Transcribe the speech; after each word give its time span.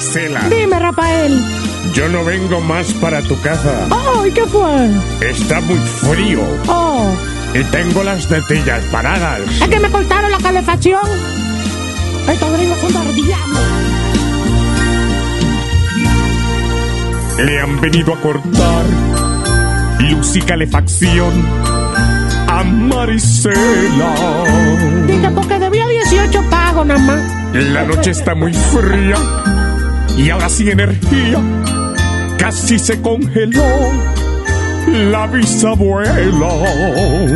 Dime, 0.00 0.78
Rafael. 0.78 1.40
yo 1.94 2.08
no 2.08 2.24
vengo 2.24 2.60
más 2.60 2.92
para 2.94 3.22
tu 3.22 3.40
casa. 3.40 3.86
Ay, 3.90 4.30
¿qué 4.32 4.44
fue? 4.46 4.90
Está 5.20 5.60
muy 5.62 5.78
frío 5.78 6.40
Oh, 6.68 7.10
y 7.54 7.62
tengo 7.64 8.02
las 8.02 8.26
tetillas 8.26 8.82
paradas. 8.92 9.40
es 9.62 9.68
que 9.68 9.80
me 9.80 9.90
cortaron 9.90 10.30
la 10.30 10.38
calefacción. 10.38 11.00
Estos 12.28 12.52
gringos 12.52 12.78
son 12.80 13.14
diablo. 13.14 13.60
Le 17.38 17.60
han 17.60 17.80
venido 17.80 18.14
a 18.14 18.20
cortar 18.20 18.84
luz 20.00 20.36
y 20.36 20.40
calefacción 20.42 21.32
a 22.48 22.62
Marisela. 22.64 24.14
Dije, 25.06 25.30
porque 25.34 25.58
debía 25.58 25.86
18 25.86 26.42
pagos 26.50 26.86
nada 26.86 27.00
más. 27.00 27.20
La 27.54 27.84
noche 27.84 28.10
está 28.10 28.34
muy 28.34 28.52
fría 28.52 29.16
y 30.16 30.30
ahora 30.30 30.48
sin 30.48 30.68
energía. 30.70 31.40
Casi 32.38 32.78
se 32.78 33.00
congeló 33.00 33.64
la 35.10 35.26
bisabuela. 35.26 36.48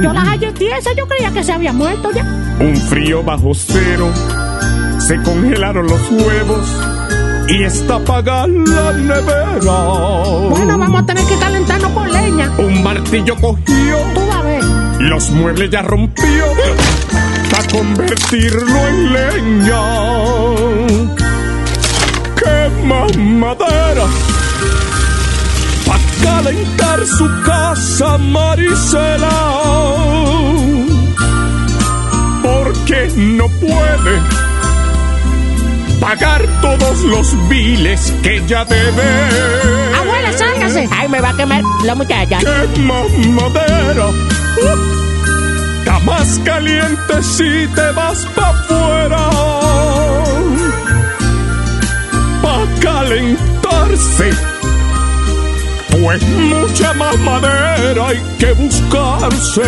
Yo 0.02 0.12
las 0.12 0.24
hallé 0.28 0.52
tiesas, 0.52 0.92
yo 0.96 1.06
creía 1.06 1.30
que 1.32 1.42
se 1.42 1.52
había 1.52 1.72
muerto 1.72 2.10
ya. 2.12 2.24
Un 2.60 2.76
frío 2.76 3.22
bajo 3.22 3.52
cero, 3.54 4.10
se 4.98 5.16
congelaron 5.22 5.86
los 5.86 6.00
huevos 6.10 6.68
y 7.48 7.62
está 7.64 7.96
apagada 7.96 8.46
la 8.46 8.92
nevera. 8.92 9.78
Bueno, 10.50 10.78
vamos 10.78 11.02
a 11.02 11.06
tener 11.06 11.24
que 11.24 11.36
calentarnos 11.36 11.90
con 11.92 12.12
leña. 12.12 12.50
Un 12.58 12.82
martillo 12.82 13.34
cogió, 13.36 13.96
Tú 14.14 14.32
a 14.32 14.42
ver. 14.42 14.62
los 15.00 15.30
muebles 15.30 15.70
ya 15.70 15.82
rompió 15.82 16.44
para 17.50 17.66
convertirlo 17.68 18.88
en 18.88 19.12
leña. 19.12 19.80
Quema 22.78 23.06
madera 23.16 24.06
para 25.86 26.00
calentar 26.22 27.06
su 27.06 27.28
casa, 27.44 28.18
Marisela. 28.18 29.28
Porque 32.42 33.10
no 33.16 33.48
puede 33.48 34.20
pagar 36.00 36.42
todos 36.62 37.02
los 37.02 37.48
biles 37.48 38.12
que 38.22 38.36
ella 38.36 38.64
debe. 38.64 39.02
Abuela, 39.98 40.32
sálgase. 40.32 40.88
Ay, 40.90 41.08
me 41.08 41.20
va 41.20 41.30
a 41.30 41.36
quemar 41.36 41.62
la 41.84 41.94
muchacha. 41.94 42.38
quema 42.38 43.02
madera. 43.28 44.06
Está 45.78 45.98
más 46.00 46.40
caliente 46.44 47.22
si 47.22 47.66
te 47.74 47.90
vas 47.92 48.26
pa' 48.34 48.50
afuera. 48.50 49.49
Calentarse. 53.10 54.30
Pues 55.90 56.22
mucha 56.22 56.94
más 56.94 57.18
madera 57.18 58.08
hay 58.08 58.20
que 58.38 58.52
buscarse. 58.52 59.62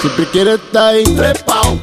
Siempre 0.00 0.26
quiere 0.32 0.54
estar 0.54 0.94
ahí 0.94 1.04
trepao, 1.04 1.80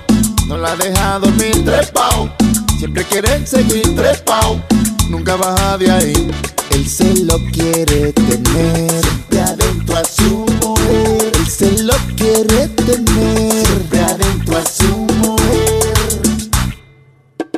no 0.48 0.58
la 0.58 0.76
deja 0.76 1.20
dormir 1.20 1.64
trepao. 1.64 2.30
Siempre 2.78 3.06
quiere 3.06 3.48
seguir 3.48 3.96
trepao, 3.96 4.62
nunca 5.10 5.38
baja 5.38 5.78
de 5.78 5.92
ahí. 5.92 6.32
Él 6.72 6.88
se 6.88 7.24
lo 7.24 7.38
quiere 7.54 8.12
tener 8.12 9.02
siempre 9.02 9.42
adentro 9.42 9.96
a 9.96 10.04
su 10.04 10.46
mujer. 10.62 11.32
Él 11.34 11.48
se 11.48 11.84
lo 11.84 11.94
quiere 12.18 12.68
tener 12.68 13.39
su 14.66 14.96
mujer. 14.96 15.80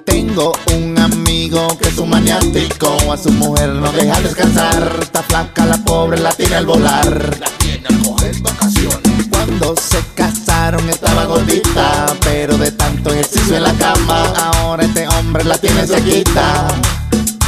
Tengo 0.06 0.54
un 0.74 0.98
amigo 1.00 1.78
que 1.78 1.90
es 1.90 1.98
un 1.98 2.10
maniático, 2.10 2.98
a 3.12 3.18
su 3.18 3.32
mujer 3.32 3.70
no 3.70 3.92
deja 3.92 4.20
descansar. 4.22 5.00
Está 5.02 5.24
flaca 5.24 5.66
la 5.66 5.78
pobre, 5.84 6.20
la 6.20 6.32
tiene 6.34 6.56
al 6.56 6.66
volar. 6.66 7.38
La 7.40 7.48
tiene 7.58 7.88
al 7.88 8.00
coger 8.00 8.40
vacaciones. 8.42 9.28
Cuando 9.30 9.76
se 9.76 10.04
casaron 10.16 10.90
estaba 10.90 11.26
gordita, 11.26 12.06
pero 12.22 12.58
de 12.58 12.72
tanto 12.72 13.12
ejercicio 13.12 13.58
en 13.58 13.64
la 13.64 13.74
cama, 13.74 14.34
ahora 14.36 14.84
este 14.84 15.08
hombre 15.08 15.44
la 15.44 15.58
tiene 15.58 15.88
sequita. 15.88 16.68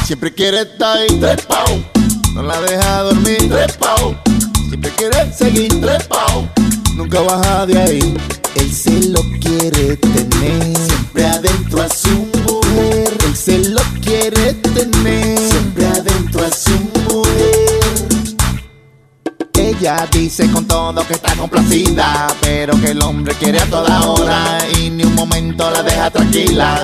Siempre 0.06 0.34
quiere 0.34 0.62
estar 0.62 0.98
ahí 0.98 1.08
trepao, 1.20 1.84
no 2.34 2.44
la 2.44 2.60
deja 2.62 3.02
dormir 3.04 3.50
trepao. 3.50 4.16
Siempre 4.74 4.92
quiere 4.98 5.32
seguir 5.32 5.82
trepao, 5.82 6.50
nunca 6.96 7.22
baja 7.22 7.68
de 7.68 7.78
ahí. 7.78 8.18
Él 8.56 8.74
se 8.74 9.10
lo 9.10 9.22
quiere 9.40 9.98
tener 9.98 10.76
siempre 10.76 11.28
adentro 11.28 11.84
a 11.84 11.90
su 11.90 12.10
mujer. 12.10 13.14
Él 13.24 13.36
se 13.36 13.60
lo 13.70 13.82
quiere 14.02 14.54
tener 14.74 15.38
siempre 15.38 15.86
adentro 15.86 16.44
a 16.44 16.50
su 16.50 16.72
mujer. 17.08 17.84
Ella 19.54 20.08
dice 20.12 20.50
con 20.50 20.66
todo 20.66 21.06
que 21.06 21.14
está 21.14 21.36
complacida, 21.36 22.26
pero 22.42 22.74
que 22.82 22.92
el 22.92 23.04
hombre 23.04 23.36
quiere 23.36 23.60
a 23.60 23.68
toda 23.68 24.08
hora 24.08 24.58
y 24.80 24.90
ni 24.90 25.04
un 25.04 25.14
momento 25.14 25.70
la 25.70 25.84
deja 25.84 26.10
tranquila. 26.10 26.82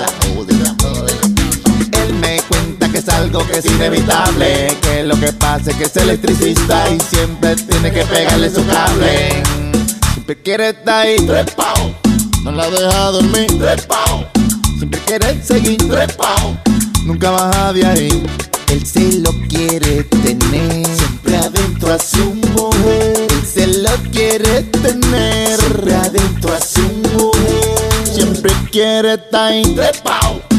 Él 1.92 2.14
me 2.20 2.40
cuenta 2.42 2.59
es 3.00 3.08
algo 3.08 3.46
que 3.46 3.58
es 3.58 3.64
inevitable, 3.64 4.76
que 4.82 5.02
lo 5.04 5.18
que 5.18 5.32
pasa 5.32 5.70
es 5.70 5.76
que 5.76 5.84
es 5.84 5.96
electricista 5.96 6.84
y 6.90 7.00
siempre 7.00 7.56
tiene 7.56 7.90
que 7.90 8.04
pegarle 8.04 8.50
su 8.50 8.66
cable. 8.66 9.42
Siempre 10.12 10.42
quiere 10.42 10.68
estar 10.70 11.06
ahí 11.06 11.16
trepao, 11.16 11.94
no 12.44 12.52
la 12.52 12.68
deja 12.68 13.04
dormir 13.06 13.46
trepao. 13.58 14.28
Siempre 14.76 15.00
quiere 15.06 15.42
seguir 15.42 15.78
trepao, 15.88 16.58
nunca 17.06 17.30
baja 17.30 17.72
de 17.72 17.86
ahí. 17.86 18.22
Él 18.68 18.86
se 18.86 19.20
lo 19.20 19.32
quiere 19.48 20.04
tener 20.04 20.86
siempre 20.86 21.36
adentro 21.38 21.94
a 21.94 21.98
su 21.98 22.34
mujer. 22.34 23.28
Él 23.30 23.46
se 23.46 23.66
lo 23.66 23.96
quiere 24.12 24.62
tener 24.62 25.58
siempre 25.58 25.94
adentro 25.94 26.52
a 26.52 26.60
su 26.60 26.82
mujer. 27.14 27.78
Siempre 28.12 28.52
quiere 28.70 29.14
estar 29.14 29.48
ahí 29.48 29.62
trepao. 29.74 30.49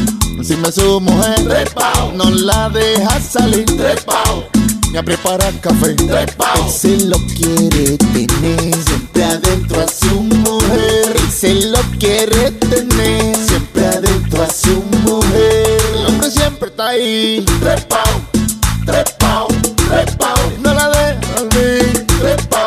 Encima 0.42 0.66
de 0.66 0.72
su 0.72 1.00
mujer 1.00 1.36
trepao. 1.44 2.10
No 2.16 2.28
la 2.28 2.68
deja 2.68 3.20
salir 3.20 3.64
trepao. 3.64 4.48
Ni 4.90 4.98
a 4.98 5.02
preparar 5.04 5.52
café 5.60 5.94
trepao. 5.94 6.68
Se 6.68 6.98
lo 7.06 7.16
quiere 7.36 7.96
tener 7.96 8.74
siempre 8.84 9.22
adentro 9.22 9.82
a 9.82 9.86
su 9.86 10.20
mujer. 10.20 11.14
Él 11.14 11.30
se 11.30 11.54
lo 11.66 11.78
quiere 11.96 12.50
tener 12.50 13.36
siempre 13.36 13.86
adentro 13.86 14.42
a 14.42 14.50
su 14.50 14.82
mujer. 15.04 15.80
El 15.94 16.06
hombre 16.06 16.28
siempre 16.28 16.70
está 16.70 16.88
ahí 16.88 17.44
trepao, 17.60 18.20
trepao, 18.84 19.46
trepao. 19.76 20.52
No 20.60 20.74
la 20.74 20.88
deja 20.88 21.20
dormir 21.36 22.06
trepao, 22.18 22.66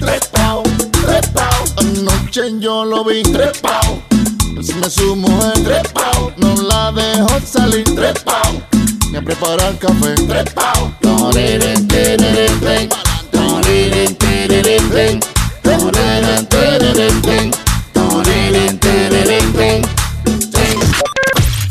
trepao, 0.00 0.62
trepao. 1.04 1.64
Anoche 1.76 2.58
yo 2.58 2.86
lo 2.86 3.04
vi 3.04 3.22
trepao. 3.22 4.15
Encima 4.56 4.86
de 4.86 4.90
su 4.90 5.14
mujer 5.14 5.52
trepao. 5.62 6.32
No 6.38 6.54
la 6.62 6.90
dejo 6.90 7.40
salir 7.44 7.84
trepao. 7.84 8.62
Ni 9.10 9.18
a 9.18 9.22
preparar 9.22 9.78
café 9.78 10.14
trepao. 10.26 10.94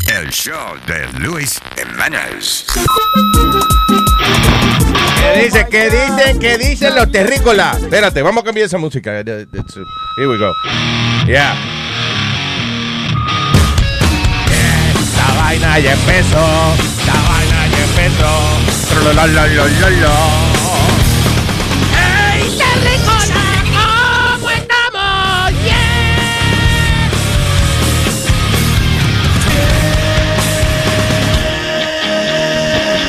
El 0.06 0.30
show 0.30 0.54
de 0.86 1.18
Luis 1.18 1.60
Jimenez. 1.76 2.66
¿Qué 5.18 5.42
dice? 5.42 5.66
¿Qué 5.68 5.90
dicen? 5.90 6.38
¿Qué 6.38 6.56
dicen 6.56 6.94
los 6.94 7.10
terrícolas? 7.10 7.82
Espérate, 7.82 8.22
vamos 8.22 8.42
a 8.42 8.44
cambiar 8.44 8.66
esa 8.66 8.78
música. 8.78 9.10
Here 9.18 9.46
we 10.28 10.38
go. 10.38 10.52
Yeah. 11.26 11.85
La 15.26 15.34
vaina 15.42 15.78
ya 15.80 15.92
empezó, 15.92 16.46
la 17.06 17.14
vaina 17.28 17.66
y 17.66 17.74
empezó. 17.82 18.30
Trolololololo. 18.90 20.14
¡Ey, 22.32 22.42
qué 22.56 22.70
rico! 22.88 23.14
¡Cómo 24.38 24.50
estamos! 24.50 25.52
¡Yeah! 25.64 27.10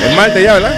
Es 0.08 0.12
Malte 0.16 0.42
ya, 0.44 0.54
¿verdad? 0.54 0.76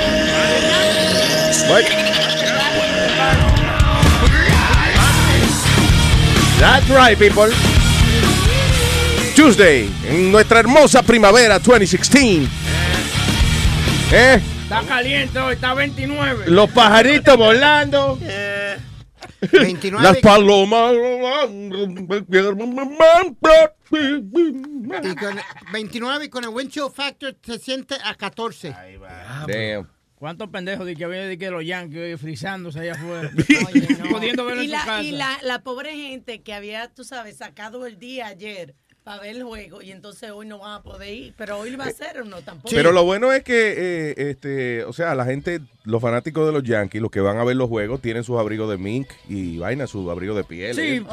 That's 6.59 6.89
right, 6.89 7.17
people. 7.17 7.49
Tuesday, 9.39 9.89
en 10.05 10.33
nuestra 10.33 10.59
hermosa 10.59 11.01
primavera 11.01 11.59
2016. 11.59 12.49
¿Eh? 14.11 14.41
Está 14.63 14.81
caliente 14.81 15.39
hoy, 15.39 15.53
está 15.53 15.73
29. 15.73 16.47
Los 16.47 16.69
pajaritos 16.71 17.37
volando. 17.37 18.19
29 19.49 20.03
Las 20.03 20.17
palomas. 20.17 20.93
y 25.03 25.15
con 25.15 25.39
29 25.71 26.25
y 26.25 26.29
con 26.29 26.43
el 26.43 26.49
wind 26.49 26.69
chill 26.69 26.91
factor 26.93 27.33
se 27.41 27.59
siente 27.59 27.95
a 28.03 28.15
14. 28.15 28.75
Damn. 29.47 29.89
¿Cuántos 30.15 30.49
pendejos 30.49 30.85
de 30.85 30.97
que 30.97 31.05
había 31.05 31.25
de 31.25 31.37
que 31.37 31.49
los 31.49 31.65
Yankees 31.65 31.97
oye, 31.97 32.17
frizándose 32.17 32.81
allá 32.81 32.91
afuera? 32.91 33.31
Oye, 33.69 33.87
no. 33.97 34.09
Pudiendo 34.09 34.43
verlo 34.43 34.63
y 34.63 34.73
en 34.73 34.77
su 34.81 34.85
casa. 34.85 35.01
y 35.01 35.11
la, 35.11 35.39
la 35.43 35.63
pobre 35.63 35.95
gente 35.95 36.41
que 36.41 36.53
había, 36.53 36.89
tú 36.89 37.05
sabes, 37.05 37.37
sacado 37.37 37.85
el 37.85 37.99
día 37.99 38.27
ayer 38.27 38.75
para 39.09 39.21
ver 39.23 39.37
el 39.37 39.43
juego 39.43 39.81
y 39.81 39.91
entonces 39.91 40.29
hoy 40.29 40.45
no 40.45 40.59
van 40.59 40.73
a 40.73 40.83
poder 40.83 41.11
ir. 41.11 41.33
Pero 41.35 41.57
hoy 41.57 41.75
va 41.75 41.85
a 41.85 41.89
ser 41.91 42.21
o 42.21 42.25
no 42.25 42.41
tampoco. 42.43 42.69
Pero 42.75 42.91
lo 42.91 43.03
bueno 43.03 43.31
es 43.33 43.43
que, 43.43 43.73
eh, 43.75 44.29
este, 44.29 44.83
o 44.83 44.93
sea, 44.93 45.15
la 45.15 45.25
gente, 45.25 45.61
los 45.83 45.99
fanáticos 45.99 46.45
de 46.45 46.51
los 46.53 46.61
Yankees, 46.61 47.01
los 47.01 47.09
que 47.09 47.19
van 47.19 47.39
a 47.39 47.43
ver 47.43 47.55
los 47.55 47.67
juegos, 47.69 48.01
tienen 48.03 48.23
sus 48.23 48.37
abrigos 48.37 48.69
de 48.69 48.77
mink 48.77 49.09
y 49.27 49.57
vaina, 49.57 49.87
sus 49.87 50.07
abrigos 50.11 50.37
de 50.37 50.43
piel. 50.43 50.75
Sí, 50.75 50.81
¿eh? 50.81 51.05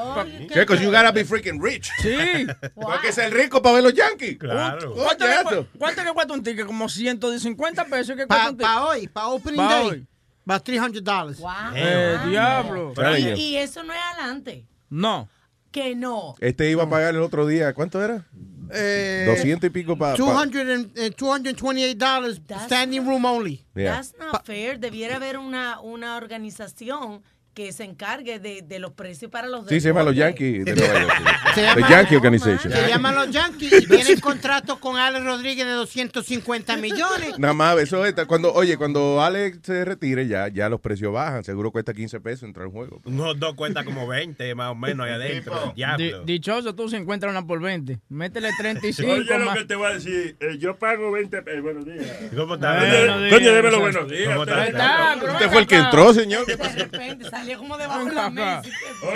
Sí, 0.53 0.59
because 0.59 0.83
you 0.85 0.91
gotta 0.91 1.11
be 1.11 1.25
freaking 1.25 1.59
rich. 1.63 1.91
sí. 2.03 2.47
Wow. 2.75 2.91
Hay 2.93 2.99
que 3.01 3.13
ser 3.13 3.33
rico 3.33 3.63
para 3.63 3.77
ver 3.77 3.85
los 3.85 3.95
Yankees. 3.95 4.37
Claro. 4.37 4.93
¿Cuánto, 4.93 5.25
Oye, 5.25 5.35
le, 5.35 5.41
eso. 5.41 5.67
cu- 5.73 5.79
cuánto 5.79 6.05
le 6.05 6.13
cuesta 6.13 6.35
un 6.35 6.43
ticket? 6.43 6.67
Como 6.67 6.91
150 6.91 7.85
pesos. 7.87 8.09
¿Qué 8.15 8.27
cuesta 8.27 8.29
Para 8.29 8.51
un 8.51 8.57
ticket? 8.59 8.73
hoy, 8.83 9.09
para 9.09 9.27
opening 9.29 9.57
Pa' 9.57 9.69
day, 9.79 9.87
hoy. 9.89 10.07
va 10.51 10.63
$300. 10.63 11.39
Wow. 11.39 11.51
Eh, 11.75 12.19
diablo. 12.29 12.93
Y, 13.17 13.41
y 13.41 13.57
eso 13.57 13.83
no 13.83 13.95
es 13.95 13.99
adelante. 14.13 14.67
No. 14.91 15.31
Que 15.77 15.95
no. 15.95 16.35
Este 16.41 16.71
iba 16.71 16.85
a 16.85 16.89
pagar 16.89 17.15
el 17.15 17.21
otro 17.21 17.47
día, 17.47 17.75
¿cuánto 17.75 18.03
era? 18.03 18.25
Eh, 18.73 19.25
200 19.29 19.69
y 19.69 19.71
pico 19.71 19.95
para... 19.99 20.17
200 20.17 20.61
and, 20.63 20.99
eh, 20.99 21.11
$228 21.15 21.99
That's- 22.47 22.65
standing 22.65 23.07
room 23.07 23.27
only. 23.27 23.63
That's 23.75 24.15
not 24.19 24.43
fair. 24.47 24.79
Debiera 24.81 25.17
haber 25.17 25.37
una, 25.37 25.79
una 25.81 26.17
organización 26.17 27.23
que 27.57 27.73
se 27.73 27.85
encargue 27.85 28.39
de, 28.39 28.61
de 28.61 28.79
los 28.79 28.93
precios 28.93 29.31
para 29.31 29.49
los 29.49 29.67
Sí, 29.67 29.81
se 29.81 29.89
llama 29.89 30.03
los. 30.03 30.15
Yankees 30.15 30.63
de 30.67 30.77
Nueva 30.77 31.01
York. 31.01 31.15
Se 31.55 31.63
The 31.63 31.67
llama- 31.81 31.89
Yankee 31.89 32.17
Organization. 32.17 32.71
Se 32.71 32.87
llaman 32.87 33.15
los 33.15 33.31
Yankees 33.31 33.73
y 33.83 33.87
tienen 33.87 34.21
contrato 34.21 34.79
con 34.79 34.99
Alex 34.99 35.25
Rodríguez 35.25 35.65
de 35.65 35.73
250 35.73 36.77
millones. 36.77 37.39
Nada 37.39 37.55
más, 37.55 37.79
eso 37.79 38.05
es, 38.05 38.13
cuando, 38.27 38.53
oye, 38.53 38.77
cuando 38.77 39.23
Alex 39.23 39.61
se 39.63 39.87
retire 39.87 40.29
ya, 40.29 40.49
ya 40.49 40.69
los 40.69 40.83
precios 40.83 41.15
bajan, 41.15 41.45
seguro 41.45 41.71
cuesta 41.71 41.95
15 41.95 42.21
pesos 42.21 42.43
entrar 42.43 42.67
al 42.67 42.73
juego. 42.73 43.01
Unos 43.07 43.41
dos 43.41 43.55
cuenta 43.55 43.85
como 43.85 44.07
20 44.07 44.55
más 44.55 44.73
o 44.73 44.75
menos 44.75 45.07
ahí 45.07 45.15
adentro. 45.15 45.73
Dichoso 46.27 46.75
tú 46.75 46.91
si 46.91 46.97
encuentras 46.97 47.31
una 47.31 47.47
por 47.47 47.63
20. 47.63 48.01
Métele 48.11 48.51
35 48.59 49.11
Oye, 49.11 49.39
lo 49.39 49.55
que 49.55 49.65
te 49.65 49.77
voy 49.77 49.87
a 49.91 49.95
decir, 49.95 50.37
eh, 50.41 50.59
yo 50.59 50.77
pago 50.79 51.11
20 51.11 51.41
pesos. 51.41 51.63
Buenos 51.63 51.87
días. 51.87 52.05
¿Cómo 52.37 52.57
está? 52.57 52.77
Bueno, 52.81 53.15
Coño, 53.15 53.19
días, 53.21 53.33
Coño, 53.33 53.63
muchacho. 53.63 53.81
buenos 53.81 54.09
días. 54.11 54.29
¿Cómo 54.29 54.43
está? 54.45 55.17
Usted- 55.33 55.49
fue 55.49 55.61
el 55.61 55.67
que 55.67 55.77
entró, 55.77 56.13
señor. 56.13 56.45
De 56.45 56.57
repente 56.57 57.25
salió 57.47 57.59
como 57.59 57.79
debajo 57.79 58.05
de 58.05 58.15
la 58.15 58.31
mesa. 58.31 58.63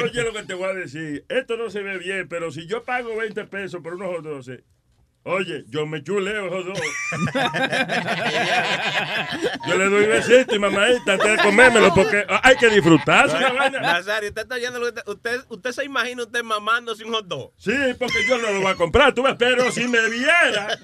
Oye, 0.02 0.22
lo 0.22 0.32
que 0.32 0.42
te 0.44 0.54
voy 0.54 0.68
a 0.68 0.74
decir, 0.74 1.24
esto 1.28 1.56
no 1.56 1.68
se 1.70 1.82
ve 1.82 1.98
bien, 1.98 2.28
pero 2.28 2.50
si 2.52 2.66
yo 2.66 2.84
pago 2.84 3.16
20 3.16 3.44
pesos 3.46 3.82
por 3.82 3.94
unos 3.94 4.08
hot 4.08 4.24
dogs, 4.24 4.50
oye, 5.24 5.64
yo 5.68 5.86
me 5.86 6.02
chuleo 6.02 6.46
esos 6.46 6.66
dos. 6.66 6.80
yo 9.68 9.76
le 9.78 9.84
doy 9.88 10.06
besito 10.06 10.54
y 10.54 10.58
mamadita 10.58 11.12
antes 11.14 11.36
de 11.36 11.42
comérmelo 11.42 11.92
porque 11.94 12.24
hay 12.42 12.56
que 12.56 12.70
vaina. 13.52 13.80
Nazario, 13.80 14.28
usted 14.30 14.42
está 14.42 14.54
oyendo 14.56 14.78
lo 14.78 14.86
que 14.92 15.00
te- 15.02 15.10
usted, 15.10 15.40
usted 15.48 15.72
se 15.72 15.84
imagina 15.84 16.22
usted 16.22 16.42
mamándose 16.42 17.04
un 17.04 17.12
hot 17.12 17.26
dog. 17.26 17.52
Sí, 17.56 17.72
porque 17.98 18.26
yo 18.28 18.38
no 18.38 18.50
lo 18.52 18.60
voy 18.62 18.72
a 18.72 18.76
comprar, 18.76 19.14
tú 19.14 19.22
ves, 19.22 19.34
pero 19.38 19.70
si 19.70 19.86
me 19.88 20.08
viera 20.08 20.78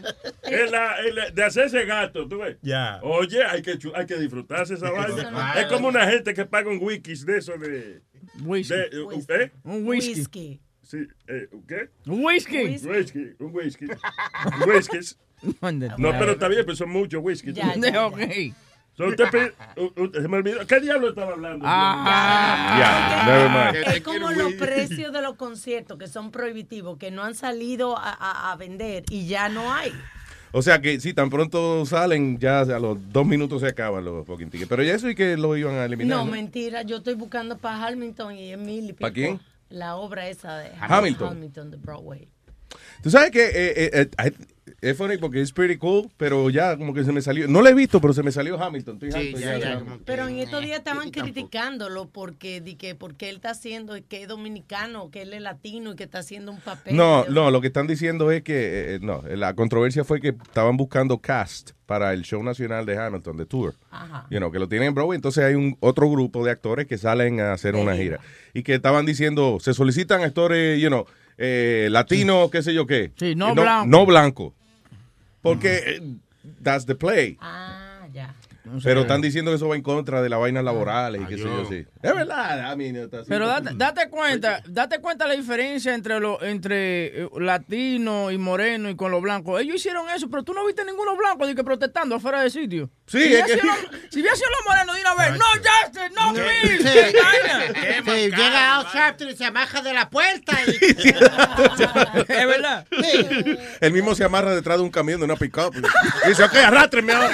en 0.45 0.71
la- 0.71 1.01
en 1.07 1.15
la- 1.15 1.31
de 1.31 1.45
hacerse 1.45 1.85
gato, 1.85 2.29
tú 2.29 2.39
ves. 2.39 2.57
Ya. 2.63 3.01
Oye, 3.03 3.45
hay 3.45 3.63
que, 3.63 3.79
chu- 3.79 3.93
hay 3.95 4.07
que 4.07 4.17
disfrutarse 4.17 4.75
esa 4.75 4.91
vaina. 4.91 5.55
Es 5.61 5.67
como 5.67 5.89
una 5.89 6.07
gente 6.09 6.35
que 6.35 6.45
paga 6.45 6.69
un 6.71 6.79
wikis 6.81 7.25
de 7.27 7.39
eso 7.39 7.53
de... 7.59 8.03
Whisky. 8.43 8.75
de 8.75 9.45
¿eh? 9.45 9.53
Un 9.65 9.87
whisky. 9.87 10.15
Whisky. 10.15 10.61
Sí, 10.87 10.99
eh, 11.27 11.49
¿qué? 11.67 11.91
Un 12.07 12.25
whisky. 12.25 12.59
Whisky. 12.65 12.89
Whisky, 12.89 13.19
un 13.41 13.55
whisky. 13.55 13.87
Un 13.87 14.71
whisky. 14.71 14.99
No, 15.99 16.11
pero 16.19 16.33
está 16.33 16.49
bien, 16.49 16.65
pues 16.65 16.79
son 16.79 16.91
muchos 16.91 17.21
whisky. 17.23 17.53
Ya, 17.53 17.75
ya, 17.77 18.07
Ok. 18.07 18.19
So, 18.97 19.09
usted 19.09 19.53
se 20.23 20.29
me 20.29 20.39
olvidó. 20.39 20.67
¿Qué 20.67 20.81
diablo 20.81 21.11
estaba 21.11 21.33
hablando? 21.33 21.67
Ah. 21.69 22.77
Ya, 22.79 23.27
never 23.27 23.51
mind. 23.85 23.95
Es 23.97 24.03
como 24.03 24.31
los 24.31 24.55
precios 24.55 25.13
de 25.13 25.21
los 25.21 25.35
conciertos 25.37 25.99
que 25.99 26.07
son 26.07 26.31
prohibitivos, 26.31 26.97
que 26.99 27.11
no 27.11 27.23
han 27.23 27.35
salido 27.35 27.99
a, 27.99 28.11
a- 28.11 28.53
a 28.53 28.57
vender 28.57 29.05
y 29.11 29.27
ya 29.27 29.51
no 29.51 29.75
hay. 29.75 29.93
O 30.53 30.63
sea 30.63 30.81
que 30.81 30.99
si 31.01 31.13
tan 31.13 31.29
pronto 31.29 31.85
salen, 31.85 32.39
ya 32.39 32.61
a 32.61 32.79
los 32.79 32.97
dos 33.13 33.27
minutos 33.27 33.61
se 33.61 33.69
acaban 33.69 34.03
los 34.07 34.27
fucking 34.27 34.49
tickets. 34.49 34.69
Pero 34.71 34.83
ya 34.83 34.95
eso 34.95 35.11
y 35.11 35.15
que 35.15 35.37
lo 35.37 35.55
iban 35.59 35.75
a 35.75 35.85
eliminar. 35.85 36.17
No, 36.17 36.25
¿no? 36.25 36.31
mentira, 36.31 36.81
yo 36.83 36.97
estoy 36.97 37.15
buscando 37.15 37.59
para 37.59 37.89
Hamilton 37.89 38.35
y 38.37 38.53
es 38.53 38.59
mil 38.59 38.85
y 38.85 38.93
pico. 38.95 39.01
¿Pa 39.03 39.11
quién? 39.11 39.39
La 39.69 39.97
obra 39.97 40.29
esa 40.29 40.59
de 40.59 40.73
Hamilton. 40.79 41.29
Hamilton 41.29 41.71
de 41.71 41.77
Broadway. 41.77 42.29
Tú 43.03 43.11
sabes 43.11 43.31
que 43.31 43.45
eh, 43.45 43.91
eh, 43.93 44.09
eh, 44.25 44.33
es 44.83 44.97
funny 44.97 45.17
porque 45.17 45.41
es 45.41 45.53
pretty 45.53 45.77
cool, 45.79 46.09
pero 46.17 46.51
ya 46.51 46.77
como 46.77 46.93
que 46.93 47.03
se 47.03 47.11
me 47.13 47.23
salió. 47.23 47.49
No 47.49 47.63
lo 47.63 47.69
he 47.69 47.75
visto, 47.75 48.01
pero 48.01 48.13
se 48.13 48.23
me 48.23 48.31
salió 48.31 48.63
Hamilton. 48.63 48.99
Estoy 49.03 49.13
Sí, 49.13 49.35
ya, 49.41 49.59
ya 49.59 49.83
Pero 50.05 50.29
en 50.29 50.39
estos 50.39 50.63
días 50.63 50.79
estaban 50.79 51.11
criticándolo 51.11 52.09
porque, 52.09 52.61
di 52.61 52.75
que, 52.77 52.95
porque 52.95 53.29
él 53.31 53.37
está 53.37 53.51
haciendo, 53.51 53.95
que 54.09 54.23
es 54.23 54.29
dominicano, 54.29 55.11
que 55.11 55.23
él 55.23 55.33
es 55.33 55.41
latino 55.41 55.93
y 55.93 55.97
que 55.97 56.05
está 56.05 56.19
haciendo 56.19 56.53
un 56.53 56.61
papel. 56.61 56.95
No, 56.97 57.25
de- 57.25 57.31
no, 57.31 57.51
lo 57.51 57.61
que 57.61 57.69
están 57.69 57.87
diciendo 57.87 58.31
es 58.31 58.43
que, 58.43 58.97
eh, 58.97 58.99
no, 59.01 59.23
la 59.27 59.55
controversia 59.55 60.05
fue 60.05 60.21
que 60.21 60.29
estaban 60.29 60.77
buscando 60.77 61.19
cast 61.19 61.71
para 61.87 62.13
el 62.13 62.23
show 62.23 62.43
nacional 62.43 62.85
de 62.87 62.99
Hamilton, 62.99 63.37
de 63.39 63.47
Tour. 63.47 63.75
Ajá. 63.91 64.27
You 64.31 64.39
know, 64.39 64.51
que 64.53 64.59
lo 64.59 64.69
tienen 64.69 64.89
en 64.89 64.95
Broadway, 64.95 65.17
entonces 65.17 65.43
hay 65.45 65.55
un 65.55 65.77
otro 65.81 66.11
grupo 66.11 66.45
de 66.45 66.51
actores 66.51 66.87
que 66.87 66.99
salen 66.99 67.41
a 67.41 67.53
hacer 67.53 67.75
De 67.75 67.81
una 67.83 67.95
gira. 67.97 68.19
gira. 68.19 68.21
Y 68.55 68.63
que 68.63 68.75
estaban 68.75 69.07
diciendo, 69.07 69.59
se 69.61 69.73
solicitan 69.75 70.23
actores, 70.23 70.81
you 70.81 70.89
know, 70.89 71.07
eh, 71.39 71.89
latinos, 71.91 72.51
qué 72.51 72.63
sé 72.63 72.73
yo 72.75 72.87
qué. 72.87 73.13
Sí, 73.17 73.35
no 73.35 73.51
Eh, 73.51 73.53
blanco. 73.55 73.87
No 73.87 74.07
blanco. 74.07 74.55
Porque 75.43 75.83
eh, 75.87 76.01
that's 76.63 76.87
the 76.87 76.95
play. 76.95 77.37
Ah, 77.41 77.86
Pero 78.83 79.03
están 79.03 79.21
diciendo 79.21 79.51
que 79.51 79.57
eso 79.57 79.69
va 79.69 79.77
en 79.77 79.83
contra 79.83 80.23
de 80.23 80.29
las 80.29 80.41
vainas 80.41 80.65
laborales 80.65 81.23
y 81.23 81.25
qué 81.27 81.37
sé 81.37 81.45
yo, 81.45 81.65
sí. 81.69 81.87
Es 82.03 82.15
verdad, 82.15 82.77
mean, 82.77 82.97
está 82.97 83.19
así. 83.21 83.27
Pero 83.29 83.47
date, 83.47 83.71
date 83.75 84.09
cuenta, 84.11 84.63
date 84.67 85.01
cuenta 85.01 85.27
la 85.27 85.35
diferencia 85.35 85.95
entre 85.95 86.21
lo, 86.21 86.43
entre 86.43 87.23
eh, 87.25 87.29
latino 87.39 88.31
y 88.31 88.39
moreno 88.39 88.91
y 88.91 88.97
con 88.97 89.11
los 89.11 89.23
blancos. 89.23 89.61
Ellos 89.61 89.77
hicieron 89.77 90.09
eso, 90.11 90.29
pero 90.31 90.43
tú 90.43 90.53
no 90.53 90.67
viste 90.67 90.85
ninguno 90.85 91.17
blanco 91.17 91.47
de 91.47 91.55
que 91.55 91.65
protestando 91.65 92.17
afuera 92.17 92.41
del 92.43 92.51
sitio. 92.51 92.91
Sí, 93.07 93.19
si 93.23 93.35
es 93.35 93.45
hubiera 93.45 93.47
que- 93.47 93.53
sido 93.55 93.67
los- 93.67 93.79
si 94.11 94.21
hubiera 94.21 94.37
sido 94.37 94.49
los 94.51 94.61
morenos 94.67 94.97
de 94.97 95.01
una 95.03 95.15
vez, 95.15 95.39
no 95.39 95.45
Justin, 95.57 96.15
no 96.17 96.35
Chris, 96.35 96.91
Sí. 96.91 97.17
vaina. 97.23 98.05
Sí, 98.05 98.21
llega 98.31 98.77
Al 98.79 98.87
Sharpton 98.87 99.29
y 99.31 99.37
se 99.37 99.45
amaja 99.45 99.81
de 99.83 99.93
la 99.95 100.11
puerta. 100.11 100.53
Y, 100.67 101.07
Es 102.33 102.47
verdad. 102.47 102.87
Sí. 102.91 103.27
El 103.81 103.93
mismo 103.93 104.15
se 104.15 104.25
amarra 104.25 104.55
detrás 104.55 104.79
de 104.79 104.83
un 104.85 104.91
camión 104.91 105.21
de 105.21 105.25
una 105.25 105.37
pick-up. 105.37 105.75
Y 106.25 106.29
dice, 106.29 106.45
ok, 106.45 106.55
arrástrenme 106.57 107.13
ahora. 107.13 107.31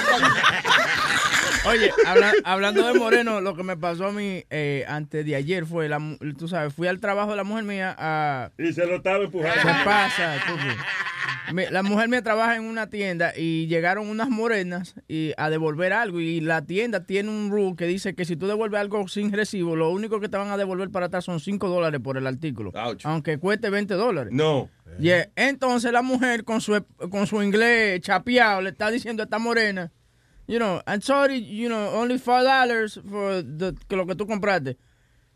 Oye, 1.65 1.91
habla- 2.05 2.33
hablando 2.43 2.85
de 2.85 2.93
moreno, 2.99 3.39
lo 3.41 3.55
que 3.55 3.63
me 3.63 3.77
pasó 3.77 4.07
a 4.07 4.11
mí 4.11 4.43
eh, 4.49 4.83
antes 4.87 5.25
de 5.25 5.35
ayer 5.35 5.65
fue, 5.65 5.87
la, 5.87 5.99
tú 6.37 6.47
sabes, 6.47 6.73
fui 6.73 6.87
al 6.87 6.99
trabajo 6.99 7.31
de 7.31 7.37
la 7.37 7.43
mujer 7.43 7.63
mía 7.63 7.95
a... 7.97 8.51
Y 8.57 8.73
se 8.73 8.85
lo 8.85 8.97
estaba 8.97 9.23
empujando. 9.23 9.61
¿Qué 9.61 9.73
pasa? 9.85 10.35
Mi- 11.53 11.65
La 11.69 11.83
mujer 11.83 12.09
mía 12.09 12.21
trabaja 12.21 12.55
en 12.55 12.63
una 12.63 12.87
tienda 12.89 13.33
y 13.37 13.67
llegaron 13.67 14.07
unas 14.09 14.29
morenas 14.29 14.95
y 15.07 15.33
a 15.37 15.49
devolver 15.49 15.93
algo 15.93 16.19
y 16.19 16.39
la 16.41 16.65
tienda 16.65 17.05
tiene 17.05 17.29
un 17.29 17.49
rule 17.51 17.75
que 17.77 17.85
dice 17.85 18.15
que 18.15 18.25
si 18.25 18.35
tú 18.35 18.47
devuelves 18.47 18.79
algo 18.79 19.07
sin 19.07 19.31
recibo, 19.31 19.75
lo 19.75 19.89
único 19.91 20.19
que 20.19 20.29
te 20.29 20.37
van 20.37 20.49
a 20.49 20.57
devolver 20.57 20.89
para 20.89 21.07
atrás 21.07 21.25
son 21.25 21.39
5 21.39 21.69
dólares 21.69 21.99
por 22.03 22.17
el 22.17 22.27
artículo, 22.27 22.71
Ouch. 22.73 23.05
aunque 23.05 23.37
cueste 23.37 23.69
20 23.69 23.93
dólares. 23.93 24.33
No. 24.33 24.69
Yeah. 24.99 25.29
Entonces 25.35 25.91
la 25.91 26.01
mujer 26.01 26.43
con 26.43 26.61
su 26.61 26.83
con 27.09 27.25
su 27.27 27.41
inglés 27.41 27.99
chapeado 28.01 28.61
le 28.61 28.69
está 28.69 28.89
diciendo 28.91 29.23
a 29.23 29.25
esta 29.25 29.39
morena, 29.39 29.91
you 30.47 30.59
know, 30.59 30.81
I'm 30.87 31.01
sorry, 31.01 31.37
you 31.37 31.69
know, 31.69 31.89
only 31.91 32.17
five 32.17 32.43
dollars 32.45 32.97
for 33.09 33.41
the, 33.41 33.75
que 33.89 33.97
lo 33.97 34.05
que 34.05 34.15
tú 34.15 34.25
compraste. 34.27 34.77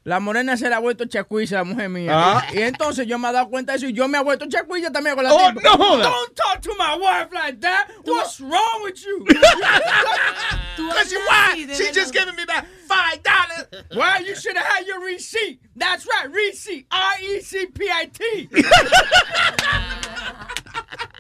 La 0.06 0.22
morena 0.22 0.56
se 0.56 0.70
la 0.70 0.78
ha 0.78 0.80
vuelto 0.80 1.06
chacuilla, 1.06 1.58
la 1.58 1.64
mujer 1.66 1.90
mía. 1.90 2.12
Ah. 2.14 2.46
Y, 2.54 2.62
entonces 2.62 3.06
yo 3.08 3.18
me 3.20 3.28
he 3.28 3.34
dado 3.34 3.50
cuenta 3.50 3.74
de 3.74 3.78
eso 3.78 3.88
y 3.88 3.94
yo 3.94 4.08
me 4.08 4.18
he 4.18 4.24
vuelto 4.24 4.46
chacuilla 4.48 4.90
también 4.90 5.16
con 5.16 5.26
la 5.26 5.34
Oh, 5.34 5.50
tipa. 5.54 5.62
no 5.64 5.72
joda. 5.78 6.04
Don't 6.04 6.34
talk 6.34 6.62
to 6.62 6.74
my 6.78 6.96
wife 6.96 7.28
like 7.34 7.60
that. 7.60 7.90
What's 8.06 8.40
wrong 8.40 8.84
with 8.84 9.06
you? 9.06 9.26
Because 10.78 11.12
you 11.12 11.20
why? 11.28 11.68
She 11.74 11.92
just 11.92 12.14
giving 12.14 12.36
me 12.38 12.46
back 12.46 12.66
five 12.88 13.22
dollars. 13.22 13.84
Well, 13.94 14.24
you 14.24 14.34
should 14.36 14.56
have 14.56 14.66
had 14.66 14.88
your 14.88 15.02
receipt. 15.04 15.60
That's 15.76 16.08
right, 16.08 16.32
receipt. 16.32 16.86
R 16.90 17.12
E 17.22 17.42
C 17.42 17.66
P 17.66 17.90
I 17.92 18.06
T. 18.06 18.48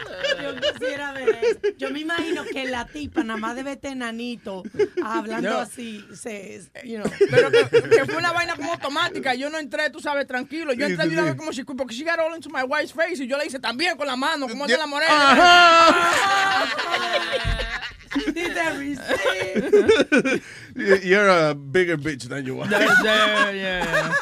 yo 0.43 0.55
quisiera 0.73 1.11
ver 1.13 1.39
eso. 1.43 1.59
Yo 1.77 1.89
me 1.91 1.99
imagino 2.01 2.43
que 2.43 2.65
la 2.65 2.85
tipa 2.85 3.23
nada 3.23 3.39
más 3.39 3.55
debe 3.55 3.75
tener 3.75 3.97
nanito 3.97 4.63
hablando 5.03 5.49
Yo- 5.49 5.59
así, 5.59 6.05
se, 6.13 6.61
you 6.83 6.97
know. 7.01 7.11
Pero 7.31 7.51
que, 7.51 7.67
que 7.89 8.05
fue 8.05 8.17
una 8.17 8.31
vaina 8.31 8.55
como 8.55 8.71
automática. 8.73 9.33
Yo 9.35 9.49
no 9.49 9.57
entré, 9.57 9.89
tú 9.89 9.99
sabes, 9.99 10.27
tranquilo. 10.27 10.73
Yo 10.73 10.85
Sí, 10.87 10.93
entré 10.93 11.09
sí, 11.09 11.11
de 11.11 11.17
una 11.17 11.23
sí. 11.23 11.29
vez 11.31 11.37
como 11.37 11.53
si, 11.53 11.63
porque 11.63 11.93
she 11.95 12.03
got 12.03 12.19
all 12.19 12.35
into 12.35 12.49
my 12.49 12.63
wife's 12.63 12.93
face. 12.93 13.23
Y 13.23 13.27
yo 13.27 13.37
le 13.37 13.45
hice 13.45 13.59
también 13.59 13.97
con 13.97 14.07
la 14.07 14.15
mano, 14.15 14.47
como 14.47 14.67
de 14.67 14.77
la 14.77 14.85
morena. 14.87 15.37
Did 18.33 18.55
they 18.55 18.77
receive? 18.77 20.43
You're 21.05 21.29
a 21.29 21.53
bigger 21.55 21.97
bitch 21.97 22.23
than 22.27 22.45
you 22.45 22.61
are. 22.61 22.67
Yeah, 22.69 23.03
yeah, 23.03 23.51
yeah. 23.51 24.13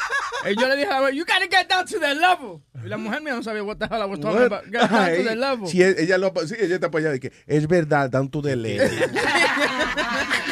Y 0.44 0.54
yo 0.54 0.68
le 0.68 0.76
dije 0.76 0.86
a 0.86 0.94
la 0.94 1.00
mujer, 1.00 1.14
you 1.14 1.24
gotta 1.24 1.48
get 1.48 1.68
down 1.68 1.84
to 1.86 1.98
the 1.98 2.14
level. 2.14 2.62
Y 2.74 2.88
la 2.88 2.96
mujer 2.96 3.20
mía 3.20 3.34
no 3.34 3.42
sabía 3.42 3.64
what 3.64 3.78
the 3.78 3.86
hell 3.88 4.00
I 4.00 4.04
was 4.04 4.20
talking 4.20 4.44
about. 4.44 4.64
Get 4.70 4.88
down 4.90 5.16
to 5.16 5.22
the 5.24 5.30
Ay, 5.30 5.36
level. 5.36 5.66
sí, 5.68 5.82
ella, 5.82 6.18
lo, 6.18 6.30
sí, 6.46 6.54
ella 6.58 6.76
está 6.76 6.86
apoyada 6.86 7.12
de 7.12 7.20
que 7.20 7.32
es 7.46 7.66
verdad, 7.66 8.10
down 8.10 8.28
to 8.30 8.40
the 8.42 8.54
level. 8.54 8.88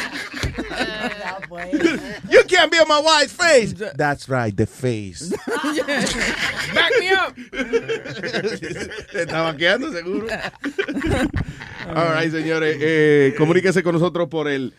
You 2.30 2.42
can't 2.48 2.70
be 2.70 2.78
on 2.78 2.86
my 2.88 3.00
wife's 3.00 3.32
face. 3.32 3.74
That's 3.96 4.28
right, 4.28 4.54
the 4.56 4.66
face. 4.66 5.30
Back 6.74 6.92
me 6.98 7.10
up. 7.10 7.34
Te 7.34 9.12
está 9.22 9.42
vaqueando, 9.42 9.92
seguro. 9.92 10.26
All 11.94 12.12
right, 12.14 12.30
señores. 12.30 12.76
Eh, 12.80 13.34
comuníquese 13.36 13.82
con 13.82 13.92
nosotros 13.94 14.28
por 14.28 14.48
el 14.48 14.72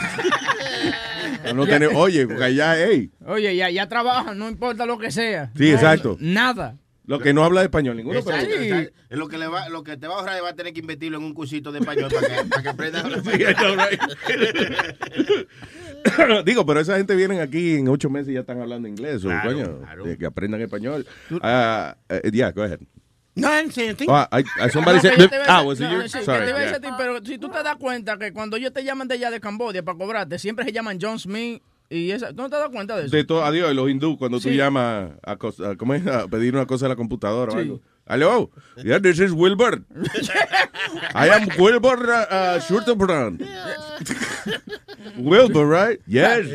pa' 1.46 1.54
no 1.54 1.66
tener. 1.66 1.92
Oye, 1.96 2.28
porque 2.28 2.44
allá, 2.44 2.76
hey. 2.78 3.10
Oye, 3.26 3.56
ya, 3.56 3.70
ya 3.70 3.88
trabaja, 3.88 4.34
no 4.34 4.50
importa 4.50 4.86
lo 4.86 4.98
que 4.98 5.10
sea. 5.10 5.52
Sí, 5.56 5.70
No, 5.70 5.76
exacto. 5.76 6.18
Nada. 6.20 6.76
Lo 7.06 7.20
que 7.20 7.34
no 7.34 7.46
habla 7.46 7.64
español 7.64 7.96
ninguno, 7.96 8.20
pero. 8.22 8.36
Exacto, 8.36 8.92
Lo 9.12 9.30
que, 9.30 9.38
le 9.38 9.48
va, 9.48 9.70
lo 9.70 9.82
que 9.82 9.96
te 9.96 10.08
va 10.10 10.16
a 10.16 10.20
ahorrar 10.20 10.44
va 10.44 10.50
a 10.50 10.56
tener 10.56 10.74
que 10.74 10.82
invertirlo 10.82 11.18
en 11.20 11.24
un 11.24 11.34
cursito 11.34 11.72
de 11.72 11.80
español 11.80 12.12
para 12.14 12.28
que, 12.28 12.50
para 12.50 12.62
que 12.64 12.68
aprendas 12.68 13.06
Digo, 16.46 16.66
pero 16.66 16.80
esa 16.80 16.98
gente 16.98 17.16
vienen 17.16 17.40
aquí 17.40 17.76
en 17.76 17.88
ocho 17.88 18.10
meses 18.10 18.30
y 18.30 18.34
ya 18.34 18.42
están 18.42 18.60
hablando 18.62 18.88
inglés. 18.88 19.24
o, 19.26 19.30
Claro, 19.30 19.50
coño, 19.52 19.80
claro. 19.80 20.04
de 20.06 20.18
que 20.18 20.26
aprendan 20.26 20.62
español. 20.62 21.06
Ah, 21.42 21.96
eh, 22.10 22.30
yeah, 22.32 22.52
go 22.52 22.64
ahead. 22.64 22.80
No, 23.36 23.48
I 23.54 23.58
didn't 23.62 23.74
say 23.74 23.86
anything. 23.88 24.08
Ah, 24.10 24.28
I- 24.32 24.44
I- 24.66 24.70
somebody 24.72 24.96
No, 24.98 25.02
said- 25.04 25.30
te 25.30 25.36
ah, 25.48 25.62
was 25.62 25.80
it 25.80 25.84
no, 25.84 26.02
you? 26.02 26.08
sí, 26.10 26.24
Sorry, 26.24 26.48
yeah. 26.48 26.72
decir 26.80 26.90
pero 26.98 27.24
si 27.24 27.38
tú 27.38 27.50
te 27.50 27.62
das 27.62 27.76
cuenta 27.76 28.18
que 28.18 28.34
cuando 28.34 28.58
ellos 28.58 28.74
te 28.74 28.84
llaman 28.84 29.08
de 29.08 29.14
allá 29.16 29.30
de 29.30 29.40
Cambodia 29.40 29.84
para 29.84 29.98
cobrarte, 29.98 30.40
siempre 30.40 30.66
se 30.66 30.72
llaman 30.72 30.98
John 31.00 31.20
Smith 31.20 31.62
y 31.90 32.10
esa, 32.12 32.30
¿tú 32.30 32.42
no 32.42 32.50
te 32.50 32.56
das 32.56 32.70
cuenta 32.70 32.98
de 32.98 33.06
eso? 33.06 33.16
De 33.16 33.24
todo, 33.24 33.46
adiós, 33.46 33.74
los 33.76 33.90
hindú, 33.92 34.18
cuando 34.18 34.40
tú 34.40 34.50
Sí. 34.50 34.56
llamas 34.56 35.12
a, 35.24 35.38
cos- 35.38 35.60
a- 35.64 35.76
¿cómo 35.76 35.94
es? 35.94 36.06
a 36.08 36.28
pedir 36.28 36.56
una 36.56 36.66
cosa 36.66 36.88
a 36.88 36.90
la 36.90 36.96
computadora 36.96 37.52
o 37.52 37.56
Sí. 37.56 37.60
algo. 37.62 37.82
Hello, 38.10 38.50
yeah, 38.78 39.00
this 39.00 39.20
is 39.20 39.34
Wilbur. 39.34 39.84
I 41.14 41.28
am 41.28 41.50
Wilbur 41.60 42.10
uh, 42.10 42.60
uh. 42.62 43.32
Wilbur, 45.18 45.68
right? 45.68 46.00
Yes. 46.08 46.48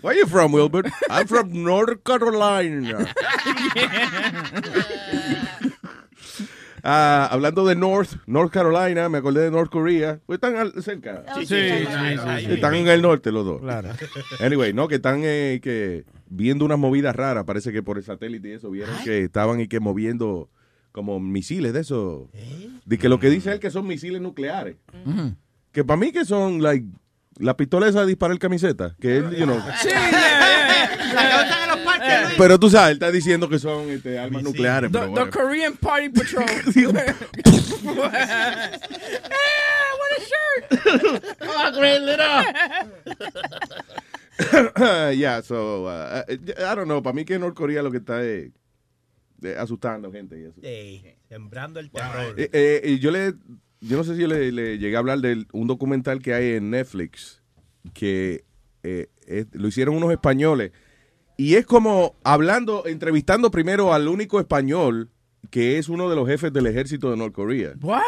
Where 0.00 0.14
you 0.14 0.24
from, 0.26 0.52
Wilbur? 0.52 0.84
I'm 1.10 1.26
from 1.26 1.52
North 1.52 2.02
Carolina. 2.04 3.06
Ah, 6.86 7.26
hablando 7.32 7.64
de 7.66 7.74
North, 7.74 8.16
North 8.26 8.52
Carolina, 8.52 9.08
me 9.08 9.16
acordé 9.16 9.40
de 9.40 9.50
North 9.50 9.70
Korea. 9.70 10.20
Pues 10.26 10.36
están 10.36 10.56
al- 10.56 10.82
cerca. 10.82 11.24
Sí, 11.34 11.46
sí, 11.46 11.56
sí, 11.56 11.86
sí, 11.86 12.44
sí. 12.44 12.52
Están 12.52 12.74
en 12.74 12.88
el 12.88 13.00
norte 13.00 13.32
los 13.32 13.46
dos. 13.46 13.62
Claro. 13.62 13.88
Anyway, 14.38 14.74
no, 14.74 14.86
que 14.86 14.96
están 14.96 15.22
eh, 15.24 15.60
que 15.62 16.04
viendo 16.28 16.66
unas 16.66 16.78
movidas 16.78 17.16
raras. 17.16 17.44
Parece 17.44 17.72
que 17.72 17.82
por 17.82 17.96
el 17.96 18.04
satélite 18.04 18.48
y 18.48 18.52
eso 18.52 18.70
vieron 18.70 18.94
que 19.02 19.24
estaban 19.24 19.60
y 19.60 19.66
que 19.66 19.80
moviendo 19.80 20.50
como 20.94 21.18
misiles 21.18 21.72
de 21.72 21.80
eso. 21.80 22.30
De 22.84 22.98
que 22.98 23.08
lo 23.08 23.18
que 23.18 23.28
dice 23.28 23.50
él 23.50 23.58
que 23.58 23.72
son 23.72 23.84
misiles 23.84 24.22
nucleares. 24.22 24.76
Que 25.72 25.82
para 25.82 25.96
mí 25.96 26.12
que 26.12 26.24
son 26.24 26.62
like 26.62 26.86
la 27.38 27.56
pistola 27.56 27.88
esa 27.88 28.02
de 28.02 28.06
disparar 28.06 28.38
camiseta. 28.38 28.94
Que 29.00 29.18
es, 29.18 29.24
you 29.32 29.44
know. 29.44 29.60
Sí, 29.82 29.88
La 29.88 31.28
que 31.28 31.44
usan 31.44 31.62
en 31.62 31.68
los 31.68 31.78
parques, 31.78 32.22
Luis. 32.22 32.34
Pero 32.38 32.60
tú 32.60 32.70
sabes, 32.70 32.90
él 32.90 32.94
está 32.94 33.10
diciendo 33.10 33.48
que 33.48 33.58
son 33.58 33.90
este, 33.90 34.20
armas 34.20 34.44
nucleares. 34.44 34.92
The, 34.92 34.98
pero 35.00 35.24
the. 35.24 35.30
Korean 35.30 35.76
Party 35.76 36.10
Patrol. 36.10 36.46
Eh, 39.26 39.90
what 39.98 40.12
a 40.16 40.20
shirt. 40.20 40.64
Oh, 41.42 41.70
great 41.76 42.02
yeah, 45.16 45.40
so, 45.42 45.86
uh, 45.86 46.22
I 46.28 46.74
don't 46.74 46.86
know, 46.86 47.02
para 47.02 47.14
mí 47.14 47.24
que 47.24 47.38
North 47.38 47.54
Korea 47.54 47.82
lo 47.82 47.90
que 47.90 47.98
está 47.98 48.22
es 48.22 48.46
eh, 48.46 48.52
asustando 49.56 50.10
gente 50.12 50.38
y 50.40 50.44
eso. 50.44 50.60
sembrando 51.28 51.80
el 51.80 51.90
terror. 51.90 52.34
Eh, 52.38 52.48
eh, 52.52 52.82
y 52.84 52.98
yo 52.98 53.10
le, 53.10 53.34
yo 53.80 53.96
no 53.96 54.04
sé 54.04 54.14
si 54.14 54.22
yo 54.22 54.28
le, 54.28 54.50
le 54.52 54.78
llegué 54.78 54.96
a 54.96 55.00
hablar 55.00 55.20
de 55.20 55.44
un 55.52 55.66
documental 55.66 56.20
que 56.22 56.32
hay 56.34 56.52
en 56.54 56.70
Netflix 56.70 57.42
que 57.92 58.44
eh, 58.82 59.08
es- 59.26 59.46
lo 59.52 59.68
hicieron 59.68 59.94
unos 59.96 60.10
españoles 60.12 60.72
y 61.36 61.56
es 61.56 61.66
como 61.66 62.14
hablando, 62.24 62.86
entrevistando 62.86 63.50
primero 63.50 63.92
al 63.92 64.08
único 64.08 64.38
español 64.40 65.10
que 65.50 65.78
es 65.78 65.88
uno 65.88 66.08
de 66.08 66.16
los 66.16 66.26
jefes 66.26 66.52
del 66.52 66.66
ejército 66.66 67.10
de 67.10 67.16
North 67.18 67.34
Korea. 67.34 67.74
What? 67.82 68.02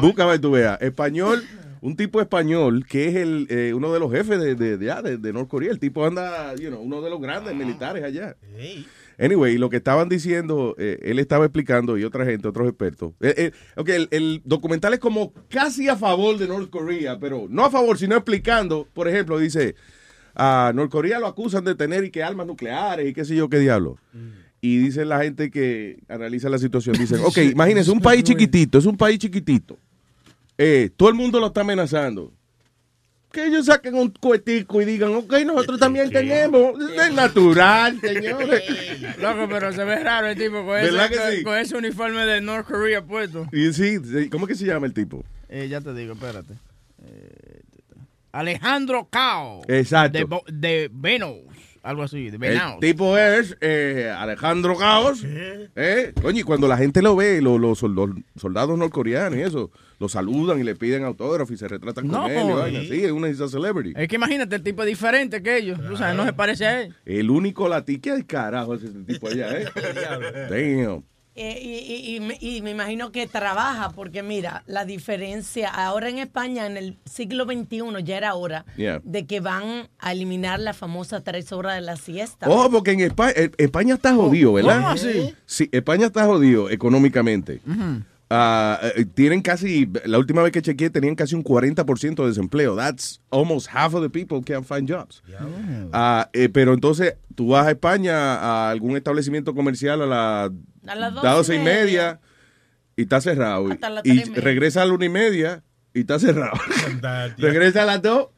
Busca 0.00 0.24
a 0.24 0.26
ver 0.26 0.40
tú 0.40 0.50
veas. 0.52 0.80
Español, 0.80 1.42
un 1.82 1.96
tipo 1.96 2.20
español 2.20 2.86
que 2.86 3.08
es 3.08 3.16
el 3.16 3.46
eh, 3.50 3.74
uno 3.74 3.92
de 3.92 4.00
los 4.00 4.10
jefes 4.10 4.40
de, 4.40 4.54
de, 4.54 4.78
de, 4.78 4.90
ah, 4.90 5.02
de- 5.02 5.18
de 5.18 5.32
North 5.32 5.48
Korea. 5.48 5.70
El 5.70 5.78
tipo 5.78 6.04
anda, 6.06 6.54
you 6.56 6.68
know, 6.68 6.80
uno 6.80 7.02
de 7.02 7.10
los 7.10 7.20
grandes 7.20 7.54
militares 7.54 8.02
allá. 8.04 8.36
Anyway, 9.20 9.58
lo 9.58 9.68
que 9.68 9.76
estaban 9.76 10.08
diciendo, 10.08 10.74
eh, 10.78 10.98
él 11.02 11.18
estaba 11.18 11.44
explicando 11.44 11.98
y 11.98 12.04
otra 12.04 12.24
gente, 12.24 12.48
otros 12.48 12.66
expertos. 12.66 13.12
Eh, 13.20 13.34
eh, 13.36 13.52
ok, 13.76 13.88
el, 13.90 14.08
el 14.12 14.42
documental 14.46 14.94
es 14.94 14.98
como 14.98 15.34
casi 15.50 15.88
a 15.88 15.96
favor 15.96 16.38
de 16.38 16.48
North 16.48 16.70
Korea, 16.70 17.18
pero 17.18 17.46
no 17.50 17.66
a 17.66 17.70
favor, 17.70 17.98
sino 17.98 18.16
explicando. 18.16 18.88
Por 18.94 19.08
ejemplo, 19.08 19.38
dice, 19.38 19.74
a 20.34 20.72
North 20.74 20.90
Korea 20.90 21.18
lo 21.18 21.26
acusan 21.26 21.64
de 21.64 21.74
tener 21.74 22.02
y 22.04 22.10
que 22.10 22.22
armas 22.22 22.46
nucleares 22.46 23.08
y 23.08 23.12
qué 23.12 23.26
sé 23.26 23.36
yo 23.36 23.50
qué 23.50 23.58
diablo. 23.58 23.98
Y 24.62 24.78
dice 24.78 25.04
la 25.04 25.22
gente 25.22 25.50
que 25.50 25.98
analiza 26.08 26.48
la 26.48 26.58
situación, 26.58 26.96
dicen, 26.96 27.20
ok, 27.22 27.36
imagínense, 27.52 27.90
un 27.90 28.00
país 28.00 28.24
chiquitito, 28.24 28.78
es 28.78 28.86
un 28.86 28.96
país 28.96 29.18
chiquitito. 29.18 29.78
Eh, 30.56 30.90
todo 30.96 31.10
el 31.10 31.14
mundo 31.14 31.40
lo 31.40 31.48
está 31.48 31.60
amenazando. 31.60 32.32
Que 33.32 33.46
ellos 33.46 33.66
saquen 33.66 33.94
un 33.94 34.10
cuetico 34.10 34.82
y 34.82 34.84
digan, 34.84 35.14
ok, 35.14 35.32
nosotros 35.46 35.78
también 35.78 36.10
tenemos. 36.10 36.74
Es 36.80 37.14
natural, 37.14 38.00
señores. 38.00 38.62
Loco, 39.20 39.46
pero 39.48 39.72
se 39.72 39.84
ve 39.84 40.00
raro 40.02 40.26
el 40.26 40.36
tipo 40.36 40.64
con 40.66 40.76
ese, 40.78 40.90
¿Verdad 40.90 41.08
que 41.10 41.16
con- 41.16 41.30
sí? 41.30 41.42
con 41.44 41.56
ese 41.58 41.76
uniforme 41.76 42.26
de 42.26 42.40
North 42.40 42.66
Korea 42.66 43.02
puesto. 43.04 43.46
Y 43.52 43.72
sí, 43.72 43.98
¿cómo 44.30 44.46
que 44.48 44.54
se 44.56 44.64
llama 44.66 44.86
el 44.86 44.94
tipo? 44.94 45.22
Eh, 45.48 45.68
ya 45.68 45.80
te 45.80 45.94
digo, 45.94 46.14
espérate. 46.14 46.54
Eh, 47.04 47.60
Alejandro 48.32 49.08
Cao. 49.10 49.62
Exacto. 49.68 50.18
De, 50.18 50.24
Bo- 50.24 50.44
de 50.50 50.90
Venos. 50.92 51.36
Algo 51.82 52.02
así, 52.02 52.24
de 52.24 52.36
El 52.36 52.38
Venaos. 52.38 52.78
tipo 52.80 53.16
es 53.16 53.56
eh, 53.60 54.12
Alejandro 54.16 54.76
Gaos. 54.76 55.22
Eh, 55.24 56.12
coño, 56.20 56.40
y 56.40 56.42
cuando 56.42 56.68
la 56.68 56.76
gente 56.76 57.00
lo 57.00 57.16
ve, 57.16 57.40
lo- 57.40 57.58
los, 57.58 57.80
los 57.82 58.10
soldados 58.36 58.76
norcoreanos 58.78 59.38
y 59.38 59.42
eso, 59.42 59.70
lo 60.00 60.08
saludan 60.08 60.58
y 60.58 60.64
le 60.64 60.74
piden 60.74 61.04
autógrafo 61.04 61.52
y 61.52 61.56
se 61.56 61.68
retratan 61.68 62.08
No, 62.08 62.22
con 62.22 62.30
él. 62.32 62.48
y 62.48 62.52
vaina. 62.52 62.80
sí. 62.80 62.88
Sí, 62.88 63.04
es 63.04 63.12
una 63.12 63.32
celebrity. 63.32 63.92
Es 63.96 64.08
que 64.08 64.16
imagínate, 64.16 64.56
el 64.56 64.62
tipo 64.64 64.82
es 64.82 64.88
diferente 64.88 65.40
que 65.42 65.58
ellos. 65.58 65.78
Tú 65.86 65.96
sabes, 65.96 66.16
no 66.16 66.24
se 66.24 66.32
parece 66.32 66.66
a 66.66 66.82
él. 66.82 66.94
El 67.04 67.30
único 67.30 67.68
latino. 67.68 68.00
¿Qué 68.02 68.24
carajo 68.26 68.74
es 68.74 68.82
ese 68.82 68.98
tipo 69.04 69.28
allá, 69.28 69.52
eh? 69.56 69.66
Damn. 70.84 71.04
Eh, 71.36 71.58
y, 71.62 71.92
y- 71.92 72.16
y 72.16 72.20
me- 72.20 72.38
y 72.40 72.60
me 72.60 72.70
imagino 72.72 73.12
que 73.12 73.26
trabaja, 73.26 73.90
porque 73.92 74.22
mira, 74.22 74.64
la 74.66 74.84
diferencia, 74.84 75.68
ahora 75.70 76.08
en 76.08 76.18
España, 76.18 76.66
en 76.66 76.76
el 76.76 76.98
siglo 77.04 77.44
XXI, 77.44 78.02
ya 78.04 78.16
era 78.16 78.34
hora 78.34 78.64
Yeah. 78.76 79.00
de 79.04 79.26
que 79.26 79.40
van 79.40 79.88
a 80.00 80.12
eliminar 80.12 80.58
la 80.60 80.74
famosa 80.74 81.20
tres 81.22 81.52
horas 81.52 81.76
de 81.76 81.82
la 81.82 81.96
siesta. 81.96 82.46
Oh, 82.50 82.68
porque 82.70 82.90
en 82.92 83.00
España, 83.00 83.32
eh, 83.36 83.50
España 83.58 83.94
está 83.94 84.12
jodido, 84.14 84.52
¿verdad? 84.54 84.76
¿Cómo 84.76 84.88
así? 84.88 85.32
Sí, 85.46 85.68
España 85.72 86.06
está 86.06 86.26
jodido 86.26 86.68
económicamente. 86.68 87.60
Ah, 87.68 88.00
eh, 88.30 89.06
tienen 89.14 89.42
casi, 89.42 89.90
la 90.04 90.18
última 90.18 90.42
vez 90.42 90.52
que 90.52 90.62
chequeé, 90.62 90.88
tenían 90.90 91.16
casi 91.16 91.34
un 91.34 91.42
40% 91.42 92.14
de 92.22 92.28
desempleo. 92.28 92.76
That's 92.76 93.20
almost 93.30 93.68
half 93.72 93.94
of 93.94 94.02
the 94.02 94.10
people 94.10 94.40
can't 94.42 94.64
find 94.64 94.88
jobs. 94.88 95.22
Ah, 95.92 96.30
eh, 96.32 96.48
pero 96.48 96.72
entonces 96.74 97.16
tú 97.34 97.48
vas 97.48 97.66
a 97.66 97.70
España 97.70 98.36
a 98.36 98.70
algún 98.70 98.96
establecimiento 98.96 99.54
comercial 99.54 100.02
a, 100.02 100.06
la, 100.06 100.44
A 100.44 100.94
las 100.94 101.12
las 101.12 101.14
doce 101.14 101.26
y 101.26 101.30
doce 101.36 101.54
y 101.56 101.58
media. 101.58 101.74
media 101.74 102.20
y 102.96 103.02
está 103.02 103.20
cerrado. 103.20 103.68
Y 104.04 104.10
y 104.10 104.14
media. 104.14 104.34
regresa 104.36 104.82
a 104.82 104.86
la 104.86 104.92
una 104.92 105.04
y 105.06 105.08
media 105.08 105.64
y 105.92 106.00
está 106.00 106.18
cerrado. 106.18 106.52
regresa 107.38 107.82
a 107.82 107.86
las 107.86 108.02
dos 108.02 108.28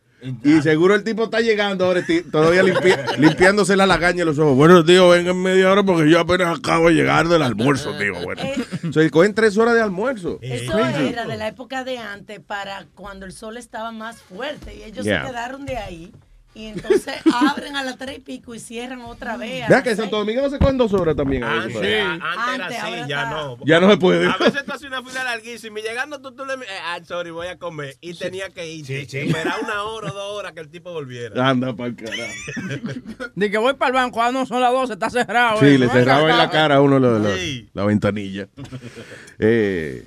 Y 0.45 0.63
seguro 0.63 0.95
el 0.95 1.03
tipo 1.05 1.25
está 1.25 1.41
llegando 1.41 1.85
ahora, 1.87 2.05
ti- 2.07 2.23
todavía 2.23 2.63
limpia- 2.63 3.05
limpiándose 3.19 3.77
la 3.77 3.87
lagaña 3.87 4.21
en 4.23 4.27
los 4.29 4.39
ojos. 4.39 4.57
Bueno, 4.57 4.85
tío, 4.85 5.09
venga 5.09 5.33
en 5.33 5.43
media 5.43 5.71
hora 5.71 5.83
porque 5.83 6.09
yo 6.09 6.21
apenas 6.21 6.59
acabo 6.59 6.89
de 6.89 6.95
llegar 6.95 7.27
del 7.29 7.43
almuerzo, 7.43 7.97
tío. 7.99 8.15
Bueno. 8.23 8.43
O 8.89 8.93
sea, 8.93 9.11
cogen 9.11 9.35
tres 9.35 9.59
horas 9.59 9.75
de 9.75 9.81
almuerzo. 9.83 10.39
Eso 10.41 10.79
era 10.79 11.27
de 11.27 11.37
la 11.37 11.49
época 11.49 11.83
de 11.85 11.99
antes 11.99 12.39
para 12.41 12.87
cuando 12.95 13.27
el 13.27 13.33
sol 13.33 13.57
estaba 13.57 13.91
más 13.91 14.23
fuerte 14.23 14.77
y 14.77 14.83
ellos 14.85 15.05
Yeah. 15.05 15.23
se 15.25 15.29
quedaron 15.31 15.67
de 15.67 15.77
ahí 15.79 16.13
y 16.55 16.67
entonces 16.67 17.15
abren 17.35 17.77
a 17.77 17.83
las 17.83 17.97
tres 17.99 18.19
y 18.19 18.21
pico 18.21 18.55
y 18.55 18.59
cierran 18.61 19.01
otra 19.03 19.37
vez. 19.37 19.69
Vea 19.69 19.83
que. 19.83 19.97
Santo 19.97 20.19
Domingo 20.19 20.43
no 20.43 20.51
se 20.51 20.59
cogen 20.59 20.77
dos 20.79 20.93
horas 20.93 21.17
también. 21.17 21.45
a 21.45 21.55
veces, 21.67 21.77
Antes, 21.77 21.83
era 21.83 22.05
ahora 22.45 22.67
así, 22.67 23.09
ya 23.09 23.23
está- 23.23 23.31
no. 23.31 23.59
Ya 23.65 23.81
no 23.81 23.91
se 23.91 23.97
puede. 23.97 24.27
A 24.31 24.37
veces 24.37 24.65
tú 24.65 24.73
haces 24.73 24.87
una 24.89 25.03
fila 25.03 25.25
larguísima 25.25 25.81
y 25.81 25.83
llegando 25.83 26.21
tú, 26.21 26.33
tú 26.33 26.45
le... 26.45 26.55
eh, 26.55 26.67
ah, 26.87 26.99
sorry, 27.05 27.31
voy 27.31 27.47
a 27.47 27.59
comer. 27.59 27.97
Y 28.01 28.15
tenía 28.15 28.51
que 28.51 28.67
ir. 28.71 28.91
Esperar 28.91 29.55
una 29.63 29.85
hora 29.85 30.11
o 30.11 30.15
dos 30.15 30.39
horas 30.39 30.53
que 30.53 30.61
el 30.61 30.69
tipo 30.69 30.93
volviera. 30.93 31.49
Anda 31.49 31.75
para 31.75 31.89
el 31.91 31.97
carajo. 31.97 32.33
De 33.35 33.51
que 33.51 33.59
voy 33.59 33.75
para 33.75 33.89
el 33.89 33.95
banco, 33.95 34.23
ah, 34.23 34.31
no, 34.33 34.45
son 34.47 34.61
las 34.61 34.73
12, 34.73 34.93
está 34.95 35.09
cerrado. 35.11 35.59
Sí, 35.61 35.67
eh. 35.67 35.79
le 35.79 35.87
No, 35.87 35.93
cerraba 35.93 36.31
en 36.31 36.39
la 36.39 36.51
cara 36.51 36.77
a 36.77 36.81
uno 36.81 36.99
la, 36.99 37.19
la- 37.19 37.37
Sí. 37.37 37.69
la 37.73 37.85
ventanilla. 37.85 38.49
Eh, 39.39 40.07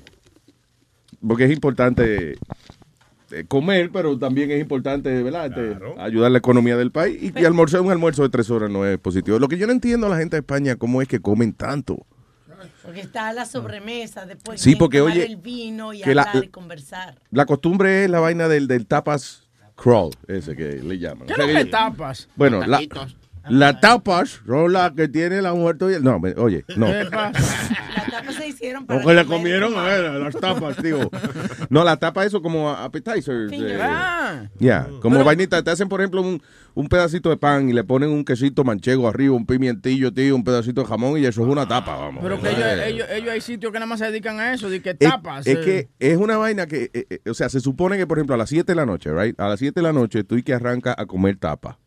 porque 1.27 1.45
es 1.45 1.51
importante 1.51 2.31
eh, 2.33 2.35
comer, 3.43 3.89
pero 3.91 4.17
también 4.17 4.49
es 4.51 4.61
importante, 4.61 5.21
¿verdad? 5.21 5.47
Este, 5.47 5.77
ayudar 5.99 6.27
a 6.27 6.29
la 6.29 6.37
economía 6.37 6.77
del 6.77 6.91
país. 6.91 7.17
Y 7.21 7.31
que 7.31 7.45
almorzar 7.45 7.81
un 7.81 7.91
almuerzo 7.91 8.23
de 8.23 8.29
tres 8.29 8.49
horas 8.49 8.69
no 8.69 8.85
es 8.85 8.97
positivo. 8.97 9.37
Lo 9.39 9.47
que 9.49 9.57
yo 9.57 9.67
no 9.67 9.73
entiendo 9.73 10.07
a 10.07 10.09
la 10.11 10.17
gente 10.17 10.37
de 10.37 10.39
España, 10.39 10.77
cómo 10.77 11.01
es 11.01 11.07
que 11.07 11.19
comen 11.19 11.51
tanto. 11.53 12.05
Porque 12.83 13.01
está 13.01 13.33
la 13.33 13.45
sobremesa, 13.45 14.25
después 14.25 14.61
Sí, 14.61 14.75
porque, 14.75 14.99
tomar 14.99 15.13
oye, 15.13 15.25
el 15.25 15.35
vino 15.37 15.91
y 15.93 16.01
que 16.01 16.15
la- 16.15 16.21
hablar 16.23 16.43
y 16.45 16.47
conversar. 16.47 17.15
La 17.31 17.45
costumbre 17.45 18.05
es 18.05 18.09
la 18.09 18.19
vaina 18.19 18.47
del, 18.47 18.67
del 18.67 18.85
tapas 18.87 19.47
crawl, 19.75 20.11
ese 20.27 20.55
que 20.55 20.81
le 20.83 20.97
llaman. 20.99 21.27
¿Qué 21.27 21.33
O 21.33 21.35
sea 21.35 21.47
que- 21.47 21.65
tapas? 21.65 22.29
Bueno, 22.35 22.65
la, 22.65 22.79
la 23.49 23.79
tapas 23.79 24.41
son 24.45 24.71
las 24.73 24.91
que 24.93 25.07
tiene 25.07 25.41
la 25.41 25.53
mujer 25.53 25.77
tuya. 25.77 25.99
No, 25.99 26.19
me- 26.19 26.33
oye, 26.37 26.63
no. 26.77 26.85
¿Qué 26.87 27.05
pasa? 27.11 27.75
Hicieron 28.55 28.85
para 28.85 29.01
Porque 29.01 29.15
le 29.15 29.25
comer. 29.25 29.37
comieron 29.39 29.77
a 29.77 29.83
ver, 29.83 30.11
las 30.21 30.35
tapas, 30.35 30.81
digo. 30.81 31.09
No, 31.69 31.83
la 31.83 31.97
tapa 31.97 32.25
eso 32.25 32.41
como 32.41 32.69
appetizers. 32.69 33.51
eh, 33.51 33.77
Ah. 33.81 34.49
Ya, 34.59 34.87
como 35.01 35.23
vainita, 35.23 35.61
te 35.63 35.71
hacen 35.71 35.87
por 35.89 35.99
ejemplo 36.01 36.21
un, 36.21 36.41
un 36.73 36.87
pedacito 36.87 37.29
de 37.29 37.37
pan 37.37 37.69
y 37.69 37.73
le 37.73 37.83
ponen 37.83 38.09
un 38.09 38.23
quesito 38.25 38.63
manchego 38.63 39.07
arriba, 39.07 39.35
un 39.35 39.45
pimientillo, 39.45 40.13
tío, 40.13 40.35
un 40.35 40.43
pedacito 40.43 40.81
de 40.81 40.87
jamón 40.87 41.17
y 41.19 41.25
eso 41.25 41.41
es 41.43 41.47
una 41.47 41.67
tapa, 41.67 41.95
vamos. 41.95 42.23
Pero 42.23 42.41
que 42.41 42.49
ellos, 42.49 42.61
Eh, 42.63 42.89
ellos, 42.89 43.07
ellos 43.11 43.29
hay 43.29 43.41
sitios 43.41 43.71
que 43.71 43.79
nada 43.79 43.87
más 43.87 43.99
se 43.99 44.05
dedican 44.05 44.39
a 44.39 44.53
eso, 44.53 44.69
de 44.69 44.81
que 44.81 44.91
es, 44.91 44.99
tapas. 44.99 45.45
es 45.45 45.57
eh. 45.57 45.61
que 45.61 45.89
es 45.99 46.17
una 46.17 46.37
vaina 46.37 46.65
que, 46.65 46.89
eh, 46.93 47.05
eh, 47.09 47.29
o 47.29 47.33
sea, 47.33 47.49
se 47.49 47.59
supone 47.59 47.97
que 47.97 48.07
por 48.07 48.17
ejemplo 48.17 48.35
a 48.35 48.37
las 48.37 48.49
7 48.49 48.71
de 48.71 48.75
la 48.75 48.85
noche, 48.85 49.11
right? 49.13 49.39
A 49.39 49.47
las 49.49 49.59
7 49.59 49.79
de 49.79 49.83
la 49.83 49.93
noche 49.93 50.23
tú 50.23 50.35
y 50.37 50.43
que 50.43 50.53
arranca 50.53 50.95
a 50.97 51.05
comer 51.05 51.37
tapa. 51.37 51.77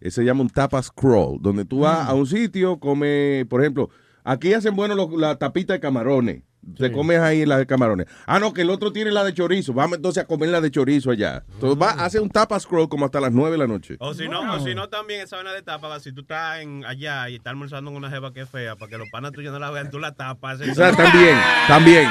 Ese 0.00 0.20
se 0.20 0.24
llama 0.24 0.42
un 0.42 0.50
tapas 0.50 0.90
crawl, 0.92 1.38
donde 1.42 1.64
tú 1.64 1.80
vas 1.80 2.06
Mm. 2.06 2.10
a 2.10 2.14
un 2.14 2.26
sitio, 2.26 2.78
come, 2.78 3.44
por 3.50 3.60
ejemplo, 3.62 3.90
aquí 4.32 4.52
hacen 4.54 4.74
bueno 4.76 4.94
los- 4.94 5.12
la 5.12 5.36
tapita 5.36 5.72
de 5.72 5.80
camarones. 5.80 6.42
Te 6.76 6.92
comes 6.92 7.18
ahí 7.20 7.46
la 7.46 7.56
de 7.56 7.66
camarones. 7.66 8.06
Ah, 8.26 8.38
no, 8.38 8.52
que 8.52 8.60
el 8.60 8.68
otro 8.68 8.92
tiene 8.92 9.10
la 9.10 9.24
de 9.24 9.32
chorizo. 9.32 9.72
Vamos 9.72 9.96
entonces 9.96 10.22
a 10.22 10.26
comer 10.26 10.50
la 10.50 10.60
de 10.60 10.70
chorizo 10.70 11.10
allá. 11.10 11.42
Entonces 11.54 11.80
va, 11.80 11.92
hace 12.04 12.20
un 12.20 12.28
tapas 12.28 12.66
crawl 12.66 12.90
como 12.90 13.06
hasta 13.06 13.20
las 13.20 13.32
9 13.32 13.52
de 13.52 13.58
la 13.58 13.66
noche. 13.66 13.96
O 14.00 14.12
si 14.12 14.28
no, 14.28 14.54
o 14.54 14.60
si 14.60 14.74
no 14.74 14.88
también 14.90 15.22
esa 15.22 15.36
vaina 15.36 15.52
de 15.52 15.62
tapa, 15.62 15.98
si 16.00 16.12
tú 16.12 16.22
estás 16.22 16.60
en 16.60 16.84
allá 16.84 17.30
y 17.30 17.36
estás 17.36 17.52
almorzando 17.52 17.90
con 17.90 17.96
una 17.96 18.10
jeva 18.10 18.34
que 18.34 18.40
es 18.42 18.50
fea, 18.50 18.76
para 18.76 18.90
que 18.90 18.98
los 18.98 19.08
panas 19.10 19.32
tuyos 19.32 19.50
no 19.52 19.58
la 19.58 19.70
vean, 19.70 19.90
tú 19.90 19.98
la 19.98 20.12
tapas. 20.14 20.60
O 20.60 20.74
sea, 20.74 20.92
también, 20.92 21.38
también. 21.68 22.06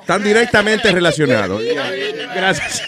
Están 0.00 0.22
directamente 0.22 0.90
relacionados. 0.92 1.60
Gracias. 2.34 2.82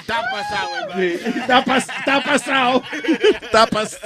Está 0.00 0.22
pasado, 0.30 1.00
Está, 1.00 1.64
pas- 1.64 1.98
está 1.98 2.22
pasado. 2.22 2.82
Está 3.42 3.66
pas- 3.66 3.98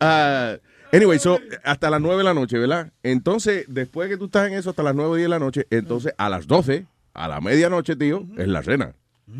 Ah, 0.00 0.56
anyway, 0.92 1.18
so, 1.18 1.38
hasta 1.64 1.90
las 1.90 2.00
9 2.00 2.18
de 2.18 2.24
la 2.24 2.34
noche, 2.34 2.58
¿verdad? 2.58 2.92
Entonces, 3.02 3.64
después 3.68 4.08
que 4.08 4.16
tú 4.16 4.26
estás 4.26 4.48
en 4.48 4.54
eso 4.54 4.70
hasta 4.70 4.82
las 4.82 4.94
9 4.94 5.10
o 5.10 5.14
10 5.14 5.24
de 5.26 5.28
la 5.30 5.38
noche, 5.38 5.66
entonces 5.70 6.12
a 6.18 6.28
las 6.28 6.46
12, 6.46 6.86
a 7.14 7.28
la 7.28 7.40
medianoche, 7.40 7.96
tío, 7.96 8.26
es 8.36 8.48
la 8.48 8.62
cena. 8.62 8.94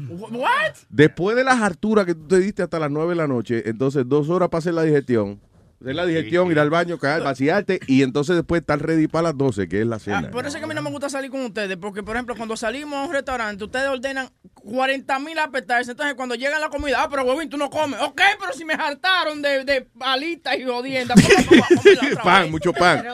¿What? 0.09 0.75
Después 0.89 1.37
de 1.37 1.45
las 1.45 1.61
harturas 1.61 2.07
que 2.07 2.15
tú 2.15 2.27
te 2.29 2.39
diste 2.39 2.63
hasta 2.63 2.79
las 2.79 2.91
9 2.91 3.11
de 3.11 3.17
la 3.17 3.27
noche, 3.27 3.63
entonces 3.69 4.05
dos 4.09 4.31
horas 4.31 4.49
para 4.49 4.61
hacer 4.61 4.75
la 4.75 4.83
digestión. 4.85 5.41
Hacer 5.83 5.95
la 5.95 6.07
digestión, 6.07 6.51
ir 6.51 6.59
al 6.59 6.71
baño, 6.71 6.99
caer, 6.99 7.23
vaciarte 7.23 7.81
y 7.87 8.03
entonces 8.03 8.37
después 8.37 8.61
estar 8.61 8.81
ready 8.81 9.09
para 9.09 9.25
las 9.25 9.37
12, 9.37 9.69
que 9.69 9.81
es 9.81 9.87
la 9.87 9.97
Ah, 9.97 9.99
cena. 9.99 10.31
por 10.31 10.47
eso 10.47 10.57
es 10.57 10.61
que 10.61 10.65
a 10.65 10.69
mí 10.69 10.75
no 10.75 10.83
me 10.83 10.91
gusta 10.91 11.09
salir 11.11 11.31
con 11.31 11.41
ustedes, 11.43 11.77
porque 11.77 12.03
por 12.03 12.15
ejemplo, 12.17 12.35
cuando 12.37 12.57
salimos 12.57 12.95
a 12.95 13.05
un 13.05 13.13
restaurante, 13.13 13.65
ustedes 13.65 13.89
ordenan 13.89 14.29
40 14.55 15.19
mil 15.19 15.39
appetizers, 15.39 15.89
entonces 15.89 16.15
cuando 16.15 16.35
llega 16.37 16.59
la 16.61 16.69
comida, 16.69 17.03
ah, 17.03 17.09
pero 17.11 17.25
huevín, 17.25 17.49
tú 17.51 17.57
no 17.57 17.69
comes. 17.69 18.01
Ok, 18.01 18.21
pero 18.41 18.53
si 18.53 18.65
me 18.65 18.75
hartaron 18.75 19.43
de, 19.43 19.65
de 19.65 19.89
alitas 20.01 20.57
y 20.57 20.63
jodiendas, 20.65 21.19
¿cómo 21.21 21.35
no 21.43 21.51
voy 21.51 21.59
a 21.59 21.67
comer 21.77 21.97
la 22.01 22.09
otra 22.11 22.23
pan, 22.23 22.51
mucho 22.51 22.73
pan. 22.73 23.05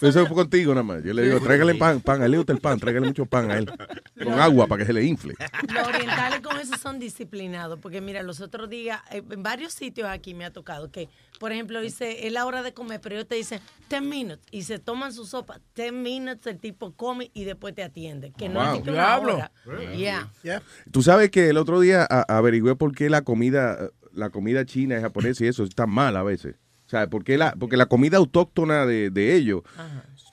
Eso 0.00 0.26
fue 0.26 0.34
contigo 0.34 0.72
nada 0.74 0.82
más. 0.82 1.04
Yo 1.04 1.14
le 1.14 1.22
digo, 1.22 1.40
tráigale 1.40 1.74
pan, 1.76 2.00
pan, 2.00 2.22
a 2.22 2.24
él 2.24 2.32
le 2.32 2.36
gusta 2.38 2.52
el 2.52 2.60
pan, 2.60 2.78
tráigale 2.80 3.06
mucho 3.06 3.24
pan 3.26 3.50
a 3.50 3.58
él. 3.58 3.70
Con 4.22 4.38
agua 4.40 4.66
para 4.66 4.80
que 4.80 4.86
se 4.86 4.92
le 4.92 5.04
infle. 5.04 5.34
Los 5.72 5.86
orientales 5.88 6.40
con 6.40 6.58
eso 6.58 6.76
son 6.76 6.98
disciplinados, 6.98 7.78
porque 7.80 8.00
mira, 8.00 8.22
los 8.22 8.40
otros 8.40 8.68
días, 8.68 9.00
eh, 9.12 9.22
en 9.30 9.42
varios 9.42 9.72
sitios 9.72 10.08
aquí 10.08 10.34
me 10.34 10.44
ha 10.44 10.52
tocado 10.52 10.90
que, 10.90 11.08
por 11.38 11.52
ejemplo, 11.52 11.80
dice, 12.04 12.26
es 12.26 12.32
la 12.32 12.46
hora 12.46 12.62
de 12.62 12.72
comer, 12.72 13.00
pero 13.00 13.14
ellos 13.16 13.28
te 13.28 13.34
dicen 13.36 13.60
10 13.88 14.02
minutes 14.02 14.44
y 14.50 14.62
se 14.62 14.78
toman 14.78 15.12
su 15.12 15.24
sopa, 15.26 15.60
10 15.74 15.92
minutes, 15.92 16.46
el 16.46 16.58
tipo 16.58 16.92
come 16.94 17.30
y 17.34 17.44
después 17.44 17.74
te 17.74 17.82
atiende, 17.82 18.32
que 18.36 18.48
no 18.48 18.60
Wow. 18.64 18.76
es 18.76 18.82
que 18.82 18.90
una 18.90 19.18
hora. 19.18 19.52
Yeah. 19.96 20.30
Tú 20.90 21.02
sabes 21.02 21.30
que 21.30 21.48
el 21.48 21.56
otro 21.56 21.80
día 21.80 22.04
averigüé 22.04 22.76
por 22.76 22.94
qué 22.94 23.10
la 23.10 23.22
comida, 23.22 23.90
la 24.12 24.30
comida 24.30 24.64
china 24.64 24.98
y 24.98 25.00
japonesa 25.02 25.44
y 25.44 25.48
eso 25.48 25.64
está 25.64 25.86
mal 25.86 26.16
a 26.16 26.22
veces. 26.22 26.56
O 26.86 26.90
sea, 26.90 27.08
porque 27.08 27.38
la, 27.38 27.52
porque 27.54 27.76
la 27.76 27.86
comida 27.86 28.16
autóctona 28.16 28.84
de, 28.84 29.10
de 29.10 29.34
ellos 29.36 29.62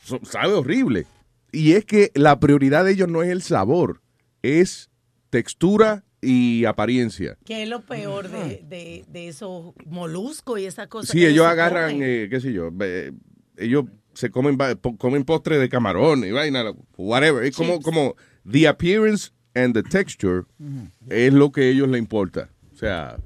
so- 0.04 0.20
sabe 0.24 0.54
horrible. 0.54 1.06
Y 1.52 1.74
es 1.74 1.86
que 1.86 2.12
la 2.16 2.40
prioridad 2.40 2.84
de 2.84 2.92
ellos 2.94 3.08
no 3.08 3.22
es 3.24 3.30
el 3.30 3.42
sabor, 3.42 4.02
es 4.42 4.90
textura 5.30 6.04
y 6.22 6.66
apariencia. 6.66 7.38
Que 7.46 7.64
es 7.64 7.70
lo 7.70 7.82
peor 7.82 8.30
de, 8.30 8.64
de, 8.68 9.06
de 9.08 9.28
esos 9.28 9.74
moluscos 9.86 10.60
y 10.60 10.66
esas 10.66 10.88
cosas. 10.88 11.12
Sí, 11.12 11.26
ellos 11.26 11.46
agarran, 11.46 12.00
eh, 12.02 12.28
qué 12.30 12.40
sé 12.40 12.54
yo, 12.54 12.70
eh, 12.82 13.12
ellos 13.58 13.86
se 14.14 14.32
comen, 14.32 14.58
comen 14.98 15.24
postre 15.26 15.60
de 15.60 15.70
camarón 15.70 16.24
y 16.24 16.32
vaina, 16.32 16.64
whatever. 16.98 17.44
Es 17.44 17.56
como, 17.56 17.80
como 17.82 18.16
the 18.50 18.68
appearance 18.68 19.32
and 19.54 19.74
the 19.74 19.84
texture 19.84 20.44
es 21.10 21.34
lo 21.34 21.52
que 21.52 21.62
a 21.62 21.66
ellos 21.70 21.88
les 21.88 22.00
importa. 22.00 22.50
O 22.74 22.76
sea, 22.78 23.18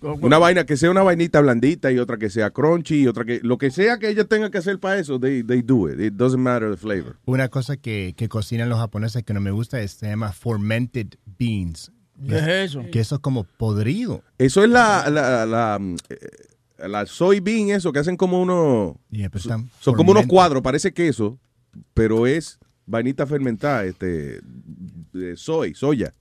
una 0.00 0.38
vaina 0.38 0.64
que 0.64 0.76
sea 0.76 0.90
una 0.90 1.02
vainita 1.02 1.40
blandita 1.40 1.90
y 1.92 1.98
otra 1.98 2.16
que 2.18 2.30
sea 2.30 2.50
crunchy 2.50 3.02
y 3.02 3.06
otra 3.06 3.24
que, 3.24 3.40
lo 3.42 3.58
que 3.58 3.70
sea 3.70 3.98
que 3.98 4.08
ellos 4.08 4.28
tengan 4.28 4.50
que 4.50 4.58
hacer 4.58 4.78
para 4.78 4.98
eso, 4.98 5.18
they, 5.18 5.42
they 5.42 5.62
do 5.62 5.88
it. 5.88 6.00
It 6.00 6.14
doesn't 6.14 6.40
matter 6.42 6.70
the 6.70 6.76
flavor. 6.76 7.16
Una 7.24 7.48
cosa 7.48 7.76
que, 7.76 8.14
que 8.16 8.28
cocinan 8.28 8.68
los 8.68 8.78
japoneses 8.78 9.22
que 9.22 9.32
no 9.32 9.40
me 9.40 9.50
gusta 9.50 9.80
es, 9.80 9.92
se 9.92 10.08
llama 10.08 10.32
fermented 10.32 11.14
beans. 11.38 11.92
¿Qué 12.28 12.36
es 12.38 12.46
eso? 12.70 12.84
Que 12.90 13.00
eso 13.00 13.16
es 13.16 13.20
como 13.20 13.44
podrido. 13.44 14.22
Eso 14.38 14.62
es 14.64 14.70
la, 14.70 15.08
la, 15.10 15.44
la, 15.46 15.80
eh, 16.08 16.88
la 16.88 17.06
soybean, 17.06 17.70
eso, 17.70 17.92
que 17.92 17.98
hacen 17.98 18.16
como 18.16 18.40
unos, 18.40 18.94
Yeah, 19.10 19.30
son 19.80 19.94
como 19.94 20.12
unos 20.12 20.26
cuadros, 20.26 20.62
parece 20.62 20.92
queso, 20.92 21.38
pero 21.94 22.26
es 22.26 22.58
vainita 22.86 23.26
fermentada, 23.26 23.84
este, 23.84 24.40
de 25.12 25.36
soy, 25.36 25.74
soya. 25.74 26.12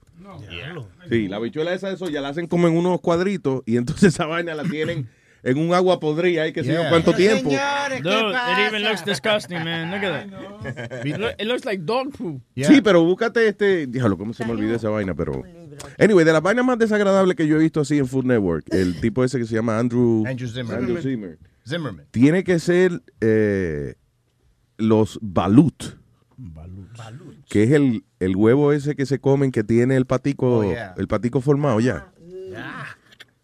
Sí, 1.09 1.27
la 1.27 1.39
bichuela 1.39 1.73
esa 1.73 1.89
de 1.89 1.97
soya 1.97 2.19
la 2.21 2.29
hacen 2.29 2.47
como 2.47 2.67
en 2.67 2.75
unos 2.75 2.99
cuadritos 3.01 3.61
y 3.65 3.77
entonces 3.77 4.13
esa 4.15 4.25
vaina 4.25 4.55
la 4.55 4.63
tienen 4.63 5.07
en 5.43 5.57
un 5.59 5.73
agua 5.75 5.99
podrida 5.99 6.41
ahí 6.43 6.51
que 6.53 6.63
Yeah. 6.63 6.89
cuánto 6.89 7.13
tiempo. 7.13 7.51
Señores, 7.51 8.01
¿qué 8.01 8.09
Dude, 8.09 8.29
it 8.29 8.33
pasa? 8.33 8.67
even 8.67 8.83
looks 8.83 9.05
disgusting, 9.05 9.63
man. 9.63 9.91
Look 9.91 10.03
at 10.03 10.29
that. 10.31 11.05
It, 11.05 11.17
loo- 11.17 11.35
it 11.37 11.45
looks 11.45 11.65
like 11.65 11.83
dog 11.85 12.11
poop. 12.17 12.41
Yeah. 12.55 12.67
Sí, 12.67 12.81
pero 12.81 13.03
búscate 13.03 13.47
este, 13.47 13.85
díjalo, 13.85 14.17
¿cómo 14.17 14.33
se 14.33 14.43
me 14.45 14.53
olvidó 14.53 14.75
esa 14.75 14.89
vaina? 14.89 15.13
Pero, 15.13 15.43
anyway, 15.97 16.25
de 16.25 16.33
las 16.33 16.41
vainas 16.41 16.65
más 16.65 16.77
desagradables 16.77 17.35
que 17.35 17.47
yo 17.47 17.55
he 17.57 17.59
visto 17.59 17.81
así 17.81 17.97
en 17.97 18.07
Food 18.07 18.25
Network, 18.25 18.65
el 18.73 18.99
tipo 19.01 19.23
ese 19.23 19.37
que 19.39 19.45
se 19.45 19.55
llama 19.55 19.77
Andrew, 19.79 20.23
Andrew 20.27 20.47
Zimmerman. 20.49 20.77
Andrew 20.85 21.01
Zimmer, 21.01 21.39
Zimmerman. 21.67 22.05
tiene 22.11 22.43
que 22.43 22.59
ser 22.59 23.01
eh, 23.21 23.95
los 24.77 25.19
balut. 25.21 25.83
Que 27.47 27.63
es 27.63 27.71
el, 27.71 28.03
el 28.19 28.35
huevo 28.35 28.73
ese 28.73 28.95
que 28.95 29.05
se 29.05 29.19
comen 29.19 29.51
que 29.51 29.63
tiene 29.63 29.95
el 29.95 30.05
patico, 30.05 30.57
Oh, 30.59 30.63
yeah. 30.63 30.93
el 30.97 31.07
patico 31.07 31.39
formado 31.39 31.79
ya. 31.79 32.11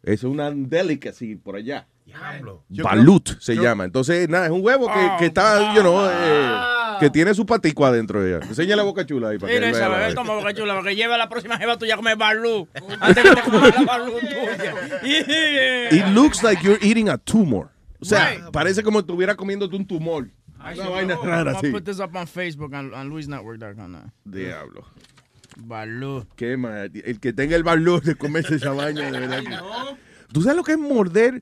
Es 0.03 0.23
una 0.23 0.51
delicacy 0.51 1.35
por 1.35 1.55
allá. 1.55 1.87
Diablo. 2.05 2.65
Yo 2.67 2.83
Balut 2.83 3.39
se 3.39 3.55
llama. 3.55 3.85
Entonces, 3.85 4.27
nada, 4.27 4.47
es 4.47 4.51
un 4.51 4.65
huevo 4.65 4.87
que, 4.87 4.93
Oh, 4.99 5.17
que 5.19 5.27
está, 5.27 5.73
you 5.75 5.81
know, 5.81 6.01
eh, 6.09 6.51
que 7.01 7.09
tiene 7.09 7.33
su 7.33 7.45
patico 7.45 7.85
adentro 7.85 8.21
de 8.23 8.37
ella. 8.37 8.47
Enseña 8.47 8.75
la 8.77 8.83
boca 8.83 9.05
chula 9.05 9.29
ahí 9.29 9.37
para 9.37 9.49
que 9.51 9.59
Mira 9.59 9.69
él 9.69 9.75
esa 9.75 9.89
bebé, 9.89 10.13
toma 10.13 10.35
boca 10.35 10.53
chula, 10.53 10.75
porque 10.75 10.95
lleva 10.95 11.15
a 11.15 11.17
la 11.17 11.27
próxima 11.27 11.57
jeva 11.57 11.77
tuya 11.77 11.95
a 11.95 11.97
comer 11.97 12.15
barlú. 12.17 12.67
Antes 13.01 13.23
que 13.23 13.35
te 13.35 13.41
comas 13.41 13.75
la 13.75 13.83
barlú 13.83 14.19
tuya. 14.19 14.75
Yeah. 15.03 15.89
It 15.93 16.07
looks 16.13 16.43
like 16.43 16.63
you're 16.63 16.79
eating 16.81 17.09
a 17.09 17.17
tumor. 17.17 17.69
O 17.99 18.05
sea, 18.05 18.29
Right. 18.31 18.51
parece 18.51 18.81
como 18.83 18.99
si 18.99 19.03
estuviera 19.03 19.35
comiéndote 19.35 19.75
un 19.75 19.85
tumor. 19.85 20.27
Una 20.59 20.89
vaina 20.89 21.15
rara, 21.23 21.53
I'm 21.53 21.61
sí. 21.61 21.71
put 21.71 21.83
this 21.83 21.99
up 21.99 22.15
on 22.15 22.27
Facebook 22.27 22.73
on, 22.73 22.93
on 22.93 23.09
LuisNetwork.com 23.09 23.91
now. 23.91 24.11
Diablo. 24.23 24.85
Balú. 25.57 26.25
Qué 26.35 26.55
mal. 26.57 26.91
El 26.93 27.19
que 27.19 27.33
tenga 27.33 27.55
el 27.55 27.63
balú 27.63 27.99
de 27.99 28.15
comerse 28.15 28.55
esa 28.55 28.71
vaina, 28.71 29.09
de 29.11 29.19
verdad. 29.19 29.39
que- 29.43 29.97
¿Tú 30.33 30.41
sabes 30.41 30.55
lo 30.57 30.63
que 30.63 30.73
es 30.73 30.77
morder 30.77 31.41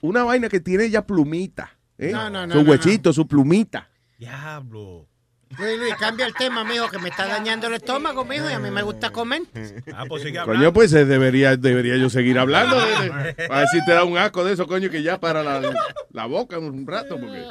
una 0.00 0.22
vaina 0.24 0.48
que 0.48 0.60
tiene 0.60 0.90
ya 0.90 1.06
plumita? 1.06 1.70
¿eh? 1.98 2.10
No, 2.12 2.28
no, 2.30 2.46
no, 2.46 2.54
Su 2.54 2.62
no, 2.64 2.70
huechito, 2.70 3.12
su 3.12 3.26
plumita. 3.26 3.88
Diablo. 4.18 5.08
Luis, 5.58 5.78
Luis, 5.78 5.94
cambia 5.94 6.26
el 6.26 6.34
tema, 6.34 6.62
mijo, 6.62 6.90
que 6.90 6.98
me 6.98 7.08
está 7.08 7.26
dañando 7.26 7.68
el 7.68 7.74
estómago, 7.74 8.22
mijo, 8.26 8.50
y 8.50 8.52
a 8.52 8.58
mí 8.58 8.70
me 8.70 8.82
gusta 8.82 9.08
comer. 9.10 9.42
Ah, 9.94 10.04
pues 10.06 10.22
sigue 10.22 10.42
Coño, 10.44 10.72
pues 10.74 10.92
eh, 10.92 11.06
debería, 11.06 11.56
debería 11.56 11.96
yo 11.96 12.10
seguir 12.10 12.38
hablando. 12.38 12.78
de- 12.78 12.84
de- 13.38 13.46
a 13.50 13.58
ver 13.60 13.68
si 13.68 13.82
te 13.86 13.92
da 13.92 14.04
un 14.04 14.18
asco 14.18 14.44
de 14.44 14.52
eso, 14.52 14.66
coño, 14.66 14.90
que 14.90 15.02
ya 15.02 15.18
para 15.18 15.42
la, 15.42 15.62
la 16.10 16.26
boca 16.26 16.58
un 16.58 16.86
rato. 16.86 17.18
Porque... 17.18 17.46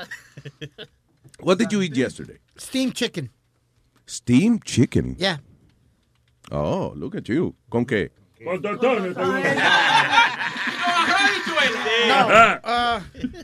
What 1.40 1.58
did 1.58 1.70
you 1.70 1.82
eat 1.82 1.94
yesterday? 1.94 2.38
Steamed 2.56 2.94
chicken. 2.94 3.32
Steamed 4.06 4.62
chicken. 4.64 5.16
Yeah. 5.18 5.40
Oh, 6.52 6.94
look 6.96 7.16
at 7.16 7.24
you. 7.24 7.56
¿Con 7.68 7.84
qué? 7.86 8.12
Con 8.44 8.62
tortones. 8.62 9.16
No, 12.08 12.28
uh, 12.28 13.00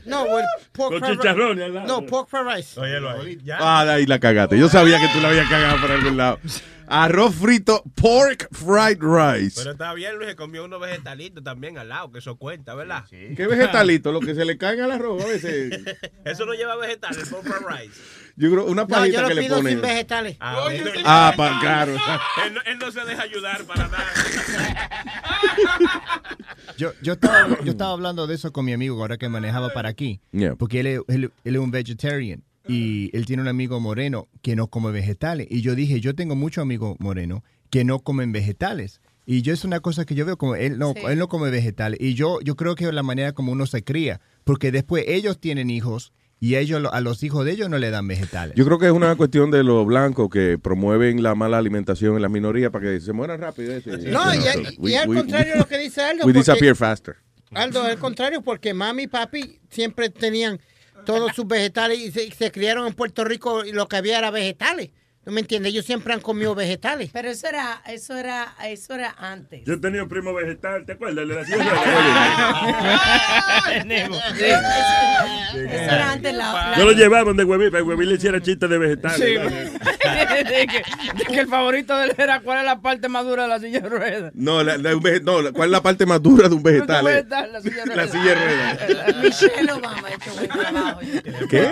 no, 0.06 0.26
pork 0.72 1.00
Con 1.00 1.12
chicharrones. 1.12 1.72
No, 1.86 2.04
pork 2.06 2.28
fried 2.28 2.56
rice. 2.56 2.80
Óyelo 2.80 3.10
ahí. 3.10 3.38
Ah, 3.58 3.84
de 3.84 3.92
ahí 3.92 4.06
la 4.06 4.18
cagaste. 4.18 4.58
Yo 4.58 4.68
sabía 4.68 4.98
que 4.98 5.08
tú 5.08 5.20
la 5.20 5.28
habías 5.28 5.48
cagado 5.48 5.80
por 5.80 5.90
algún 5.90 6.16
lado. 6.16 6.38
Arroz 6.86 7.34
frito, 7.34 7.82
pork 7.94 8.48
fried 8.52 8.98
rice. 9.00 9.54
Pero 9.60 9.72
está 9.72 9.94
bien, 9.94 10.16
Luis, 10.16 10.28
se 10.30 10.36
comió 10.36 10.64
unos 10.64 10.80
vegetalitos 10.80 11.42
también 11.42 11.78
al 11.78 11.88
lado, 11.88 12.12
que 12.12 12.18
eso 12.18 12.36
cuenta, 12.36 12.74
¿verdad? 12.74 13.04
¿Qué 13.08 13.46
vegetalito? 13.46 14.12
Lo 14.12 14.20
que 14.20 14.34
se 14.34 14.44
le 14.44 14.58
cae 14.58 14.80
al 14.82 14.90
arroz 14.92 15.22
a 15.24 15.26
veces. 15.26 15.80
Eso 16.24 16.44
no 16.46 16.54
lleva 16.54 16.76
vegetales, 16.76 17.28
pork 17.28 17.44
fried 17.44 17.66
rice. 17.88 18.00
Yo 18.36 18.50
creo, 18.50 18.64
una 18.66 18.82
No, 18.82 18.88
pajita 18.88 19.16
yo 19.16 19.22
lo 19.22 19.28
que 19.28 19.34
le 19.34 19.48
ponen. 19.48 19.72
sin 19.74 19.80
vegetales. 19.80 20.36
Ah, 20.40 20.60
bueno. 20.64 20.90
Ah, 21.04 21.32
pa- 21.36 21.58
claro. 21.60 21.92
Él, 22.46 22.54
no- 22.54 22.60
él 22.62 22.78
no 22.78 22.90
se 22.90 23.04
deja 23.04 23.22
ayudar 23.22 23.64
para 23.64 23.88
nada. 23.88 24.04
Yo, 26.76 26.92
yo, 27.02 27.12
estaba, 27.12 27.48
yo 27.62 27.70
estaba 27.70 27.92
hablando 27.92 28.26
de 28.26 28.34
eso 28.34 28.52
con 28.52 28.64
mi 28.64 28.72
amigo 28.72 29.00
ahora 29.00 29.16
que 29.16 29.28
manejaba 29.28 29.70
para 29.72 29.88
aquí. 29.90 30.20
Yeah. 30.32 30.56
Porque 30.56 30.80
él, 30.80 30.86
es- 30.88 31.00
él- 31.08 31.30
él 31.44 31.54
es 31.54 31.60
un 31.60 31.70
vegetarian. 31.70 32.42
Y 32.66 33.10
él 33.16 33.26
tiene 33.26 33.42
un 33.42 33.48
amigo 33.48 33.78
moreno 33.80 34.28
que 34.42 34.56
no 34.56 34.68
come 34.68 34.90
vegetales. 34.90 35.46
Y 35.50 35.60
yo 35.60 35.74
dije, 35.74 36.00
yo 36.00 36.14
tengo 36.14 36.34
muchos 36.34 36.62
amigos 36.62 36.96
morenos 36.98 37.42
que 37.70 37.84
no 37.84 37.98
comen 38.00 38.32
vegetales. 38.32 39.00
Y 39.26 39.42
yo 39.42 39.52
es 39.52 39.64
una 39.64 39.80
cosa 39.80 40.04
que 40.04 40.14
yo 40.14 40.24
veo 40.26 40.36
como 40.36 40.54
él 40.54 40.78
no, 40.78 40.92
Sí. 40.94 41.00
él 41.08 41.18
no 41.18 41.28
come 41.28 41.50
vegetales. 41.50 41.98
Y 42.00 42.14
yo, 42.14 42.40
yo 42.42 42.56
creo 42.56 42.74
que 42.74 42.84
es 42.84 42.92
la 42.94 43.02
manera 43.02 43.32
como 43.32 43.52
uno 43.52 43.66
se 43.66 43.82
cría. 43.84 44.20
Porque 44.44 44.70
después 44.72 45.04
ellos 45.08 45.38
tienen 45.40 45.70
hijos 45.70 46.12
y 46.40 46.56
ellos 46.56 46.82
a 46.92 47.00
los 47.00 47.22
hijos 47.22 47.44
de 47.46 47.52
ellos 47.52 47.70
no 47.70 47.78
le 47.78 47.90
dan 47.90 48.06
vegetales. 48.06 48.54
Yo 48.56 48.66
creo 48.66 48.78
que 48.78 48.86
es 48.86 48.92
una 48.92 49.14
cuestión 49.16 49.50
de 49.50 49.64
los 49.64 49.86
blancos 49.86 50.28
que 50.30 50.58
promueven 50.58 51.22
la 51.22 51.34
mala 51.34 51.56
alimentación 51.58 52.16
en 52.16 52.22
la 52.22 52.28
minoría 52.28 52.70
para 52.70 52.84
que 52.92 53.00
se 53.00 53.12
mueran 53.14 53.40
rápido. 53.40 53.72
No, 54.10 54.34
y, 54.34 54.94
al 54.94 55.08
we- 55.08 55.16
contrario 55.16 55.56
lo 55.56 55.66
que 55.66 55.78
dice 55.78 56.02
Aldo. 56.02 56.26
We 56.26 56.32
porque- 56.34 56.38
disappear 56.40 56.76
faster. 56.76 57.16
Aldo, 57.52 57.82
al 57.84 57.98
contrario, 57.98 58.42
porque 58.42 58.74
mami 58.74 59.04
y 59.04 59.06
papi 59.06 59.60
siempre 59.70 60.10
tenían 60.10 60.58
todos 61.04 61.34
sus 61.34 61.46
vegetales 61.46 61.98
y 61.98 62.10
se, 62.10 62.30
se 62.30 62.50
criaron 62.50 62.86
en 62.86 62.94
Puerto 62.94 63.24
Rico 63.24 63.64
y 63.64 63.72
lo 63.72 63.88
que 63.88 63.96
había 63.96 64.18
era 64.18 64.30
vegetales. 64.30 64.90
¿No 65.26 65.32
me 65.32 65.40
entiendes? 65.40 65.72
Ellos 65.72 65.86
siempre 65.86 66.12
han 66.12 66.20
comido 66.20 66.54
vegetales. 66.54 67.10
Pero 67.12 67.30
eso 67.30 67.46
era, 67.48 67.80
eso 67.86 68.16
era, 68.16 68.54
eso 68.66 68.94
era 68.94 69.14
antes. 69.18 69.62
Yo 69.64 69.80
tenía 69.80 70.02
un 70.02 70.08
primo 70.08 70.34
vegetal, 70.34 70.84
¿te 70.84 70.92
acuerdas? 70.92 71.26
De 71.26 71.34
la 71.34 71.40
Eso 75.54 75.66
era 75.94 76.12
antes 76.12 76.34
la, 76.34 76.52
la- 76.52 76.78
Yo 76.78 76.84
lo 76.84 76.92
llevaba 76.92 77.24
donde 77.24 77.44
Hueví, 77.44 77.70
para 77.70 77.82
que 77.82 77.88
Hueví 77.88 78.06
le 78.06 78.14
hiciera 78.14 78.40
chistes 78.40 78.68
de 78.68 78.78
vegetales. 78.78 79.16
Sí, 79.18 79.24
de, 80.44 80.66
que, 80.66 80.82
de 81.18 81.24
que 81.24 81.40
el 81.40 81.48
favorito 81.48 81.96
de 81.96 82.06
él 82.06 82.14
era 82.18 82.40
cuál 82.40 82.58
es 82.58 82.64
la 82.64 82.80
parte 82.80 83.08
más 83.08 83.24
dura 83.24 83.44
de 83.44 83.48
la 83.48 83.58
silla 83.60 83.80
de 83.80 83.88
ruedas. 83.88 84.32
No, 84.34 84.62
la- 84.62 84.76
la- 84.76 84.96
un 84.96 85.02
vege- 85.02 85.22
no, 85.22 85.52
¿cuál 85.52 85.68
es 85.68 85.72
la 85.72 85.82
parte 85.82 86.06
más 86.06 86.22
dura 86.22 86.48
de 86.48 86.54
un 86.54 86.62
vegetal? 86.62 87.06
Eh? 87.06 87.24
la 87.28 87.60
silla 87.60 87.84
de 87.84 87.86
La 87.86 87.94
ruedas. 88.06 88.10
silla 88.10 88.24
de 88.24 88.34
ruedas. 88.34 89.16
Michelle 89.22 89.72
Obama 89.72 90.08
ha 90.08 90.14
hecho 90.14 90.34
buen 90.34 90.48
trabajo. 90.48 91.00
¿Qué? 91.50 91.70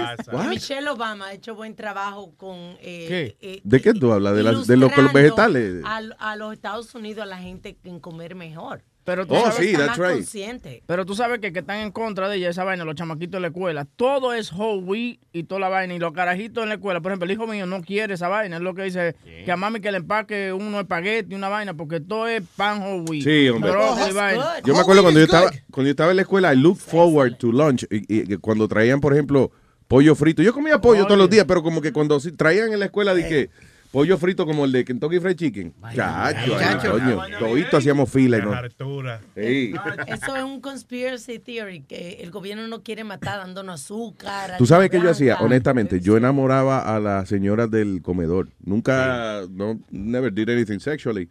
Michelle 0.49 0.89
Obama 0.89 1.27
ha 1.27 1.33
hecho 1.35 1.55
buen 1.55 1.75
trabajo 1.75 2.35
con 2.37 2.57
eh, 2.81 3.07
¿Qué? 3.09 3.37
Eh, 3.43 3.61
¿De 3.65 3.81
qué 3.81 3.93
tú 3.93 4.13
hablas? 4.13 4.35
¿De, 4.35 4.77
los 4.77 5.13
vegetales? 5.13 5.83
A, 5.85 5.99
a 6.19 6.37
los 6.37 6.53
Estados 6.53 6.95
Unidos, 6.95 7.23
a 7.23 7.27
la 7.27 7.39
gente 7.39 7.77
en 7.85 8.01
comer 8.01 8.35
mejor. 8.35 8.83
Pero 9.05 9.27
tú 9.27 9.35
Oh, 9.35 9.51
sabes 9.51 9.57
sí, 9.57 9.73
that's 9.73 9.89
más 9.89 9.99
right. 9.99 10.17
consciente. 10.19 10.83
Pero 10.87 11.05
tú 11.05 11.17
sabes 11.17 11.41
que, 11.41 11.53
que 11.53 11.59
están 11.59 11.79
en 11.79 11.91
contra 11.91 12.29
de 12.29 12.37
ella, 12.37 12.51
esa 12.51 12.63
vaina, 12.63 12.85
los 12.85 12.95
chamaquitos 12.95 13.33
de 13.33 13.41
la 13.41 13.49
escuela. 13.49 13.85
Todo 13.97 14.33
es 14.33 14.53
whole 14.53 14.81
wheat 14.85 15.19
y 15.33 15.43
toda 15.43 15.61
la 15.61 15.69
vaina. 15.69 15.93
Y 15.95 15.99
los 15.99 16.13
carajitos 16.13 16.63
en 16.63 16.69
la 16.69 16.77
escuela, 16.77 17.01
por 17.01 17.11
ejemplo, 17.11 17.25
el 17.25 17.33
hijo 17.33 17.49
mío 17.49 17.67
no 17.67 17.83
quiere 17.83 18.15
esa 18.15 18.29
vaina. 18.29 18.59
Es 18.59 18.63
lo 18.63 18.75
que 18.77 18.85
dice, 18.85 19.17
que 19.45 19.51
a 19.51 19.57
mami 19.57 19.81
que 19.81 19.91
le 19.91 19.99
empaque 19.99 20.53
uno 20.53 20.79
espagueti, 20.79 21.35
una 21.35 21.49
vaina, 21.49 21.75
porque 21.75 21.99
todo 21.99 22.29
es 22.29 22.45
pan 22.57 22.81
whole 22.81 23.01
wheat. 23.11 23.25
Sí, 23.25 23.49
hombre. 23.49 23.73
Brócoli, 23.73 24.13
vaina. 24.13 24.61
Yo 24.65 24.73
me 24.73 24.81
acuerdo 24.81 25.03
cuando 25.03 25.19
yo 25.19 25.25
estaba 25.25 25.51
cuando 25.73 25.89
yo 25.89 25.91
estaba 25.91 26.11
en 26.11 26.17
la 26.17 26.23
escuela, 26.23 26.55
I 26.55 26.57
look 26.59 26.77
forward 26.77 27.37
to 27.39 27.51
lunch. 27.51 27.85
Y, 27.91 28.33
y 28.33 28.37
cuando 28.37 28.69
traían, 28.69 29.01
por 29.01 29.15
ejemplo, 29.15 29.51
pollo 29.93 30.15
frito. 30.15 30.43
Yo 30.43 30.55
comía 30.55 30.81
pollo 30.81 31.05
todos 31.05 31.19
los 31.19 31.29
días, 31.29 31.45
pero 31.47 31.63
como 31.63 31.83
que 31.83 31.93
cuando 31.93 32.19
traían 32.35 32.73
en 32.73 32.79
la 32.79 32.87
escuela 32.87 33.15
de 33.15 33.29
que 33.29 33.51
pollo 33.91 34.17
frito 34.17 34.47
como 34.47 34.65
el 34.65 34.73
de 34.73 34.87
Kentucky 34.87 35.21
Fried 35.21 35.37
Chicken. 35.37 35.75
Chacho, 35.95 36.59
Chacho. 36.59 36.93
coño. 36.93 37.21
Todito 37.39 37.77
hacíamos 37.77 38.11
fila 38.11 38.39
y 38.39 38.41
no. 38.41 38.55
Hartura. 38.55 39.21
Sí. 39.35 39.75
Eso 40.07 40.35
es 40.35 40.43
un 40.45 40.63
conspiracy 40.63 41.39
theory, 41.39 41.83
que 41.83 42.23
el 42.23 42.31
gobierno 42.31 42.67
no 42.69 42.83
quiere 42.83 43.05
matar 43.05 43.41
dándonos 43.41 43.83
azúcar. 43.83 44.57
Tú 44.57 44.65
sabes 44.65 44.89
que 44.89 44.99
yo 44.99 45.11
hacía, 45.11 45.37
honestamente, 45.41 46.01
yo 46.01 46.17
enamoraba 46.17 46.97
a 46.97 46.99
las 46.99 47.29
señoras 47.29 47.71
del 47.71 48.01
comedor. 48.01 48.49
Nunca, 48.65 49.43
no, 49.51 49.79
never 49.91 50.33
did 50.33 50.49
anything 50.49 50.79
sexually. 50.79 51.29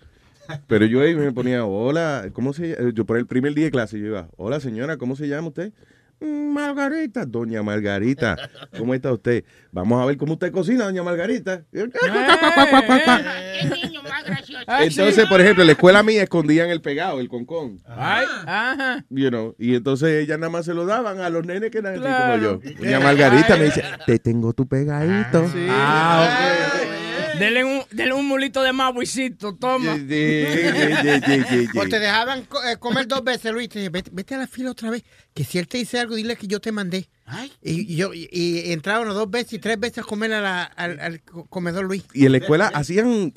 Pero 0.67 0.85
yo 0.85 1.01
ahí 1.01 1.15
me 1.15 1.31
ponía, 1.31 1.65
hola, 1.65 2.29
¿cómo 2.33 2.53
se 2.53 2.75
llama? 2.75 2.91
Yo 2.93 3.05
por 3.05 3.17
el 3.17 3.25
primer 3.25 3.55
día 3.55 3.65
de 3.65 3.71
clase 3.71 3.97
yo 3.97 4.05
iba, 4.05 4.27
hola 4.37 4.59
señora, 4.59 4.97
¿cómo 4.97 5.15
se 5.15 5.27
llama 5.27 5.47
usted? 5.47 5.73
"Mm, 6.21 6.53
Margarita, 6.53 7.25
doña 7.25 7.63
Margarita, 7.63 8.37
¿cómo 8.77 8.93
está 8.93 9.11
usted? 9.11 9.43
Vamos 9.71 10.01
a 10.01 10.05
ver 10.05 10.17
cómo 10.17 10.33
usted 10.33 10.51
cocina, 10.51 10.85
doña 10.85 11.01
Margarita. 11.03 11.63
Entonces, 14.79 15.25
por 15.27 15.41
ejemplo, 15.41 15.63
en 15.63 15.67
la 15.67 15.73
escuela 15.73 16.03
mía 16.03 16.23
escondían 16.23 16.69
el 16.69 16.81
pegado, 16.81 17.19
el 17.19 17.29
concón. 17.29 17.79
Ay, 17.87 18.25
ajá. 18.45 19.05
You 19.09 19.29
know, 19.29 19.55
y 19.57 19.75
entonces 19.75 20.23
ellas 20.23 20.39
nada 20.39 20.49
más 20.49 20.65
se 20.65 20.73
lo 20.73 20.85
daban 20.85 21.19
a 21.19 21.29
los 21.29 21.45
nenes 21.45 21.71
que 21.71 21.79
eran 21.79 21.93
así 21.93 22.01
Claro. 22.01 22.59
como 22.59 22.63
yo. 22.63 22.75
Doña 22.79 22.99
Margarita 22.99 23.57
me 23.57 23.65
dice, 23.65 23.83
te 24.05 24.19
tengo 24.19 24.53
tu 24.53 24.67
pegadito. 24.67 25.49
Ah, 25.69 26.67
Dele 27.41 27.63
un, 27.63 27.81
dele 27.91 28.13
un 28.13 28.27
mulito 28.27 28.61
de 28.61 28.71
toma. 29.59 29.95
sí, 29.97 30.03
sí, 31.25 31.43
sí. 31.49 31.77
O 31.79 31.87
te 31.87 31.99
dejaban 31.99 32.39
eh, 32.41 32.77
comer 32.79 33.07
dos 33.07 33.23
veces, 33.23 33.51
Luis. 33.51 33.67
Te 33.69 33.79
dije, 33.79 33.89
vete, 33.89 34.11
vete 34.13 34.35
a 34.35 34.39
la 34.39 34.47
fila 34.47 34.71
otra 34.71 34.89
vez. 34.91 35.03
Que 35.33 35.43
si 35.43 35.57
él 35.57 35.67
te 35.67 35.77
dice 35.79 35.99
algo, 35.99 36.15
dile 36.15 36.35
que 36.35 36.47
yo 36.47 36.59
te 36.59 36.71
mandé. 36.71 37.09
Y, 37.61 37.93
y 37.93 37.95
yo 37.95 38.13
y, 38.13 38.27
y 38.31 38.71
entraban 38.73 39.07
dos 39.07 39.29
veces 39.29 39.53
y 39.53 39.59
tres 39.59 39.79
veces 39.79 39.99
a 39.99 40.03
comer 40.03 40.33
a 40.33 40.41
la- 40.41 40.63
al, 40.63 40.99
al 40.99 41.21
co- 41.21 41.45
comedor 41.45 41.85
Luis. 41.85 42.03
Y 42.13 42.25
en 42.25 42.33
la 42.33 42.39
escuela 42.39 42.67
hacían, 42.73 43.31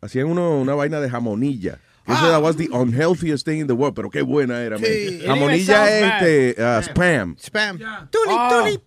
hacían 0.00 0.26
uno, 0.26 0.60
una 0.60 0.74
vaina 0.74 1.00
de 1.00 1.08
jamonilla. 1.10 1.78
Eso 2.06 2.28
that 2.30 2.42
was 2.42 2.56
the 2.56 2.68
unhealthiest 2.72 3.46
thing 3.46 3.60
in 3.60 3.66
the 3.68 3.72
world, 3.72 3.94
pero 3.94 4.10
qué 4.10 4.22
buena 4.22 4.60
era. 4.60 4.76
man. 4.76 4.88
Jamonilla 5.24 5.88
este, 6.18 6.56
uh, 6.60 6.82
spam. 6.82 7.36
Spam. 7.38 7.78
Tulip, 7.78 8.36
Oh. 8.36 8.48
tulip. 8.64 8.82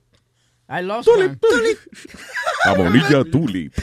I 0.67 0.81
lost 0.81 1.07
Tulip, 1.07 1.39
tulip. 1.39 1.77
Jamonilla 2.65 3.23
tulip. 3.31 3.73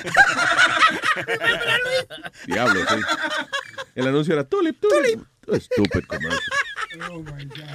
Diablo, 2.47 2.81
sí. 2.88 2.97
El 3.95 4.07
anuncio 4.09 4.35
era 4.35 4.45
tulip, 4.45 4.77
tulip. 4.81 5.21
Stupid 5.61 6.05
commercial. 6.07 6.40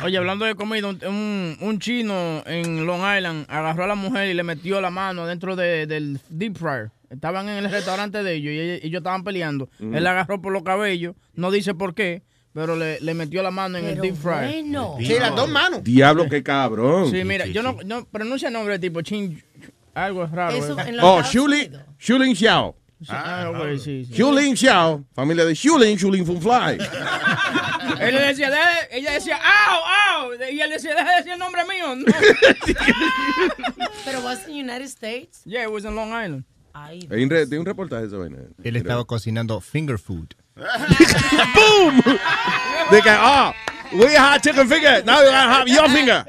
Oye, 0.03 0.17
hablando 0.17 0.45
de 0.45 0.55
comida, 0.55 0.87
un, 0.87 1.57
un- 1.59 1.79
chino 1.79 2.43
en 2.45 2.85
Long 2.85 3.01
Island 3.17 3.45
agarró 3.49 3.83
a 3.85 3.87
la 3.87 3.95
mujer 3.95 4.29
y 4.29 4.33
le 4.33 4.43
metió 4.43 4.79
la 4.81 4.89
mano 4.89 5.25
dentro 5.25 5.55
de- 5.55 5.87
del 5.87 6.19
deep 6.29 6.57
fryer. 6.57 6.91
Estaban 7.09 7.47
en 7.49 7.63
el 7.65 7.71
restaurante 7.71 8.21
de 8.23 8.33
ellos 8.35 8.53
y 8.53 8.85
ellos 8.85 8.99
estaban 8.99 9.23
peleando. 9.23 9.69
Mm. 9.79 9.95
Él 9.95 10.03
la 10.03 10.11
agarró 10.11 10.41
por 10.41 10.51
los 10.53 10.63
cabellos, 10.63 11.15
no 11.33 11.51
dice 11.51 11.73
por 11.73 11.95
qué, 11.95 12.21
pero 12.57 12.75
le, 12.75 12.99
le 13.01 13.13
metió 13.13 13.43
la 13.43 13.51
mano 13.51 13.77
en 13.77 13.85
el 13.85 13.91
Pero 13.91 14.01
deep 14.01 14.15
fryer. 14.15 14.63
bueno. 14.63 14.95
Sí, 14.99 15.15
las 15.19 15.35
dos 15.35 15.47
manos. 15.47 15.83
Diablo, 15.83 16.27
qué 16.27 16.41
cabrón. 16.41 17.11
Sí, 17.11 17.23
mira, 17.23 17.45
yo 17.45 17.61
no, 17.61 17.77
no 17.85 18.03
pronuncia 18.05 18.47
el 18.47 18.53
nombre 18.55 18.79
tipo 18.79 18.99
Chin, 19.03 19.43
algo 19.93 20.23
es 20.23 20.31
raro. 20.31 20.55
Eso 20.57 20.75
¿eh? 20.79 20.85
en 20.87 20.99
Oh, 20.99 21.21
Shulin. 21.21 21.77
Shulin 21.99 22.35
Xiao. 22.35 22.75
Ah, 23.09 23.51
güey, 23.55 23.77
sí, 23.77 24.05
sí. 24.05 24.11
Shulin 24.15 24.57
Xiao, 24.57 25.05
familia 25.13 25.45
de 25.45 25.53
Shulin, 25.53 25.95
Shulin 25.97 26.25
Fun 26.25 26.41
Fly. 26.41 26.79
Él 28.01 28.15
le 28.15 28.21
decía, 28.21 28.49
ella 28.89 29.11
decía, 29.11 29.37
¡au, 29.37 30.23
au! 30.23 30.33
Y 30.51 30.59
él 30.59 30.69
decía, 30.71 30.95
deja 30.95 31.09
de 31.11 31.15
decir 31.17 31.33
el 31.33 31.39
nombre 31.39 31.61
mío. 31.65 31.95
No. 31.95 32.05
Pero 34.03 34.21
was 34.23 34.47
in 34.47 34.55
United 34.67 34.87
States. 34.87 35.41
yeah, 35.45 35.61
it 35.63 35.71
was 35.71 35.85
in 35.85 35.95
Long 35.95 36.09
Island. 36.11 36.43
Ay, 36.73 37.07
Hay 37.11 37.23
un, 37.23 37.29
re- 37.29 37.45
de 37.45 37.57
un 37.59 37.65
reportaje 37.65 38.01
de 38.03 38.07
esa 38.07 38.17
vaina. 38.17 38.37
Él 38.63 38.75
estaba 38.75 39.05
cocinando 39.05 39.61
finger 39.61 39.97
food. 39.99 40.33
¡Boom! 41.55 42.01
De 42.91 43.01
que, 43.01 43.09
ah, 43.09 43.53
we 43.93 44.15
had 44.15 44.41
chicken 44.41 44.67
finger, 44.67 45.03
now 45.05 45.19
you 45.21 45.29
gotta 45.29 45.53
have 45.53 45.67
your 45.67 45.89
finger. 45.89 46.25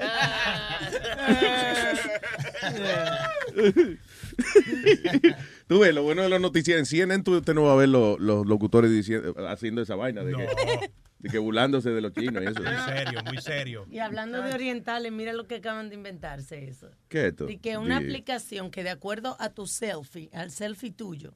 Tú 5.67 5.81
ves, 5.81 5.95
lo 5.95 6.03
bueno 6.03 6.23
de 6.23 6.29
los 6.29 6.41
noticieros, 6.41 6.81
en 6.81 6.87
CNN 6.87 7.23
tú 7.23 7.37
usted 7.37 7.55
no 7.55 7.65
va 7.65 7.73
a 7.73 7.77
ver 7.77 7.89
los, 7.89 8.19
los 8.21 8.47
locutores 8.47 8.91
diciendo, 8.91 9.35
haciendo 9.49 9.83
esa 9.83 9.97
vaina 9.97 10.25
de, 10.25 10.35
que, 10.35 10.91
de 11.19 11.29
que 11.29 11.39
burlándose 11.39 11.91
de 11.91 12.01
los 12.01 12.13
chinos 12.15 12.43
y 12.43 12.47
eso. 12.47 12.63
Muy 12.63 12.95
serio, 12.95 13.21
muy 13.25 13.39
serio. 13.39 13.87
Y 13.91 13.99
hablando 13.99 14.41
de 14.41 14.55
orientales, 14.55 15.13
mira 15.13 15.35
lo 15.35 15.47
que 15.47 15.57
acaban 15.57 15.91
de 15.91 15.97
inventarse 15.97 16.69
eso. 16.69 16.91
¿Qué 17.09 17.21
es 17.21 17.25
esto? 17.33 17.51
Y 17.51 17.59
que 17.59 17.77
una 17.77 17.99
aplicación 17.99 18.71
que 18.71 18.83
de 18.83 18.91
acuerdo 18.91 19.37
a 19.41 19.51
tu 19.51 19.67
selfie, 19.67 20.31
al 20.33 20.51
selfie 20.51 20.91
tuyo, 20.91 21.35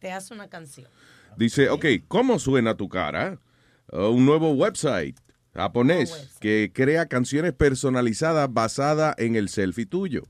te 0.00 0.10
hace 0.10 0.34
una 0.34 0.48
canción. 0.48 0.88
Dice, 1.38 1.68
ok, 1.70 1.84
¿cómo 2.08 2.38
suena 2.40 2.76
tu 2.76 2.88
cara? 2.88 3.38
Uh, 3.92 4.08
un 4.10 4.26
nuevo 4.26 4.52
website 4.52 5.16
japonés 5.54 6.36
que 6.40 6.72
crea 6.74 7.06
canciones 7.06 7.52
personalizadas 7.52 8.52
basadas 8.52 9.14
en 9.18 9.36
el 9.36 9.48
selfie 9.48 9.86
tuyo. 9.86 10.24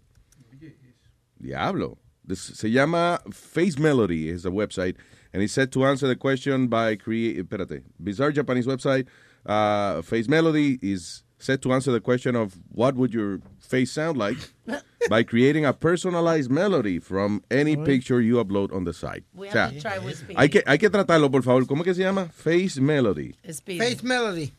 Diablo. 1.41 1.99
This- 2.27 2.53
se 2.55 2.71
llama 2.71 3.21
Face 3.33 3.79
Melody, 3.79 4.29
is 4.29 4.45
a 4.45 4.51
website, 4.51 4.97
and 5.33 5.43
it's 5.43 5.55
set 5.55 5.71
to 5.73 5.85
answer 5.87 6.07
the 6.07 6.17
question 6.17 6.69
by 6.69 6.95
create. 6.97 7.39
Espérate, 7.39 7.83
bizarre 7.99 8.33
Japanese 8.33 8.67
website. 8.67 9.07
Uh, 9.47 10.03
face 10.03 10.29
Melody 10.29 10.79
is 10.83 11.25
set 11.39 11.63
to 11.63 11.73
answer 11.73 11.91
the 11.91 12.01
question 12.01 12.37
of 12.37 12.59
what 12.71 12.97
would 12.97 13.15
your 13.15 13.41
face 13.61 13.91
sound 13.93 14.19
like 14.19 14.37
by 15.09 15.23
creating 15.23 15.65
a 15.65 15.73
personalized 15.73 16.51
melody 16.51 16.99
from 16.99 17.43
any 17.51 17.77
picture 17.77 18.21
you 18.21 18.37
upload 18.37 18.73
on 18.75 18.85
the 18.85 18.93
site. 18.93 19.25
We 19.35 19.49
O 19.49 19.53
sea, 19.53 19.61
have 19.67 19.75
to 19.75 19.81
try 19.81 19.99
with 19.99 20.17
Speedy. 20.19 20.35
hay 20.37 20.49
que, 20.49 20.63
hay 20.67 20.79
que 20.79 20.91
tratarlo, 20.91 21.31
por 21.31 21.43
favor. 21.43 21.65
¿Cómo 21.67 21.83
que 21.85 21.95
se 21.95 22.03
llama? 22.03 22.27
Face 22.33 22.81
Melody. 22.81 23.35
Speedy. 23.51 23.79
Face 23.79 24.03
Melody. 24.03 24.53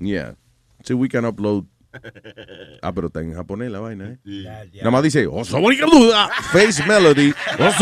Yeah. 0.00 0.32
So 0.84 0.96
we 0.96 1.08
can 1.08 1.24
upload. 1.24 1.66
Ah, 2.82 2.92
pero 2.94 3.08
está 3.08 3.20
en 3.20 3.34
japonés 3.34 3.70
la 3.70 3.80
vaina, 3.80 4.06
¿eh? 4.10 4.18
Ya, 4.24 4.64
ya. 4.64 4.78
Nada 4.78 4.90
más 4.90 5.02
dice, 5.02 5.26
"Osobori 5.26 5.76
duda, 5.78 6.28
Face 6.52 6.84
Melody, 6.86 7.32
duda". 7.58 7.72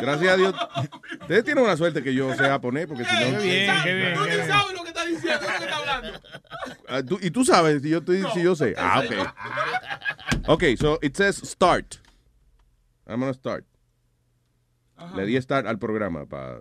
Gracias 0.00 0.32
a 0.32 0.36
Dios. 0.36 0.54
Ustedes 1.20 1.44
tienen 1.44 1.64
una 1.64 1.76
suerte 1.76 2.02
que 2.02 2.14
yo 2.14 2.34
sea 2.34 2.48
japonés, 2.48 2.86
porque 2.86 3.04
si 3.04 3.12
no. 3.12 3.38
Qué 3.38 3.44
bien, 3.44 3.74
qué 3.82 3.94
bien, 3.94 4.14
qué 4.24 4.36
bien. 4.36 4.48
¿Sabes 4.48 4.74
lo 4.76 4.82
que 4.82 4.88
está 4.88 5.04
diciendo? 5.04 5.40
¿Lo 5.42 5.58
que 5.58 5.64
está 5.64 5.76
hablando? 5.76 6.20
Ah, 6.88 7.02
tú- 7.02 7.18
y 7.22 7.30
tú 7.30 7.44
sabes, 7.44 7.82
si 7.82 7.90
yo, 7.90 7.98
estoy, 7.98 8.24
si 8.34 8.42
yo 8.42 8.54
sé. 8.56 8.74
Ah, 8.76 9.02
ok. 9.04 10.48
Ok, 10.48 10.64
so 10.78 10.98
it 11.02 11.16
says 11.16 11.36
start. 11.36 11.96
I'm 13.06 13.20
gonna 13.20 13.34
start. 13.34 13.64
Le 15.16 15.24
di 15.26 15.36
start 15.40 15.66
al 15.66 15.78
programa 15.78 16.26
para. 16.26 16.60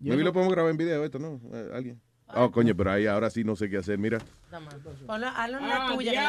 ¿Y 0.00 0.08
Maybe 0.10 0.22
lo 0.22 0.32
podemos 0.32 0.52
grabar 0.54 0.70
en 0.70 0.76
video 0.76 1.04
esto, 1.04 1.18
¿no? 1.18 1.40
Eh, 1.52 1.70
¿Alguien? 1.74 2.00
Oh, 2.34 2.50
coño, 2.50 2.74
pero 2.76 2.92
ahí 2.92 3.06
ahora 3.06 3.30
sí 3.30 3.42
no 3.44 3.56
sé 3.56 3.70
qué 3.70 3.78
hacer, 3.78 3.98
mira. 3.98 4.18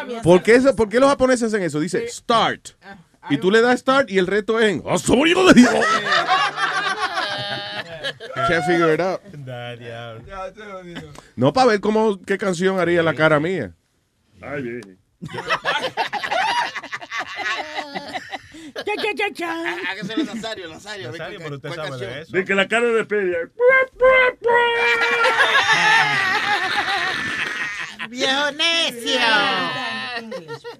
Mía 0.07 0.21
¿Por 0.23 0.41
qué, 0.41 0.55
eso- 0.55 0.75
¿Por 0.75 0.87
qué 0.89 0.99
los 0.99 1.09
japoneses 1.09 1.47
hacen 1.53 1.61
eso? 1.63 1.79
Dice 1.79 2.07
start. 2.07 2.69
Y 3.29 3.37
tú 3.37 3.51
le 3.51 3.61
das 3.61 3.81
start 3.81 4.09
y 4.09 4.17
el 4.17 4.27
resto 4.27 4.59
es 4.59 4.69
en. 4.71 4.81
Can't 8.47 8.65
figure 8.65 8.93
it 8.93 9.01
out. 9.01 9.21
Diablo. 9.79 10.23
No 11.35 11.51
para 11.53 11.67
ver 11.67 11.79
cómo 11.81 12.19
qué 12.21 12.37
canción 12.37 12.79
haría 12.79 13.03
la 13.03 13.13
cara 13.13 13.39
mía. 13.39 13.75
Ay, 14.41 14.79
bien. 18.73 18.85
Cha, 18.85 18.95
cha, 18.95 19.13
cha, 19.15 19.33
cha. 19.33 19.77
Hágaselo 19.91 20.23
Nazario, 20.23 20.69
Nazario. 20.69 21.11
Nazario, 21.11 21.39
pero 21.39 21.55
usted 21.55 21.69
¿cuál 21.69 21.87
sabe 21.89 22.05
de 22.07 22.21
eso. 22.21 22.31
De 22.31 22.45
que 22.45 22.55
la 22.55 22.67
cara 22.67 22.85
de 22.87 23.05
Pedia. 23.05 23.37
¡Viejo 28.09 28.51
necio! 28.51 29.19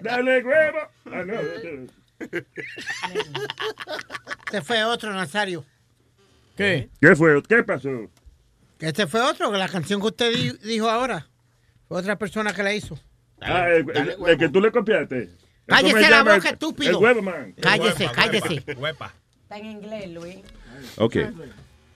Dale 0.00 0.42
huevo. 0.42 0.78
Ah, 1.06 1.22
no, 1.24 1.34
Este 4.46 4.62
fue 4.62 4.82
otro, 4.84 5.12
Nazario. 5.12 5.64
¿Qué? 6.56 6.90
¿Qué 7.00 7.14
fue? 7.16 7.42
¿Qué 7.42 7.62
pasó? 7.62 8.10
Que 8.78 8.88
este 8.88 9.06
fue 9.06 9.20
otro, 9.20 9.50
que 9.52 9.58
la 9.58 9.68
canción 9.68 10.00
que 10.00 10.06
usted 10.08 10.32
di- 10.34 10.58
dijo 10.68 10.88
ahora. 10.90 11.26
Fue 11.88 11.98
otra 11.98 12.16
persona 12.18 12.52
que 12.54 12.62
la 12.62 12.72
hizo. 12.74 12.98
Ah, 13.40 13.68
el, 13.68 13.86
el- 13.96 14.16
el 14.28 14.38
que 14.38 14.48
tú 14.48 14.60
le 14.60 14.70
copiaste. 14.72 15.30
Cállese 15.70 16.10
la 16.10 16.22
boca, 16.22 16.36
el- 16.48 16.54
estúpido. 16.54 17.08
El. 17.08 17.54
Cállese, 17.60 18.04
Huepa, 18.06 18.14
cállese. 18.14 18.64
huepa. 18.76 19.14
Está 19.42 19.58
en 19.58 19.66
inglés, 19.66 20.10
Luis. 20.10 20.36
Ok. 20.96 21.16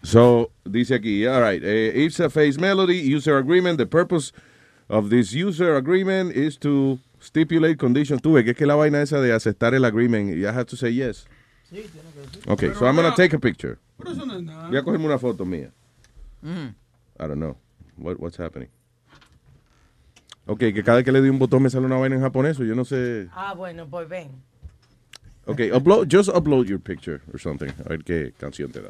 So, 0.02 0.50
dice 0.64 0.94
aquí, 0.94 1.24
all 1.26 1.40
right, 1.42 1.62
eh, 1.64 1.92
it's 2.04 2.20
a 2.20 2.28
face 2.28 2.58
melody 2.58 3.00
user 3.14 3.36
agreement. 3.36 3.78
The 3.78 3.86
purpose 3.86 4.32
of 4.88 5.08
this 5.08 5.32
user 5.32 5.76
agreement 5.76 6.36
is 6.36 6.58
to 6.58 6.98
stipulate 7.20 7.78
conditions. 7.78 8.20
Tú 8.20 8.34
ves 8.34 8.44
que 8.44 8.50
es 8.50 8.56
que 8.56 8.66
la 8.66 8.74
vaina 8.74 9.00
esa 9.00 9.20
de 9.20 9.32
aceptar 9.32 9.72
el 9.74 9.84
agreement, 9.84 10.34
you 10.34 10.46
have 10.46 10.66
to 10.66 10.76
say 10.76 10.90
yes. 10.92 11.26
Ok, 12.46 12.74
so 12.78 12.86
I'm 12.86 12.94
going 12.96 13.10
to 13.10 13.16
take 13.16 13.32
a 13.34 13.38
picture. 13.38 13.78
Pero 13.98 14.12
eso 14.12 14.26
no 14.26 14.36
es 14.36 14.42
nada. 14.42 14.68
Voy 14.68 14.76
a 14.76 14.82
cogerme 14.82 15.06
una 15.06 15.18
foto 15.18 15.44
mía. 15.46 15.70
I 16.44 17.26
don't 17.26 17.38
know. 17.38 17.56
What, 17.96 18.20
what's 18.20 18.36
happening? 18.36 18.68
Ok, 20.46 20.58
que 20.58 20.82
cada 20.84 20.96
vez 20.96 21.04
que 21.04 21.12
le 21.12 21.20
doy 21.20 21.30
un 21.30 21.38
botón 21.38 21.62
me 21.62 21.70
sale 21.70 21.86
una 21.86 21.96
vaina 21.96 22.16
en 22.16 22.22
japonés, 22.22 22.58
o 22.60 22.64
yo 22.64 22.74
no 22.74 22.84
sé. 22.84 23.28
Ah, 23.32 23.54
bueno, 23.54 23.86
pues 23.88 24.08
ven. 24.08 24.30
Ok, 25.46 25.60
upload, 25.74 26.06
just 26.10 26.28
upload 26.28 26.66
your 26.66 26.80
picture 26.80 27.20
or 27.32 27.40
something. 27.40 27.68
A 27.84 27.88
ver 27.88 28.04
qué 28.04 28.32
canción 28.38 28.70
te 28.70 28.80
da. 28.82 28.88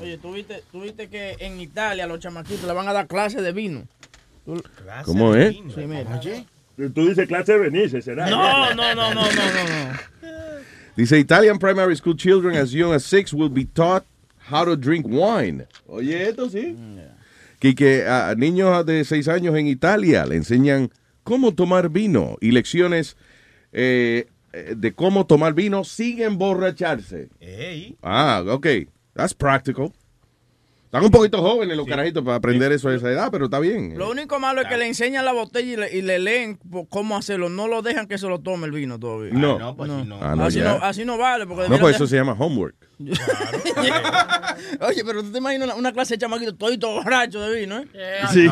Oye, 0.00 0.18
¿tú 0.18 0.32
viste, 0.32 0.62
tú 0.70 0.82
viste 0.82 1.08
que 1.08 1.36
en 1.40 1.60
Italia 1.60 2.06
los 2.06 2.18
chamaquitos 2.20 2.64
le 2.66 2.72
van 2.72 2.88
a 2.88 2.92
dar 2.92 3.06
clase 3.06 3.40
de 3.42 3.52
vino. 3.52 3.84
Tú- 4.44 4.62
¿Cómo 5.04 5.34
es? 5.34 5.56
Sí, 5.74 5.86
mira. 5.86 6.20
Tú 6.94 7.08
dices 7.08 7.26
clase 7.26 7.52
de 7.54 7.58
Benice, 7.58 8.00
¿será? 8.02 8.28
No, 8.30 8.72
no, 8.74 8.94
no, 8.94 9.14
no, 9.14 9.14
no, 9.14 9.32
no, 9.32 9.32
no. 9.32 9.98
Dice 10.96 11.18
Italian 11.18 11.58
primary 11.58 11.96
school 11.96 12.16
children 12.16 12.56
as 12.56 12.70
young 12.72 12.92
as 12.92 13.04
six 13.04 13.32
will 13.32 13.48
be 13.50 13.64
taught 13.64 14.04
how 14.50 14.64
to 14.64 14.76
drink 14.76 15.06
wine. 15.08 15.66
Oye, 15.88 16.28
esto 16.28 16.48
sí. 16.48 16.76
Que, 17.58 17.74
que 17.74 18.06
a 18.06 18.34
niños 18.36 18.86
de 18.86 19.04
seis 19.04 19.28
años 19.28 19.56
en 19.56 19.66
Italia 19.66 20.26
le 20.26 20.36
enseñan 20.36 20.90
cómo 21.24 21.54
tomar 21.54 21.90
vino 21.90 22.36
y 22.40 22.52
lecciones 22.52 23.16
eh, 23.72 24.26
eh, 24.52 24.74
de 24.76 24.94
cómo 24.94 25.26
tomar 25.26 25.54
vino 25.54 25.84
sin 25.84 26.22
emborracharse. 26.22 27.28
Ah, 28.02 28.42
ok. 28.46 28.66
That's 29.14 29.34
practical. 29.34 29.92
Están 30.88 31.04
un 31.04 31.10
poquito 31.10 31.42
jóvenes 31.42 31.76
los 31.76 31.86
carajitos 31.86 32.24
para 32.24 32.36
aprender 32.38 32.72
eso 32.72 32.88
a 32.88 32.94
esa 32.94 33.10
edad, 33.10 33.28
pero 33.30 33.44
está 33.44 33.58
bien. 33.58 33.98
Lo 33.98 34.08
único 34.08 34.40
malo 34.40 34.62
es 34.62 34.68
que 34.68 34.78
le 34.78 34.86
enseñan 34.86 35.22
la 35.22 35.32
botella 35.32 35.70
y 35.70 35.76
le, 35.76 35.98
y 35.98 36.00
le 36.00 36.18
leen 36.18 36.58
cómo 36.88 37.14
hacerlo. 37.14 37.50
No 37.50 37.68
lo 37.68 37.82
dejan 37.82 38.06
que 38.06 38.16
se 38.16 38.26
lo 38.26 38.40
tome 38.40 38.64
el 38.64 38.72
vino 38.72 38.98
todavía. 38.98 39.34
No. 39.34 39.58
no, 39.58 39.76
pues, 39.76 39.90
no. 39.90 40.18
Ah, 40.22 40.34
no, 40.34 40.44
así, 40.44 40.60
no, 40.60 40.70
así 40.82 41.04
no 41.04 41.18
vale. 41.18 41.46
Porque 41.46 41.68
No, 41.68 41.78
pues 41.78 41.96
eso 41.96 42.06
se 42.06 42.16
llama 42.16 42.32
homework. 42.32 42.74
Oye, 44.80 45.04
pero 45.04 45.22
tú 45.22 45.30
te 45.30 45.36
imaginas 45.36 45.66
una, 45.66 45.74
una 45.74 45.92
clase 45.92 46.14
de 46.14 46.20
chamaquitos 46.20 46.56
todito 46.56 46.90
borracho 46.90 47.42
de 47.42 47.60
vino, 47.60 47.80
¿eh? 47.80 47.88
Sí. 48.32 48.48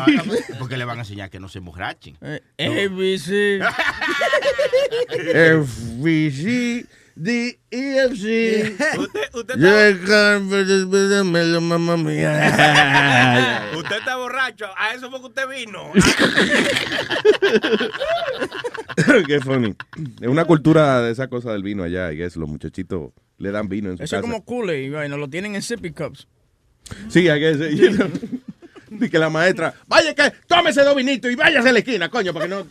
Porque 0.59 0.77
le 0.77 0.85
van 0.85 0.99
a 0.99 1.01
enseñar 1.01 1.31
que 1.31 1.39
no 1.39 1.49
se 1.49 1.57
emborrachen. 1.57 2.19
Eh, 2.21 2.39
ABC. 2.59 3.65
FBC, 5.65 6.85
the 7.21 7.59
EFC. 7.71 8.75
Usted, 8.97 9.21
usted, 9.33 9.55
Yo 9.57 9.79
está, 9.79 10.39
mamá 11.61 11.97
mía. 11.97 13.69
usted 13.77 13.97
está 13.97 14.15
borracho. 14.17 14.65
A 14.77 14.93
eso 14.93 15.09
fue 15.09 15.19
que 15.19 15.25
usted 15.27 15.47
vino. 15.49 15.91
Qué 19.27 19.39
funny. 19.41 19.75
Es 20.21 20.27
una 20.27 20.45
cultura 20.45 21.01
de 21.01 21.11
esa 21.11 21.27
cosa 21.27 21.51
del 21.51 21.63
vino 21.63 21.83
allá, 21.83 22.11
y 22.13 22.21
es 22.21 22.35
los 22.35 22.49
muchachitos 22.49 23.11
le 23.37 23.51
dan 23.51 23.67
vino 23.67 23.91
en 23.91 23.97
su 23.97 24.03
Eso 24.03 24.15
es 24.15 24.21
casa. 24.21 24.31
como 24.31 24.45
Kool-Aid, 24.45 24.85
y 24.85 24.89
vaina, 24.89 25.17
lo 25.17 25.29
tienen 25.29 25.55
en 25.55 25.61
sippy 25.61 25.91
cups. 25.91 26.27
Sí, 27.09 27.27
hay 27.29 27.39
que 27.39 27.75
you 27.75 27.95
know. 27.95 28.09
Y 29.01 29.09
que 29.09 29.19
la 29.19 29.29
maestra, 29.29 29.73
vaya 29.87 30.13
que 30.15 30.31
tómese 30.47 30.81
dos 30.83 30.95
vinitos 30.95 31.31
y 31.31 31.35
váyase 31.35 31.69
a 31.69 31.71
la 31.73 31.79
esquina, 31.79 32.09
coño, 32.09 32.33
para 32.33 32.45
que 32.47 32.49
no 32.55 32.65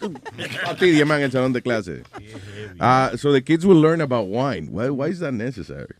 fastidie 0.64 1.04
man 1.06 1.18
en 1.18 1.24
el 1.24 1.32
salón 1.32 1.52
de 1.52 1.62
clase. 1.62 2.02
Ah, 2.80 3.12
so 3.16 3.32
the 3.32 3.42
kids 3.42 3.64
will 3.64 3.80
learn 3.80 4.00
about 4.00 4.26
wine. 4.28 4.68
Why, 4.70 4.88
why 4.90 5.08
is 5.10 5.20
that 5.20 5.32
necessary? 5.32 5.94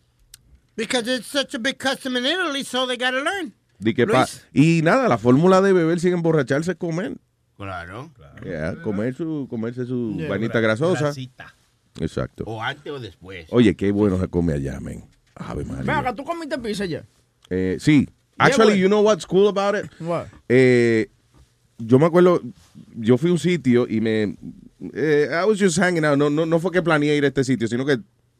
Because 0.75 1.07
it's 1.07 1.27
such 1.27 1.53
a 1.55 1.59
big 1.59 1.77
custom 1.77 2.15
in 2.17 2.25
Italy, 2.25 2.63
so 2.63 2.85
they 2.85 2.97
gotta 2.97 3.19
learn. 3.21 3.53
Di 3.79 3.93
que 3.93 4.05
pa- 4.07 4.27
y 4.53 4.81
nada, 4.83 5.07
la 5.07 5.17
fórmula 5.17 5.61
de 5.61 5.71
beber 5.73 5.99
sin 5.99 6.13
emborracharse 6.13 6.71
es 6.71 6.77
comer. 6.77 7.15
Claro. 7.57 8.11
Yeah, 8.45 8.75
comer 8.83 9.15
su, 9.15 9.47
comerse 9.49 9.85
su 9.85 10.13
Yeah. 10.17 10.29
vainita 10.29 10.59
grasosa. 10.59 11.05
Grasita. 11.05 11.55
Exacto. 11.99 12.43
O 12.45 12.61
antes 12.61 12.91
o 12.91 12.99
después. 12.99 13.47
Oye, 13.49 13.75
qué 13.75 13.91
bueno 13.91 14.19
se 14.19 14.27
come 14.27 14.53
allá, 14.53 14.79
men. 14.79 15.03
Ave 15.35 15.63
María. 15.65 15.81
Ven 15.83 15.95
acá, 15.95 16.13
¿tú 16.13 16.23
comiste 16.23 16.57
pizza 16.59 16.85
ya? 16.85 17.03
Eh, 17.49 17.77
sí. 17.79 18.07
Actually, 18.37 18.73
bueno. 18.73 18.81
you 18.81 18.87
know 18.87 19.01
what's 19.01 19.25
cool 19.25 19.47
about 19.47 19.75
it? 19.75 19.89
What? 19.99 20.27
Eh, 20.49 21.07
yo 21.79 21.99
me 21.99 22.05
acuerdo, 22.05 22.41
yo 22.95 23.17
fui 23.17 23.29
a 23.29 23.33
un 23.33 23.39
sitio 23.39 23.87
y 23.89 24.01
me... 24.01 24.35
eh, 24.93 25.29
I 25.31 25.45
was 25.45 25.59
just 25.59 25.77
hanging 25.77 26.05
out. 26.05 26.17
No, 26.17 26.29
no, 26.29 26.45
no 26.45 26.59
fue 26.59 26.71
que 26.71 26.81
planeé 26.81 27.15
ir 27.17 27.23
a 27.23 27.27
este 27.27 27.43
sitio, 27.43 27.67
sino 27.67 27.85
que... 27.85 27.99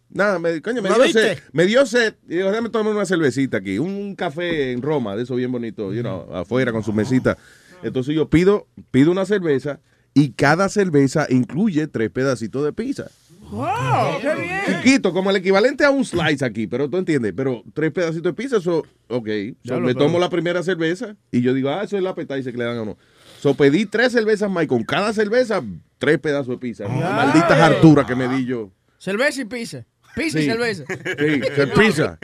Nada, 0.10 0.40
me, 0.40 0.62
coño, 0.62 0.82
me 0.82 0.88
¿Lo 0.90 0.96
dio 0.96 1.04
viste? 1.04 1.36
sed. 1.36 1.40
Me 1.52 1.66
dio 1.66 1.86
sed. 1.86 2.16
Y 2.30 2.36
digo, 2.36 2.50
déjame 2.50 2.70
tomar 2.70 2.94
una 2.94 3.06
cervecita 3.06 3.58
aquí. 3.58 3.78
Un 3.78 4.16
café 4.16 4.72
en 4.72 4.82
Roma, 4.82 5.16
de 5.16 5.24
eso 5.24 5.36
bien 5.36 5.52
bonito, 5.52 5.94
you 5.94 6.02
know, 6.02 6.34
afuera 6.34 6.72
con 6.72 6.82
su 6.84 6.94
mesita. 6.94 7.38
Entonces 7.84 8.16
yo 8.16 8.30
pido, 8.30 8.68
pido 8.92 9.12
una 9.12 9.26
cerveza 9.26 9.80
y 10.14 10.32
cada 10.32 10.70
cerveza 10.70 11.28
incluye 11.30 11.88
tres 11.88 12.10
pedacitos 12.10 12.64
de 12.64 12.72
pizza. 12.74 13.12
Wow, 13.52 14.22
qué 14.22 14.36
bien. 14.36 14.62
Chiquito, 14.84 15.14
como 15.14 15.30
el 15.30 15.38
equivalente 15.38 15.86
a 15.86 15.90
un 15.90 16.04
slice 16.04 16.44
aquí, 16.44 16.68
pero 16.68 16.90
tú 16.90 16.98
entiendes. 16.98 17.34
Pero 17.36 17.64
tres 17.74 17.92
pedacitos 17.92 18.24
de 18.24 18.34
pizza, 18.34 18.58
eso, 18.58 18.86
ok. 19.08 19.30
So, 19.64 19.80
me 19.80 19.94
tomo 19.94 20.20
la 20.20 20.30
primera 20.30 20.64
cerveza 20.64 21.16
y 21.32 21.42
yo 21.42 21.54
digo, 21.54 21.70
ah, 21.70 21.84
eso 21.84 21.98
es 21.98 22.04
la 22.04 22.12
appetizer 22.12 22.52
que 22.52 22.58
le 22.58 22.66
dan 22.66 22.78
a 22.78 22.82
uno. 22.82 22.98
So 23.40 23.54
pedí 23.54 23.86
tres 23.86 24.12
cervezas 24.12 24.50
más 24.50 24.64
y 24.64 24.68
con 24.68 24.84
cada 24.84 25.14
cerveza, 25.14 25.62
tres 26.00 26.18
pedazos 26.20 26.48
de 26.48 26.58
pizza. 26.58 26.88
Malditas 26.88 27.60
harturas 27.60 28.06
que 28.06 28.16
me 28.16 28.28
di 28.28 28.46
yo. 28.46 28.72
Cerveza 28.98 29.42
y 29.42 29.46
pizza. 29.46 29.86
Pizza 30.16 30.40
y 30.40 30.46
cerveza. 30.46 30.84
Sí, 30.88 31.42
pizza. 31.80 32.18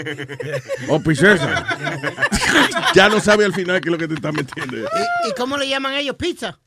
O 0.89 0.99
pizzesa. 0.99 1.63
ya 2.95 3.07
no 3.07 3.19
sabe 3.19 3.45
al 3.45 3.53
final 3.53 3.79
qué 3.81 3.89
es 3.89 3.91
lo 3.91 3.99
que 3.99 4.07
te 4.07 4.15
estás 4.15 4.33
metiendo. 4.33 4.77
¿Y, 4.77 5.29
y 5.29 5.33
cómo 5.37 5.57
le 5.57 5.69
llaman 5.69 5.93
ellos? 5.93 6.15
¿Pizza? 6.15 6.59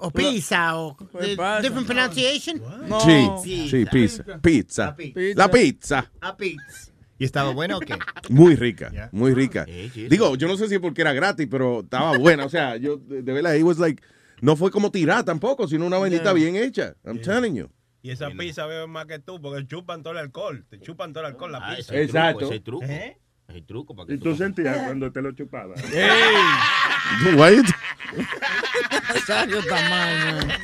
¿O 0.00 0.10
pizza? 0.10 0.76
¿O 0.76 0.96
different 1.62 1.86
pronunciation? 1.86 2.60
Sí, 3.04 3.68
sí, 3.68 3.86
pizza. 3.86 4.24
Pizza. 4.40 4.96
Pizza. 4.96 5.20
La 5.34 5.50
pizza. 5.50 6.10
A 6.20 6.36
pizza. 6.36 6.90
¿Y 7.18 7.24
estaba 7.24 7.52
bueno 7.52 7.76
o 7.76 7.80
qué? 7.80 7.94
Muy 8.30 8.56
rica, 8.56 9.10
muy 9.12 9.34
rica. 9.34 9.66
Digo, 10.08 10.36
yo 10.36 10.48
no 10.48 10.56
sé 10.56 10.68
si 10.68 10.78
porque 10.78 11.02
era 11.02 11.12
gratis, 11.12 11.46
pero 11.50 11.80
estaba 11.80 12.16
buena. 12.16 12.46
O 12.46 12.48
sea, 12.48 12.76
yo 12.78 12.96
de, 12.96 13.20
verdad, 13.20 13.54
it 13.56 13.62
was 13.62 13.78
like, 13.78 14.02
no 14.40 14.56
fue 14.56 14.70
como 14.70 14.90
tirar 14.90 15.22
tampoco, 15.24 15.68
sino 15.68 15.86
una 15.86 15.98
vainita 15.98 16.32
bien 16.32 16.56
hecha. 16.56 16.94
I'm 17.04 17.20
telling 17.20 17.54
you. 17.54 17.70
Y 18.02 18.10
esa 18.10 18.30
pizza 18.30 18.64
bebe 18.64 18.86
más 18.86 19.04
que 19.04 19.18
tú, 19.18 19.38
porque 19.38 19.66
chupan 19.66 20.02
todo 20.02 20.14
el 20.14 20.18
alcohol. 20.20 20.64
Te 20.70 20.80
chupan 20.80 21.12
todo 21.12 21.24
el 21.24 21.32
alcohol 21.32 21.52
la 21.52 21.76
pizza. 21.76 21.94
ese 21.94 22.00
el 22.00 22.08
truco, 22.08 22.18
Exacto. 22.18 22.44
ese 22.46 22.60
truco. 22.60 22.84
¿Eh? 22.86 23.18
El 23.54 23.64
truco 23.64 23.94
para 23.94 24.06
que 24.06 24.14
Y 24.14 24.18
tú 24.18 24.34
sentías 24.36 24.76
cuando 24.78 25.10
te 25.12 25.20
lo 25.22 25.32
chupabas. 25.32 25.80
What? 27.36 27.64
Nazario 29.14 29.58
está 29.60 29.88
mal, 29.88 30.34
man. 30.36 30.52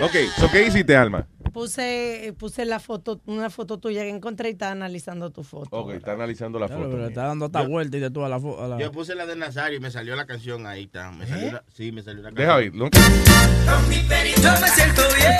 Ok, 0.00 0.12
so, 0.38 0.50
¿qué 0.50 0.66
hiciste, 0.66 0.96
Alma? 0.96 1.26
Puse, 1.52 2.34
puse 2.38 2.64
la 2.64 2.80
foto, 2.80 3.20
una 3.26 3.48
foto 3.50 3.78
tuya 3.78 4.02
que 4.02 4.08
encontré 4.10 4.48
y 4.50 4.52
estaba 4.52 4.72
analizando 4.72 5.30
tu 5.30 5.42
foto. 5.42 5.68
Ok, 5.70 5.92
está 5.94 6.12
analizando 6.12 6.58
la 6.58 6.66
Claro, 6.66 6.82
foto. 6.84 6.94
pero 6.96 7.08
está 7.08 7.22
dando 7.26 7.46
esta 7.46 7.62
vuelta 7.62 7.96
y 7.96 8.00
de 8.00 8.10
toda 8.10 8.28
la 8.28 8.38
foto. 8.40 8.78
Yo 8.78 8.92
puse 8.92 9.14
la 9.14 9.24
de 9.26 9.36
Nazario 9.36 9.78
y 9.78 9.80
me 9.80 9.90
salió 9.90 10.16
la 10.16 10.26
canción 10.26 10.66
ahí. 10.66 10.84
Está. 10.84 11.10
Me 11.12 11.26
salió 11.26 11.52
la- 11.52 11.64
sí, 11.74 11.92
me 11.92 12.02
salió 12.02 12.22
la 12.22 12.28
canción. 12.30 12.46
Deja 12.46 12.56
oírlo. 12.56 12.90
Con 12.90 13.88
mi 13.88 13.98
perito 14.00 14.48
me 14.60 14.68
siento 14.68 15.02
bien. 15.16 15.32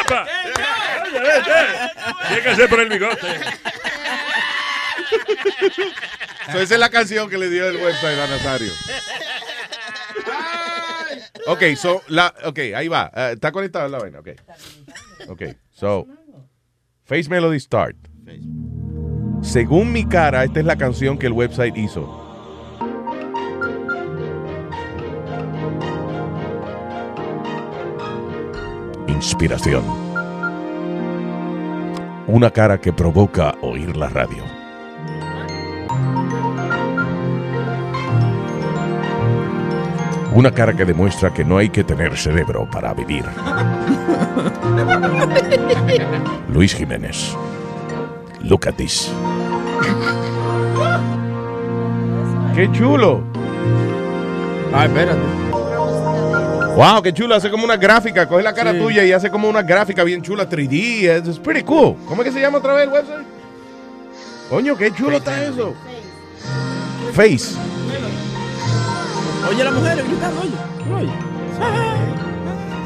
¡Epa! 0.00 0.26
Oye, 1.04 1.20
vete. 1.20 2.28
Tiene 2.28 2.42
que 2.42 2.56
ser 2.56 2.68
por 2.70 2.80
el 2.80 2.88
bigote. 2.88 3.26
So, 6.52 6.60
esa 6.60 6.74
es 6.74 6.80
la 6.80 6.90
canción 6.90 7.30
que 7.30 7.38
le 7.38 7.48
dio 7.48 7.68
el 7.68 7.76
website 7.76 8.18
a 8.18 8.26
Nazario. 8.26 8.72
Ok, 11.46 11.62
so, 11.76 12.02
la, 12.08 12.34
ok, 12.44 12.58
ahí 12.74 12.88
va. 12.88 13.10
Eh, 13.14 13.30
está 13.34 13.52
conectada 13.52 13.88
la 13.88 13.98
vaina, 13.98 14.20
ok. 14.20 14.28
Ok, 15.28 15.42
so, 15.72 16.06
Face 17.04 17.28
Melody 17.28 17.60
Start. 17.60 17.96
Según 19.42 19.92
mi 19.92 20.06
cara, 20.06 20.44
esta 20.44 20.60
es 20.60 20.66
la 20.66 20.76
canción 20.76 21.18
que 21.18 21.26
el 21.26 21.32
website 21.32 21.76
hizo. 21.76 22.20
Inspiración. 29.06 29.84
Una 32.26 32.50
cara 32.50 32.80
que 32.80 32.92
provoca 32.92 33.54
oír 33.60 33.96
la 33.96 34.08
radio. 34.08 34.53
Una 40.34 40.50
cara 40.50 40.72
que 40.74 40.84
demuestra 40.84 41.32
que 41.32 41.44
no 41.44 41.58
hay 41.58 41.68
que 41.68 41.84
tener 41.84 42.16
cerebro 42.16 42.68
para 42.68 42.92
vivir. 42.92 43.24
Luis 46.52 46.74
Jiménez. 46.74 47.36
Look 48.42 48.66
at 48.66 48.74
this. 48.74 49.10
¡Qué 52.56 52.70
chulo! 52.72 53.22
Ay, 54.72 54.88
espérate. 54.88 55.20
Wow, 56.76 57.02
qué 57.02 57.12
chulo. 57.12 57.36
Hace 57.36 57.48
como 57.50 57.64
una 57.64 57.76
gráfica. 57.76 58.26
Coge 58.26 58.42
la 58.42 58.52
cara 58.52 58.72
Sí. 58.72 58.78
tuya 58.78 59.04
y 59.04 59.12
hace 59.12 59.30
como 59.30 59.48
una 59.48 59.62
gráfica 59.62 60.02
bien 60.02 60.20
chula, 60.20 60.48
3D. 60.48 61.08
Es 61.08 61.28
it's 61.28 61.38
pretty 61.38 61.62
cool. 61.62 61.94
¿Cómo 62.08 62.22
es 62.22 62.28
que 62.28 62.34
se 62.34 62.40
llama 62.40 62.58
otra 62.58 62.74
vez 62.74 62.88
el 62.88 62.92
website? 62.92 63.26
Coño, 64.50 64.76
qué 64.76 64.92
chulo 64.92 65.16
está 65.16 65.42
eso. 65.44 65.74
Face. 67.12 67.56
Oye, 69.48 69.64
la 69.64 69.70
mujer 69.70 70.04
gritando, 70.06 70.40
oye. 70.40 71.02
oye. 71.02 71.12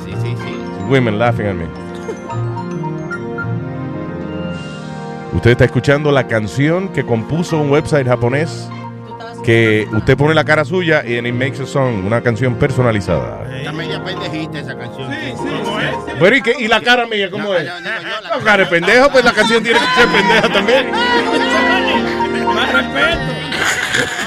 Sí, 0.05 0.12
sí, 0.23 0.35
sí. 0.42 0.57
Women 0.90 1.18
laughing 1.18 1.47
at 1.47 1.55
me. 1.55 1.66
Usted 5.35 5.51
está 5.51 5.64
escuchando 5.66 6.11
la 6.11 6.27
canción 6.27 6.88
que 6.88 7.05
compuso 7.05 7.59
un 7.59 7.71
website 7.71 8.07
japonés 8.07 8.68
que 9.48 9.88
usted 9.92 10.14
pone 10.14 10.34
la 10.34 10.44
cara 10.44 10.62
suya 10.62 11.02
y 11.06 11.16
en 11.16 11.24
it 11.24 11.32
makes 11.32 11.58
a 11.58 11.66
song, 11.66 12.04
una 12.04 12.20
canción 12.20 12.56
personalizada. 12.56 13.48
Está 13.56 13.72
media 13.72 14.04
pendejita 14.04 14.58
esa 14.58 14.76
canción. 14.76 15.11
Sí, 15.11 15.32
sí. 15.38 15.48
Pero 16.20 16.37
¿y, 16.37 16.42
qué? 16.42 16.54
¿Y 16.58 16.68
la 16.68 16.82
cara 16.82 17.06
mía 17.06 17.30
cómo 17.30 17.54
es? 17.54 17.64
No, 17.64 18.44
cara 18.44 18.64
de 18.64 18.66
pendejo, 18.66 19.11
pues 19.11 19.24
la 19.24 19.32
canción 19.32 19.62
tiene 19.62 19.78
que 19.78 19.87
ser 19.87 20.08
pendeja 20.11 20.48
también. 20.52 20.90
Más 22.54 22.72
respeto. 22.74 23.18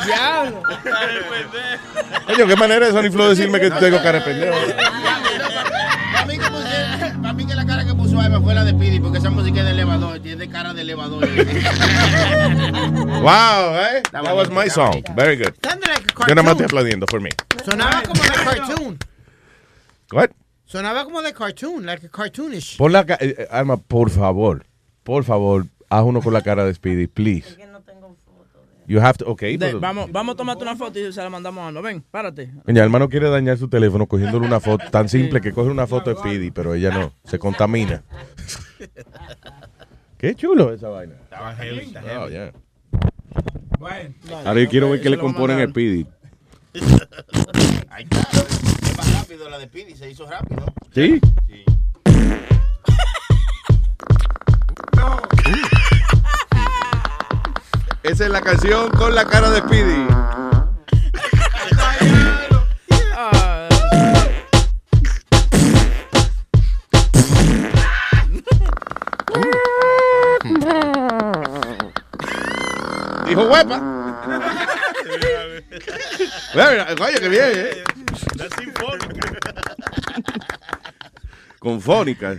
Diablo. 0.07 0.63
Coño, 2.25 2.47
qué 2.47 2.55
manera 2.55 2.88
de 2.88 2.91
Sony 2.91 3.12
Flow 3.12 3.29
decirme 3.29 3.60
que 3.60 3.69
tengo 3.69 4.01
cara 4.01 4.17
de 4.17 4.25
pendejo. 4.25 4.55
Fue 8.43 8.54
la 8.56 8.63
de 8.63 8.73
Pidi, 8.73 8.99
porque 8.99 9.17
esa 9.19 9.30
música 9.30 9.60
es 9.60 9.65
de 9.65 9.71
elevador, 9.71 10.19
tiene 10.19 10.49
cara 10.49 10.73
de 10.73 10.82
elevador. 10.82 11.27
Wow, 13.21 13.75
eh? 13.75 14.01
That 14.12 14.36
was 14.36 14.49
my 14.49 14.67
song. 14.69 15.04
Very 15.15 15.36
good. 15.38 15.54
Like 15.63 16.27
Yo 16.27 16.36
nada 16.36 16.43
más 16.43 16.51
estoy 16.54 16.65
cartoon. 16.65 16.65
aplaudiendo 16.65 17.06
por 17.06 17.21
mí. 17.21 17.30
Sonaba 17.63 18.01
como 18.04 18.21
de 18.23 18.30
cartoon. 18.30 18.97
What? 20.12 20.30
Sonaba 20.65 21.04
como 21.04 21.21
de 21.21 21.34
cartoon, 21.34 21.86
like 21.86 22.08
a 22.08 22.10
cartoonish. 22.10 22.77
Pon 22.77 22.91
la 22.91 23.01
eh, 23.01 23.36
eh, 23.38 23.47
Alma, 23.51 23.77
por 23.77 24.10
favor, 24.10 24.65
por 25.04 25.23
favor, 25.23 25.65
haz 25.89 26.04
uno 26.04 26.21
con 26.21 26.34
la 26.34 26.41
cara 26.41 26.65
de 26.65 26.73
Speedy, 26.73 27.08
please. 27.08 27.58
You 28.91 28.99
have 28.99 29.17
to, 29.19 29.25
okay. 29.30 29.56
De- 29.56 29.67
pero- 29.67 29.80
vamos, 29.80 30.12
vamos 30.12 30.34
a 30.34 30.38
tomarte 30.38 30.63
una 30.63 30.75
foto 30.75 30.99
y 30.99 31.13
se 31.13 31.23
la 31.23 31.30
mandamos 31.30 31.63
a 31.63 31.67
Alma. 31.69 31.80
Ven, 31.80 32.01
párate. 32.12 32.51
Doña 32.65 32.84
Alma 32.84 32.99
no 32.99 33.08
quiere 33.08 33.30
dañar 33.30 33.58
su 33.58 33.69
teléfono 33.69 34.06
cogiéndole 34.06 34.45
una 34.45 34.60
foto 34.60 34.84
tan 34.91 35.08
simple 35.08 35.39
que 35.39 35.54
coge 35.54 35.69
una 35.69 35.88
foto 35.88 36.10
de 36.10 36.17
Speedy, 36.17 36.51
pero 36.51 36.73
ella 36.73 36.91
no, 36.91 37.13
se 37.23 37.39
contamina. 37.39 38.04
Qué 40.17 40.36
chulo 40.36 40.73
esa 40.73 40.89
vaina. 40.89 41.13
Estaba 41.23 41.56
heavy, 41.56 41.80
está 41.80 42.01
Oh, 42.01 42.27
heavy. 42.27 42.32
yeah. 42.34 42.51
Bueno. 43.80 44.13
Ahora 44.45 44.60
yo 44.62 44.67
quiero 44.69 44.89
ver 44.89 44.99
qué 45.01 45.10
le 45.10 45.17
componen 45.17 45.62
a 45.62 45.69
Speedy. 45.69 46.06
Ahí 47.91 48.04
está. 48.04 48.19
Es 48.41 48.97
más 48.97 49.13
rápido 49.21 49.49
la 49.49 49.58
de 49.58 49.67
Pidi, 49.67 49.95
se 49.95 50.12
hizo 50.12 50.30
rápido. 50.30 50.65
¿Sí? 50.93 51.21
Esa 58.03 58.25
es 58.25 58.31
la 58.31 58.41
canción 58.41 58.89
con 58.89 59.13
la 59.13 59.25
cara 59.25 59.51
de 59.51 59.59
Speedy. 59.59 60.07
Dijo 73.27 73.43
huepa. 73.43 73.79
Bueno, 76.53 77.19
qué 77.19 77.29
bien, 77.29 77.51
¿eh? 77.53 77.83
Con 81.60 81.79
fónica. 81.79 82.35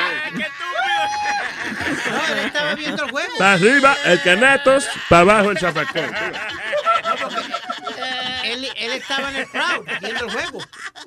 No, 2.11 2.33
él 2.33 2.45
estaba 2.45 2.75
viendo 2.75 3.03
el 3.05 3.11
juego. 3.11 3.29
Para 3.37 3.53
arriba, 3.53 3.95
el 4.05 4.21
canatos, 4.21 4.85
para 5.09 5.21
abajo, 5.21 5.51
el 5.51 5.57
zafacón. 5.57 6.03
Él, 8.63 8.73
él 8.77 8.91
estaba 8.91 9.29
en 9.29 9.35
el 9.37 9.47
crowd 9.47 9.85
viendo 10.01 10.25
el 10.25 10.31
juego. 10.31 10.59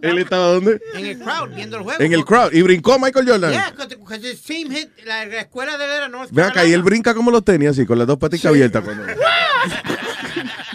¿Él 0.02 0.18
estaba 0.18 0.46
dónde? 0.46 0.80
En 0.94 1.06
el 1.06 1.18
crowd 1.18 1.54
viendo 1.54 1.76
el 1.76 1.82
juego. 1.82 2.02
En 2.02 2.12
el 2.12 2.24
crowd. 2.24 2.52
¿Y 2.52 2.62
brincó 2.62 2.98
Michael 2.98 3.28
Jordan? 3.28 3.52
Yeah, 3.52 3.70
because 3.70 4.26
his 4.28 4.42
team 4.42 4.70
hit, 4.70 4.90
la, 5.04 5.26
la 5.26 5.40
escuela 5.40 5.78
de 5.78 5.84
él 5.84 5.90
era 5.90 6.08
North 6.08 6.30
Ve 6.32 6.42
acá, 6.42 6.64
y 6.64 6.72
él 6.72 6.82
brinca 6.82 7.14
como 7.14 7.30
los 7.30 7.44
tenis, 7.44 7.70
así, 7.70 7.86
con 7.86 7.98
las 7.98 8.06
dos 8.06 8.18
patitas 8.18 8.46
abiertas. 8.46 8.82
Cuando... 8.82 9.04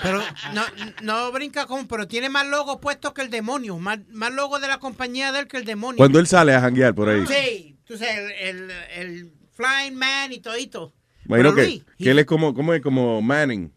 Pero 0.01 0.23
no, 0.53 0.63
no 1.01 1.31
brinca 1.31 1.65
como, 1.65 1.87
pero 1.87 2.07
tiene 2.07 2.29
más 2.29 2.47
logos 2.47 2.77
puestos 2.81 3.13
que 3.13 3.21
el 3.21 3.29
demonio. 3.29 3.77
Más, 3.77 3.99
más 4.09 4.33
logos 4.33 4.61
de 4.61 4.67
la 4.67 4.79
compañía 4.79 5.31
de 5.31 5.41
él 5.41 5.47
que 5.47 5.57
el 5.57 5.65
demonio. 5.65 5.97
Cuando 5.97 6.19
él 6.19 6.27
sale 6.27 6.53
a 6.55 6.61
janguear 6.61 6.95
por 6.95 7.09
ahí. 7.09 7.25
Sí, 7.27 7.77
tú 7.85 7.97
sabes, 7.97 8.33
el, 8.39 8.57
el, 8.61 8.71
el 8.95 9.31
Flying 9.51 9.95
Man 9.95 10.31
y 10.31 10.39
todito. 10.39 10.93
Imagino 11.25 11.53
Pero 11.53 11.55
que, 11.55 11.63
Luis, 11.63 11.83
que 11.97 12.11
él 12.11 12.19
es 12.19 12.25
como, 12.25 12.53
como, 12.53 12.73
es 12.73 12.81
como 12.81 13.21
Manning, 13.21 13.71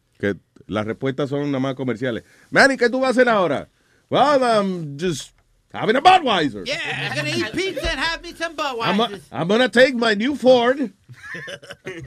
las 0.73 0.87
respuestas 0.87 1.31
son 1.31 1.51
nada 1.51 1.61
más 1.61 1.75
comerciales. 1.75 2.25
Manning, 2.51 2.79
¿qué 2.79 2.89
tú 2.89 3.01
vas 3.01 3.09
a 3.09 3.11
hacer 3.11 3.29
ahora? 3.29 3.69
Well, 4.11 4.43
I'm 4.43 4.99
just 4.99 5.33
having 5.73 5.97
a 5.97 6.03
Budweiser. 6.03 6.67
Yeah, 6.67 6.79
I'm 7.11 7.17
gonna 7.17 7.31
eat 7.31 7.53
pizza 7.53 7.91
and 7.91 8.01
have 8.01 8.23
me 8.23 8.33
some 8.35 8.55
I'm, 8.59 8.99
Budweiser. 8.99 9.21
I'm 9.31 9.49
gonna 9.49 9.69
take 9.69 9.95
my 9.95 10.15
new 10.15 10.37
Ford 10.37 10.93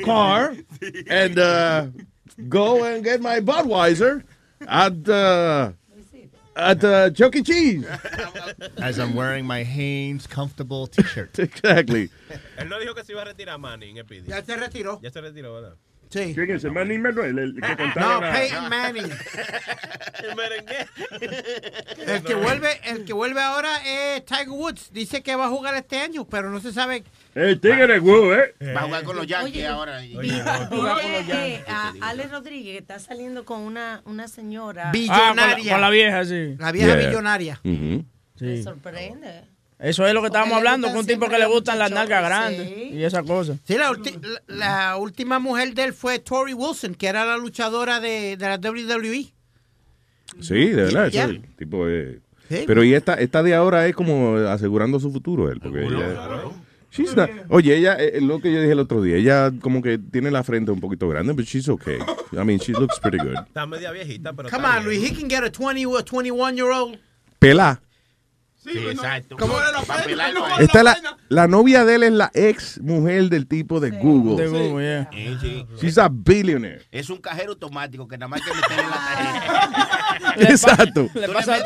car 0.03 0.55
and 1.09 1.39
uh, 1.39 1.87
go 2.49 2.83
and 2.83 3.03
get 3.03 3.21
my 3.21 3.39
Budweiser 3.39 4.23
at 4.67 5.09
uh, 5.09 5.71
at 6.55 6.83
uh, 6.83 7.09
Chuck 7.11 7.35
E. 7.35 7.43
Cheese. 7.43 7.85
As 8.77 8.99
I'm 8.99 9.13
wearing 9.13 9.45
my 9.45 9.63
Hanes 9.63 10.27
comfortable 10.27 10.87
t-shirt. 10.95 11.37
exactly. 11.39 12.09
Él 12.57 12.69
no 12.69 12.79
dijo 12.79 12.95
que 12.95 13.03
se 13.03 13.13
iba 13.13 13.21
a 13.21 13.25
retirar 13.25 13.59
Manning. 13.59 13.97
Ya 14.25 14.41
se 14.43 14.55
retiró. 14.55 14.99
Ya 15.01 15.11
se 15.11 15.21
retiró, 15.21 15.53
¿verdad? 15.53 15.75
Sí. 16.15 16.33
¿Quién 16.33 16.49
es 16.51 16.57
ese? 16.63 16.69
Manning 16.69 17.01
Manuel, 17.01 17.37
el 17.39 17.55
que 17.55 17.75
contaba 17.75 18.13
No, 18.15 18.21
la- 18.21 18.33
Peyton 18.33 18.69
Manning. 18.69 19.11
El 20.23 20.35
merengue. 20.35 20.87
El 22.07 22.23
que 22.23 22.35
vuelve, 22.35 22.69
el 22.85 23.03
que 23.05 23.11
vuelve 23.13 23.41
ahora 23.41 23.69
es 23.85 24.23
Tiger 24.25 24.49
Woods. 24.49 24.91
Dice 24.93 25.21
que 25.21 25.35
va 25.35 25.47
a 25.47 25.49
jugar 25.49 25.75
este 25.75 25.99
año, 25.99 26.25
pero 26.25 26.49
no 26.49 26.59
se 26.61 26.71
sabe. 26.71 27.03
El 27.33 27.59
tigre 27.59 27.99
Wu, 27.99 28.31
¿eh? 28.33 28.55
Va 28.73 28.81
a 28.81 28.83
jugar 28.83 29.03
con 29.03 29.15
los 29.17 29.27
Yankees 29.27 29.55
Oye, 29.55 29.67
ahora. 29.67 29.99
Que, 29.99 31.55
eh, 31.55 31.63
a 31.67 31.93
Ale 32.01 32.23
Rodríguez 32.27 32.73
que 32.73 32.77
está 32.79 32.99
saliendo 32.99 33.43
con 33.43 33.59
una, 33.61 34.01
una 34.05 34.27
señora. 34.29 34.91
Ah, 35.09 35.27
con 35.29 35.37
la, 35.37 35.57
con 35.71 35.81
la 35.81 35.89
vieja, 35.89 36.23
sí. 36.23 36.55
La 36.57 36.71
vieja 36.71 36.95
Yeah. 36.97 37.07
billonaria. 37.09 37.59
Ujú. 37.63 38.05
Me 38.39 38.57
Sí. 38.57 38.63
sorprende. 38.63 39.43
Eso 39.77 40.07
es 40.07 40.13
lo 40.13 40.21
que 40.21 40.27
estábamos 40.27 40.55
hablando, 40.57 40.87
con 40.87 40.97
un 40.99 41.05
tipo 41.05 41.27
que 41.27 41.37
le 41.37 41.45
gustan 41.47 41.77
las 41.77 41.91
nalgas 41.91 42.23
grandes 42.23 42.67
sí. 42.69 42.89
y 42.93 43.03
esas 43.03 43.23
cosas. 43.23 43.57
Sí, 43.65 43.77
la, 43.77 43.91
ulti- 43.91 44.17
la- 44.47 44.55
la 44.91 44.97
última 44.97 45.37
mujer 45.39 45.73
de 45.73 45.83
él 45.83 45.93
fue 45.93 46.19
Tori 46.19 46.53
Wilson, 46.53 46.95
que 46.95 47.07
era 47.07 47.25
la 47.25 47.35
luchadora 47.37 47.99
de, 47.99 48.37
de 48.37 48.45
la 48.47 48.55
WWE. 48.57 49.33
Sí, 50.41 50.55
de 50.69 50.75
verdad. 50.91 51.11
Tipo 51.57 51.85
Sí. 52.47 52.63
Pero 52.67 52.83
y 52.83 52.93
esta, 52.93 53.15
esta 53.15 53.41
de 53.41 53.55
ahora 53.55 53.87
es 53.87 53.95
como 53.95 54.35
asegurando 54.37 54.99
su 54.99 55.11
futuro 55.11 55.51
él. 55.51 55.59
Porque 55.59 55.83
ella, 55.83 56.43
She's 56.91 57.15
not- 57.15 57.29
oye, 57.49 57.75
ella, 57.75 57.95
eh, 57.95 58.21
lo 58.21 58.39
que 58.39 58.53
yo 58.53 58.59
dije 58.61 58.71
el 58.71 58.79
otro 58.79 59.01
día, 59.01 59.17
ella 59.17 59.51
como 59.61 59.81
que 59.81 59.97
tiene 59.97 60.29
la 60.31 60.43
frente 60.43 60.71
un 60.71 60.79
poquito 60.79 61.09
grande, 61.09 61.33
pero 61.33 61.43
she's 61.45 61.67
okay. 61.67 61.97
I 62.31 62.43
mean, 62.45 62.59
she 62.59 62.71
looks 62.71 62.99
pretty 62.99 63.17
good. 63.17 63.33
Está 63.47 63.65
media 63.65 63.91
viejita, 63.91 64.31
pero. 64.31 64.49
Come 64.49 64.65
on. 64.67 64.85
Luis, 64.85 65.01
he 65.03 65.13
can 65.13 65.27
get 65.27 65.43
a 65.43 65.49
20 65.51 65.85
or 65.87 66.03
21 66.03 66.55
year 66.55 66.69
old. 66.69 66.97
Pela. 67.39 67.81
Sí, 68.65 68.77
exacto. 68.89 69.37
¿Cómo 69.37 69.57
era 69.59 69.71
la 69.71 69.81
pelarlo 70.03 70.45
a 70.45 70.55
él. 70.57 70.63
Esta 70.63 70.81
la, 70.83 70.97
la 71.29 71.47
novia 71.47 71.85
de 71.85 71.95
él 71.95 72.03
es 72.03 72.11
la 72.13 72.31
ex 72.33 72.79
mujer 72.81 73.29
del 73.29 73.45
tipo 73.47 73.79
de 73.79 73.91
Google. 73.91 74.43
De 74.43 74.49
Google, 74.49 74.83
yeah. 74.83 75.09
Sí, 75.11 75.37
sí. 75.39 75.65
She's 75.79 75.97
a 75.99 76.09
billionaire. 76.11 76.81
Es 76.91 77.09
un 77.09 77.17
cajero 77.17 77.51
automático 77.51 78.07
que 78.07 78.17
nada 78.17 78.27
más 78.27 78.41
que 78.41 78.51
meterle 78.53 78.83
la 78.89 78.95
tarjeta. 78.95 80.51
Exacto. 80.51 81.07
Le 81.13 81.29
pasa- 81.29 81.57
le, 81.57 81.63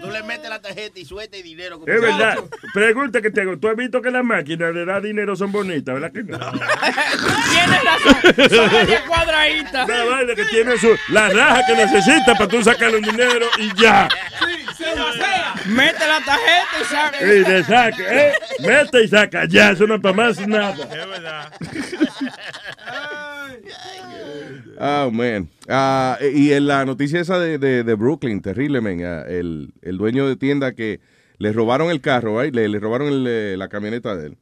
tú 0.00 0.10
le 0.10 0.22
metes 0.22 0.48
la 0.48 0.60
tarjeta 0.60 0.98
y 0.98 1.04
suelta 1.04 1.36
y 1.36 1.42
dinero. 1.42 1.78
como 1.78 1.92
Es 1.92 2.00
verdad. 2.00 2.38
Pregunta 2.72 3.20
que 3.20 3.30
te 3.30 3.42
hago. 3.42 3.58
¿Tú 3.58 3.68
has 3.68 3.76
visto 3.76 4.00
que 4.02 4.10
las 4.10 4.24
máquinas 4.24 4.74
de 4.74 4.84
dar 4.84 5.02
dinero 5.02 5.36
son 5.36 5.52
bonitas, 5.52 5.94
verdad 5.94 6.12
que 6.12 6.22
no? 6.22 6.38
Tienes 7.50 7.84
razón. 7.84 8.50
Son 8.50 8.72
media 8.72 9.04
cuadraditas. 9.06 9.88
Una 9.88 10.04
vaina 10.04 10.34
que 10.34 10.44
tiene 10.46 10.78
su, 10.78 10.96
la 11.08 11.28
raja 11.28 11.66
que 11.66 11.74
necesita 11.74 12.34
para 12.34 12.48
tú 12.48 12.62
sacarle 12.62 12.98
un 12.98 13.04
dinero 13.04 13.46
y 13.58 13.74
ya. 13.80 14.08
Mete 15.66 16.06
la 16.06 16.20
tarjeta 16.24 16.80
y 16.80 16.84
saca. 16.84 17.22
Y 17.22 17.44
le 17.44 17.64
saca, 17.64 18.14
¿eh? 18.14 18.32
Mete 18.60 19.04
y 19.04 19.08
saca, 19.08 19.44
ya, 19.46 19.70
eso 19.72 19.86
no 19.86 19.96
es 19.96 20.00
para 20.00 20.14
más 20.14 20.46
nada. 20.46 20.72
Es 20.72 21.08
verdad. 21.08 21.52
Oh, 24.78 25.10
man. 25.10 25.48
Y 26.34 26.52
en 26.52 26.66
la 26.66 26.84
noticia 26.84 27.20
esa 27.20 27.38
de, 27.38 27.58
de, 27.58 27.84
de 27.84 27.94
Brooklyn, 27.94 28.40
terrible, 28.40 28.80
man. 28.80 29.02
ah, 29.04 29.24
el, 29.28 29.72
el 29.82 29.98
dueño 29.98 30.26
de 30.26 30.36
tienda 30.36 30.72
que 30.72 31.00
le 31.38 31.52
robaron 31.52 31.90
el 31.90 32.00
carro, 32.00 32.40
right? 32.40 32.54
le, 32.54 32.68
le 32.68 32.78
robaron 32.80 33.08
el, 33.08 33.26
eh, 33.28 33.56
la 33.56 33.68
camioneta 33.68 34.16
de 34.16 34.28
él. 34.28 34.36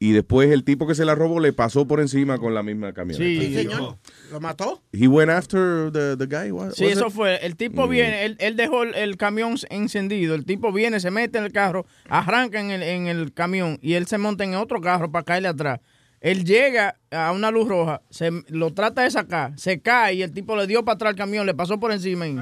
Y 0.00 0.12
después 0.12 0.48
el 0.52 0.62
tipo 0.62 0.86
que 0.86 0.94
se 0.94 1.04
la 1.04 1.16
robó 1.16 1.40
le 1.40 1.52
pasó 1.52 1.88
por 1.88 1.98
encima 2.00 2.38
con 2.38 2.54
la 2.54 2.62
misma 2.62 2.92
camioneta. 2.92 3.24
Sí, 3.42 3.52
Señor, 3.52 3.96
¿lo 4.30 4.40
mató? 4.40 4.80
He 4.92 5.08
went 5.08 5.28
after 5.28 5.90
the, 5.92 6.16
the 6.16 6.26
guy. 6.26 6.52
what- 6.52 6.70
Sí, 6.72 6.84
was 6.84 6.92
eso 6.92 7.06
it? 7.08 7.12
fue. 7.12 7.44
El 7.44 7.56
tipo 7.56 7.86
Mm. 7.88 7.90
viene, 7.90 8.24
él, 8.24 8.36
él 8.38 8.54
dejó 8.56 8.84
el, 8.84 8.94
el 8.94 9.16
camión 9.16 9.56
encendido. 9.70 10.36
El 10.36 10.44
tipo 10.44 10.72
viene, 10.72 11.00
se 11.00 11.10
mete 11.10 11.38
en 11.38 11.44
el 11.44 11.52
carro, 11.52 11.84
arranca 12.08 12.60
en 12.60 12.70
el, 12.70 12.84
en 12.84 13.08
el 13.08 13.32
camión 13.32 13.78
y 13.82 13.94
él 13.94 14.06
se 14.06 14.18
monta 14.18 14.44
en 14.44 14.54
otro 14.54 14.80
carro 14.80 15.10
para 15.10 15.24
caerle 15.24 15.48
atrás. 15.48 15.80
Él 16.20 16.44
llega 16.44 16.96
a 17.10 17.32
una 17.32 17.50
luz 17.50 17.68
roja, 17.68 18.02
se 18.10 18.30
lo 18.48 18.72
trata 18.72 19.02
de 19.02 19.10
sacar, 19.10 19.58
se 19.58 19.80
cae 19.80 20.14
y 20.14 20.22
el 20.22 20.32
tipo 20.32 20.56
le 20.56 20.66
dio 20.66 20.84
para 20.84 20.94
atrás 20.96 21.10
el 21.12 21.16
camión, 21.16 21.46
le 21.46 21.54
pasó 21.54 21.78
por 21.78 21.92
encima 21.92 22.26
y, 22.26 22.36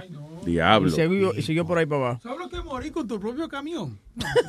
Diablo. 0.47 0.88
y 0.88 0.92
siguió, 0.92 1.34
y 1.34 1.42
siguió 1.42 1.66
por 1.66 1.78
ahí 1.78 1.86
para 1.86 2.01
abajo. 2.01 2.20
¿Sabes 2.22 2.38
lo 2.38 2.49
que 2.49 2.57
es 2.57 2.64
morir 2.64 2.92
con 2.92 3.07
tu 3.07 3.20
propio 3.20 3.49
camión? 3.49 3.99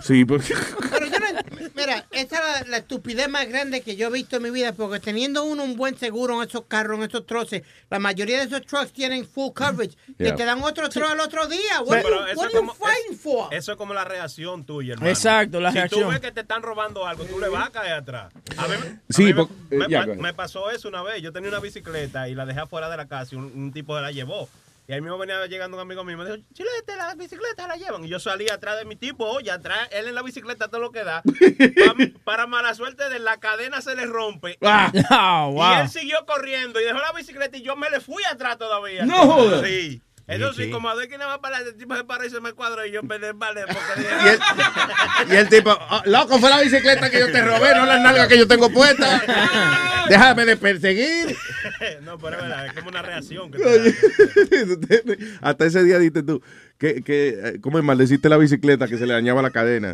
Sí, 0.03 0.23
porque... 0.25 0.53
Pero 0.89 1.05
yo 1.07 1.19
no- 1.19 1.67
mira, 1.75 2.05
esa 2.11 2.37
es 2.37 2.61
la, 2.65 2.71
la 2.71 2.77
estupidez 2.77 3.27
más 3.29 3.47
grande 3.49 3.81
que 3.81 3.95
yo 3.97 4.07
he 4.07 4.11
visto 4.11 4.37
en 4.37 4.43
mi 4.43 4.49
vida, 4.49 4.71
porque 4.73 4.99
teniendo 4.99 5.43
uno 5.43 5.63
un 5.63 5.75
buen 5.75 5.97
seguro 5.97 6.41
en 6.41 6.47
esos 6.47 6.63
carros, 6.67 6.97
en 6.99 7.03
esos 7.05 7.25
troces, 7.25 7.63
la 7.89 7.99
mayoría 7.99 8.37
de 8.37 8.45
esos 8.45 8.65
trucks 8.65 8.91
tienen 8.93 9.25
full 9.27 9.51
coverage, 9.53 9.95
Yeah. 10.17 10.31
que 10.31 10.37
te 10.37 10.45
dan 10.45 10.63
otro 10.63 10.89
truck 10.89 11.09
al 11.11 11.19
otro 11.19 11.47
día. 11.47 11.81
What, 11.85 12.01
Pero 12.01 12.21
are 12.21 12.25
you, 12.25 12.31
eso 12.31 12.39
what 12.39 12.47
es 12.49 12.53
are 12.53 12.53
you 12.53 12.59
como- 12.59 12.73
fighting 12.73 13.17
for? 13.19 13.53
Eso 13.53 13.71
es 13.73 13.77
como 13.77 13.93
la 13.93 14.03
reacción 14.05 14.63
tuya, 14.65 14.93
hermano. 14.93 15.09
Exacto, 15.11 15.59
la 15.59 15.71
si 15.71 15.77
reacción. 15.77 16.01
tú 16.03 16.07
ves 16.09 16.19
que 16.21 16.31
te 16.31 16.41
están 16.41 16.61
robando 16.63 17.05
algo, 17.05 17.23
tú 17.25 17.37
le 17.39 17.49
vas 17.49 17.67
a 17.67 17.71
caer 17.71 17.93
atrás. 17.93 18.33
A 18.57 18.67
mí, 18.67 18.73
a 18.75 19.13
Sí, 19.13 19.23
mí 19.23 19.33
me- 19.33 19.35
porque- 19.35 19.53
me, 19.75 19.85
eh, 19.85 19.87
go 19.89 19.97
ahead. 19.97 20.15
me 20.17 20.33
pasó 20.33 20.71
eso 20.71 20.87
una 20.87 21.03
vez. 21.03 21.21
Yo 21.21 21.31
tenía 21.31 21.49
una 21.49 21.59
bicicleta 21.59 22.27
y 22.29 22.35
la 22.35 22.45
dejé 22.45 22.61
afuera 22.61 22.89
de 22.89 22.97
la 22.97 23.07
casa 23.07 23.35
y 23.35 23.37
un, 23.37 23.45
un 23.55 23.71
tipo 23.71 23.95
se 23.95 24.01
la 24.01 24.11
llevó. 24.11 24.49
Y 24.89 24.93
ahí 24.93 25.01
mismo 25.01 25.17
venía 25.17 25.45
llegando 25.47 25.75
un 25.75 25.81
amigo 25.81 26.03
mío 26.05 26.13
y 26.15 26.17
me 26.17 26.25
dijo, 26.25 26.37
Chilete, 26.53 26.95
la 26.95 27.13
bicicleta 27.15 27.67
la 27.67 27.75
llevan. 27.75 28.05
Y 28.05 28.07
yo 28.07 28.19
salí 28.19 28.47
atrás 28.49 28.77
de 28.77 28.85
mi 28.85 28.95
tipo, 28.95 29.25
oye, 29.25 29.51
atrás, 29.51 29.89
él 29.91 30.07
en 30.07 30.15
la 30.15 30.21
bicicleta 30.23 30.69
todo 30.69 30.79
lo 30.79 30.91
que 30.91 31.03
da. 31.03 31.23
Pa- 31.23 31.95
para 32.23 32.47
mala 32.47 32.73
suerte 32.73 33.09
de 33.09 33.19
la 33.19 33.37
cadena 33.37 33.81
se 33.81 33.95
le 33.95 34.05
rompe. 34.05 34.57
Ah, 34.61 34.91
ah, 35.09 35.49
wow. 35.51 35.71
Y 35.73 35.79
él 35.81 35.89
siguió 35.89 36.25
corriendo 36.25 36.79
y 36.79 36.85
dejó 36.85 36.99
la 36.99 37.11
bicicleta 37.11 37.57
y 37.57 37.63
yo 37.63 37.75
me 37.75 37.89
le 37.89 37.99
fui 37.99 38.23
atrás 38.31 38.57
todavía. 38.57 39.05
No 39.05 39.17
jodas. 39.27 39.65
Sí. 39.65 40.01
Eso 40.27 40.51
sí, 40.53 40.65
Sí. 40.65 40.69
como 40.71 40.89
a 40.89 40.95
ver 40.95 41.07
quién 41.07 41.21
va 41.21 41.39
para 41.39 41.59
el 41.59 41.75
tipo 41.77 41.95
se 41.95 42.03
para 42.03 42.25
y 42.25 42.29
se 42.29 42.41
me 42.41 42.51
cuadro 42.51 42.85
y 42.85 42.91
yo 42.91 43.01
me 43.01 43.17
vale 43.31 43.61
porque 43.65 44.01
Y 45.25 45.31
el, 45.31 45.33
y 45.33 45.35
el 45.37 45.47
tipo, 45.49 45.71
"Oh, 45.89 46.01
loco, 46.05 46.37
fue 46.37 46.49
la 46.49 46.59
bicicleta 46.61 47.09
que 47.09 47.19
yo 47.19 47.31
te 47.31 47.41
robé, 47.41 47.73
no 47.75 47.85
la 47.85 47.97
nalga 47.99 48.27
que 48.27 48.37
yo 48.37 48.45
tengo 48.47 48.69
puesta. 48.69 49.21
Déjame 50.09 50.45
de 50.45 50.57
perseguir. 50.57 51.35
no, 52.03 52.17
pero 52.17 52.37
es 52.37 52.41
verdad, 52.43 52.65
es 52.67 52.73
como 52.73 52.89
una 52.89 53.01
reacción. 53.01 53.51
Que 53.51 53.57
te. 53.59 55.17
Hasta 55.41 55.65
ese 55.65 55.83
día 55.83 55.97
dijiste 55.99 56.23
tú, 56.23 56.41
que, 56.77 57.01
que, 57.03 57.29
eh, 57.43 57.59
¿cómo 57.61 57.77
es? 57.77 57.83
Maldeciste 57.83 58.29
la 58.29 58.37
bicicleta 58.37 58.87
que 58.87 58.97
se 58.97 59.05
le 59.05 59.13
dañaba 59.13 59.41
la 59.41 59.51
cadena. 59.51 59.93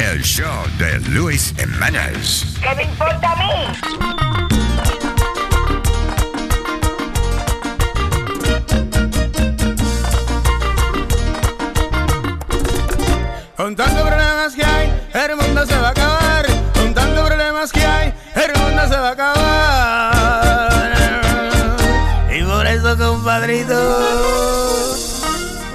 El 0.00 0.20
show 0.22 0.64
de 0.80 0.98
Luis 1.10 1.54
Jiménez. 1.56 2.56
¿Qué 2.60 2.74
me 2.74 2.82
importa 2.82 3.34
a 3.34 3.36
mí? 3.36 3.52
Con 13.72 13.86
tantos 13.86 14.06
problemas 14.06 14.54
que 14.54 14.62
hay, 14.62 14.92
el 15.14 15.34
mundo 15.34 15.64
se 15.64 15.74
va 15.78 15.88
a 15.88 15.90
acabar. 15.92 16.46
Con 16.74 16.92
tantos 16.92 17.26
problemas 17.26 17.72
que 17.72 17.82
hay, 17.82 18.12
el 18.34 18.52
mundo 18.60 18.82
se 18.86 18.96
va 18.98 19.08
a 19.08 19.12
acabar. 19.12 20.92
Y 22.36 22.42
por 22.42 22.66
eso, 22.66 22.98
compadrito, 22.98 24.94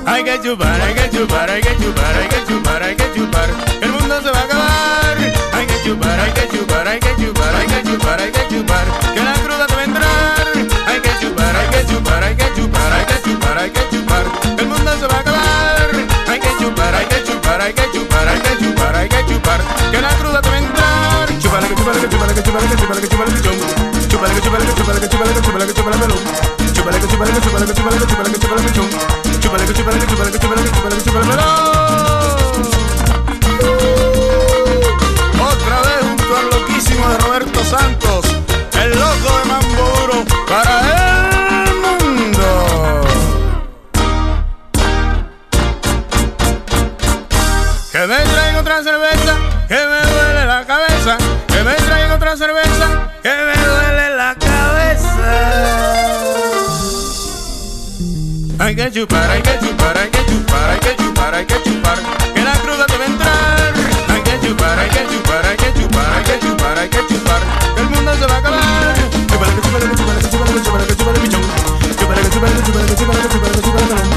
hay 0.06 0.24
que 0.24 0.40
chupar, 0.44 0.80
hay 0.80 0.94
que 0.94 1.10
chupar, 1.10 1.50
hay 1.50 1.60
que 1.60 1.76
chupar, 1.76 2.16
hay 2.16 2.28
que 2.28 2.46
chupar, 2.46 2.84
hay 2.84 2.96
que 2.96 3.14
chupar. 3.16 3.50
El 3.82 3.90
mundo 3.90 4.22
se 4.22 4.30
va 4.30 4.42
a 4.42 4.44
acabar. 4.44 5.18
Hay 5.54 5.66
que 5.66 5.82
chupar, 5.84 6.20
hay 6.20 6.32
que 6.34 6.48
chupar, 6.56 6.88
hay 6.88 7.00
que 7.00 7.16
chupar, 7.16 7.56
hay 7.56 7.66
que 7.66 7.82
chupar, 7.84 8.22
hay 8.22 8.32
que 8.32 8.48
chupar. 8.48 8.67
Otra 35.40 35.82
vez 35.82 36.04
al 36.38 36.50
loquísimo 36.50 37.10
de 37.10 37.18
Roberto 37.18 37.66
Santos, 37.66 38.26
el 38.82 38.92
loco 38.92 39.40
de 39.40 39.46
Mamburo 39.46 40.26
para 40.48 40.97
que 58.78 58.92
chupar, 58.92 59.32
hay 59.32 59.42
que 59.42 59.58
chupar, 59.60 59.98
hay 59.98 60.08
que 60.12 60.24
chupar, 60.28 60.70
hay 60.70 60.80
que 60.80 60.96
chupar, 60.98 61.34
hay 61.34 61.46
que 61.48 61.64
chupar. 61.64 61.98
Que 62.36 62.44
la 62.44 62.54
cruda 62.62 62.86
te 62.86 62.96
va 62.96 63.04
a 63.04 63.08
entrar. 63.08 63.74
Hay 64.08 64.22
que 64.22 64.40
chupar, 64.40 64.78
hay 64.78 64.90
que 64.90 65.08
chupar, 65.08 65.46
hay 65.48 65.58
que 65.58 65.74
chupar, 65.74 66.14
hay 66.14 66.24
que 66.24 66.40
chupar, 66.40 66.78
hay 66.78 66.90
que 66.90 67.08
chupar. 67.08 67.42
Que 67.74 67.82
el 67.82 67.90
mundo 67.90 68.14
se 68.14 68.28
va 68.28 68.36
a 68.36 68.38
acabar. 68.38 68.94
Chupar, 69.32 69.50
que 69.50 69.62
chupar, 69.66 69.82
que 69.82 69.96
chupar, 69.98 70.18
que 70.22 70.30
chupar, 70.30 70.48
que 70.48 70.62
chupar, 70.62 70.86
que 70.86 70.96
chupar. 70.96 71.58
Chupar, 71.98 72.18
que 72.22 72.30
chupar, 72.30 72.54
que 72.54 72.62
chupar, 72.62 72.86
que 72.86 72.96
chupar, 72.96 73.18
que 73.18 73.30
chupar, 73.34 73.52
que 73.52 73.62
chupar, 73.66 73.82
melón. 73.82 74.10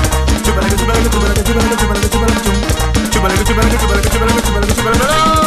Chupar, 0.44 0.64
que 0.68 0.76
chupar, 0.76 0.96
que 1.00 1.08
chupar, 1.08 1.32
que 1.32 1.42
chupar, 1.48 1.64
que 1.64 1.76
chupar, 1.80 1.96
que 1.96 2.08
chupar. 2.10 2.28
Chupar, 3.10 3.32
que 3.32 3.44
chupar, 3.48 3.64
que 3.64 3.78
chupar, 3.80 4.00
que 4.02 4.10
chupar, 4.10 4.28
que 4.28 4.42
chupar, 4.44 4.66
que 4.66 4.74
chupar. 4.76 5.39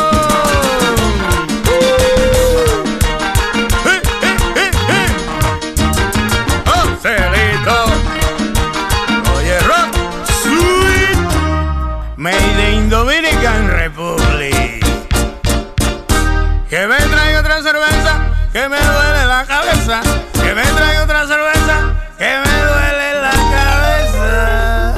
Que 19.84 20.56
me 20.56 20.62
traiga 20.62 21.04
otra 21.04 21.28
cerveza, 21.28 21.94
que 22.18 22.24
me 22.24 22.64
duele 22.64 23.22
la 23.22 23.32
cabeza. 23.52 24.96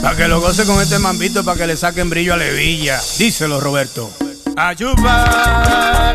Para 0.00 0.16
que 0.16 0.28
lo 0.28 0.40
goce 0.40 0.64
con 0.64 0.80
este 0.80 1.00
mambito, 1.00 1.44
para 1.44 1.58
que 1.58 1.66
le 1.66 1.76
saquen 1.76 2.08
brillo 2.08 2.34
a 2.34 2.36
Levilla. 2.36 3.00
Díselo, 3.18 3.58
Roberto. 3.58 4.12
A 4.56 4.76
chupar. 4.76 6.14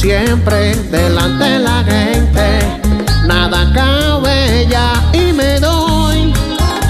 Siempre 0.00 0.74
delante 0.90 1.44
de 1.44 1.58
la 1.58 1.84
gente. 1.84 2.58
Nada 3.26 3.70
cabe 3.74 4.66
ya 4.66 4.94
y 5.12 5.34
me 5.34 5.60
doy 5.60 6.32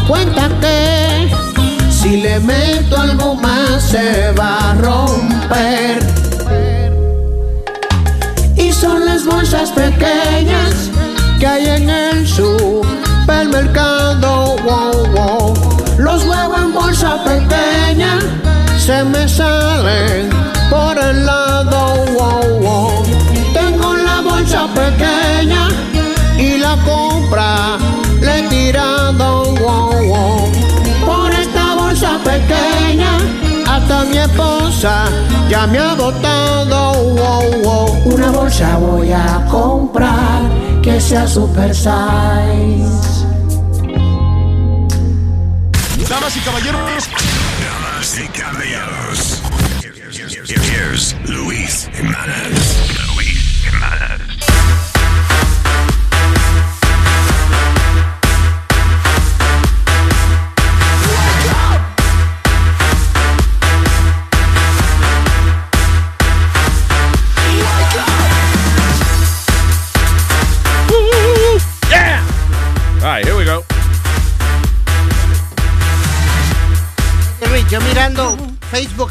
cuenta 0.06 0.48
que 0.60 1.28
si 1.90 2.18
le 2.18 2.38
meto 2.38 2.96
algo 2.96 3.34
más 3.34 3.82
se 3.82 4.30
va 4.38 4.70
a 4.70 4.74
romper. 4.74 5.98
Y 8.56 8.72
son 8.72 9.04
las 9.04 9.24
bolsas 9.24 9.70
pequeñas 9.70 10.88
que 11.40 11.48
hay 11.48 11.66
en 11.66 11.90
el 11.90 12.28
supermercado. 12.28 14.56
Wow, 14.62 15.08
wow. 15.16 15.52
Los 15.98 16.24
huevos 16.24 16.60
en 16.62 16.72
bolsa 16.72 17.24
pequeña 17.24 18.20
se 18.78 19.02
me 19.02 19.28
salen 19.28 20.30
por 20.70 20.96
el 20.96 21.26
lado. 21.26 22.04
Wow. 22.16 22.39
Bolsa 24.60 24.74
pequeña 24.74 25.68
y 26.36 26.58
la 26.58 26.76
compra 26.84 27.78
le 28.20 28.38
he 28.40 28.48
tirado. 28.48 29.54
Wow, 29.54 30.04
wow. 30.04 30.52
Por 31.06 31.32
esta 31.32 31.74
bolsa 31.76 32.18
pequeña 32.18 33.16
hasta 33.66 34.04
mi 34.04 34.18
esposa 34.18 35.04
ya 35.48 35.66
me 35.66 35.78
ha 35.78 35.94
botado. 35.94 36.92
Wow, 36.92 37.62
wow. 37.62 38.14
Una 38.14 38.30
bolsa 38.30 38.76
voy 38.76 39.12
a 39.12 39.46
comprar 39.50 40.42
que 40.82 41.00
sea 41.00 41.26
super 41.26 41.74
size. 41.74 43.24
Damas 46.06 46.36
y 46.36 46.40
caballeros. 46.40 47.08
Damas 47.64 48.18
y 48.18 48.28
caballeros. 48.38 49.42
Here's 50.48 51.14
Luis 51.24 51.88
Jimenez. 51.94 53.09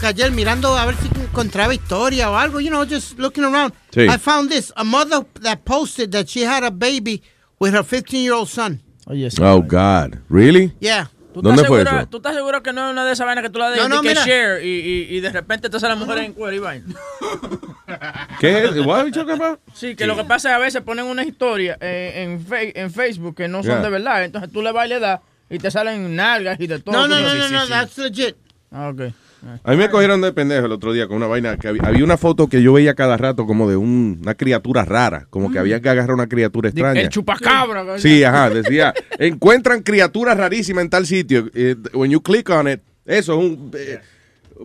Ayer, 0.10 0.32
mirando 0.32 0.76
a 0.78 0.86
ver 0.86 0.96
si 0.96 1.08
encontraba 1.22 1.74
historia 1.74 2.30
o 2.30 2.36
algo, 2.38 2.60
you 2.60 2.70
know, 2.70 2.84
just 2.86 3.18
looking 3.18 3.44
around. 3.44 3.74
Sí. 3.92 4.02
I 4.08 4.18
found 4.18 4.50
this, 4.50 4.72
a 4.76 4.84
mother 4.84 5.26
that 5.42 5.60
posted 5.64 6.12
that 6.12 6.28
she 6.28 6.44
had 6.46 6.64
a 6.64 6.72
baby 6.72 7.22
with 7.60 7.74
her 7.74 7.84
15-year-old 7.84 8.48
son. 8.50 8.82
Oye, 9.08 9.30
sí. 9.32 9.42
Oh, 9.42 9.62
God. 9.62 10.20
Really? 10.30 10.74
Yeah. 10.80 11.10
¿Tú 11.34 11.42
¿Dónde 11.44 11.64
fue 11.64 11.80
segura- 11.80 12.00
eso? 12.02 12.10
¿Tú 12.10 12.18
estás 12.18 12.34
seguro 12.36 12.62
que 12.64 12.74
no 12.74 12.88
es 12.88 12.92
una 12.92 13.06
de 13.06 13.14
esas 13.14 13.26
vainas 13.26 13.44
que 13.44 13.50
tú 13.52 13.60
la 13.60 13.70
No, 13.70 13.76
dejas 13.76 13.90
no, 13.90 14.02
que 14.02 14.14
share 14.16 14.66
y, 14.66 14.68
y, 14.70 15.16
y 15.18 15.20
de 15.20 15.30
repente 15.32 15.70
te 15.70 15.80
sale 15.80 15.94
la 15.94 16.00
mujer 16.00 16.18
en 16.20 16.34
cuero 16.34 16.56
y 16.56 16.60
vaina? 16.60 16.86
¿Qué 18.40 18.64
es? 18.66 18.86
What 18.86 19.00
are 19.02 19.06
you 19.08 19.12
talking 19.14 19.36
about? 19.42 19.60
Sí, 19.74 19.96
que 19.96 20.06
lo 20.08 20.16
que 20.16 20.24
pasa 20.24 20.50
es 20.50 20.52
que 20.54 20.56
a 20.56 20.60
veces 20.60 20.82
ponen 20.82 21.06
una 21.06 21.24
historia 21.24 21.78
en, 21.80 22.46
en 22.52 22.92
Facebook 22.92 23.36
que 23.36 23.48
no 23.48 23.60
son 23.64 23.70
Yeah. 23.74 23.82
de 23.82 23.90
verdad. 23.90 24.24
Entonces 24.24 24.52
tú 24.52 24.62
le 24.64 24.72
vas 24.72 24.86
y 24.88 24.90
le 24.90 25.00
das 25.00 25.20
y 25.50 25.60
te 25.60 25.70
salen 25.72 26.16
nalgas 26.16 26.60
y 26.60 26.68
de 26.68 26.80
todo. 26.80 26.96
No, 26.96 27.08
no, 27.08 27.20
no, 27.20 27.34
no, 27.36 27.46
sí, 27.48 27.54
no, 27.54 27.64
sí, 27.64 27.70
that's 27.70 27.98
legit. 27.98 28.36
Ah, 28.72 28.90
ok. 28.90 29.14
A 29.64 29.72
mí 29.72 29.78
me 29.78 29.90
cogieron 29.90 30.20
de 30.22 30.34
pendejo 30.34 30.66
el 30.66 30.72
otro 30.72 30.92
día 30.92 31.08
con 31.08 31.18
una 31.18 31.28
vaina 31.28 31.56
que 31.58 31.68
había, 31.70 31.82
había 31.84 32.04
una 32.04 32.18
foto 32.18 32.48
que 32.48 32.62
yo 32.62 32.74
veía 32.74 32.94
cada 32.94 33.16
rato 33.18 33.46
como 33.46 33.70
de 33.70 33.78
un- 33.78 34.20
una 34.22 34.36
criatura 34.36 34.84
rara, 34.86 35.28
como 35.30 35.52
que 35.52 35.60
había 35.60 35.80
que 35.82 35.90
agarrar 35.90 36.14
una 36.14 36.28
criatura 36.28 36.70
extraña. 36.70 37.00
El 37.02 37.10
chupacabra. 37.10 37.98
Sí, 38.00 38.24
ajá, 38.24 38.50
decía, 38.50 38.94
encuentran 39.20 39.82
criaturas 39.84 40.38
rarísimas 40.38 40.84
en 40.84 40.90
tal 40.90 41.06
sitio. 41.06 41.50
eh, 41.54 41.76
when 41.94 42.12
you 42.12 42.22
click 42.22 42.50
on 42.50 42.68
it, 42.68 42.82
eso 43.06 43.34
es 43.40 43.46
un 43.46 43.72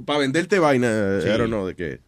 para 0.04 0.18
venderte 0.18 0.58
vaina, 0.58 1.20
Sí. 1.22 1.28
I 1.28 1.38
don't 1.38 1.46
know 1.46 1.66
de 1.66 1.74
qué. 1.76 2.00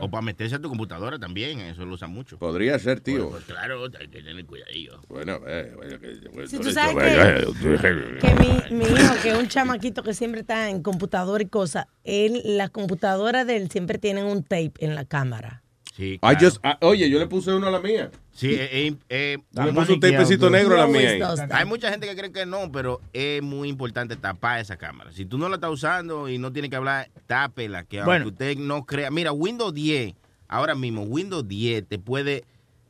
O 0.00 0.10
para 0.10 0.22
meterse 0.22 0.54
a 0.56 0.58
tu 0.58 0.68
computadora 0.68 1.18
también, 1.18 1.60
eso 1.60 1.84
lo 1.84 1.94
usan 1.94 2.10
mucho. 2.10 2.38
Podría 2.38 2.78
ser, 2.78 3.00
tío. 3.00 3.30
Pues, 3.30 3.44
pues, 3.44 3.56
claro, 3.58 3.84
hay 3.84 4.08
que 4.08 4.22
tener 4.22 4.44
cuidadillo. 4.46 5.00
Bueno, 5.08 5.40
eh, 5.46 5.72
bueno, 5.76 5.98
que- 6.00 6.46
Si 6.48 6.58
tú 6.58 6.70
sabes 6.70 6.94
que, 6.96 8.18
que 8.20 8.34
mi, 8.34 8.76
mi 8.76 8.84
hijo, 8.84 9.14
que 9.22 9.30
es 9.30 9.38
un 9.38 9.48
chamaquito 9.48 10.02
que 10.02 10.14
siempre 10.14 10.40
está 10.42 10.68
en 10.70 10.82
computadora 10.82 11.42
y 11.42 11.46
cosas, 11.46 11.86
él, 12.04 12.40
las 12.44 12.70
computadoras 12.70 13.46
de 13.46 13.56
él 13.56 13.70
siempre 13.70 13.98
tienen 13.98 14.24
un 14.26 14.42
tape 14.42 14.72
en 14.80 14.94
la 14.94 15.04
cámara. 15.04 15.61
Sí, 15.94 16.18
I 16.22 16.34
just- 16.42 16.58
ah, 16.62 16.78
oye, 16.80 17.10
yo 17.10 17.18
le 17.18 17.26
puse 17.26 17.52
uno 17.52 17.66
a 17.66 17.70
la 17.70 17.78
mía. 17.80 18.10
Sí, 18.32 18.48
eh, 18.54 18.68
eh, 18.88 18.96
eh, 19.10 19.38
le 19.52 19.72
puse 19.74 19.92
un 19.92 20.00
tapecito 20.00 20.48
negro 20.48 20.74
a 20.74 20.78
la 20.78 20.86
mía. 20.86 21.10
Hay 21.50 21.66
mucha 21.66 21.90
gente 21.90 22.06
que 22.08 22.16
cree 22.16 22.32
que 22.32 22.46
no, 22.46 22.72
pero 22.72 23.00
es 23.12 23.42
muy 23.42 23.68
importante 23.68 24.16
tapar 24.16 24.58
esa 24.60 24.78
cámara. 24.78 25.12
Si 25.12 25.26
tú 25.26 25.36
no 25.36 25.50
la 25.50 25.56
estás 25.56 25.70
usando 25.70 26.30
y 26.30 26.38
no 26.38 26.50
tienes 26.50 26.70
que 26.70 26.76
hablar, 26.76 27.10
tápela. 27.26 27.84
Que 27.84 27.98
aunque 27.98 28.06
Bueno. 28.10 28.26
usted 28.28 28.56
no 28.56 28.86
crea. 28.86 29.10
Mira, 29.10 29.32
Windows 29.32 29.74
10, 29.74 30.14
ahora 30.48 30.74
mismo, 30.74 31.02
Windows 31.02 31.46
10 31.46 31.86
te 31.86 31.98
puede. 31.98 32.44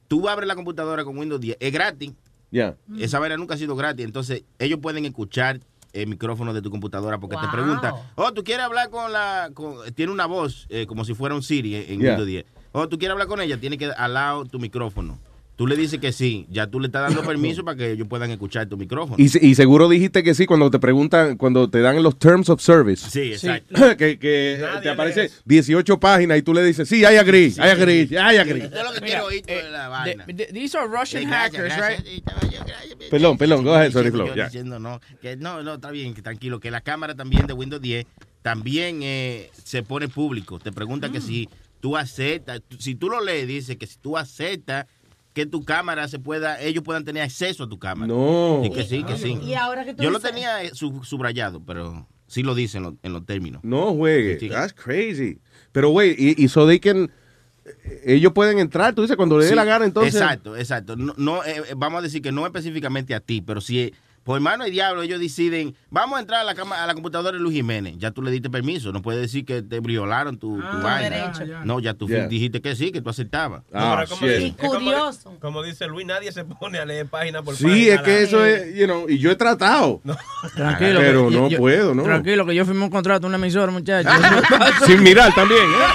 Tú 0.07 0.29
abres 0.29 0.47
la 0.47 0.55
computadora 0.55 1.03
con 1.05 1.19
Windows 1.19 1.41
10, 1.41 1.57
es 1.59 1.73
gratis. 1.73 2.13
Ya. 2.53 2.77
Esa 3.01 3.19
vaina 3.19 3.37
nunca 3.37 3.55
ha 3.55 3.59
sido 3.59 3.75
gratis. 3.75 4.05
Entonces, 4.05 4.45
ellos 4.61 4.79
pueden 4.81 5.05
escuchar 5.07 5.59
el 5.93 6.07
micrófono 6.07 6.55
de 6.55 6.63
tu 6.63 6.71
computadora 6.71 7.19
porque 7.19 7.37
te 7.37 7.43
Wow. 7.43 7.51
preguntan, 7.53 7.95
oh, 8.15 8.33
tú 8.33 8.45
quieres 8.45 8.65
hablar 8.65 8.91
con 8.91 9.11
la. 9.13 9.51
con- 9.55 9.93
tiene 9.95 10.13
una 10.13 10.27
voz 10.27 10.67
eh, 10.71 10.87
como 10.87 11.05
si 11.05 11.15
fuera 11.15 11.35
un 11.35 11.43
Siri 11.43 11.75
en, 11.75 11.83
en 11.95 12.01
Yeah. 12.01 12.11
Windows 12.11 12.27
10. 12.29 12.45
Oh, 12.73 12.89
tú 12.89 12.99
quieres 12.99 13.13
hablar 13.13 13.29
con 13.29 13.41
ella, 13.41 13.57
tiene 13.59 13.79
que 13.79 13.87
allow 13.97 14.45
tu 14.47 14.59
micrófono. 14.59 15.19
Tú 15.55 15.67
le 15.67 15.77
dices 15.77 16.01
que 16.01 16.13
sí, 16.13 16.47
ya 16.51 16.67
tú 16.67 16.81
le 16.81 16.87
estás 16.87 17.03
dando 17.13 17.23
permiso 17.29 17.63
para 17.63 17.77
que 17.77 17.93
ellos 17.93 18.09
puedan 18.09 18.31
escuchar 18.31 18.67
tu 18.67 18.77
micrófono. 18.79 19.17
Y, 19.19 19.25
y 19.47 19.55
seguro 19.55 19.87
dijiste 19.89 20.23
que 20.23 20.35
sí 20.35 20.47
cuando 20.47 20.71
te 20.71 20.79
preguntan, 20.79 21.37
cuando 21.37 21.69
te 21.69 21.81
dan 21.81 22.03
los 22.03 22.19
Terms 22.19 22.49
of 22.49 22.61
Service. 22.63 23.09
Sí, 23.11 23.33
exacto. 23.35 23.75
que 23.99 24.19
que 24.19 24.65
te 24.83 24.89
aparece 24.89 25.31
18 25.45 26.01
páginas 26.01 26.39
y 26.39 26.43
tú 26.43 26.55
le 26.55 26.65
dices, 26.65 26.89
sí, 26.89 27.01
I 27.01 27.17
agree, 27.17 27.49
I 27.59 27.61
agree, 27.69 28.09
I 28.11 28.39
agree. 28.39 28.63
Yo 28.75 28.83
lo 28.83 28.93
que 28.95 29.01
quiero 29.03 29.27
oír 29.27 29.43
eh, 29.47 29.63
de 29.65 29.71
la 29.71 29.89
vaina. 29.89 30.25
th- 30.25 30.53
These 30.53 30.79
are 30.79 30.87
Russian 30.89 31.23
Sí, 31.25 31.29
gracias, 31.29 31.63
hackers, 31.63 31.77
gracias. 31.77 32.05
right? 32.07 33.11
Perdón, 33.11 33.37
perdón, 33.37 33.63
go 33.65 33.75
ahead, 33.75 33.89
Sí, 33.89 33.93
sorry, 33.93 34.07
sí, 34.09 34.13
Flo, 34.13 34.35
yo 34.35 34.45
diciendo 34.45 34.79
no, 34.81 35.01
que 35.21 35.37
no, 35.37 35.63
no, 35.63 35.75
está 35.75 35.91
bien, 35.91 36.15
que 36.15 36.23
tranquilo, 36.23 36.61
que 36.61 36.71
la 36.71 36.81
cámara 36.81 37.15
también 37.15 37.47
de 37.47 37.53
Windows 37.53 37.83
10 37.83 38.07
también 38.41 39.01
eh, 39.03 39.51
se 39.63 39.83
pone 39.83 40.09
público. 40.09 40.59
Te 40.59 40.73
pregunta 40.73 41.11
que 41.13 41.21
si 41.21 41.49
tú 41.83 41.97
aceptas, 41.97 42.63
si 42.79 42.95
tú 42.95 43.11
lo 43.11 43.21
lees, 43.21 43.47
dice 43.49 43.77
que 43.77 43.87
si 43.87 43.99
tú 43.99 44.17
aceptas 44.17 44.87
que 45.35 45.47
tu 45.47 45.65
cámara 45.65 46.07
se 46.07 46.19
pueda, 46.21 46.61
ellos 46.61 46.85
puedan 46.85 47.05
tener 47.05 47.23
acceso 47.25 47.65
a 47.65 47.69
tu 47.69 47.79
cámara. 47.79 48.07
No. 48.07 48.63
Y 48.65 48.71
que 48.71 48.85
sí, 48.85 49.03
que 49.03 49.17
sí. 49.19 49.37
Y 49.43 49.55
ahora 49.55 49.85
que 49.85 49.93
tú 49.95 50.03
Yo 50.03 50.11
lo 50.11 50.19
dices- 50.19 50.31
tenía 50.31 50.63
eh, 50.63 50.71
sub- 50.75 51.05
subrayado, 51.05 51.61
pero 51.65 52.07
sí 52.29 52.43
lo 52.45 52.55
dice 52.55 52.77
en, 52.79 52.85
lo- 52.85 52.97
en 53.03 53.13
los 53.13 53.27
términos. 53.27 53.63
No 53.65 53.93
juegue, 53.95 54.39
Sí. 54.39 54.49
that's 54.49 54.73
crazy. 54.73 55.39
Pero, 55.73 55.89
güey, 55.91 56.15
y, 56.17 56.41
y 56.45 56.49
so 56.49 56.67
they 56.69 56.79
can, 56.79 57.11
ellos 58.05 58.33
pueden 58.33 58.59
entrar, 58.59 58.95
tú 58.95 59.03
dices, 59.03 59.17
cuando 59.17 59.39
le 59.39 59.45
dé 59.45 59.51
Sí, 59.51 59.57
la 59.57 59.65
gana, 59.65 59.85
entonces. 59.85 60.15
Exacto, 60.15 60.57
exacto. 60.57 60.97
No, 60.97 61.15
no, 61.17 61.43
eh, 61.45 61.63
eh, 61.71 61.75
vamos 61.77 61.99
a 61.99 62.03
decir 62.03 62.23
que 62.23 62.31
no 62.33 62.45
específicamente 62.47 63.15
a 63.15 63.21
ti, 63.21 63.41
pero 63.41 63.61
si 63.61 63.93
eh, 64.23 64.25
por 64.25 64.41
mano 64.41 64.67
y 64.67 64.71
diablo 64.71 65.03
ellos 65.03 65.21
deciden, 65.21 65.75
vamos 65.91 66.19
a 66.19 66.21
entrar 66.21 66.41
a 66.41 66.45
la, 66.45 66.55
cama, 66.55 66.83
a 66.83 66.87
la 66.87 66.95
computadora 66.95 67.37
de 67.37 67.43
Luis 67.43 67.55
Jiménez, 67.57 67.95
ya 67.99 68.11
tú 68.13 68.23
le 68.23 68.31
diste 68.31 68.51
permiso, 68.51 68.93
no 68.93 69.03
puedes 69.03 69.21
decir 69.21 69.45
que 69.45 69.63
te 69.63 69.81
violaron 69.81 70.39
tu, 70.39 70.61
tu 70.61 70.79
vaina. 70.83 71.33
ya. 71.45 71.65
No, 71.65 71.81
ya 71.81 71.95
tú 71.95 72.09
Yeah. 72.09 72.27
dijiste 72.29 72.61
que 72.61 72.75
sí, 72.77 72.93
que 72.93 73.01
tú 73.01 73.11
aceptabas. 73.11 73.63
Ah, 73.73 73.97
Pero 73.99 74.09
como 74.11 74.27
dice- 74.33 74.47
es 74.49 74.57
como- 74.57 75.39
Como, 75.41 75.63
dice 75.63 75.87
Luis, 75.87 76.07
nadie 76.07 76.31
se 76.33 76.45
pone 76.45 76.79
a 76.79 76.85
leer 76.85 77.07
página 77.07 77.43
por 77.43 77.55
página. 77.55 77.75
Sí, 77.75 77.89
es 77.89 78.01
que 78.03 78.23
eso 78.23 78.45
es, 78.45 78.75
you 78.77 78.85
know, 78.87 79.09
y 79.09 79.19
yo 79.19 79.31
he 79.31 79.37
tratado. 79.37 80.01
Tranquilo. 80.55 81.01
Pero 81.01 81.29
que 81.29 81.37
no 81.37 81.49
yo- 81.49 81.59
puedo, 81.59 81.95
¿no? 81.95 82.03
Tranquilo, 82.03 82.47
que 82.47 82.55
yo 82.55 82.65
firmé 82.65 82.85
un 82.85 82.91
contrato 82.91 83.27
una 83.27 83.37
emisora, 83.37 83.73
muchachos. 83.73 84.13
Sin 84.87 85.03
mirar 85.03 85.35
también, 85.35 85.63
¿eh? 85.63 85.87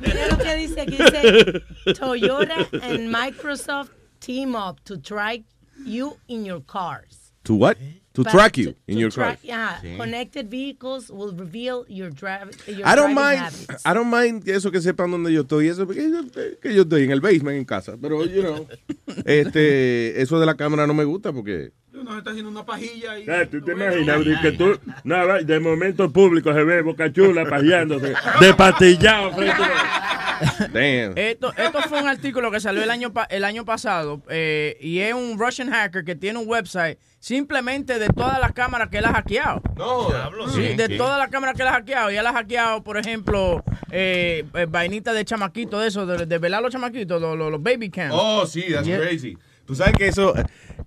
Mira 0.00 0.28
lo 0.28 0.38
que 0.38 0.54
dice 0.56 0.80
aquí, 0.82 0.96
dice, 0.96 1.62
Toyota 1.98 2.54
and 2.82 3.08
Microsoft 3.14 3.90
team 4.20 4.54
up 4.54 4.80
to 4.84 4.98
track 5.00 5.42
you 5.84 6.18
in 6.28 6.44
your 6.44 6.60
cars. 6.60 7.32
To 7.44 7.54
what? 7.54 7.76
Eh? 7.78 7.98
To 8.18 8.24
Pa- 8.24 8.30
track 8.32 8.56
you 8.58 8.74
in 8.88 8.96
to 8.96 9.00
your 9.00 9.12
car. 9.12 9.36
track- 9.38 9.48
ajá. 9.48 9.80
Connected 9.96 10.50
vehicles 10.50 11.08
will 11.08 11.32
reveal 11.36 11.84
your, 11.88 12.10
drive, 12.10 12.50
your 12.66 12.78
I 12.84 12.96
don't 12.96 13.14
driving 13.14 13.14
mind, 13.14 13.38
habits. 13.38 13.82
I 13.86 13.94
don't 13.94 14.10
mind 14.10 14.48
eso 14.48 14.72
que 14.72 14.80
sepan 14.80 15.12
dónde 15.12 15.32
yo 15.32 15.42
estoy, 15.42 15.68
eso 15.68 15.86
porque 15.86 16.10
yo, 16.10 16.22
que 16.60 16.74
yo 16.74 16.82
estoy 16.82 17.04
en 17.04 17.12
el 17.12 17.20
basement 17.20 17.56
en 17.56 17.64
casa, 17.64 17.94
pero 18.02 18.24
you 18.26 18.42
know, 18.42 18.66
este, 19.24 20.20
eso 20.20 20.40
de 20.40 20.46
la 20.46 20.56
cámara 20.56 20.84
no 20.88 20.94
me 20.94 21.04
gusta 21.04 21.32
porque 21.32 21.70
Uno 21.94 22.18
está 22.18 22.30
haciendo 22.30 22.50
una 22.50 22.64
pajilla 22.66 23.18
y... 23.18 23.24
¿Tú 23.50 23.60
te 23.64 23.72
imaginas 23.72 24.24
de 24.24 24.36
que 24.40 24.52
tú, 24.52 24.78
nada, 25.04 25.38
de 25.40 25.60
momento 25.60 26.10
público 26.12 26.52
se 26.52 26.62
ve 26.64 26.82
Boca 26.82 27.12
Chula 27.12 27.44
pajeándose, 27.48 28.14
de 28.40 28.54
patillado 28.54 29.32
frente 29.32 29.62
a... 29.62 30.04
Damn. 30.72 31.18
Esto, 31.18 31.52
esto 31.56 31.80
fue 31.88 32.00
un 32.00 32.06
artículo 32.08 32.50
que 32.52 32.60
salió 32.60 32.82
el 32.84 32.90
año, 32.90 33.12
pa- 33.12 33.24
el 33.24 33.42
año 33.44 33.64
pasado 33.64 34.22
eh, 34.28 34.76
y 34.80 34.98
es 35.00 35.12
un 35.14 35.36
Russian 35.38 35.70
hacker 35.70 36.04
que 36.04 36.14
tiene 36.14 36.38
un 36.38 36.48
website 36.48 36.98
simplemente 37.20 37.98
de 37.98 38.08
todas 38.08 38.40
las 38.40 38.52
cámaras 38.52 38.88
que 38.88 38.98
él 38.98 39.04
ha 39.04 39.12
hackeado. 39.12 39.60
No, 39.76 40.08
Sí, 40.50 40.74
de 40.76 40.96
todas 40.96 41.18
las 41.18 41.28
cámaras 41.28 41.54
que 41.56 41.62
él 41.62 41.68
ha 41.68 41.72
hackeado. 41.72 42.10
Y 42.10 42.16
él 42.16 42.26
ha 42.26 42.32
hackeado, 42.32 42.82
por 42.82 42.96
ejemplo, 42.98 43.62
eh, 43.90 44.44
eh, 44.54 44.66
vainitas 44.68 45.14
de 45.14 45.24
chamaquito, 45.24 45.80
de 45.80 45.88
eso, 45.88 46.06
de, 46.06 46.26
de 46.26 46.38
velar 46.38 46.62
los 46.62 46.72
chamaquitos, 46.72 47.20
los, 47.20 47.36
los, 47.36 47.50
los 47.50 47.62
baby 47.62 47.90
cams. 47.90 48.14
Oh, 48.16 48.46
sí, 48.46 48.64
that's 48.72 48.86
Yeah. 48.86 48.98
crazy. 49.00 49.36
Tú 49.66 49.74
sabes 49.74 49.94
que 49.98 50.08
eso 50.08 50.32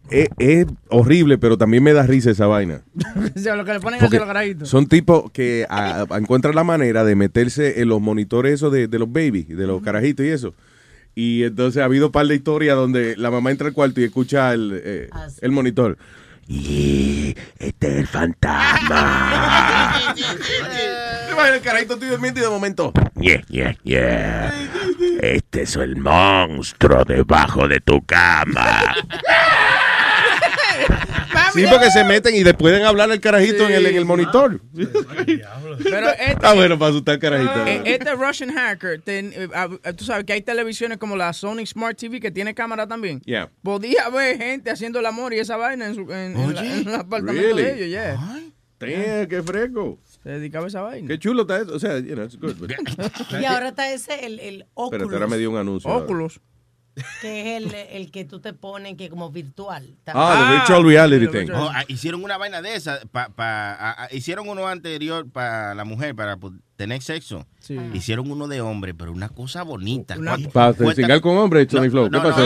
es, 0.09 0.29
es 0.39 0.65
horrible, 0.89 1.37
pero 1.37 1.55
también 1.55 1.83
me 1.83 1.93
da 1.93 2.01
risa 2.07 2.31
esa 2.31 2.47
vaina. 2.47 2.81
o 3.35 3.39
sea, 3.39 3.55
lo 3.55 3.63
que 3.63 3.73
le 3.73 3.79
ponen 3.79 4.01
los 4.01 4.09
carajitos. 4.09 4.69
son 4.69 4.87
tipos 4.87 5.29
que 5.31 5.67
ah, 5.69 6.05
encuentran 6.17 6.55
la 6.55 6.63
manera 6.63 7.03
de 7.03 7.15
meterse 7.15 7.81
en 7.81 7.89
los 7.89 8.01
monitores 8.01 8.53
esos 8.53 8.71
de, 8.73 8.87
de 8.87 8.97
los 8.99 9.11
babies, 9.11 9.49
de 9.49 9.67
los 9.67 9.83
carajitos 9.83 10.25
y 10.25 10.29
eso. 10.29 10.55
Y 11.13 11.43
entonces 11.43 11.79
ha 11.81 11.85
habido 11.85 12.07
un 12.07 12.11
par 12.11 12.25
de 12.25 12.33
historias 12.33 12.75
donde 12.75 13.15
la 13.17 13.29
mamá 13.29 13.51
entra 13.51 13.67
al 13.67 13.73
cuarto 13.73 14.01
y 14.01 14.05
escucha 14.05 14.51
el, 14.53 14.81
eh, 14.83 15.09
el 15.41 15.51
monitor. 15.51 15.97
Y 16.53 17.33
este 17.59 17.87
es 17.87 17.97
el 17.99 18.07
fantasma. 18.07 19.93
el 21.53 21.61
carajito 21.61 21.93
estoy 21.93 22.09
durmiendo 22.09 22.41
y 22.41 22.43
de 22.43 22.49
momento. 22.49 22.91
Yeah, 23.15 23.41
yeah, 23.47 23.77
yeah. 23.83 24.53
Este 25.21 25.61
es 25.61 25.77
el 25.77 25.95
monstruo 25.95 27.05
debajo 27.05 27.69
de 27.69 27.79
tu 27.79 28.01
cama. 28.05 28.95
Sí, 31.53 31.65
porque 31.69 31.91
se 31.91 32.03
meten 32.05 32.35
y 32.35 32.43
le 32.43 32.53
pueden 32.53 32.83
hablar 32.83 33.11
al 33.11 33.19
carajito 33.19 33.67
en, 33.67 33.73
el, 33.73 33.85
en 33.87 33.95
el 33.95 34.05
monitor. 34.05 34.61
Pero 34.73 36.09
este, 36.09 36.37
Ah, 36.41 36.53
bueno, 36.53 36.77
para 36.79 36.91
asustar 36.91 37.13
al 37.15 37.19
carajito. 37.19 37.65
eh, 37.65 37.81
este 37.85 38.15
Russian 38.15 38.51
hacker, 38.53 39.01
ten- 39.01 39.33
eh, 39.35 39.47
ah, 39.53 39.67
ah, 39.83 39.93
tú 39.93 40.05
sabes 40.05 40.25
que 40.25 40.33
hay 40.33 40.41
televisiones 40.41 40.97
como 40.97 41.15
la 41.15 41.33
Sony 41.33 41.65
Smart 41.65 41.97
TV 41.97 42.19
que 42.19 42.31
tiene 42.31 42.53
cámara 42.53 42.87
también. 42.87 43.21
Yeah. 43.21 43.49
Podía 43.63 44.09
ver 44.09 44.37
gente 44.37 44.71
haciendo 44.71 44.99
el 44.99 45.05
amor 45.05 45.33
y 45.33 45.39
esa 45.39 45.57
vaina 45.57 45.87
en, 45.87 45.95
su, 45.95 46.01
en, 46.11 46.37
en 46.37 46.53
la- 46.53 46.61
en 46.65 46.87
el 46.87 46.95
apartamento 46.95 47.41
Really? 47.55 47.63
de 47.63 47.73
ellos, 47.75 47.87
yeah. 47.89 48.41
Damn, 48.79 49.27
qué 49.27 49.43
fresco. 49.43 49.99
Se 50.23 50.29
dedicaba 50.29 50.65
a 50.65 50.67
esa 50.69 50.81
vaina. 50.81 51.07
Qué 51.07 51.19
chulo 51.19 51.43
está 51.43 51.59
eso. 51.61 51.73
O 51.75 51.79
sea, 51.79 51.99
you 51.99 52.13
know, 52.15 52.25
it's 52.25 52.37
good. 52.39 52.55
but- 52.57 52.71
Y 53.41 53.45
ahora 53.45 53.69
está 53.69 53.91
ese, 53.91 54.25
el, 54.25 54.39
el 54.39 54.65
Oculus, 54.73 55.11
ahora 55.13 55.27
me 55.27 55.37
dio 55.37 55.51
un 55.51 55.57
anuncio. 55.57 55.89
Oculus. 55.91 56.39
Que 57.21 57.55
es 57.57 57.63
el, 57.63 57.73
el 57.73 58.11
que 58.11 58.25
tú 58.25 58.39
te 58.39 58.53
pones 58.53 58.97
que 58.97 59.09
como 59.09 59.29
virtual. 59.31 59.95
Ah, 60.07 60.45
the 60.47 60.55
virtual 60.57 60.83
reality 60.85 61.27
thing. 61.27 61.51
Oh, 61.53 61.69
ah, 61.73 61.83
hicieron 61.87 62.23
una 62.23 62.37
vaina 62.37 62.61
de 62.61 62.75
esa. 62.75 62.99
Pa, 63.11 63.29
pa- 63.29 63.73
ah, 63.73 63.95
ah, 63.99 64.07
hicieron 64.11 64.49
uno 64.49 64.67
anterior 64.67 65.29
para 65.29 65.73
la 65.75 65.83
mujer, 65.85 66.15
para 66.15 66.37
pues, 66.37 66.53
tener 66.81 66.99
sexo. 67.03 67.45
Hicieron 67.93 68.31
uno 68.31 68.47
de 68.47 68.59
hombre, 68.59 68.95
pero 68.95 69.11
una 69.11 69.29
cosa 69.29 69.61
bonita. 69.61 70.15
¿Cuánto- 70.15 70.49
Para 70.49 70.73
cingar 70.95 71.21
con 71.21 71.37
hombres, 71.37 71.67
Tony 71.67 71.91
Flow. 71.91 72.09
¿Qué 72.09 72.17
pasó? 72.19 72.43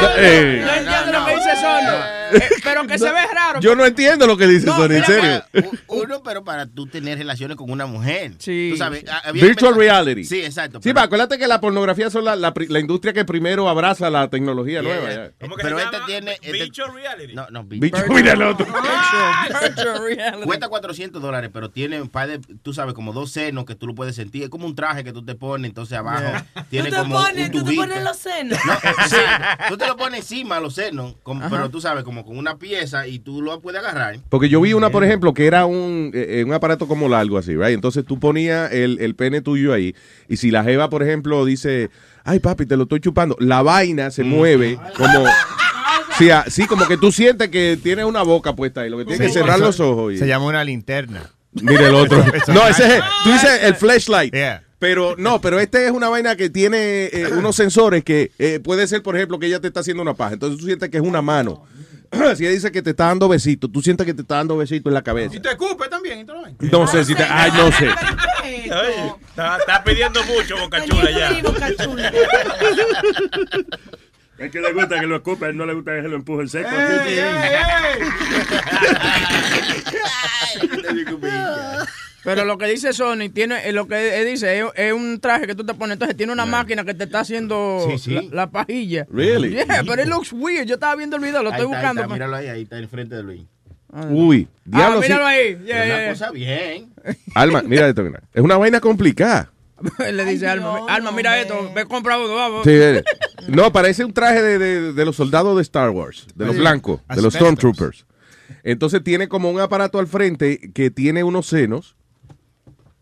Yo 0.00 0.08
entiendo 0.18 1.12
lo 1.12 1.24
que 1.26 1.34
dice 1.34 1.56
Sony. 1.56 2.16
Eh, 2.28 2.40
pero 2.64 2.86
que 2.88 2.98
se 2.98 3.04
ve 3.12 3.20
raro. 3.32 3.60
Yo 3.60 3.76
no 3.76 3.84
entiendo 3.86 4.26
lo 4.26 4.36
que 4.36 4.46
dice 4.48 4.66
Sony, 4.66 4.90
en 4.96 5.04
serio. 5.04 5.44
Uno, 5.86 6.22
pero 6.24 6.42
para 6.44 6.66
tú 6.66 6.86
tener 6.86 7.18
relaciones 7.18 7.56
con 7.56 7.70
una 7.70 7.86
mujer. 7.86 8.32
Sí. 8.38 8.70
Tú 8.72 8.76
sabes, 8.78 9.04
ah, 9.08 9.22
había 9.24 9.44
Virtual 9.44 9.74
reality. 9.76 10.24
Sí, 10.24 10.40
exacto. 10.44 10.78
Sí, 10.82 10.90
pero- 10.92 11.02
acuérdate 11.02 11.38
que 11.38 11.46
la 11.46 11.60
pornografía 11.60 12.10
son 12.10 12.24
la, 12.24 12.34
la, 12.36 12.52
industria 12.80 13.12
que 13.12 13.24
primero 13.24 13.68
abraza 13.68 14.10
la 14.10 14.28
tecnología 14.28 14.82
Yeah, 14.82 14.82
nueva. 14.82 15.08
yeah. 15.08 15.26
ya. 15.28 15.32
Pero 15.62 15.78
este 15.78 15.96
tiene. 16.06 16.32
este- 16.32 16.52
Virtual 16.52 16.94
reality. 16.94 17.34
No, 17.34 17.46
no, 17.50 17.64
Bicho, 17.64 17.96
mira 18.08 18.32
el 18.32 18.42
otro. 18.42 18.66
Virtual 18.66 20.02
reality. 20.04 20.44
Cuesta 20.44 20.68
400 20.68 21.22
dólares, 21.22 21.50
pero 21.56 21.70
tiene 21.70 22.02
un 22.02 22.10
par 22.10 22.28
de, 22.28 22.38
tú 22.38 22.74
sabes, 22.74 22.92
como 22.92 23.14
dos 23.14 23.30
senos 23.30 23.64
que 23.64 23.74
tú 23.74 23.86
lo 23.86 23.94
puedes 23.94 24.14
sentir. 24.14 24.42
Es 24.42 24.50
como 24.50 24.66
un 24.66 24.74
traje 24.74 25.04
que 25.04 25.14
tú 25.14 25.24
te 25.24 25.34
pones, 25.34 25.70
entonces 25.70 25.96
abajo 25.96 26.44
tiene 26.68 26.90
tú 26.90 26.96
te 26.96 27.00
como 27.00 27.14
pones, 27.14 27.46
un 27.46 27.50
tú 27.50 27.64
te 27.64 27.74
pones 27.74 28.04
los 28.04 28.16
senos. 28.18 28.58
No, 28.66 28.72
exacto. 28.74 29.64
Tú 29.70 29.78
te 29.78 29.86
lo 29.86 29.96
pones 29.96 30.20
encima 30.20 30.60
los 30.60 30.74
senos, 30.74 31.14
pero 31.48 31.70
tú 31.70 31.80
sabes, 31.80 32.04
como 32.04 32.26
con 32.26 32.36
una 32.36 32.58
pieza 32.58 33.06
y 33.06 33.20
tú 33.20 33.40
lo 33.40 33.58
puedes 33.62 33.80
agarrar. 33.80 34.18
Porque 34.28 34.50
yo 34.50 34.60
vi 34.60 34.74
una, 34.74 34.90
por 34.90 35.02
ejemplo, 35.02 35.32
que 35.32 35.46
era 35.46 35.64
un, 35.64 36.10
eh, 36.12 36.40
eh, 36.40 36.44
un 36.44 36.52
aparato 36.52 36.86
como 36.86 37.08
largo 37.08 37.38
así, 37.38 37.56
right? 37.56 37.72
Entonces 37.72 38.04
tú 38.04 38.20
ponías 38.20 38.70
el, 38.70 38.98
el 39.00 39.14
pene 39.14 39.40
tuyo 39.40 39.72
ahí 39.72 39.94
y 40.28 40.36
si 40.36 40.50
la 40.50 40.62
jeva, 40.62 40.90
por 40.90 41.02
ejemplo, 41.02 41.42
dice, 41.46 41.88
ay 42.24 42.38
papi, 42.38 42.66
te 42.66 42.76
lo 42.76 42.82
estoy 42.82 43.00
chupando, 43.00 43.34
la 43.40 43.62
vaina 43.62 44.10
se 44.10 44.24
mueve 44.24 44.78
como... 44.94 45.24
Sí, 46.18 46.30
sí, 46.48 46.66
como 46.66 46.86
que 46.86 46.96
tú 46.96 47.12
sientes 47.12 47.50
que 47.50 47.78
tienes 47.82 48.06
una 48.06 48.22
boca 48.22 48.56
puesta 48.56 48.80
ahí, 48.80 48.88
lo 48.88 48.96
que 48.96 49.04
tienes 49.04 49.26
que 49.26 49.32
cerrar 49.32 49.58
los 49.58 49.80
ojos. 49.80 50.14
Y... 50.14 50.16
Se 50.16 50.26
llama 50.26 50.46
una 50.46 50.64
linterna. 50.64 51.30
Mire 51.62 51.86
el 51.88 51.94
otro. 51.94 52.24
No, 52.48 52.66
es- 52.68 52.78
ese 52.80 52.98
es, 52.98 53.04
tú 53.24 53.32
dices 53.32 53.60
el 53.62 53.74
flashlight. 53.74 54.32
Yeah. 54.32 54.62
Pero 54.78 55.14
no, 55.16 55.40
pero 55.40 55.58
este 55.58 55.86
es 55.86 55.90
una 55.90 56.08
vaina 56.10 56.36
que 56.36 56.50
tiene 56.50 57.06
eh, 57.06 57.28
unos 57.32 57.56
sensores 57.56 58.04
que 58.04 58.30
eh, 58.38 58.60
puede 58.62 58.86
ser, 58.86 59.02
por 59.02 59.16
ejemplo, 59.16 59.38
que 59.38 59.46
ella 59.46 59.58
te 59.60 59.68
está 59.68 59.80
haciendo 59.80 60.02
una 60.02 60.14
paja. 60.14 60.34
Entonces 60.34 60.60
tú 60.60 60.66
sientes 60.66 60.90
que 60.90 60.98
es 60.98 61.02
una 61.02 61.22
mano. 61.22 61.64
si 62.36 62.44
ella 62.44 62.50
dice 62.52 62.70
que 62.70 62.82
te 62.82 62.90
está 62.90 63.06
dando 63.06 63.26
besitos, 63.28 63.72
tú 63.72 63.80
sientes 63.80 64.04
que 64.06 64.12
te 64.12 64.20
está 64.22 64.36
dando 64.36 64.56
besitos 64.56 64.90
en 64.90 64.94
la 64.94 65.02
cabeza. 65.02 65.34
Y 65.34 65.40
te 65.40 65.48
escupe 65.50 65.88
también. 65.88 66.20
y 66.20 66.24
te 66.24 66.32
lo 66.32 66.42
ven. 66.42 66.56
No 66.60 66.86
sé 66.86 67.04
si 67.06 67.14
te. 67.14 67.24
Ay, 67.24 67.50
no 67.56 67.72
sé. 67.72 67.88
Está, 69.28 69.56
está 69.58 69.82
pidiendo 69.82 70.22
mucho, 70.24 70.56
Boca 70.58 70.84
Chula, 70.84 71.10
ya. 71.10 71.32
Es 74.38 74.50
que 74.50 74.60
le 74.60 74.72
gusta 74.72 75.00
que 75.00 75.06
lo 75.06 75.16
escupe, 75.16 75.46
a 75.46 75.48
él 75.48 75.56
no 75.56 75.64
le 75.64 75.72
gusta 75.74 75.94
que 75.96 76.02
se 76.02 76.08
lo 76.08 76.16
empuje 76.16 76.42
en 76.42 76.48
seco. 76.48 76.68
Pero 82.24 82.44
lo 82.44 82.58
que 82.58 82.66
dice 82.66 82.92
Sony, 82.92 83.28
tiene, 83.32 83.68
eh, 83.68 83.72
lo 83.72 83.86
que 83.86 84.20
él 84.20 84.26
dice, 84.26 84.58
es, 84.58 84.64
es 84.74 84.92
un 84.92 85.20
traje 85.20 85.46
que 85.46 85.54
tú 85.54 85.64
te 85.64 85.74
pones, 85.74 85.92
entonces 85.94 86.16
tiene 86.16 86.32
una 86.32 86.44
máquina 86.44 86.84
que 86.84 86.92
te 86.92 87.04
está 87.04 87.20
haciendo 87.20 87.86
Sí, 87.88 87.98
sí. 87.98 88.14
La, 88.14 88.22
la 88.32 88.50
pajilla. 88.50 89.06
Really? 89.12 89.50
Yeah, 89.50 89.82
but 89.82 90.00
it 90.00 90.06
looks 90.06 90.32
weird. 90.32 90.66
Yo 90.66 90.74
estaba 90.74 90.96
viendo 90.96 91.16
el 91.16 91.22
video, 91.22 91.44
lo 91.44 91.50
Ahí 91.52 91.60
estoy 91.60 91.66
está, 91.72 91.78
ahí 91.78 91.82
buscando. 91.94 92.02
está, 92.02 92.14
míralo 92.14 92.36
ahí, 92.36 92.48
ahí 92.48 92.62
está 92.62 92.78
enfrente 92.78 93.14
de 93.14 93.22
Luis. 93.22 93.42
Uy, 94.10 94.48
diablo. 94.64 94.98
ah, 94.98 95.02
sí. 95.02 95.08
míralo 95.08 95.26
ahí. 95.26 95.46
Es 95.50 95.64
Yeah, 95.66 95.76
una 95.76 95.86
yeah, 95.98 96.08
cosa 96.10 96.30
bien. 96.32 96.92
Alma, 97.36 97.62
mira 97.62 97.88
esto. 97.88 98.02
mira. 98.02 98.20
Es 98.34 98.42
una 98.42 98.56
vaina 98.56 98.80
complicada. 98.80 99.52
Él 100.06 100.16
le 100.16 100.24
dice 100.24 100.46
Alma, 100.48 100.80
Alma, 100.88 101.10
mira 101.12 101.38
esto, 101.40 101.70
ve 101.74 101.84
compra 101.86 102.18
uno, 102.18 102.34
vamos. 102.34 102.64
Sí, 102.64 102.78
no, 103.48 103.72
parece 103.72 104.04
un 104.04 104.12
traje 104.12 104.42
de, 104.42 104.58
de- 104.58 104.92
de 104.92 105.04
los 105.04 105.16
soldados 105.16 105.56
de 105.56 105.62
Star 105.62 105.90
Wars, 105.90 106.26
de 106.34 106.46
los 106.46 106.56
blancos, 106.56 107.00
de 107.14 107.22
los. 107.22 107.34
Stormtroopers. 107.34 108.06
Entonces 108.62 109.02
tiene 109.04 109.28
como 109.28 109.50
un 109.50 109.60
aparato 109.60 109.98
al 109.98 110.06
frente 110.06 110.70
que 110.72 110.90
tiene 110.90 111.22
unos 111.24 111.46
senos, 111.46 111.94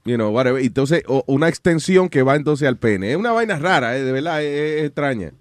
you 0.04 0.16
know, 0.16 0.30
whatever, 0.30 0.62
entonces 0.62 1.02
o- 1.06 1.24
una 1.26 1.48
extensión 1.48 2.08
que 2.08 2.22
va 2.22 2.34
entonces 2.36 2.66
al 2.68 2.76
pene. 2.76 3.12
Es 3.12 3.16
una 3.16 3.32
vaina 3.32 3.56
rara, 3.58 3.96
eh, 3.96 4.02
de 4.02 4.12
verdad, 4.12 4.42
es, 4.42 4.80
es 4.80 4.84
extraña. 4.86 5.32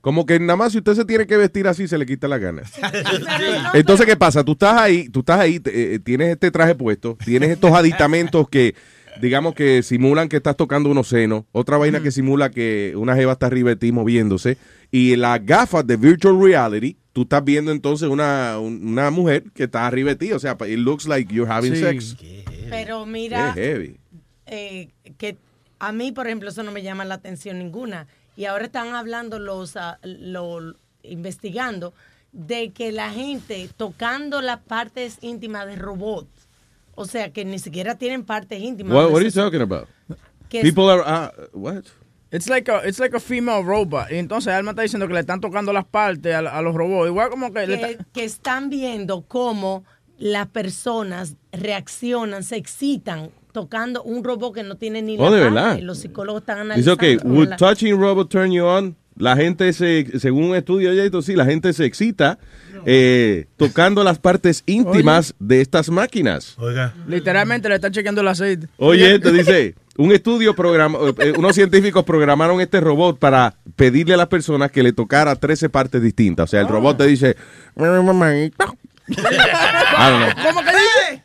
Como 0.00 0.26
que 0.26 0.38
nada 0.38 0.56
más 0.56 0.72
si 0.72 0.78
usted 0.78 0.94
se 0.96 1.04
tiene 1.06 1.26
que 1.26 1.36
vestir 1.38 1.66
así 1.66 1.88
se 1.88 1.96
le 1.96 2.04
quita 2.04 2.28
la 2.28 2.36
gana. 2.36 2.62
Entonces, 3.72 4.04
¿qué 4.06 4.16
pasa? 4.16 4.44
Tú 4.44 4.52
estás 4.52 4.78
ahí, 4.78 5.08
tú 5.08 5.20
estás 5.20 5.40
ahí, 5.40 5.60
eh, 5.64 5.98
tienes 6.04 6.28
este 6.28 6.50
traje 6.50 6.74
puesto, 6.74 7.16
tienes 7.24 7.48
estos 7.50 7.72
aditamentos 7.72 8.46
que, 8.50 8.74
digamos 9.20 9.54
que 9.54 9.82
simulan 9.82 10.28
que 10.28 10.36
estás 10.36 10.56
tocando 10.56 10.90
unos 10.90 11.08
senos, 11.08 11.44
otra 11.52 11.76
vaina 11.78 12.00
que 12.00 12.10
simula 12.10 12.50
que 12.50 12.94
una 12.96 13.14
jeva 13.14 13.32
está 13.32 13.46
arriba 13.46 13.70
de 13.70 13.76
ti 13.76 13.92
moviéndose, 13.92 14.56
y 14.90 15.16
las 15.16 15.44
gafas 15.44 15.86
de 15.86 15.96
virtual 15.96 16.40
reality, 16.40 16.96
tú 17.12 17.22
estás 17.22 17.44
viendo 17.44 17.70
entonces 17.72 18.08
una, 18.08 18.58
un- 18.58 18.86
una 18.88 19.10
mujer 19.10 19.44
que 19.54 19.64
está 19.64 19.86
arriba 19.86 20.10
de 20.10 20.16
ti, 20.16 20.32
o 20.32 20.38
sea, 20.38 20.56
it 20.66 20.78
looks 20.78 21.06
like 21.06 21.32
you're 21.32 21.50
having 21.50 21.74
Sí. 21.74 21.80
sex. 21.80 22.16
Pero 22.70 23.06
mira, 23.06 23.52
heavy. 23.52 23.96
eh, 24.46 24.88
que 25.18 25.36
a 25.78 25.92
mí, 25.92 26.12
por 26.12 26.26
ejemplo, 26.26 26.48
eso 26.50 26.62
no 26.62 26.72
me 26.72 26.82
llama 26.82 27.04
la 27.04 27.14
atención 27.14 27.58
ninguna. 27.58 28.06
Y 28.36 28.46
ahora 28.46 28.64
están 28.64 28.94
hablando 28.94 29.38
los, 29.38 29.76
ah, 29.76 29.98
lo, 30.02 30.74
investigando 31.02 31.94
de 32.32 32.70
que 32.70 32.90
la 32.90 33.10
gente 33.10 33.68
tocando 33.76 34.40
las 34.40 34.58
partes 34.60 35.18
íntimas 35.20 35.66
de 35.66 35.76
robots, 35.76 36.43
o 36.96 37.04
sea, 37.06 37.32
que 37.32 37.44
ni 37.44 37.58
siquiera 37.58 37.96
tienen 37.96 38.24
partes 38.24 38.60
íntimas. 38.60 38.94
What, 38.94 39.10
what 39.10 39.20
are 39.20 39.24
you 39.24 39.30
talking 39.32 39.60
about? 39.62 39.88
People 40.50 40.88
are, 40.90 41.02
ah, 41.04 41.32
what? 41.52 41.84
It's 42.30 42.48
like 42.48 42.68
a, 42.70 42.82
it's 42.86 42.98
like 42.98 43.14
a 43.16 43.20
female 43.20 43.62
robot. 43.64 44.10
Y 44.10 44.16
entonces 44.16 44.52
Alma 44.52 44.70
está 44.72 44.82
diciendo 44.82 45.06
que 45.06 45.14
le 45.14 45.20
están 45.20 45.40
tocando 45.40 45.72
las 45.72 45.84
partes 45.84 46.34
a, 46.34 46.38
a 46.40 46.62
los 46.62 46.74
robots. 46.74 47.08
Igual 47.08 47.30
como 47.30 47.52
que, 47.52 47.66
le 47.66 47.78
que, 47.78 47.90
está- 47.92 48.04
que 48.12 48.24
están 48.24 48.70
viendo 48.70 49.22
cómo 49.22 49.84
las 50.18 50.46
personas 50.48 51.36
reaccionan, 51.52 52.42
se 52.44 52.56
excitan 52.56 53.30
tocando 53.52 54.02
un 54.02 54.24
robot 54.24 54.54
que 54.54 54.62
no 54.64 54.76
tiene 54.76 55.00
ni 55.02 55.16
Oh, 55.18 55.30
la 55.30 55.36
¿de 55.36 55.44
mano, 55.50 55.54
verdad? 55.54 55.78
los 55.80 55.98
psicólogos 55.98 56.42
están 56.42 56.56
Dice, 56.74 56.90
analizando. 56.90 56.94
ok, 57.16 57.22
cómo 57.22 57.34
would 57.34 57.48
la- 57.50 57.56
touching 57.56 57.98
robot 58.00 58.28
turn 58.30 58.50
you 58.52 58.64
on? 58.64 58.96
La 59.16 59.36
gente 59.36 59.72
se, 59.72 60.18
según 60.18 60.44
un 60.50 60.56
estudio 60.56 60.92
ya 60.92 61.04
esto 61.04 61.22
sí, 61.22 61.34
la 61.36 61.44
gente 61.44 61.72
se 61.72 61.84
excita 61.84 62.38
eh, 62.86 63.46
tocando 63.56 64.04
las 64.04 64.18
partes 64.18 64.62
íntimas 64.66 65.34
de 65.38 65.60
estas 65.60 65.90
máquinas. 65.90 66.54
Oiga. 66.58 66.94
Literalmente 67.06 67.68
le 67.68 67.76
están 67.76 67.92
chequeando 67.92 68.20
el 68.20 68.28
aceite. 68.28 68.68
Oye, 68.78 69.18
te 69.18 69.32
dice, 69.32 69.74
un 69.96 70.12
estudio 70.12 70.54
programa, 70.54 70.98
eh, 71.18 71.32
unos 71.36 71.54
científicos 71.54 72.04
programaron 72.04 72.60
este 72.60 72.80
robot 72.80 73.18
para 73.18 73.54
pedirle 73.76 74.14
a 74.14 74.18
las 74.18 74.28
personas 74.28 74.70
que 74.70 74.82
le 74.82 74.92
tocara 74.92 75.36
13 75.36 75.68
partes 75.68 76.02
distintas. 76.02 76.44
O 76.44 76.50
sea, 76.50 76.60
el 76.60 76.68
robot 76.68 76.98
te 76.98 77.06
dice, 77.06 77.36
don't 77.76 78.04
know. 78.04 78.14
¿Cómo 80.42 80.62
que 80.62 80.70
dice? 80.70 81.22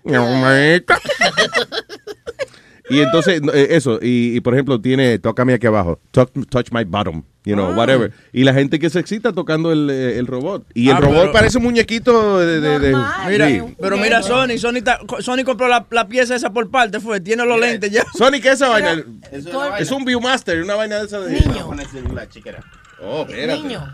Y 2.90 3.02
entonces, 3.02 3.42
eh, 3.54 3.68
eso, 3.72 4.00
y, 4.02 4.36
y, 4.36 4.42
por 4.42 4.54
ejemplo, 4.56 4.82
tiene, 4.82 5.20
tócame 5.20 5.54
aquí 5.54 5.68
abajo, 5.68 6.00
touch, 6.12 6.30
touch 6.50 6.70
my 6.72 6.84
bottom, 6.84 7.24
you 7.46 7.54
know, 7.54 7.68
Ah. 7.72 7.76
whatever. 7.78 8.12
Y 8.34 8.44
la 8.44 8.54
gente 8.54 8.80
que 8.80 8.90
se 8.90 9.00
excita 9.00 9.32
tocando 9.32 9.72
el, 9.72 9.90
eh, 9.92 10.18
el 10.18 10.26
robot. 10.26 10.66
Y 10.74 10.90
el 10.90 10.96
Ah, 10.96 11.00
robot 11.00 11.20
pero- 11.22 11.32
parece 11.34 11.58
un 11.60 11.66
muñequito 11.66 12.40
de... 12.40 12.60
de- 12.60 12.80
de- 12.80 12.96
Mira, 13.28 13.48
sí. 13.48 13.62
pero 13.80 13.98
mira 13.98 14.24
Sony, 14.24 14.58
Sony, 14.58 14.82
ta- 14.84 15.00
Sony 15.20 15.44
compró 15.46 15.68
la, 15.68 15.86
la 15.92 16.08
pieza 16.08 16.36
esa 16.36 16.52
por 16.52 16.70
parte, 16.72 17.00
fue, 17.00 17.20
tiene 17.22 17.46
los 17.46 17.60
lentes 17.60 17.92
ya. 17.92 18.04
Sony, 18.18 18.42
¿qué 18.42 18.50
es 18.50 18.54
esa 18.56 18.70
vaina? 18.70 19.04
Eso 19.32 19.52
Col- 19.52 19.72
Es 19.80 19.92
un 19.92 20.04
Viewmaster, 20.06 20.62
una 20.64 20.74
vaina 20.76 20.98
de 21.00 21.06
esa 21.06 21.20
de... 21.20 21.32
Niño. 21.40 21.70
La 22.16 22.28
chiquera. 22.28 22.64
Oh, 23.02 23.22
espérate. 23.30 23.62
Niño. 23.62 23.86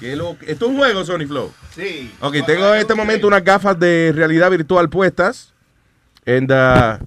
¿Qué 0.00 0.14
lo- 0.14 0.36
¿Esto 0.46 0.66
es 0.66 0.70
un 0.70 0.76
juego, 0.76 1.04
Sony 1.04 1.26
Flow? 1.26 1.52
Sí. 1.74 2.10
Ok, 2.20 2.36
tengo 2.46 2.72
en 2.74 2.80
este 2.80 2.94
momento 2.94 3.26
unas 3.26 3.42
gafas 3.42 3.78
de 3.78 4.12
realidad 4.14 4.50
virtual 4.50 4.88
puestas. 4.88 5.52
And, 6.28 6.50
uh, 6.52 6.98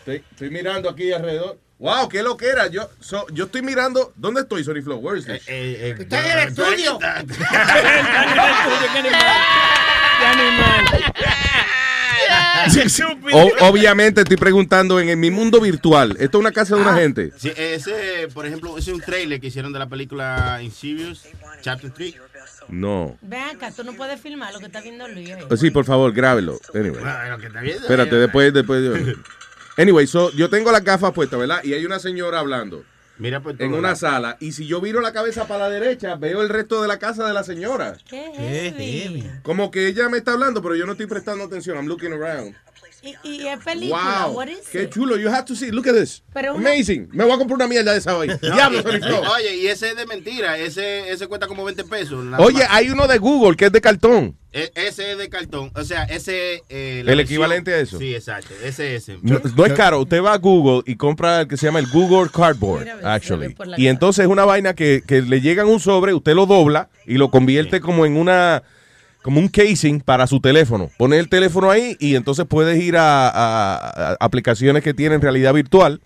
estoy, 0.00 0.22
estoy 0.30 0.50
mirando 0.50 0.90
aquí 0.90 1.12
alrededor. 1.12 1.58
Wow, 1.78 2.08
qué 2.08 2.22
lo 2.22 2.36
que 2.36 2.46
era. 2.48 2.66
Yo, 2.66 2.90
so- 3.00 3.26
yo 3.32 3.44
estoy 3.46 3.62
mirando. 3.62 4.12
¿Dónde 4.16 4.42
estoy, 4.42 4.64
Sony 4.64 4.82
Flow? 4.82 4.98
Where 4.98 5.18
is 5.18 5.24
this? 5.26 5.42
Está 5.46 6.20
en 6.32 6.38
el 6.38 6.48
estudio. 6.48 6.98
O- 13.32 13.52
obviamente 13.68 14.20
estoy 14.22 14.36
preguntando 14.36 14.98
en, 15.00 15.08
en 15.08 15.20
mi 15.20 15.30
mundo 15.30 15.60
virtual. 15.60 16.16
Esto 16.18 16.38
es 16.38 16.40
una 16.40 16.52
casa 16.52 16.74
de 16.76 16.82
una 16.82 16.94
gente. 16.94 17.32
Sí, 17.38 17.52
ese, 17.56 18.28
por 18.34 18.44
ejemplo, 18.46 18.76
ese 18.76 18.90
es 18.90 18.96
un 18.96 19.02
trailer 19.02 19.40
que 19.40 19.46
hicieron 19.46 19.72
de 19.72 19.78
la 19.78 19.88
película 19.88 20.58
Insidious, 20.62 21.26
Chapter 21.62 21.90
3. 21.90 22.14
No. 22.68 23.16
Ven 23.22 23.42
acá, 23.56 23.70
tú 23.70 23.82
no 23.84 23.94
puedes 23.94 24.20
filmar 24.20 24.52
lo 24.52 24.58
que 24.60 24.66
está 24.66 24.80
viendo 24.80 25.08
Luis. 25.08 25.30
Oh, 25.50 25.56
Sí, 25.56 25.70
por 25.70 25.84
favor, 25.84 26.12
grábelo. 26.12 26.58
Anyway. 26.74 27.00
Bueno, 27.00 27.28
lo 27.30 27.38
que 27.38 27.46
está 27.46 27.60
viendo 27.60 27.82
Espérate, 27.82 28.14
es- 28.16 28.20
después, 28.20 28.52
después. 28.52 28.82
yo- 28.84 29.14
Anyway, 29.76 30.06
so, 30.06 30.30
yo 30.32 30.50
tengo 30.50 30.72
las 30.72 30.82
gafas 30.82 31.12
puestas, 31.12 31.38
¿verdad? 31.38 31.62
Y 31.62 31.72
hay 31.72 31.84
una 31.86 31.98
señora 31.98 32.40
hablando. 32.40 32.84
Mira, 33.16 33.40
pues, 33.40 33.56
en 33.58 33.74
una 33.74 33.90
la- 33.90 33.96
sala. 33.96 34.36
Y 34.40 34.52
si 34.52 34.66
yo 34.66 34.80
viro 34.80 35.00
la 35.00 35.12
cabeza 35.12 35.46
para 35.48 35.64
la 35.64 35.70
derecha, 35.70 36.14
veo 36.16 36.40
el 36.42 36.48
resto 36.48 36.80
de 36.82 36.88
la 36.88 36.98
casa 37.00 37.26
de 37.26 37.32
la 37.34 37.42
señora. 37.42 37.96
Como 39.42 39.70
que 39.70 39.86
ella 39.88 40.08
me 40.08 40.18
está 40.18 40.32
hablando, 40.32 40.62
pero 40.62 40.74
yo 40.76 40.86
no 40.86 40.92
estoy 40.92 41.06
prestando 41.06 41.44
atención. 41.44 41.76
I'm 41.76 41.86
looking 41.86 42.12
around. 42.12 42.54
Y, 43.02 43.14
y 43.22 43.46
es 43.46 43.62
película, 43.64 44.24
Wow. 44.26 44.36
what 44.36 44.48
is 44.48 44.58
Qué 44.72 44.82
it? 44.84 44.90
chulo. 44.90 45.16
You 45.16 45.28
have 45.28 45.44
to 45.44 45.54
see. 45.54 45.70
Look 45.70 45.86
at 45.88 45.94
this. 45.94 46.22
Pero 46.34 46.54
una- 46.54 46.68
Amazing. 46.70 47.08
Me 47.12 47.22
voy 47.24 47.32
a 47.32 47.38
comprar 47.38 47.54
una 47.56 47.68
mierda 47.68 47.92
de 47.92 47.98
esa 47.98 48.16
hoy. 48.16 48.28
Diablo, 48.42 48.80
y- 48.80 48.82
Sony 48.82 48.98
Flow. 49.06 49.22
Oye, 49.36 49.56
y 49.56 49.66
ese 49.68 49.90
es 49.90 49.96
de 49.96 50.04
mentira. 50.06 50.58
Ese, 50.58 51.10
ese 51.10 51.26
cuesta 51.28 51.46
como 51.46 51.64
20 51.64 51.84
pesos. 51.84 52.24
Oye, 52.38 52.58
más. 52.58 52.66
hay 52.70 52.90
uno 52.90 53.06
de 53.06 53.18
Google 53.18 53.56
que 53.56 53.66
es 53.66 53.72
de 53.72 53.80
cartón. 53.80 54.36
E- 54.52 54.72
ese 54.74 55.12
es 55.12 55.18
de 55.18 55.28
cartón. 55.28 55.70
O 55.76 55.84
sea, 55.84 56.04
ese. 56.04 56.62
eh, 56.68 57.04
El 57.06 57.20
equivalente 57.20 57.72
a 57.72 57.78
eso. 57.78 57.98
Sí, 57.98 58.14
exacto. 58.14 58.52
Ese 58.64 58.96
es 58.96 59.08
ese. 59.08 59.18
No, 59.22 59.40
no 59.56 59.64
es 59.66 59.72
caro. 59.74 60.00
Usted 60.00 60.20
va 60.22 60.32
a 60.32 60.38
Google 60.38 60.82
y 60.90 60.96
compra 60.96 61.42
el 61.42 61.48
que 61.48 61.56
se 61.56 61.66
llama 61.66 61.78
el 61.78 61.86
Google 61.86 62.28
Cardboard, 62.32 62.88
actually. 63.04 63.54
Y 63.76 63.86
entonces 63.86 64.24
es 64.24 64.28
una 64.30 64.44
vaina 64.44 64.74
que, 64.74 65.02
que 65.06 65.22
le 65.22 65.40
llegan 65.40 65.68
un 65.68 65.78
sobre, 65.78 66.14
usted 66.14 66.34
lo 66.34 66.46
dobla 66.46 66.88
y 67.06 67.14
lo 67.14 67.30
convierte 67.30 67.80
como 67.80 68.04
en 68.06 68.16
una 68.16 68.62
como 69.28 69.40
un 69.40 69.48
casing 69.48 70.00
para 70.00 70.26
su 70.26 70.40
teléfono. 70.40 70.88
Pone 70.96 71.18
el 71.18 71.28
teléfono 71.28 71.70
ahí 71.70 71.98
y 72.00 72.14
entonces 72.14 72.46
puedes 72.48 72.82
ir 72.82 72.96
a, 72.96 73.28
a- 73.28 73.76
a 74.12 74.16
aplicaciones 74.20 74.82
que 74.82 74.94
tienen 74.94 75.20
realidad 75.20 75.52
virtual 75.52 76.00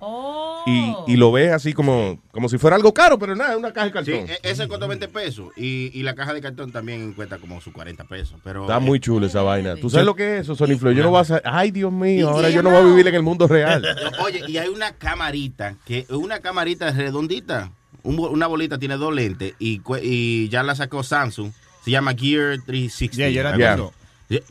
y, 0.66 0.92
y 1.06 1.16
lo 1.16 1.30
ves 1.30 1.52
así 1.52 1.72
como, 1.72 2.18
como 2.32 2.48
si 2.48 2.58
fuera 2.58 2.74
algo 2.74 2.92
caro, 2.92 3.20
pero 3.20 3.36
nada, 3.36 3.52
es 3.52 3.56
una 3.58 3.72
caja 3.72 3.90
de 3.90 4.04
Sí, 4.04 4.10
cartón. 4.12 4.28
e- 4.28 4.50
ese 4.50 4.66
cuesta 4.66 4.88
20 4.88 5.06
pesos. 5.06 5.50
Y, 5.56 5.92
y 5.96 6.02
la 6.02 6.16
caja 6.16 6.34
de 6.34 6.40
cartón 6.40 6.72
también 6.72 7.12
cuesta 7.12 7.38
como 7.38 7.60
sus 7.60 7.72
40 7.72 8.02
pesos. 8.08 8.40
Pero, 8.42 8.62
Está 8.62 8.78
eh, 8.78 8.80
muy 8.80 8.98
chulo 8.98 9.24
esa 9.26 9.42
vaina. 9.42 9.76
¿Tú 9.76 9.88
sabes 9.88 10.02
Yo- 10.04 10.10
lo 10.10 10.16
que 10.16 10.38
es 10.38 10.40
eso, 10.42 10.56
Sony 10.56 10.76
Flow? 10.76 10.92
Yo 10.92 11.04
no 11.04 11.10
voy 11.10 11.22
a 11.24 11.40
Ay, 11.44 11.70
Dios 11.70 11.92
mío, 11.92 12.28
ahora 12.28 12.50
yo 12.50 12.60
no 12.60 12.70
voy 12.70 12.80
a 12.80 12.84
vivir 12.84 13.06
en 13.06 13.14
el 13.14 13.22
mundo 13.22 13.46
real. 13.46 13.84
Oye, 14.24 14.42
y 14.48 14.56
hay 14.56 14.68
una 14.68 14.90
camarita, 14.96 15.76
que 15.84 15.98
es 16.00 16.10
una 16.10 16.40
camarita 16.40 16.90
redondita. 16.90 17.70
Un 18.04 18.18
una 18.18 18.48
bolita 18.48 18.78
tiene 18.78 18.96
dos 18.96 19.14
lentes 19.14 19.54
y, 19.60 19.80
y 20.02 20.48
ya 20.48 20.64
la 20.64 20.74
sacó 20.74 21.04
Samsung. 21.04 21.52
Se 21.84 21.90
llama 21.90 22.14
Gear 22.14 22.58
360. 22.64 23.16
Ya, 23.16 23.28
yo 23.28 23.42
la 23.42 23.56
tengo. 23.56 23.92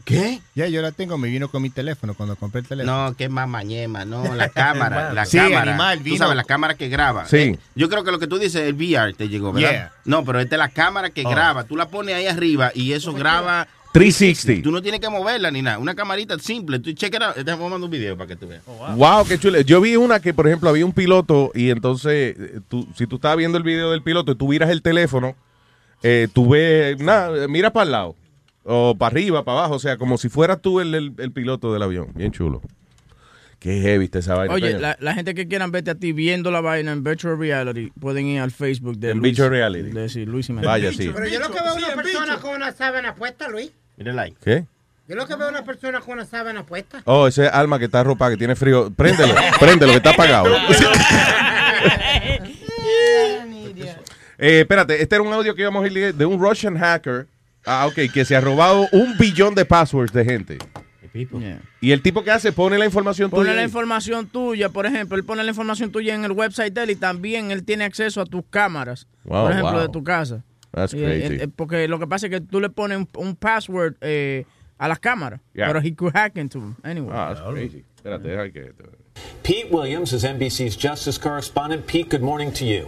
¿Qué? 0.05 0.39
Ya, 0.53 0.67
yo 0.67 0.81
la 0.83 0.91
tengo. 0.91 1.17
Me 1.17 1.27
vino 1.29 1.49
con 1.49 1.61
mi 1.63 1.71
teléfono 1.71 2.13
cuando 2.13 2.35
compré 2.35 2.61
el 2.61 2.67
teléfono. 2.67 3.09
No, 3.09 3.15
que 3.17 3.29
más 3.29 3.47
mañema, 3.47 4.05
no, 4.05 4.35
la 4.35 4.49
cámara, 4.49 5.11
la 5.13 5.25
Sí, 5.25 5.37
cámara. 5.37 5.61
animal, 5.71 5.97
Tú 5.99 6.03
vino- 6.03 6.17
sabes, 6.17 6.35
la 6.35 6.43
cámara 6.43 6.75
que 6.75 6.87
graba. 6.87 7.25
Sí. 7.25 7.37
Eh, 7.37 7.59
yo 7.75 7.89
creo 7.89 8.03
que 8.03 8.11
lo 8.11 8.19
que 8.19 8.27
tú 8.27 8.37
dices, 8.37 8.61
el 8.61 8.75
VR 8.75 9.13
te 9.13 9.27
llegó, 9.27 9.51
¿verdad? 9.51 9.69
Yeah. 9.71 9.91
No, 10.05 10.23
pero 10.23 10.39
esta 10.39 10.55
es 10.55 10.59
la 10.59 10.69
cámara 10.69 11.09
que 11.09 11.23
Oh. 11.25 11.29
graba. 11.31 11.63
Tú 11.63 11.75
la 11.75 11.87
pones 11.89 12.13
ahí 12.13 12.27
arriba 12.27 12.71
y 12.75 12.91
eso 12.93 13.11
graba 13.13 13.67
360. 13.93 14.61
Tú 14.63 14.71
no 14.71 14.81
tienes 14.83 14.99
que 15.01 15.09
moverla 15.09 15.49
ni 15.49 15.63
nada. 15.63 15.79
Una 15.79 15.95
camarita 15.95 16.37
simple. 16.37 16.77
Tú 16.79 16.89
out. 16.91 17.35
Te 17.35 17.43
voy 17.43 17.53
a 17.53 17.55
mandar 17.57 17.81
un 17.81 17.89
video 17.89 18.15
para 18.15 18.27
que 18.27 18.35
tú 18.35 18.47
veas. 18.47 18.61
Wow, 18.95 19.25
qué 19.25 19.39
chulo. 19.39 19.59
Yo 19.61 19.81
vi 19.81 19.95
una 19.95 20.19
que, 20.19 20.31
por 20.33 20.45
ejemplo, 20.47 20.69
había 20.69 20.85
un 20.85 20.93
piloto 20.93 21.51
y 21.55 21.71
entonces, 21.71 22.35
eh, 22.37 22.59
tú, 22.69 22.87
si 22.95 23.07
tú 23.07 23.15
estabas 23.15 23.37
viendo 23.37 23.57
el 23.57 23.63
video 23.63 23.89
del 23.91 24.03
piloto 24.03 24.33
y 24.33 24.35
tú 24.35 24.47
miras 24.47 24.69
el 24.69 24.81
teléfono, 24.83 25.35
eh, 26.03 26.27
tú 26.33 26.49
ves, 26.49 26.99
nada, 26.99 27.47
mira 27.47 27.71
para 27.71 27.83
el 27.85 27.91
lado, 27.91 28.15
o 28.63 28.95
para 28.95 29.11
arriba, 29.13 29.43
para 29.43 29.59
abajo, 29.59 29.75
o 29.75 29.79
sea, 29.79 29.97
como 29.97 30.17
si 30.17 30.29
fueras 30.29 30.61
tú 30.61 30.79
el, 30.79 30.93
el- 30.95 31.13
el 31.17 31.31
piloto 31.31 31.71
del 31.73 31.81
avión. 31.83 32.07
Bien 32.15 32.31
chulo. 32.31 32.61
Qué 33.59 33.79
heavy 33.79 34.05
está 34.05 34.17
esa 34.19 34.33
vaina. 34.33 34.53
Oye, 34.55 34.79
la, 34.79 34.97
la 34.99 35.13
gente 35.13 35.35
que 35.35 35.47
quieran 35.47 35.71
verte 35.71 35.91
a 35.91 35.95
ti 35.95 36.13
viendo 36.13 36.49
la 36.49 36.61
vaina 36.61 36.91
en 36.93 37.03
virtual 37.03 37.37
reality 37.37 37.91
pueden 37.99 38.25
ir 38.25 38.41
al 38.41 38.49
Facebook 38.49 38.97
de 38.97 39.11
En 39.11 39.19
Luis. 39.19 39.33
virtual 39.33 39.51
reality. 39.51 39.89
De, 39.91 40.09
sí, 40.09 40.25
Luis 40.25 40.47
Jiménez. 40.47 40.65
Vaya, 40.67 40.91
sí. 40.91 41.11
Pero 41.13 41.27
yo 41.27 41.39
lo 41.39 41.51
que 41.51 41.61
veo 41.61 41.75
una 41.75 41.93
persona 41.93 42.37
con 42.37 42.55
una 42.55 42.71
sábana 42.71 43.13
puesta, 43.13 43.47
Luis. 43.49 43.71
Mira 43.97 44.13
like. 44.13 44.35
¿Qué? 44.43 44.65
Yo 45.07 45.15
lo 45.15 45.27
que 45.27 45.35
veo 45.35 45.49
una 45.49 45.63
persona 45.63 45.99
con 45.99 46.13
una 46.15 46.25
sábana 46.25 46.63
puesta. 46.65 47.03
Oh, 47.05 47.27
ese 47.27 47.47
alma 47.49 47.77
que 47.77 47.85
está 47.85 47.99
arropada, 47.99 48.31
que 48.31 48.37
tiene 48.37 48.55
frío. 48.55 48.89
Préndelo, 48.95 49.35
préndelo, 49.59 49.91
que 49.91 49.97
está 49.97 50.09
apagado. 50.11 50.45
Eh, 54.41 54.61
espérate, 54.61 55.01
este 55.01 55.15
era 55.15 55.21
un 55.23 55.31
audio 55.31 55.53
que 55.55 55.61
íbamos 55.61 55.83
a 55.83 55.87
ir 55.87 56.13
de 56.15 56.25
un 56.25 56.39
Russian 56.41 56.75
hacker. 56.75 57.27
Ah, 57.65 57.85
ok, 57.87 58.11
que 58.11 58.25
se 58.25 58.35
ha 58.35 58.41
robado 58.41 58.87
un 58.91 59.15
billón 59.17 59.53
de 59.53 59.63
passwords 59.65 60.11
de 60.11 60.25
gente. 60.25 60.57
Y 61.81 61.91
el 61.91 62.01
tipo 62.01 62.23
que 62.23 62.31
hace 62.31 62.51
pone 62.53 62.77
la 62.77 62.85
información 62.85 63.29
Pone 63.29 63.43
tuya 63.43 63.53
la 63.53 63.59
ahí. 63.61 63.65
información 63.67 64.27
tuya, 64.27 64.69
por 64.69 64.85
ejemplo, 64.85 65.17
él 65.17 65.23
pone 65.25 65.43
la 65.43 65.49
información 65.49 65.91
tuya 65.91 66.15
en 66.15 66.23
el 66.23 66.31
website 66.31 66.73
de 66.73 66.83
él 66.83 66.89
y 66.91 66.95
también 66.95 67.51
él 67.51 67.63
tiene 67.65 67.83
acceso 67.83 68.21
a 68.21 68.25
tus 68.25 68.43
cámaras, 68.49 69.07
Wow, 69.25 69.43
por 69.43 69.51
ejemplo, 69.51 69.71
wow. 69.73 69.81
de 69.81 69.89
tu 69.89 70.03
casa. 70.03 70.43
That's 70.71 70.93
Y, 70.93 70.97
crazy. 71.03 71.33
eh, 71.33 71.37
eh, 71.43 71.47
porque 71.53 71.87
lo 71.89 71.99
que 71.99 72.07
pasa 72.07 72.27
es 72.27 72.31
que 72.31 72.39
tú 72.41 72.61
le 72.61 72.69
pones 72.69 72.97
un, 72.97 73.09
un 73.17 73.35
password 73.35 73.95
eh, 74.01 74.45
a 74.77 74.87
las 74.87 74.99
cámaras, 74.99 75.41
Yeah. 75.53 75.67
pero 75.67 75.81
he 75.81 75.93
could 75.93 76.13
hack 76.15 76.37
into 76.37 76.59
them 76.59 76.75
anyway. 76.83 77.11
Ah, 77.13 77.33
that's 77.35 77.41
crazy. 77.51 77.83
Espérate, 77.97 78.27
deja 78.29 78.49
que... 78.51 78.73
Pete 79.43 79.67
Williams 79.69 80.13
is 80.13 80.23
NBC's 80.23 80.77
justice 80.77 81.19
correspondent. 81.19 81.85
Pete, 81.85 82.09
good 82.09 82.21
morning 82.23 82.51
to 82.53 82.63
you. 82.65 82.87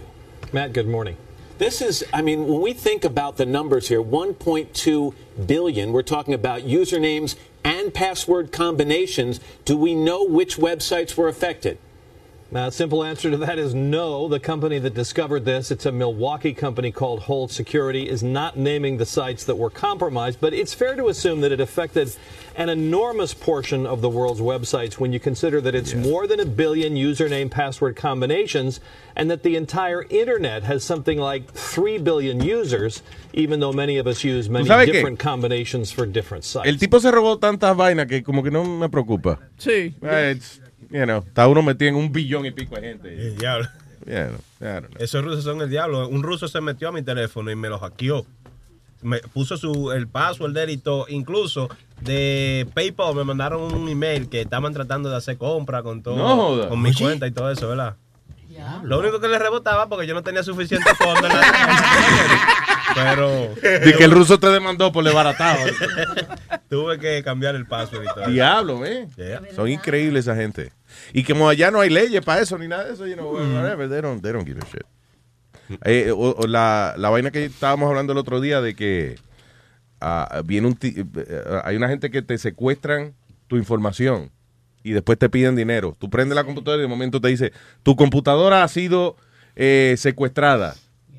Matt, 0.52 0.72
good 0.72 0.86
morning. 0.88 1.14
This 1.56 1.80
is, 1.80 2.04
I 2.12 2.20
mean, 2.20 2.48
when 2.48 2.60
we 2.60 2.72
think 2.72 3.04
about 3.04 3.36
the 3.36 3.46
numbers 3.46 3.88
here, 3.88 4.02
1.2 4.02 5.14
billion, 5.46 5.92
we're 5.92 6.02
talking 6.02 6.34
about 6.34 6.62
usernames 6.62 7.36
and 7.62 7.94
password 7.94 8.50
combinations. 8.50 9.38
Do 9.64 9.76
we 9.76 9.94
know 9.94 10.24
which 10.24 10.56
websites 10.56 11.16
were 11.16 11.28
affected? 11.28 11.78
Now, 12.50 12.68
simple 12.70 13.02
answer 13.02 13.30
to 13.30 13.36
that 13.38 13.58
is 13.58 13.74
no. 13.74 14.28
The 14.28 14.38
company 14.38 14.78
that 14.78 14.94
discovered 14.94 15.44
this, 15.44 15.70
it's 15.70 15.86
a 15.86 15.92
Milwaukee 15.92 16.54
company 16.54 16.92
called 16.92 17.22
Hold 17.22 17.50
Security, 17.50 18.08
is 18.08 18.22
not 18.22 18.56
naming 18.56 18.98
the 18.98 19.06
sites 19.06 19.44
that 19.44 19.56
were 19.56 19.70
compromised, 19.70 20.40
but 20.40 20.52
it's 20.52 20.72
fair 20.72 20.94
to 20.94 21.08
assume 21.08 21.40
that 21.40 21.50
it 21.50 21.60
affected 21.60 22.14
an 22.54 22.68
enormous 22.68 23.34
portion 23.34 23.86
of 23.86 24.02
the 24.02 24.08
world's 24.08 24.40
websites 24.40 24.94
when 24.94 25.12
you 25.12 25.18
consider 25.18 25.60
that 25.60 25.74
it's 25.74 25.94
more 25.94 26.26
than 26.26 26.38
a 26.38 26.44
billion 26.44 26.94
username 26.94 27.50
password 27.50 27.96
combinations 27.96 28.78
and 29.16 29.30
that 29.30 29.42
the 29.42 29.56
entire 29.56 30.04
internet 30.10 30.62
has 30.62 30.84
something 30.84 31.18
like 31.18 31.50
3 31.52 31.98
billion 31.98 32.40
users, 32.40 33.02
even 33.32 33.58
though 33.58 33.72
many 33.72 33.98
of 33.98 34.06
us 34.06 34.22
use 34.22 34.48
many 34.48 34.68
sabes 34.68 34.86
qué? 34.86 34.92
different 34.92 35.18
combinations 35.18 35.90
for 35.90 36.06
different 36.06 36.44
sites. 36.44 36.68
El 36.68 36.76
tipo 36.76 37.00
se 37.00 37.10
robó 37.10 37.38
tantas 37.40 37.76
vainas 37.76 38.06
que 38.06 38.22
como 38.22 38.42
que 38.42 38.50
no 38.50 38.64
me 38.64 38.88
preocupa. 38.88 39.38
Sí. 39.58 39.94
Eh, 40.02 40.34
it's, 40.36 40.60
you 40.94 41.04
know, 41.04 41.18
está 41.26 41.48
uno 41.48 41.62
metido 41.62 41.88
en 41.88 41.96
un 41.96 42.12
billón 42.12 42.46
y 42.46 42.52
pico 42.52 42.76
de 42.76 42.80
gente. 42.80 43.08
El 43.08 43.36
diablo. 43.36 43.68
Yeah, 44.06 44.30
no. 44.60 44.88
Esos 44.98 45.24
rusos 45.24 45.44
son 45.44 45.60
el 45.60 45.68
diablo. 45.68 46.08
Un 46.08 46.22
ruso 46.22 46.46
se 46.46 46.60
metió 46.60 46.88
a 46.88 46.92
mi 46.92 47.02
teléfono 47.02 47.50
y 47.50 47.56
me 47.56 47.68
lo 47.68 47.78
hackeó. 47.78 48.24
me 49.02 49.18
puso 49.18 49.56
su, 49.56 49.92
el 49.92 50.06
password 50.06 50.52
de 50.52 50.62
él 50.62 50.70
y 50.70 50.76
todo. 50.76 51.06
Incluso 51.08 51.68
de 52.00 52.66
PayPal 52.74 53.14
me 53.14 53.24
mandaron 53.24 53.62
un 53.62 53.88
email 53.88 54.28
que 54.28 54.42
estaban 54.42 54.72
tratando 54.72 55.10
de 55.10 55.16
hacer 55.16 55.36
compra 55.36 55.82
con 55.82 56.02
todo. 56.02 56.68
Con 56.68 56.80
mi 56.80 56.90
Oye. 56.90 57.04
cuenta 57.04 57.26
y 57.26 57.32
todo 57.32 57.50
eso, 57.50 57.68
¿verdad? 57.68 57.96
Lo 58.82 59.00
único 59.00 59.20
que 59.20 59.28
le 59.28 59.38
rebotaba 59.38 59.88
porque 59.88 60.06
yo 60.06 60.14
no 60.14 60.22
tenía 60.22 60.42
suficiente 60.42 60.94
fondo 60.94 61.26
en 61.26 61.32
la 61.32 61.40
Pero. 62.94 63.54
De 63.62 63.94
que 63.96 64.04
el 64.04 64.10
ruso 64.10 64.38
te 64.38 64.48
demandó 64.48 64.92
por 64.92 65.04
desbaratado. 65.04 65.58
Tuve 66.68 66.98
que 66.98 67.22
cambiar 67.22 67.54
el 67.54 67.66
password 67.66 68.04
y 68.04 68.14
todo. 68.14 68.26
Diablo, 68.26 68.84
¿eh? 68.84 69.08
Yeah. 69.16 69.42
Son 69.54 69.68
increíbles 69.68 70.26
esa 70.26 70.36
gente. 70.36 70.72
Y 71.12 71.24
como 71.24 71.48
allá 71.48 71.70
no 71.70 71.80
hay 71.80 71.90
leyes 71.90 72.22
para 72.24 72.40
eso 72.40 72.58
ni 72.58 72.68
nada 72.68 72.84
de 72.84 72.94
eso, 72.94 73.06
you 73.06 73.14
know, 73.14 73.32
Mm. 73.38 73.54
whatever, 73.54 73.88
they 73.88 74.00
don't, 74.00 74.22
they 74.22 74.32
don't 74.32 74.46
give 74.46 74.60
a 74.60 74.64
shit. 74.66 74.82
Eh, 75.84 76.10
o- 76.12 76.34
o 76.38 76.46
la, 76.46 76.94
la 76.98 77.08
vaina 77.10 77.30
que 77.30 77.44
estábamos 77.46 77.88
hablando 77.88 78.12
el 78.12 78.18
otro 78.18 78.40
día 78.40 78.60
de 78.60 78.74
que 78.74 79.16
ah, 80.00 80.42
viene 80.44 80.66
un 80.66 80.74
ti- 80.76 80.94
eh, 80.96 81.42
hay 81.64 81.76
una 81.76 81.88
gente 81.88 82.10
que 82.10 82.20
te 82.22 82.36
secuestran 82.36 83.14
tu 83.46 83.56
información 83.56 84.30
y 84.82 84.92
después 84.92 85.18
te 85.18 85.30
piden 85.30 85.56
dinero. 85.56 85.96
Tú 85.98 86.10
prendes 86.10 86.36
la 86.36 86.44
computadora 86.44 86.80
y 86.80 86.82
de 86.82 86.88
momento 86.88 87.20
te 87.20 87.28
dice, 87.28 87.52
tu 87.82 87.96
computadora 87.96 88.62
ha 88.62 88.68
sido 88.68 89.16
eh, 89.56 89.94
secuestrada. 89.96 90.74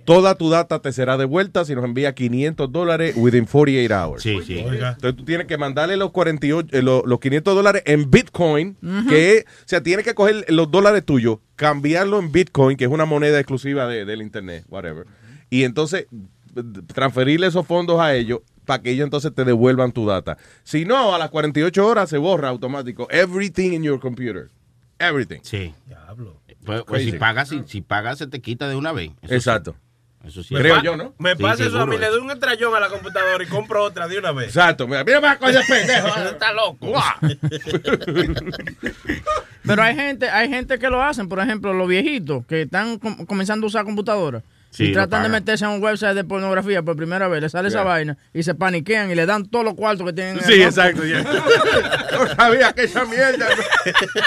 Toda 0.06 0.36
tu 0.36 0.49
data 0.49 0.80
te 0.80 0.93
será 0.93 1.18
devuelta 1.18 1.66
si 1.66 1.74
nos 1.76 1.84
envía 1.84 2.14
500 2.14 2.72
dólares 2.72 3.16
within 3.18 3.45
48 3.45 3.93
hours. 3.93 4.24
Sí, 4.24 4.39
sí. 4.45 4.60
Entonces 4.60 5.16
tú 5.16 5.26
tienes 5.26 5.47
que 5.47 5.58
mandarle 5.58 5.97
los 5.97 6.12
48, 6.12 6.70
eh, 6.78 6.82
lo- 6.82 7.03
los 7.06 7.20
500 7.20 7.56
dólares 7.56 7.82
en 7.86 8.10
Bitcoin, 8.12 8.78
Ujú. 8.82 9.10
que 9.10 9.38
es, 9.38 9.45
o 9.45 9.64
sea, 9.66 9.82
tienes 9.82 10.06
que 10.06 10.14
coger 10.14 10.45
los 10.49 10.70
dólares 10.72 11.03
tuyos, 11.06 11.39
cambiarlo 11.56 12.20
en 12.20 12.32
Bitcoin, 12.32 12.78
que 12.78 12.86
es 12.86 12.91
una 12.91 13.06
moneda 13.06 13.39
exclusiva 13.39 13.88
de- 13.88 14.06
del 14.06 14.22
Internet, 14.22 14.64
whatever. 14.70 15.06
Y 15.49 15.64
entonces 15.64 16.06
transferirle 16.93 17.47
esos 17.47 17.66
fondos 17.66 17.99
a 17.99 18.16
ellos 18.16 18.39
para 18.66 18.82
que 18.82 18.91
ellos 18.91 19.03
entonces 19.03 19.34
te 19.34 19.43
devuelvan 19.43 19.91
tu 19.91 20.06
data. 20.06 20.38
Si 20.64 20.86
no, 20.86 21.14
a 21.14 21.18
las 21.20 21.30
48 21.30 21.86
horas 21.86 22.10
se 22.10 22.18
borra 22.18 22.49
automático. 22.49 23.08
Everything 23.12 23.74
in 23.74 23.84
your 23.84 23.99
computer. 23.99 24.49
Everything. 24.99 25.39
Sí. 25.43 25.74
Diablo. 25.88 26.41
Pues, 26.64 26.84
pues 26.88 27.03
si 27.03 27.12
pagas, 27.12 27.49
si, 27.49 27.62
si 27.68 27.82
pagas 27.82 28.18
se 28.18 28.26
te 28.28 28.41
quita 28.41 28.68
de 28.68 28.76
una 28.76 28.91
vez. 28.91 29.12
Eso 29.22 29.51
sí. 29.51 29.76
Eso 30.26 30.42
sí. 30.44 30.56
Creo 30.56 30.82
yo, 30.82 30.98
¿no? 30.98 31.14
Me 31.20 31.36
Sí, 31.36 31.42
pasa 31.44 31.66
eso 31.66 31.80
a 31.80 31.86
mí, 31.86 31.98
le 31.98 32.08
doy 32.08 32.20
un 32.20 32.32
estrellón 32.32 32.74
a 32.76 32.80
la 32.80 32.90
computadora 32.90 33.44
y 33.44 33.48
compro 33.48 33.84
otra 33.84 34.08
de 34.08 34.18
una 34.18 34.32
vez. 34.32 34.48
Exacto. 34.48 34.88
Mira, 34.88 35.04
mira 35.04 35.22
más 35.22 35.38
cosas 35.38 35.66
pendejo. 35.70 36.08
Está 36.08 36.52
loco. 36.54 36.92
Pero 39.66 39.82
hay 39.84 39.96
gente, 39.96 40.30
hay 40.30 40.50
gente 40.50 40.78
que 40.80 40.90
lo 40.90 41.02
hacen, 41.02 41.28
por 41.28 41.40
ejemplo, 41.40 41.74
los 41.74 41.88
viejitos 41.88 42.46
que 42.46 42.64
están 42.64 43.00
com- 43.00 43.26
comenzando 43.26 43.66
a 43.66 43.68
usar 43.68 43.84
Sí, 44.76 44.88
lo 44.90 44.94
tratan 44.94 45.24
de 45.24 45.30
meterse 45.30 45.66
a 45.66 45.70
un 45.70 45.82
website 45.82 46.16
de 46.16 46.24
pornografía 46.24 46.82
por 46.84 46.96
primera 46.98 47.28
vez, 47.28 47.42
le 47.42 47.50
sale 47.50 47.70
esa 47.70 47.80
Yeah. 47.80 47.84
vaina 47.86 48.18
y 48.34 48.44
se 48.44 48.56
paniquean 48.56 49.10
y 49.10 49.16
le 49.16 49.26
dan 49.26 49.46
todos 49.50 49.64
los 49.64 49.74
cuartos 49.76 50.06
que 50.08 50.14
tienen. 50.14 50.42
Sí, 50.44 50.62
exacto. 50.62 51.06
ya. 51.06 51.24
No 52.12 52.28
sabía 52.36 52.74
que 52.74 52.84
esa 52.84 53.06
mierda. 53.06 53.48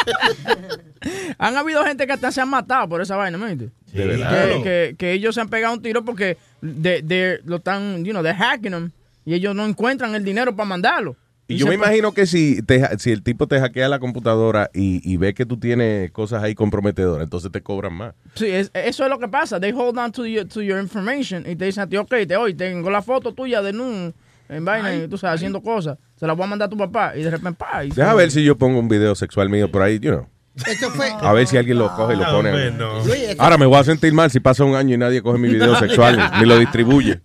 Han 1.38 1.56
habido 1.56 1.84
gente 1.84 2.06
que 2.06 2.12
hasta 2.12 2.32
se 2.32 2.40
han 2.40 2.48
matado 2.50 2.88
por 2.88 3.00
esa 3.00 3.16
vaina, 3.16 3.38
¿me 3.38 3.50
entiendes? 3.52 3.72
De. 3.92 4.18
Que, 4.18 4.62
que- 4.62 4.94
que 4.98 5.12
ellos 5.12 5.34
se 5.34 5.40
han 5.40 5.48
pegado 5.48 5.74
un 5.74 5.82
tiro 5.82 6.04
porque 6.04 6.36
de, 6.60 7.02
de- 7.02 7.40
lo 7.44 7.56
están, 7.56 8.04
you 8.04 8.12
know, 8.12 8.22
they're 8.22 8.36
hacking 8.36 8.72
them 8.72 8.90
y 9.24 9.34
ellos 9.34 9.54
no 9.54 9.64
encuentran 9.66 10.14
el 10.14 10.24
dinero 10.24 10.54
para 10.56 10.68
mandarlo. 10.68 11.16
Y 11.50 11.56
yo 11.56 11.66
me 11.66 11.74
imagino 11.74 12.12
que 12.12 12.26
si, 12.26 12.60
te, 12.62 12.98
si 12.98 13.10
el 13.10 13.22
tipo 13.22 13.46
te 13.46 13.58
hackea 13.58 13.88
la 13.88 13.98
computadora 13.98 14.70
y, 14.74 15.00
y 15.10 15.16
ve 15.16 15.32
que 15.32 15.46
tú 15.46 15.56
tienes 15.58 16.10
cosas 16.10 16.42
ahí 16.42 16.54
comprometedoras, 16.54 17.24
entonces 17.24 17.50
te 17.50 17.62
cobran 17.62 17.94
más. 17.94 18.14
Sí, 18.34 18.46
es- 18.46 18.70
eso 18.74 19.04
es 19.04 19.10
lo 19.10 19.18
que 19.18 19.28
pasa. 19.28 19.58
They 19.58 19.72
hold 19.72 19.96
on 19.98 20.12
to 20.12 20.26
your, 20.26 20.46
to 20.46 20.60
your 20.62 20.78
information 20.78 21.44
y 21.48 21.56
te 21.56 21.64
dicen 21.64 21.84
a 21.84 21.86
ti, 21.86 21.96
ok, 21.96 22.14
te, 22.28 22.36
hoy 22.36 22.52
tengo 22.54 22.90
la 22.90 23.00
foto 23.02 23.32
tuya 23.32 23.62
de 23.62 23.70
un 23.78 24.14
en 24.50 24.64
vaina 24.64 24.94
y 24.94 25.08
tú 25.08 25.16
sabes, 25.18 25.36
haciendo 25.36 25.62
cosas. 25.62 25.98
Se 26.16 26.26
la 26.26 26.32
voy 26.34 26.44
a 26.44 26.48
mandar 26.48 26.66
a 26.66 26.70
tu 26.70 26.76
papá 26.76 27.14
y 27.16 27.22
de 27.22 27.30
repente, 27.30 27.58
pa. 27.58 27.84
y- 27.84 27.88
Deja 27.90 28.14
ver 28.14 28.30
si 28.30 28.44
yo 28.44 28.56
pongo 28.58 28.78
un 28.78 28.88
video 28.88 29.14
sexual 29.14 29.48
mío 29.48 29.70
por 29.70 29.82
ahí, 29.82 29.98
you 29.98 30.10
know. 30.10 30.26
Esto 30.66 30.90
fue. 30.90 31.10
A 31.20 31.32
ver 31.32 31.46
si 31.46 31.56
alguien 31.56 31.78
lo 31.78 31.94
coge 31.94 32.14
y 32.14 32.16
lo 32.16 32.24
No, 32.24 32.32
pone. 32.32 32.48
hombre, 32.50 32.70
no. 32.72 33.04
Luis, 33.04 33.20
esto- 33.22 33.42
Ahora 33.42 33.58
me 33.58 33.66
voy 33.66 33.78
a 33.78 33.84
sentir 33.84 34.12
mal 34.12 34.30
si 34.30 34.40
pasa 34.40 34.64
un 34.64 34.74
año 34.74 34.94
y 34.94 34.98
nadie 34.98 35.22
coge 35.22 35.38
mi 35.38 35.48
video 35.48 35.74
sexual 35.78 36.18
ni 36.40 36.46
lo 36.46 36.58
distribuye. 36.58 37.20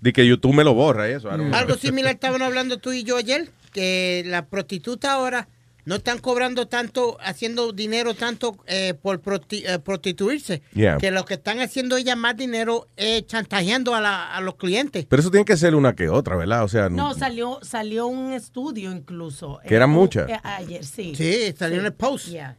De 0.00 0.12
que 0.12 0.26
YouTube 0.26 0.54
me 0.54 0.64
lo 0.64 0.74
borra 0.74 1.08
eso. 1.08 1.30
Algo 1.30 1.74
similar 1.76 2.14
estaban 2.14 2.42
hablando 2.42 2.78
tú 2.78 2.92
y 2.92 3.04
yo 3.04 3.16
ayer, 3.16 3.48
que 3.72 4.22
las 4.26 4.42
prostitutas 4.46 5.10
ahora 5.12 5.48
no 5.86 5.96
están 5.96 6.18
cobrando 6.18 6.66
tanto, 6.66 7.18
haciendo 7.22 7.72
dinero 7.72 8.14
tanto 8.14 8.56
eh, 8.66 8.94
por 9.02 9.20
prosti- 9.20 9.64
eh, 9.66 9.78
prostituirse, 9.80 10.62
Yeah. 10.72 10.96
que 10.96 11.10
lo 11.10 11.26
que 11.26 11.34
están 11.34 11.60
haciendo 11.60 11.98
ellas 11.98 12.16
más 12.16 12.38
dinero 12.38 12.88
es 12.96 13.26
chantajeando 13.26 13.94
a, 13.94 14.00
la- 14.00 14.34
a 14.34 14.40
los 14.40 14.54
clientes. 14.54 15.04
Pero 15.06 15.20
eso 15.20 15.30
tiene 15.30 15.44
que 15.44 15.58
ser 15.58 15.74
una 15.74 15.94
que 15.94 16.08
otra, 16.08 16.36
¿verdad? 16.36 16.64
O 16.64 16.68
sea, 16.68 16.88
No, 16.88 17.12
salió, 17.12 17.58
salió 17.62 18.06
un 18.06 18.32
estudio 18.32 18.92
incluso. 18.92 19.60
Que 19.68 19.74
eran 19.74 19.90
Eh, 19.90 19.92
muchas. 19.92 20.30
eh, 20.30 20.40
Ayer, 20.42 20.84
sí. 20.86 21.14
Sí, 21.14 21.54
salió 21.58 21.80
en 21.80 21.84
el 21.86 21.92
post. 21.92 22.28
Yeah. 22.28 22.56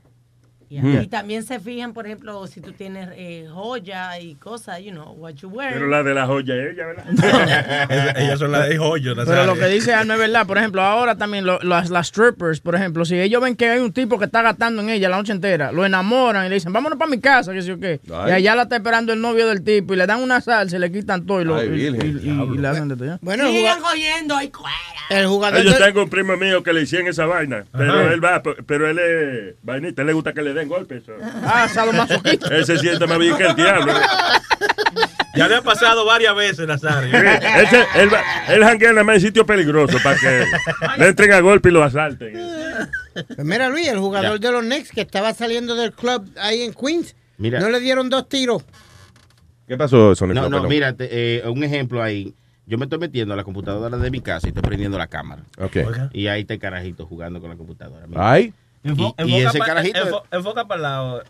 Yeah. 0.69 0.81
Hmm. 0.81 1.01
Y 1.03 1.07
también 1.07 1.43
se 1.43 1.59
fijan, 1.59 1.93
por 1.93 2.05
ejemplo, 2.05 2.45
si 2.47 2.59
tú 2.61 2.71
tienes 2.71 3.09
eh, 3.15 3.47
joya 3.53 4.19
y 4.19 4.35
cosas, 4.35 4.79
you 4.81 4.91
know, 4.91 5.13
what 5.13 5.33
you 5.35 5.47
wear. 5.49 5.73
Pero 5.73 5.87
la 5.87 6.01
de 6.03 6.13
la 6.13 6.25
joya 6.25 6.55
es 6.55 6.73
ella, 6.73 6.85
¿verdad? 6.87 7.05
Ellas 8.17 8.39
son 8.39 8.51
las 8.51 8.67
de 8.69 8.77
joyo. 8.77 9.13
Pero 9.15 9.45
lo 9.45 9.55
que 9.55 9.67
dice 9.67 9.93
Alma 9.93 10.15
es 10.15 10.19
verdad. 10.19 10.45
Por 10.47 10.57
ejemplo, 10.57 10.81
ahora 10.81 11.15
también 11.17 11.45
lo- 11.45 11.59
las, 11.61 11.89
las 11.89 12.07
strippers, 12.07 12.59
por 12.61 12.75
ejemplo, 12.75 13.05
si 13.05 13.19
ellos 13.19 13.41
ven 13.41 13.55
que 13.55 13.69
hay 13.69 13.79
un 13.79 13.93
tipo 13.93 14.17
que 14.17 14.25
está 14.25 14.41
gastando 14.41 14.81
en 14.81 14.89
ella 14.89 15.09
la 15.09 15.17
noche 15.17 15.31
entera, 15.33 15.71
lo 15.71 15.85
enamoran 15.85 16.45
y 16.45 16.49
le 16.49 16.55
dicen, 16.55 16.73
vámonos 16.73 16.97
para 16.97 17.11
mi 17.11 17.19
casa, 17.19 17.53
que 17.53 17.61
sé 17.61 17.67
yo 17.67 17.79
qué. 17.79 17.99
Ay. 18.13 18.31
Y 18.31 18.33
allá 18.33 18.55
la 18.55 18.63
está 18.63 18.75
esperando 18.77 19.13
el 19.13 19.21
novio 19.21 19.47
del 19.47 19.63
tipo 19.63 19.93
y 19.93 19.97
le 19.97 20.07
dan 20.07 20.21
una 20.21 20.41
salsa 20.41 20.75
y 20.75 20.79
le 20.79 20.91
quitan 20.91 21.25
todo 21.25 21.41
y, 21.41 21.45
lo, 21.45 21.55
Ay, 21.57 21.67
y- 21.67 21.71
virgen, 21.71 22.19
y- 22.23 22.27
y- 22.27 22.55
y 22.55 22.57
le 22.57 22.67
hacen 22.67 22.87
de 22.87 22.95
todo. 22.95 23.05
¿ya? 23.05 23.19
Bueno, 23.21 23.45
el, 23.47 23.51
Sigan 23.53 23.79
y 24.43 24.47
cuera. 24.49 24.75
el 25.09 25.27
jugador 25.27 25.63
Yo 25.63 25.77
tengo 25.77 26.03
un 26.03 26.09
primo 26.09 26.35
mío 26.37 26.63
que 26.63 26.73
le 26.73 26.81
hicieron 26.81 27.07
esa 27.07 27.25
vaina, 27.27 27.65
pero 27.71 27.93
Ajá. 27.93 28.13
él 28.13 28.23
va, 28.23 28.41
pero 28.41 28.89
él 28.89 28.99
es 28.99 29.55
vainita, 29.61 30.01
él 30.01 30.07
le 30.07 30.13
gusta 30.13 30.33
que 30.33 30.41
le 30.41 30.54
den 30.55 30.67
golpes. 30.69 31.03
so. 31.05 31.13
Ah, 31.43 31.67
sadomasoquista. 31.71 32.47
Él 32.55 32.65
se 32.65 32.77
siente 32.79 33.05
más 33.05 33.19
bien 33.19 33.35
que 33.37 33.45
el 33.45 33.55
diablo. 33.55 33.93
Ya 35.35 35.47
le 35.49 35.55
ha 35.55 35.61
pasado 35.61 36.05
varias 36.05 36.33
veces, 36.35 36.65
Nazario. 36.65 37.11
Sí, 37.11 37.25
ese- 37.63 37.85
él, 37.95 38.09
él 38.47 38.63
janguea 38.63 38.91
nada 38.91 39.03
más 39.03 39.15
en 39.15 39.21
sitios 39.21 39.45
peligrosos 39.45 40.01
para 40.01 40.17
que 40.17 40.45
le 40.97 41.07
entren 41.07 41.33
a 41.33 41.41
golpe 41.41 41.69
y 41.69 41.71
lo 41.73 41.83
asalten. 41.83 42.33
Pues 43.13 43.45
mira, 43.45 43.67
Luis, 43.69 43.87
el 43.89 43.97
jugador 43.99 44.39
de 44.39 44.51
los 44.51 44.61
Knicks 44.63 44.91
que 44.91 45.01
estaba 45.01 45.33
saliendo 45.33 45.75
del 45.75 45.91
club 45.91 46.25
ahí 46.39 46.61
en 46.61 46.73
Queens, 46.73 47.15
Mira. 47.37 47.59
no 47.59 47.69
le 47.69 47.79
dieron 47.81 48.09
dos 48.09 48.29
tiros. 48.29 48.63
¿Qué 49.67 49.75
pasó, 49.77 50.15
Sonic? 50.15 50.35
No, 50.35 50.47
no, 50.49 50.63
mira, 50.63 50.95
eh, 50.99 51.43
un 51.47 51.63
ejemplo 51.63 52.01
ahí. 52.01 52.33
Yo 52.67 52.77
me 52.77 52.85
estoy 52.85 52.97
metiendo 52.99 53.33
a 53.33 53.37
la 53.37 53.43
computadora 53.43 53.97
de 53.97 54.09
mi 54.11 54.21
casa 54.21 54.47
y 54.47 54.49
estoy 54.49 54.63
prendiendo 54.63 54.97
la 54.97 55.07
cámara. 55.07 55.43
Ok. 55.59 55.77
Y 56.13 56.27
ahí 56.27 56.41
está 56.41 56.53
el 56.55 56.59
carajito 56.59 57.05
jugando 57.05 57.39
con 57.41 57.49
la 57.49 57.55
computadora. 57.57 58.07
mira. 58.07 58.31
Ay. 58.31 58.53
Enfo- 58.85 59.15
Y- 59.27 59.35
ese 59.41 59.57
pa- 59.59 59.65
carajito- 59.65 60.03
enfo- 60.07 60.23
Enfoca 60.31 60.65
para 60.67 60.75
el 60.77 60.81
lado. 60.83 61.23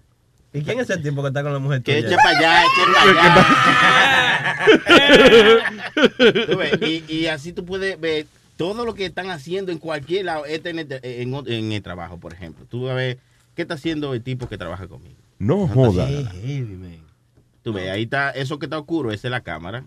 ¿Y 0.54 0.62
quién 0.62 0.80
es 0.80 0.90
el 0.90 1.02
tipo 1.02 1.22
que 1.22 1.28
está 1.30 1.44
con 1.44 1.52
la 1.52 1.60
mujer 1.60 1.82
Que 1.82 1.98
eche 2.00 2.16
para 2.16 2.30
allá, 2.38 2.64
eche 2.64 2.82
para 2.94 3.12
allá. 3.12 4.66
Tú 6.48 6.58
ves, 6.58 6.80
y, 6.82 7.04
y 7.14 7.28
así 7.28 7.52
tú 7.54 7.66
puedes 7.66 8.00
ver 8.00 8.26
todo 8.58 8.86
lo 8.86 8.94
que 8.94 9.06
están 9.06 9.30
haciendo 9.32 9.72
en 9.72 9.80
cualquier 9.80 10.26
lado. 10.26 10.46
Este 10.46 10.70
en 10.70 10.80
el, 10.80 10.88
en, 11.04 11.34
en 11.48 11.72
el 11.72 11.82
trabajo, 11.82 12.18
por 12.20 12.34
ejemplo. 12.34 12.66
Tú 12.70 12.84
vas 12.84 12.92
a 12.92 12.96
ver 12.96 13.18
qué 13.56 13.64
está 13.64 13.74
haciendo 13.76 14.14
el 14.14 14.22
tipo 14.24 14.48
que 14.48 14.58
trabaja 14.58 14.88
conmigo. 14.88 15.16
No 15.40 15.68
joda. 15.68 16.08
Tú 17.64 17.74
ves, 17.74 17.90
ahí 17.90 18.04
está, 18.04 18.30
eso 18.32 18.60
que 18.60 18.68
está 18.68 18.78
oscuro, 18.80 19.12
esa 19.12 19.28
es 19.28 19.32
la 19.32 19.42
cámara. 19.42 19.84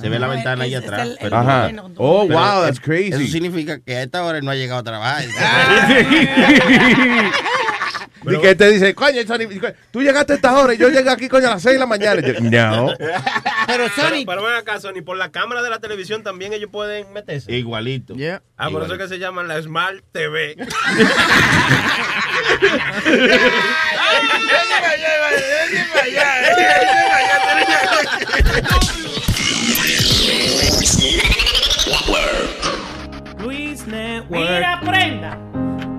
Se 0.00 0.08
ve 0.08 0.18
la 0.18 0.28
ventana 0.28 0.64
ahí 0.64 0.74
atrás. 0.74 1.10
pero- 1.20 1.36
Ajá. 1.36 1.70
Oh, 1.96 2.26
wow, 2.26 2.62
that's 2.62 2.78
Eso 2.78 2.82
crazy. 2.82 3.28
significa 3.28 3.78
que 3.80 3.96
a 3.96 4.02
esta 4.02 4.24
hora 4.24 4.38
él 4.38 4.44
no 4.44 4.50
ha 4.50 4.54
llegado 4.54 4.80
a 4.80 4.84
trabajar. 4.84 5.24
Y 8.24 8.40
que 8.40 8.54
te 8.54 8.70
dice, 8.70 8.94
coño, 8.94 9.20
Sonic, 9.26 9.74
tú 9.90 10.00
llegaste 10.00 10.34
a 10.34 10.36
esta 10.36 10.56
hora 10.56 10.74
y 10.74 10.78
yo 10.78 10.88
llegué 10.90 11.10
aquí, 11.10 11.28
coño, 11.28 11.48
a 11.48 11.54
las 11.54 11.62
6 11.62 11.72
de 11.72 11.78
la 11.80 11.86
mañana. 11.86 12.22
Y 12.24 12.32
yo, 12.32 12.40
no. 12.40 12.94
Pero 13.66 13.88
Sony, 13.88 13.94
Pero, 13.96 14.26
pero 14.26 14.42
ven 14.44 14.54
acá, 14.54 14.78
Sony, 14.78 15.02
por 15.04 15.16
la 15.16 15.32
cámara 15.32 15.60
de 15.60 15.68
la 15.70 15.80
televisión 15.80 16.22
también 16.22 16.52
ellos 16.52 16.70
pueden 16.70 17.12
meterse. 17.12 17.50
Igualito. 17.52 18.14
Yeah. 18.14 18.40
Ah, 18.56 18.70
por 18.70 18.84
eso 18.84 18.92
es 18.94 19.00
que 19.00 19.08
se 19.08 19.18
llaman 19.18 19.48
la 19.48 19.60
Smart 19.60 20.04
TV. 20.12 20.54
Mira, 34.32 34.80
prenda. 34.80 35.36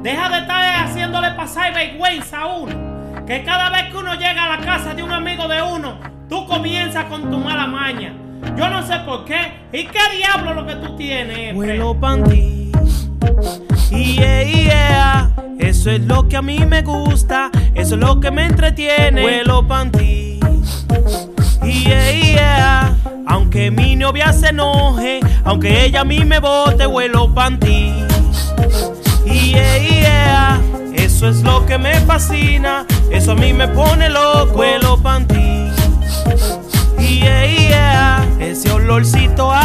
Deja 0.02 0.30
de 0.30 0.38
estar 0.40 0.86
haciéndole 0.86 1.32
pasar 1.32 1.72
vergüenza 1.74 2.42
a 2.42 2.48
uno. 2.48 3.24
Que 3.28 3.44
cada 3.44 3.70
vez 3.70 3.92
que 3.92 3.98
uno 3.98 4.16
llega 4.16 4.46
a 4.46 4.58
la 4.58 4.66
casa 4.66 4.96
de 4.96 5.04
un 5.04 5.12
amigo 5.12 5.48
de 5.48 5.62
uno, 5.62 6.00
tú 6.28 6.48
comienzas 6.48 7.06
con 7.06 7.30
tu 7.30 7.38
mala 7.38 7.68
maña. 7.68 8.14
Yo 8.58 8.70
no 8.70 8.86
sé 8.86 8.98
por 9.06 9.24
qué. 9.26 9.54
¿Y 9.72 9.86
qué 9.86 10.00
diablo 10.18 10.56
lo 10.56 10.66
que 10.66 10.76
tú 10.76 10.96
tienes? 10.98 11.56
Huelo 11.56 11.98
panty. 12.00 12.72
Yeah, 13.92 14.44
yeah. 14.44 15.32
Eso 15.60 15.92
es 15.92 16.02
lo 16.02 16.28
que 16.28 16.38
a 16.38 16.42
mí 16.42 16.66
me 16.66 16.82
gusta. 16.82 17.52
Eso 17.76 17.96
es 17.96 18.02
lo 18.02 18.20
que 18.20 18.32
me 18.32 18.46
entretiene. 18.46 19.24
Huelo 19.24 19.66
panty. 19.68 20.40
Yeah, 21.64 22.12
yeah. 22.12 22.98
Aunque 23.28 23.72
mi 23.72 23.96
novia 23.96 24.34
se 24.34 24.50
enoje, 24.50 25.20
aunque 25.46 25.86
ella 25.86 26.02
a 26.02 26.04
mí 26.04 26.26
me 26.26 26.40
bote, 26.40 26.86
huelo 26.88 27.34
panty. 27.34 28.13
Yeah, 29.26 29.78
yeah. 29.78 30.62
Eso 30.96 31.30
es 31.30 31.42
lo 31.44 31.66
que 31.66 31.78
me 31.78 32.00
fascina, 32.02 32.86
eso 33.12 33.32
a 33.32 33.36
mí 33.36 33.54
me 33.54 33.68
pone 33.68 34.10
loco, 34.10 34.60
huelo 34.60 34.98
panty. 35.02 35.72
Yeah, 37.00 37.46
yeah. 37.46 38.28
Ese 38.40 38.72
olorcito 38.72 39.52
a 39.52 39.64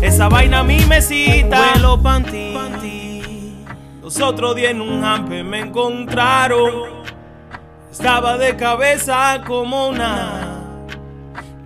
esa 0.00 0.28
vaina 0.28 0.60
a 0.60 0.62
mí 0.64 0.84
me 0.88 1.02
cita, 1.02 1.72
huelo 1.74 2.00
panty. 2.00 2.54
Los 4.02 4.20
otros 4.20 4.54
días 4.54 4.70
en 4.70 4.80
un 4.80 5.04
hampe 5.04 5.42
me 5.42 5.60
encontraron. 5.60 7.04
Estaba 7.90 8.38
de 8.38 8.56
cabeza 8.56 9.42
como 9.46 9.88
una. 9.88 10.62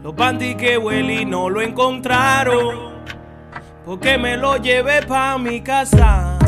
Los 0.02 0.14
panty 0.14 0.54
que 0.54 0.78
huele 0.78 1.22
y 1.22 1.24
no 1.24 1.50
lo 1.50 1.60
encontraron. 1.60 2.92
Porque 3.84 4.16
me 4.16 4.36
lo 4.36 4.56
llevé 4.56 5.02
pa' 5.02 5.36
mi 5.38 5.60
casa. 5.60 6.38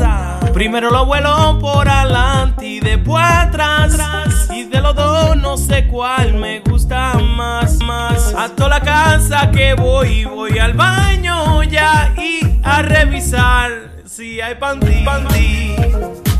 Primero 0.55 0.89
lo 0.89 1.05
vuelo 1.05 1.59
por 1.59 1.85
adelante 1.89 2.65
y 2.65 2.79
después 2.79 3.21
atrás. 3.21 4.47
Y 4.53 4.63
de 4.63 4.79
los 4.79 4.95
dos 4.95 5.35
no 5.35 5.57
sé 5.57 5.85
cuál 5.85 6.35
me 6.35 6.61
gusta 6.61 7.15
más, 7.15 7.79
más. 7.83 8.33
A 8.33 8.47
toda 8.47 8.69
la 8.69 8.79
casa 8.79 9.51
que 9.51 9.73
voy, 9.73 10.23
voy 10.23 10.57
al 10.57 10.71
baño 10.71 11.61
ya 11.63 12.13
y 12.15 12.39
a 12.63 12.81
revisar 12.83 13.95
si 14.05 14.39
hay 14.39 14.55
panty. 14.55 15.03
panty. 15.03 15.75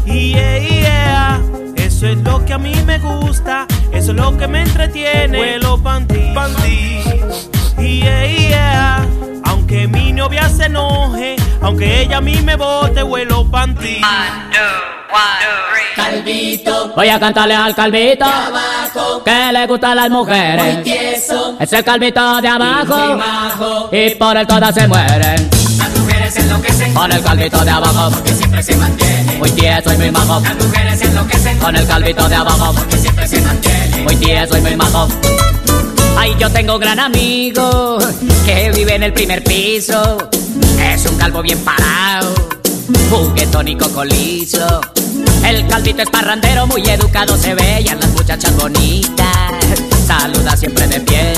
Yeah, 0.06 0.60
yeah. 0.60 1.42
Eso 1.76 2.08
es 2.08 2.16
lo 2.20 2.46
que 2.46 2.54
a 2.54 2.58
mí 2.58 2.74
me 2.86 3.00
gusta, 3.00 3.68
eso 3.92 4.12
es 4.12 4.18
lo 4.18 4.38
que 4.38 4.48
me 4.48 4.62
entretiene. 4.62 5.38
Huelo 5.38 5.78
panty, 5.84 6.34
panty. 6.34 7.55
Yeah, 7.78 8.26
yeah. 8.26 9.08
Aunque 9.46 9.88
mi 9.88 10.12
novia 10.14 10.50
se 10.50 10.66
enoje, 10.66 11.36
aunque 11.62 12.02
ella 12.02 12.18
a 12.18 12.22
mí 12.22 12.36
me 12.42 12.56
bote, 12.56 13.04
huelo 13.04 13.50
panty. 13.50 14.02
Calvito. 15.96 16.94
Voy 16.96 17.10
a 17.10 17.20
cantarle 17.20 17.56
al 17.56 17.74
calvito 17.76 18.26
que 19.24 19.52
le 19.52 19.68
gustan 19.68 19.96
las 19.96 20.10
mujeres. 20.10 20.76
Muy 20.76 20.84
tieso. 20.84 21.56
Es 21.60 21.72
el 21.74 21.84
calvito 21.84 22.42
de 22.42 22.48
abajo 22.48 22.98
Muy 22.98 23.16
majo. 23.18 23.90
y 23.92 24.10
por 24.16 24.36
él 24.38 24.46
todas 24.48 24.74
se 24.76 24.88
mueren. 24.88 25.50
Las 25.78 25.90
mujeres 25.98 26.36
enloquecen. 26.38 26.94
Con 26.94 27.12
el 27.12 27.22
calvito 27.24 27.64
de 27.64 27.72
abajo 27.72 28.10
Porque 28.12 28.32
siempre 28.34 28.64
se 28.64 28.76
mantiene. 28.76 29.38
muy 29.38 29.52
tieso 29.52 29.94
y 29.94 29.98
muy 29.98 30.12
majo. 30.12 30.40
Las 30.42 30.56
mujeres 30.66 31.02
enloquecen. 31.02 31.60
Con 31.60 31.76
el 31.76 31.88
calvito 31.88 32.28
de 32.30 32.36
abajo 32.36 32.74
Porque 32.74 32.98
siempre 32.98 33.28
se 33.28 33.42
mantiene. 33.42 34.04
muy 34.04 34.16
tieso 34.18 34.58
y 34.58 34.62
muy 34.62 34.76
majo. 34.76 35.08
Ay, 36.26 36.36
yo 36.40 36.50
tengo 36.50 36.74
un 36.74 36.80
gran 36.80 37.00
amigo 37.00 38.00
que 38.48 38.72
vive 38.72 38.96
en 38.96 39.04
el 39.04 39.14
primer 39.14 39.44
piso. 39.44 40.18
Es 40.82 41.06
un 41.06 41.18
calvo 41.18 41.44
bien 41.44 41.60
parado, 41.60 42.34
juguetón 43.12 43.68
y 43.68 43.78
cocolizo. 43.78 44.82
El 45.46 45.68
calvito 45.68 46.02
es 46.02 46.10
parrandero, 46.10 46.66
muy 46.66 46.82
educado 46.82 47.38
se 47.38 47.54
ve 47.54 47.82
y 47.86 47.90
a 47.90 47.96
las 47.96 48.10
muchachas 48.10 48.58
bonitas 48.58 49.36
saluda 50.08 50.58
siempre 50.58 50.88
de 50.88 51.00
pie. 51.02 51.34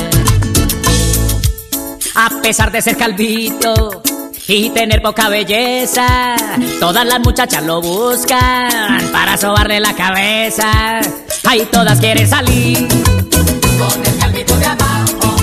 A 2.16 2.42
pesar 2.42 2.72
de 2.72 2.82
ser 2.82 2.96
calvito 2.96 4.02
y 4.48 4.70
tener 4.70 5.02
poca 5.02 5.28
belleza, 5.28 6.38
todas 6.80 7.06
las 7.06 7.20
muchachas 7.20 7.62
lo 7.64 7.82
buscan 7.82 9.12
para 9.12 9.36
sobarle 9.36 9.82
la 9.82 9.94
cabeza. 9.94 11.02
Ay, 11.44 11.68
todas 11.72 12.00
quieren 12.00 12.28
salir 12.30 12.88
Con 13.78 14.06
el 14.06 14.27
calvito 14.58 14.60
de 14.60 14.66
abajo. 14.66 15.36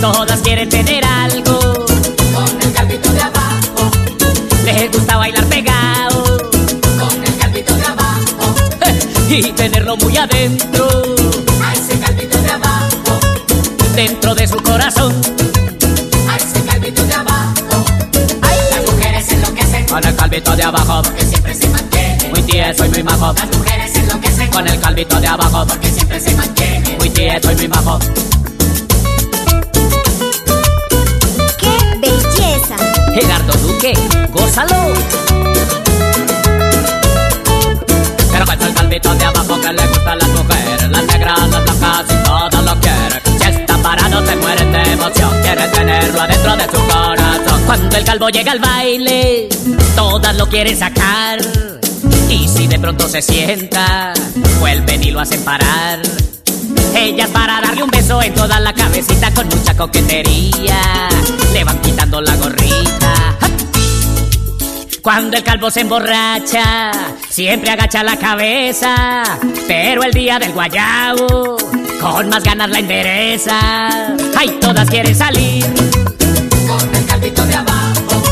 Todas 0.00 0.40
quieren 0.40 0.68
tener 0.68 1.04
algo, 1.04 1.58
Con 2.34 2.62
el 2.62 2.72
calvito 2.72 3.12
de 3.12 3.20
abajo. 3.20 3.90
les 4.64 4.92
gusta 4.92 5.16
bailar 5.16 5.44
pegado 5.46 6.38
Con 6.98 7.24
el 7.24 7.36
calvito 7.38 7.74
de 7.74 7.84
abajo. 7.84 8.54
y 9.30 9.52
tenerlo 9.52 9.96
muy 9.96 10.16
adentro, 10.16 10.88
A 11.64 11.72
ese 11.74 11.98
calvito 11.98 12.38
de 12.40 12.50
abajo. 12.50 13.20
dentro 13.94 14.34
de 14.34 14.46
su 14.46 14.56
corazón. 14.62 15.14
A 16.30 16.36
ese 16.36 16.64
calvito 16.64 17.02
de 17.04 17.14
abajo. 17.14 17.84
Las 18.42 18.92
mujeres 18.92 19.32
enloquecen. 19.32 19.86
Con 19.86 20.04
el 20.04 20.14
calvito 20.16 20.56
de 20.56 20.62
abajo, 20.62 21.02
Porque 21.02 21.24
siempre 21.24 21.54
se 21.54 21.68
mantiene. 21.68 22.28
muy 22.30 22.42
tieso 22.42 22.84
y 22.84 22.88
muy 22.88 23.02
majo. 23.02 23.32
Las 23.34 23.56
mujeres 23.56 23.96
enloquecen. 23.96 24.50
Con 24.50 24.68
el 24.68 24.80
calvito 24.80 25.20
de 25.20 25.26
abajo, 25.26 25.66
Porque 25.66 25.90
siempre 25.90 26.20
se 26.20 26.34
mantiene. 26.34 26.96
muy 26.98 27.10
tieso 27.10 27.50
y 27.52 27.56
muy 27.56 27.68
majo. 27.68 27.98
Gerardo 33.20 33.52
Duque, 33.54 33.92
gózalo. 34.28 34.94
Pero 38.30 38.46
con 38.46 38.62
el 38.62 38.74
calvito 38.74 39.12
de 39.12 39.24
abajo 39.24 39.60
que 39.60 39.72
le 39.72 39.86
gustan 39.88 40.18
las 40.18 40.28
mujeres, 40.28 40.88
las 40.88 41.04
negras, 41.04 41.50
las 41.50 41.64
blancas 41.64 42.04
y 42.10 42.24
todas 42.24 42.64
lo 42.64 42.80
quieren. 42.80 43.40
Si 43.40 43.48
está 43.48 43.76
parado 43.78 44.24
se 44.24 44.36
mueren 44.36 44.70
de 44.70 44.92
emoción, 44.92 45.42
quieren 45.42 45.70
tenerlo 45.72 46.20
adentro 46.20 46.56
de 46.58 46.64
su 46.64 46.86
corazón. 46.86 47.62
Cuando 47.66 47.96
el 47.96 48.04
calvo 48.04 48.28
llega 48.28 48.52
al 48.52 48.60
baile, 48.60 49.48
todas 49.96 50.36
lo 50.36 50.48
quieren 50.48 50.78
sacar. 50.78 51.40
Y 52.30 52.46
si 52.46 52.68
de 52.68 52.78
pronto 52.78 53.08
se 53.08 53.20
sienta, 53.20 54.12
vuelven 54.60 55.02
y 55.02 55.10
lo 55.10 55.18
hacen 55.18 55.42
parar. 55.42 55.98
Ellas 56.94 57.30
para 57.30 57.60
darle 57.60 57.82
un 57.82 57.90
beso 57.90 58.22
en 58.22 58.34
toda 58.34 58.60
la 58.60 58.72
cabecita 58.72 59.32
con 59.32 59.48
mucha 59.48 59.76
coquetería 59.76 61.08
le 61.52 61.64
van 61.64 61.78
quitando 61.80 62.20
la 62.20 62.34
gorrita. 62.36 63.36
Cuando 65.02 65.36
el 65.38 65.42
calvo 65.42 65.70
se 65.70 65.80
emborracha, 65.80 66.90
siempre 67.30 67.70
agacha 67.70 68.02
la 68.02 68.16
cabeza, 68.16 69.38
pero 69.66 70.02
el 70.02 70.12
día 70.12 70.38
del 70.38 70.52
guayabo, 70.52 71.56
con 72.00 72.28
más 72.28 72.42
ganas 72.42 72.68
la 72.68 72.80
endereza. 72.80 73.58
Ay, 74.36 74.58
todas 74.60 74.90
quieren 74.90 75.14
salir, 75.16 75.64
Con 76.66 76.94
el 76.94 77.06
calvito 77.06 77.46
de 77.46 77.54
abajo. 77.54 78.22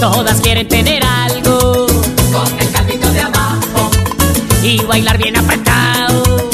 todas 0.00 0.40
quieren 0.40 0.66
tener 0.66 1.04
algo 1.04 1.86
Con 2.32 2.58
el 2.60 2.70
calvito 2.72 3.08
de 3.12 3.20
abajo. 3.20 3.90
y 4.64 4.78
bailar 4.80 5.16
bien 5.18 5.36
apretado 5.36 6.49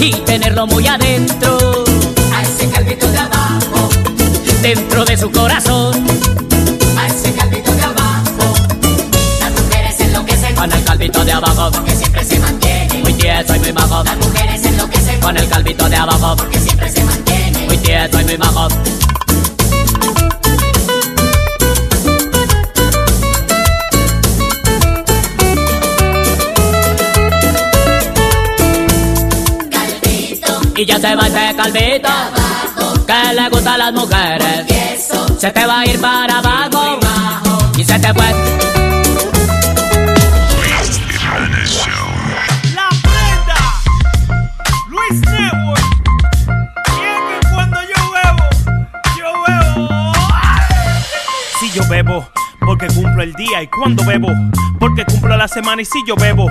y 0.00 0.12
tenerlo 0.24 0.66
muy 0.66 0.86
adentro, 0.86 1.58
A 2.34 2.42
ese 2.42 2.68
calvito 2.70 3.06
de 3.10 3.18
abajo. 3.18 3.88
dentro 4.62 5.04
de 5.04 5.16
su 5.16 5.30
corazón. 5.30 5.94
A 6.98 7.06
ese 7.06 7.32
calvito 7.34 7.72
de 7.72 7.82
abajo. 7.82 8.54
Las 9.40 9.50
mujeres 9.62 10.00
enloquecen. 10.00 10.54
Con 10.54 10.72
el 10.72 10.84
calvito 10.84 11.24
de 11.24 11.32
abajo, 11.32 11.70
Porque 11.72 11.94
siempre 11.96 12.24
se 12.24 12.38
mantiene. 12.38 13.02
muy 13.02 13.12
tieso 13.14 13.54
y 13.54 13.58
muy 13.58 13.72
majo. 13.72 14.02
Las 14.04 14.16
mujeres 14.16 14.64
enloquecen. 14.64 15.20
Con 15.20 15.36
el 15.36 15.48
calvito 15.48 15.88
de 15.88 15.96
abajo, 15.96 16.36
Porque 16.36 16.58
siempre 16.58 16.90
se 16.90 17.04
mantiene. 17.04 17.66
muy 17.66 17.78
tieso 17.78 18.20
y 18.20 18.24
muy 18.24 18.38
majo. 18.38 18.68
Y 30.80 30.86
ya 30.86 30.98
se 30.98 31.14
va 31.14 31.26
ese 31.26 31.54
calvito 31.54 32.08
que 33.06 33.34
le 33.34 33.50
gusta 33.50 33.74
a 33.74 33.76
las 33.76 33.92
mujeres. 33.92 35.10
Se 35.38 35.50
te 35.50 35.66
va 35.66 35.80
a 35.80 35.86
ir 35.86 36.00
para 36.00 36.38
abajo 36.38 36.98
Bajo. 37.02 37.72
y 37.76 37.84
se 37.84 37.98
te 37.98 38.14
fue. 38.14 38.24
La 42.74 42.88
prenda. 43.02 43.58
Luis 44.88 45.20
Network. 45.20 45.84
Y 46.96 47.04
es 47.04 47.20
que 47.28 47.48
cuando 47.52 47.78
yo 47.82 48.10
bebo, 48.16 48.44
yo 49.18 49.32
bebo. 49.46 50.12
Si 51.60 51.70
yo 51.72 51.86
bebo, 51.90 52.26
porque 52.60 52.86
cumplo 52.86 53.22
el 53.22 53.34
día. 53.34 53.62
Y 53.62 53.66
cuando 53.66 54.02
bebo, 54.06 54.28
porque 54.78 55.04
cumplo 55.04 55.36
la 55.36 55.46
semana. 55.46 55.82
Y 55.82 55.84
si 55.84 56.02
yo 56.06 56.14
bebo, 56.16 56.50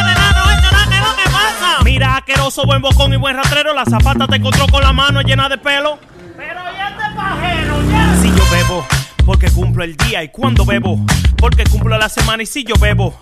Mira, 2.01 2.23
famoso 2.51 2.65
buen 2.65 2.81
bocón 2.81 3.13
y 3.13 3.15
buen 3.15 3.35
rastrero, 3.35 3.75
la 3.75 3.85
zapata 3.85 4.25
te 4.25 4.37
encontró 4.37 4.65
con 4.67 4.81
la 4.81 4.91
mano 4.91 5.21
llena 5.21 5.47
de 5.47 5.59
pelo. 5.59 5.99
Pero 6.35 6.59
ya 6.75 6.89
este 6.89 7.15
pajero, 7.15 7.75
ya. 7.91 8.17
Si 8.19 8.27
yo 8.29 8.43
bebo, 8.51 8.85
porque 9.23 9.51
cumplo 9.51 9.83
el 9.83 9.95
día 9.95 10.23
y 10.23 10.29
cuando 10.29 10.65
bebo, 10.65 10.99
porque 11.37 11.63
cumplo 11.65 11.95
la 11.99 12.09
semana 12.09 12.41
y 12.41 12.47
si 12.47 12.63
yo 12.63 12.73
bebo, 12.81 13.21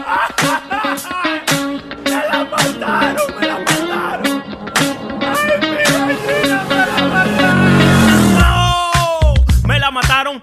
Me 2.04 2.10
la 2.10 2.44
mataron, 2.44 3.34
me 3.38 3.46
la 3.46 3.58
mataron. 3.58 3.69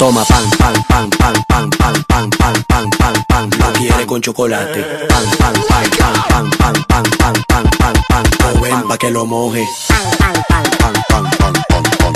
Toma 0.00 0.24
pan, 0.24 0.48
pan, 0.56 0.72
pan, 0.88 1.10
pan, 1.20 1.34
pan, 1.44 1.68
pan, 1.76 1.94
pan, 2.08 2.30
pan, 2.30 2.56
pan, 2.68 2.90
pan, 2.96 3.14
pan, 3.28 3.50
pan. 3.50 3.72
Quiere 3.74 4.06
con 4.06 4.22
chocolate. 4.22 4.80
Pan, 5.06 5.24
pan, 5.36 5.52
pan, 5.68 5.84
pan, 6.00 6.24
pan, 6.30 6.46
pan, 6.56 6.80
pan, 6.88 7.04
pan, 7.20 7.34
pan, 7.48 7.64
pan, 7.76 7.94
pan, 8.08 8.24
pan. 8.40 8.62
Ven 8.62 8.88
pa' 8.88 8.96
que 8.96 9.10
lo 9.10 9.26
moje. 9.26 9.62
Pan, 9.92 10.00
pan, 10.16 10.36
pan, 10.48 10.64
pan, 10.80 10.94
pan, 11.36 11.52
pan, 11.68 11.84
pan, 11.84 11.84
pan, 12.00 12.14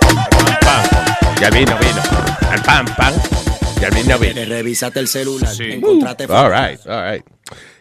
pan, 0.00 0.56
pan. 0.64 0.82
Ya 1.42 1.50
vino, 1.50 1.76
vino. 1.76 2.02
Al 2.48 2.62
pan, 2.62 2.86
pan. 2.96 3.12
Ya 3.78 3.90
vino, 3.90 4.18
vino. 4.18 4.32
Le 4.32 4.46
revisaste 4.46 4.98
el 4.98 5.08
celular. 5.08 5.52
Encontraste 5.60 6.24
All 6.24 6.48
right, 6.48 6.80
all 6.86 7.04
right. 7.04 7.24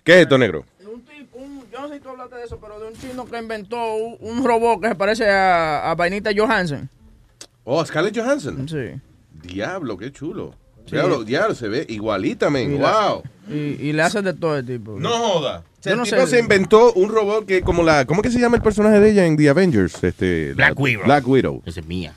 ¿Qué 0.04 0.16
es 0.16 0.22
esto, 0.24 0.38
negro? 0.38 0.66
Yo 0.82 0.92
no 1.80 1.88
sé 1.88 1.94
si 1.94 2.00
tú 2.02 2.10
hablaste 2.10 2.36
de 2.36 2.44
eso, 2.44 2.60
pero 2.60 2.78
de 2.78 2.88
un 2.88 2.94
chino 3.00 3.26
que 3.26 3.38
inventó 3.40 3.96
un, 3.96 4.18
un 4.20 4.44
robot 4.44 4.82
que 4.82 4.90
se 4.90 4.96
parece 4.96 5.30
a, 5.30 5.90
a 5.90 5.96
Vainita 5.96 6.32
Johansson. 6.36 6.90
Oh, 7.64 7.84
Scarlett 7.86 8.18
Johansson. 8.18 8.68
Sí. 8.68 9.00
Diablo, 9.44 9.98
qué 9.98 10.12
chulo. 10.12 10.56
Sí. 10.86 10.92
Diablo, 10.94 11.24
diablo, 11.24 11.56
se 11.56 11.68
ve 11.68 11.86
igualita, 11.90 12.50
men. 12.50 12.82
La- 12.82 13.10
Wow. 13.10 13.24
Y, 13.50 13.56
y 13.90 13.94
le 13.94 14.02
hace 14.02 14.22
de 14.22 14.34
todo 14.34 14.58
el 14.58 14.66
tipo. 14.66 14.98
No 15.00 15.10
joda. 15.10 15.64
No 15.86 15.92
el 16.04 16.10
tipo 16.10 16.22
sé. 16.22 16.28
se 16.28 16.40
inventó 16.40 16.94
un 16.94 17.10
robot 17.10 17.46
que 17.46 17.62
como 17.62 17.82
la 17.84 18.06
¿cómo 18.06 18.22
que 18.22 18.30
se 18.30 18.40
llama 18.40 18.56
el 18.58 18.62
personaje 18.62 19.00
de 19.00 19.12
ella 19.12 19.26
en 19.26 19.36
The 19.36 19.50
Avengers? 19.50 20.04
Este 20.04 20.54
Black 20.54 20.76
la- 20.76 20.82
Widow. 20.82 21.04
Black 21.06 21.28
Widow. 21.28 21.62
Esa 21.66 21.80
es 21.80 21.86
mía. 21.88 22.14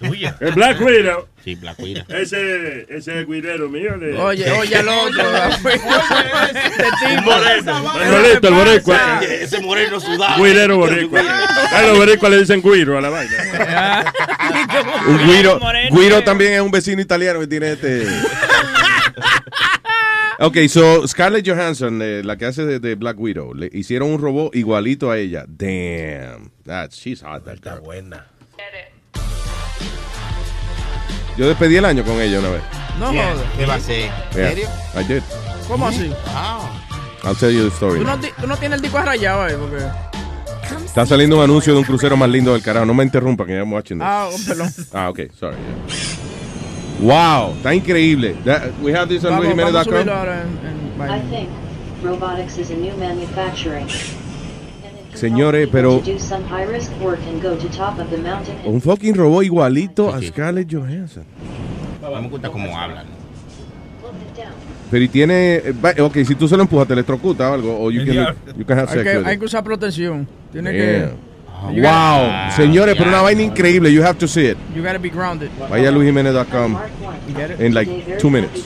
Tuya. 0.00 0.36
El 0.40 0.52
Black 0.52 0.80
Widow. 0.80 1.26
Sí, 1.44 1.54
Black 1.56 1.78
Widow. 1.78 2.04
Ese, 2.08 2.82
ese 2.82 2.96
es 2.96 3.08
el 3.08 3.26
guirero 3.26 3.68
mío. 3.68 3.98
De... 3.98 4.16
Oye, 4.16 4.50
oye, 4.52 4.76
al 4.76 4.88
otro. 4.88 5.24
Un 7.18 7.24
moreno. 7.24 7.82
Manolito, 7.82 8.48
el 8.48 8.54
boricua. 8.54 9.20
Ese 9.22 9.60
moreno 9.60 10.00
sudado. 10.00 10.42
Guirero 10.42 10.76
boricua. 10.76 11.20
A 11.70 11.82
los 11.82 11.98
boricuas 11.98 12.30
le 12.30 12.38
dicen 12.38 12.62
guiro 12.62 12.96
a 12.96 13.00
la 13.00 13.10
vaina. 13.10 13.36
Un 15.06 15.18
Guiro, 15.26 15.60
Guiro 15.90 16.24
también 16.24 16.54
es 16.54 16.60
un 16.60 16.70
vecino 16.70 17.02
italiano 17.02 17.40
que 17.40 17.46
tiene 17.46 17.72
este 17.72 18.06
Ok, 20.40 20.56
so 20.68 21.06
Scarlett 21.06 21.46
Johansson, 21.46 22.00
eh, 22.00 22.22
la 22.24 22.36
que 22.36 22.46
hace 22.46 22.64
de, 22.64 22.78
de 22.78 22.94
Black 22.94 23.18
Widow, 23.18 23.54
le 23.54 23.68
hicieron 23.72 24.12
un 24.12 24.20
robot 24.20 24.54
igualito 24.54 25.10
a 25.10 25.18
ella. 25.18 25.44
Damn, 25.48 26.52
that's 26.64 26.96
she's 26.96 27.22
hot. 27.22 27.44
That 27.44 27.56
Está 27.56 27.80
buena. 27.80 28.24
Yo 31.38 31.46
despedí 31.48 31.76
el 31.76 31.84
año 31.84 32.02
con 32.04 32.20
ella 32.20 32.40
una 32.40 32.50
vez. 32.50 32.62
No 32.98 33.12
Yeah. 33.12 33.32
jodas. 33.32 33.46
¿Qué 33.56 33.66
va 33.66 33.74
a 33.74 33.76
hacer? 33.76 33.96
¿En 34.00 34.36
Yeah, 34.36 34.48
serio? 34.48 34.68
I 34.94 35.04
did. 35.04 35.22
¿Cómo 35.68 35.86
así? 35.88 36.10
I'll 37.24 37.36
tell 37.36 37.50
you 37.52 37.62
the 37.68 37.74
story. 37.74 37.98
¿Tú 38.00 38.04
no, 38.04 38.18
ti- 38.18 38.28
tú 38.40 38.46
no 38.46 38.56
tienes 38.56 38.76
el 38.76 38.82
disco 38.82 38.98
rayado 38.98 39.42
ahí, 39.42 39.54
porque... 39.58 39.84
Está 40.84 41.06
saliendo 41.06 41.36
un 41.36 41.44
anuncio 41.44 41.72
de 41.74 41.78
un 41.78 41.84
crucero 41.84 42.16
más 42.16 42.28
lindo 42.28 42.52
del 42.52 42.62
carajo. 42.62 42.84
No 42.86 42.94
me 42.94 43.04
interrumpa 43.04 43.46
que 43.46 43.52
I'm 43.56 43.72
watching 43.72 43.98
this. 43.98 44.06
Ah, 44.08 44.28
perdón. 44.46 44.68
Ah, 44.92 45.08
ok, 45.10 45.20
sorry. 45.38 45.56
yeah. 45.56 47.06
Wow, 47.46 47.54
está 47.56 47.72
increíble. 47.74 48.34
That- 48.44 48.72
we 48.82 48.92
have 48.92 49.08
this 49.08 49.24
on 49.24 49.38
luisjimenez.com. 49.40 49.94
I 51.00 51.20
think 51.30 51.48
robotics 52.02 52.58
is 52.58 52.70
a 52.70 52.74
new 52.74 52.96
manufacturing. 52.96 53.86
Señores, 55.14 55.68
pero 55.72 55.98
To 55.98 56.12
do 56.12 56.18
some 56.18 56.44
high 56.48 56.66
risk 56.66 56.90
work 57.02 57.18
and 57.28 57.42
go 57.42 57.56
to 57.56 57.66
top 57.68 57.98
of 57.98 58.08
the 58.10 58.18
mountain. 58.18 58.56
and 58.64 58.74
un 58.74 58.80
fucking 58.80 59.14
robot 59.14 59.44
igualito 59.44 60.12
a 60.12 60.20
Scarlett 60.22 60.68
Johansson. 60.70 61.24
No 62.00 62.22
me 62.22 62.28
gusta 62.28 62.48
cómo 62.50 62.76
hablan. 62.76 63.06
Pero 64.90 65.04
y 65.04 65.08
tiene, 65.08 65.56
eh, 65.56 66.00
ok, 66.00 66.16
si 66.26 66.34
tú 66.34 66.48
se 66.48 66.56
lo 66.56 66.62
empujas, 66.62 66.86
te 66.86 66.94
electrocuta 66.94 67.50
o 67.50 67.54
algo, 67.54 67.78
o 67.78 67.90
you 67.90 68.06
can, 68.06 68.34
you 68.56 68.64
can 68.64 68.78
have 68.78 68.88
hay, 68.88 68.94
sex 68.94 69.04
que, 69.22 69.28
hay 69.28 69.38
que 69.38 69.44
usar 69.44 69.62
protección. 69.62 70.26
Tiene 70.50 70.70
Damn. 70.72 71.10
que... 71.10 71.28
Wow, 71.60 71.74
gotta- 71.82 72.50
señores, 72.52 72.94
pero 72.96 73.10
una 73.10 73.20
vaina 73.20 73.42
increíble. 73.42 73.92
You 73.92 74.02
have 74.02 74.16
to 74.18 74.28
see 74.28 74.46
it. 74.46 74.56
You 74.74 74.82
gotta 74.82 74.98
be 74.98 75.10
grounded. 75.10 75.50
Vaya 75.68 75.88
a 75.88 75.92
luisjimenez.com 75.92 76.76
Get 77.36 77.50
it? 77.50 77.60
en 77.60 77.74
like 77.74 78.16
two 78.18 78.30
minutes. 78.30 78.64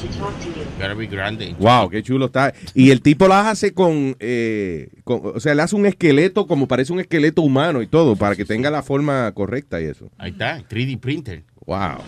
Gotta 0.79 0.95
be 0.95 1.07
grande. 1.07 1.55
Wow, 1.59 1.89
qué 1.91 2.03
chulo 2.03 2.27
está. 2.27 2.53
Y 2.75 2.91
el 2.91 3.03
tipo 3.03 3.29
las 3.29 3.47
hace 3.47 3.73
con, 3.75 4.17
eh, 4.21 4.89
con- 5.05 5.21
o 5.35 5.41
sea, 5.41 5.55
le 5.55 5.63
hace 5.63 5.77
un 5.77 5.87
esqueleto 5.87 6.47
como 6.47 6.67
parece 6.67 6.93
un 6.93 7.01
esqueleto 7.01 7.43
humano 7.43 7.83
y 7.83 7.87
todo, 7.87 8.17
para 8.17 8.35
que 8.37 8.45
tenga 8.45 8.71
la 8.71 8.83
forma 8.83 9.31
correcta 9.33 9.81
y 9.81 9.85
eso. 9.85 10.11
Ahí 10.19 10.31
está, 10.33 10.59
3D 10.69 10.99
printer. 10.99 11.43
Wow. 11.67 11.99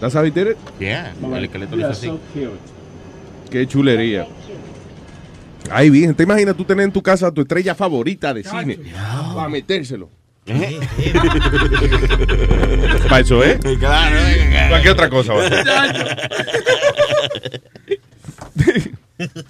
¿That's 0.00 0.14
how 0.14 0.24
he 0.24 0.30
did 0.30 0.48
it? 0.52 0.56
Yeah, 0.78 1.12
el 1.34 1.44
esqueleto 1.44 1.74
lo 1.76 1.82
hizo 1.82 1.90
así. 1.90 2.10
Qué 3.50 3.66
chulería. 3.66 4.26
Ay, 5.70 5.90
bien, 5.90 6.14
te 6.14 6.22
imaginas 6.22 6.56
tú 6.56 6.64
tener 6.64 6.84
en 6.84 6.92
tu 6.92 7.02
casa 7.02 7.26
a 7.26 7.30
tu 7.32 7.42
estrella 7.42 7.74
favorita 7.74 8.32
de 8.32 8.42
cine. 8.44 8.78
Para 9.34 9.48
metérselo. 9.48 10.08
Para 13.08 13.20
eso, 13.20 13.44
¿eh? 13.44 13.58
Claro, 13.78 14.16
¿Para 14.70 14.82
qué 14.82 14.90
otra 14.90 15.10
cosa 15.10 15.34
va 15.34 15.44
a 15.44 15.48
ser? 15.48 15.66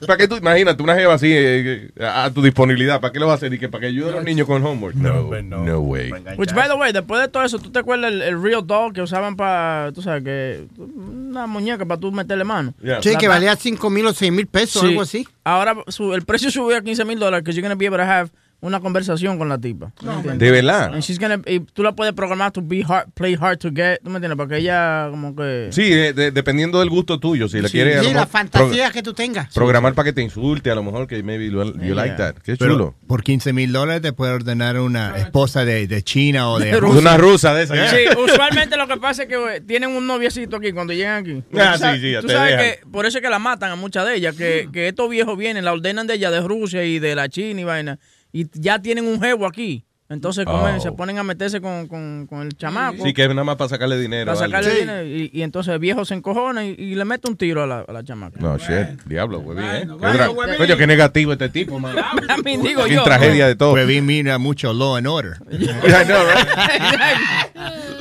¿Para 0.07 0.17
qué 0.17 0.27
tú, 0.27 0.37
imagínate 0.37 0.83
una 0.83 0.95
jeva 0.95 1.13
así 1.15 1.27
eh, 1.31 1.91
eh, 1.95 2.05
a 2.07 2.31
tu 2.33 2.41
disponibilidad? 2.41 3.01
¿Para 3.03 3.13
qué 3.13 3.19
lo 3.21 3.27
vas 3.27 3.35
a 3.35 3.37
hacer? 3.37 3.53
¿Y 3.53 3.59
que 3.59 3.69
para 3.69 3.83
que 3.83 3.87
ayude 3.89 4.09
a 4.09 4.13
los 4.13 4.25
niños 4.25 4.47
con 4.47 4.65
homework? 4.65 4.95
No, 4.97 5.31
no, 5.43 5.81
way. 5.81 6.11
Which, 6.39 6.55
by 6.55 6.69
the 6.69 6.75
way, 6.75 6.93
después 6.93 7.21
de 7.21 7.29
todo 7.29 7.45
eso, 7.45 7.59
¿tú 7.59 7.71
te 7.71 7.79
acuerdas 7.81 8.11
el, 8.13 8.23
el 8.23 8.43
real 8.43 8.67
doll 8.67 8.95
que 8.95 9.03
usaban 9.03 9.37
para, 9.37 9.93
tú 9.93 10.01
sabes, 10.01 10.25
que 10.25 10.65
una 10.79 11.47
muñeca 11.47 11.85
para 11.85 12.01
tú 12.01 12.11
meterle 12.11 12.45
mano? 12.45 12.73
Sí, 13.03 13.11
La- 13.13 13.19
que 13.19 13.29
valía 13.29 13.55
5 13.57 13.91
mil 13.91 14.07
o 14.07 14.15
6 14.15 14.33
mil 14.33 14.47
pesos, 14.47 14.81
Sí. 14.81 14.89
algo 14.89 15.03
así. 15.03 15.29
Ahora 15.45 15.77
su- 15.89 16.15
el 16.15 16.23
precio 16.23 16.51
subió 16.51 16.79
a 16.79 16.81
15 16.81 17.05
mil 17.05 17.19
dólares, 17.19 17.45
que 17.45 17.53
you're 17.53 17.61
going 17.67 17.77
to 17.77 17.79
be 17.79 17.87
able 17.87 17.99
to 17.99 18.11
have 18.11 18.31
una 18.61 18.81
conversación 18.81 19.39
con 19.39 19.49
la 19.49 19.57
tipa. 19.59 19.93
¿De 20.35 20.51
verdad? 20.51 20.87
And 20.93 21.01
she's 21.03 21.19
gonna- 21.21 21.41
y 21.47 21.61
tú 21.61 21.83
la 21.85 21.93
puedes 21.93 22.13
programar 22.13 22.51
to 22.51 22.61
be 22.61 22.83
hard, 22.87 23.09
play 23.15 23.37
hard 23.41 23.59
to 23.59 23.71
get, 23.73 23.99
¿tú 24.03 24.11
me 24.11 24.17
entiendes? 24.17 24.37
Porque 24.37 24.57
ella 24.57 25.07
como 25.11 25.37
que... 25.37 25.69
Sí, 25.71 25.89
de- 25.91 26.13
de- 26.13 26.31
dependiendo 26.33 26.81
del 26.81 26.89
gusto 26.91 27.21
tuyo. 27.21 27.49
Si 27.49 27.61
le 27.61 27.69
Sí. 27.69 27.73
quieres 27.73 28.05
Sí, 28.05 28.13
la 28.13 28.27
fantasía 28.27 28.91
que 28.91 29.03
tú 29.03 29.15
tengas. 29.15 29.55
programar 29.55 29.95
para 29.95 30.07
que 30.07 30.13
te 30.13 30.23
insulte, 30.23 30.71
a 30.73 30.75
lo 30.75 30.83
mejor 30.83 31.07
que 31.07 31.23
maybe 31.23 31.47
you, 31.51 31.63
you 31.81 31.95
like 31.95 32.17
that. 32.17 32.35
Qué 32.43 32.57
Pero 32.57 32.73
chulo. 32.73 32.95
Por 33.07 33.23
15 33.23 33.53
mil 33.53 33.71
dólares 33.73 34.03
te 34.03 34.13
puede 34.13 34.33
ordenar 34.33 34.79
una 34.81 35.17
esposa 35.19 35.65
de, 35.65 35.87
de 35.87 36.03
China 36.03 36.51
o 36.51 36.59
de 36.59 36.67
De 36.73 36.81
Rusia. 36.81 37.01
Una 37.01 37.17
rusa 37.17 37.55
de 37.55 37.63
esas. 37.63 37.91
Sí, 37.91 37.99
usualmente 38.21 38.77
lo 38.77 38.89
que 38.89 38.97
pasa 38.97 39.23
es 39.23 39.29
que 39.29 39.63
tienen 39.67 39.91
un 39.91 40.07
noviecito 40.07 40.57
aquí 40.57 40.73
cuando 40.73 40.93
llegan 40.93 41.23
aquí. 41.25 41.43
Ah, 41.57 41.75
Tú 41.75 41.79
sabes- 41.79 42.01
sí, 42.01 42.07
sí, 42.07 42.13
ya 42.13 42.21
Tú 42.23 42.27
te 42.27 42.33
sabes 42.33 42.57
dejan. 42.59 42.65
que 42.81 42.87
por 42.91 43.07
eso 43.07 43.19
es 43.19 43.23
que 43.23 43.31
la 43.31 43.39
matan 43.39 43.71
a 43.71 43.77
muchas 43.77 44.05
de 44.05 44.17
ellas, 44.17 44.35
que, 44.35 44.69
que 44.73 44.89
estos 44.89 45.09
viejos 45.09 45.39
vienen, 45.39 45.65
la 45.65 45.73
ordenan 45.73 46.09
de 46.09 46.15
ella 46.15 46.31
de 46.33 46.41
Rusia 46.41 46.83
y 46.85 46.99
de 46.99 47.15
la 47.15 47.29
China 47.29 47.61
y 47.61 47.65
vaina, 47.65 47.99
y 48.33 48.47
ya 48.55 48.81
tienen 48.81 49.07
un 49.07 49.21
jevo 49.21 49.47
aquí. 49.47 49.85
Entonces 50.11 50.47
como 50.47 50.63
Oh. 50.65 50.81
se 50.81 50.91
ponen 50.93 51.19
a 51.19 51.23
meterse 51.23 51.61
con, 51.61 51.87
con- 51.87 52.27
con 52.27 52.41
el 52.41 52.57
chamaco. 52.57 53.05
Sí, 53.05 53.13
que 53.13 53.25
es 53.25 53.29
nada 53.29 53.45
más 53.45 53.57
para 53.57 53.69
sacarle 53.69 53.99
dinero. 54.01 54.25
para 54.33 54.39
sacarle 54.39 54.75
dinero. 54.81 55.05
Y, 55.07 55.31
y 55.35 55.43
entonces 55.43 55.71
el 55.75 55.79
viejo 55.79 56.03
se 56.07 56.15
encojona 56.15 56.65
y, 56.65 56.71
y 56.79 56.95
le 56.95 57.05
mete 57.05 57.29
un 57.29 57.37
tiro 57.37 57.63
a 57.63 57.67
la, 57.67 57.81
a 57.87 57.93
la 57.93 58.03
chamaca. 58.03 58.41
No, 58.41 58.57
shit. 58.57 59.03
Diablo, 59.05 59.41
huevín, 59.41 59.65
¿eh? 59.67 59.81
Qué 59.83 59.87
bueno, 59.93 60.31
huevín. 60.33 60.57
Coño, 60.57 60.77
qué 60.79 60.87
negativo 60.87 61.33
este 61.35 61.51
tipo, 61.51 61.79
man. 61.79 61.95
A 62.31 62.37
mí 62.39 62.57
digo 62.57 62.85
Qué 62.85 62.95
yo. 62.95 63.03
tragedia 63.05 63.47
de 63.49 63.55
todo. 63.57 63.75
Huevín 63.75 64.07
mira 64.07 64.39
mucho 64.39 64.73
Law 64.73 64.97
and 64.97 65.07
Order. 65.09 65.37
I 65.53 66.05
know, 66.07 66.25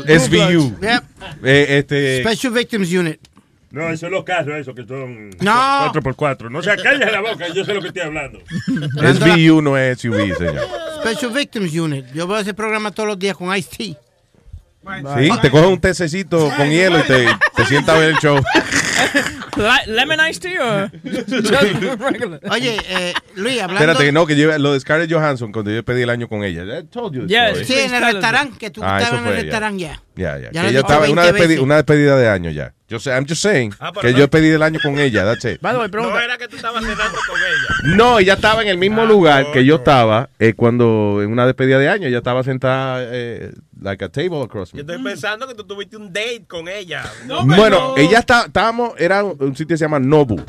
SVU. 0.08 0.78
Yep. 0.82 1.04
Eh, 1.44 1.66
este, 1.80 2.22
Special 2.22 2.54
Victims 2.54 2.92
Unit. 2.94 3.20
No, 3.70 3.88
esos 3.88 4.00
son 4.02 4.12
los 4.12 4.24
casos, 4.24 4.54
esos 4.54 4.74
que 4.74 4.86
son 4.86 5.30
No. 5.42 5.92
4x4. 5.94 6.50
No 6.50 6.62
se 6.64 6.76
calla 6.78 7.12
la 7.12 7.22
boca, 7.22 7.48
yo 7.54 7.66
sé 7.66 7.74
lo 7.74 7.82
que 7.82 7.88
estoy 7.90 8.04
hablando. 8.04 8.40
SVU 8.66 9.62
no 9.62 9.78
es 9.78 10.00
SUV, 10.00 10.36
señor. 10.38 10.68
Special 11.02 11.32
Victims 11.34 11.74
Unit. 11.76 12.06
Yo 12.14 12.28
veo 12.28 12.38
ese 12.38 12.54
programa 12.54 12.92
todos 12.92 13.08
los 13.08 13.20
días 13.20 13.36
con 13.36 13.56
Ice-T. 13.56 13.78
Sí, 15.18 15.30
te 15.42 15.52
coges 15.52 15.68
un 15.68 15.82
tececito 15.82 16.50
con 16.56 16.70
hielo 16.70 17.00
y 17.00 17.04
te, 17.04 17.28
te 17.56 17.66
sientas 17.66 17.94
a 17.96 18.00
ver 18.00 18.10
el 18.12 18.16
show. 18.20 18.40
Le- 19.58 19.92
¿Lemon 19.94 20.20
iced 20.30 20.42
tea 20.42 20.90
o? 22.46 22.52
Oye, 22.54 22.78
eh, 22.88 23.14
Luis, 23.36 23.60
hablando... 23.62 23.74
Espérate, 23.84 24.06
que 24.06 24.12
no, 24.12 24.26
que 24.28 24.36
yo, 24.38 24.56
lo 24.60 24.74
de 24.74 24.80
Scarlett 24.80 25.12
Johansson 25.12 25.52
cuando 25.52 25.72
yo 25.72 25.84
pedí 25.84 26.04
el 26.04 26.10
año 26.10 26.30
con 26.30 26.44
ella. 26.44 26.64
I 26.80 26.84
told 26.86 27.14
you 27.16 27.26
Yes. 27.28 27.68
Sí, 27.68 27.74
en 27.74 27.94
el 27.94 28.04
restaurante, 28.04 28.58
que 28.58 28.70
tú 28.70 28.82
Ah, 28.84 29.00
estabas 29.02 29.20
eso 29.22 29.30
en 29.32 29.36
el 29.38 29.44
restaurante 29.44 29.82
ya. 29.84 30.02
Ya, 30.16 30.38
ya. 30.38 30.52
Ya 30.52 30.62
que 30.62 30.70
ella 30.70 30.80
estaba 30.80 31.06
en 31.08 31.12
una, 31.12 31.24
20 31.24 31.40
despedi- 31.40 31.48
veces. 31.50 31.64
una 31.64 31.76
despedida 31.76 32.16
de 32.18 32.30
año 32.30 32.52
ya. 32.52 32.74
Yo 32.90 33.00
sé, 33.00 33.10
I'm 33.12 33.26
just 33.28 33.42
saying 33.42 33.74
Ah, 33.82 33.92
que 34.00 34.14
no- 34.14 34.18
yo 34.18 34.30
pedí 34.30 34.48
el 34.50 34.64
año 34.64 34.80
con 34.82 34.98
ella, 34.98 35.26
that's 35.26 35.44
it. 35.44 35.60
By 35.62 35.74
the 35.74 35.80
way, 35.80 35.90
pregunta. 35.90 36.16
No 36.16 36.22
era 36.22 36.38
que 36.38 36.48
tú 36.48 36.56
estabas 36.56 36.82
cenando 36.86 37.18
con 37.28 37.38
ella. 37.38 37.96
No, 37.98 38.20
ella 38.20 38.36
estaba 38.36 38.62
en 38.62 38.70
el 38.70 38.78
mismo 38.78 39.02
Ah, 39.02 39.06
lugar 39.06 39.46
que 39.52 39.66
yo 39.66 39.76
estaba 39.76 40.30
eh, 40.40 40.54
cuando 40.54 41.20
en 41.22 41.30
una 41.32 41.46
despedida 41.46 41.80
de 41.80 41.90
año. 41.90 42.08
Ella 42.08 42.20
estaba 42.20 42.44
sentada 42.44 43.00
eh, 43.04 43.52
like 43.82 44.06
a 44.06 44.10
table 44.10 44.42
across 44.42 44.72
Yo 44.72 44.78
me. 44.78 44.82
estoy 44.94 45.04
pensando 45.04 45.46
que 45.48 45.54
tú 45.54 45.66
tuviste 45.66 45.98
un 45.98 46.14
date 46.14 46.46
con 46.48 46.70
ella. 46.70 47.04
Bueno, 47.46 47.96
ella 47.98 48.20
está, 48.20 48.46
estábamos, 48.46 48.94
era 48.98 49.22
un, 49.24 49.36
un 49.38 49.52
sitio 49.52 49.74
que 49.74 49.78
se 49.78 49.84
llama 49.84 50.00
Nobu, 50.00 50.42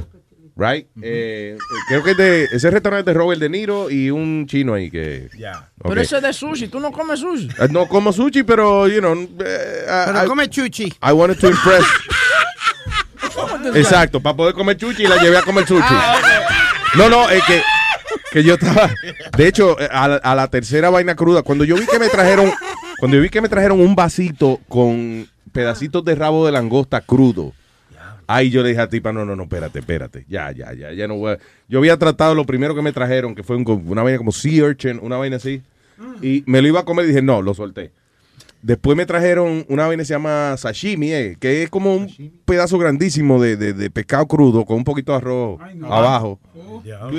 right? 0.58 0.86
Eh, 1.00 1.56
eh, 1.56 1.58
creo 1.88 2.02
que 2.02 2.10
es 2.10 2.16
de, 2.16 2.44
ese 2.52 2.70
restaurante 2.70 3.10
de 3.10 3.14
Robert 3.16 3.40
De 3.40 3.48
Niro 3.48 3.88
y 3.90 4.10
un 4.10 4.44
chino 4.46 4.74
ahí 4.74 4.90
que... 4.90 5.28
Ya. 5.38 5.70
Pero 5.82 6.00
eso 6.00 6.16
es 6.16 6.22
de 6.22 6.32
sushi, 6.32 6.68
tú 6.68 6.80
no 6.80 6.90
comes 6.92 7.20
sushi. 7.20 7.48
Eh, 7.60 7.68
No 7.70 7.86
como 7.88 8.12
sushi, 8.12 8.42
pero, 8.42 8.88
you 8.88 8.98
know... 8.98 9.14
eh, 9.14 9.84
Pero 10.06 10.24
I- 10.24 10.26
come 10.26 10.50
chuchi. 10.50 10.86
I 11.02 11.12
wanted 11.12 11.38
to 11.38 11.48
impress. 11.48 11.84
Exacto, 13.74 14.20
para 14.20 14.36
poder 14.36 14.54
comer 14.54 14.76
chuchi 14.76 15.04
y 15.04 15.06
la 15.06 15.16
llevé 15.22 15.38
a 15.38 15.42
comer 15.42 15.66
sushi. 15.66 15.82
Ah, 15.88 16.16
No, 16.96 17.08
no, 17.08 17.28
es 17.30 17.42
que, 17.44 17.62
que 18.32 18.42
yo 18.42 18.54
estaba. 18.54 18.90
De 19.36 19.46
hecho, 19.46 19.76
a, 19.90 20.08
la- 20.08 20.16
a 20.16 20.34
la 20.34 20.48
tercera 20.48 20.90
vaina 20.90 21.14
cruda, 21.14 21.42
cuando 21.42 21.64
yo 21.64 21.76
vi 21.76 21.86
que 21.86 21.98
me 21.98 22.08
trajeron, 22.08 22.50
cuando 22.98 23.16
yo 23.16 23.22
vi 23.22 23.28
que 23.28 23.40
me 23.40 23.48
trajeron 23.48 23.80
un 23.80 23.94
vasito 23.94 24.58
con 24.68 25.28
pedacitos 25.52 26.04
de 26.04 26.14
rabo 26.14 26.46
de 26.46 26.52
langosta 26.52 27.00
crudo. 27.00 27.52
Ahí 28.30 28.50
yo 28.50 28.62
le 28.62 28.68
dije 28.68 28.80
a 28.82 28.88
tipa, 28.88 29.10
no, 29.12 29.24
no, 29.24 29.34
no, 29.34 29.44
espérate, 29.44 29.78
espérate. 29.78 30.24
Ya, 30.28 30.52
ya, 30.52 30.72
ya, 30.74 30.92
ya 30.92 31.08
no 31.08 31.16
voy 31.16 31.32
a- 31.32 31.38
Yo 31.66 31.78
había 31.78 31.96
tratado 31.96 32.34
lo 32.34 32.44
primero 32.44 32.74
que 32.74 32.82
me 32.82 32.92
trajeron, 32.92 33.34
que 33.34 33.42
fue 33.42 33.56
un- 33.56 33.64
una 33.86 34.02
vaina 34.02 34.18
como 34.18 34.32
sea 34.32 34.64
urchin, 34.66 34.98
una 35.02 35.16
vaina 35.16 35.36
así. 35.36 35.62
Y 36.22 36.44
me 36.46 36.60
lo 36.62 36.68
iba 36.68 36.80
a 36.80 36.84
comer 36.84 37.06
y 37.06 37.08
dije, 37.08 37.22
no, 37.22 37.40
lo 37.42 37.54
solté. 37.54 37.90
Después 38.60 38.96
me 38.96 39.06
trajeron 39.06 39.64
una 39.68 39.86
vaina 39.86 40.00
que 40.02 40.06
se 40.06 40.14
llama 40.14 40.56
sashimi, 40.56 41.12
eh, 41.12 41.36
que 41.38 41.62
es 41.62 41.70
como 41.70 41.94
un 41.94 42.08
pedazo 42.44 42.76
grandísimo 42.78 43.40
de, 43.40 43.56
de- 43.56 43.72
de 43.72 43.88
pescado 43.90 44.26
crudo 44.26 44.64
con 44.64 44.76
un 44.78 44.84
poquito 44.84 45.12
de 45.12 45.18
arroz 45.18 45.60
abajo. 45.84 46.40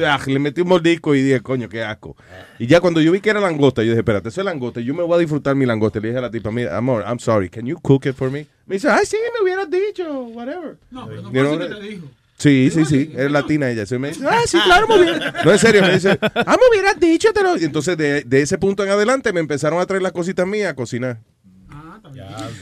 Ah, 0.06 0.20
Le 0.28 0.40
metí 0.40 0.61
un 0.61 0.68
mordisco 0.68 1.16
y 1.16 1.22
dije, 1.22 1.40
coño, 1.41 1.70
qué 1.70 1.84
asco. 1.84 2.16
Y 2.60 2.68
ya 2.68 2.82
cuando 2.82 2.99
yo 3.02 3.11
vi 3.11 3.22
que 3.22 3.30
era 3.30 3.40
langosta, 3.40 3.82
yo 3.84 3.90
dije, 3.91 3.99
espérate, 3.99 4.30
eso 4.30 4.41
es 4.41 4.45
langosta, 4.45 4.82
yo 4.82 4.94
me 4.94 5.03
voy 5.03 5.16
a 5.16 5.20
disfrutar 5.20 5.56
mi 5.56 5.66
langosta. 5.66 5.99
Le 5.99 6.10
dije 6.10 6.18
a 6.18 6.22
la 6.24 6.32
tipa, 6.32 6.52
mira, 6.52 6.76
amor, 6.78 7.03
I'm 7.07 7.20
sorry, 7.20 7.49
can 7.49 7.66
you 7.66 7.80
cook 7.82 8.06
it 8.06 8.16
for 8.16 8.30
me? 8.30 8.45
Me 8.66 8.76
dice, 8.76 8.90
ay, 8.90 9.06
sí, 9.06 9.18
me 9.34 9.44
hubieras 9.44 9.68
dicho, 9.70 10.24
whatever. 10.34 10.78
No, 10.91 11.07
pero 11.07 11.22
no 11.22 11.32
You 11.32 11.40
know, 11.41 11.56
fue 11.56 11.66
así 11.66 11.74
que 11.74 11.80
te 11.82 11.88
dijo. 11.88 12.07
Sí, 12.40 12.70
sí, 12.74 12.86
sí, 12.86 13.11
es 13.16 13.30
latina 13.30 13.70
ella. 13.70 13.86
Se 13.86 13.99
me 13.99 14.07
dice, 14.10 14.24
ah, 14.28 14.40
sí, 14.48 14.57
claro, 14.64 14.88
muy 14.88 14.99
bien. 15.03 15.20
No, 15.45 15.52
en 15.52 15.60
serio, 15.60 15.82
me 15.82 15.94
dice, 15.94 16.18
ah, 16.22 16.57
me 16.60 16.70
hubieras 16.72 16.99
dicho. 16.99 17.32
Te 17.34 17.44
lo... 17.44 17.57
Y 17.57 17.66
entonces, 17.66 17.98
de, 17.98 18.24
de 18.24 18.41
ese 18.41 18.57
punto 18.57 18.84
en 18.84 18.90
adelante, 18.90 19.32
me 19.34 19.41
empezaron 19.41 19.80
a 19.82 19.86
traer 19.86 20.02
las 20.02 20.14
cositas 20.14 20.48
mías 20.48 20.72
a 20.72 20.74
cocinar. 20.74 21.20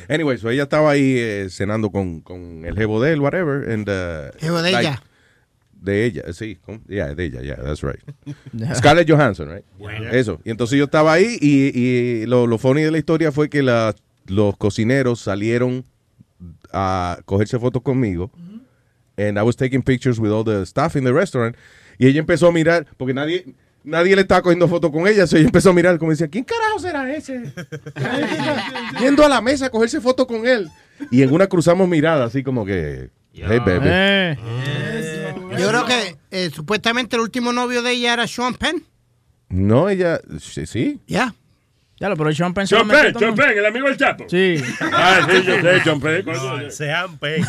Anyway, 0.09 0.37
so 0.37 0.49
ella 0.49 0.63
estaba 0.63 0.91
ahí 0.91 1.15
eh, 1.17 1.47
cenando 1.49 1.89
con, 1.89 2.21
con 2.21 2.65
el 2.65 2.75
jevo 2.75 3.01
de 3.01 3.13
él, 3.13 3.19
whatever. 3.21 3.69
And, 3.71 3.87
uh, 3.87 4.37
Jevo 4.39 4.61
de 4.61 4.69
ella. 4.71 5.01
De 5.79 6.05
ella, 6.05 6.23
sí. 6.33 6.57
Yeah, 6.87 7.13
de 7.13 7.25
ella, 7.25 7.41
yeah, 7.41 7.55
that's 7.63 7.81
right. 7.83 8.01
Scarlett 8.75 9.09
Johansson, 9.09 9.49
right? 9.49 9.65
Eso. 10.11 10.41
Y 10.43 10.49
entonces 10.49 10.77
yo 10.77 10.85
estaba 10.85 11.13
ahí 11.13 11.37
y, 11.39 11.77
y 11.79 12.25
lo, 12.25 12.47
lo 12.47 12.57
funny 12.57 12.81
de 12.81 12.91
la 12.91 12.97
historia 12.97 13.31
fue 13.31 13.49
que 13.49 13.61
la- 13.63 13.95
los 14.25 14.57
cocineros 14.57 15.19
salieron 15.21 15.85
a 16.73 17.19
cogerse 17.25 17.57
fotos 17.59 17.81
conmigo. 17.83 18.31
And 19.17 19.39
I 19.39 19.43
was 19.43 19.55
taking 19.55 19.81
pictures 19.81 20.19
with 20.19 20.31
all 20.31 20.43
the 20.43 20.65
staff 20.65 20.95
in 20.95 21.03
the 21.03 21.11
restaurant. 21.11 21.55
Y 21.97 22.07
ella 22.07 22.19
empezó 22.19 22.47
a 22.47 22.51
mirar, 22.51 22.85
porque 22.97 23.13
nadie, 23.13 23.45
nadie 23.83 24.15
le 24.15 24.21
estaba 24.21 24.43
cogiendo 24.43 24.67
fotos 24.67 24.91
con 24.91 25.07
ella. 25.07 25.25
So 25.25 25.37
ella 25.37 25.47
empezó 25.47 25.71
a 25.71 25.73
mirar 25.73 25.97
como 25.97 26.11
decía, 26.11 26.27
¿quién 26.27 26.43
carajo 26.43 26.79
será 26.79 27.11
ese? 27.15 27.51
Yendo 28.99 29.25
a 29.25 29.29
la 29.29 29.41
mesa 29.41 29.67
a 29.67 29.69
cogerse 29.69 29.99
fotos 30.01 30.27
con 30.27 30.45
él. 30.45 30.69
Y 31.11 31.23
en 31.23 31.33
una 31.33 31.47
cruzamos 31.47 31.87
miradas 31.87 32.29
así 32.29 32.43
como 32.43 32.65
que, 32.65 33.09
hey 33.33 33.59
baby. 33.65 33.85
Eh. 33.85 34.37
Yo 35.57 35.69
creo 35.69 35.85
que 35.85 36.17
eh, 36.29 36.51
supuestamente 36.53 37.15
el 37.15 37.23
último 37.23 37.51
novio 37.51 37.81
de 37.81 37.91
ella 37.91 38.13
era 38.13 38.27
Sean 38.27 38.53
Penn. 38.53 38.83
No, 39.49 39.89
ella, 39.89 40.19
sí. 40.39 40.65
sí. 40.65 40.99
Ya. 41.07 41.33
Ya 41.99 42.09
lo, 42.09 42.17
pero 42.17 42.31
Sean 42.33 42.53
Penn 42.53 42.67
se 42.67 42.75
John 42.77 42.87
lo 42.87 42.93
metió 42.93 43.19
Penn. 43.19 43.35
Penn, 43.35 43.57
el 43.57 43.65
amigo 43.65 43.87
del 43.87 43.97
Chapo. 43.97 44.25
Sí. 44.29 44.61
Ah, 44.81 45.27
sí, 45.27 45.43
yo 45.43 45.61
sé, 45.61 45.81
John 45.83 45.99
Penn. 45.99 46.25
No, 46.25 46.69
sean 46.69 47.17
pen. 47.17 47.43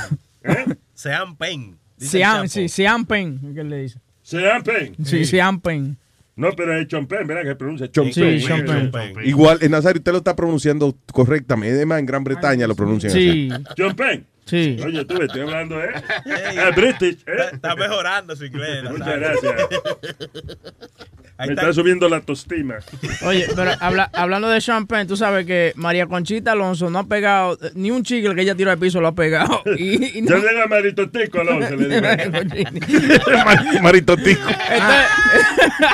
Sean 0.99 1.37
pen. 1.37 1.79
Sean, 1.97 2.49
sí, 2.49 2.69
Sean 2.69 3.07
Penn, 3.07 3.55
¿qué 3.55 3.63
le 3.63 3.77
dice? 3.83 4.01
Sean 4.21 4.65
Penn. 4.65 4.97
Sí, 5.05 5.25
Sean 5.25 5.61
Penn. 5.61 5.97
No, 6.35 6.51
pero 6.57 6.77
es 6.77 6.89
Penn, 6.89 7.25
¿verdad? 7.25 7.45
Que 7.45 7.55
pronuncia 7.55 7.89
John 7.95 8.13
Sí, 8.13 8.21
Penn. 8.21 8.91
Igual, 9.25 9.59
en 9.61 9.71
Nazario, 9.71 10.01
usted 10.01 10.11
lo 10.11 10.19
está 10.19 10.35
pronunciando 10.35 10.97
correctamente. 11.13 11.77
Además, 11.77 12.01
en 12.01 12.07
Gran 12.07 12.25
Bretaña 12.25 12.67
lo 12.67 12.75
pronuncian 12.75 13.13
Sí. 13.13 13.49
así. 13.49 13.95
Penn. 13.97 14.27
Sí. 14.45 14.77
Oye, 14.85 15.05
tú, 15.05 15.23
estoy 15.23 15.43
hablando, 15.43 15.81
¿eh? 15.81 15.91
Eh, 16.27 16.71
British, 16.75 17.23
¿eh? 17.29 17.51
Está 17.53 17.77
mejorando 17.77 18.35
su 18.35 18.47
inglés. 18.47 18.83
Muchas 18.91 19.21
gracias. 19.21 19.55
Ahí 21.41 21.47
Me 21.49 21.55
está. 21.55 21.69
está 21.69 21.73
subiendo 21.81 22.09
la 22.09 22.17
autoestima. 22.17 22.79
Oye, 23.25 23.47
pero 23.55 23.71
habla- 23.79 24.11
hablando 24.13 24.49
de 24.49 24.61
Penn, 24.89 25.07
tú 25.07 25.17
sabes 25.17 25.47
que 25.47 25.73
María 25.77 26.07
Conchita 26.07 26.51
Alonso 26.53 26.91
no 26.91 26.99
ha 26.99 27.05
pegado, 27.07 27.57
ni 27.75 27.93
un 27.93 28.03
chicle 28.03 28.35
que 28.35 28.43
ella 28.43 28.57
tiró 28.57 28.73
al 28.73 28.79
piso 28.79 29.01
lo 29.01 29.07
ha 29.09 29.15
pegado. 29.15 29.63
Y, 29.79 30.19
y 30.19 30.23
no- 30.23 30.31
Yo 30.31 30.39
le 30.39 30.49
digo 30.49 30.63
a 30.65 30.67
Marito 30.67 31.09
Tico 31.09 31.41
Alonso, 31.41 31.77
le 31.77 31.89
digo. 31.89 32.03
Mar- 33.45 33.83
Marito 33.83 34.17
Tico. 34.17 34.49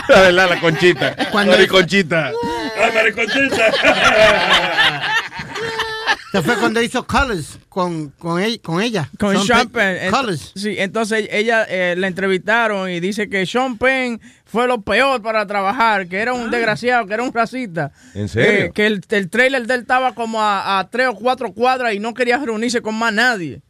La 0.09 0.21
verdad, 0.23 0.49
la 0.49 0.61
conchita. 0.61 1.15
Cuando- 1.31 1.53
Mariconchita. 1.53 2.33
¡Ah, 2.81 2.91
Mariconchita! 2.95 3.65
Se 6.41 6.43
fue 6.43 6.57
cuando 6.59 6.83
hizo 6.83 7.07
Colors 7.07 7.59
con, 7.69 8.11
con, 8.11 8.41
él- 8.43 8.61
con 8.61 8.81
ella. 8.83 9.09
con 9.19 9.41
Sean 9.47 9.69
Penn. 9.69 9.97
Ent- 9.97 10.11
Colors. 10.11 10.53
Sí, 10.55 10.75
entonces 10.79 11.29
ella 11.31 11.65
eh, 11.69 11.95
la 11.97 12.07
entrevistaron 12.09 12.91
y 12.91 13.01
dice 13.01 13.29
que 13.29 13.47
Sean 13.47 13.79
Penn 13.79 14.21
fue 14.45 14.67
lo 14.67 14.83
peor 14.83 15.23
para 15.23 15.47
trabajar, 15.47 16.07
que 16.09 16.19
era 16.19 16.33
un 16.33 16.51
desgraciado, 16.51 17.07
que 17.07 17.15
era 17.15 17.23
un 17.23 17.33
racista. 17.33 17.93
¿En 18.15 18.29
serio? 18.29 18.67
Eh, 18.67 18.73
que 18.75 18.87
el, 18.87 19.01
el 19.11 19.31
trailer 19.31 19.67
de 19.67 19.75
él 19.75 19.81
estaba 19.83 20.15
como 20.15 20.41
a, 20.43 20.79
a 20.79 20.89
tres 20.91 21.09
o 21.09 21.15
cuatro 21.15 21.53
cuadras 21.53 21.95
y 21.95 22.01
no 22.01 22.15
quería 22.15 22.39
reunirse 22.39 22.83
con 22.83 22.95
más 22.97 23.13
nadie. 23.13 23.63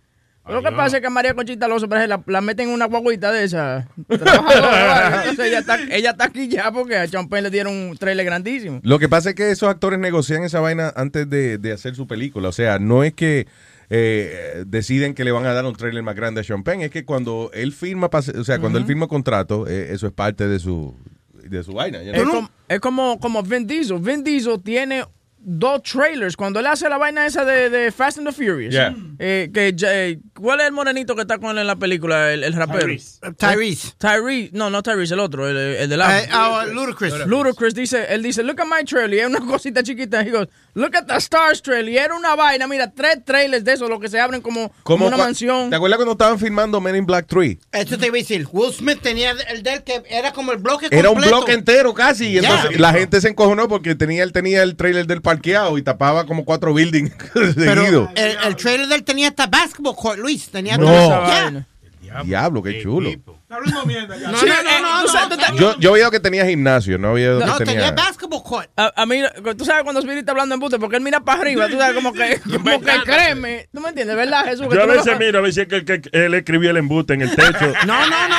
Pero 0.45 0.61
lo 0.61 0.71
que 0.71 0.77
pasa 0.77 0.99
es 0.99 1.03
que 1.03 1.09
María 1.09 1.35
Conchita 1.35 1.66
Alonso, 1.66 1.87
la, 1.87 2.23
la 2.27 2.41
meten 2.41 2.69
en 2.69 2.75
una 2.75 2.85
guaguita 2.85 3.33
de 3.33 3.45
esa. 3.45 3.89
Entonces 4.09 5.47
ella 5.47 5.59
está, 5.61 5.79
ella 5.91 6.11
está 6.11 6.25
aquí 6.25 6.49
ya 6.49 6.71
porque 6.71 6.97
a 6.97 7.07
Penn 7.07 7.43
le 7.43 7.51
dieron 7.51 7.73
un 7.73 7.97
trailer 7.97 8.27
grandísimo. 8.27 8.81
Lo 8.83 8.99
que 8.99 9.09
pasa 9.09 9.31
es 9.31 9.35
que 9.35 9.51
esos 9.51 9.69
actores 9.69 9.99
negocian 9.99 10.45
esa 10.45 10.61
vaina 10.61 10.93
antes 10.97 11.29
de, 11.31 11.57
de 11.59 11.73
hacer 11.73 11.95
su 11.95 12.07
película. 12.07 12.49
O 12.49 12.53
sea, 12.53 12.79
no 12.79 13.05
es 13.05 13.15
que 13.15 13.47
eh, 13.91 14.65
deciden 14.66 15.15
que 15.15 15.25
le 15.25 15.33
van 15.33 15.47
a 15.47 15.53
dar 15.53 15.65
un 15.65 15.75
trailer 15.75 16.03
más 16.03 16.15
grande 16.15 16.41
a 16.41 16.62
Penn, 16.62 16.83
es 16.83 16.91
que 16.91 17.05
cuando 17.05 17.51
él 17.55 17.73
firma, 17.73 18.11
o 18.12 18.45
sea, 18.45 18.59
cuando 18.59 18.79
él 18.79 18.85
firma 18.85 19.09
contrato, 19.09 19.66
eh, 19.66 19.93
eso 19.93 20.07
es 20.07 20.12
parte 20.12 20.49
de 20.49 20.59
su 20.59 20.95
de 21.43 21.62
su 21.62 21.73
vaina. 21.73 22.01
Es, 22.03 22.23
como, 22.23 22.51
es 22.69 22.81
como, 22.81 23.21
como 23.21 23.43
Vin 23.43 23.66
Diesel. 23.66 23.99
Vin 23.99 24.25
Diesel 24.25 24.61
tiene 24.62 25.05
dos 25.45 25.83
trailers. 25.83 26.37
Cuando 26.37 26.61
él 26.61 26.66
hace 26.66 26.89
la 26.89 26.99
vaina 26.99 27.27
esa 27.27 27.45
de, 27.45 27.71
de 27.71 27.93
Fast 27.93 28.19
and 28.19 28.27
the 28.27 28.33
Furious. 28.33 28.73
Yeah. 28.73 28.95
eh, 29.19 29.51
que, 29.53 29.75
eh, 29.87 30.19
¿Cuál 30.35 30.61
es 30.61 30.66
el 30.66 30.73
morenito 30.73 31.15
que 31.15 31.23
está 31.23 31.39
con 31.39 31.51
él 31.51 31.59
en 31.59 31.66
la 31.66 31.77
película? 31.77 32.33
El, 32.33 32.43
el 32.45 32.53
rapero. 32.55 32.87
Tyrese. 32.87 33.21
Tyrese. 33.37 33.93
Tyrese. 33.99 34.51
No, 34.53 34.71
no 34.71 34.83
Tyrese, 34.83 35.15
el 35.15 35.21
otro, 35.21 35.49
el, 35.49 35.57
el 35.57 35.89
del. 35.89 36.01
Eh, 36.01 36.29
ah, 36.33 36.65
Ludacris. 36.73 37.27
Ludacris 37.27 37.75
dice, 37.75 38.07
él 38.09 38.23
dice, 38.23 38.43
look 38.43 38.61
at 38.61 38.66
my 38.66 38.85
trailer. 38.85 39.15
Y 39.15 39.21
es 39.21 39.27
una 39.27 39.41
cosita 39.41 39.83
chiquita. 39.83 40.23
He 40.23 40.31
goes, 40.31 40.49
look 40.75 40.97
at 40.97 41.07
the 41.07 41.16
Stars 41.16 41.62
trailer. 41.62 41.93
Y 41.93 41.99
era 41.99 42.15
una 42.15 42.35
vaina, 42.35 42.66
mira, 42.66 42.91
tres 42.91 43.25
trailers 43.25 43.65
de 43.65 43.73
esos, 43.75 43.89
lo 43.89 44.01
que 44.01 44.09
se 44.09 44.19
abren 44.19 44.41
como, 44.41 44.73
como 44.83 45.07
una 45.07 45.16
mansión. 45.16 45.71
¿Te 45.71 45.77
acuerdas 45.77 45.97
cuando 45.99 46.12
estaban 46.12 46.39
filmando 46.39 46.81
Men 46.81 46.97
in 46.97 47.07
Black 47.07 47.27
3? 47.29 47.59
Esto 47.73 47.99
te 47.99 48.07
iba 48.07 48.16
a 48.16 48.19
decir. 48.19 48.47
Will 48.53 48.73
Smith 48.73 49.01
tenía 49.03 49.33
el 49.51 49.62
del 49.62 49.83
que 49.85 50.03
era 50.09 50.33
como 50.33 50.53
el 50.53 50.59
bloque 50.59 50.89
Era 50.91 51.11
un 51.11 51.16
completo. 51.16 51.37
bloque 51.37 51.53
entero 51.53 51.95
casi. 51.95 52.29
Y 52.29 52.39
entonces 52.39 52.81
la 52.81 52.93
gente 52.93 53.21
se 53.21 53.29
encojonó 53.29 53.69
porque 53.69 53.95
tenía, 53.95 54.23
él 54.23 54.33
tenía 54.33 54.62
el 54.62 54.77
trailer 54.77 55.07
del 55.07 55.23
parqueado 55.35 55.78
y 55.78 55.82
tapaba 55.82 56.27
como 56.27 56.44
cuatro 56.44 56.73
buildings 56.73 57.12
seguidos. 57.55 58.11
El, 58.15 58.36
el 58.47 58.56
trailer 58.56 58.89
de 58.89 58.94
él 58.97 59.05
tenía 59.05 59.28
hasta 59.28 59.47
basketball 59.47 59.94
court, 59.97 60.19
Luis. 60.19 60.48
Tenía 60.51 60.77
No. 60.77 60.86
todo. 60.86 61.27
Ya. 61.27 62.23
Diablo, 62.23 62.62
qué 62.62 62.81
chulo. 62.82 63.11
No, 63.48 63.61
no, 63.61 63.85
no. 63.85 65.56
Yo, 65.59 65.78
yo 65.78 65.93
veía 65.93 66.11
que 66.11 66.20
tenía 66.20 66.44
gimnasio, 66.47 66.97
no 66.98 67.11
había 67.11 67.31
No, 67.31 67.56
que 67.59 67.65
tenía 67.65 67.86
tenía. 67.89 67.93
basketball 67.93 68.43
court. 68.43 68.69
A, 68.77 68.93
a 68.94 69.06
mí, 69.06 69.20
tú 69.56 69.65
sabes 69.65 69.82
cuando 69.85 70.01
Spirit 70.01 70.20
está 70.20 70.32
hablando 70.32 70.55
en 70.55 70.61
bute, 70.61 70.78
porque 70.78 70.97
él 70.97 71.02
mira 71.02 71.20
para 71.20 71.40
arriba, 71.40 71.69
tú 71.69 71.77
sabes, 71.78 71.94
como 71.94 72.12
que, 72.12 72.40
como 72.40 72.81
que 72.81 72.93
créeme. 73.05 73.69
¿Tú 73.73 73.81
me 73.81 73.89
entiendes, 73.89 74.16
verdad, 74.16 74.44
Jesús? 74.44 74.66
Yo 74.73 74.82
a 74.82 74.86
veces 74.86 75.19
miro, 75.19 75.39
a 75.39 75.43
veces 75.43 75.66
que, 75.66 75.85
que- 75.85 76.01
que 76.02 76.11
él 76.12 76.35
escribió 76.35 76.70
el 76.70 76.77
embute 76.77 77.15
en 77.15 77.23
el 77.23 77.35
techo. 77.35 77.73
No, 77.86 77.98
no, 78.09 78.28
no. 78.28 78.36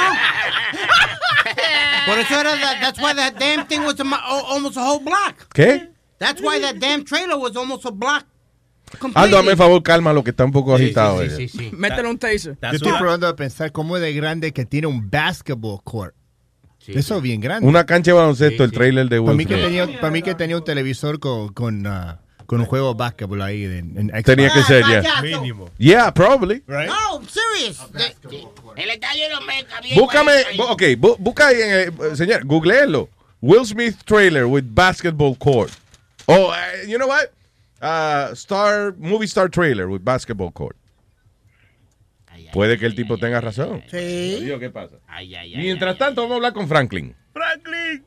Por 2.08 2.20
eso 2.20 2.40
era 2.40 2.52
that, 2.60 2.80
that's 2.82 3.00
why 3.00 3.14
that 3.16 3.34
damn 3.40 3.66
thing 3.68 3.80
was 3.82 3.96
almost 4.00 4.78
a 4.78 4.82
whole 4.84 5.04
block. 5.04 5.48
¿Qué? 5.54 5.90
That's 6.18 6.42
why 6.42 6.60
that 6.62 6.76
damn 6.80 7.04
trailer 7.04 7.38
was 7.38 7.56
almost 7.56 7.86
a 7.86 7.92
block. 7.92 8.26
Aldo, 9.16 9.38
hazme 9.40 9.52
el 9.52 9.58
favor, 9.58 9.82
calma 9.84 10.14
lo 10.14 10.24
que 10.24 10.30
está 10.32 10.46
un 10.46 10.52
poco 10.52 10.76
agitado. 10.76 11.22
sí, 11.24 11.48
sí, 11.48 11.48
sí. 11.50 11.72
Métele 11.74 12.08
un 12.10 12.18
taser. 12.18 12.58
Yo 12.62 12.70
estoy 12.70 12.94
probando 13.00 13.28
a 13.28 13.36
pensar 13.36 13.72
cómo 13.72 13.98
de 14.00 14.14
grande 14.14 14.52
que 14.54 14.66
tiene 14.66 14.88
un 14.88 15.10
basketball 15.10 15.82
court. 15.84 16.14
Eso 16.88 17.18
es 17.18 17.22
bien 17.22 17.42
grande. 17.42 17.68
Una 17.68 17.86
cancha 17.86 18.12
de 18.12 18.18
baloncesto, 18.18 18.64
el 18.64 18.72
trailer 18.72 19.10
de 19.10 19.18
Para 19.18 19.30
Will 19.32 19.38
mí, 19.38 19.46
que 19.46 19.56
tenía, 19.56 20.00
para 20.00 20.12
mí 20.12 20.22
que 20.22 20.36
tenía 20.36 20.56
un 20.56 20.64
televisor 20.64 21.20
con, 21.20 21.52
con, 21.52 21.88
ah, 21.88 22.20
con 22.46 22.60
un 22.60 22.68
juego 22.68 22.90
de 22.94 22.98
básquetbol 23.00 23.42
ahí. 23.42 23.64
En, 23.66 23.98
en 23.98 24.10
Xbox. 24.10 24.24
Tenía 24.24 24.54
que 24.54 24.64
ser, 24.64 24.84
ya. 24.88 25.22
Mínimo. 25.22 25.72
Yeah, 25.80 26.14
probably. 26.14 26.64
No, 26.68 26.76
I'm 26.78 27.28
serious. 27.28 27.80
El 28.76 29.96
Búscame, 29.96 30.32
ok, 30.60 30.82
bu- 30.98 31.16
busca 31.18 31.48
ahí, 31.48 31.58
en, 31.62 31.72
eh, 31.72 32.16
señor, 32.16 32.46
googleelo. 32.46 33.10
Will 33.42 33.66
Smith 33.66 33.98
trailer 34.06 34.46
with 34.46 34.64
basketball 34.68 35.36
court. 35.38 35.72
Oh, 36.28 36.52
eh, 36.54 36.88
you 36.88 36.98
know 36.98 37.08
what? 37.08 37.32
Uh, 37.82 38.34
star, 38.34 38.94
movie 38.98 39.28
star 39.28 39.50
trailer 39.50 39.88
with 39.90 40.04
basketball 40.04 40.52
court. 40.52 40.76
Puede 42.54 42.78
que 42.78 42.86
el 42.86 42.96
tipo 42.96 43.18
tenga 43.18 43.42
razón. 43.42 43.84
Sí. 43.90 44.40
Digo, 44.42 44.60
¿qué 44.60 44.70
pasa? 44.70 44.96
Mientras 45.56 45.98
tanto, 45.98 46.22
vamos 46.22 46.34
a 46.34 46.36
hablar 46.38 46.54
con 46.54 46.68
Franklin. 46.68 47.14
Franklin. 47.34 48.04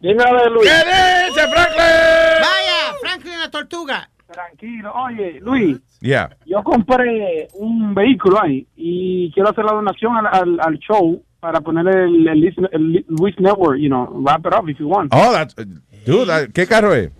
Dime 0.00 0.22
a 0.24 0.32
ver, 0.32 0.50
Luis. 0.50 0.68
¿Qué 0.68 1.28
dice 1.28 1.48
Franklin? 1.48 2.40
Vaya, 2.40 2.94
Franklin 3.00 3.38
la 3.38 3.50
tortuga. 3.50 4.10
Tranquilo. 4.32 4.92
Oye, 4.92 5.38
Luis, 5.40 5.78
Yeah. 6.00 6.36
yo 6.46 6.62
compré 6.64 7.48
un 7.54 7.94
vehículo 7.94 8.42
ahí 8.42 8.66
y 8.76 9.30
quiero 9.32 9.50
hacer 9.50 9.64
la 9.64 9.72
donación 9.72 10.16
al, 10.16 10.26
al, 10.26 10.60
al 10.60 10.78
show 10.78 11.22
para 11.40 11.60
poner 11.60 11.86
el, 11.86 12.26
el, 12.28 12.40
Luis- 12.40 12.56
el 12.72 13.04
Luis 13.08 13.34
Network, 13.38 13.78
you 13.78 13.88
know, 13.88 14.06
wrap 14.22 14.44
it 14.46 14.52
up 14.52 14.68
if 14.68 14.78
you 14.78 14.88
want. 14.88 15.12
Oh, 15.14 15.32
that's, 15.32 15.54
dude, 16.04 16.26
that- 16.26 16.50
¿qué 16.52 16.66
carro 16.66 16.92
es? 16.92 17.10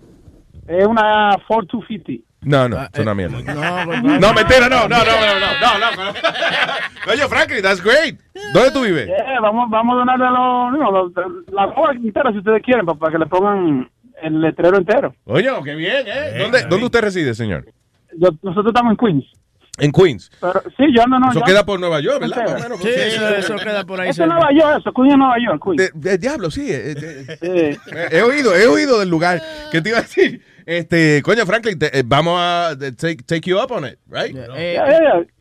Es 0.67 0.85
una 0.85 1.37
Ford 1.47 1.65
250. 1.71 2.23
No, 2.41 2.69
no, 2.69 2.77
es 2.93 2.99
una 2.99 3.13
mierda. 3.15 3.41
no, 3.41 3.85
No, 4.19 4.33
mentira, 4.33 4.69
no, 4.69 4.87
no, 4.87 4.97
no, 4.99 5.05
no, 5.05 5.79
no, 5.79 5.95
no, 5.95 6.03
no. 6.05 7.11
Oye, 7.11 7.27
Franklin, 7.27 7.61
that's 7.61 7.81
great. 7.83 8.19
¿Dónde 8.53 8.71
tú 8.71 8.81
vives? 8.83 9.07
Yeah, 9.07 9.39
vamos, 9.41 9.69
vamos 9.69 9.95
a 9.95 9.97
donarle 9.99 10.25
a 10.25 10.29
los, 10.29 10.71
know, 10.77 10.91
los- 10.91 11.13
la 11.53 11.73
entera 12.03 12.31
si 12.31 12.37
ustedes 12.37 12.61
quieren, 12.63 12.85
para, 12.85 12.97
para 12.99 13.11
que 13.13 13.17
le 13.17 13.25
pongan 13.25 13.89
el 14.21 14.41
letrero 14.41 14.77
entero. 14.77 15.13
Oye, 15.25 15.49
qué 15.63 15.75
bien, 15.75 16.05
¿eh? 16.07 16.37
¿Dónde, 16.39 16.63
¿Dónde 16.67 16.85
usted 16.85 17.01
reside, 17.01 17.33
señor? 17.33 17.65
Yo- 18.17 18.29
nosotros 18.43 18.67
estamos 18.67 18.91
en 18.91 18.97
Queens. 18.97 19.25
En 19.79 19.91
Queens. 19.91 20.31
Pero, 20.41 20.61
sí, 20.75 20.85
yo 20.95 21.03
ando 21.03 21.19
no, 21.19 21.29
Eso 21.29 21.39
yo- 21.39 21.45
queda 21.45 21.65
por 21.65 21.79
Nueva 21.79 21.99
York, 22.01 22.19
¿verdad? 22.21 22.59
Menos, 22.61 22.79
Sí, 22.81 22.89
eso, 22.89 23.27
eso 23.29 23.55
queda 23.57 23.83
por 23.85 24.01
ahí. 24.01 24.09
Eso 24.09 24.23
es. 24.23 24.29
Nueva 24.29 24.49
York, 24.51 24.77
eso, 24.79 24.91
Queens 24.93 25.11
es 25.13 25.17
Nueva 25.17 25.35
York, 25.45 25.63
Queens. 25.63 25.77
De, 25.93 26.09
de 26.11 26.17
diablo, 26.17 26.49
sí. 26.51 26.67
eh, 26.71 26.93
eh, 27.41 27.77
eh, 27.91 28.07
He 28.11 28.21
oído, 28.23 28.55
he 28.55 28.65
oído 28.67 28.99
del 28.99 29.09
lugar. 29.09 29.41
que 29.71 29.81
te 29.81 29.89
iba 29.89 29.99
a 29.99 30.01
decir? 30.01 30.41
Este, 30.65 31.21
coño, 31.23 31.45
Franklin, 31.45 31.77
te- 31.79 31.97
eh, 31.99 32.03
vamos 32.05 32.39
a 32.41 32.75
take, 32.97 33.17
take 33.23 33.49
you 33.49 33.57
up 33.57 33.71
on 33.71 33.85
it, 33.85 33.97
right? 34.09 34.35
Eh, 34.55 34.77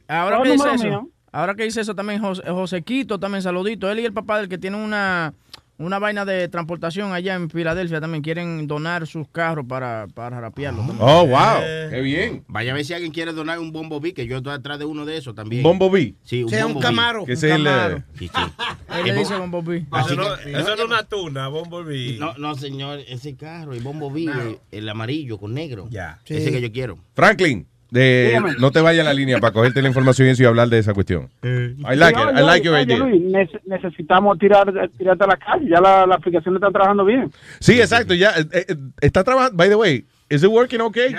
Ahora 0.08 0.36
Todo 0.36 0.44
que 0.44 0.52
dice 0.52 0.68
eso, 0.74 0.84
mío. 0.84 1.08
ahora 1.32 1.54
que 1.56 1.62
dice 1.64 1.80
eso 1.80 1.94
también 1.96 2.20
José, 2.20 2.42
José 2.48 2.82
Quito, 2.82 3.18
también 3.18 3.42
saludito. 3.42 3.90
Él 3.90 3.98
y 4.00 4.04
el 4.04 4.12
papá 4.12 4.38
del 4.38 4.48
que 4.48 4.56
tiene 4.58 4.76
una, 4.76 5.34
una 5.78 5.98
vaina 5.98 6.24
de 6.24 6.48
transportación 6.48 7.12
allá 7.12 7.35
en 7.35 7.51
Filadelfia 7.51 8.01
también 8.01 8.23
quieren 8.23 8.66
donar 8.66 9.07
sus 9.07 9.28
carros 9.28 9.66
para, 9.69 10.07
para 10.15 10.40
rapearlo. 10.40 10.78
también. 10.81 10.98
Oh, 11.01 11.27
wow. 11.27 11.61
Qué 11.90 12.01
bien. 12.03 12.44
Vaya 12.48 12.73
a 12.73 12.74
ver 12.74 12.85
si 12.85 12.94
alguien 12.94 13.12
quiere 13.12 13.32
donar 13.32 13.59
un 13.59 13.73
bombo 13.73 14.01
B, 14.01 14.15
que 14.15 14.27
yo 14.27 14.39
estoy 14.39 14.55
atrás 14.55 14.78
de 14.78 14.85
uno 14.85 15.05
de 15.05 15.16
esos 15.16 15.35
también. 15.35 15.62
¿Bombo 15.62 15.90
B? 15.90 16.15
Sí, 16.24 16.43
un 16.44 16.48
Sí, 16.51 16.57
un 16.57 16.62
bombo 16.65 16.81
Camaro. 16.81 17.24
Que 17.27 17.32
Un 17.35 17.44
el, 17.44 17.51
Camaro. 17.65 17.97
eh, 17.98 18.03
Sí, 18.19 18.28
sí. 18.28 18.40
Él 18.97 19.05
le 19.05 19.15
dice 19.15 19.36
Bumblebee. 19.36 19.86
Así 19.90 20.12
Eso 20.15 20.23
no, 20.23 20.36
que- 20.43 20.51
eso 20.53 20.69
no 20.69 20.74
es 20.74 20.85
una 20.85 21.03
tuna, 21.03 21.48
Bumblebee. 21.48 22.19
No, 22.19 22.32
no, 22.39 22.55
señor, 22.55 23.01
ese 23.09 23.36
carro, 23.36 23.74
el 23.74 23.81
bombo 23.82 24.11
B, 24.11 24.24
el, 24.24 24.59
el 24.70 24.89
amarillo 24.89 25.39
con 25.39 25.53
negro. 25.53 25.89
Ya. 25.90 26.20
Ese 26.24 26.51
que 26.51 26.61
yo 26.62 26.73
quiero. 26.73 26.98
Franklin, 27.15 27.66
de- 27.90 28.40
no 28.58 28.70
te 28.70 28.80
vayas 28.80 29.06
a 29.06 29.08
la 29.10 29.14
línea 29.14 29.38
para 29.38 29.52
cogerte 29.52 29.80
la 29.82 29.88
información 29.88 30.34
y 30.38 30.44
hablar 30.44 30.68
de 30.68 30.78
esa 30.78 30.92
cuestión. 30.94 31.28
I 31.42 31.96
like 31.96 32.18
it. 32.18 32.38
I 32.38 32.42
like 32.42 32.64
your 32.64 32.78
idea. 32.78 32.98
Luis, 32.98 33.22
necesitamos 33.66 34.38
tirar, 34.38 34.72
tirarte 34.98 35.24
a 35.24 35.26
la 35.26 35.36
calle. 35.36 35.68
Ya 35.68 35.80
la, 35.80 36.06
la 36.06 36.14
aplicación 36.16 36.54
está 36.56 36.70
trabajando 36.70 37.04
bien. 37.04 37.30
Sí, 37.60 37.80
exacto. 37.80 38.14
Ya 38.14 38.30
eh, 38.36 38.46
eh, 38.68 38.76
está 39.00 39.22
trabajando. 39.24 39.56
By 39.56 39.68
the 39.68 39.76
way, 39.76 40.04
is 40.28 40.42
it 40.42 40.48
working 40.50 40.80
okay? 40.80 41.14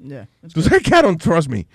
Yeah. 0.00 0.28
Tú 0.54 0.62
sabes 0.62 0.82
que 0.84 0.90
I 0.94 1.02
don't 1.02 1.20
trust 1.20 1.50
me. 1.50 1.66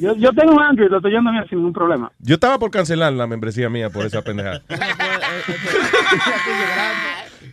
Yo, 0.00 0.16
yo 0.16 0.32
tengo 0.32 0.54
un 0.54 0.62
Android, 0.62 0.88
lo 0.90 0.96
estoy 0.96 1.12
yendo 1.12 1.30
bien 1.30 1.46
sin 1.46 1.58
ningún 1.58 1.74
problema. 1.74 2.10
Yo 2.20 2.36
estaba 2.36 2.58
por 2.58 2.70
cancelar 2.70 3.12
la 3.12 3.26
membresía 3.26 3.68
mía 3.68 3.90
por 3.90 4.06
esa 4.06 4.22
pendejada. 4.22 4.62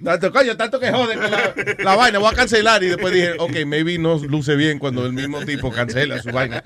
Tanto, 0.03 0.31
coño, 0.31 0.57
tanto 0.57 0.79
que 0.79 0.91
jode 0.91 1.15
con 1.15 1.31
la, 1.31 1.53
la 1.79 1.95
vaina, 1.95 2.19
voy 2.19 2.31
a 2.31 2.35
cancelar 2.35 2.83
y 2.83 2.87
después 2.87 3.13
dije, 3.13 3.33
ok, 3.39 3.65
maybe 3.65 3.97
no 3.97 4.17
luce 4.17 4.55
bien 4.55 4.77
cuando 4.79 5.05
el 5.05 5.13
mismo 5.13 5.39
tipo 5.45 5.71
cancela 5.71 6.21
su 6.21 6.31
vaina. 6.31 6.61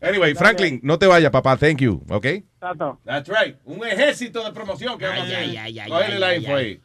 Anyway, 0.00 0.34
Franklin, 0.34 0.80
no 0.82 0.98
te 0.98 1.06
vayas, 1.06 1.30
papá, 1.30 1.56
thank 1.56 1.78
you, 1.78 2.02
ok? 2.08 2.26
Tato. 2.58 3.00
That's 3.04 3.28
right, 3.28 3.56
un 3.64 3.86
ejército 3.86 4.42
de 4.44 4.52
promoción 4.52 4.98
que 4.98 5.06
vamos 5.06 5.24
a 5.24 5.64
hacer. 5.64 6.80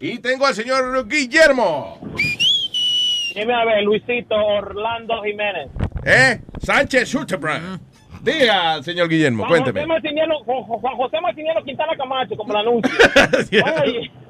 Y 0.00 0.18
tengo 0.18 0.46
al 0.46 0.54
señor 0.54 1.06
Guillermo. 1.08 2.00
Dime 3.34 3.54
a 3.54 3.64
ver, 3.64 3.82
Luisito 3.84 4.34
Orlando 4.34 5.22
Jiménez. 5.22 5.68
¿Eh? 6.04 6.40
Sánchez 6.62 7.08
Schutterbrand. 7.08 7.80
Diga, 8.22 8.82
señor 8.82 9.08
Guillermo, 9.08 9.46
cuénteme. 9.46 9.86
Martiniano, 9.86 10.42
Juan 10.44 10.96
José 10.96 11.20
Martiniano 11.20 11.62
Quintana 11.62 11.96
Camacho, 11.96 12.36
como 12.36 12.52
el 12.52 12.58
anuncio. 12.60 12.90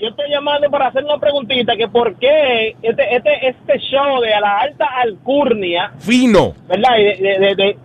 yo 0.00 0.08
estoy 0.08 0.30
llamando 0.30 0.70
para 0.70 0.88
hacer 0.88 1.04
una 1.04 1.18
preguntita, 1.18 1.76
que 1.76 1.86
por 1.88 2.16
qué 2.16 2.76
este, 2.82 3.16
este, 3.16 3.48
este 3.48 3.78
show 3.78 4.20
de 4.20 4.32
a 4.34 4.40
la 4.40 4.58
alta 4.60 4.86
alcurnia, 5.02 5.92
Fino. 5.98 6.54
¿verdad? 6.68 6.98
Y 6.98 7.04
de, 7.04 7.16
de, 7.16 7.38
de- 7.38 7.54
de- 7.54 7.78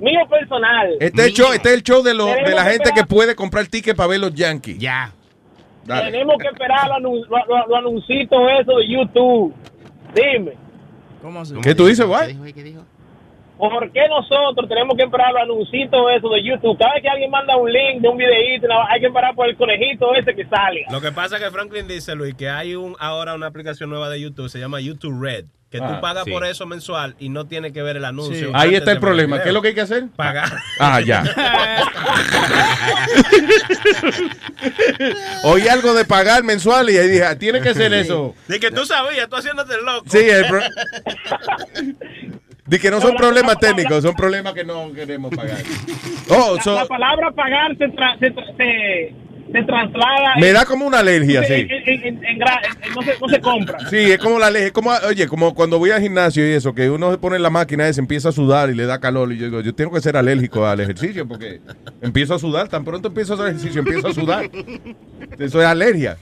mío 0.00 0.20
personal. 0.28 0.96
Este 0.98 1.22
es, 1.22 1.28
el 1.28 1.32
show, 1.34 1.52
este 1.52 1.68
es 1.68 1.74
el 1.76 1.82
show 1.82 2.02
de, 2.02 2.14
lo- 2.14 2.26
de 2.26 2.54
la 2.54 2.64
que 2.64 2.70
gente 2.72 2.90
que 2.94 3.04
puede 3.04 3.34
comprar 3.34 3.66
tickets 3.66 3.96
para 3.96 4.08
ver 4.08 4.20
los 4.20 4.34
Yankees. 4.34 4.78
Ya. 4.78 5.12
Dale. 5.84 6.10
Tenemos 6.10 6.36
que 6.38 6.48
esperar 6.48 6.88
los 6.88 6.96
anun- 6.98 7.26
lo- 7.28 7.46
lo- 7.56 7.66
los 7.66 7.78
anuncios 7.78 8.28
eso 8.60 8.76
de 8.76 8.88
YouTube. 8.88 9.54
Dime. 10.14 10.52
¿Qué 11.62 11.74
tú 11.74 11.86
dices, 11.86 12.06
dijo? 12.06 12.44
¿Qué 12.54 12.62
dijo? 12.62 12.82
¿Por 13.60 13.92
qué 13.92 14.08
nosotros 14.08 14.68
tenemos 14.68 14.96
que 14.96 15.04
esperar 15.04 15.32
los 15.32 15.42
anuncios 15.42 15.88
eso 16.16 16.28
de 16.30 16.42
YouTube? 16.42 16.78
Cada 16.78 16.94
vez 16.94 17.02
que 17.02 17.08
alguien 17.08 17.30
manda 17.30 17.56
un 17.56 17.70
link 17.72 18.00
de 18.00 18.08
un 18.08 18.16
videíto, 18.16 18.66
hay 18.88 19.00
que 19.00 19.06
esperar 19.06 19.34
por 19.34 19.48
el 19.48 19.56
conejito 19.56 20.14
ese 20.14 20.34
que 20.34 20.44
salga. 20.46 20.86
Lo 20.90 21.00
que 21.00 21.12
pasa 21.12 21.36
es 21.36 21.42
que 21.44 21.50
Franklin 21.50 21.86
dice, 21.86 22.14
Luis, 22.14 22.34
que 22.34 22.48
hay 22.48 22.74
un 22.74 22.96
ahora 22.98 23.34
una 23.34 23.46
aplicación 23.46 23.90
nueva 23.90 24.08
de 24.08 24.20
YouTube, 24.20 24.48
se 24.48 24.58
llama 24.58 24.80
YouTube 24.80 25.20
Red, 25.22 25.44
que 25.70 25.78
Ah, 25.78 25.86
tú 25.94 26.00
pagas 26.00 26.24
sí. 26.24 26.32
por 26.32 26.44
eso 26.44 26.66
mensual 26.66 27.14
y 27.20 27.28
no 27.28 27.46
tienes 27.46 27.72
que 27.72 27.82
ver 27.82 27.96
el 27.96 28.04
anuncio. 28.04 28.48
Sí. 28.48 28.52
Ahí 28.54 28.74
está 28.74 28.90
el 28.92 28.98
problema. 28.98 29.36
video. 29.36 29.42
¿Qué 29.44 29.48
es 29.50 29.54
lo 29.54 29.62
que 29.62 29.68
hay 29.68 29.74
que 29.74 29.80
hacer? 29.82 30.04
Pagar. 30.16 30.48
Ah, 30.80 31.00
ya. 31.00 31.22
Oí 35.44 35.68
algo 35.68 35.94
de 35.94 36.04
pagar 36.04 36.42
mensual 36.42 36.90
y 36.90 36.98
ahí 36.98 37.08
dije, 37.08 37.24
ah, 37.24 37.38
tiene 37.38 37.60
que 37.60 37.74
ser 37.74 37.92
eso. 37.92 38.34
De 38.48 38.58
que 38.58 38.70
tú 38.70 38.84
sabías, 38.84 39.28
tú 39.28 39.36
haciéndote 39.36 39.74
loco. 39.82 40.04
Sí, 40.08 40.18
el 40.28 40.46
De 42.70 42.78
que 42.78 42.88
no 42.88 43.00
son 43.00 43.16
problemas 43.16 43.58
técnicos, 43.58 44.00
son 44.02 44.14
problemas 44.14 44.54
que 44.54 44.62
no 44.64 44.92
queremos 44.92 45.34
pagar. 45.34 45.58
Oh, 46.32 46.54
La, 46.56 46.62
so- 46.62 46.74
la 46.76 46.86
palabra 46.86 47.32
pagar 47.32 47.76
se, 47.76 47.86
tra- 47.88 48.16
se, 48.20 48.32
tra- 48.32 48.56
se- 48.56 49.12
se 49.52 49.62
traslada. 49.64 50.36
Me 50.38 50.48
en- 50.48 50.54
da 50.54 50.64
como 50.64 50.86
una 50.86 50.98
alergia, 51.00 51.42
sí. 51.44 51.52
en- 51.54 51.70
en- 51.70 52.06
en- 52.06 52.24
en 52.24 52.38
gra- 52.38 52.60
en- 52.86 52.94
no, 52.94 53.02
se, 53.02 53.12
no 53.20 53.28
se 53.28 53.40
compra. 53.40 53.78
Sí, 53.90 53.96
es 53.96 54.18
como 54.18 54.38
la 54.38 54.46
alergia, 54.48 54.66
es 54.68 54.72
como, 54.72 54.90
oye, 55.08 55.26
como 55.26 55.54
cuando 55.54 55.78
voy 55.78 55.90
al 55.90 56.00
gimnasio 56.00 56.48
y 56.48 56.52
eso, 56.52 56.74
que 56.74 56.88
uno 56.90 57.10
se 57.10 57.18
pone 57.18 57.36
en 57.36 57.42
la 57.42 57.50
máquina 57.50 57.88
y 57.88 57.94
se 57.94 58.00
empieza 58.00 58.28
a 58.28 58.32
sudar 58.32 58.70
y 58.70 58.74
le 58.74 58.86
da 58.86 59.00
calor 59.00 59.32
y 59.32 59.38
yo 59.38 59.46
digo, 59.46 59.60
yo 59.60 59.74
tengo 59.74 59.92
que 59.92 60.00
ser 60.00 60.16
alérgico 60.16 60.66
al 60.66 60.80
ejercicio 60.80 61.26
porque 61.26 61.60
empiezo 62.00 62.34
a 62.34 62.38
sudar, 62.38 62.68
tan 62.68 62.84
pronto 62.84 63.08
empiezo 63.08 63.32
a 63.32 63.36
hacer 63.36 63.48
ejercicio, 63.48 63.80
empiezo 63.80 64.08
a 64.08 64.14
sudar. 64.14 64.50
Eso 65.38 65.60
es 65.60 65.66
alergia. 65.66 66.16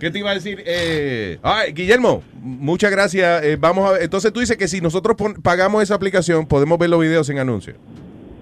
¿Qué 0.00 0.10
te 0.10 0.18
iba 0.18 0.30
a 0.30 0.34
decir? 0.34 0.62
Eh, 0.66 1.38
ay, 1.42 1.72
Guillermo, 1.72 2.22
muchas 2.40 2.90
gracias. 2.90 3.42
Eh, 3.44 3.56
vamos 3.58 3.88
a 3.88 3.92
ver. 3.92 4.02
Entonces 4.02 4.32
tú 4.32 4.40
dices 4.40 4.56
que 4.56 4.68
si 4.68 4.80
nosotros 4.80 5.16
pon- 5.16 5.34
pagamos 5.34 5.82
esa 5.82 5.94
aplicación, 5.94 6.46
podemos 6.46 6.78
ver 6.78 6.90
los 6.90 7.00
videos 7.00 7.26
sin 7.26 7.38
anuncios. 7.38 7.76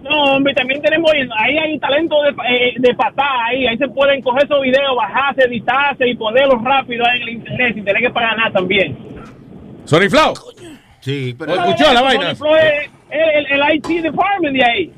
No, 0.02 0.22
hombre, 0.36 0.52
también 0.54 0.82
tenemos, 0.82 1.10
ahí 1.36 1.56
hay 1.58 1.78
talento 1.78 2.16
de, 2.22 2.30
eh, 2.48 2.74
de 2.78 2.94
patada 2.94 3.44
ahí, 3.46 3.66
ahí 3.66 3.78
se 3.78 3.88
pueden 3.88 4.20
coger 4.22 4.44
esos 4.44 4.60
videos, 4.60 4.96
bajarse, 4.96 5.42
editarse 5.44 6.08
y 6.08 6.14
ponerlos 6.16 6.62
rápido 6.62 7.04
ahí 7.06 7.18
en 7.18 7.22
el 7.22 7.28
internet 7.34 7.74
sin 7.74 7.84
tener 7.84 8.02
que 8.02 8.10
pagar 8.10 8.36
nada 8.36 8.50
también. 8.50 8.96
Sony 9.84 10.08
Flow. 10.10 10.34
Sí, 11.00 11.34
pero. 11.38 11.54
¿Escuchó 11.54 11.92
la 11.92 12.02
vaina? 12.02 12.34
Sony 12.34 12.46
Flow 12.46 12.56
es 12.56 12.90
el, 13.10 13.46
el, 13.52 13.62
el 13.62 13.74
IT 13.76 13.86
department 14.02 14.56
de 14.56 14.64
ahí. 14.64 14.92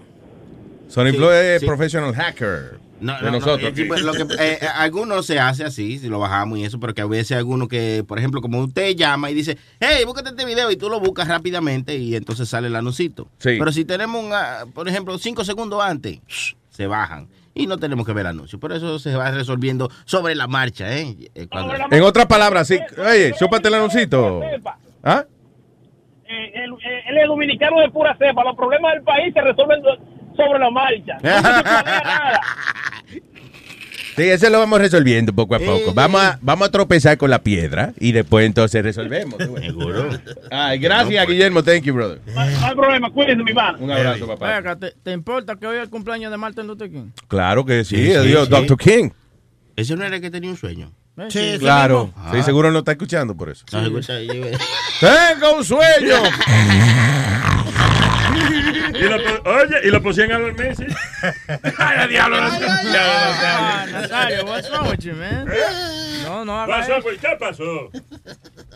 Sony 0.89 1.11
Sí, 1.11 1.17
Flow 1.17 1.31
es 1.33 1.61
sí. 1.61 1.67
professional 1.67 2.15
hacker 2.15 2.79
No, 3.05 3.13
de 3.17 3.21
no, 3.23 3.31
no, 3.31 3.39
nosotros. 3.39 3.79
eh, 3.79 3.85
pues, 3.87 4.03
lo 4.03 4.13
que, 4.13 4.23
eh, 4.23 4.59
eh, 4.63 4.67
algunos 4.75 5.27
se 5.27 5.39
hace 5.39 5.63
así, 5.65 5.99
si 5.99 6.09
lo 6.09 6.19
bajamos 6.19 6.59
y 6.59 6.65
eso, 6.65 6.81
pero 6.81 6.95
que 6.95 7.03
a 7.03 7.07
veces 7.07 7.37
algunos 7.37 7.69
que, 7.69 8.05
por 8.07 8.19
ejemplo, 8.19 8.41
como 8.41 8.61
usted 8.61 8.95
llama 8.97 9.31
y 9.31 9.35
dice, 9.35 9.59
hey, 9.81 10.05
búscate 10.07 10.31
este 10.31 10.45
video 10.45 10.71
y 10.71 10.77
tú 10.77 10.89
lo 10.89 11.01
buscas 11.01 11.29
rápidamente 11.29 11.97
y 11.97 12.17
entonces 12.17 12.49
sale 12.49 12.69
el 12.69 12.77
anuncito. 12.77 13.29
Sí. 13.39 13.57
Pero 13.59 13.71
si 13.73 13.85
tenemos, 13.85 14.25
un, 14.25 14.33
ah, 14.33 14.65
por 14.73 14.89
ejemplo, 14.89 15.19
cinco 15.19 15.45
segundos 15.45 15.83
antes, 15.83 16.19
se 16.71 16.87
bajan 16.87 17.29
y 17.55 17.67
no 17.69 17.79
tenemos 17.79 18.05
que 18.07 18.13
ver 18.13 18.23
el 18.23 18.31
anuncio. 18.31 18.59
Por 18.59 18.73
eso 18.73 18.99
se 18.99 19.15
va 19.15 19.31
resolviendo 19.31 19.89
sobre 20.07 20.35
la 20.35 20.47
marcha, 20.49 20.97
¿eh? 20.99 21.15
Eh, 21.35 21.47
cuando- 21.49 21.75
En 21.91 22.03
otras 22.03 22.27
palabras, 22.27 22.67
sí. 22.67 22.79
Oye, 22.99 23.33
súpate 23.39 23.69
el 23.69 23.75
anuncito. 23.75 24.41
¿Ah? 25.05 25.25
Eh, 26.27 26.53
él, 26.65 26.73
eh, 26.85 27.21
es 27.23 27.29
dominicano 27.29 27.79
de 27.81 27.91
pura 27.91 28.17
cepa, 28.17 28.43
los 28.43 28.57
problemas 28.57 28.95
del 28.95 29.03
país 29.03 29.33
se 29.35 29.41
resuelven 29.43 29.83
sobre 30.37 30.59
la 30.59 30.71
marcha. 30.71 31.15
No 31.23 31.37
se 31.37 31.63
planea 31.63 32.03
nada. 32.05 32.41
Sí, 34.17 34.23
eso 34.23 34.49
lo 34.49 34.61
vamos 34.61 34.79
resolviendo 34.79 35.33
poco 35.35 35.57
a 35.57 35.59
poco. 35.59 35.93
Vamos 35.93 36.23
a, 36.23 36.39
vamos 36.41 36.69
a 36.69 36.71
tropezar 36.71 37.19
con 37.19 37.31
la 37.31 37.41
piedra 37.43 37.93
y 37.99 38.13
después 38.13 38.47
entonces 38.47 38.83
resolvemos. 38.85 39.35
Seguro. 39.61 40.09
Ay, 40.53 40.79
gracias, 40.79 41.27
Guillermo. 41.27 41.65
Thank 41.65 41.83
you, 41.83 41.95
brother. 41.95 42.21
No 42.33 42.41
hay 42.41 42.75
problema, 42.77 43.11
cuídense, 43.11 43.43
mi 43.43 43.53
mano. 43.53 43.79
Un 43.81 43.91
abrazo, 43.91 44.27
papá. 44.29 44.77
¿te, 44.77 44.93
te 45.03 45.11
importa 45.11 45.57
que 45.57 45.67
hoy 45.67 45.77
es 45.79 45.83
el 45.83 45.91
cumpleaños 45.91 46.31
de 46.31 46.37
Martin 46.37 46.67
Luther 46.67 46.91
King? 46.91 47.11
Claro 47.27 47.65
que 47.65 47.85
sí, 47.85 48.15
adiós, 48.15 48.47
sí. 48.47 48.51
Dr. 48.55 48.77
King. 48.79 49.11
Ese 49.75 49.97
no 49.97 50.05
era 50.05 50.15
el 50.15 50.23
que 50.23 50.31
tenía 50.31 50.51
un 50.51 50.57
sueño. 50.57 50.93
Sí, 51.29 51.57
Claro. 51.59 52.13
Ah. 52.17 52.31
Sí, 52.33 52.43
seguro 52.43 52.71
no 52.71 52.81
está 52.81 52.93
escuchando 52.93 53.37
por 53.37 53.49
eso. 53.51 53.65
No, 53.73 53.99
eh. 53.99 54.53
Tengo 55.01 55.57
un 55.57 55.65
sueño. 55.65 56.23
Y 59.05 59.09
lo, 59.09 59.17
oye, 59.53 59.77
y 59.85 59.91
lo 59.91 60.03
pusieron 60.03 60.33
a 60.33 60.39
dormir, 60.39 60.75
sí. 60.77 60.85
Ay, 61.79 62.09
diablo. 62.09 62.37
Ah, 62.41 63.87
Nazario, 63.91 64.45
what's 64.45 64.71
wrong 64.71 64.89
with 64.91 65.01
you, 65.01 65.15
man? 65.15 65.47
No, 66.25 66.45
no 66.45 66.67
Pasó, 66.67 66.95
pues, 67.03 67.19
¿Qué 67.19 67.29
pasó? 67.39 67.91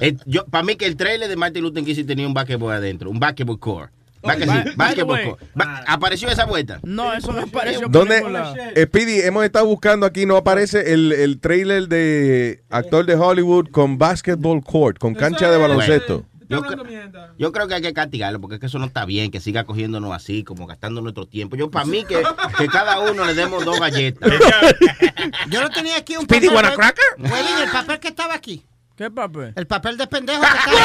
Eh, 0.01 0.17
yo, 0.27 0.45
para 0.47 0.63
mí 0.65 0.77
que 0.77 0.87
el 0.87 0.97
trailer 0.97 1.29
de 1.29 1.37
Martin 1.37 1.63
Luther 1.63 1.83
King 1.85 1.95
sí 1.95 2.05
tenía 2.05 2.27
un 2.27 2.35
basketball 2.35 2.73
adentro, 2.75 3.11
un 3.11 3.19
basketball 3.19 3.59
core. 3.59 3.89
Oh, 4.21 4.31
sí, 4.33 4.47
basketball 4.77 5.23
core. 5.25 5.47
Va- 5.59 5.85
¿Apareció 5.87 6.29
esa 6.29 6.45
vuelta? 6.45 6.81
No, 6.83 7.13
eso 7.13 7.33
no 7.33 7.43
apareció 7.43 7.89
¿Dónde? 7.89 8.21
lado. 8.29 8.55
Speedy, 8.77 9.21
hemos 9.21 9.45
estado 9.45 9.67
buscando 9.67 10.05
aquí, 10.07 10.27
no 10.27 10.37
aparece 10.37 10.93
el, 10.93 11.13
el 11.13 11.39
trailer 11.41 11.89
de 11.89 12.63
actor 12.69 13.07
de 13.07 13.15
Hollywood 13.15 13.69
con 13.71 13.97
basketball 13.97 14.63
court, 14.63 14.99
con 14.99 15.15
cancha 15.15 15.51
de 15.51 15.57
baloncesto. 15.59 16.25
Yo, 16.49 16.63
cre- 16.63 17.35
yo 17.37 17.53
creo 17.53 17.69
que 17.69 17.75
hay 17.75 17.83
que 17.83 17.93
castigarlo 17.93 18.41
porque 18.41 18.55
es 18.55 18.61
que 18.61 18.67
eso 18.67 18.79
no 18.79 18.87
está 18.87 19.05
bien, 19.05 19.31
que 19.31 19.39
siga 19.41 19.65
cogiéndonos 19.65 20.13
así, 20.15 20.45
como 20.45 20.67
gastando 20.67 21.01
nuestro 21.03 21.27
tiempo. 21.27 21.57
Yo, 21.57 21.71
para 21.71 21.85
mí, 21.85 22.05
que, 22.05 22.23
que 22.57 22.69
cada 22.69 22.99
uno 23.01 23.25
le 23.27 23.35
demos 23.35 23.65
dos 23.65 23.79
galletas. 23.79 24.31
Yo 25.51 25.61
lo 25.63 25.69
tenía 25.71 25.97
aquí 25.97 26.17
un 26.17 26.25
Speedy, 26.25 26.49
papel. 26.49 26.57
wanna 26.57 26.71
Hue- 26.73 26.77
cracker? 26.77 27.05
Huevín, 27.19 27.59
el 27.65 27.71
papel 27.71 27.99
que 28.01 28.09
estaba 28.09 28.35
aquí. 28.35 28.65
¿Qué 28.97 29.11
papel? 29.11 29.53
El 29.57 29.67
papel 29.67 29.97
de 29.97 30.07
pendejo 30.07 30.41
que 30.43 30.47
estaba 30.47 30.79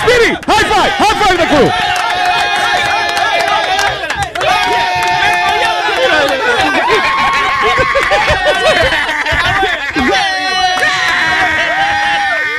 Speedy, 0.00 0.34
high 0.46 0.64
five, 0.64 0.90
high 0.98 1.16
five 1.22 1.36
the 1.38 1.46
crew. 1.46 1.70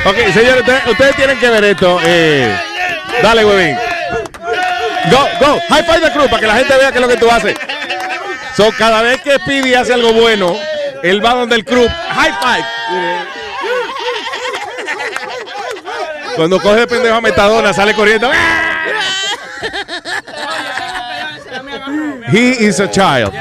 Ok, 0.06 0.15
señores, 0.34 0.60
ustedes, 0.60 0.86
ustedes 0.88 1.15
tienen 1.15 1.40
que 1.40 1.49
ver 1.49 1.64
esto. 1.64 1.99
eh. 2.06 2.56
dale, 3.23 3.44
huevín. 3.45 3.76
Go, 5.10 5.27
go, 5.40 5.60
high 5.69 5.84
five 5.84 6.02
the 6.02 6.11
crew 6.11 6.27
para 6.27 6.40
que 6.40 6.48
la 6.48 6.56
gente 6.56 6.76
vea 6.77 6.91
qué 6.91 6.98
es 6.98 7.02
lo 7.02 7.07
que 7.07 7.18
tú 7.18 7.30
haces. 7.30 7.56
So, 8.56 8.72
cada 8.77 9.02
vez 9.02 9.22
que 9.22 9.36
Speedy 9.38 9.73
hace 9.73 9.94
algo 9.94 10.14
bueno, 10.14 10.56
él 11.03 11.23
va 11.23 11.34
donde 11.34 11.56
el 11.56 11.65
crew. 11.65 11.88
High 11.88 12.34
five. 12.41 12.65
Cuando 16.36 16.60
coge 16.60 16.82
de 16.82 16.88
pendejo 16.88 17.15
a 17.15 17.22
Metadona, 17.22 17.73
sale 17.73 17.94
corriendo. 17.94 18.30
He 22.32 22.56
is 22.65 22.80
a 22.80 22.90
child. 22.90 23.32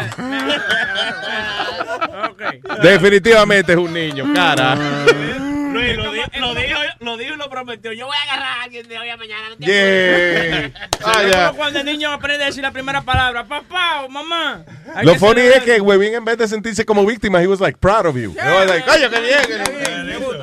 Definitivamente 2.82 3.72
es 3.72 3.78
un 3.78 3.92
niño, 3.92 4.32
cara. 4.34 4.74
Luis, 4.74 5.96
lo, 5.96 6.12
di- 6.12 6.20
lo 6.38 6.54
dijo, 7.16 7.36
lo 7.36 7.48
Yo 7.82 8.06
voy 8.06 8.16
a 8.16 8.22
agarrar 8.32 8.58
a 8.58 8.62
alguien 8.64 8.86
de 8.88 8.98
hoy 8.98 9.08
a 9.08 9.16
mañana. 9.16 9.48
No 9.50 9.56
te 9.56 9.64
Yeah. 9.66 10.66
apures. 10.66 11.34
Ah, 11.36 11.52
cuando 11.56 11.80
el 11.80 11.86
niño 11.86 12.12
aprende 12.12 12.44
a 12.44 12.46
decir 12.46 12.62
la 12.62 12.70
primera 12.72 13.02
palabra, 13.02 13.44
papá 13.44 14.02
o 14.02 14.08
mamá. 14.08 14.64
Lo 15.02 15.14
funny 15.16 15.40
es 15.42 15.62
que 15.62 15.80
Webin 15.80 16.14
en 16.14 16.24
vez 16.24 16.38
de 16.38 16.48
sentirse 16.48 16.84
como 16.84 17.04
víctima, 17.04 17.42
he 17.42 17.46
was 17.46 17.60
like 17.60 17.78
proud 17.78 18.06
of 18.06 18.16
you. 18.16 18.34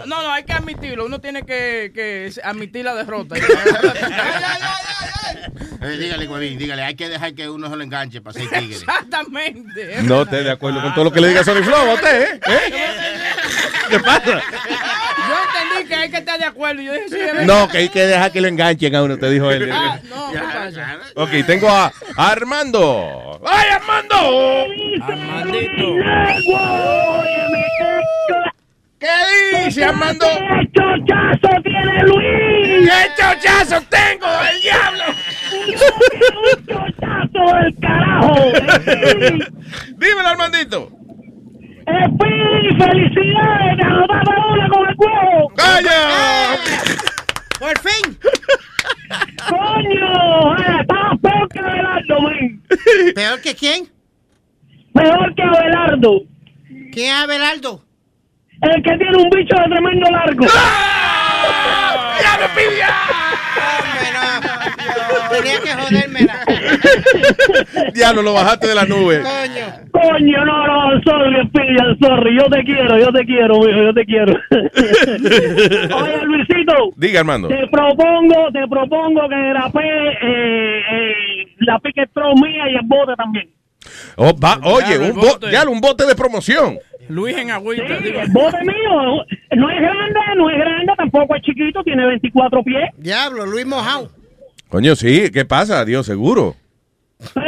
No, 0.06 0.24
no, 0.24 0.32
hay 0.32 0.44
que 0.44 0.54
admitirlo. 0.54 1.06
Uno 1.06 1.20
tiene 1.20 1.46
que, 1.46 1.92
que 1.94 2.32
admitir 2.44 2.86
la 2.86 2.96
derrota. 2.96 3.36
Eh, 5.84 5.98
dígale, 5.98 6.28
Guavín, 6.28 6.60
dígale, 6.60 6.84
hay 6.84 6.96
que 6.96 7.10
dejar 7.10 7.34
que 7.34 7.50
uno 7.50 7.68
se 7.68 7.76
lo 7.76 7.82
enganche 7.84 8.22
para 8.22 8.34
ser 8.38 8.48
tigre. 8.50 8.76
Exactamente. 8.76 10.04
No 10.04 10.22
estoy 10.22 10.44
de 10.44 10.52
acuerdo 10.52 10.80
con 10.80 10.94
todo 10.94 11.06
lo 11.06 11.12
que 11.12 11.20
le 11.20 11.30
diga 11.30 11.44
Sony 11.44 11.64
Flow 11.64 11.90
a 11.90 11.94
usted, 11.96 12.22
¿eh? 12.22 12.40
¿Eh? 12.46 12.74
¿Qué 13.90 14.00
pasa? 14.00 14.44
Entendí 15.82 15.88
que 15.88 15.96
hay 15.96 16.10
que 16.10 16.18
estar 16.18 16.40
de 16.40 16.46
acuerdo. 16.46 16.82
Yo 16.82 16.94
dije, 16.94 17.10
sí, 17.10 17.16
es. 17.16 17.46
No, 17.46 17.68
que 17.68 17.78
hay 17.80 17.90
que 17.90 18.06
dejar 18.06 18.32
que 18.32 18.42
lo 18.42 18.48
enganchen 18.48 18.96
a 18.96 19.04
uno, 19.04 19.18
te 19.18 19.30
dijo 19.30 19.50
él. 19.52 19.70
Ah, 19.72 20.00
no. 20.10 21.24
Ok, 21.24 21.30
tengo 21.46 21.70
a 21.70 21.92
Armando. 22.16 23.42
¡Ay, 23.46 23.70
Armando! 23.70 24.68
Armandito. 25.04 25.96
¿Qué 29.00 29.66
dice, 29.66 29.86
Armando? 29.86 30.28
¡Qué 30.28 30.70
chochazo 30.74 31.62
tiene 31.64 32.04
Luis! 32.04 32.90
¡Qué 32.90 33.10
chochazo 33.18 33.82
tengo 33.90 34.28
del 34.44 34.62
diablo! 34.62 35.04
¡Un 36.54 36.66
chochazo 36.68 37.56
del 37.56 37.76
carajo! 37.82 38.36
Dímelo, 39.98 40.28
Armandito. 40.28 40.92
¡Speedy, 41.92 42.76
felicidades! 42.78 43.78
¡Te 43.78 43.86
anotaste 43.86 44.32
una 44.50 44.70
con 44.70 44.90
el 44.90 44.96
huevo! 44.98 45.50
¡Calla! 45.56 46.58
¡Por 47.60 47.78
fin! 47.80 48.18
¡Coño! 49.50 50.58
Eh, 50.58 50.78
Estabas 50.82 51.20
peor 51.22 51.48
que 51.50 51.60
Abelardo, 51.60 52.22
men. 52.22 52.64
¿Peor 53.16 53.42
que 53.42 53.56
quién? 53.56 53.90
Peor 54.94 55.36
que 55.36 55.44
Abelardo. 55.44 56.22
¿Quién 56.92 57.14
es 57.16 57.22
Abelardo? 57.24 57.84
El 58.62 58.84
que 58.84 58.98
tiene 58.98 59.18
un 59.18 59.30
bicho 59.30 59.56
de 59.56 59.64
tremendo 59.70 60.10
largo. 60.12 60.46
¡Ya 60.46 62.38
me 62.40 62.48
pidió! 62.50 62.86
Tenía 65.32 65.60
que 65.62 65.70
jodérmela. 65.74 66.40
Diablo, 67.94 68.22
lo 68.22 68.34
bajaste 68.34 68.68
de 68.68 68.76
la 68.76 68.86
nube. 68.86 69.22
Coño. 69.22 69.66
Coño, 69.92 70.46
no, 70.46 70.68
no, 70.68 71.02
sorry, 71.04 71.36
I'm 71.36 71.98
sorry. 72.02 72.38
Yo 72.38 72.46
te 72.50 72.64
quiero, 72.64 72.98
yo 72.98 73.12
te 73.12 73.26
quiero, 73.26 73.60
mijo, 73.60 73.84
yo 73.84 73.94
te 73.94 74.06
quiero. 74.06 74.34
Oye, 76.02 76.22
Luisito. 76.26 76.74
Diga, 76.96 77.20
Armando. 77.22 77.48
Te 77.48 77.68
propongo, 77.68 78.52
te 78.54 78.68
propongo 78.68 79.28
que 79.30 79.50
grapé 79.50 79.80
eh, 80.22 80.80
eh, 80.92 81.14
la 81.60 81.80
pique 81.80 82.04
throw 82.14 82.36
mía 82.36 82.70
y 82.72 82.76
el 82.76 82.82
bote 82.86 83.14
también. 83.16 83.50
Oh, 84.16 84.32
va- 84.38 84.60
oye, 84.64 84.98
un, 84.98 85.16
bo- 85.16 85.22
bote. 85.22 85.50
diablo, 85.50 85.72
un 85.72 85.82
bote 85.82 86.06
de 86.06 86.16
promoción. 86.16 86.78
Luis 87.10 87.36
en 87.36 87.52
agüita. 87.52 87.84
Sí, 88.00 88.08
el 88.08 88.30
bote 88.32 88.58
mío 88.64 89.26
no 89.58 89.70
es 89.70 89.82
grande, 89.82 90.20
no 90.38 90.50
es 90.50 90.58
grande, 90.58 90.94
tampoco 90.96 91.36
es 91.36 91.42
chiquito, 91.42 91.84
tiene 91.84 92.06
24 92.06 92.64
pies. 92.64 92.90
Diablo, 92.98 93.46
Luis 93.46 93.66
Mojao. 93.66 94.10
Coño, 94.72 94.96
sí, 94.96 95.30
¿qué 95.32 95.44
pasa? 95.44 95.84
Dios, 95.84 96.06
seguro. 96.06 96.56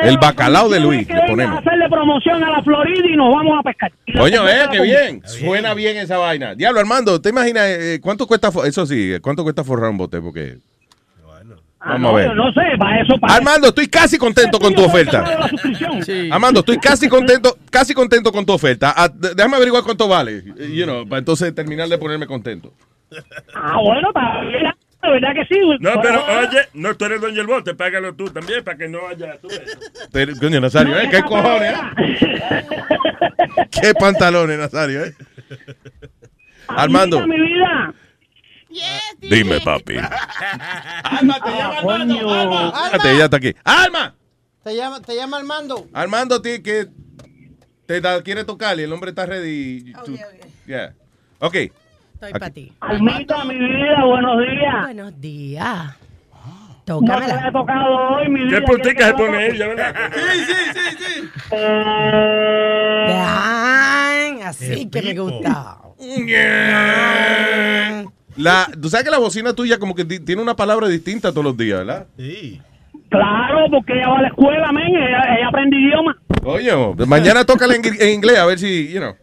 El 0.04 0.18
bacalao 0.18 0.68
de 0.68 0.82
Luis, 0.82 1.08
que 1.08 1.14
le 1.14 1.22
ponemos. 1.26 1.56
a 1.56 1.60
hacerle 1.60 1.90
promoción 1.90 2.44
a 2.44 2.52
la 2.52 2.62
Florida 2.62 3.08
y 3.10 3.16
nos 3.16 3.34
vamos 3.34 3.58
a 3.60 3.64
pescar. 3.64 3.92
Coño, 4.16 4.48
eh, 4.48 4.68
qué 4.70 4.82
bien. 4.82 5.22
Suena 5.26 5.74
bien 5.74 5.96
esa 5.98 6.18
vaina. 6.18 6.54
Diablo, 6.54 6.82
Armando, 6.82 7.22
¿te 7.22 7.30
imaginas 7.30 7.64
eh, 7.66 8.00
cuánto 8.02 8.28
cuesta, 8.28 8.52
eso 8.66 8.86
sí, 8.86 9.14
cuánto 9.22 9.44
cuesta 9.44 9.64
forrar 9.64 9.90
un 9.90 9.98
bote? 9.98 10.20
Porque... 10.20 10.58
Ah, 11.80 11.94
Vamos 11.94 12.02
no, 12.02 12.10
a 12.10 12.14
ver. 12.14 12.28
yo 12.28 12.36
no 12.36 12.54
sé, 12.54 12.62
para 12.78 13.02
eso, 13.02 13.18
para 13.20 13.36
Armando, 13.36 13.68
estoy 13.70 13.88
casi 13.88 14.18
contento 14.18 14.60
con 14.60 14.74
tu 14.76 14.84
oferta. 14.84 15.50
Armando, 16.32 16.60
estoy 16.60 16.78
casi 16.78 17.08
contento, 17.10 17.58
casi 17.70 17.94
contento 17.94 18.32
con 18.32 18.46
tu 18.46 18.54
oferta. 18.54 18.94
Ah, 18.96 19.10
déjame 19.10 19.56
averiguar 19.58 19.84
cuánto 19.84 20.08
vale, 20.08 20.44
you 20.74 20.84
know, 20.86 21.08
para 21.08 21.20
entonces 21.20 21.54
terminar 21.56 21.88
de 21.88 21.98
ponerme 21.98 22.28
contento. 22.28 22.74
Ah, 23.54 23.78
bueno, 23.84 24.12
de 24.14 24.74
verdad 25.12 25.34
que 25.34 25.46
sí. 25.54 25.60
No, 25.80 26.02
pero 26.02 26.24
Bueno, 26.26 26.40
oye, 26.50 26.60
no 26.74 26.96
tú 26.96 27.06
eres 27.06 27.22
dueño 27.22 27.38
del 27.38 27.48
bote, 27.48 27.74
págalo 27.76 28.16
tú 28.16 28.26
también 28.30 28.64
para 28.64 28.78
que 28.78 28.88
no 28.88 29.08
haya. 29.08 29.38
Tú. 29.38 29.48
Pero, 30.12 30.34
Coño, 30.40 30.60
Nazario, 30.62 30.98
¿eh? 31.00 31.08
¿Qué 31.12 31.22
cojones? 31.24 31.74
¿Qué 33.72 33.94
pantalones, 33.94 34.58
Nazario, 34.58 35.06
eh? 35.06 35.14
Armando, 36.68 37.20
Amiga, 37.20 37.38
mi 37.44 37.48
vida. 37.48 37.94
dime, 39.20 39.60
papi. 39.62 39.96
Alma, 41.04 41.40
te 41.44 41.52
llama 41.52 41.78
Armando. 41.80 42.34
Alma, 42.34 42.72
Espérate, 42.86 43.12
ella 43.14 43.26
está 43.26 43.38
aquí. 43.38 43.56
¡Alma! 43.64 44.16
Te 44.64 44.76
llama, 44.76 45.02
te 45.02 45.16
llama 45.16 45.38
Armando. 45.38 45.88
Armando, 45.94 46.42
que 46.42 46.88
te 47.86 48.00
da- 48.02 48.22
quiere 48.24 48.46
tocar 48.46 48.80
y 48.80 48.84
el 48.84 48.94
hombre 48.94 49.10
está 49.10 49.26
ready. 49.26 49.92
Tú- 50.06 50.18
Yeah. 50.66 50.94
Ok. 51.40 51.56
Estoy 52.26 52.40
para 52.40 52.54
ti. 52.54 52.72
Almita, 52.80 53.44
mi 53.44 53.58
vida, 53.58 54.04
buenos 54.06 54.40
días. 54.40 54.82
Buenos 54.84 55.20
días. 55.22 55.98
No 56.86 57.00
te 57.00 57.06
Tócamela. 57.06 57.48
he 57.48 57.52
tocado 57.52 57.96
hoy, 57.96 58.30
mi 58.30 58.44
vida. 58.46 58.60
¿Qué 58.60 58.66
puntica 58.66 59.08
se 59.08 59.14
¿Quieres 59.14 59.16
que 59.16 59.24
pone 59.24 59.48
ella, 59.48 59.68
verdad? 59.68 59.96
Sí, 60.14 60.40
sí, 60.48 60.54
sí, 60.74 60.98
sí. 61.00 61.30
Ay, 63.10 64.42
así 64.42 64.90
que 64.90 65.02
me 65.02 65.14
gusta. 65.14 65.78
La, 68.38 68.68
tú 68.82 68.90
sabes 68.90 69.04
que 69.06 69.12
la 69.12 69.20
bocina 69.20 69.54
tuya 69.54 69.78
como 69.78 69.94
que 69.94 70.06
ti- 70.06 70.20
tiene 70.20 70.42
una 70.42 70.56
palabra 70.56 70.88
distinta 70.88 71.32
todos 71.32 71.44
los 71.44 71.58
días, 71.58 71.80
¿verdad? 71.80 72.08
Sí. 72.18 72.62
Claro, 73.10 73.66
porque 73.70 73.94
ella 73.94 74.10
va 74.10 74.18
a 74.20 74.22
la 74.24 74.28
escuela, 74.30 74.72
men. 74.72 74.88
Ella, 74.96 75.36
ella 75.38 75.48
aprende 75.50 75.78
idioma. 75.78 76.18
Coño, 76.42 76.94
mañana 77.08 77.46
toca 77.46 77.66
en, 77.66 77.82
en 77.86 78.10
inglés 78.10 78.38
a 78.40 78.46
ver 78.46 78.58
si, 78.60 78.92
you 78.92 79.00
know. 79.00 79.14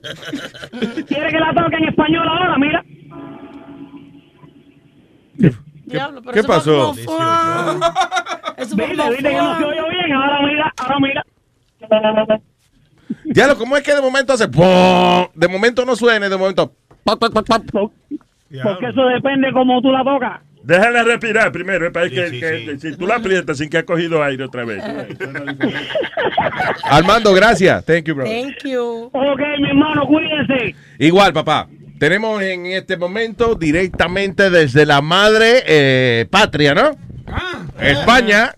¿Quiere 1.07 1.31
que 1.31 1.39
la 1.41 1.53
toque 1.53 1.77
en 1.77 1.89
español 1.89 2.27
ahora? 2.27 2.57
Mira. 2.57 2.85
Diablo, 5.87 6.21
pero 6.23 6.33
¿Qué 6.33 6.39
eso 6.41 6.47
fue 6.49 6.57
pasó? 6.57 6.93
Eso 6.93 8.77
fue 8.77 8.87
Viste, 8.87 8.97
como 8.97 9.11
viste 9.11 9.29
que 9.29 9.37
no 9.37 9.59
se 9.59 9.65
oyó 9.65 9.89
bien. 9.89 10.13
Ahora 10.13 10.41
mira, 10.43 10.73
ahora 10.77 10.99
mira. 11.01 11.25
Diablo, 13.25 13.57
¿cómo 13.59 13.77
es 13.77 13.83
que 13.83 13.95
de 13.95 14.01
momento 14.01 14.33
hace. 14.33 14.47
De 14.47 15.49
momento 15.49 15.85
no 15.85 15.97
suena, 15.97 16.27
y 16.27 16.31
de 16.31 16.37
momento. 16.37 16.73
Porque 17.05 18.87
eso 18.87 19.07
depende 19.07 19.53
cómo 19.53 19.81
tú 19.81 19.91
la 19.91 20.05
tocas. 20.05 20.41
Déjala 20.63 21.03
respirar 21.05 21.51
primero, 21.53 21.87
eh, 21.87 21.91
para 21.91 22.09
que, 22.11 22.31
que- 22.39 22.77
si 22.79 22.95
tú 22.97 23.07
la 23.07 23.17
aprietas 23.17 23.57
sin 23.57 23.71
que 23.71 23.79
ha 23.79 23.85
cogido 23.87 24.23
aire 24.23 24.45
otra 24.45 24.65
vez. 24.67 24.83
Armando, 26.85 27.33
gracias. 27.33 27.85
Thank 27.87 28.05
you, 28.05 28.15
bro. 28.15 28.25
Thank 28.27 28.65
you. 28.65 29.11
Ok, 29.13 29.41
mi 29.61 29.69
hermano, 29.71 30.07
cuídense. 30.07 30.75
Igual, 30.99 31.33
papá. 31.33 31.67
Tenemos 32.01 32.41
en 32.43 32.65
este 32.65 32.97
momento 32.97 33.55
directamente 33.57 34.49
desde 34.49 34.87
la 34.87 35.03
madre 35.03 35.63
eh, 35.67 36.27
patria, 36.31 36.73
¿no? 36.73 36.93
España. 37.79 38.55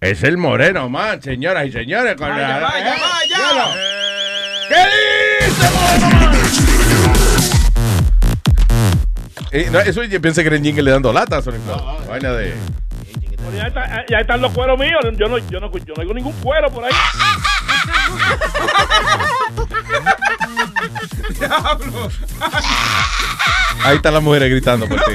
Es 0.00 0.24
el 0.24 0.38
moreno, 0.38 0.88
man, 0.88 1.22
señoras 1.22 1.66
y 1.66 1.70
señores. 1.72 2.16
Con 2.16 2.30
la- 2.30 2.58
vaya, 2.58 2.96
¿eh? 2.96 2.98
vaya. 3.00 3.38
¿Qué 4.68 4.74
dice, 5.46 5.70
moreno, 5.70 6.10
man? 6.10 6.34
Eh, 9.52 9.68
no, 9.70 9.78
eso 9.78 10.02
yo 10.02 10.20
pensé 10.20 10.42
que 10.42 10.48
era 10.48 10.56
el 10.56 10.62
jingle 10.62 10.82
le 10.82 10.90
dando 10.90 11.12
latas. 11.12 11.44
Sonic 11.44 11.60
Flow. 11.62 11.80
Vaina 12.08 12.32
de... 12.32 12.54
Pero 13.36 13.52
ya, 13.56 13.68
está- 13.68 14.04
ya 14.10 14.18
están 14.18 14.40
los 14.40 14.50
cueros 14.52 14.76
míos. 14.80 14.98
Yo 15.16 15.28
no, 15.28 15.38
yo 15.38 15.60
no, 15.60 15.70
yo 15.78 15.94
no 15.94 16.02
oigo 16.02 16.12
ningún 16.12 16.32
cuero 16.42 16.68
por 16.72 16.84
ahí. 16.84 16.90
Diablo. 21.38 22.08
Ahí 23.84 23.96
están 23.96 24.14
las 24.14 24.22
mujeres 24.22 24.50
gritando 24.50 24.88
por 24.88 25.00
ti. 25.04 25.12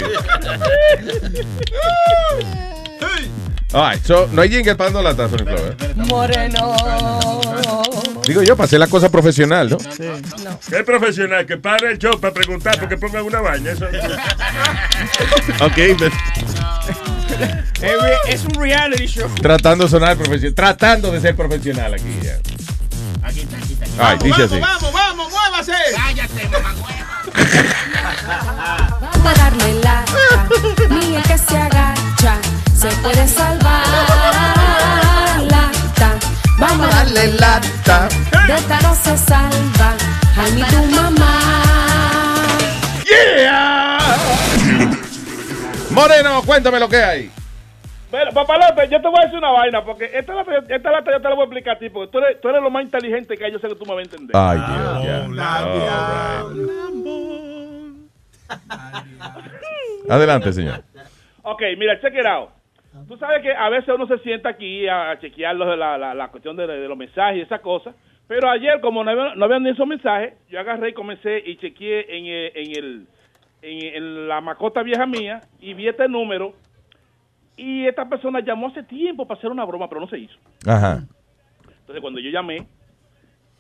Right, 3.74 4.04
so, 4.06 4.28
no 4.32 4.42
hay 4.44 4.50
jingle 4.50 4.76
para 4.76 4.92
dando 4.92 5.02
latas, 5.02 5.32
Sonic 5.32 5.48
Flow, 5.48 5.66
¿eh? 5.68 5.76
Moreno. 6.08 6.76
Digo 8.28 8.44
yo, 8.44 8.56
para 8.56 8.66
hacer 8.66 8.80
la 8.80 8.86
cosa 8.88 9.10
profesional, 9.10 9.68
¿no? 9.72 9.78
¿Qué 10.70 10.84
profesional? 10.84 11.46
Que 11.48 11.58
pare 11.58 11.92
el 11.92 11.98
show 11.98 12.20
para 12.20 12.34
preguntar 12.34 12.80
porque 12.80 12.98
pongan 12.98 13.24
una 13.24 13.42
baña. 13.42 13.72
Eso... 13.72 13.86
Ok, 15.60 15.78
Es 15.78 16.00
re- 17.82 18.18
Es 18.30 18.46
un 18.46 18.54
reality 18.54 19.08
show. 19.08 19.28
tratando 19.42 19.86
de 19.86 19.90
sonar 19.90 20.16
profesional. 20.18 20.54
Tratando 20.54 21.12
de 21.12 21.20
ser 21.20 21.36
profesional 21.36 21.96
aquí. 21.96 22.20
ya. 22.22 22.38
Ay, 23.26 24.18
dice 24.22 24.44
así. 24.44 24.60
Vamos, 24.60 24.92
vamos, 24.92 25.32
muévase. 25.32 25.74
Cállate, 25.96 26.50
mamá. 26.50 26.74
Vamos 29.00 29.26
a 29.26 29.34
darle 29.38 29.74
lata, 29.82 30.48
ni 30.90 31.16
el 31.16 31.24
que 31.24 31.38
se 31.38 31.58
agacha 31.58 32.38
se 32.76 32.90
puede 32.98 33.28
salvar. 33.28 33.84
Lata, 35.50 36.10
vamos 36.60 36.88
a 36.88 36.90
darle 36.96 37.34
lata, 37.34 38.08
de 38.48 38.56
esta 38.56 38.82
no 38.82 38.96
se 38.96 39.18
salva, 39.18 39.96
ay 40.38 40.52
ni 40.52 40.64
tu 40.64 40.84
mamá. 40.96 41.40
¡Yeah! 43.06 44.00
Moreno, 45.92 46.42
cuéntame 46.44 46.80
lo 46.80 46.90
que 46.90 47.04
hay. 47.04 47.32
Pero, 48.14 48.30
papá 48.32 48.58
López, 48.60 48.92
yo 48.92 49.02
te 49.02 49.08
voy 49.08 49.18
a 49.20 49.24
decir 49.24 49.40
una 49.40 49.50
vaina, 49.50 49.84
porque 49.84 50.06
esta 50.14 50.36
lata, 50.36 50.52
esta 50.70 50.92
lata 50.92 51.12
yo 51.14 51.18
te 51.20 51.30
la 51.30 51.34
voy 51.34 51.42
a 51.42 51.46
explicar 51.46 51.78
a 51.78 51.80
ti, 51.80 51.90
porque 51.90 52.12
tú 52.12 52.20
eres, 52.20 52.40
tú 52.42 52.48
eres 52.50 52.62
lo 52.62 52.70
más 52.70 52.84
inteligente 52.84 53.36
que 53.36 53.44
hay, 53.46 53.52
yo 53.52 53.58
sé 53.58 53.68
que 53.68 53.74
tú 53.76 53.86
me 53.88 53.96
vas 53.96 54.02
a 54.02 54.04
entender. 54.04 54.36
Ay, 54.38 54.60
Dios, 54.60 55.04
ya. 55.04 55.26
Right. 55.28 55.40
Adelante, 60.10 60.52
señor. 60.54 60.84
Ok, 61.42 61.62
mira, 61.78 62.00
check 62.02 62.14
it 62.14 62.26
out. 62.26 62.50
Tú 63.08 63.18
sabes 63.18 63.42
que 63.42 63.52
a 63.52 63.68
veces 63.70 63.90
uno 63.96 64.06
se 64.06 64.20
sienta 64.20 64.50
aquí 64.50 64.88
a 64.88 65.18
chequear 65.20 65.56
los- 65.56 65.76
la, 65.76 65.98
la, 65.98 66.14
la 66.14 66.28
cuestión 66.28 66.56
de, 66.56 66.68
de 66.68 66.88
los 66.88 66.96
mensajes 66.98 67.38
y 67.38 67.42
esas 67.42 67.62
cosas, 67.62 67.96
pero 68.28 68.48
ayer, 68.48 68.80
como 68.80 69.04
no, 69.04 69.10
había- 69.10 69.34
no 69.34 69.46
habían 69.46 69.64
ni 69.64 69.72
esos 69.72 69.88
mensajes, 69.88 70.36
yo 70.50 70.60
agarré 70.60 70.90
y 70.90 70.94
comencé 70.94 71.42
y 71.44 71.58
chequeé 71.58 72.16
en, 72.16 72.26
el- 72.28 72.52
en, 72.54 72.78
el, 72.78 73.08
en, 73.64 73.96
en 73.96 74.28
la 74.28 74.40
macota 74.42 74.84
vieja 74.84 75.08
mía 75.08 75.42
y 75.60 75.74
vi 75.74 75.88
este 75.88 76.08
número 76.08 76.54
y 77.58 77.86
esta 77.88 78.08
persona 78.08 78.40
llamó 78.40 78.68
hace 78.68 78.84
tiempo 78.84 79.26
para 79.28 79.38
hacer 79.38 79.52
una 79.52 79.66
broma, 79.66 79.88
pero 79.90 80.02
no 80.02 80.08
se 80.08 80.20
hizo. 80.20 80.36
Ajá. 80.66 81.04
Entonces, 81.82 82.02
cuando 82.02 82.20
yo 82.20 82.30
llamé, 82.30 82.66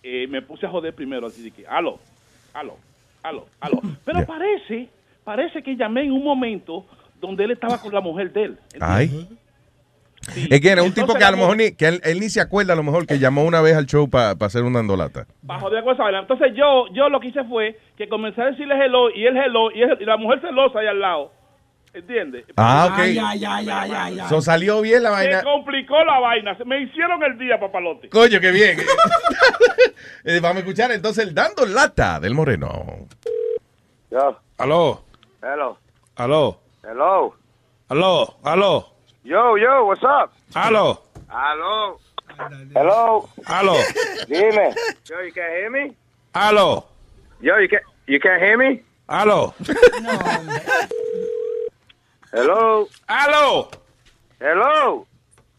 eh, 0.01 0.27
me 0.27 0.41
puse 0.41 0.65
a 0.65 0.69
joder 0.69 0.93
primero, 0.93 1.27
así 1.27 1.41
de 1.43 1.51
que, 1.51 1.67
aló, 1.67 1.99
aló, 2.53 2.77
aló, 3.21 3.45
aló. 3.59 3.79
Pero 4.05 4.25
parece, 4.25 4.89
parece 5.23 5.61
que 5.61 5.75
llamé 5.75 6.03
en 6.03 6.11
un 6.11 6.23
momento 6.23 6.85
donde 7.19 7.43
él 7.45 7.51
estaba 7.51 7.79
con 7.81 7.93
la 7.93 8.01
mujer 8.01 8.31
de 8.33 8.43
él. 8.43 8.57
Ay. 8.79 9.27
Es 10.49 10.61
que 10.61 10.69
era 10.69 10.83
un 10.83 10.93
tipo 10.93 11.13
que 11.15 11.23
a 11.23 11.31
lo 11.31 11.37
mejor 11.37 11.57
ni, 11.57 11.71
que 11.73 11.85
él, 11.85 12.01
él 12.05 12.19
ni 12.21 12.29
se 12.29 12.39
acuerda 12.39 12.71
a 12.71 12.75
lo 12.77 12.83
mejor 12.83 13.05
que 13.05 13.19
llamó 13.19 13.43
una 13.43 13.59
vez 13.61 13.75
al 13.75 13.85
show 13.87 14.09
para 14.09 14.31
hacer 14.39 14.63
una 14.63 14.79
andolata. 14.79 15.25
Con 15.45 15.75
esa 15.93 16.03
vaina. 16.03 16.19
Entonces 16.19 16.53
yo, 16.55 16.85
yo 16.93 17.09
lo 17.09 17.19
que 17.19 17.27
hice 17.27 17.43
fue 17.43 17.77
que 17.97 18.07
comencé 18.07 18.41
a 18.41 18.45
decirle 18.51 18.73
hello 18.75 19.09
y 19.13 19.25
él 19.25 19.35
hello 19.35 19.69
y, 19.71 19.81
él- 19.81 19.97
y 19.99 20.05
la 20.05 20.15
mujer 20.15 20.39
celosa 20.39 20.79
ahí 20.79 20.87
al 20.87 20.99
lado. 21.01 21.31
¿Entiendes? 21.93 22.45
Ah, 22.57 22.89
ok. 22.91 22.99
Ay, 22.99 23.17
ay, 23.19 23.45
ay, 23.45 23.69
ay, 23.69 23.91
ay, 23.95 24.19
ay. 24.19 24.29
So 24.29 24.41
salió 24.41 24.81
bien 24.81 25.03
la 25.03 25.11
vaina. 25.11 25.39
Se 25.39 25.43
complicó 25.45 26.03
la 26.03 26.19
vaina. 26.19 26.57
Se- 26.57 26.65
Me 26.65 26.81
hicieron 26.81 27.21
el 27.23 27.37
día, 27.37 27.59
papalote. 27.59 28.09
Coño, 28.09 28.39
qué 28.39 28.51
bien. 28.51 28.77
Eh, 30.25 30.39
vamos 30.41 30.57
a 30.57 30.59
escuchar 30.59 30.91
entonces 30.91 31.25
el 31.27 31.33
dando 31.35 31.65
lata 31.65 32.19
del 32.19 32.33
moreno. 32.33 33.07
Yo. 34.09 34.37
Aló, 34.57 35.03
Hello. 35.41 35.77
aló, 36.15 36.59
Hello. 36.83 37.35
aló, 37.89 38.37
aló, 38.43 38.93
Yo, 39.23 39.57
yo, 39.57 39.85
what's 39.85 40.01
up? 40.03 40.29
aló, 40.53 41.03
Hello. 41.29 41.99
Hello. 42.75 43.29
aló, 43.45 43.73
Dime. 44.27 44.73
Yo, 45.05 45.21
you 45.23 45.33
can't 45.33 45.51
hear 45.53 45.69
me? 45.69 45.93
aló, 46.33 46.85
Yo, 47.41 47.59
you 47.59 47.67
can't, 47.69 47.83
you 48.07 48.19
can't 48.19 48.41
hear 48.41 48.57
me? 48.57 48.81
aló, 49.07 49.53
Hello. 52.33 52.87
aló, 53.07 53.69
Hello. 54.39 55.05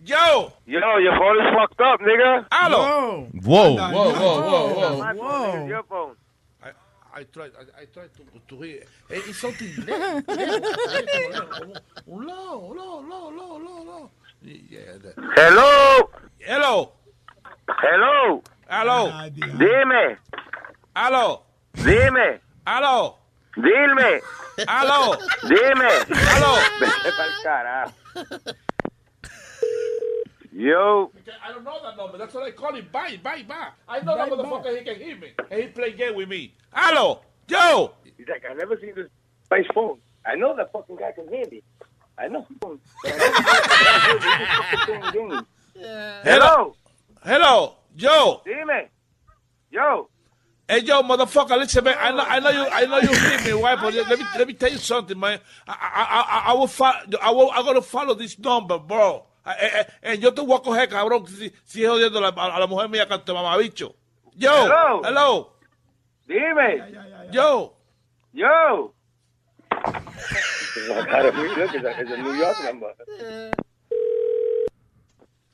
yo, 0.04 0.52
Yo, 0.66 0.98
your 0.98 1.16
phone 1.16 1.38
is 1.38 1.54
fucked 1.54 1.80
up, 1.80 2.00
nigga. 2.00 2.46
aló. 2.50 3.28
Whoa, 3.44 3.74
whoa, 3.76 4.12
whoa, 4.12 4.40
whoa, 4.42 4.74
whoa. 4.74 4.98
My 4.98 5.14
phone 5.14 5.62
is 5.62 5.68
your 5.70 5.82
phone. 5.84 6.16
I 7.16 7.22
tried, 7.32 7.52
I, 7.56 7.82
I 7.82 7.84
tried 7.94 8.10
to, 8.16 8.24
to 8.48 8.62
hear. 8.62 8.82
It's 9.08 9.38
something 9.38 9.68
Un 12.08 12.26
lado, 12.26 12.74
lado, 12.74 13.02
lado, 13.08 13.30
lado, 13.30 13.58
lado, 13.60 13.84
lado. 13.84 14.10
Yeah, 14.42 14.98
that- 15.00 15.14
Hello. 15.36 16.10
Hello. 16.40 16.92
Aló. 18.68 19.12
Dime. 19.30 20.18
Aló. 20.96 21.42
Dime. 21.74 22.40
Aló. 22.66 23.18
Dime. 23.56 24.20
Aló. 24.66 25.16
Dime. 25.42 25.90
Aló. 26.34 26.58
Vete 26.80 27.10
pa'l 27.16 27.32
carajo. 27.42 27.92
Yo. 30.52 31.10
I 31.42 31.52
don't 31.52 31.64
know 31.64 31.80
that 31.82 31.96
number. 31.96 32.18
That's 32.18 32.34
what 32.34 32.44
I 32.44 32.52
call 32.52 32.74
him. 32.74 32.88
Bye, 32.92 33.18
bye, 33.22 33.42
bye. 33.42 33.70
I 33.88 34.00
know 34.00 34.16
that 34.16 34.30
motherfucker. 34.30 34.78
He 34.78 34.84
can 34.84 34.96
hear 34.96 35.16
me. 35.16 35.32
And 35.50 35.62
he 35.62 35.68
play 35.68 35.92
game 35.92 36.14
with 36.14 36.28
me. 36.28 36.54
Aló. 36.72 37.20
Yo. 37.48 37.94
He's 38.16 38.28
like, 38.28 38.44
I 38.48 38.54
never 38.54 38.78
seen 38.80 38.94
this 38.94 39.08
guy's 39.50 39.66
phone. 39.74 39.98
I 40.24 40.36
know 40.36 40.54
that 40.56 40.72
fucking 40.72 40.96
guy 40.96 41.12
can 41.12 41.28
hear 41.28 41.46
me. 41.50 41.62
I 42.16 42.28
know. 42.28 42.46
Hello. 46.22 46.76
Hello. 47.24 47.76
Yo. 47.96 48.42
Dime. 48.46 48.88
Yo. 49.70 50.08
Hey, 50.66 50.80
yo, 50.82 51.02
motherfucker, 51.02 51.58
listen, 51.58 51.84
man. 51.84 51.94
I 52.00 52.10
know, 52.10 52.24
I 52.26 52.40
know 52.40 52.50
you, 52.50 52.66
I 52.72 52.86
know 52.86 52.98
you 52.98 53.12
hear 53.12 53.56
me, 53.56 53.62
right? 53.62 53.78
But 53.78 53.92
let 53.94 54.18
me, 54.18 54.24
let 54.38 54.48
me 54.48 54.54
tell 54.54 54.70
you 54.70 54.78
something, 54.78 55.18
man. 55.18 55.38
I, 55.68 55.72
I, 55.72 56.20
I, 56.20 56.52
I 56.52 56.54
will, 56.54 56.66
follow, 56.66 57.00
I 57.20 57.30
will, 57.32 57.50
I'm 57.52 57.64
gonna 57.66 57.82
follow 57.82 58.14
this 58.14 58.38
number, 58.38 58.78
bro. 58.78 59.26
Eh, 59.46 59.84
eh, 60.02 60.16
yo 60.16 60.32
te 60.32 60.40
voy 60.40 60.56
a 60.56 60.60
coger, 60.60 60.88
cabrón, 60.88 61.26
si, 61.26 61.52
si 61.64 61.84
es 61.84 61.90
jodiendo 61.90 62.18
a 62.18 62.22
la, 62.22 62.28
a 62.28 62.58
la 62.58 62.66
mujer 62.66 62.88
mía 62.88 63.06
que 63.06 63.18
te 63.18 63.32
mamabicho. 63.32 63.94
Yo. 64.36 64.64
Hello. 64.64 65.02
Hello. 65.04 65.52
Dime. 66.26 66.82
Yo. 67.30 67.74
Yo. 68.32 68.94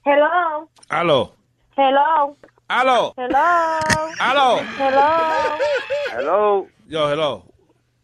Hello. 0.04 0.68
Aló. 0.88 1.34
Hello. 1.76 2.36
Aló. 2.70 3.12
Hello. 3.16 3.80
Aló. 4.20 4.58
Hello. 4.78 5.58
Hello. 6.12 6.68
Yo, 6.86 7.08
hello. 7.08 7.44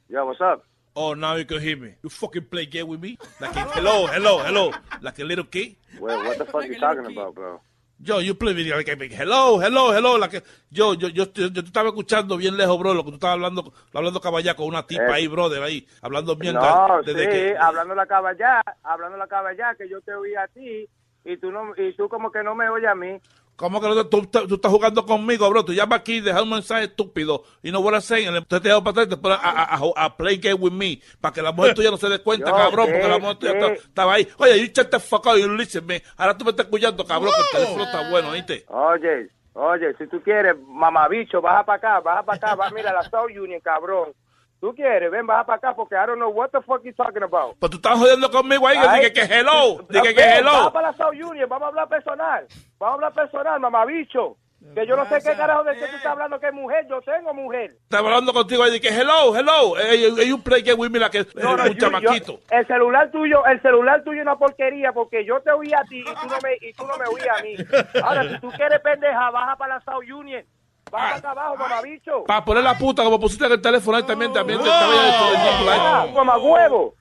Yo, 0.09 0.27
what's 0.27 0.41
up? 0.41 0.65
Oh, 0.97 1.15
now 1.15 1.37
you 1.37 1.45
can 1.45 1.61
hear 1.61 1.77
me. 1.77 1.95
You 2.03 2.11
fucking 2.11 2.47
play 2.51 2.67
game 2.67 2.89
with 2.89 3.01
me? 3.01 3.17
Like 3.41 3.55
a, 3.55 3.61
hello, 3.61 4.09
hello, 4.09 4.39
hello. 4.43 4.73
Like 5.03 5.21
a 5.21 5.25
little 5.25 5.45
kid? 5.45 5.77
Well, 6.01 6.19
what 6.25 6.39
the 6.39 6.47
fuck 6.47 6.67
you 6.67 6.81
talking 6.81 7.07
about, 7.07 7.37
bro? 7.37 7.61
Yo, 8.01 8.19
you 8.19 8.35
play 8.35 8.55
video 8.55 8.77
like 8.77 8.89
a 8.89 8.97
big 8.97 9.13
hello, 9.13 9.61
hello, 9.61 9.93
hello. 9.93 10.17
Like, 10.19 10.43
yo, 10.69 10.95
yo, 10.95 11.07
yo, 11.11 11.27
yo, 11.33 11.47
yo 11.47 11.53
te 11.53 11.61
estaba 11.61 11.91
escuchando 11.91 12.37
bien 12.37 12.57
lejos, 12.57 12.77
bro, 12.77 12.93
lo 12.93 13.05
que 13.05 13.11
tú 13.11 13.15
estabas 13.17 13.35
hablando, 13.35 13.73
hablando 13.95 14.21
caballá 14.21 14.57
con 14.57 14.67
una 14.67 14.85
tipa 14.85 15.11
Eh. 15.11 15.13
ahí, 15.13 15.29
brother, 15.29 15.63
ahí, 15.63 15.87
hablando 16.03 16.35
bien. 16.35 16.55
No, 16.57 17.03
desde 17.05 17.23
sí, 17.25 17.31
que, 17.31 17.57
hablando 17.57 17.95
la 17.95 18.07
caballá, 18.07 18.63
hablando 18.83 19.17
la 19.17 19.29
caballá, 19.29 19.77
que 19.77 19.89
yo 19.89 20.01
te 20.01 20.13
oí 20.13 20.35
a 20.35 20.49
ti 20.49 20.89
y 21.25 21.37
tú 21.37 21.53
no 21.53 21.73
y 21.77 21.93
tú 21.95 22.09
como 22.09 22.33
que 22.33 22.43
no 22.43 22.57
me 22.57 22.69
oyes 22.69 22.91
a 22.91 22.97
mí. 22.97 23.21
¿Cómo 23.57 23.81
que 23.81 23.89
no 23.89 23.95
te- 23.95 24.05
tú, 24.11 24.27
tú 24.47 24.55
estás 24.57 24.71
jugando 24.71 25.07
conmigo, 25.07 25.49
bro? 25.49 25.65
Tú 25.65 25.73
llamas 25.73 26.01
aquí, 26.01 26.21
dejas 26.21 26.43
un 26.43 26.51
mensaje 26.51 26.85
estúpido 26.85 27.43
y 27.63 27.73
no 27.73 27.81
voy 27.81 27.95
a 27.95 27.99
hacer. 27.99 28.19
Entonces 28.19 28.61
te 28.63 28.69
dejo 28.69 28.85
para 28.85 28.91
atrás 28.91 29.07
y 29.07 29.11
te 29.11 29.17
pones 29.17 29.39
a, 29.43 29.51
a, 29.51 29.77
a- 29.77 30.05
a 30.05 30.17
play 30.17 30.37
game 30.37 30.55
with 30.57 30.73
me 30.73 31.01
para 31.21 31.33
que 31.33 31.41
la 31.43 31.53
mujer 31.53 31.75
tuya 31.75 31.91
no 31.91 31.97
se 31.97 32.09
dé 32.09 32.19
cuenta, 32.21 32.51
Yo, 32.51 32.57
cabrón, 32.57 32.87
¿qué? 32.87 32.93
porque 32.93 33.09
la 33.09 33.19
mujer 33.19 33.37
tuya 33.39 33.53
estaba, 33.73 34.13
ahí. 34.15 34.29
Oye, 34.39 34.59
you 34.61 34.67
shut 34.67 34.91
the 34.91 35.01
fuck 35.01 35.25
up, 35.27 35.37
you 35.39 35.49
listen 35.49 35.87
me. 35.87 36.03
Ahora 36.19 36.37
tú 36.37 36.45
me 36.45 36.51
estás 36.51 36.67
escuchando, 36.67 37.05
cabrón, 37.07 37.33
que 37.35 37.41
el 37.59 37.63
teléfono 37.65 37.85
está 37.85 38.11
bueno, 38.11 38.31
¿viste? 38.33 38.65
Oye, 38.69 39.29
oye, 39.55 39.95
si 39.97 40.07
tú 40.07 40.21
quieres, 40.23 40.55
mamabicho, 40.69 41.41
baja 41.41 41.65
para 41.65 41.79
acá, 41.79 42.01
baja 42.01 42.23
para 42.25 42.37
acá, 42.37 42.55
va, 42.57 42.71
mira 42.71 42.93
la 42.93 43.03
South 43.05 43.31
Union, 43.31 43.61
cabrón. 43.61 44.13
Tú 44.61 44.75
quieres, 44.75 45.11
ven, 45.11 45.27
baja 45.27 45.45
para 45.45 45.59
acá 45.59 45.75
porque 45.77 45.95
I 45.95 46.07
don't 46.07 46.17
know 46.17 46.31
what 46.31 46.49
the 46.51 46.61
fuck 46.63 46.83
you 46.83 46.93
talking 46.95 47.23
about. 47.23 47.57
Pues 47.59 47.71
tú 47.71 47.77
estás 47.77 47.99
jodiendo 47.99 48.31
conmigo 48.31 48.67
ahí, 48.67 48.79
que 48.81 48.89
dije 48.89 49.13
que 49.13 49.21
hello, 49.39 49.87
dije 49.89 50.15
que 50.15 50.23
hello. 50.39 50.51
Baja 50.53 50.73
para 50.73 50.91
la 50.93 50.97
South 50.97 51.13
Union, 51.15 51.49
vamos 51.49 51.67
a 51.67 51.69
hablar 51.69 51.89
personal. 51.89 52.47
Vamos 52.79 52.93
a 52.93 52.95
hablar 52.95 53.13
personal, 53.13 53.61
mamabicho. 53.61 54.37
Que 54.75 54.85
yo 54.87 54.97
no 54.97 55.05
sé 55.07 55.19
qué 55.23 55.37
carajo 55.37 55.63
de 55.63 55.75
qué 55.75 55.87
tú 55.87 55.97
estás 55.97 56.07
hablando 56.07 56.41
que 56.41 56.49
es 56.49 56.53
mujer, 56.55 56.87
yo 56.89 57.01
tengo 57.03 57.33
mujer. 57.35 57.73
Estaba 57.85 58.09
hablando 58.09 58.33
contigo 58.33 58.63
ahí, 58.65 58.73
dije 58.73 58.89
hello, 58.89 59.37
hello. 59.37 59.75
Hey, 59.77 60.13
hey, 60.17 60.29
you 60.29 60.43
play 60.43 60.65
me, 60.91 60.99
la 60.99 61.09
que 61.11 61.19
es 61.19 61.37
No, 61.37 61.57
no, 61.57 61.63
un 61.65 61.69
yo- 61.69 61.75
yo- 61.75 61.79
chamaquito. 61.79 62.41
el 62.51 62.67
celular 62.67 63.11
tuyo, 63.13 63.45
el 63.47 63.61
celular 63.63 64.03
tuyo 64.03 64.21
es 64.21 64.23
una 64.23 64.37
porquería 64.37 64.93
porque 64.93 65.25
yo 65.25 65.41
te 65.41 65.53
oí 65.53 65.73
a 65.73 65.85
ti 65.85 66.01
y 66.01 66.05
tú 66.05 66.27
no 66.27 66.37
me, 66.43 66.57
y 66.69 66.73
tú 66.73 66.85
no 66.87 66.97
me 66.97 67.05
oías 67.07 67.39
a 67.39 67.43
mí. 67.43 67.55
Ahora, 68.03 68.23
si 68.29 68.41
tú 68.41 68.51
quieres 68.57 68.81
pendeja, 68.81 69.31
baja 69.31 69.55
para 69.57 69.75
la 69.77 69.81
South 69.83 70.03
Union. 70.11 70.43
Baja 70.91 71.07
para 71.07 71.17
acá 71.17 71.31
abajo, 71.33 71.57
mamabicho. 71.57 72.25
Para 72.25 72.45
poner 72.45 72.63
la 72.65 72.79
puta, 72.79 73.03
como 73.03 73.19
pusiste 73.19 73.45
en 73.47 73.53
el 73.53 73.61
teléfono 73.61 73.97
ahí 73.97 74.05
también, 74.05 74.33
también 74.33 74.61
te 74.61 74.69
estaba 74.69 74.95
ya. 74.95 76.03
Ah, 76.03 76.07
mamá 76.15 76.39
huevo. 76.39 76.95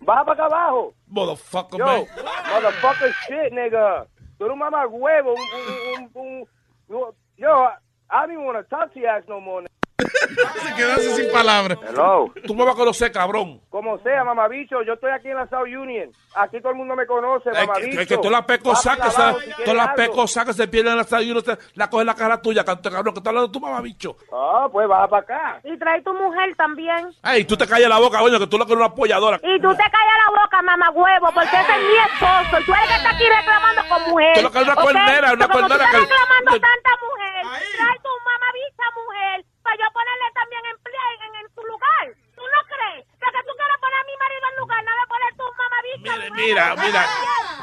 Baja 0.00 0.24
para 0.24 0.32
acá 0.32 0.44
abajo. 0.44 0.94
Motherfucker, 1.08 1.78
Yo, 1.78 1.86
man. 1.86 2.04
motherfucker 2.52 3.12
shit, 3.28 3.52
nigga. 3.52 4.06
Tú 4.38 4.44
eres 4.44 4.52
un 4.52 4.58
mamá 4.60 4.86
huevo. 4.86 5.34
Un, 5.34 6.04
un, 6.04 6.10
un, 6.14 6.48
un- 6.96 7.14
yo, 7.36 7.68
I 8.10 8.20
don't 8.20 8.32
even 8.32 8.44
want 8.46 8.58
to 8.58 8.64
talk 8.64 8.92
to 8.94 9.00
your 9.00 9.08
ass 9.10 9.24
no 9.28 9.40
more. 9.40 9.66
Se 10.62 10.74
quedaste 10.74 11.14
sin 11.14 11.32
palabras. 11.32 11.78
Hello. 11.88 12.30
Tú 12.46 12.54
me 12.54 12.64
vas 12.64 12.74
a 12.74 12.76
conocer, 12.76 13.10
cabrón. 13.10 13.60
Como 13.70 13.98
sea, 14.00 14.24
mamabicho, 14.24 14.82
yo 14.82 14.92
estoy 14.94 15.10
aquí 15.10 15.28
en 15.28 15.36
la 15.36 15.46
South 15.48 15.64
Union. 15.66 16.10
Aquí 16.34 16.60
todo 16.60 16.70
el 16.72 16.76
mundo 16.76 16.94
me 16.94 17.06
conoce, 17.06 17.48
Es 17.50 17.58
que, 17.58 17.66
mamabicho. 17.66 18.00
es 18.00 18.06
que 18.06 18.16
todas 18.16 18.32
las 18.32 18.44
pecosas 18.44 18.96
que 18.98 19.10
si 19.10 19.16
todas 19.16 19.36
quieres 19.56 19.74
las 19.74 19.88
algo. 19.88 19.96
pecosas 19.96 20.44
que 20.44 20.52
se 20.52 20.68
pierden 20.68 20.92
en 20.92 20.98
la 20.98 21.32
uno 21.32 21.42
te- 21.42 21.56
la 21.74 21.88
coge 21.88 22.04
la 22.04 22.14
cara 22.14 22.40
tuya, 22.42 22.62
canto, 22.62 22.90
cabrón, 22.90 23.14
que 23.14 23.20
está 23.20 23.30
hablando 23.30 23.50
tu 23.50 23.58
mamá, 23.60 23.80
bicho. 23.80 24.16
Ah, 24.30 24.68
pues 24.70 24.86
baja 24.86 25.08
para 25.08 25.22
acá. 25.22 25.60
Y 25.64 25.78
trae 25.78 26.02
tu 26.02 26.12
mujer 26.12 26.54
también. 26.56 27.08
Ay, 27.22 27.44
tú 27.44 27.56
te 27.56 27.66
callas 27.66 27.88
la 27.88 27.98
boca, 27.98 28.18
coño, 28.18 28.38
que 28.38 28.46
tú 28.46 28.58
lo 28.58 28.66
que 28.66 28.72
eres 28.72 28.84
una 28.84 28.92
apoyadora. 28.92 29.38
Y 29.42 29.60
tú 29.62 29.70
te 29.70 29.82
callas 29.82 30.18
la 30.26 30.42
boca, 30.42 30.60
mamá 30.62 30.90
huevo, 30.90 31.28
porque 31.32 31.56
ese 31.56 31.72
es 31.72 31.82
mi 31.88 31.96
esposo. 32.12 32.60
Y 32.60 32.64
tú 32.66 32.72
eres 32.74 32.88
que 32.88 32.96
está 32.96 33.10
aquí 33.10 33.24
reclamando 33.24 33.82
con 33.88 34.10
mujer. 34.10 34.34
Tú 34.36 34.42
lo 34.42 34.50
que 34.50 34.58
eres 34.58 34.68
una 34.68 34.74
¿ok? 34.76 34.82
cuernera, 34.82 35.32
una 35.32 35.48
cuernera 35.48 35.74
tú 35.74 35.80
que- 35.80 35.86
estás 35.86 36.00
reclamando 36.02 36.52
que- 36.52 36.60
tanta 36.60 36.90
mujer, 37.00 37.42
trae 37.80 37.96
tu 38.04 38.12
mamabicha 38.28 38.84
mujer 38.94 39.44
para 39.66 39.76
yo 39.82 39.86
ponerle 39.90 40.26
también 40.34 40.62
empleo 40.66 41.06
en, 41.26 41.34
en 41.42 41.46
su 41.54 41.62
lugar. 41.66 42.04
¿Tú 42.38 42.42
no 42.54 42.60
crees? 42.70 43.02
Que, 43.18 43.26
que 43.34 43.42
tú 43.42 43.52
quieres 43.58 43.78
poner 43.82 43.98
a 43.98 44.06
mi 44.06 44.16
marido 44.22 44.44
en 44.46 44.56
lugar, 44.62 44.80
no 44.86 44.92
de 44.94 45.06
poner 45.10 45.30
tu 45.34 45.44
mamabicha 45.58 46.12
mujer. 46.14 46.32
mira, 46.38 46.64
mira. 46.78 47.02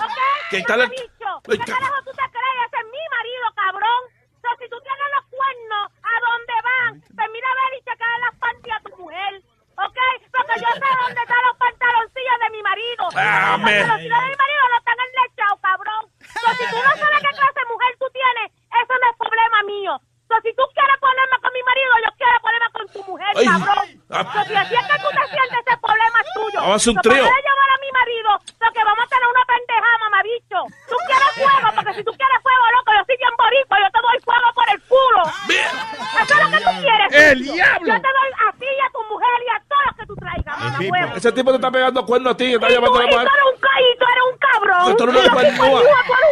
¿Ok? 0.03 0.19
Que 0.51 0.57
está 0.59 0.75
la- 0.75 0.87
Mamabicho. 0.91 1.29
Ay, 1.47 1.57
¿Qué 1.63 1.71
ca- 1.71 1.79
carajo 1.79 1.99
tú 2.03 2.11
te 2.11 2.25
crees? 2.35 2.57
Ese 2.67 2.77
es 2.83 2.87
mi 2.91 3.03
marido, 3.15 3.45
cabrón. 3.55 4.01
So, 4.43 4.49
si 4.59 4.65
tú 4.67 4.77
tienes 4.83 5.07
los 5.15 5.25
cuernos, 5.31 5.85
¿a 6.03 6.13
dónde 6.27 6.55
van? 6.67 6.91
Pues 7.15 7.27
mira 7.31 7.47
a 7.47 7.55
ver 7.63 7.71
y 7.79 7.81
checar 7.87 8.11
las 8.19 8.35
panties 8.43 8.75
a 8.75 8.79
tu 8.83 8.91
mujer. 8.99 9.31
¿Ok? 9.73 9.99
Porque 10.35 10.55
yo 10.59 10.69
sé 10.75 10.87
dónde 11.01 11.21
están 11.23 11.43
los 11.47 11.57
pantaloncillos 11.57 12.37
de 12.43 12.49
mi 12.51 12.61
marido. 12.61 13.03
Ah, 13.15 13.55
los 13.55 13.63
pantaloncillos 13.63 14.19
de 14.19 14.29
mi 14.29 14.37
marido 14.43 14.63
no 14.69 14.77
están 14.83 14.99
enlechados, 15.07 15.57
cabrón. 15.63 16.01
So, 16.27 16.47
si 16.59 16.63
tú 16.67 16.77
no 16.83 16.91
sabes 16.99 17.19
qué 17.23 17.31
clase 17.39 17.59
de 17.63 17.71
mujer 17.71 17.91
tú 17.97 18.07
tienes, 18.11 18.47
eso 18.51 18.93
no 18.99 19.05
es 19.09 19.15
problema 19.17 19.59
mío. 19.63 19.93
So, 20.33 20.41
si 20.41 20.49
tú 20.57 20.63
quieres 20.73 20.97
ponerme 20.97 21.37
con 21.45 21.51
mi 21.53 21.61
marido, 21.61 21.91
yo 22.01 22.09
quiero 22.17 22.37
ponerme 22.41 22.69
con 22.73 22.85
tu 22.89 22.99
mujer, 23.05 23.29
Ay. 23.37 23.45
cabrón. 23.45 23.85
Ah. 24.09 24.23
So, 24.33 24.39
si 24.49 24.55
así 24.57 24.73
es 24.73 24.85
que 24.89 24.97
tú 24.97 25.09
te 25.13 25.23
sientes, 25.29 25.59
ese 25.61 25.75
problema 25.77 26.17
es 26.25 26.27
tuyo. 26.33 26.57
Vamos 26.57 26.73
a 26.73 26.77
hacer 26.81 26.89
un 26.89 26.97
So, 26.97 27.05
trío. 27.05 27.21
llevar 27.21 27.69
a 27.69 27.77
mi 27.85 27.89
marido, 27.93 28.29
so 28.49 28.65
que 28.73 28.81
vamos 28.81 29.03
a 29.05 29.09
tener 29.13 29.27
una 29.29 29.43
pendejada, 29.45 29.95
mamabicho. 30.09 30.59
Tú 30.89 30.97
quieres 31.05 31.31
fuego, 31.37 31.67
porque 31.77 31.91
si 31.93 32.01
tú 32.01 32.11
quieres 32.17 32.39
fuego, 32.41 32.63
loco, 32.73 32.89
yo 32.97 33.01
soy 33.05 33.17
bien 33.21 33.33
boricua, 33.37 33.75
yo 33.77 33.89
te 33.93 33.99
doy 34.01 34.17
fuego 34.25 34.47
por 34.57 34.67
el 34.73 34.79
culo. 34.89 35.21
Eso 35.53 36.33
es 36.33 36.41
lo 36.41 36.49
que 36.49 36.59
tú 36.65 36.71
quieres. 36.81 37.07
¡El 37.13 37.37
bicho. 37.45 37.53
diablo! 37.53 37.93
Yo 37.93 38.01
te 38.01 38.11
doy 38.17 38.31
a 38.33 38.47
ti 38.57 38.69
y 38.73 38.81
a 38.81 38.89
tu 38.89 39.01
mujer 39.05 39.37
y 39.37 39.49
a 39.53 39.57
todos 39.69 39.83
los 39.85 39.95
que 40.01 40.05
tú 40.09 40.15
traigas, 40.17 40.53
mamá. 40.57 41.13
Ese 41.13 41.29
tipo 41.31 41.49
te 41.53 41.57
está 41.61 41.69
pegando 41.69 41.99
cuerno 42.09 42.29
a 42.33 42.35
ti, 42.37 42.45
que 42.49 42.57
está 42.57 42.65
Y 42.65 42.73
tú, 42.73 42.81
llamando 42.81 42.97
a 42.97 43.01
la 43.03 43.05
y 43.05 43.09
tú 43.13 43.17
mujer. 43.21 43.29
eres 43.29 43.45
un 43.45 43.53
y 43.53 43.97
tú 44.01 44.05
eres 44.09 44.23
un 44.33 44.37
cabrón. 44.41 44.81
Tú 44.97 45.03
eres 45.03 45.13
tú 45.13 45.39
eres 45.39 45.53
un 45.53 45.57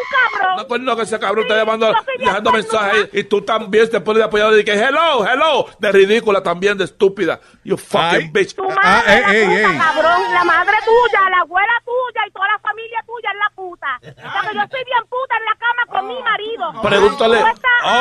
cabrón. 0.09 0.50
No, 0.71 0.77
cuerno 0.77 0.95
que 0.95 1.03
ese 1.03 1.19
cabrón 1.19 1.43
está 1.43 1.57
llamando, 1.57 1.93
dejando 2.17 2.51
mensajes 2.51 3.09
ahí, 3.11 3.19
y 3.19 3.23
tú 3.25 3.41
también 3.41 3.89
te 3.89 3.99
pones 3.99 4.19
de 4.19 4.23
apoyador 4.25 4.57
y 4.57 4.63
que 4.63 4.73
hello, 4.73 5.25
hello, 5.27 5.67
de 5.79 5.91
ridícula 5.91 6.41
también, 6.41 6.77
de 6.77 6.85
estúpida. 6.85 7.41
You 7.63 7.77
fucking 7.77 8.31
bitch. 8.31 8.55
Tu 8.55 8.63
madre 8.63 9.17
es 9.17 9.47
la 9.47 9.67
puta, 9.67 9.85
cabrón. 9.85 10.33
La 10.33 10.43
madre 10.45 10.73
tuya, 10.85 11.29
la 11.29 11.39
abuela 11.39 11.73
tuya 11.83 12.27
y 12.27 12.31
toda 12.31 12.47
la 12.47 12.59
familia 12.59 13.03
tuya 13.05 13.29
es 13.31 13.37
la 13.37 13.55
puta. 13.55 13.99
Porque 14.01 14.55
yo 14.55 14.61
soy 14.71 14.83
bien 14.85 15.03
puta 15.09 15.35
en 15.37 15.45
la 15.45 15.55
cama 15.59 15.85
con 15.89 16.07
mi 16.07 16.23
marido. 16.23 16.81
Pregúntale, 16.81 17.43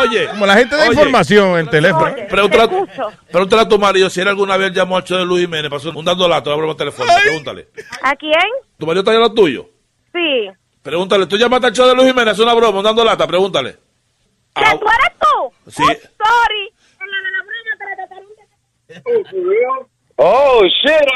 oye. 0.01 0.29
Como 0.29 0.47
la 0.47 0.55
gente 0.55 0.77
de 0.77 0.83
oye, 0.83 0.93
información 0.93 1.59
en 1.59 1.69
teléfono. 1.69 2.15
Pregúntale, 2.29 2.69
te 2.69 2.75
escucho. 2.75 3.13
pregúntale 3.33 3.63
a 3.63 3.69
tu 3.69 3.79
marido 3.79 4.11
si 4.11 4.21
él 4.21 4.29
alguna 4.29 4.57
vez 4.57 4.73
llamó 4.73 4.97
al 4.97 5.05
show 5.05 5.19
de 5.19 5.25
Luis 5.25 5.43
Jiménez, 5.43 5.71
pasó 5.71 5.91
un 5.91 6.05
dando 6.05 6.29
lata, 6.29 6.51
una 6.51 6.57
broma 6.57 6.77
telefónica, 6.77 7.17
pregúntale. 7.21 7.69
¿A 8.03 8.15
quién? 8.15 8.49
¿Tu 8.79 8.87
marido 8.87 9.01
está 9.01 9.13
llamando 9.13 9.35
tuyo? 9.35 9.69
Sí. 10.13 10.60
Pregúntale, 10.91 11.27
¿tú 11.29 11.37
llamaste 11.37 11.69
al 11.69 11.73
show 11.73 11.87
de 11.87 11.95
Luis 11.95 12.09
Jiménez? 12.09 12.33
Es 12.35 12.41
una 12.41 12.53
broma, 12.53 12.83
dando 12.83 13.05
lata, 13.05 13.25
pregúntale. 13.25 13.77
¿Que 14.57 14.65
tú 14.77 14.87
eres 14.89 15.19
tú? 15.21 15.71
Sí. 15.71 15.85
Oh, 15.85 15.87
sorry. 15.87 16.73
En 16.99 17.11
la 17.11 17.17
de 17.23 17.31
la 17.31 17.43
broma 17.45 17.73
te 17.79 17.85
la 17.85 17.97
trataron 17.97 18.29
de- 18.35 19.87
Oh, 20.17 20.65
shit. 20.65 21.09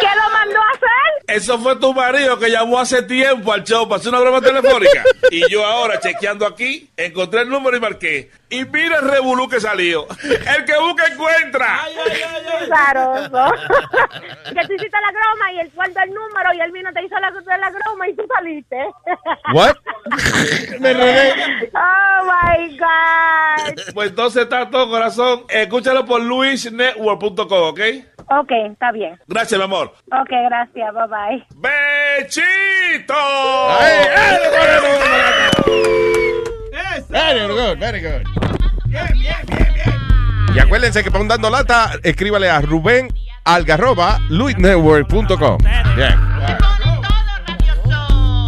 ¿Quién 0.00 0.12
lo 0.16 0.30
mandó 0.32 0.58
a 0.62 0.70
hacer? 0.70 1.36
Eso 1.36 1.58
fue 1.58 1.76
tu 1.76 1.92
marido 1.92 2.38
que 2.38 2.50
llamó 2.50 2.78
hace 2.80 3.02
tiempo 3.02 3.52
al 3.52 3.62
show 3.64 3.86
para 3.86 4.00
hacer 4.00 4.08
una 4.14 4.20
broma 4.22 4.40
telefónica. 4.40 5.04
y 5.30 5.46
yo 5.50 5.66
ahora, 5.66 6.00
chequeando 6.00 6.46
aquí, 6.46 6.88
encontré 6.96 7.42
el 7.42 7.50
número 7.50 7.76
y 7.76 7.80
marqué. 7.80 8.30
Y 8.54 8.64
mira 8.66 8.98
el 8.98 9.10
revolú 9.10 9.48
que 9.48 9.60
salió. 9.60 10.06
El 10.22 10.64
que 10.64 10.78
busca 10.78 11.06
encuentra. 11.08 11.80
Claro, 12.66 13.16
eso. 13.16 13.52
que 14.54 14.66
tú 14.66 14.74
hiciste 14.74 14.96
la 15.00 15.10
broma 15.10 15.52
y 15.52 15.58
él 15.58 15.72
guardó 15.74 16.00
el 16.04 16.14
número 16.14 16.54
y 16.54 16.60
él 16.60 16.70
vino, 16.70 16.92
te 16.92 17.04
hizo 17.04 17.18
la, 17.18 17.30
la 17.30 17.70
broma 17.70 18.08
y 18.08 18.14
tú 18.14 18.24
saliste. 18.32 18.76
What? 19.52 19.74
Me 20.80 20.90
enredé. 20.92 21.70
Oh 21.74 22.24
my 22.24 22.78
God. 22.78 23.74
Pues 23.92 24.10
entonces 24.10 24.44
está 24.44 24.70
todo 24.70 24.88
corazón. 24.88 25.44
Escúchalo 25.48 26.04
por 26.04 26.20
luisnetwork.com, 26.20 27.68
¿ok? 27.70 27.80
Ok, 28.30 28.52
está 28.70 28.92
bien. 28.92 29.18
Gracias, 29.26 29.58
mi 29.58 29.64
amor. 29.64 29.92
Ok, 30.12 30.30
gracias. 30.30 30.94
Bye 30.94 31.08
bye. 31.08 31.46
¡Bechito! 31.56 33.14
Very 37.08 37.46
good, 37.48 37.78
very 37.78 38.00
good. 38.00 38.22
Y 40.54 40.58
acuérdense 40.60 41.02
que 41.02 41.10
para 41.10 41.22
un 41.22 41.28
dando 41.28 41.50
lata, 41.50 41.92
escríbale 42.02 42.48
a 42.48 42.60
Rubén 42.60 43.08
Algarroba, 43.44 44.20
luisnetwork.com. 44.28 45.58
Bien. 45.58 46.16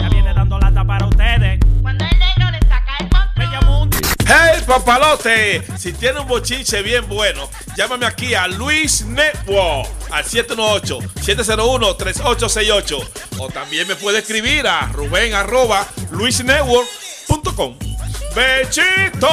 Ya 0.00 0.08
viene 0.10 0.32
dando 0.32 0.56
lata 0.58 0.84
para 0.84 1.06
ustedes. 1.06 1.58
Cuando 1.82 2.04
el 2.04 2.18
negro 2.18 2.50
le 2.52 2.60
saca 2.60 2.98
el 3.00 3.08
Me 3.36 3.46
llamó 3.46 3.82
un 3.82 3.90
¡Hey, 4.26 4.62
papalote! 4.64 5.64
Si 5.76 5.92
tiene 5.92 6.20
un 6.20 6.28
bochinche 6.28 6.82
bien 6.82 7.08
bueno, 7.08 7.50
llámame 7.76 8.06
aquí 8.06 8.34
a 8.34 8.46
Luis 8.46 9.04
Network 9.04 9.88
al 10.12 10.24
718-701-3868. 10.24 13.08
O 13.38 13.48
también 13.48 13.88
me 13.88 13.96
puede 13.96 14.20
escribir 14.20 14.68
a 14.68 14.82
Rubén 14.92 15.34
arroba 15.34 15.84
luisnetwork.com. 16.12 17.95
¡Bechito! 18.36 19.32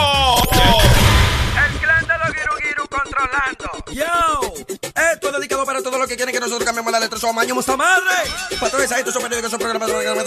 El 1.60 1.76
clan 1.80 2.08
de 2.08 2.18
los 2.20 2.32
Giru 2.34 2.56
Giru 2.62 2.88
controlando. 2.88 3.68
Yo, 3.92 4.54
esto 5.12 5.28
es 5.28 5.34
dedicado 5.34 5.66
para 5.66 5.84
todos 5.84 6.00
los 6.00 6.08
que 6.08 6.16
quieren 6.16 6.34
que 6.34 6.40
nosotros 6.40 6.64
cambiemos 6.64 6.90
la 6.90 7.02
letra. 7.02 7.20
Somos 7.20 7.36
maños, 7.36 7.58
esta 7.58 7.76
madre. 7.76 8.16
Patrones, 8.62 8.90
ahí 8.94 9.00
estos 9.00 9.14
son 9.14 9.24
periódicos, 9.24 9.52
son 9.52 9.60
programas. 9.60 9.92
Guapazo. 9.92 10.24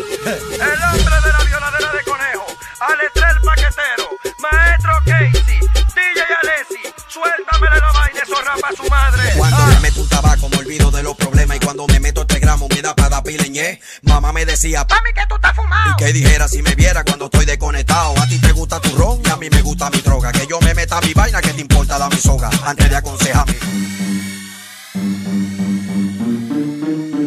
El 0.00 0.30
hombre 0.30 1.16
de 1.24 1.32
la 1.32 1.42
violadera 1.44 1.92
de 1.92 2.04
conejo. 2.04 2.46
Alestrel 2.78 3.40
Paquetero. 3.44 4.08
Maestro 4.38 4.92
Casey. 5.06 5.32
DJ 5.42 6.22
Alessi. 6.40 6.82
Suéltame 7.08 7.66
la 7.80 7.92
vaina, 7.94 8.20
eso 8.22 8.40
rapa 8.42 8.70
su 8.76 8.84
madre. 8.88 9.32
Cuando 9.36 9.66
me 9.66 9.80
meto 9.80 10.02
un 10.02 10.08
tabaco 10.08 10.48
me 10.50 10.58
olvido 10.58 10.92
de 10.92 11.02
los 11.02 11.16
problemas 11.16 11.56
y 11.56 11.60
cuando 11.60 11.84
me 11.88 11.95
para 12.96 13.22
pileñé. 13.22 13.80
Mamá 14.02 14.32
me 14.32 14.44
decía, 14.44 14.86
Mami, 14.88 15.12
que 15.14 15.26
tú 15.28 15.34
estás 15.36 15.54
fumado. 15.54 15.92
y 15.92 15.96
que 15.96 16.12
dijera 16.12 16.48
si 16.48 16.62
me 16.62 16.74
viera 16.74 17.04
cuando 17.04 17.26
estoy 17.26 17.44
desconectado. 17.46 18.14
A 18.20 18.26
ti 18.26 18.38
te 18.38 18.52
gusta 18.52 18.80
tu 18.80 18.94
ron 18.96 19.20
y 19.24 19.30
a 19.30 19.36
mí 19.36 19.48
me 19.50 19.62
gusta 19.62 19.90
mi 19.90 20.00
droga. 20.00 20.32
Que 20.32 20.46
yo 20.46 20.60
me 20.60 20.74
meta 20.74 21.00
mi 21.00 21.14
vaina, 21.14 21.40
que 21.40 21.52
te 21.52 21.60
importa 21.60 21.98
da 21.98 22.08
mi 22.08 22.16
soga. 22.16 22.50
Antes 22.64 22.90
de 22.90 22.96
aconsejarme. 22.96 23.54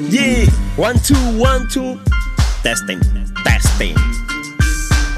Yeah, 0.09 0.47
one, 0.77 0.99
two, 1.01 1.15
one, 1.39 1.67
two. 1.69 1.99
Testing, 2.63 2.99
testing. 3.43 3.95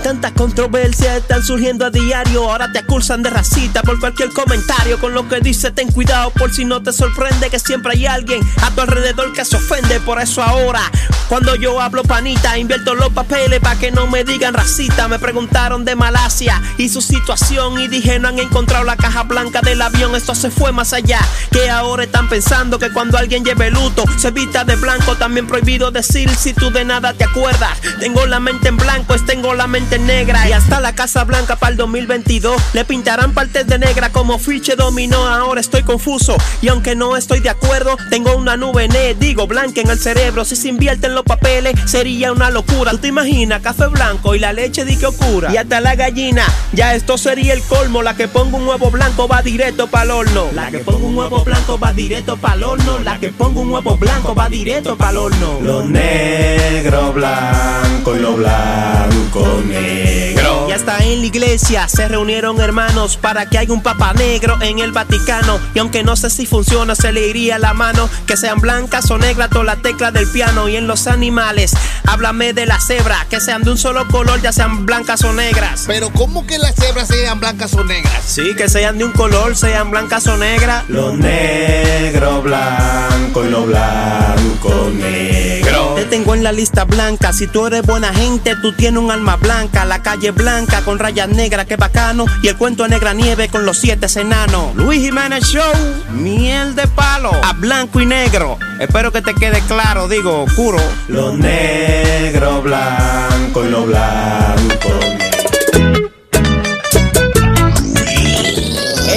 Tantas 0.03 0.31
controversias 0.31 1.17
están 1.17 1.43
surgiendo 1.43 1.85
a 1.85 1.91
diario. 1.91 2.49
Ahora 2.49 2.71
te 2.71 2.79
acusan 2.79 3.21
de 3.21 3.29
racista 3.29 3.83
por 3.83 3.99
cualquier 3.99 4.29
comentario. 4.29 4.99
Con 4.99 5.13
lo 5.13 5.29
que 5.29 5.39
dice, 5.41 5.69
ten 5.71 5.91
cuidado 5.91 6.31
por 6.31 6.51
si 6.51 6.65
no 6.65 6.81
te 6.81 6.91
sorprende 6.91 7.51
que 7.51 7.59
siempre 7.59 7.93
hay 7.93 8.07
alguien 8.07 8.41
a 8.63 8.71
tu 8.71 8.81
alrededor 8.81 9.31
que 9.31 9.45
se 9.45 9.57
ofende. 9.57 9.99
Por 9.99 10.19
eso 10.19 10.41
ahora, 10.41 10.81
cuando 11.29 11.55
yo 11.55 11.79
hablo 11.79 12.03
panita, 12.03 12.57
invierto 12.57 12.95
los 12.95 13.09
papeles 13.09 13.59
para 13.59 13.79
que 13.79 13.91
no 13.91 14.07
me 14.07 14.23
digan 14.23 14.55
racista. 14.55 15.07
Me 15.07 15.19
preguntaron 15.19 15.85
de 15.85 15.95
Malasia 15.95 16.59
y 16.79 16.89
su 16.89 17.01
situación 17.01 17.79
y 17.79 17.87
dije 17.87 18.17
no 18.17 18.29
han 18.29 18.39
encontrado 18.39 18.83
la 18.83 18.97
caja 18.97 19.23
blanca 19.23 19.61
del 19.61 19.83
avión. 19.83 20.15
Esto 20.15 20.33
se 20.33 20.49
fue 20.49 20.71
más 20.71 20.93
allá. 20.93 21.19
Que 21.51 21.69
ahora 21.69 22.05
están 22.05 22.27
pensando 22.27 22.79
que 22.79 22.91
cuando 22.91 23.19
alguien 23.19 23.45
lleve 23.45 23.69
luto 23.69 24.03
se 24.17 24.31
vista 24.31 24.63
de 24.63 24.75
blanco. 24.77 25.15
También 25.15 25.45
prohibido 25.45 25.91
decir 25.91 26.29
si 26.35 26.53
tú 26.53 26.71
de 26.71 26.85
nada 26.85 27.13
te 27.13 27.23
acuerdas. 27.23 27.79
Tengo 27.99 28.25
la 28.25 28.39
mente 28.39 28.69
en 28.69 28.77
blanco, 28.77 29.13
es 29.13 29.25
tengo 29.25 29.53
la 29.53 29.67
mente 29.67 29.90
y 29.93 30.51
hasta 30.53 30.79
la 30.79 30.95
Casa 30.95 31.25
Blanca 31.25 31.57
para 31.57 31.71
el 31.71 31.77
2022 31.77 32.55
le 32.71 32.85
pintarán 32.85 33.33
partes 33.33 33.67
de 33.67 33.77
negra 33.77 34.09
como 34.09 34.39
fiche 34.39 34.77
dominó. 34.77 35.27
Ahora 35.27 35.59
estoy 35.59 35.83
confuso 35.83 36.37
y 36.61 36.69
aunque 36.69 36.95
no 36.95 37.17
estoy 37.17 37.41
de 37.41 37.49
acuerdo, 37.49 37.97
tengo 38.09 38.33
una 38.37 38.55
nube 38.55 38.87
ne, 38.87 39.15
digo 39.15 39.47
blanca 39.47 39.81
en 39.81 39.89
el 39.89 39.99
cerebro. 39.99 40.45
Si 40.45 40.55
se 40.55 40.69
invierte 40.69 41.07
en 41.07 41.15
los 41.15 41.25
papeles 41.25 41.73
sería 41.85 42.31
una 42.31 42.49
locura. 42.49 42.91
¿Tú 42.91 42.99
te 42.99 43.09
imaginas 43.09 43.61
café 43.61 43.87
blanco 43.87 44.33
y 44.33 44.39
la 44.39 44.53
leche 44.53 44.85
di 44.85 44.95
que 44.95 45.07
ocurra? 45.07 45.51
Y 45.51 45.57
hasta 45.57 45.81
la 45.81 45.95
gallina, 45.95 46.45
ya 46.71 46.95
esto 46.95 47.17
sería 47.17 47.51
el 47.53 47.61
colmo. 47.63 48.01
La 48.01 48.15
que 48.15 48.29
ponga 48.29 48.57
un 48.57 48.65
huevo 48.65 48.91
blanco 48.91 49.27
va 49.27 49.41
directo 49.41 49.87
para 49.87 50.05
el 50.05 50.11
horno. 50.11 50.51
La 50.53 50.71
que 50.71 50.79
ponga 50.79 51.05
un 51.05 51.17
huevo 51.17 51.43
blanco 51.43 51.77
va 51.77 51.91
directo 51.91 52.37
para 52.37 52.55
el 52.55 52.63
horno. 52.63 52.99
La 52.99 53.19
que 53.19 53.29
ponga 53.29 53.59
un 53.59 53.71
huevo 53.71 53.97
blanco 53.97 54.33
va 54.33 54.47
directo 54.47 54.95
para 54.95 55.11
el 55.11 55.17
horno. 55.17 55.59
Lo 55.61 55.83
negro 55.83 57.11
blanco 57.11 58.15
y 58.15 58.19
lo 58.19 58.33
blanco 58.37 59.61
negro. 59.81 60.40
Y 60.71 60.73
hasta 60.73 60.99
en 60.99 61.19
la 61.19 61.25
iglesia 61.25 61.89
se 61.89 62.07
reunieron 62.07 62.61
hermanos 62.61 63.17
para 63.17 63.45
que 63.45 63.57
haya 63.57 63.73
un 63.73 63.83
papa 63.83 64.13
negro 64.13 64.57
en 64.61 64.79
el 64.79 64.93
Vaticano. 64.93 65.59
Y 65.75 65.79
aunque 65.79 66.01
no 66.01 66.15
sé 66.15 66.29
si 66.29 66.45
funciona, 66.45 66.95
se 66.95 67.11
le 67.11 67.27
iría 67.27 67.59
la 67.59 67.73
mano. 67.73 68.09
Que 68.25 68.37
sean 68.37 68.61
blancas 68.61 69.11
o 69.11 69.17
negras 69.17 69.49
todas 69.49 69.65
las 69.65 69.81
teclas 69.81 70.13
del 70.13 70.31
piano. 70.31 70.69
Y 70.69 70.77
en 70.77 70.87
los 70.87 71.07
animales, 71.07 71.73
háblame 72.07 72.53
de 72.53 72.67
la 72.67 72.79
cebra. 72.79 73.27
Que 73.29 73.41
sean 73.41 73.63
de 73.63 73.71
un 73.71 73.77
solo 73.77 74.07
color, 74.07 74.41
ya 74.41 74.53
sean 74.53 74.85
blancas 74.85 75.25
o 75.25 75.33
negras. 75.33 75.83
Pero 75.87 76.09
¿cómo 76.09 76.47
que 76.47 76.57
las 76.57 76.73
cebras 76.75 77.09
sean 77.09 77.41
blancas 77.41 77.73
o 77.73 77.83
negras? 77.83 78.23
Sí, 78.25 78.55
que 78.55 78.69
sean 78.69 78.97
de 78.97 79.03
un 79.03 79.11
color, 79.11 79.57
sean 79.57 79.91
blancas 79.91 80.25
o 80.27 80.37
negras. 80.37 80.85
Lo 80.87 81.13
negro 81.17 82.43
blanco 82.43 83.43
y 83.43 83.49
lo 83.49 83.65
blanco 83.65 84.89
negro. 84.93 85.95
Te 85.95 86.05
tengo 86.05 86.35
en 86.35 86.43
la 86.43 86.51
lista 86.51 86.85
blanca. 86.85 87.33
Si 87.33 87.47
tú 87.47 87.67
eres 87.67 87.83
buena 87.83 88.13
gente, 88.13 88.55
tú 88.55 88.73
tienes 88.73 89.01
un 89.01 89.11
alma 89.11 89.35
blanca. 89.35 89.85
La 89.85 90.01
calle 90.01 90.31
blanca 90.31 90.60
con 90.83 90.99
rayas 90.99 91.29
negras, 91.29 91.65
qué 91.65 91.75
bacano. 91.75 92.25
Y 92.41 92.47
el 92.47 92.57
cuento 92.57 92.83
de 92.83 92.89
negra 92.89 93.13
nieve 93.13 93.49
con 93.49 93.65
los 93.65 93.77
siete 93.77 94.07
enanos. 94.19 94.75
Luis 94.75 95.01
Jiménez 95.01 95.43
Show, 95.45 95.73
miel 96.11 96.75
de 96.75 96.87
palo. 96.87 97.31
A 97.43 97.53
blanco 97.53 97.99
y 97.99 98.05
negro. 98.05 98.57
Espero 98.79 99.11
que 99.11 99.21
te 99.21 99.33
quede 99.33 99.61
claro, 99.61 100.07
digo, 100.07 100.43
oscuro. 100.43 100.79
Lo 101.07 101.35
negro 101.35 102.61
blanco 102.61 103.65
y 103.65 103.69
lo 103.69 103.85
blanco 103.85 104.41
negro. 104.81 104.99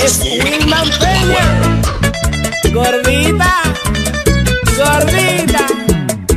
Es 0.05 0.21
Wilman 0.23 0.89
Peña. 0.99 1.81
Gordita, 2.73 3.63
gordita, 4.77 5.67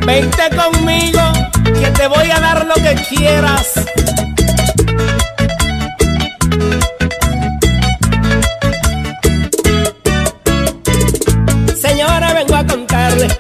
vente 0.06 0.50
conmigo 0.56 1.22
que 1.80 1.88
te 1.92 2.08
voy 2.08 2.30
a 2.30 2.40
dar 2.40 2.66
lo 2.66 2.76
que 2.76 2.96
quieras. 3.10 3.74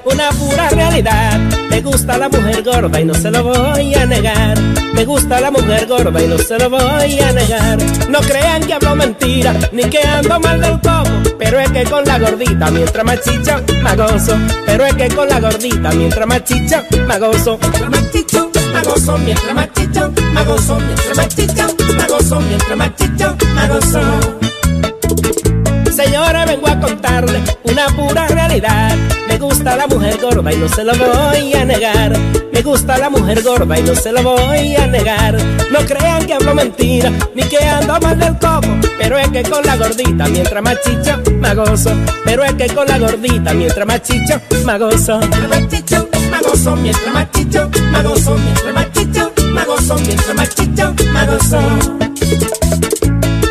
Una 0.05 0.29
pura 0.31 0.69
realidad. 0.69 1.39
Me 1.69 1.81
gusta 1.81 2.17
la 2.17 2.29
mujer 2.29 2.63
gorda 2.63 2.99
y 2.99 3.05
no 3.05 3.13
se 3.13 3.29
lo 3.29 3.43
voy 3.43 3.93
a 3.93 4.05
negar. 4.05 4.57
Me 4.93 5.05
gusta 5.05 5.39
la 5.39 5.51
mujer 5.51 5.87
gorda 5.87 6.23
y 6.23 6.27
no 6.27 6.37
se 6.37 6.57
lo 6.57 6.69
voy 6.69 7.19
a 7.19 7.31
negar. 7.33 7.77
No 8.09 8.19
crean 8.19 8.63
que 8.63 8.73
hablo 8.73 8.95
mentira, 8.95 9.53
ni 9.71 9.83
que 9.83 9.99
ando 9.99 10.39
mal 10.39 10.59
del 10.59 10.79
coco. 10.81 11.11
Pero 11.37 11.59
es 11.59 11.69
que 11.71 11.83
con 11.83 12.03
la 12.05 12.17
gordita, 12.17 12.71
mientras 12.71 13.05
más 13.05 13.21
chicha, 13.21 13.61
me 13.83 13.95
gozo. 13.95 14.37
Pero 14.65 14.85
es 14.85 14.95
que 14.95 15.07
con 15.09 15.29
la 15.29 15.39
gordita, 15.39 15.91
mientras 15.91 16.27
más 16.27 16.43
chicha, 16.43 16.83
me 17.07 17.19
gozo. 17.19 17.59
Mientras 17.61 17.89
más 17.89 18.11
chicha, 18.11 18.45
me 18.73 18.81
gozo. 18.81 19.17
Mientras 19.19 19.53
más 19.55 19.73
chicha, 19.73 20.09
me 20.33 20.43
gozo. 20.43 20.79
Mientras 20.79 21.17
más 21.17 21.27
chicha, 21.29 21.67
me 21.95 22.07
gozo. 22.07 22.41
Mientras 22.41 22.77
más 22.77 23.69
gozo. 23.69 24.37
Señora, 25.97 26.45
vengo 26.45 26.67
a 26.67 26.79
contarle 26.79 27.41
una 27.63 27.87
pura 27.87 28.27
realidad. 28.27 28.95
Me 29.27 29.39
gusta 29.39 29.75
la 29.75 29.87
mujer 29.87 30.19
gorda 30.21 30.53
y 30.53 30.57
no 30.57 30.69
se 30.69 30.83
lo 30.83 30.93
voy 30.93 31.55
a 31.55 31.65
negar. 31.65 32.15
Me 32.53 32.61
gusta 32.61 32.99
la 32.99 33.09
mujer 33.09 33.41
gorda 33.41 33.79
y 33.79 33.81
no 33.81 33.95
se 33.95 34.11
lo 34.11 34.21
voy 34.21 34.75
a 34.75 34.85
negar. 34.85 35.35
No 35.71 35.79
crean 35.87 36.27
que 36.27 36.35
hablo 36.35 36.53
mentira, 36.53 37.11
ni 37.33 37.41
que 37.41 37.57
ando 37.57 37.99
mal 37.99 38.19
del 38.19 38.37
coco. 38.37 38.67
Pero 38.99 39.17
es 39.17 39.27
que 39.29 39.41
con 39.41 39.65
la 39.65 39.75
gordita, 39.75 40.27
mientras 40.27 40.63
más 40.63 40.77
chicha, 40.83 41.19
me 41.31 41.55
gozo. 41.55 41.91
Pero 42.23 42.43
es 42.43 42.53
que 42.53 42.67
con 42.67 42.87
la 42.87 42.99
gordita, 42.99 43.55
mientras 43.55 43.87
más 43.87 44.01
gozo. 44.77 45.17
Mientras 45.17 45.49
más 45.49 46.43
gozo. 46.43 46.75
Mientras 46.75 47.11
más 47.11 47.23
gozo. 47.25 48.35
Mientras 49.95 50.35
más 50.35 50.49
me 51.11 51.25
gozo. 51.25 52.66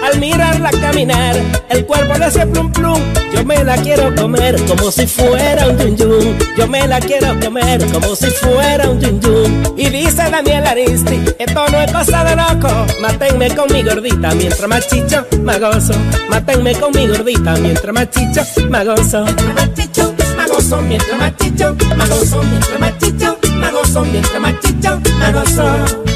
Al 0.07 0.20
mirarla 0.20 0.70
caminar, 0.70 1.35
el 1.69 1.85
cuerpo 1.85 2.16
le 2.16 2.27
hace 2.27 2.47
plum 2.47 2.70
plum. 2.70 3.01
Yo 3.35 3.45
me 3.45 3.65
la 3.65 3.77
quiero 3.77 4.15
comer 4.15 4.55
como 4.66 4.93
si 4.93 5.05
fuera 5.05 5.66
un 5.66 5.78
yun 5.78 5.97
yun. 5.97 6.39
Yo 6.57 6.69
me 6.69 6.87
la 6.87 7.01
quiero 7.01 7.39
comer 7.41 7.85
como 7.93 8.15
si 8.15 8.27
fuera 8.27 8.89
un 8.89 9.01
yun 9.01 9.20
yun. 9.20 9.74
Y 9.77 9.89
dice 9.89 10.31
Daniel 10.31 10.65
Aristi, 10.65 11.20
esto 11.41 11.65
no 11.73 11.81
es 11.81 11.93
cosa 11.93 12.23
de 12.23 12.37
loco. 12.37 12.87
Mátenme 13.01 13.51
con 13.57 13.73
mi 13.73 13.83
gordita 13.83 14.33
mientras 14.37 14.69
más 14.69 14.87
chicho, 14.87 15.27
me 15.43 15.59
gozo. 15.59 15.95
Mátenme 16.31 16.74
con 16.77 16.93
mi 16.93 17.09
gordita 17.09 17.57
mientras 17.57 17.93
más 17.93 18.09
chicho, 18.11 18.43
me 18.70 18.85
gozo. 18.85 19.24
Mientras 19.24 19.55
más 19.55 19.74
chicho, 19.74 20.15
me 20.37 20.47
gozo. 20.47 20.83
Mientras 20.83 21.19
más 21.19 21.37
chicho, 21.37 21.77
me 21.97 22.07
gozo. 22.07 22.43
Mientras 22.43 22.81
más 22.81 24.61
chicho, 24.61 25.01
me 25.19 26.16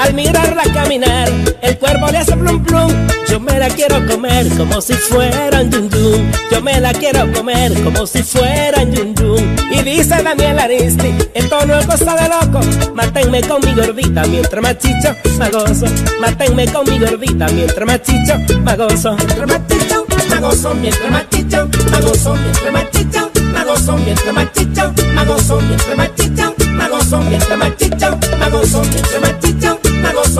Al 0.00 0.14
mirarla 0.14 0.62
caminar, 0.72 1.28
el 1.60 1.78
cuerpo 1.78 2.06
le 2.10 2.18
hace 2.18 2.36
plum 2.36 2.62
plum. 2.64 2.92
Yo 3.28 3.40
me 3.40 3.58
la 3.58 3.68
quiero 3.68 4.06
comer 4.06 4.46
como 4.56 4.80
si 4.80 4.94
fuera 4.94 5.60
un 5.60 5.70
yun 5.70 5.90
yun. 5.90 6.32
Yo 6.50 6.62
me 6.62 6.80
la 6.80 6.92
quiero 6.92 7.30
comer 7.32 7.72
como 7.82 8.06
si 8.06 8.22
fuera 8.22 8.82
un 8.82 8.92
yun 8.92 9.14
yun. 9.14 9.56
Y 9.70 9.82
dice 9.82 10.22
Daniel 10.22 10.58
Aristi, 10.58 11.14
esto 11.34 11.66
no 11.66 11.78
es 11.78 11.86
cosa 11.86 12.14
de 12.14 12.28
loco. 12.28 12.60
Mátenme 12.94 13.40
con 13.42 13.60
mi 13.64 13.74
gordita 13.74 14.22
mientras 14.26 14.62
más 14.62 14.78
chicho, 14.78 15.14
más 15.38 15.50
gozo. 15.50 15.86
Mátenme 16.20 16.66
con 16.72 16.88
mi 16.88 16.98
gordita 16.98 17.46
mientras 17.48 17.86
más 17.86 18.02
chicho, 18.02 18.34
más 18.60 18.76
gozo. 18.76 19.16
Mientras 19.16 19.48
más 19.48 19.60
chicho, 19.66 20.06
más 20.30 20.40
gozo. 20.40 20.74
Mientras 20.74 21.10
más 21.10 21.28
chicho, 21.28 21.68
más 21.90 22.00
gozo. 22.04 22.34
Mientras 22.34 22.72
más 22.72 22.90
chicho, 22.90 23.30
más 23.52 23.66
gozo. 23.66 23.96
Mientras 23.98 24.34
más 24.34 24.52
chicho, 24.52 24.92
más 25.14 25.26
gozo. 25.26 25.60
Mientras 25.60 25.96
más 25.96 26.14
chicho, 26.14 26.54
más 26.74 26.88
gozo. 26.90 27.20
Mientras 27.20 27.58
más 27.58 27.70
chicho, 27.76 28.14
más 28.38 28.50
gozo. 28.50 28.80
Mientras 28.80 29.08
más 29.08 29.16
chicho, 29.16 29.18
más 29.18 29.32
gozo. 29.32 29.47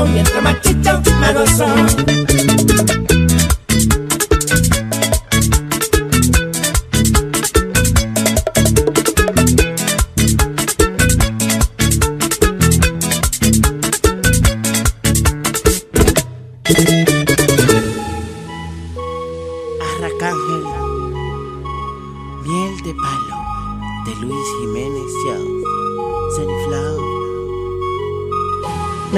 Mientras 0.06 0.42
más 0.42 0.60
chicho, 0.60 1.02
más 1.20 1.34
gozo. 1.34 2.37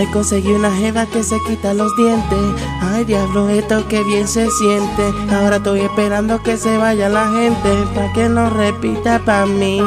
Me 0.00 0.10
conseguí 0.10 0.50
una 0.52 0.74
jeva 0.74 1.04
que 1.04 1.22
se 1.22 1.36
quita 1.46 1.74
los 1.74 1.94
dientes. 1.94 2.38
Ay, 2.80 3.04
diablo, 3.04 3.50
esto 3.50 3.86
que 3.86 4.02
bien 4.02 4.26
se 4.26 4.48
siente. 4.50 5.12
Ahora 5.30 5.56
estoy 5.56 5.80
esperando 5.80 6.42
que 6.42 6.56
se 6.56 6.74
vaya 6.78 7.10
la 7.10 7.30
gente. 7.30 7.68
Pa' 7.94 8.10
que 8.14 8.26
no 8.30 8.48
repita 8.48 9.18
pa' 9.18 9.44
mí. 9.44 9.78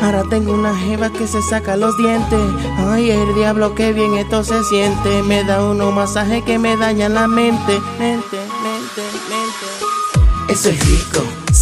Ahora 0.00 0.22
tengo 0.30 0.54
una 0.54 0.74
jeva 0.74 1.10
que 1.10 1.26
se 1.26 1.42
saca 1.42 1.76
los 1.76 1.94
dientes. 1.98 2.40
Ay, 2.78 3.10
el 3.10 3.34
diablo, 3.34 3.74
que 3.74 3.92
bien 3.92 4.14
esto 4.14 4.42
se 4.42 4.64
siente. 4.64 5.22
Me 5.24 5.44
da 5.44 5.62
unos 5.66 5.92
masajes 5.92 6.42
que 6.44 6.58
me 6.58 6.74
dañan 6.78 7.12
la 7.12 7.28
mente. 7.28 7.78
Mente, 7.98 8.38
mente, 8.62 9.02
mente. 9.28 10.48
Eso 10.48 10.70
es 10.70 10.80
rico, 10.88 11.22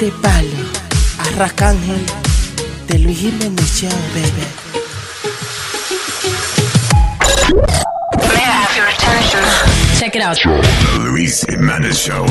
De 0.00 0.10
palo, 0.20 0.48
arracángel, 1.18 2.04
de 2.88 2.98
Luis 2.98 3.18
Jiménez 3.18 3.78
Show, 3.78 3.88
baby. 4.12 4.44
Check 9.98 10.16
it 10.16 10.22
out. 10.22 10.36
The 10.36 10.98
Luis 10.98 11.44
Jimenez 11.48 11.98
Show. 11.98 12.26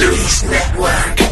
Luis 0.00 0.42
Network. 0.42 1.31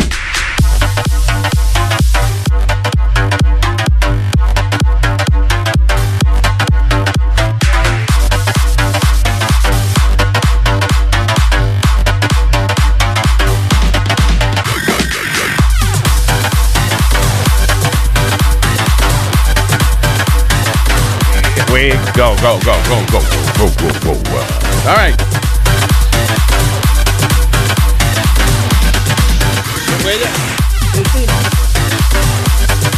We 21.80 21.92
go, 22.14 22.36
go, 22.42 22.58
go, 22.58 22.76
go, 22.90 22.96
go, 23.10 23.20
go, 23.56 23.66
go, 23.80 23.88
go, 24.04 24.12
go. 24.30 24.40
All 24.86 24.96
right. 24.96 25.16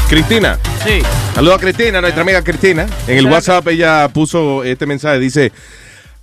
Cristina. 0.08 0.58
Sí. 0.84 1.00
Saludos 1.32 1.58
a 1.58 1.60
Cristina, 1.60 2.00
nuestra 2.00 2.22
amiga 2.22 2.42
Cristina. 2.42 2.88
En 3.06 3.18
el 3.18 3.26
WhatsApp 3.26 3.68
ella 3.68 4.08
puso 4.08 4.64
este 4.64 4.84
mensaje. 4.84 5.20
Dice, 5.20 5.52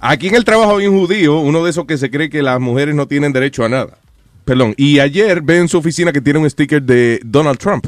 aquí 0.02 0.28
en 0.28 0.36
el 0.36 0.44
trabajo 0.44 0.80
hay 0.80 0.88
un 0.88 1.00
judío, 1.00 1.40
uno 1.40 1.64
de 1.64 1.70
esos 1.70 1.86
que 1.86 1.98
se 1.98 2.12
cree 2.12 2.30
que 2.30 2.42
las 2.42 2.60
mujeres 2.60 2.94
no 2.94 3.08
tienen 3.08 3.32
derecho 3.32 3.64
a 3.64 3.70
nada. 3.70 3.98
Perdón. 4.44 4.74
Y 4.76 5.00
ayer 5.00 5.42
ve 5.42 5.60
en 5.60 5.70
su 5.70 5.78
oficina 5.78 6.12
que 6.12 6.20
tiene 6.20 6.40
un 6.40 6.50
sticker 6.50 6.84
de 6.84 7.22
Donald 7.24 7.58
Trump. 7.58 7.88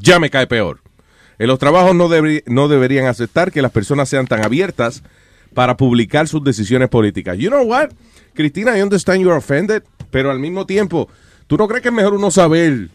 Ya 0.00 0.18
me 0.18 0.30
cae 0.30 0.46
peor. 0.46 0.80
En 1.38 1.46
los 1.46 1.58
trabajos 1.58 1.94
no, 1.94 2.08
deberi- 2.08 2.42
no 2.46 2.68
deberían 2.68 3.06
aceptar 3.06 3.52
que 3.52 3.62
las 3.62 3.70
personas 3.70 4.08
sean 4.08 4.26
tan 4.26 4.44
abiertas 4.44 5.02
para 5.54 5.76
publicar 5.76 6.28
sus 6.28 6.42
decisiones 6.44 6.88
políticas. 6.88 7.38
You 7.38 7.48
know 7.50 7.62
what? 7.62 7.90
Cristina, 8.34 8.76
I 8.76 8.82
understand 8.82 9.20
you're 9.22 9.36
offended, 9.36 9.82
pero 10.10 10.30
al 10.30 10.38
mismo 10.38 10.66
tiempo, 10.66 11.08
¿tú 11.46 11.56
no 11.56 11.66
crees 11.68 11.82
que 11.82 11.88
es 11.88 11.94
mejor 11.94 12.14
uno 12.14 12.30
saber 12.30 12.88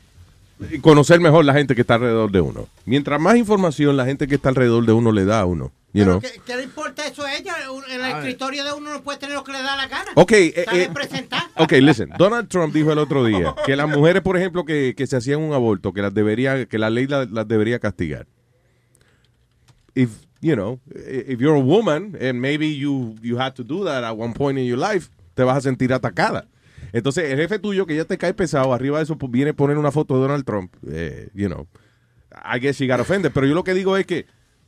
y 0.71 0.79
conocer 0.79 1.19
mejor 1.19 1.43
la 1.45 1.53
gente 1.53 1.75
que 1.75 1.81
está 1.81 1.95
alrededor 1.95 2.31
de 2.31 2.41
uno? 2.41 2.67
Mientras 2.85 3.19
más 3.19 3.35
información 3.37 3.97
la 3.97 4.05
gente 4.05 4.27
que 4.27 4.35
está 4.35 4.49
alrededor 4.49 4.85
de 4.85 4.93
uno 4.93 5.11
le 5.11 5.25
da 5.25 5.41
a 5.41 5.45
uno, 5.45 5.71
you 5.93 6.03
know? 6.05 6.21
¿Qué, 6.21 6.29
qué 6.45 6.55
le 6.55 6.63
importa 6.63 7.05
eso 7.07 7.23
a 7.23 7.35
ella? 7.35 7.55
En 7.89 7.99
el 8.01 8.11
escritorio 8.11 8.63
de 8.63 8.71
uno 8.73 8.93
no 8.93 9.01
puede 9.03 9.17
tener 9.19 9.35
lo 9.35 9.43
que 9.43 9.51
le 9.51 9.61
da 9.63 9.75
la 9.75 9.87
gana. 9.87 10.11
Ok, 10.15 10.31
eh, 10.31 10.53
eh, 10.55 10.65
representada. 10.87 11.49
ok, 11.57 11.71
listen. 11.81 12.09
Donald 12.17 12.47
Trump 12.47 12.73
dijo 12.73 12.91
el 12.93 12.99
otro 12.99 13.25
día 13.25 13.53
que 13.65 13.75
las 13.75 13.89
mujeres, 13.89 14.21
por 14.21 14.37
ejemplo, 14.37 14.63
que, 14.63 14.93
que 14.95 15.07
se 15.07 15.17
hacían 15.17 15.41
un 15.41 15.53
aborto, 15.53 15.91
que 15.91 16.01
las 16.01 16.13
debería, 16.13 16.65
que 16.67 16.77
la 16.77 16.89
ley 16.89 17.07
la- 17.07 17.25
las 17.25 17.47
debería 17.47 17.79
castigar. 17.79 18.27
If 19.95 20.27
you 20.41 20.55
know, 20.55 20.79
if 20.93 21.39
you're 21.39 21.55
a 21.55 21.59
woman 21.59 22.17
and 22.19 22.41
maybe 22.41 22.67
you 22.75 23.15
you 23.21 23.37
had 23.37 23.53
to 23.55 23.63
do 23.63 23.83
that 23.85 24.03
at 24.03 24.17
one 24.17 24.33
point 24.33 24.57
in 24.57 24.65
your 24.65 24.79
life, 24.79 25.09
te 25.35 25.43
vas 25.43 25.57
a 25.57 25.61
sentir 25.61 25.93
atacada. 25.93 26.47
Entonces, 26.93 27.31
el 27.31 27.39
jefe 27.39 27.57
tuyo 27.57 27.87
que 27.87 27.95
ya 27.95 28.05
te 28.05 28.17
cae 28.17 28.33
pesado, 28.33 28.71
arriba 28.71 28.97
de 28.97 29.03
eso 29.03 29.17
pues, 29.17 29.31
viene 29.31 29.51
a 29.51 29.53
poner 29.53 29.77
una 29.77 29.91
foto 29.91 30.15
de 30.15 30.21
Donald 30.21 30.45
Trump, 30.45 30.75
eh, 30.87 31.29
you 31.33 31.47
know, 31.47 31.67
I 32.45 32.59
guess 32.59 32.77
she 32.77 32.87
got 32.87 32.99
offended. 32.99 33.31
Pero 33.33 33.47
yo 33.47 33.55
lo 33.55 33.63
que 33.63 33.73
digo 33.73 33.97
es 33.97 34.05
que, 34.05 34.27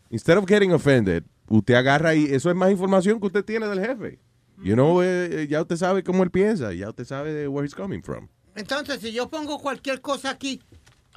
instead 0.10 0.38
of 0.38 0.45
getting 0.47 0.72
offended, 0.72 1.23
usted 1.47 1.76
agarra 1.76 2.15
y 2.15 2.26
eso 2.26 2.49
es 2.49 2.56
más 2.56 2.72
información 2.72 3.19
que 3.19 3.27
usted 3.27 3.45
tiene 3.45 3.68
del 3.68 3.80
jefe. 3.80 4.19
You 4.64 4.73
know, 4.73 5.03
eh, 5.03 5.43
eh, 5.43 5.47
ya 5.47 5.61
usted 5.61 5.76
sabe 5.76 6.03
cómo 6.03 6.23
él 6.23 6.31
piensa, 6.31 6.73
ya 6.73 6.89
usted 6.89 7.06
sabe 7.06 7.34
de 7.34 7.47
where 7.47 7.65
he's 7.65 7.76
coming 7.76 8.02
from. 8.02 8.27
Entonces, 8.56 9.02
si 9.02 9.11
yo 9.11 9.30
pongo 9.30 9.60
cualquier 9.60 10.02
cosa 10.02 10.31
aquí, 10.31 10.61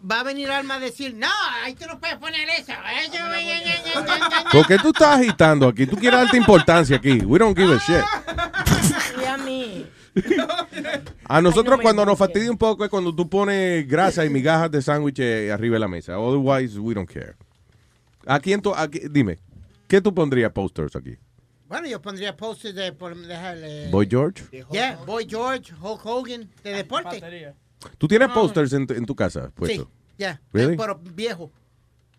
va 0.02 0.20
a 0.20 0.22
venir 0.22 0.50
Alma 0.50 0.76
a 0.76 0.80
decir, 0.80 1.14
no, 1.14 1.28
ahí 1.62 1.74
tú 1.74 1.86
no 1.86 1.98
puedes 1.98 2.16
poner 2.16 2.48
eso. 2.50 2.72
eso 2.72 4.50
¿Por 4.52 4.66
qué 4.66 4.78
tú 4.78 4.88
estás 4.88 5.20
agitando 5.20 5.68
aquí? 5.68 5.86
Tú 5.86 5.96
quieres 5.96 6.20
darte 6.20 6.36
importancia 6.36 6.96
aquí. 6.96 7.18
We 7.20 7.38
don't 7.38 7.56
give 7.56 7.72
a 7.72 7.78
shit. 7.78 8.04
Y 9.20 9.24
a 9.24 9.38
mí. 9.38 9.86
A 11.24 11.40
nosotros 11.40 11.78
cuando 11.80 12.04
nos 12.04 12.18
fastidia 12.18 12.50
un 12.50 12.58
poco 12.58 12.84
es 12.84 12.90
cuando 12.90 13.14
tú 13.14 13.28
pones 13.28 13.86
grasa 13.86 14.24
y 14.24 14.30
migajas 14.30 14.70
de 14.70 14.82
sándwich 14.82 15.20
eh, 15.20 15.52
arriba 15.52 15.74
de 15.74 15.80
la 15.80 15.88
mesa. 15.88 16.18
Otherwise, 16.18 16.78
we 16.78 16.94
don't 16.94 17.08
care. 17.08 17.34
Aquí 18.26 18.52
en 18.52 18.60
tu, 18.60 18.74
aquí, 18.74 19.02
dime, 19.10 19.38
¿qué 19.86 20.00
tú 20.00 20.12
pondrías 20.14 20.52
posters 20.52 20.96
aquí? 20.96 21.16
Bueno, 21.68 21.86
yo 21.86 22.00
pondría 22.00 22.36
posters 22.36 22.74
de 22.74 22.92
por 22.92 23.16
dejarle. 23.16 23.90
Boy 23.90 24.06
George. 24.10 24.44
Yeah, 24.70 24.96
Boy 25.06 25.26
George, 25.28 25.72
Hulk 25.80 26.04
Hogan, 26.04 26.50
de 26.62 26.72
deporte. 26.72 27.54
¿Tú 27.98 28.08
tienes 28.08 28.28
posters 28.30 28.72
en, 28.72 28.86
tu- 28.86 28.94
en 28.94 29.06
tu 29.06 29.14
casa 29.14 29.50
puesto? 29.54 29.84
Sí, 29.84 29.88
ya. 30.18 30.40
Really? 30.52 30.76
Pero 30.76 30.98
viejo. 31.14 31.50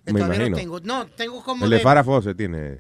Me 0.06 0.14
Todavía 0.14 0.48
imagino. 0.48 0.50
no 0.50 0.56
tengo. 0.58 0.80
No, 0.80 1.06
tengo 1.08 1.44
como 1.44 1.66
El 1.66 1.72
de 1.72 1.80
Farah 1.80 2.04
Fawcett 2.04 2.38
tiene. 2.38 2.80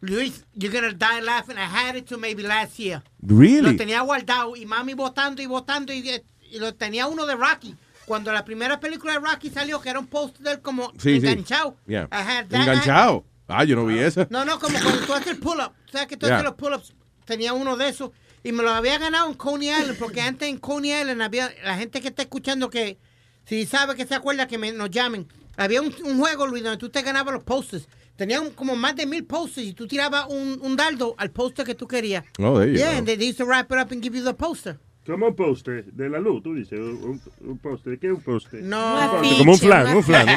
Luis, 0.00 0.44
you're 0.54 0.72
gonna 0.74 0.92
die 0.92 1.20
laughing. 1.22 1.56
I 1.56 1.66
had 1.66 1.96
it 1.96 2.06
to 2.08 2.18
maybe 2.18 2.42
last 2.42 2.76
year. 2.78 3.02
Really? 3.20 3.60
Lo 3.62 3.76
tenía 3.76 4.00
guardado 4.00 4.56
y 4.56 4.66
mami 4.66 4.94
votando 4.94 5.42
y 5.42 5.46
votando 5.46 5.92
y, 5.92 6.02
y 6.50 6.58
lo 6.58 6.74
tenía 6.74 7.06
uno 7.06 7.24
de 7.26 7.36
Rocky. 7.36 7.76
Cuando 8.04 8.32
la 8.32 8.44
primera 8.44 8.80
película 8.80 9.12
de 9.12 9.20
Rocky 9.20 9.48
salió, 9.50 9.80
que 9.80 9.90
era 9.90 10.00
un 10.00 10.08
post 10.08 10.38
de 10.40 10.52
él 10.52 10.60
como 10.60 10.90
Sí, 10.98 11.20
sí. 11.20 11.26
enganchado. 11.28 11.76
Yeah. 11.86 12.08
I 12.10 12.16
had 12.16 12.46
that- 12.48 12.60
Enganchado. 12.62 13.24
Ah, 13.46 13.62
yo 13.64 13.76
no 13.76 13.86
vi 13.86 13.98
esa. 13.98 14.26
No, 14.30 14.44
no, 14.44 14.58
como 14.58 14.76
cuando 14.80 15.06
tú 15.06 15.12
haces 15.14 15.28
el 15.28 15.38
pull-up. 15.38 15.72
¿Sabes 15.90 16.08
que 16.08 16.16
tú 16.16 16.26
Yeah. 16.26 16.36
haces 16.36 16.46
los 16.46 16.54
pull-ups? 16.54 16.94
Tenía 17.24 17.52
uno 17.52 17.76
de 17.76 17.88
esos 17.88 18.10
y 18.44 18.52
me 18.52 18.62
lo 18.62 18.70
había 18.70 18.98
ganado 18.98 19.28
en 19.28 19.34
Coney 19.34 19.68
Island 19.70 19.98
porque 19.98 20.20
antes 20.20 20.48
en 20.48 20.58
Coney 20.58 20.92
Island 20.92 21.22
había 21.22 21.52
la 21.64 21.76
gente 21.76 22.00
que 22.00 22.08
está 22.08 22.22
escuchando 22.22 22.70
que 22.70 22.98
si 23.46 23.66
sabe 23.66 23.94
que 23.96 24.06
se 24.06 24.14
acuerda 24.14 24.46
que 24.46 24.58
me, 24.58 24.72
nos 24.72 24.90
llamen. 24.90 25.26
Había 25.56 25.82
un, 25.82 25.94
un 26.04 26.18
juego, 26.18 26.46
Luis, 26.46 26.62
donde 26.62 26.78
tú 26.78 26.88
te 26.88 27.02
ganabas 27.02 27.34
los 27.34 27.44
posters. 27.44 27.86
Tenía 28.16 28.40
un- 28.40 28.50
como 28.50 28.76
más 28.76 28.94
de 28.96 29.06
mil 29.06 29.24
posters 29.24 29.66
y 29.66 29.72
tú 29.74 29.86
tirabas 29.86 30.26
un, 30.28 30.58
un 30.62 30.76
dardo 30.76 31.14
al 31.18 31.30
poster 31.30 31.64
que 31.66 31.74
tú 31.74 31.86
querías. 31.88 32.24
Oh, 32.38 32.58
there 32.58 32.70
you 32.72 32.78
yeah, 32.78 32.92
go. 32.92 32.98
and 32.98 33.06
they 33.06 33.16
used 33.16 33.38
to 33.38 33.44
wrap 33.44 33.70
it 33.70 33.78
up 33.78 33.90
and 33.92 34.02
give 34.02 34.16
you 34.16 34.24
the 34.24 34.34
poster. 34.34 34.78
Como 35.04 35.26
un 35.26 35.34
poste 35.34 35.82
de 35.82 36.08
la 36.08 36.20
luz, 36.20 36.42
tú 36.44 36.54
dices, 36.54 36.78
un, 36.78 37.20
un 37.40 37.58
poste. 37.58 37.98
¿Qué 37.98 38.06
es 38.06 38.12
un 38.12 38.20
poste? 38.22 38.62
No. 38.62 38.94
Un 38.94 39.10
poste, 39.20 39.38
como 39.38 39.52
un 39.52 39.58
flan, 39.58 39.86
un 39.88 39.96
un 39.96 40.02
flan. 40.04 40.28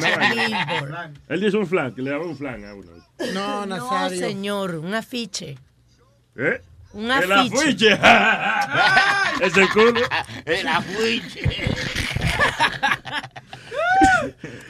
una. 0.83 1.13
Él 1.29 1.39
dice 1.41 1.57
un 1.57 1.67
flan, 1.67 1.93
que 1.93 2.01
le 2.01 2.09
daba 2.09 2.25
un 2.25 2.35
flan 2.35 2.65
a 2.65 2.73
uno. 2.73 2.91
No, 3.33 3.65
No, 3.65 3.77
Nazario. 3.77 4.17
señor, 4.19 4.75
un 4.75 4.93
afiche. 4.95 5.57
¿Eh? 6.35 6.61
Un 6.95 7.11
El 7.11 7.31
afiche. 7.31 7.91
afiche. 7.91 7.99
es 9.45 9.57
el 9.57 9.69
culo. 9.69 10.01
El 10.45 10.67
afiche. 10.67 11.41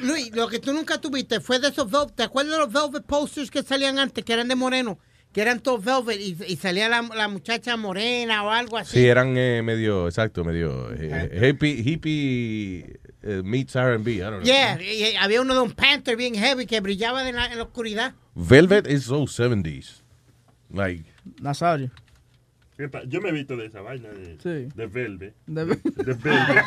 Luis, 0.01 0.31
lo 0.35 0.47
que 0.47 0.59
tú 0.59 0.73
nunca 0.73 0.99
tuviste 0.99 1.39
fue 1.39 1.59
de 1.59 1.69
esos 1.69 1.89
velvet. 1.89 2.15
¿Te 2.15 2.23
acuerdas 2.23 2.53
de 2.53 2.59
los 2.59 2.71
velvet 2.73 3.05
posters 3.05 3.49
que 3.51 3.63
salían 3.63 3.99
antes, 3.99 4.23
que 4.23 4.33
eran 4.33 4.47
de 4.47 4.55
moreno? 4.55 4.99
Que 5.31 5.41
eran 5.41 5.59
todos 5.59 5.83
velvet 5.83 6.19
y, 6.19 6.37
y 6.47 6.55
salía 6.55 6.87
la, 6.89 7.01
la 7.01 7.27
muchacha 7.27 7.75
morena 7.77 8.43
o 8.43 8.49
algo 8.51 8.77
así. 8.77 8.99
Sí, 8.99 9.07
eran 9.07 9.35
eh, 9.37 9.61
medio, 9.63 10.07
exacto, 10.07 10.43
medio 10.43 10.91
eh, 10.93 11.47
hippie, 11.49 11.81
hippie 11.85 12.99
eh, 13.21 13.41
meets 13.43 13.75
R&B, 13.75 14.11
I 14.13 14.19
don't 14.19 14.31
know. 14.37 14.43
Yeah, 14.43 14.81
y- 14.81 15.03
y 15.11 15.15
había 15.17 15.41
uno 15.41 15.53
de 15.53 15.59
un 15.61 15.71
Panther 15.73 16.15
bien 16.15 16.35
heavy 16.35 16.65
que 16.65 16.79
brillaba 16.79 17.27
en 17.27 17.35
la, 17.35 17.47
en 17.47 17.57
la 17.57 17.63
oscuridad. 17.63 18.13
Velvet 18.35 18.87
is 18.87 19.03
so 19.05 19.23
70s. 19.27 20.01
Like, 20.71 21.03
Nazario. 21.41 21.91
¿Qué 22.77 22.89
pa- 22.89 23.03
Yo 23.05 23.21
me 23.21 23.29
he 23.29 23.31
visto 23.31 23.55
de 23.55 23.67
esa 23.67 23.81
vaina 23.81 24.09
de, 24.09 24.37
Sí. 24.43 24.69
de 24.75 24.85
Velvet. 24.87 25.33
De- 25.47 25.65
De 25.65 25.75
Velvet. 26.13 26.65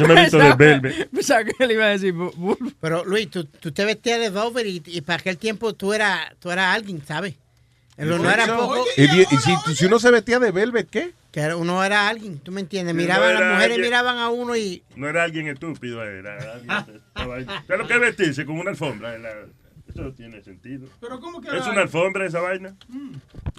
Yo 0.00 0.06
me 0.08 0.14
he 0.14 0.20
visto 0.22 0.38
de 0.38 0.54
Velvet. 0.54 1.08
Pensaba 1.10 1.44
que 1.44 1.66
le 1.66 1.74
iba 1.74 1.84
a 1.86 1.88
decir 1.88 2.14
Pero 2.80 3.04
Luis, 3.04 3.30
tú, 3.30 3.44
tú 3.46 3.72
te 3.72 3.84
vestías 3.86 4.20
de 4.20 4.28
velvet 4.30 4.66
y, 4.66 4.82
y 4.84 5.00
para 5.00 5.20
aquel 5.20 5.38
tiempo 5.38 5.72
tú 5.72 5.92
eras 5.94 6.32
tú 6.40 6.50
eras 6.50 6.74
alguien, 6.74 7.02
¿sabes? 7.06 7.34
Uno 7.96 8.18
no 8.18 8.30
era 8.30 8.46
poco. 8.56 8.84
Y, 8.96 9.06
si, 9.06 9.74
si 9.76 9.84
uno 9.86 9.98
se 10.00 10.10
vestía 10.10 10.40
de 10.40 10.50
Velvet, 10.50 10.90
¿qué? 10.90 11.12
Que 11.30 11.40
era- 11.40 11.56
uno 11.56 11.82
era 11.84 12.08
alguien, 12.08 12.38
¿tú 12.40 12.50
me 12.52 12.60
entiendes? 12.60 12.94
Miraban, 12.94 13.28
no 13.28 13.32
las 13.34 13.40
era 13.40 13.50
mujeres 13.52 13.74
alguien. 13.76 13.86
miraban 13.90 14.18
a 14.18 14.28
uno 14.30 14.56
y... 14.56 14.82
No 14.96 15.08
era 15.08 15.22
alguien 15.22 15.46
estúpido, 15.48 16.02
era 16.04 16.36
alguien. 16.54 17.00
¿Qué 17.66 17.72
es 17.72 17.78
lo 17.78 17.86
que 17.86 17.94
es 17.94 18.00
vestirse 18.00 18.44
con 18.44 18.58
una 18.58 18.70
alfombra? 18.70 19.16
La- 19.18 19.30
Eso 19.94 20.02
no 20.02 20.12
tiene 20.12 20.42
sentido. 20.42 20.88
Pero 21.00 21.20
¿cómo 21.20 21.40
que 21.40 21.48
¿Es 21.56 21.66
una 21.66 21.82
alfombra 21.82 22.26
esa 22.26 22.40
vaina? 22.40 22.74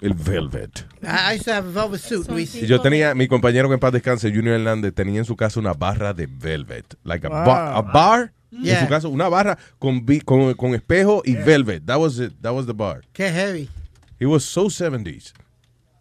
El 0.02 0.12
Velvet. 0.14 0.84
I 1.02 1.36
used 1.36 1.44
to 1.46 1.52
have 1.52 1.66
a 1.68 1.72
velvet 1.72 2.00
suit, 2.00 2.28
Luis. 2.28 2.54
Y 2.54 2.66
yo 2.66 2.80
tenía, 2.82 3.14
mi 3.14 3.26
compañero 3.26 3.68
que 3.68 3.74
en 3.74 3.80
paz 3.80 3.92
descanse, 3.92 4.28
Junior 4.30 4.56
Hernández, 4.56 4.92
tenía 4.94 5.18
en 5.20 5.24
su 5.24 5.34
casa 5.34 5.58
una 5.58 5.72
barra 5.72 6.12
de 6.12 6.26
Velvet. 6.26 6.94
Like 7.04 7.26
a, 7.26 7.30
Wow. 7.30 7.44
bar, 7.46 7.74
a 7.76 7.80
bar 7.82 8.32
en 8.52 8.62
Yeah. 8.64 8.82
su 8.82 8.88
casa, 8.88 9.08
una 9.08 9.28
barra 9.28 9.56
con, 9.78 10.04
con, 10.24 10.52
con 10.54 10.74
espejo 10.74 11.22
y 11.24 11.34
Velvet. 11.36 11.84
That 11.86 11.98
was 11.98 12.18
it. 12.18 12.32
That 12.42 12.52
was 12.52 12.66
the 12.66 12.72
bar. 12.74 13.00
Qué 13.14 13.30
heavy. 13.30 13.68
It 14.18 14.26
was 14.26 14.44
so 14.44 14.66
70s. 14.66 15.32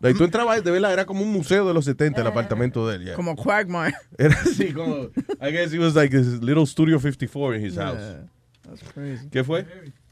Like, 0.02 0.18
tú 0.18 0.26
entrabas, 0.26 0.62
de 0.64 0.70
verdad, 0.72 0.92
era 0.92 1.06
como 1.06 1.22
un 1.24 1.32
museo 1.32 1.66
de 1.66 1.74
los 1.74 1.86
70, 1.86 2.20
el 2.22 2.28
apartamento 2.28 2.86
de 2.88 2.98
él. 2.98 3.06
yeah. 3.06 3.16
Como 3.16 3.36
Quagmire. 3.38 3.96
Era 4.18 4.36
así 4.42 4.74
como, 4.74 5.10
I 5.42 5.52
guess 5.52 5.74
it 5.74 5.80
was 5.80 5.96
like 5.96 6.14
his 6.16 6.42
little 6.44 6.66
Studio 6.66 7.00
54 7.00 7.56
in 7.56 7.66
his 7.66 7.78
house. 7.78 7.98
Yeah, 8.00 8.26
that's 8.68 8.84
crazy. 8.94 9.28
¿Qué 9.30 9.44
fue? 9.44 9.66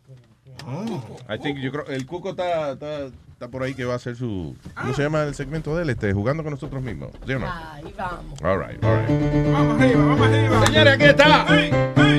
I 1.29 1.39
think, 1.41 1.59
yo 1.59 1.71
creo, 1.73 1.87
el 1.89 2.07
Cuco 2.07 2.31
está, 2.31 2.73
está, 2.73 3.09
está 3.37 3.49
por 3.49 3.63
ahí 3.63 3.75
que 3.75 3.85
va 3.85 3.93
a 3.93 3.97
hacer 3.97 4.17
su, 4.17 4.57
¿cómo 4.75 4.95
se 4.95 5.03
llama 5.03 5.25
el 5.25 5.35
segmento 5.35 5.77
de 5.77 5.83
él? 5.83 5.91
Este, 5.91 6.11
jugando 6.15 6.43
con 6.43 6.53
nosotros 6.53 6.83
mismos, 6.83 7.11
¿sí 7.27 7.35
o 7.35 7.39
no? 7.39 7.47
Ahí 7.47 7.85
vamos. 7.95 8.43
All 8.43 8.59
right, 8.59 8.83
all 8.83 8.99
right. 8.99 9.53
Vamos 9.53 9.79
arriba, 9.79 10.07
vamos 10.07 10.27
arriba. 10.27 10.67
Señores, 10.67 10.95
aquí 10.95 11.05
está 11.05 11.47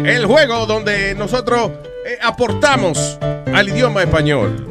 el 0.06 0.26
juego 0.28 0.68
donde 0.68 1.16
nosotros 1.16 1.72
eh, 2.06 2.20
aportamos 2.22 3.18
al 3.52 3.68
idioma 3.68 4.04
español. 4.04 4.68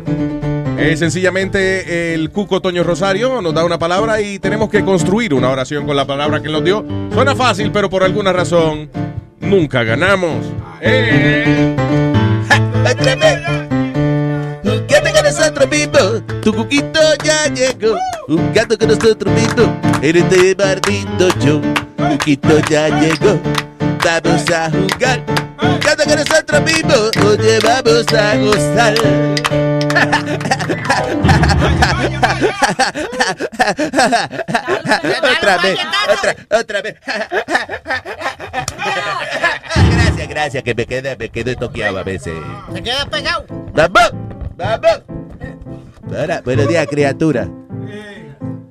Eh, 0.79 0.97
sencillamente 0.97 2.15
el 2.15 2.31
Cuco 2.31 2.63
Toño 2.63 2.85
Rosario 2.85 3.43
nos 3.43 3.53
da 3.53 3.65
una 3.65 3.81
palabra 3.81 4.21
y 4.21 4.39
tenemos 4.39 4.71
que 4.71 4.85
construir 4.85 5.35
una 5.35 5.51
oración 5.51 5.85
con 5.85 5.97
la 5.97 6.07
palabra 6.07 6.41
que 6.41 6.49
nos 6.49 6.63
dio. 6.63 6.87
Suena 7.13 7.35
fácil, 7.35 7.73
pero 7.73 7.91
por 7.91 8.05
alguna 8.05 8.33
razón 8.33 8.89
nunca 9.41 9.83
ganamos. 9.83 10.47
Eh. 10.81 11.75
Otra 12.89 13.17
vez. 13.17 13.56
Nosotros 15.57 15.79
mismos, 15.79 16.23
tu 16.43 16.53
cuquito 16.53 17.01
ya 17.25 17.47
llegó. 17.47 17.97
Jugando 18.27 18.77
con 18.77 18.89
nosotros 18.89 19.33
mismos, 19.33 19.71
en 20.03 20.17
este 20.17 20.55
maldito 20.55 21.31
show. 21.41 21.63
Cuquito 21.97 22.59
ya 22.69 22.89
llegó, 22.91 23.41
vamos 24.05 24.51
a 24.51 24.71
jugar. 24.71 25.25
Jugando 25.57 26.05
con 26.05 26.17
nosotros 26.17 26.63
mismos, 26.63 27.11
oye, 27.25 27.59
vamos 27.61 28.07
a 28.13 28.37
gozar. 28.37 28.95
otra 35.39 35.57
vez, 35.57 35.79
otra, 36.13 36.37
otra 36.51 36.83
vez. 36.83 36.97
Gracias, 39.91 40.29
gracias, 40.29 40.63
que 40.63 40.75
me 40.75 40.85
queda, 40.85 41.17
me 41.17 41.31
quedo 41.31 41.57
toqueado 41.57 41.99
a 41.99 42.03
veces. 42.03 42.35
Se 42.75 42.83
queda 42.83 43.07
pegado. 43.07 43.47
¡Vamos! 43.73 44.11
¡Vamos! 44.59 45.26
Ahora, 46.15 46.41
buenos 46.43 46.69
días, 46.69 46.87
criatura. 46.89 47.49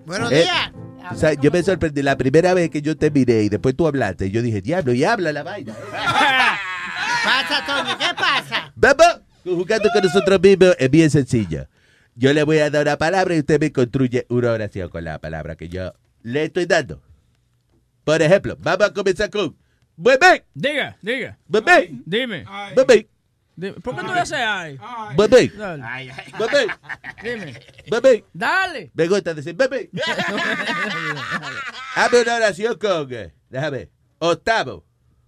Buenos 0.06 0.32
Eh, 0.32 0.44
días. 0.44 0.72
o 1.12 1.16
sea, 1.16 1.34
yo 1.34 1.52
me 1.52 1.62
sorprendí 1.64 2.02
la 2.02 2.18
primera 2.18 2.53
vez 2.53 2.70
que 2.70 2.82
yo 2.82 2.95
te 2.98 3.12
miré 3.12 3.44
y 3.44 3.49
después 3.49 3.76
tú 3.76 3.88
hablaste. 3.88 4.28
y 4.28 4.32
Yo 4.32 4.41
dije, 4.41 4.62
diablo, 4.62 4.94
y 4.94 5.03
habla 5.03 5.32
la 5.34 5.44
vaina. 5.44 5.74
Pasa, 7.24 7.66
Toño, 7.66 7.98
¿qué 7.98 8.06
pasa? 8.16 8.72
¡Vamos! 8.76 9.22
Jugando 9.44 9.90
con 9.91 10.03
nosotros 10.03 10.40
mismos 10.41 10.76
es 10.80 10.90
bien 10.90 11.10
sencilla. 11.10 11.68
yo 12.16 12.34
le 12.34 12.44
voy 12.44 12.60
a 12.60 12.70
dar 12.70 12.84
una 12.84 12.98
palabra 12.98 13.36
y 13.36 13.40
usted 13.40 13.60
me 13.60 13.72
construye 13.72 14.26
una 14.30 14.52
oración 14.52 14.90
con 14.90 15.03
la 15.03 15.20
palabra 15.20 15.56
que 15.56 15.68
yo 15.70 15.91
le 16.24 16.44
estoy 16.45 16.66
dando. 16.66 17.02
Por 18.03 18.22
ejemplo, 18.22 18.56
vamos 18.60 18.88
a 18.88 18.94
comenzar 18.94 19.30
con 19.32 19.56
bebé, 19.98 20.45
Diga, 20.53 20.98
diga. 21.02 21.38
bebé, 21.48 21.91
Dime. 22.06 22.45
bebé. 22.76 23.07
¿Por 23.82 23.95
qué 23.95 24.02
tú 24.02 24.14
le 24.14 24.19
haces 24.19 24.38
ay? 24.38 24.77
bebé, 25.15 25.49
Dale. 25.56 26.14
bebé, 26.38 26.68
Dime. 27.23 27.60
bebé. 27.90 28.26
Dale. 28.34 28.91
Me 28.94 29.07
gusta 29.07 29.34
decir 29.34 29.56
bebé. 29.56 29.90
Hazme 31.95 32.22
una 32.22 32.36
oración 32.36 32.77
con, 32.77 33.07
déjame, 33.49 33.77
ver, 33.77 33.90
octavo. 34.19 34.84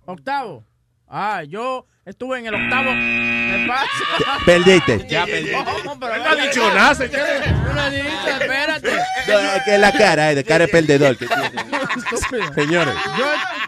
Octavo. 0.06 0.64
Ah, 1.08 1.44
yo 1.44 1.86
estuve 2.06 2.40
en 2.40 2.48
el 2.48 2.56
octavo. 2.56 2.92
¿Qué 2.92 3.66
pasa? 3.68 4.46
Perdiste. 4.46 4.98
Ya 5.10 5.26
perdí. 5.26 5.52
No, 5.52 6.00
pero 6.00 6.18
no 6.18 6.26
ha 6.30 6.36
dicho 6.36 6.74
nada, 6.74 6.94
lo 6.94 7.90
dijiste, 7.90 8.32
espérate. 8.32 8.92
No, 9.28 9.40
es 9.40 9.64
que 9.64 9.76
es 9.76 9.80
la 9.80 9.92
cara, 9.94 10.32
eh, 10.32 10.36
de 10.36 10.44
cara 10.44 10.66
de 10.66 10.72
perdedor. 10.72 11.18
que 11.18 11.28
tiene. 11.28 11.50
Señores. 12.56 12.94
Yo, 13.18 13.26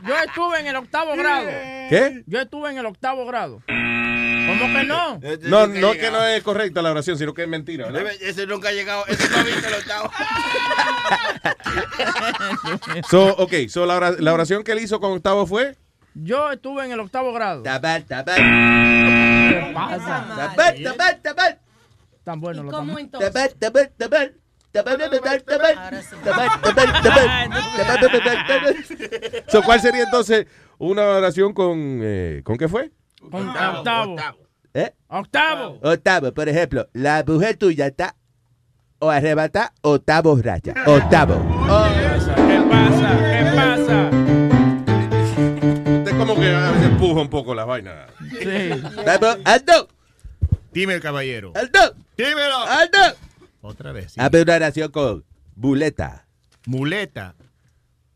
yo 0.07 0.17
estuve 0.17 0.59
en 0.59 0.67
el 0.67 0.75
octavo 0.75 1.15
grado. 1.15 1.47
¿Qué? 1.89 2.23
Yo 2.25 2.41
estuve 2.41 2.71
en 2.71 2.77
el 2.77 2.85
octavo 2.85 3.25
grado. 3.25 3.61
¿Cómo 4.49 4.79
que 4.79 4.83
no? 4.83 5.19
No, 5.41 5.67
no 5.67 5.91
que 5.93 6.11
no 6.11 6.25
es 6.25 6.43
correcta 6.43 6.81
la 6.81 6.91
oración, 6.91 7.17
sino 7.17 7.33
que 7.33 7.43
es 7.43 7.47
mentira. 7.47 7.89
¿verdad? 7.89 8.11
Ese 8.21 8.45
nunca 8.47 8.69
ha 8.69 8.71
llegado. 8.71 9.05
Ese 9.07 9.29
no 9.29 9.37
ha 9.37 9.43
visto 9.43 9.67
el 9.67 9.73
octavo. 9.75 10.11
So, 13.09 13.35
ok, 13.37 13.53
so 13.69 13.85
la, 13.85 14.11
la 14.19 14.33
oración 14.33 14.63
que 14.63 14.71
él 14.71 14.79
hizo 14.79 14.99
con 14.99 15.11
octavo 15.13 15.45
fue. 15.45 15.75
Yo 16.13 16.51
estuve 16.51 16.85
en 16.85 16.91
el 16.91 16.99
octavo 16.99 17.31
grado. 17.33 17.63
Tabar, 17.63 18.01
tabar. 18.03 18.35
¿Qué 18.35 19.71
pasa? 19.73 20.25
Tabar, 20.55 20.75
tabar, 20.83 21.19
tabar. 21.21 21.59
Tan 22.23 22.39
bueno 22.41 22.63
lo 22.63 22.71
¿Cómo 22.71 22.99
entonces? 22.99 23.31
Tabar, 23.31 23.49
tabar, 23.53 23.91
tabar. 23.97 24.33
So, 29.47 29.63
¿Cuál 29.63 29.81
sería 29.81 30.03
entonces 30.03 30.45
una 30.77 31.05
oración 31.05 31.53
con. 31.53 31.99
Eh, 32.03 32.41
¿Con 32.43 32.57
qué 32.57 32.67
fue? 32.67 32.91
Con- 33.19 33.49
octavo. 33.49 34.15
¿Eh? 34.73 34.91
Octavo. 35.07 35.79
Octavo, 35.81 36.31
por 36.33 36.47
ejemplo, 36.47 36.87
la 36.93 37.23
mujer 37.25 37.57
tuya 37.57 37.87
está 37.87 38.15
o 38.99 39.09
arrebata 39.09 39.73
octavo 39.81 40.39
raya. 40.41 40.73
Octavo. 40.85 41.35
¿Qué 41.35 42.61
pasa? 42.69 43.17
¿Qué 43.17 43.51
pasa? 43.55 44.09
Usted 45.99 46.17
como 46.17 46.35
que 46.35 46.53
a 46.53 46.71
veces 46.71 46.87
empuja 46.89 47.21
un 47.21 47.29
poco 47.29 47.55
la 47.55 47.65
vaina. 47.65 48.07
Sí. 48.41 48.69
Vamos, 49.05 49.37
Aldo. 49.45 49.87
Dime, 50.71 50.99
caballero. 50.99 51.51
Aldo. 51.55 51.95
Dímelo. 52.17 52.57
Aldo. 52.57 52.97
Otra 53.61 53.91
vez. 53.91 54.13
sí. 54.13 54.21
Hazme 54.21 54.41
una 54.43 54.55
oración 54.55 54.91
con 54.91 55.25
buleta. 55.55 56.27
Muleta. 56.65 57.35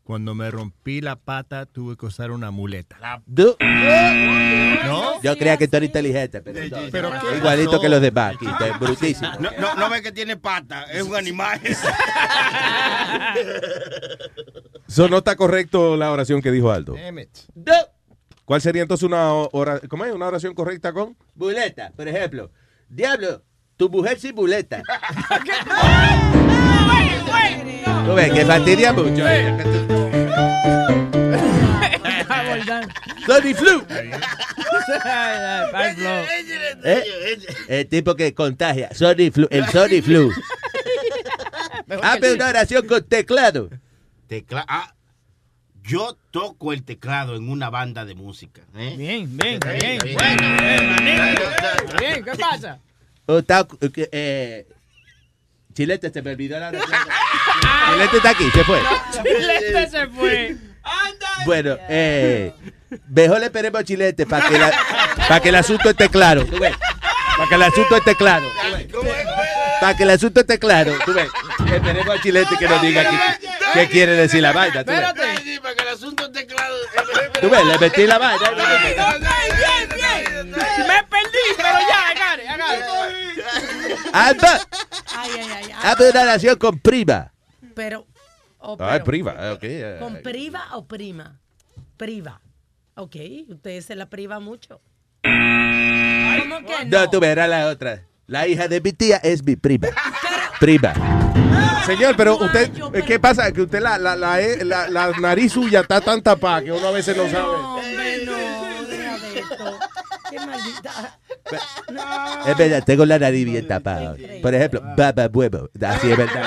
Cuando 0.04 0.34
me 0.34 0.50
rompí 0.50 1.00
la 1.00 1.16
pata, 1.16 1.64
tuve 1.64 1.96
que 1.96 2.04
usar 2.04 2.30
una 2.30 2.50
muleta. 2.50 2.98
Du- 3.24 3.56
¿No? 4.84 5.22
Yo 5.22 5.34
creía 5.38 5.56
que 5.56 5.66
tú 5.66 5.78
eres 5.78 5.88
inteligente, 5.88 6.42
pero, 6.42 6.60
no. 6.68 6.76
¿Pero 6.92 7.10
qué 7.10 7.36
igualito 7.38 7.70
pasó? 7.70 7.80
que 7.82 7.88
los 7.88 8.02
usted 8.02 8.66
es 8.70 8.78
brutísimo. 8.78 9.30
No, 9.40 9.50
no, 9.58 9.74
no 9.76 9.88
ve 9.88 10.02
que 10.02 10.12
tiene 10.12 10.36
pata. 10.36 10.84
Es 10.92 11.02
un 11.02 11.16
animal. 11.16 11.58
So, 14.86 15.08
no 15.08 15.18
está 15.18 15.34
correcto 15.34 15.96
la 15.96 16.12
oración 16.12 16.42
que 16.42 16.50
dijo 16.52 16.70
Aldo. 16.70 16.94
Damn 16.94 17.18
it. 17.20 17.30
¿Cuál 18.44 18.60
sería 18.60 18.82
entonces 18.82 19.02
una, 19.04 19.32
ora- 19.32 19.80
¿cómo 19.88 20.04
es? 20.04 20.12
una 20.12 20.26
oración 20.26 20.54
correcta 20.54 20.92
con? 20.92 21.16
Buleta, 21.34 21.90
por 21.96 22.06
ejemplo. 22.06 22.50
Diablo, 22.88 23.42
tu 23.76 23.88
mujer 23.88 24.20
sin 24.20 24.34
buleta. 24.34 24.82
Tú 28.06 28.14
ves 28.14 28.32
que 28.32 28.44
fastidia 28.44 28.92
mucho. 28.92 29.24
Sony 33.26 33.54
Flu. 33.54 33.84
Ay, 35.72 35.94
Flo. 35.94 36.10
¿Eh? 36.84 37.04
El 37.68 37.88
tipo 37.88 38.14
que 38.14 38.34
contagia. 38.34 38.94
Sony 38.94 39.30
Flu. 39.32 39.48
El 39.50 39.66
Sony 39.66 40.02
Flu. 40.02 40.30
Hazme 42.02 42.32
una 42.32 42.48
oración 42.48 42.86
con 42.86 43.02
teclado. 43.04 43.70
Tecla 44.26 44.64
ah, 44.66 44.94
yo 45.82 46.16
toco 46.30 46.72
el 46.72 46.82
teclado 46.82 47.36
en 47.36 47.48
una 47.48 47.70
banda 47.70 48.04
de 48.04 48.14
música. 48.14 48.62
¿eh? 48.74 48.94
Bien, 48.96 49.36
bien, 49.36 49.60
bien. 49.60 49.98
bien. 50.02 50.14
Bueno, 50.14 50.56
bien, 50.62 50.90
manito. 50.90 51.42
Bien, 51.98 52.24
¿qué 52.24 52.32
pasa? 52.32 52.80
Eh, 53.28 54.08
eh, 54.12 54.66
Chilete, 55.74 56.10
se 56.10 56.22
me 56.22 56.30
olvidó 56.32 56.58
la. 56.58 56.70
Chilete 56.70 58.16
está 58.16 58.30
aquí, 58.30 58.50
se 58.50 58.64
fue. 58.64 58.80
Chilete 59.12 59.90
se 59.90 60.06
fue. 60.08 60.56
Bueno, 61.46 61.76
eh, 61.88 62.52
mejor 63.08 63.40
le 63.40 63.46
esperemos 63.46 63.80
a 63.80 63.84
Chilete 63.84 64.26
para 64.26 64.48
que, 64.48 64.58
la- 64.58 65.40
que 65.40 65.48
el 65.48 65.54
asunto 65.56 65.90
esté 65.90 66.08
claro. 66.08 66.44
¿tú 66.46 66.58
ves? 66.58 66.74
Para 67.36 67.48
que 67.48 67.54
el 67.56 67.62
asunto 67.62 67.96
esté 67.96 68.14
claro. 68.14 68.46
Para 69.80 69.96
que 69.96 70.02
el 70.04 70.10
asunto 70.10 70.40
esté 70.40 70.58
claro. 70.58 70.92
¿tú 71.04 71.12
ves? 71.12 71.28
Esperemos 71.72 72.08
a 72.18 72.22
Chilete 72.22 72.56
que 72.58 72.68
nos 72.68 72.80
diga 72.82 73.10
qué, 73.10 73.48
qué 73.74 73.88
quiere 73.88 74.12
decir 74.12 74.42
la 74.42 74.52
vaina. 74.52 74.80
Sí, 74.80 75.58
para 75.60 75.74
que 75.74 75.82
el 75.82 75.88
asunto 75.88 76.26
esté 76.26 76.46
claro. 76.46 76.74
¿Tú 77.40 77.50
ves? 77.50 77.64
Le 77.64 77.78
metí 77.78 78.06
la 78.06 78.18
vaina. 78.18 78.50
Bien, 78.50 79.88
bien. 79.94 80.50
Me 80.50 81.04
perdí, 81.04 81.44
pero 81.56 81.78
ya, 81.88 82.08
agarre, 82.10 82.48
agarre. 82.48 83.23
Alba, 84.12 84.60
Ay, 85.16 85.30
ay, 85.34 85.40
ay. 85.40 85.64
ay. 85.64 85.72
hazme 85.82 86.10
una 86.10 86.22
oración 86.22 86.56
con 86.58 86.78
prima. 86.78 87.32
Pero, 87.74 88.06
Ah, 88.60 88.74
pero, 88.78 89.04
priva. 89.04 89.34
ah, 89.38 89.52
ok. 89.52 89.64
¿con 90.00 90.22
priva 90.22 90.64
o 90.72 90.86
prima? 90.86 91.38
Priva. 91.96 92.40
Ok, 92.94 93.16
usted 93.48 93.80
se 93.82 93.94
la 93.96 94.06
priva 94.08 94.40
mucho. 94.40 94.80
¿Cómo 95.22 96.58
que 96.66 96.84
no? 96.86 97.00
No, 97.00 97.10
tú 97.10 97.20
verás 97.20 97.48
la 97.48 97.66
otra. 97.66 98.02
La 98.26 98.46
hija 98.48 98.68
de 98.68 98.80
mi 98.80 98.92
tía 98.92 99.16
es 99.18 99.42
mi 99.44 99.56
prima. 99.56 99.88
Prima. 100.60 100.92
Señor, 101.84 102.16
pero 102.16 102.36
usted, 102.38 102.70
eh, 102.94 103.02
¿qué 103.06 103.18
pasa? 103.20 103.52
Que 103.52 103.62
usted 103.62 103.80
la, 103.82 103.98
la, 103.98 104.16
la, 104.16 104.40
eh, 104.40 104.64
la- 104.64 104.88
la 104.88 105.10
nariz 105.20 105.52
suya 105.52 105.80
está 105.80 106.00
tan 106.00 106.22
tapada 106.22 106.62
que 106.62 106.72
uno 106.72 106.86
a 106.88 106.90
veces 106.92 107.14
no 107.16 107.24
sabe. 107.28 107.44
Hombre, 107.44 108.24
no, 108.24 108.84
deja 108.86 109.18
de 109.18 109.38
esto. 109.40 109.78
Qué 110.30 110.38
maldita. 110.40 111.18
No. 111.92 112.46
Es 112.46 112.56
verdad, 112.56 112.82
tengo 112.84 113.04
la 113.04 113.18
nariz 113.18 113.44
bien 113.44 113.68
tapada. 113.68 114.16
Por 114.42 114.54
ejemplo, 114.54 114.82
baba 114.96 115.26
huevo. 115.32 115.68
Así 115.80 116.10
es 116.10 116.16
verdad. 116.16 116.44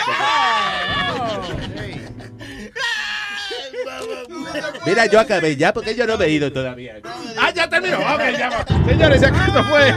Mira, 4.85 5.05
yo 5.05 5.19
acabé 5.19 5.55
ya 5.55 5.73
porque 5.73 5.95
yo 5.95 6.07
no 6.07 6.17
me 6.17 6.25
he 6.25 6.31
ido 6.31 6.51
todavía. 6.51 6.95
Ah, 7.37 7.51
ya 7.53 7.69
terminó. 7.69 7.97
Ok, 7.97 8.21
ya 8.37 8.49
va. 8.49 8.65
Señores, 8.85 9.23
aquí 9.23 9.37
esto 9.47 9.63
fue 9.65 9.93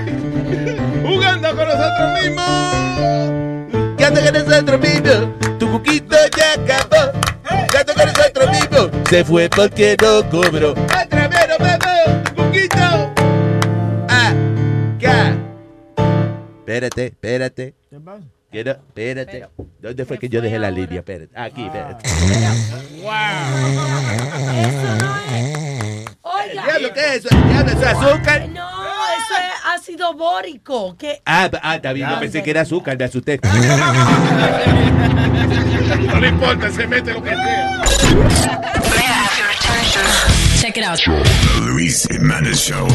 jugando 1.05 1.57
con 1.57 1.69
nosotros 1.69 2.21
mismos. 2.23 3.97
¿Qué 3.97 4.05
anda 4.05 4.23
con 4.25 4.33
nosotros 4.49 4.81
mismos? 4.81 5.59
Tu 5.59 5.71
cuquito 5.71 6.17
ya 6.37 6.53
acabó. 6.53 7.13
¿Qué 7.71 7.79
anda 7.79 7.95
con 7.95 8.07
nosotros 8.07 8.51
mismos? 8.51 8.91
Se 9.09 9.25
fue 9.25 9.49
porque 9.49 9.97
no 10.01 10.29
cobró. 10.29 10.73
¡Otra 10.73 11.29
vez! 11.29 11.49
¡Tu 12.25 12.43
cuquito! 12.43 12.90
Espérate, 16.71 17.07
espérate. 17.07 17.75
Quiero, 18.49 18.71
espérate. 18.71 19.49
¿Dónde 19.81 20.05
fue 20.05 20.19
que 20.19 20.29
yo 20.29 20.41
dejé 20.41 20.57
la 20.61 20.71
línea? 20.71 21.01
Espérate. 21.01 21.33
Aquí, 21.37 21.65
espérate. 21.65 22.09
Oiga. 26.23 26.63
Diablo, 26.65 26.93
¿qué 26.95 27.01
es 27.01 27.25
eso? 27.25 27.29
Diablo, 27.49 27.73
¿eso 27.73 27.81
es 27.81 27.87
azúcar? 27.89 28.49
No, 28.51 28.69
eso 28.71 29.35
es 29.35 29.81
ácido 29.81 30.15
bórico. 30.15 30.97
Que 30.97 31.21
Ah, 31.27 31.51
ah, 31.61 31.75
está 31.75 31.93
bien. 31.93 32.09
Yo 32.09 32.21
pensé 32.21 32.41
que 32.45 32.51
era 32.53 32.61
azúcar, 32.61 32.97
me 32.97 33.05
asusté. 33.05 33.41
No 36.07 36.21
le 36.21 36.29
importa, 36.29 36.71
se 36.71 36.87
mete 36.87 37.13
lo 37.13 37.21
que 37.23 37.31
sea. 37.31 37.83
Check 40.61 40.77
it 40.77 40.85
out. 40.85 41.01
Luis 41.67 42.07
Jimenez 42.09 42.59
Show. 42.59 42.87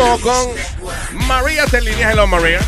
Vamos 0.00 0.20
con 0.22 1.26
María 1.28 1.66
Celina. 1.66 2.10
Hello, 2.12 2.26
María. 2.26 2.58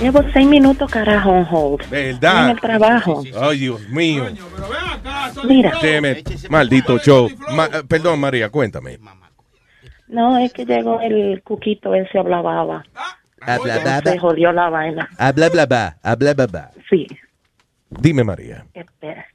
Llevo 0.00 0.22
seis 0.32 0.46
minutos, 0.46 0.90
carajo, 0.90 1.30
on 1.30 1.46
hold. 1.50 1.88
¿Verdad? 1.90 2.44
En 2.44 2.50
el 2.52 2.60
trabajo. 2.60 3.22
Ay, 3.40 3.58
Dios 3.60 3.80
mío. 3.88 4.26
Mira. 5.44 5.72
Maldito 6.48 6.98
show. 6.98 7.28
Ma- 7.54 7.66
eh, 7.66 7.82
perdón, 7.86 8.18
María, 8.20 8.48
cuéntame. 8.50 8.98
no, 10.08 10.38
es 10.38 10.52
que 10.52 10.64
llegó 10.64 11.00
el 11.00 11.42
cuquito 11.42 11.94
ese 11.94 12.18
hablaba. 12.18 12.82
Habla, 13.40 13.78
bla, 13.78 14.00
Se 14.02 14.18
jodió 14.18 14.52
la 14.52 14.70
vaina. 14.70 15.08
Habla, 15.18 15.48
bla, 15.50 15.66
bla. 15.66 15.98
Habla, 16.02 16.34
bla, 16.34 16.46
bla. 16.46 16.70
Sí, 16.90 17.06
Dime, 17.90 18.24
María. 18.24 18.64
espera. 18.74 19.26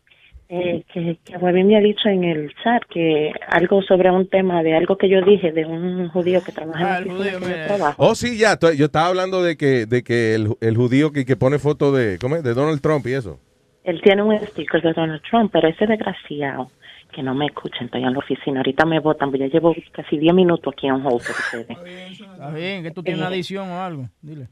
Eh, 0.54 0.84
que, 0.94 1.18
que 1.24 1.38
Webby 1.38 1.64
me 1.64 1.78
ha 1.78 1.80
dicho 1.80 2.10
en 2.10 2.26
el 2.26 2.54
chat 2.62 2.84
que 2.90 3.32
algo 3.48 3.82
sobre 3.84 4.12
un 4.12 4.28
tema 4.28 4.62
de 4.64 4.76
algo 4.76 4.98
que 4.98 5.08
yo 5.08 5.22
dije 5.22 5.54
de 5.54 5.66
un 5.66 6.10
judío 6.10 6.44
que 6.44 6.52
trabaja 6.52 6.98
en 6.98 7.06
que 7.06 7.32
yo 7.32 7.40
trabajo. 7.68 7.96
Oh, 7.98 8.16
sí, 8.16 8.38
ya. 8.38 8.60
Yo 8.60 8.88
estaba 8.88 9.08
hablando 9.08 9.42
de 9.42 9.56
que, 9.56 9.86
de 9.86 10.04
que 10.04 10.36
el, 10.36 10.50
el 10.60 10.76
judío 10.76 11.14
que, 11.14 11.24
que 11.26 11.38
pone 11.38 11.58
foto 11.58 11.94
de, 11.94 12.18
¿cómo 12.20 12.36
es? 12.36 12.44
de 12.44 12.54
Donald 12.54 12.82
Trump 12.82 13.08
y 13.08 13.14
eso. 13.14 13.40
Él 13.86 14.02
tiene 14.04 14.24
un 14.24 14.38
sticker 14.48 14.82
de 14.82 14.92
Donald 14.92 15.22
Trump, 15.22 15.52
pero 15.54 15.70
ese 15.70 15.88
desgraciado 15.88 16.70
que 17.14 17.24
no 17.24 17.34
me 17.34 17.46
escuchen, 17.46 17.86
estoy 17.86 18.04
en 18.04 18.12
la 18.12 18.20
oficina. 18.20 18.60
Ahorita 18.60 18.86
me 18.86 19.00
votan, 19.00 19.32
porque 19.32 19.48
ya 19.48 19.54
llevo 19.54 19.74
casi 19.94 20.18
10 20.18 20.34
minutos 20.34 20.74
aquí 20.74 20.88
en 20.88 20.96
hold 20.96 21.22
ustedes. 21.22 21.78
Está 22.12 22.52
bien, 22.52 22.84
que 22.84 22.92
tú 22.92 23.02
tienes 23.04 23.20
una 23.20 23.30
adición 23.30 23.70
o 23.70 23.82
algo. 23.82 24.10
Dile. 24.22 24.50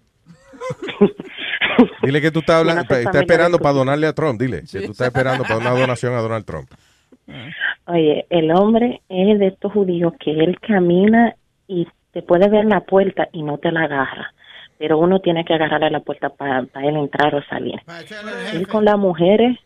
Dile 2.03 2.21
que 2.21 2.31
tú 2.31 2.39
estás 2.39 2.57
hablando, 2.57 2.83
esperando 2.95 3.59
para 3.59 3.73
donarle 3.73 4.07
a 4.07 4.13
Trump. 4.13 4.39
Dile 4.39 4.61
que 4.61 4.81
tú 4.81 4.91
estás 4.91 5.07
esperando 5.07 5.43
para 5.43 5.57
una 5.57 5.71
donación 5.71 6.13
a 6.13 6.21
Donald 6.21 6.45
Trump. 6.45 6.69
Oye, 7.87 8.25
el 8.29 8.51
hombre 8.51 9.01
es 9.09 9.39
de 9.39 9.47
estos 9.47 9.71
judíos 9.73 10.13
que 10.19 10.31
él 10.31 10.59
camina 10.59 11.35
y 11.67 11.87
te 12.11 12.21
puede 12.21 12.49
ver 12.49 12.65
la 12.65 12.81
puerta 12.81 13.27
y 13.31 13.43
no 13.43 13.57
te 13.57 13.71
la 13.71 13.83
agarra. 13.83 14.33
Pero 14.77 14.97
uno 14.97 15.19
tiene 15.19 15.43
que 15.43 15.53
agarrarle 15.53 15.89
la 15.89 15.99
puerta 15.99 16.29
para 16.29 16.61
él 16.81 16.95
entrar 16.95 17.35
o 17.35 17.43
salir. 17.43 17.79
Él 18.53 18.67
con 18.67 18.85
las 18.85 18.97
mujeres, 18.97 19.57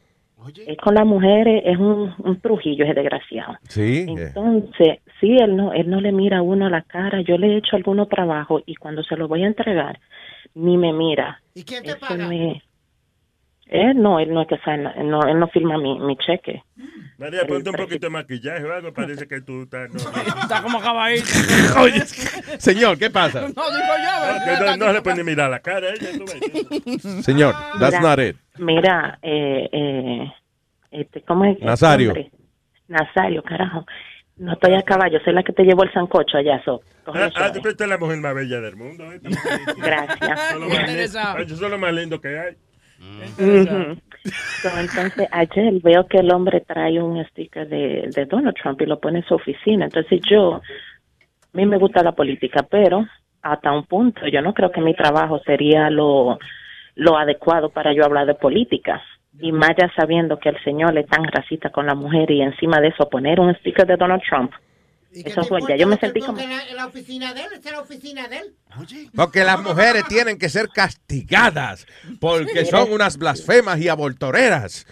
él 0.66 0.78
con 0.78 0.96
las 0.96 1.06
mujeres 1.06 1.64
es 1.66 1.78
un, 1.78 2.14
un 2.18 2.40
trujillo, 2.42 2.84
ese 2.84 2.96
desgraciado. 2.96 3.58
Sí. 3.68 4.06
Entonces, 4.08 5.00
sí, 5.20 5.38
él 5.40 5.56
no, 5.56 5.72
él 5.72 5.90
no 5.90 6.02
le 6.02 6.12
mira 6.12 6.40
a 6.40 6.42
uno 6.42 6.66
a 6.66 6.70
la 6.70 6.82
cara. 6.82 7.22
Yo 7.22 7.38
le 7.38 7.48
he 7.48 7.58
hecho 7.58 7.76
algunos 7.76 8.10
trabajos 8.10 8.64
y 8.66 8.76
cuando 8.76 9.04
se 9.04 9.16
lo 9.16 9.28
voy 9.28 9.44
a 9.44 9.48
entregar, 9.48 10.00
ni 10.56 10.78
me 10.78 10.92
mira. 10.94 11.43
¿Y 11.54 11.64
quién 11.64 11.84
te 11.84 11.92
Eso 11.92 12.00
paga? 12.00 12.28
me- 12.28 12.62
Él 13.68 14.02
no, 14.02 14.20
él 14.20 14.34
no 14.34 14.42
es 14.42 14.48
que 14.48 14.58
sea, 14.60 14.76
no, 14.78 15.26
él 15.28 15.40
no 15.40 15.48
firma 15.48 15.78
mi, 15.78 15.98
mi 16.00 16.16
cheque. 16.18 16.62
María, 17.18 17.46
ponte 17.48 17.70
un 17.70 17.76
poquito 17.76 18.08
de 18.08 18.10
maquillaje 18.10 18.64
o 18.66 18.74
algo. 18.74 18.94
Parece 18.94 19.28
que 19.28 19.42
tú 19.42 19.64
estás. 19.64 19.90
No, 19.92 20.00
Está 20.42 20.62
como 20.62 20.80
acabadito. 20.80 21.26
Oye, 21.80 22.02
señor, 22.60 22.98
¿qué 22.98 23.10
pasa? 23.10 23.42
No, 23.56 23.64
digo 23.70 23.94
yo. 24.04 24.46
Que 24.46 24.66
no, 24.66 24.78
no 24.88 24.94
le 24.94 25.02
puedes 25.02 25.18
ni 25.20 25.24
mirar 25.24 25.50
la 25.50 25.60
cara 25.60 25.88
a 25.88 25.92
ella. 25.92 26.10
tú 26.18 26.26
ves. 26.26 27.24
Señor, 27.26 27.54
that's 27.80 27.98
Mira, 27.98 28.02
not 28.02 28.20
it. 28.20 28.36
Mira, 28.58 29.20
eh, 29.22 29.70
eh, 29.72 30.34
este, 30.92 31.22
¿cómo 31.22 31.46
es? 31.46 31.60
Nazario. 31.62 32.10
Hombre, 32.10 32.32
Nazario, 32.88 33.42
carajo. 33.44 33.86
No 34.38 34.54
estoy 34.54 34.74
a 34.74 34.82
caballo, 34.82 35.20
soy 35.24 35.34
la 35.34 35.44
que 35.44 35.54
te 35.54 35.64
llevo 35.64 35.84
el 35.84 35.92
sancocho 35.94 36.38
allá, 36.38 36.62
so. 36.66 36.82
Ah, 37.06 37.12
ah, 37.26 37.30
suave. 37.32 37.60
tú 37.62 37.68
esta 37.70 37.84
es 37.84 37.90
la 37.90 37.98
mujer 37.98 38.18
más 38.18 38.34
bella 38.34 38.62
del 38.62 38.76
mundo. 38.76 39.12
¿eh? 39.12 39.20
Gracias. 39.78 40.20
Eso 40.22 40.54
es 40.56 40.60
lo 40.60 40.70
más 40.70 40.88
lindo- 40.88 41.04
eso 41.04 41.66
es 41.66 41.72
lo 41.72 41.78
más 41.78 41.94
lindo 41.94 42.22
que 42.22 42.40
hay. 42.40 42.56
Ujú. 43.38 44.00
So, 44.62 44.70
entonces, 44.80 45.28
ayer 45.32 45.74
veo 45.84 46.08
que 46.08 46.18
el 46.20 46.32
hombre 46.32 46.62
trae 46.62 47.02
un 47.02 47.24
sticker 47.26 47.68
de, 47.68 48.10
de 48.16 48.26
Donald 48.26 48.56
Trump 48.56 48.82
y 48.82 48.86
lo 48.86 49.00
pone 49.00 49.20
en 49.20 49.26
su 49.26 49.36
oficina. 49.36 49.86
Entonces, 49.86 50.22
yo, 50.30 50.56
a 50.56 50.62
mí 51.52 51.66
me 51.66 51.78
gusta 51.78 52.02
la 52.02 52.14
política, 52.14 52.66
pero 52.70 53.06
hasta 53.42 53.72
un 53.74 53.84
punto, 53.86 54.26
yo 54.28 54.42
no 54.42 54.54
creo 54.54 54.72
que 54.72 54.80
mi 54.82 54.96
trabajo 54.96 55.40
sería 55.46 55.90
lo, 55.90 56.40
lo 56.96 57.18
adecuado 57.18 57.70
para 57.70 57.94
yo 57.94 58.06
hablar 58.06 58.26
de 58.26 58.36
política. 58.36 59.02
Y 59.40 59.52
más 59.52 59.72
ya 59.78 59.92
sabiendo 59.96 60.38
que 60.40 60.50
el 60.50 60.64
señor 60.64 60.98
es 60.98 61.08
tan 61.08 61.24
racista 61.26 61.70
con 61.72 61.88
la 61.88 61.96
mujer 61.96 62.30
y 62.32 62.42
encima 62.42 62.80
de 62.80 62.90
eso 62.90 63.10
poner 63.10 63.40
un 63.40 63.54
sticker 63.56 63.86
de 63.88 63.98
Donald 63.98 64.22
Trump. 64.28 64.52
Eso 65.12 65.44
fue, 65.44 65.60
ya 65.70 65.76
yo 65.76 65.86
me 65.86 65.98
sentí 65.98 66.22
como... 66.22 66.40
En 66.40 66.50
la, 66.50 66.68
en 66.68 66.76
la 66.76 66.88
oficina 66.88 67.36
de 67.36 67.42
él, 67.42 67.48
es 67.54 67.72
la 67.72 67.82
oficina 67.82 68.28
de 68.28 68.38
él. 68.38 68.56
Porque 69.16 69.44
las 69.44 69.62
mujeres 69.62 70.06
tienen 70.08 70.40
que 70.40 70.50
ser 70.50 70.70
castigadas 70.70 71.86
porque 72.20 72.66
son 72.66 72.92
unas 72.92 73.18
blasfemas 73.18 73.80
y 73.80 73.90
abortoreras. 73.90 74.88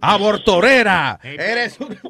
¡Abortorera! 0.00 1.18
Eres 1.24 1.80
un... 1.80 1.96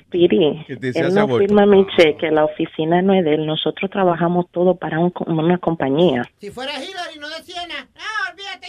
Speedy, 0.00 0.64
Que 0.66 0.76
te 0.76 0.92
se 0.92 1.00
él 1.00 1.14
no 1.14 1.22
aborto. 1.22 1.46
firma 1.46 1.64
mi 1.64 1.86
cheque, 1.96 2.30
la 2.30 2.44
oficina 2.44 3.00
no 3.00 3.14
es 3.14 3.24
de 3.24 3.34
él, 3.34 3.46
nosotros 3.46 3.90
trabajamos 3.90 4.46
todo 4.50 4.76
para 4.76 4.98
un- 4.98 5.12
una 5.26 5.56
compañía. 5.58 6.22
Si 6.38 6.50
fuera 6.50 6.72
Hillary, 6.74 7.18
no 7.18 7.28
decía 7.30 7.66
nada. 7.66 7.86
Ah, 7.96 8.30
olvídate 8.32 8.66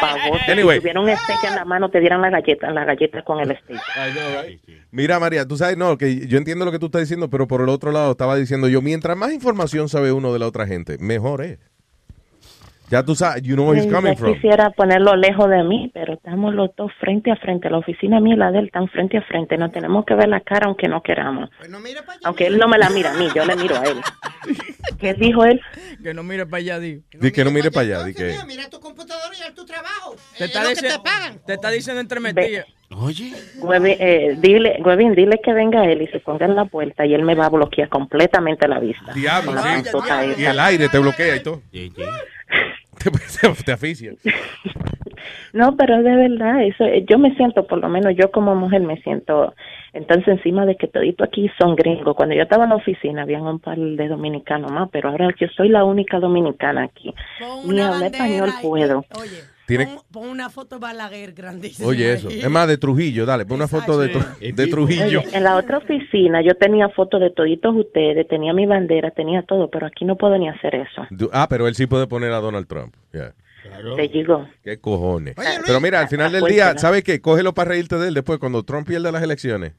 favor, 0.00 0.40
Anyway. 0.48 0.76
si 0.76 0.80
tuviera 0.80 1.00
un 1.00 1.08
steak 1.16 1.44
en 1.44 1.54
la 1.54 1.64
mano, 1.64 1.90
te 1.90 2.00
dieran 2.00 2.20
la 2.20 2.30
galleta, 2.30 2.70
la 2.70 2.84
galleta 2.84 3.22
con 3.22 3.40
el 3.40 3.56
steak. 3.56 3.80
Mira, 4.90 5.20
María, 5.20 5.46
tú 5.46 5.56
sabes, 5.56 5.76
no, 5.76 5.96
que 5.96 6.26
yo 6.26 6.38
entiendo 6.38 6.64
lo 6.64 6.72
que 6.72 6.78
tú 6.78 6.86
estás 6.86 7.02
diciendo, 7.02 7.30
pero 7.30 7.46
por 7.46 7.62
el 7.62 7.68
otro 7.68 7.92
lado 7.92 8.12
estaba 8.12 8.36
diciendo 8.36 8.68
yo, 8.68 8.82
mientras 8.82 9.16
más 9.16 9.32
información 9.32 9.88
sabe 9.88 10.12
uno 10.12 10.32
de 10.32 10.38
la 10.38 10.46
otra 10.46 10.66
gente, 10.66 10.98
mejor 10.98 11.42
es. 11.42 11.58
Ya 12.90 13.04
tú 13.04 13.14
sabes, 13.14 13.42
you 13.42 13.54
know 13.54 13.68
where 13.68 13.80
he's 13.80 13.90
coming 13.92 14.12
yo 14.14 14.18
from. 14.18 14.34
quisiera 14.34 14.70
ponerlo 14.70 15.14
lejos 15.16 15.48
de 15.48 15.62
mí, 15.62 15.90
pero 15.94 16.14
estamos 16.14 16.54
los 16.54 16.70
dos 16.76 16.90
frente 16.98 17.30
a 17.30 17.36
frente. 17.36 17.70
La 17.70 17.78
oficina 17.78 18.18
mía 18.20 18.34
y 18.34 18.36
la 18.38 18.50
de 18.50 18.58
él 18.58 18.66
están 18.66 18.88
frente 18.88 19.16
a 19.18 19.22
frente. 19.22 19.56
Nos 19.56 19.70
tenemos 19.72 20.04
que 20.04 20.14
ver 20.14 20.28
la 20.28 20.40
cara 20.40 20.66
aunque 20.66 20.88
no 20.88 21.00
queramos. 21.02 21.50
Pues 21.58 21.70
Aunque 22.24 22.46
él 22.46 22.58
no 22.58 22.66
me 22.66 22.78
la 22.78 22.90
mira 22.90 23.12
a 23.12 23.14
mí, 23.14 23.28
yo 23.34 23.44
le 23.44 23.54
miro 23.56 23.76
a 23.76 23.84
él. 23.84 23.96
¿Qué 25.00 25.14
dijo 25.14 25.44
él? 25.44 25.60
Que 26.02 26.12
no 26.14 26.22
mire 26.22 26.46
para 26.46 26.58
allá, 26.58 26.78
digo. 26.80 27.02
Di 27.12 27.30
que 27.30 27.44
no 27.44 27.50
mire 27.50 27.70
para 27.70 27.86
allá, 27.86 28.04
di 28.04 28.12
que... 28.14 28.34
Mira 28.46 28.68
tu 28.68 28.80
computadora 28.80 29.34
y 29.38 29.42
haz 29.42 29.54
tu 29.54 29.64
trabajo. 29.64 30.16
Te 30.36 30.44
Es 30.44 30.50
está, 30.50 30.62
que 30.62 30.68
diciendo, 30.70 30.96
te 31.02 31.04
pagan. 31.10 31.40
te 31.46 31.52
está 31.54 31.70
diciendo 31.70 32.00
entre. 32.00 32.20
Oye. 32.92 33.32
eh, 34.00 34.36
dile, 34.40 34.80
Huevín, 34.84 35.14
dile 35.14 35.40
que 35.42 35.52
venga 35.52 35.84
él 35.84 36.02
y 36.02 36.08
se 36.08 36.18
ponga 36.18 36.46
en 36.46 36.56
la 36.56 36.64
puerta 36.64 37.06
y 37.06 37.14
él 37.14 37.22
me 37.22 37.36
va 37.36 37.46
a 37.46 37.48
bloquear 37.48 37.88
completamente 37.88 38.66
la 38.66 38.80
vista. 38.80 39.12
Diablo, 39.12 39.52
sí. 39.62 40.40
Y 40.40 40.44
el 40.44 40.58
aire 40.58 40.88
te 40.88 40.98
bloquea 40.98 41.36
y 41.36 41.40
todo. 41.40 41.62
Te, 41.70 41.88
te, 43.64 43.76
te. 43.76 44.16
No, 45.52 45.76
pero 45.76 46.02
de 46.02 46.16
verdad, 46.16 46.62
eso, 46.62 46.84
eh, 46.84 47.04
yo 47.08 47.18
me 47.18 47.34
siento, 47.34 47.66
por 47.66 47.78
lo 47.78 47.88
menos 47.88 48.14
yo 48.16 48.30
como 48.30 48.54
mujer 48.54 48.82
me 48.82 49.00
siento, 49.02 49.54
entonces 49.92 50.28
encima 50.28 50.64
de 50.64 50.76
que 50.76 50.86
todito 50.86 51.24
aquí 51.24 51.50
son 51.58 51.74
gringos. 51.76 52.14
Cuando 52.16 52.34
yo 52.34 52.42
estaba 52.42 52.64
en 52.64 52.70
la 52.70 52.76
oficina 52.76 53.22
habían 53.22 53.42
un 53.42 53.58
par 53.58 53.76
de 53.76 54.08
dominicanos 54.08 54.70
más, 54.70 54.88
pero 54.90 55.08
ahora 55.08 55.28
yo 55.38 55.48
soy 55.56 55.68
la 55.68 55.84
única 55.84 56.20
dominicana 56.20 56.84
aquí. 56.84 57.12
Ni 57.66 57.80
hablar 57.80 58.12
español 58.12 58.50
puedo. 58.62 59.04
Tiene, 59.76 59.98
Pon 60.10 60.28
una 60.28 60.50
foto 60.50 60.76
de 60.76 60.80
Balaguer 60.80 61.32
grandísima. 61.32 61.88
oye, 61.88 62.12
eso. 62.12 62.28
ahí. 62.28 62.40
Es 62.40 62.50
más 62.50 62.66
de 62.68 62.76
Trujillo, 62.78 63.24
dale, 63.24 63.46
pon 63.46 63.56
una 63.56 63.68
foto 63.68 63.98
de, 63.98 64.12
Tru- 64.12 64.54
de 64.54 64.66
Trujillo. 64.66 65.20
Oye, 65.20 65.36
en 65.36 65.44
la 65.44 65.56
otra 65.56 65.78
oficina 65.78 66.42
yo 66.42 66.54
tenía 66.56 66.88
fotos 66.90 67.20
de 67.20 67.30
toditos 67.30 67.74
ustedes, 67.76 68.26
tenía 68.28 68.52
mi 68.52 68.66
bandera, 68.66 69.10
tenía 69.12 69.42
todo, 69.42 69.70
pero 69.70 69.86
aquí 69.86 70.04
no 70.04 70.16
puedo 70.16 70.36
ni 70.38 70.48
hacer 70.48 70.74
eso. 70.74 71.06
Ah, 71.32 71.46
pero 71.48 71.68
él 71.68 71.74
sí 71.74 71.86
puede 71.86 72.06
poner 72.06 72.32
a 72.32 72.40
Donald 72.40 72.66
Trump. 72.66 72.94
Yeah. 73.12 73.32
Te 73.96 74.08
digo. 74.08 74.48
¿Qué 74.64 74.78
cojones? 74.80 75.36
pero 75.66 75.80
mira, 75.80 76.00
al 76.00 76.08
final 76.08 76.32
del 76.32 76.44
día, 76.44 76.76
¿sabes 76.78 77.04
qué? 77.04 77.20
Cógelo 77.20 77.54
para 77.54 77.70
reírte 77.70 77.96
de 77.98 78.08
él 78.08 78.14
después 78.14 78.38
cuando 78.38 78.62
Trump 78.64 78.86
pierda 78.88 79.12
las 79.12 79.22
elecciones. 79.22 79.72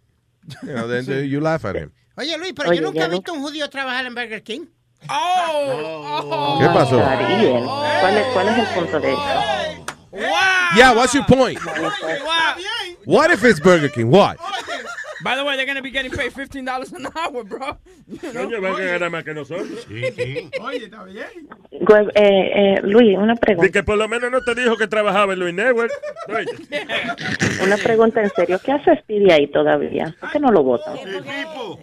You, 0.64 0.72
know, 0.74 0.88
then 0.88 1.04
Sí. 1.06 1.30
you 1.30 1.40
laugh 1.42 1.66
at 1.66 1.76
him. 1.76 1.92
Oye, 2.18 2.38
Luis, 2.38 2.54
pero 2.56 2.70
Oye, 2.70 2.80
yo 2.80 2.86
nunca 2.86 3.06
he 3.06 3.08
no- 3.08 3.14
visto 3.16 3.34
un 3.34 3.42
judío 3.42 3.70
trabajar 3.70 4.06
en 4.06 4.16
Burger 4.16 4.42
King. 4.44 4.62
Oh. 5.10 6.58
¿Qué 6.60 6.68
pasó? 6.68 7.04
Ariel, 7.04 7.64
¿Cuál 7.64 8.18
es, 8.18 8.28
¿Cuál 8.34 8.48
es 8.50 8.58
el 8.58 8.66
punto 8.68 9.00
de 9.00 9.14
eso? 9.14 9.22
Yeah, 10.76 10.94
what's 10.94 11.14
your 11.14 11.26
point? 11.26 11.60
What 13.06 13.32
if 13.32 13.44
it's 13.44 13.60
Burger 13.60 13.90
King? 13.90 14.10
What? 14.12 14.38
By 15.24 15.36
the 15.36 15.44
way, 15.44 15.56
they're 15.56 15.66
going 15.66 15.78
to 15.78 15.84
be 15.84 15.92
getting 15.92 16.12
paid 16.12 16.32
$15 16.34 16.94
an 16.94 17.08
hour, 17.16 17.44
bro. 17.44 17.78
You 18.08 18.34
know? 18.34 18.62
Van 18.62 18.74
a 18.76 18.84
ganar 18.86 19.10
más 19.12 19.24
que 19.24 19.34
nosotros. 19.34 19.86
Oye, 19.90 20.86
está 20.86 21.04
bien. 21.06 21.26
Gue- 21.82 22.12
eh, 22.16 22.76
eh, 22.76 22.82
Luis, 22.84 23.18
una 23.18 23.36
pregunta. 23.36 23.68
Y 23.68 23.72
que 23.72 23.84
por 23.84 23.98
lo 23.98 24.08
menos 24.08 24.32
no 24.32 24.42
te 24.42 24.56
dijo 24.56 24.78
que 24.78 24.88
trabajaba 24.88 25.34
en 25.34 25.40
Luis 25.40 25.54
Network. 25.54 25.92
Una 27.64 27.78
pregunta 27.78 28.22
en 28.22 28.30
serio. 28.32 28.60
¿Qué 28.64 28.72
hace 28.72 28.96
Speedy 28.98 29.30
ahí 29.32 29.48
todavía? 29.48 30.16
¿Por 30.20 30.32
qué 30.32 30.40
no 30.40 30.52
lo 30.52 30.64
votan? 30.64 30.98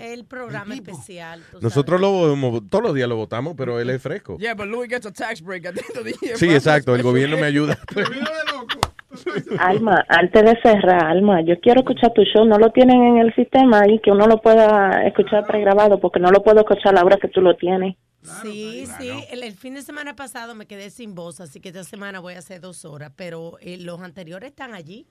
El 0.01 0.25
programa 0.25 0.75
especial. 0.75 1.43
tú 1.51 1.59
Nosotros 1.61 2.01
lo 2.01 2.61
todos 2.69 2.83
los 2.85 2.95
días 2.95 3.09
lo 3.09 3.17
votamos, 3.17 3.55
pero 3.57 3.81
él 3.81 3.91
es 3.91 4.03
fresco. 4.03 4.37
Yeah, 4.39 4.55
but 4.55 4.67
Louis 4.67 4.89
gets 4.89 5.07
a 5.07 5.13
tax 5.13 5.41
break 5.43 5.67
at 5.67 5.75
the 5.75 5.81
end 5.89 5.99
of 5.99 6.05
the 6.05 6.27
year. 6.27 6.37
Sí, 6.37 6.49
exacto, 6.53 6.95
el 6.95 7.03
gobierno 7.03 7.37
me 7.37 7.47
ayuda. 7.47 7.79
Alma, 9.59 10.05
antes 10.09 10.45
de 10.45 10.61
cerrar, 10.63 11.05
Alma, 11.05 11.41
yo 11.43 11.59
quiero 11.61 11.81
escuchar 11.81 12.13
tu 12.13 12.23
show. 12.23 12.45
No 12.45 12.59
lo 12.59 12.71
tienen 12.71 13.03
en 13.03 13.19
el 13.19 13.35
sistema 13.35 13.81
ahí 13.81 13.99
que 14.01 14.11
uno 14.11 14.27
lo 14.27 14.41
pueda 14.41 15.07
escuchar 15.07 15.47
pregrabado 15.47 15.99
porque 15.99 16.21
no 16.21 16.31
lo 16.31 16.43
puedo 16.43 16.61
escuchar 16.61 16.89
a 16.89 17.01
la 17.01 17.05
hora 17.05 17.17
que 17.17 17.29
tú 17.29 17.41
lo 17.41 17.57
tienes. 17.57 17.97
Sí, 18.43 18.85
sí. 18.99 19.11
El, 19.31 19.43
el 19.43 19.53
fin 19.53 19.75
de 19.75 19.83
semana 19.83 20.15
pasado 20.17 20.55
me 20.55 20.67
quedé 20.67 20.91
sin 20.91 21.15
voz, 21.15 21.41
así 21.41 21.61
que 21.61 21.69
esta 21.69 21.85
semana 21.85 22.21
voy 22.21 22.35
a 22.35 22.39
hacer 22.39 22.61
dos 22.61 22.85
horas, 22.85 23.13
pero 23.17 23.59
eh, 23.61 23.79
los 23.79 24.01
anteriores 24.01 24.51
están 24.51 24.75
allí. 24.75 25.07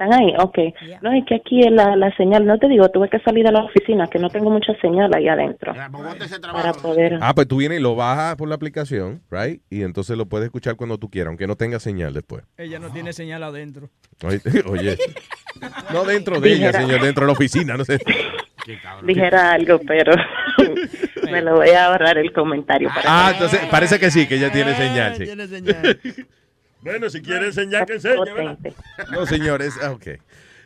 ¿Están 0.00 0.18
ahí? 0.18 0.32
Ok. 0.38 0.58
No, 1.02 1.12
es 1.12 1.26
que 1.26 1.34
aquí 1.34 1.60
es 1.60 1.70
la, 1.70 1.94
la 1.94 2.10
señal, 2.16 2.46
no 2.46 2.58
te 2.58 2.68
digo, 2.68 2.88
tuve 2.88 3.10
que 3.10 3.18
salir 3.20 3.44
de 3.44 3.52
la 3.52 3.64
oficina, 3.64 4.06
que 4.06 4.18
no 4.18 4.30
tengo 4.30 4.48
mucha 4.48 4.72
señal 4.80 5.10
ahí 5.14 5.28
adentro. 5.28 5.74
Para 5.74 6.72
poder... 6.72 7.18
Ah, 7.20 7.34
pues 7.34 7.46
tú 7.46 7.58
vienes 7.58 7.80
y 7.80 7.82
lo 7.82 7.94
bajas 7.94 8.36
por 8.36 8.48
la 8.48 8.54
aplicación, 8.54 9.20
right? 9.30 9.60
Y 9.68 9.82
entonces 9.82 10.16
lo 10.16 10.24
puedes 10.24 10.46
escuchar 10.46 10.76
cuando 10.76 10.96
tú 10.96 11.10
quieras, 11.10 11.28
aunque 11.28 11.46
no 11.46 11.56
tenga 11.56 11.78
señal 11.80 12.14
después. 12.14 12.44
Ella 12.56 12.78
no 12.78 12.90
tiene 12.90 13.12
señal 13.12 13.42
adentro. 13.42 13.90
Oye, 14.24 14.40
oye. 14.70 14.96
no 15.92 16.04
dentro 16.04 16.40
de 16.40 16.50
ella, 16.50 16.72
señor, 16.72 17.02
dentro 17.02 17.20
de 17.20 17.26
la 17.26 17.32
oficina, 17.34 17.76
no 17.76 17.84
sé. 17.84 17.98
Dijera 19.02 19.52
algo, 19.52 19.80
pero 19.86 20.14
me 21.30 21.42
lo 21.42 21.56
voy 21.56 21.70
a 21.70 21.86
ahorrar 21.86 22.16
el 22.16 22.32
comentario. 22.32 22.88
Para 22.88 23.02
Ah, 23.04 23.30
entonces 23.32 23.60
parece 23.70 23.98
que 23.98 24.10
sí, 24.10 24.26
que 24.26 24.36
ella 24.36 24.50
tiene 24.50 24.74
señal, 24.74 25.16
sí. 25.16 26.24
Bueno, 26.82 27.10
si 27.10 27.20
quiere 27.20 27.46
enseñar, 27.46 27.86
que 27.86 27.94
enseñe, 27.94 28.32
¿verdad? 28.34 28.58
No, 29.12 29.26
señores. 29.26 29.74
ah, 29.82 29.92
Ok. 29.92 30.06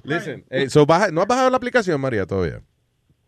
Listen. 0.04 0.44
eh, 0.50 0.68
so 0.68 0.84
baja- 0.84 1.10
¿No 1.10 1.22
has 1.22 1.26
bajado 1.26 1.48
la 1.50 1.56
aplicación, 1.56 1.98
María, 2.00 2.26
todavía? 2.26 2.60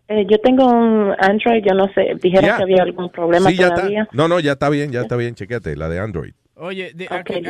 Eh, 0.08 0.26
yo 0.30 0.38
tengo 0.40 0.66
un 0.66 1.14
Android, 1.18 1.64
yo 1.66 1.74
no 1.74 1.86
sé, 1.94 2.14
dijeron 2.22 2.56
que 2.56 2.62
había 2.62 2.82
algún 2.82 3.10
problema 3.10 3.48
Sí, 3.50 3.56
ya 3.56 3.70
todavía. 3.74 4.02
está. 4.02 4.14
No, 4.16 4.28
no, 4.28 4.38
ya 4.40 4.52
está 4.52 4.68
bien, 4.68 4.92
ya 4.92 5.00
está 5.00 5.16
bien. 5.16 5.34
Chequéate, 5.34 5.74
la 5.74 5.88
de 5.88 5.98
Android. 5.98 6.32
Oye, 6.58 6.92
de-. 6.94 7.08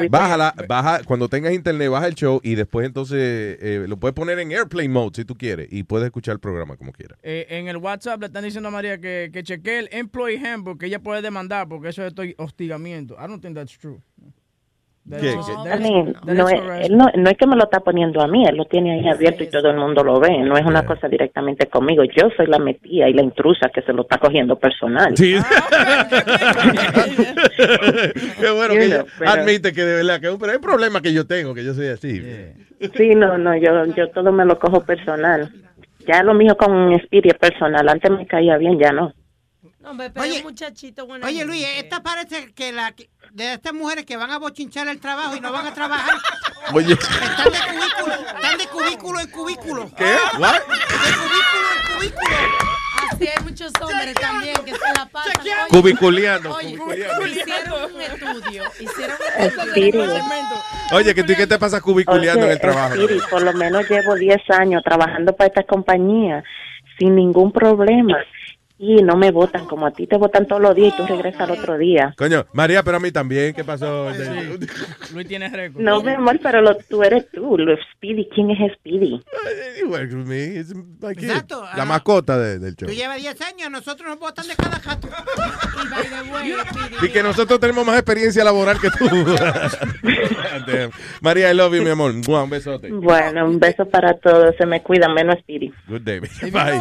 Bájala, 0.08 0.54
baja, 0.68 1.00
cuando 1.04 1.28
tengas 1.28 1.52
internet, 1.52 1.90
baja 1.90 2.06
el 2.06 2.14
show 2.14 2.40
y 2.42 2.54
después 2.54 2.86
entonces 2.86 3.58
eh, 3.60 3.84
lo 3.88 3.96
puedes 3.98 4.14
poner 4.14 4.38
en 4.38 4.50
airplane 4.52 4.88
mode 4.88 5.10
si 5.16 5.24
tú 5.24 5.34
quieres 5.36 5.68
y 5.70 5.82
puedes 5.84 6.06
escuchar 6.06 6.32
el 6.34 6.40
programa 6.40 6.76
como 6.76 6.92
quieras. 6.92 7.18
eh, 7.22 7.46
en 7.50 7.68
el 7.68 7.76
WhatsApp 7.76 8.20
le 8.20 8.26
están 8.26 8.42
diciendo 8.44 8.68
a 8.68 8.72
María 8.72 8.98
que, 8.98 9.30
que 9.32 9.42
chequee 9.44 9.78
el 9.80 9.88
employee 9.92 10.38
handbook 10.44 10.80
que 10.80 10.86
ella 10.86 10.98
puede 11.00 11.20
demandar 11.22 11.68
porque 11.68 11.88
eso 11.90 12.04
es 12.06 12.14
to- 12.14 12.22
hostigamiento. 12.38 13.14
I 13.14 13.28
don't 13.28 13.40
think 13.42 13.54
that's 13.54 13.76
true. 13.78 14.00
¿Qué? 15.08 15.18
¿Qué? 15.20 15.76
mean, 15.78 16.14
that 16.14 16.34
no, 16.34 16.48
es, 16.48 16.90
no, 16.90 17.06
no 17.16 17.30
es 17.30 17.36
que 17.38 17.46
me 17.46 17.54
lo 17.54 17.62
está 17.64 17.78
poniendo 17.80 18.20
a 18.20 18.26
mí, 18.26 18.44
él 18.44 18.56
lo 18.56 18.64
tiene 18.64 18.94
ahí 18.94 19.08
abierto 19.08 19.44
y 19.44 19.46
todo 19.50 19.70
el 19.70 19.76
mundo 19.76 20.02
lo 20.02 20.18
ve, 20.18 20.36
no 20.38 20.56
es 20.56 20.64
una 20.66 20.84
cosa 20.84 21.06
directamente 21.08 21.66
conmigo, 21.66 22.02
yo 22.02 22.28
soy 22.36 22.46
la 22.48 22.58
metida 22.58 23.08
y 23.08 23.12
la 23.12 23.22
intrusa 23.22 23.68
que 23.72 23.82
se 23.82 23.92
lo 23.92 24.02
está 24.02 24.18
cogiendo 24.18 24.56
personal. 24.58 25.16
Sí. 25.16 25.36
Qué 28.40 28.50
bueno 28.50 28.74
que 28.74 28.80
You 28.80 28.82
ella 28.82 28.96
know, 28.98 29.06
pero- 29.18 29.30
admite 29.30 29.72
que 29.72 29.84
de 29.84 29.94
verdad 29.96 30.20
que 30.20 30.28
pero 30.38 30.50
hay 30.50 30.56
un 30.56 30.62
problema 30.62 31.00
que 31.00 31.12
yo 31.12 31.26
tengo, 31.26 31.54
que 31.54 31.64
yo 31.64 31.72
soy 31.74 31.86
así. 31.88 32.20
Sí, 32.94 33.14
no, 33.14 33.38
no, 33.38 33.56
yo, 33.56 33.84
yo 33.94 34.10
todo 34.10 34.32
me 34.32 34.44
lo 34.44 34.58
cojo 34.58 34.80
personal. 34.84 35.50
Ya 36.06 36.22
lo 36.22 36.34
mío 36.34 36.56
con 36.56 36.96
Speedy 37.04 37.28
es 37.30 37.38
personal, 37.38 37.88
antes 37.88 38.10
me 38.10 38.26
caía 38.26 38.56
bien, 38.58 38.78
ya 38.78 38.92
no. 38.92 39.12
Hombre, 39.86 40.10
pero 40.10 40.26
Oye, 40.26 40.42
muchachito 40.42 41.06
bueno. 41.06 41.24
Oye, 41.26 41.44
Luis, 41.44 41.64
esta 41.76 42.02
parece 42.02 42.52
que 42.54 42.72
la 42.72 42.92
de 43.32 43.52
estas 43.52 43.72
mujeres 43.72 44.04
que 44.04 44.16
van 44.16 44.32
a 44.32 44.38
bochinchar 44.38 44.88
el 44.88 44.98
trabajo 44.98 45.36
y 45.36 45.40
no 45.40 45.52
van 45.52 45.66
a 45.66 45.72
trabajar. 45.74 46.16
Oye. 46.72 46.94
Están 46.94 47.52
de 47.52 47.58
cubículo, 47.68 48.14
están 48.14 48.58
de 48.58 48.66
cubículo 48.66 49.20
en 49.20 49.30
cubículo. 49.30 49.90
¿Qué? 49.96 50.16
What? 50.38 50.54
De 50.54 50.58
cubículo 50.58 51.68
en 51.76 51.96
cubículo. 51.98 52.36
Así 53.12 53.28
hay 53.28 53.44
muchos 53.44 53.70
hombres 53.80 54.14
también 54.14 54.56
que 54.64 54.72
se 54.72 54.92
la 54.96 55.06
pasan. 55.06 55.32
Oye, 55.40 55.52
Cubiculeando, 55.68 56.54
Oye, 56.56 56.76
cubiculeando. 56.76 57.26
hicieron 57.28 57.94
un 57.94 58.00
estudio. 58.00 58.64
Hicieron 58.80 59.16
un 59.38 59.44
estudio. 59.44 60.18
Oye, 60.92 61.14
que 61.14 61.22
tú 61.22 61.32
qué 61.36 61.46
te 61.46 61.58
pasa 61.60 61.80
cubiculeando 61.80 62.40
en 62.40 62.46
Oye, 62.46 62.52
el 62.54 62.60
trabajo. 62.60 62.94
Speedy, 62.94 63.20
por 63.30 63.42
lo 63.42 63.52
menos 63.52 63.88
llevo 63.88 64.16
10 64.16 64.50
años 64.58 64.82
trabajando 64.82 65.36
para 65.36 65.46
esta 65.46 65.62
compañía 65.62 66.42
sin 66.98 67.14
ningún 67.14 67.52
problema. 67.52 68.16
Y 68.78 68.96
no 69.02 69.16
me 69.16 69.30
votan 69.30 69.64
como 69.66 69.86
a 69.86 69.90
ti 69.90 70.06
te 70.06 70.16
votan 70.18 70.46
todos 70.46 70.60
los 70.60 70.74
días 70.74 70.92
y 70.92 70.96
tú 70.98 71.06
regresas 71.06 71.40
al 71.42 71.52
otro 71.52 71.78
día. 71.78 72.14
Coño, 72.18 72.44
María, 72.52 72.82
pero 72.82 72.98
a 72.98 73.00
mí 73.00 73.10
también, 73.10 73.54
¿qué 73.54 73.64
pasó? 73.64 74.10
Luis 75.14 75.26
tiene 75.26 75.48
récord. 75.48 75.82
No, 75.82 76.02
mi 76.02 76.10
amor, 76.12 76.38
pero 76.42 76.60
lo, 76.60 76.76
tú 76.76 77.02
eres 77.02 77.26
tú, 77.32 77.56
lo 77.56 77.74
Speedy. 77.94 78.28
¿Quién 78.34 78.50
es 78.50 78.72
Speedy? 78.74 79.22
Exacto. 81.10 81.62
La 81.76 81.82
Ah. 81.82 81.86
mascota 81.86 82.38
de- 82.38 82.58
del 82.58 82.74
show. 82.76 82.88
Tú 82.88 82.94
llevas 82.94 83.16
10 83.20 83.40
años, 83.42 83.70
nosotros 83.70 84.08
nos 84.08 84.18
votan 84.18 84.46
de 84.46 84.54
cada 84.56 84.78
jato. 84.78 85.08
Y 87.02 87.08
que 87.08 87.22
nosotros 87.22 87.58
tenemos 87.60 87.84
más 87.86 87.96
experiencia 87.96 88.44
laboral 88.44 88.78
que 88.80 88.90
tú. 88.90 89.06
María, 91.20 91.50
I 91.50 91.54
love 91.54 91.74
you, 91.74 91.82
mi 91.82 91.90
amor. 91.90 92.12
Un 92.12 92.50
besote. 92.50 92.90
Bueno, 92.90 93.46
un 93.46 93.58
beso 93.58 93.86
para 93.86 94.14
todos. 94.14 94.54
Se 94.56 94.66
me 94.66 94.82
cuidan, 94.82 95.14
menos 95.14 95.38
Speedy. 95.40 95.72
Good 95.88 96.00
day. 96.02 96.20
Bye. 96.20 96.80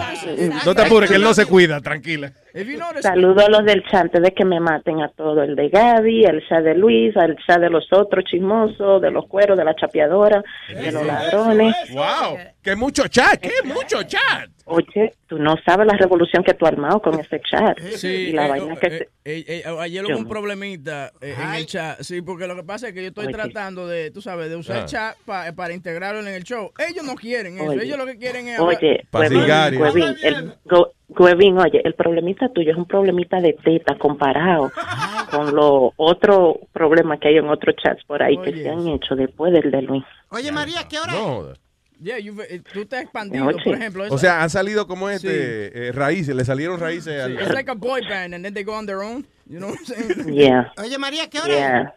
No 0.66 0.74
te 0.76 0.82
apures, 0.84 1.10
que 1.10 1.16
él 1.18 1.22
no 1.24 1.34
se 1.34 1.46
cuida, 1.46 1.82
tranquila. 1.86 2.34
If 2.56 2.68
you 2.70 2.78
notice, 2.80 3.02
Saludo 3.02 3.46
a 3.46 3.50
los 3.50 3.66
del 3.66 3.84
chat 3.84 4.04
antes 4.06 4.22
de 4.22 4.32
que 4.32 4.46
me 4.46 4.60
maten 4.62 5.02
a 5.02 5.10
todo. 5.10 5.44
El 5.44 5.56
de 5.56 5.68
Gaby, 5.70 6.24
el 6.24 6.42
chat 6.48 6.64
de 6.64 6.74
Luis, 6.74 7.14
el 7.18 7.36
chat 7.46 7.60
de 7.60 7.70
los 7.70 7.86
otros 7.92 8.24
chismosos, 8.24 9.02
de 9.02 9.12
los 9.12 9.28
cueros, 9.28 9.58
de 9.58 9.66
la 9.66 9.76
chapeadora, 9.76 10.42
de 10.70 10.92
los 10.92 11.06
ladrones. 11.06 11.76
Wow. 11.92 12.38
Que 12.64 12.76
mucho 12.76 13.08
chat, 13.10 13.40
que 13.42 13.52
mucho 13.66 14.02
chat. 14.04 14.50
Oye, 14.68 15.14
tú 15.28 15.38
no 15.38 15.56
sabes 15.64 15.86
la 15.86 15.96
revolución 15.96 16.44
que 16.44 16.56
tú 16.56 16.66
has 16.66 16.72
armado 16.72 17.00
con 17.00 17.20
ese 17.20 17.40
chat. 17.42 17.78
Sí, 17.80 18.08
y 18.08 18.32
la 18.32 18.48
eh, 18.48 18.50
vaina 18.50 18.76
que 18.78 18.88
eh, 18.88 19.08
eh, 19.26 19.64
eh, 19.64 19.76
ayer 19.80 20.06
hubo 20.06 20.18
un 20.18 20.28
problemita 20.28 21.12
eh, 21.22 21.36
en 21.40 21.54
el 21.54 21.66
chat. 21.68 22.00
Sí, 22.02 22.22
porque 22.24 22.48
lo 22.48 22.56
que 22.56 22.64
pasa 22.64 22.88
es 22.88 22.94
que 22.94 23.02
yo 23.04 23.10
estoy 23.10 23.26
Oye. 23.26 23.34
tratando 23.36 23.86
de, 23.88 24.10
tú 24.10 24.22
sabes, 24.22 24.50
de 24.50 24.56
usar 24.56 24.78
Ah. 24.78 24.80
el 24.80 24.86
chat 24.86 25.16
pa- 25.26 25.52
para 25.56 25.74
integrarlo 25.74 26.22
en 26.22 26.30
el 26.30 26.44
show. 26.44 26.72
Ellos 26.80 27.04
no 27.06 27.14
quieren 27.14 27.58
eso. 27.60 27.70
Oye. 27.70 27.84
Ellos 27.84 27.98
lo 27.98 28.06
que 28.08 28.18
quieren 28.18 28.48
es 28.48 28.60
Oye, 28.60 29.06
Huevín, 31.18 31.58
el, 31.58 31.60
oye, 31.66 31.82
el 31.84 31.94
problemita 31.94 32.45
tuyo 32.50 32.72
es 32.72 32.78
un 32.78 32.86
problemita 32.86 33.40
de 33.42 33.54
teta 33.54 33.98
comparado 33.98 34.72
con 35.32 35.54
los 35.56 35.92
otros 35.98 36.58
problemas 36.74 37.20
que 37.20 37.30
hay 37.30 37.38
en 37.38 37.48
otros 37.50 37.76
chats 37.82 38.04
por 38.06 38.22
ahí 38.24 38.38
que 38.38 38.50
Oye. 38.50 38.64
se 38.64 38.70
han 38.70 38.88
hecho 38.88 39.16
después 39.16 39.52
del 39.54 39.72
de 39.72 39.82
Luis. 39.82 40.04
Oye, 40.30 40.52
María, 40.52 40.88
¿qué 40.90 41.00
hora 41.00 41.14
es? 41.14 41.20
No. 41.20 41.44
Yeah, 42.02 42.18
you've- 42.20 42.46
eh, 42.50 42.62
tú 42.74 42.86
te 42.86 42.98
has 42.98 43.04
expandido, 43.04 43.46
Oye. 43.48 43.58
por 43.64 43.74
ejemplo. 43.76 44.04
O 44.04 44.08
eso- 44.08 44.18
sea, 44.18 44.44
han 44.44 44.50
salido 44.50 44.86
como 44.86 45.08
Sí. 45.10 45.16
este, 45.16 45.88
eh, 45.88 45.92
raíces, 45.94 46.36
le 46.36 46.44
salieron 46.44 46.78
raíces 46.80 47.22
al... 47.24 47.38
Sí, 47.38 47.44
it's 47.44 47.54
like 47.54 47.72
a 47.72 47.74
boy 47.74 48.02
band 48.02 48.34
and 48.34 48.44
then 48.44 48.54
they 48.54 48.64
go 48.64 48.74
on 48.78 48.86
their 48.86 48.98
own. 49.00 49.26
You 49.48 49.60
know 49.60 49.70
what 49.70 49.78
I'm 49.80 49.86
saying? 49.86 50.34
Yeah, 50.36 50.74
Oye, 50.78 50.98
María, 50.98 51.30
¿qué 51.30 51.40
hora 51.40 51.54
es? 51.54 51.60
yeah. 51.60 51.94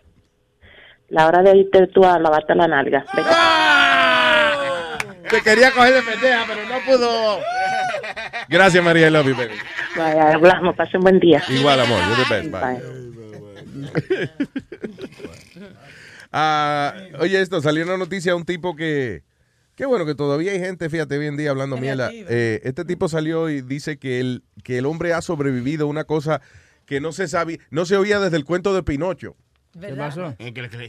La 1.08 1.26
hora 1.26 1.42
de 1.42 1.56
irte 1.56 1.86
tú 1.88 2.04
a 2.04 2.18
lavarte 2.18 2.54
la 2.54 2.68
nalga. 2.68 3.04
Vete. 3.14 3.28
Te 5.30 5.42
quería 5.42 5.70
coger 5.72 5.94
de 5.94 6.02
pendeja, 6.02 6.44
pero 6.46 6.60
no 6.68 6.78
pudo. 6.86 7.38
Gracias, 8.48 8.82
María, 8.82 9.08
I 9.08 9.10
love 9.10 9.26
you, 9.26 9.36
baby. 9.36 9.54
Vaya, 9.96 10.32
hablamos, 10.32 10.74
pase 10.76 10.96
un 10.96 11.02
buen 11.02 11.20
día. 11.20 11.42
Igual, 11.48 11.80
amor, 11.80 12.00
you're 12.08 12.24
the 12.24 12.34
best, 12.34 12.50
bye. 12.50 12.80
Bye. 12.80 14.30
Ah, 16.30 16.94
oye, 17.20 17.40
esto, 17.40 17.62
salió 17.62 17.84
una 17.84 17.96
noticia 17.96 18.32
de 18.32 18.36
un 18.36 18.44
tipo 18.44 18.76
que... 18.76 19.22
Qué 19.74 19.86
bueno 19.86 20.04
que 20.04 20.14
todavía 20.14 20.52
hay 20.52 20.58
gente, 20.58 20.90
fíjate, 20.90 21.16
hoy 21.16 21.26
en 21.26 21.36
día 21.36 21.50
hablando 21.50 21.76
mierda. 21.76 22.10
Eh, 22.12 22.60
este 22.64 22.84
tipo 22.84 23.08
salió 23.08 23.48
y 23.48 23.62
dice 23.62 23.98
que 23.98 24.20
el, 24.20 24.42
que 24.62 24.76
el 24.76 24.86
hombre 24.86 25.14
ha 25.14 25.22
sobrevivido 25.22 25.86
a 25.86 25.88
una 25.88 26.04
cosa 26.04 26.42
que 26.84 27.00
no 27.00 27.12
se 27.12 27.28
sabía, 27.28 27.58
no 27.70 27.86
se 27.86 27.96
oía 27.96 28.18
desde 28.18 28.36
el 28.36 28.44
cuento 28.44 28.74
de 28.74 28.82
Pinocho. 28.82 29.36
¿Qué 29.80 29.88
pasó? 29.94 30.34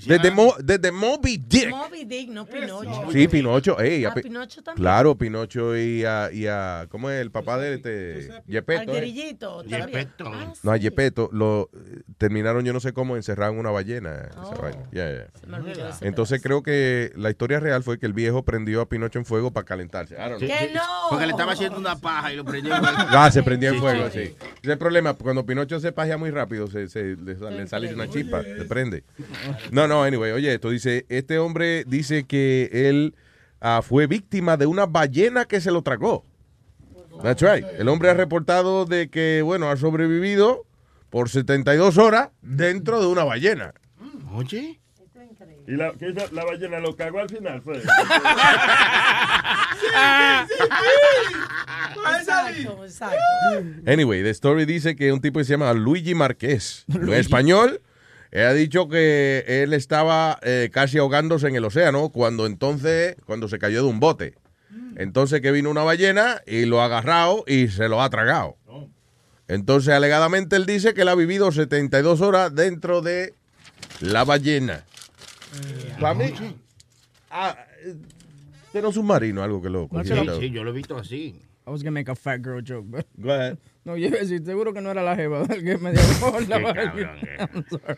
Desde, 0.07 0.31
Mo- 0.31 0.55
desde 0.63 0.91
Moby 0.91 1.37
Dick. 1.37 1.69
Moby 1.69 2.05
Dick, 2.05 2.29
no 2.29 2.45
Pinocho. 2.45 3.11
Sí, 3.11 3.27
Pinocho. 3.27 3.79
ey, 3.79 4.05
a 4.05 4.09
Ah, 4.09 4.13
Pi- 4.13 4.21
Pinocho 4.23 4.63
también. 4.63 4.81
Claro, 4.83 5.15
Pinocho 5.17 5.77
y 5.77 6.03
a, 6.05 6.31
y 6.31 6.47
a- 6.47 6.87
¿cómo 6.89 7.09
es 7.09 7.21
el 7.21 7.29
papá 7.31 7.57
de 7.57 7.75
este? 7.75 8.29
Yepeto. 8.47 8.91
Al 8.91 9.03
eh. 9.03 9.11
Yepeto. 9.13 9.63
Ah, 10.33 10.53
No, 10.63 10.71
a. 10.71 10.77
Yepeto 10.77 11.29
lo 11.31 11.69
terminaron, 12.17 12.63
yo 12.65 12.73
no 12.73 12.79
sé 12.79 12.93
cómo, 12.93 13.15
encerrado 13.15 13.53
en 13.53 13.59
una 13.59 13.69
ballena. 13.71 14.27
esa 14.29 14.41
Oh. 14.41 14.61
vaina. 14.61 14.83
Ya, 14.91 15.11
ya. 15.11 15.27
Se 15.39 15.45
me 15.47 15.57
olvidó 15.57 15.87
ese 15.89 16.07
Entonces 16.07 16.41
creo 16.41 16.63
que 16.63 17.11
la 17.15 17.29
historia 17.29 17.59
real 17.59 17.83
fue 17.83 17.99
que 17.99 18.05
el 18.05 18.13
viejo 18.13 18.43
prendió 18.43 18.81
a 18.81 18.89
Pinocho 18.89 19.19
en 19.19 19.25
fuego 19.25 19.51
para 19.51 19.65
calentarse. 19.65 20.15
¡Que 20.39 20.71
no! 20.73 20.81
Porque 21.09 21.25
le 21.25 21.31
estaba 21.31 21.51
haciendo 21.51 21.77
una 21.77 21.95
paja 21.97 22.33
y 22.33 22.37
lo 22.37 22.45
prendió 22.45 22.73
en 22.75 22.81
fuego. 22.83 22.97
Ah, 23.09 23.29
se 23.31 23.43
prendió 23.43 23.69
en 23.69 23.75
Sí, 23.75 23.81
fuego, 23.81 24.09
sí, 24.09 24.19
sí. 24.27 24.35
Es 24.63 24.69
el 24.69 24.77
problema. 24.77 25.13
Cuando 25.13 25.45
Pinocho 25.45 25.79
se 25.79 25.91
pajea 25.91 26.17
muy 26.17 26.31
rápido, 26.31 26.67
se, 26.67 26.87
se- 26.87 27.15
le, 27.17 27.35
sale- 27.35 27.57
le 27.57 27.67
sale 27.67 27.93
una 27.93 28.09
chispa, 28.09 28.41
prende. 28.69 29.03
No, 29.71 29.85
no, 29.89 30.03
anyway, 30.03 30.31
oye, 30.31 30.53
esto 30.53 30.69
dice, 30.69 31.05
este 31.09 31.37
hombre 31.39 31.83
dice 31.85 32.23
que 32.23 32.69
él 32.71 33.15
ah, 33.59 33.81
fue 33.83 34.07
víctima 34.07 34.55
de 34.55 34.65
una 34.67 34.85
ballena 34.85 35.43
que 35.43 35.59
se 35.59 35.71
lo 35.71 35.81
tragó. 35.81 36.23
That's 37.21 37.41
right. 37.41 37.65
El 37.77 37.89
hombre 37.89 38.09
ha 38.09 38.13
reportado 38.13 38.85
de 38.85 39.09
que, 39.09 39.41
bueno, 39.41 39.69
ha 39.69 39.75
sobrevivido 39.75 40.65
por 41.09 41.27
72 41.27 41.97
horas 41.97 42.29
dentro 42.41 43.01
de 43.01 43.07
una 43.07 43.25
ballena. 43.25 43.73
Oye. 44.31 44.79
Y 45.67 45.73
la, 45.73 45.91
que 45.91 46.09
esa- 46.09 46.31
la 46.31 46.45
ballena 46.45 46.79
lo 46.79 46.95
cagó 46.95 47.19
al 47.19 47.29
final, 47.29 47.61
fue. 47.61 47.81
Exacto, 52.19 52.83
exacto. 52.85 53.17
Anyway, 53.85 54.23
the 54.23 54.29
story 54.31 54.65
dice 54.65 54.95
que 54.95 55.11
un 55.11 55.21
tipo 55.21 55.39
que 55.39 55.45
se 55.45 55.51
llama 55.53 55.73
Luigi 55.73 56.15
Marqués, 56.15 56.85
en 56.87 57.13
español, 57.13 57.81
él 58.31 58.45
ha 58.45 58.53
dicho 58.53 58.87
que 58.87 59.43
él 59.47 59.73
estaba 59.73 60.39
eh, 60.41 60.69
casi 60.71 60.97
ahogándose 60.97 61.47
en 61.47 61.55
el 61.55 61.65
océano 61.65 62.09
cuando 62.09 62.45
entonces, 62.45 63.15
cuando 63.25 63.47
se 63.47 63.59
cayó 63.59 63.83
de 63.83 63.89
un 63.89 63.99
bote. 63.99 64.35
Entonces 64.95 65.41
que 65.41 65.51
vino 65.51 65.69
una 65.69 65.83
ballena 65.83 66.41
y 66.45 66.65
lo 66.65 66.81
ha 66.81 66.85
agarrado 66.85 67.43
y 67.47 67.69
se 67.69 67.87
lo 67.87 68.01
ha 68.01 68.09
tragado. 68.09 68.57
Entonces, 69.47 69.93
alegadamente, 69.95 70.57
él 70.57 70.67
dice 70.67 70.93
que 70.93 71.01
él 71.01 71.07
ha 71.07 71.15
vivido 71.15 71.51
72 71.51 72.21
horas 72.21 72.53
dentro 72.53 73.01
de 73.01 73.33
la 73.99 74.23
ballena. 74.23 74.83
Para 75.99 76.13
mí, 76.13 76.31
ah, 77.31 77.57
eh, 77.83 77.95
era 78.73 78.87
un 78.87 78.93
submarino, 78.93 79.41
algo 79.41 79.59
que 79.59 79.69
lo 79.69 79.89
Sí, 80.03 80.13
sí, 80.39 80.51
yo 80.51 80.63
lo 80.63 80.69
he 80.69 80.73
visto 80.73 80.95
así. 80.95 81.39
I 81.65 81.71
was 81.71 81.83
gonna 81.83 81.91
make 81.91 82.09
a 82.09 82.15
fat 82.15 82.41
girl 82.41 82.61
joke, 82.61 82.85
but 82.89 83.05
Go 83.17 83.31
ahead. 83.31 83.57
no, 83.85 83.95
yo 83.97 84.07
iba 84.07 84.17
a 84.17 84.21
decir, 84.21 84.43
seguro 84.43 84.73
que 84.73 84.81
no 84.81 84.89
era 84.91 85.03
la 85.03 85.15
jeva 85.15 85.47
que 85.47 85.77
me 85.77 85.91
dio 85.91 86.01
por 86.19 86.47
la 86.47 86.61
cabrón, 86.73 87.17
eh. 87.21 87.37
I'm 87.39 87.65
sorry. 87.69 87.97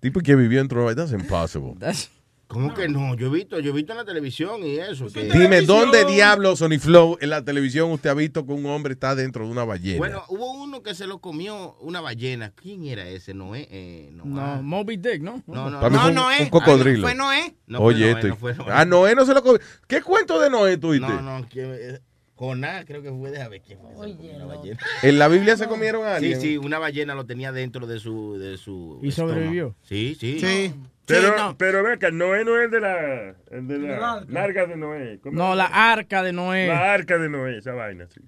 Tipo 0.00 0.20
que 0.20 0.36
vivió 0.36 0.58
dentro 0.58 0.80
de 0.82 0.86
la 0.88 0.94
That's 0.94 1.12
impossible. 1.12 1.74
That's- 1.78 2.10
¿Cómo 2.48 2.72
que 2.74 2.88
no? 2.88 3.16
Yo 3.16 3.26
he 3.26 3.30
visto, 3.30 3.58
yo 3.58 3.70
he 3.72 3.74
visto 3.74 3.90
en 3.92 3.98
la 3.98 4.04
televisión 4.04 4.62
y 4.62 4.76
eso. 4.76 5.08
que- 5.12 5.24
Dime, 5.24 5.62
¿dónde 5.62 6.04
diablo 6.04 6.54
Sony 6.54 6.78
Flow 6.78 7.18
en 7.20 7.30
la 7.30 7.44
televisión 7.44 7.90
usted 7.90 8.08
ha 8.10 8.14
visto 8.14 8.46
que 8.46 8.52
un 8.52 8.64
hombre 8.66 8.92
está 8.92 9.16
dentro 9.16 9.44
de 9.44 9.50
una 9.50 9.64
ballena? 9.64 9.98
Bueno, 9.98 10.22
hubo 10.28 10.52
uno 10.52 10.80
que 10.80 10.94
se 10.94 11.08
lo 11.08 11.18
comió 11.18 11.74
una 11.80 12.00
ballena. 12.00 12.52
¿Quién 12.54 12.84
era 12.84 13.08
ese? 13.08 13.34
Noé. 13.34 13.66
Eh, 13.68 14.10
Noah. 14.12 14.58
No, 14.58 14.62
Moby 14.62 14.96
Dick, 14.96 15.22
¿no? 15.22 15.42
No, 15.48 15.68
no, 15.70 15.80
no, 15.90 15.90
fue 16.00 16.08
un- 16.10 16.14
Noé. 16.14 16.42
un 16.42 16.48
cocodrilo. 16.50 17.02
Fue 17.02 17.16
Noé. 17.16 17.56
No 17.66 17.78
fue 17.78 17.86
Oye, 17.88 18.00
Noé, 18.12 18.12
esto. 18.12 18.28
no 18.28 18.36
fue 18.36 18.54
Noé. 18.54 18.66
Ah, 18.70 18.84
Noé 18.84 19.14
no 19.16 19.26
se 19.26 19.34
lo 19.34 19.42
comió. 19.42 19.58
¿Qué 19.88 20.00
cuento 20.02 20.38
de 20.38 20.48
Noé 20.48 20.76
tuviste? 20.76 21.08
No, 21.08 21.20
no, 21.40 21.48
que, 21.48 22.00
Jonás 22.36 22.84
creo 22.84 23.02
que 23.02 23.10
fue, 23.10 23.30
déjame 23.30 23.48
ver 23.50 23.62
quién 23.62 23.78
fue. 23.80 23.94
comió 23.94 24.36
una 24.36 24.44
ballena. 24.44 24.78
¿En 25.02 25.18
la 25.18 25.28
Biblia 25.28 25.56
se 25.56 25.66
comieron 25.68 26.04
a 26.06 26.10
Sí, 26.18 26.26
alguien? 26.26 26.40
sí, 26.40 26.56
una 26.58 26.78
ballena 26.78 27.14
lo 27.14 27.24
tenía 27.26 27.50
dentro 27.50 27.86
de 27.86 27.98
su, 27.98 28.38
de 28.38 28.58
su 28.58 29.00
¿Y 29.02 29.08
estómago. 29.08 29.34
sobrevivió? 29.34 29.74
Sí, 29.82 30.16
sí. 30.20 30.38
Sí. 30.38 30.74
Pero, 31.06 31.28
Sí, 31.28 31.34
no. 31.38 31.56
pero 31.56 31.82
ve 31.84 31.92
acá, 31.94 32.10
Noé 32.10 32.44
no 32.44 32.60
es 32.60 32.70
de 32.70 32.80
la, 32.80 33.34
el 33.52 33.68
de 33.68 33.74
El 33.76 33.88
la 33.88 34.12
arca. 34.14 34.26
larga 34.28 34.66
de 34.66 34.76
Noé. 34.76 35.18
¿Cómo 35.22 35.38
No, 35.38 35.54
la 35.54 35.66
arca 35.66 36.22
de 36.22 36.32
Noé. 36.32 36.66
La 36.66 36.92
arca 36.92 37.16
de 37.16 37.28
Noé, 37.28 37.58
esa 37.58 37.72
vaina, 37.72 38.06
sí. 38.12 38.20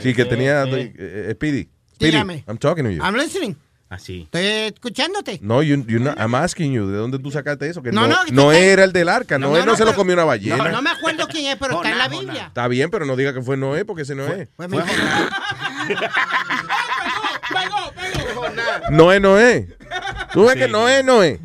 Sí, 0.00 0.14
que 0.14 0.24
tenía. 0.24 0.64
eh, 0.64 0.92
eh, 0.96 1.30
Speedy. 1.34 1.68
Speedy, 1.94 2.12
Dígame. 2.12 2.44
I'm 2.46 2.58
talking 2.58 2.84
to 2.84 2.90
you. 2.90 3.02
I'm 3.02 3.14
listening. 3.16 3.56
Así. 3.92 4.22
Estoy 4.22 4.46
escuchándote. 4.46 5.38
No, 5.42 5.62
you, 5.62 5.84
you 5.86 5.98
not- 6.00 6.16
I'm 6.18 6.34
asking 6.34 6.72
you, 6.72 6.86
¿de 6.90 6.96
dónde 6.96 7.18
tú 7.18 7.30
sacaste 7.30 7.68
eso? 7.68 7.82
Que 7.82 7.92
No, 7.92 8.06
no, 8.08 8.24
no, 8.24 8.44
no 8.44 8.52
era 8.52 8.84
el 8.84 8.92
del 8.94 9.10
arca, 9.10 9.38
No, 9.38 9.48
Noé 9.50 9.58
no, 9.60 9.66
no, 9.66 9.72
no, 9.72 9.76
se 9.76 9.84
lo 9.84 9.94
comió 9.94 10.14
una 10.14 10.24
ballena. 10.24 10.56
No, 10.56 10.68
no 10.70 10.80
me 10.80 10.88
acuerdo 10.88 11.28
quién 11.28 11.44
es, 11.52 11.56
pero 11.56 11.74
está 11.76 11.90
en 11.90 11.98
la 11.98 12.08
Biblia. 12.08 12.46
Está 12.46 12.68
bien, 12.68 12.90
pero 12.90 13.04
no 13.04 13.16
diga 13.16 13.34
que 13.34 13.42
fue 13.42 13.58
Noé 13.58 13.84
porque 13.84 14.02
ese 14.02 14.14
no 14.14 14.26
es. 14.26 14.48
Pues 14.56 14.68
me- 14.70 14.78
No 18.90 19.12
es 19.12 19.20
Noé. 19.20 19.68
Tú 20.32 20.44
ves 20.44 20.54
Sí. 20.54 20.58
que 20.60 20.68
no 20.68 20.88
es 20.88 21.04
Noé. 21.04 21.38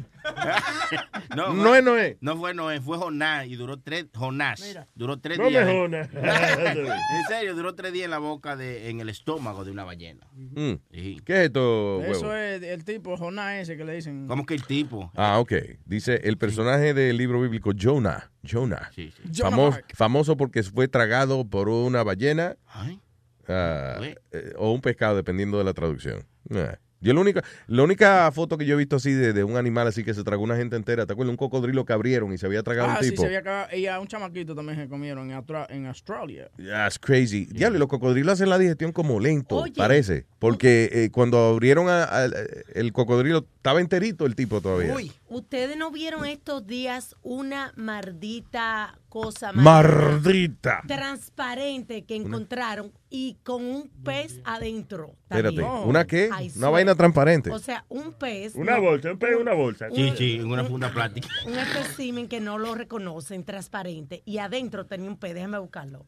No, 1.35 1.53
No 1.53 1.75
es 1.75 1.83
Noé. 1.83 2.17
No 2.21 2.37
fue 2.37 2.53
Noé, 2.53 2.81
fue 2.81 2.97
Jonás 2.97 3.45
y 3.47 3.55
duró 3.55 3.77
tres, 3.79 4.07
Jonás, 4.15 4.61
duró 4.95 5.19
tres 5.19 5.37
No 5.37 5.45
me 5.45 5.49
días. 5.51 5.69
jodas. 5.69 6.09
en 6.13 7.23
serio, 7.27 7.55
duró 7.55 7.75
tres 7.75 7.93
días 7.93 8.05
en 8.05 8.11
la 8.11 8.17
boca, 8.19 8.55
de, 8.55 8.89
en 8.89 8.99
el 8.99 9.09
estómago 9.09 9.63
de 9.65 9.71
una 9.71 9.83
ballena. 9.83 10.27
Mm. 10.33 10.73
Sí. 10.91 11.21
¿Qué 11.25 11.33
es 11.33 11.39
esto, 11.47 12.01
Eso 12.03 12.27
huevo? 12.27 12.33
es 12.33 12.63
el 12.63 12.83
tipo 12.85 13.17
Jonás 13.17 13.55
ese 13.55 13.77
que 13.77 13.85
le 13.85 13.93
dicen. 13.95 14.27
¿Cómo 14.27 14.45
que 14.45 14.53
el 14.53 14.63
tipo? 14.65 15.11
Ah, 15.15 15.39
ok. 15.39 15.53
Dice 15.85 16.21
el 16.23 16.37
personaje 16.37 16.93
del 16.93 17.17
libro 17.17 17.41
bíblico 17.41 17.71
Jonah. 17.77 18.31
Jonah. 18.43 18.89
Jonah 19.31 19.49
Famo- 19.51 19.71
Mark. 19.71 19.85
famoso 19.93 20.37
porque 20.37 20.63
fue 20.63 20.87
tragado 20.87 21.45
por 21.47 21.67
una 21.69 22.03
ballena 22.03 22.55
Ay. 22.67 22.99
ah, 23.47 23.99
eh, 24.31 24.53
o 24.57 24.71
un 24.71 24.81
pescado, 24.81 25.15
dependiendo 25.17 25.57
de 25.57 25.63
la 25.65 25.73
traducción. 25.73 26.25
Ah. 26.53 26.77
Yo 26.99 27.13
la 27.13 27.21
única, 27.21 27.43
la 27.67 27.83
única 27.83 28.31
foto 28.31 28.57
que 28.57 28.65
yo 28.65 28.73
he 28.73 28.77
visto 28.77 28.95
así 28.95 29.11
de, 29.13 29.31
de 29.33 29.43
un 29.43 29.55
animal 29.57 29.87
así 29.87 30.03
que 30.03 30.13
se 30.13 30.23
tragó 30.23 30.43
una 30.43 30.55
gente 30.57 30.75
entera, 30.75 31.05
¿te 31.05 31.13
acuerdas? 31.13 31.31
Un 31.31 31.37
cocodrilo 31.37 31.85
que 31.85 31.93
abrieron 31.93 32.33
y 32.33 32.37
se 32.37 32.45
había 32.47 32.63
tragado 32.63 32.89
Ah, 32.89 32.97
un 32.99 33.03
sí, 33.03 33.09
tipo. 33.11 33.21
se 33.21 33.27
había 33.27 33.39
acabado. 33.39 33.75
Y 33.75 33.85
a 33.87 33.99
un 33.99 34.07
chamaquito 34.07 34.55
también 34.55 34.77
se 34.79 34.87
comieron 34.87 35.29
en, 35.31 35.43
en 35.69 35.85
Australia. 35.85 36.49
That's 36.57 36.97
crazy. 36.97 37.45
Diablo, 37.45 37.77
y 37.77 37.79
los 37.79 37.87
cocodrilos 37.87 38.33
hacen 38.33 38.49
la 38.49 38.57
digestión 38.57 38.91
como 38.91 39.19
lento, 39.19 39.57
Oye. 39.57 39.73
parece. 39.75 40.25
Porque 40.39 40.89
eh, 40.91 41.09
cuando 41.11 41.37
abrieron 41.49 41.87
a- 41.89 42.03
a- 42.03 42.29
el 42.73 42.91
cocodrilo, 42.93 43.45
estaba 43.57 43.79
enterito 43.81 44.25
el 44.25 44.35
tipo 44.35 44.61
todavía. 44.61 44.95
Ustedes 45.29 45.75
no 45.77 45.91
vieron 45.91 46.25
estos 46.25 46.65
días 46.65 47.15
una 47.21 47.73
maldita 47.75 48.97
cosa 49.09 49.51
Mardita. 49.53 50.81
transparente 50.87 52.05
que 52.05 52.15
encontraron 52.15 52.91
y 53.09 53.37
con 53.43 53.63
un 53.63 53.89
pez 54.03 54.41
adentro. 54.43 55.15
Espérate, 55.29 55.55
también. 55.57 55.87
¿una 55.87 56.05
qué? 56.05 56.29
Ay, 56.31 56.51
Una 56.55 56.69
vaina 56.69 56.95
transparente. 56.95 57.51
O 57.51 57.59
sea, 57.59 57.85
un 57.89 58.13
pez. 58.13 58.55
Una 58.55 58.75
no, 58.75 58.81
bolsa, 58.81 59.11
un 59.11 59.19
pez 59.19 59.35
una 59.39 59.53
bolsa. 59.53 59.87
Sí, 59.93 60.13
sí, 60.17 60.35
en 60.35 60.47
una 60.47 60.65
funda 60.65 60.91
plástica. 60.91 61.27
Un 61.45 61.57
espécimen 61.57 62.27
que 62.27 62.39
no 62.39 62.57
lo 62.57 62.75
reconocen, 62.75 63.43
transparente. 63.43 64.21
Y 64.25 64.39
adentro 64.39 64.85
tenía 64.85 65.09
un 65.09 65.17
pez. 65.17 65.33
Déjame 65.33 65.57
buscarlo. 65.59 66.05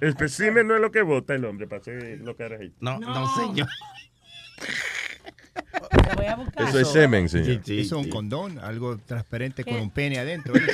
El 0.00 0.08
espécimen 0.08 0.66
no 0.66 0.74
es 0.74 0.80
lo 0.80 0.90
que 0.90 1.02
vota 1.02 1.34
el 1.34 1.44
hombre 1.44 1.66
para 1.66 1.80
hacer 1.80 2.20
lo 2.20 2.36
que 2.36 2.42
era 2.44 2.58
ahí. 2.58 2.72
No, 2.80 2.98
no, 2.98 3.34
señor. 3.36 3.68
Lo 6.08 6.14
voy 6.16 6.26
a 6.26 6.36
buscar. 6.36 6.68
Eso 6.68 6.80
es 6.80 6.88
semen, 6.88 7.28
señor. 7.28 7.62
Eso 7.66 7.72
es 7.72 7.92
un 7.92 8.10
condón, 8.10 8.58
algo 8.58 8.98
transparente 8.98 9.64
con 9.64 9.76
un 9.76 9.90
pene 9.90 10.18
adentro. 10.18 10.54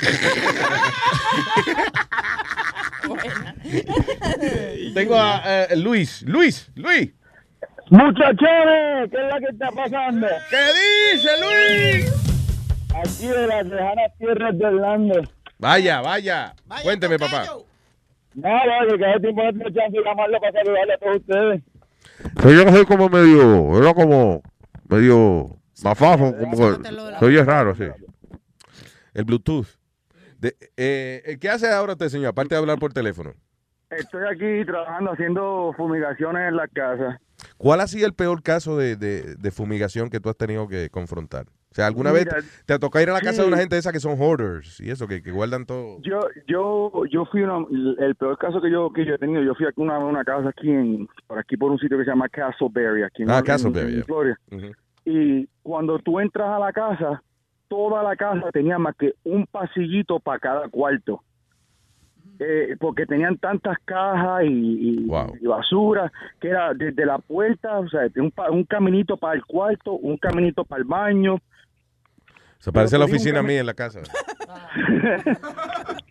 Tengo 4.94 5.16
a 5.16 5.42
eh, 5.44 5.76
Luis. 5.76 6.22
Luis, 6.22 6.70
Luis. 6.74 7.12
Muchachones, 7.90 9.10
¿qué 9.10 9.16
es 9.16 9.28
la 9.28 9.38
que 9.38 9.46
está 9.50 9.70
pasando? 9.70 10.26
¿Qué 10.50 10.72
dice 11.12 11.30
Luis? 11.40 12.12
Aquí 12.94 13.26
de 13.26 13.46
las 13.46 13.66
lejanas 13.66 14.12
tierras 14.18 14.58
de 14.58 14.64
Orlando. 14.64 15.22
Vaya, 15.58 16.00
vaya. 16.00 16.54
Cuénteme, 16.82 17.18
papá. 17.18 17.44
Nada, 18.34 18.86
que 18.88 18.98
cada 18.98 19.18
tiempo 19.20 19.42
no 19.42 19.52
tengo 19.52 19.70
chance 19.70 19.96
de 19.96 20.04
llamarlo 20.04 20.40
para 20.40 20.52
saludarle 20.52 20.94
a 20.94 20.98
todos 20.98 21.16
ustedes. 21.16 21.62
Yo 22.44 22.70
soy 22.70 22.84
como 22.86 23.08
medio, 23.08 23.78
era 23.78 23.94
como 23.94 24.42
medio 24.88 25.56
mafafo, 25.82 26.34
como 26.36 26.56
que 26.56 26.88
soy 27.18 27.36
raro, 27.38 27.74
sí. 27.74 27.84
El 29.14 29.24
Bluetooth. 29.24 29.81
De- 30.42 30.56
eh, 30.76 31.22
eh, 31.24 31.38
¿Qué 31.40 31.48
hace 31.48 31.70
ahora 31.70 31.92
usted, 31.92 32.08
señor? 32.08 32.30
Aparte 32.30 32.56
de 32.56 32.58
hablar 32.60 32.76
por 32.80 32.92
teléfono. 32.92 33.32
Estoy 33.90 34.22
aquí 34.28 34.64
trabajando, 34.66 35.12
haciendo 35.12 35.72
fumigaciones 35.76 36.48
en 36.48 36.56
la 36.56 36.66
casa. 36.66 37.20
¿Cuál 37.58 37.80
ha 37.80 37.86
sido 37.86 38.06
el 38.08 38.14
peor 38.14 38.42
caso 38.42 38.76
de, 38.76 38.96
de- 38.96 39.36
de 39.36 39.50
fumigación 39.52 40.10
que 40.10 40.18
tú 40.18 40.30
has 40.30 40.36
tenido 40.36 40.66
que 40.66 40.90
confrontar? 40.90 41.46
O 41.70 41.74
sea, 41.74 41.86
¿alguna 41.86 42.10
Mira, 42.12 42.34
vez 42.34 42.62
te 42.66 42.74
ha 42.74 42.78
tocado 42.80 43.02
ir 43.04 43.10
a 43.10 43.12
la 43.12 43.20
casa 43.20 43.34
sí. 43.34 43.42
de 43.42 43.46
una 43.48 43.56
gente 43.56 43.78
esa 43.78 43.92
que 43.92 44.00
son 44.00 44.20
hoarders 44.20 44.80
y 44.80 44.90
eso, 44.90 45.06
que, 45.06 45.22
que 45.22 45.30
guardan 45.30 45.64
todo? 45.64 46.00
Yo, 46.02 46.20
yo, 46.48 46.90
yo 47.08 47.24
fui 47.26 47.42
una, 47.42 47.64
el 48.04 48.14
peor 48.16 48.36
caso 48.36 48.60
que 48.60 48.68
yo, 48.70 48.92
que 48.92 49.06
yo 49.06 49.14
he 49.14 49.18
tenido, 49.18 49.42
yo 49.44 49.54
fui 49.54 49.66
a 49.66 49.70
una, 49.76 49.98
una 50.00 50.24
casa 50.24 50.48
aquí 50.48 50.70
en, 50.70 51.06
por 51.28 51.38
aquí 51.38 51.56
por 51.56 51.70
un 51.70 51.78
sitio 51.78 51.96
que 51.98 52.04
se 52.04 52.10
llama 52.10 52.28
Castleberry, 52.28 53.04
aquí 53.04 53.22
en, 53.22 53.30
Ah, 53.30 53.38
en- 53.38 53.44
Castleberry, 53.44 53.92
en 53.92 53.98
ya. 54.00 54.04
Florida. 54.04 54.36
Y 55.04 55.46
cuando 55.62 55.98
tú 56.00 56.18
entras 56.18 56.48
a 56.48 56.58
la 56.58 56.72
casa, 56.72 57.22
toda 57.72 58.02
la 58.02 58.16
casa 58.16 58.50
tenía 58.52 58.78
más 58.78 58.94
que 58.96 59.14
un 59.24 59.46
pasillito 59.46 60.20
para 60.20 60.38
cada 60.38 60.68
cuarto. 60.68 61.22
Eh, 62.38 62.76
porque 62.78 63.06
tenían 63.06 63.38
tantas 63.38 63.78
cajas 63.84 64.42
y, 64.44 64.48
y- 64.48 65.06
y 65.40 65.46
basura 65.46 66.12
que 66.40 66.48
era 66.48 66.74
desde 66.74 67.06
la 67.06 67.18
puerta, 67.18 67.78
o 67.78 67.88
sea, 67.88 68.02
un, 68.16 68.30
pa- 68.30 68.50
un 68.50 68.64
caminito 68.64 69.16
para 69.16 69.34
el 69.36 69.44
cuarto, 69.46 69.92
un 69.92 70.16
caminito 70.18 70.64
para 70.64 70.82
el 70.82 70.88
baño. 70.88 71.36
Se 72.58 72.72
parece 72.72 72.96
a 72.96 72.98
la 72.98 73.06
oficina 73.06 73.42
mía 73.42 73.60
en 73.60 73.66
la 73.66 73.74
casa. 73.74 74.00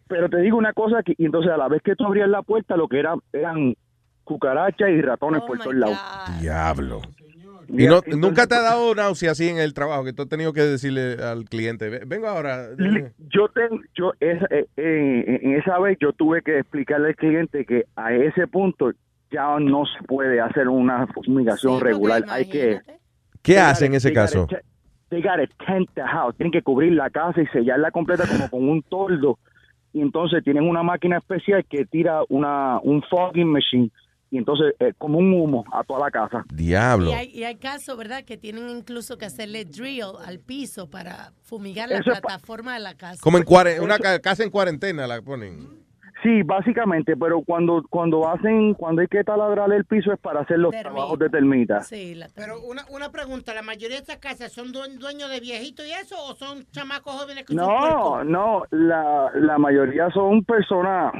Pero 0.08 0.30
te 0.30 0.38
digo 0.38 0.58
una 0.58 0.74
cosa, 0.74 1.04
que 1.04 1.14
y 1.18 1.26
entonces 1.26 1.52
a 1.52 1.58
la 1.58 1.68
vez 1.68 1.82
que 1.84 1.96
tú 1.96 2.06
abrías 2.06 2.30
la 2.30 2.42
puerta, 2.42 2.76
lo 2.76 2.88
que 2.88 3.00
era, 3.00 3.14
eran 3.34 3.76
cucarachas 4.24 4.90
y 4.90 5.02
ratones 5.02 5.42
por 5.42 5.60
todos 5.60 5.76
lados. 5.76 5.98
Diablo. 6.42 7.02
¿Y 7.74 7.88
no, 7.88 8.02
nunca 8.18 8.48
te 8.48 8.56
ha 8.56 8.62
dado 8.62 8.94
náusea 8.96 9.32
así 9.32 9.48
en 9.48 9.58
el 9.58 9.74
trabajo 9.74 10.04
que 10.04 10.14
tú 10.14 10.24
has 10.24 10.30
tenido 10.30 10.52
que 10.54 10.62
decirle 10.62 11.14
al 11.24 11.46
cliente, 11.46 11.90
"Ve- 11.90 12.04
vengo 12.06 12.28
ahora? 12.28 12.68
Yo 13.30 13.48
tengo, 13.50 13.82
yo 13.96 14.14
esa- 14.20 14.48
eh, 14.52 15.40
en 15.42 15.54
esa 15.56 15.80
vez 15.80 15.98
yo 16.02 16.12
tuve 16.14 16.42
que 16.42 16.60
explicarle 16.60 17.10
al 17.10 17.16
cliente 17.16 17.66
que 17.66 17.86
a 17.96 18.14
ese 18.14 18.48
punto 18.48 18.92
ya 19.32 19.60
no 19.60 19.86
se 19.86 20.04
puede 20.06 20.42
hacer 20.42 20.68
una 20.68 21.08
fumigación 21.08 21.80
regular. 21.80 22.24
Hay 22.30 22.50
que 22.50 22.80
¿Qué 23.42 23.58
hace 23.58 23.86
en 23.88 23.94
ese 23.96 24.10
caso? 24.14 24.48
They 25.10 25.22
gotta 25.22 25.48
tent 25.66 25.90
the 25.96 26.04
house. 26.04 26.36
Tienen 26.38 26.52
que 26.52 26.62
cubrir 26.62 26.94
la 26.94 27.10
casa 27.10 27.42
y 27.42 27.48
sellarla 27.48 27.92
completa 27.92 28.26
como 28.28 28.50
con 28.50 28.70
un 28.70 28.82
toldo. 28.84 29.40
Y 29.94 30.02
entonces 30.02 30.44
tienen 30.44 30.64
una 30.64 30.84
máquina 30.84 31.18
especial 31.18 31.66
que 31.70 31.86
tira 31.86 32.22
una 32.30 32.80
un 32.84 33.02
fogging 33.10 33.48
machine. 33.52 33.90
Y 34.34 34.38
entonces 34.38 34.74
eh, 34.80 34.94
como 34.98 35.20
un 35.20 35.34
humo 35.34 35.66
a 35.74 35.84
toda 35.84 36.00
la 36.06 36.10
casa. 36.10 36.46
Diablo. 36.54 37.10
Y 37.12 37.14
hay, 37.14 37.28
y 37.32 37.44
hay 37.44 37.58
casos, 37.58 37.98
¿verdad?, 37.98 38.24
que 38.24 38.38
tienen 38.38 38.70
incluso 38.70 39.18
que 39.18 39.26
hacerle 39.26 39.66
drill 39.66 40.04
al 40.26 40.40
piso 40.40 40.90
para 40.90 41.34
fumigar 41.44 41.90
la 41.90 41.98
Eso 41.98 42.12
plataforma 42.12 42.74
de 42.76 42.80
la 42.80 42.96
casa. 42.96 43.20
Como 43.22 43.38
en 43.38 43.44
cuare- 43.44 43.82
una 43.82 44.00
ca- 44.00 44.20
casa 44.20 44.44
en 44.44 44.50
cuarentena 44.50 45.06
la 45.06 45.22
ponen. 45.22 45.82
Sí, 46.24 46.44
básicamente, 46.44 47.18
pero 47.18 47.42
cuando 47.42 47.84
cuando 47.90 48.30
hacen 48.30 48.76
cuando 48.76 49.02
hay 49.02 49.08
que 49.08 49.24
taladrar 49.24 49.74
el 49.74 49.86
piso 49.86 50.14
es 50.14 50.20
para 50.20 50.42
hacer 50.42 50.60
los 50.60 50.70
trabajos 50.72 51.18
de 51.18 51.30
termita. 51.30 51.82
Pero 52.36 52.62
una, 52.62 52.86
una 52.92 53.12
pregunta, 53.12 53.56
¿la 53.56 53.64
mayoría 53.64 53.98
de 53.98 54.02
estas 54.04 54.18
casas 54.18 54.52
son 54.54 54.72
due- 54.72 54.98
dueños 55.00 55.32
de 55.32 55.40
viejitos 55.40 55.84
y 55.88 55.92
eso 55.92 56.16
o 56.24 56.36
son 56.36 56.64
chamacos 56.72 57.16
jóvenes 57.20 57.44
que 57.46 57.56
son 57.56 57.66
No, 57.66 57.80
puercos? 57.80 58.26
no, 58.28 58.64
la, 58.70 59.32
la 59.34 59.58
mayoría 59.58 60.10
son 60.12 60.46
personas, 60.46 61.12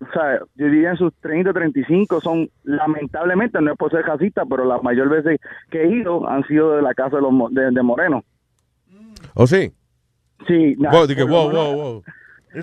o 0.00 0.12
sea, 0.12 0.40
yo 0.54 0.66
diría 0.66 0.90
en 0.90 0.96
sus 0.96 1.14
30, 1.20 1.52
35, 1.52 2.20
son 2.20 2.50
lamentablemente, 2.64 3.60
no 3.60 3.72
es 3.72 3.78
por 3.78 3.90
ser 3.90 4.04
casita, 4.04 4.44
pero 4.48 4.64
las 4.64 4.82
mayor 4.82 5.08
veces 5.08 5.40
que 5.70 5.82
he 5.82 5.88
ido 5.88 6.28
han 6.28 6.44
sido 6.46 6.76
de 6.76 6.82
la 6.82 6.94
casa 6.94 7.16
de, 7.16 7.22
los, 7.22 7.52
de, 7.52 7.70
de 7.70 7.82
Moreno. 7.82 8.22
¿O 9.34 9.46
sí? 9.46 9.72
Sí, 10.46 10.74
Wow, 10.76 11.06
dije, 11.06 11.22
lo 11.22 11.28
wow, 11.28 12.02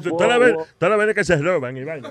menos- 0.01 0.09
wow, 0.09 0.11
wow. 0.11 0.17
Todas 0.17 0.29
las 0.29 0.39
veces- 0.39 0.75
todas 0.77 0.89
las 0.91 0.99
veces 0.99 1.15
que 1.15 1.23
se 1.23 1.37
roban 1.41 1.77
y 1.77 1.83
vaina. 1.83 2.09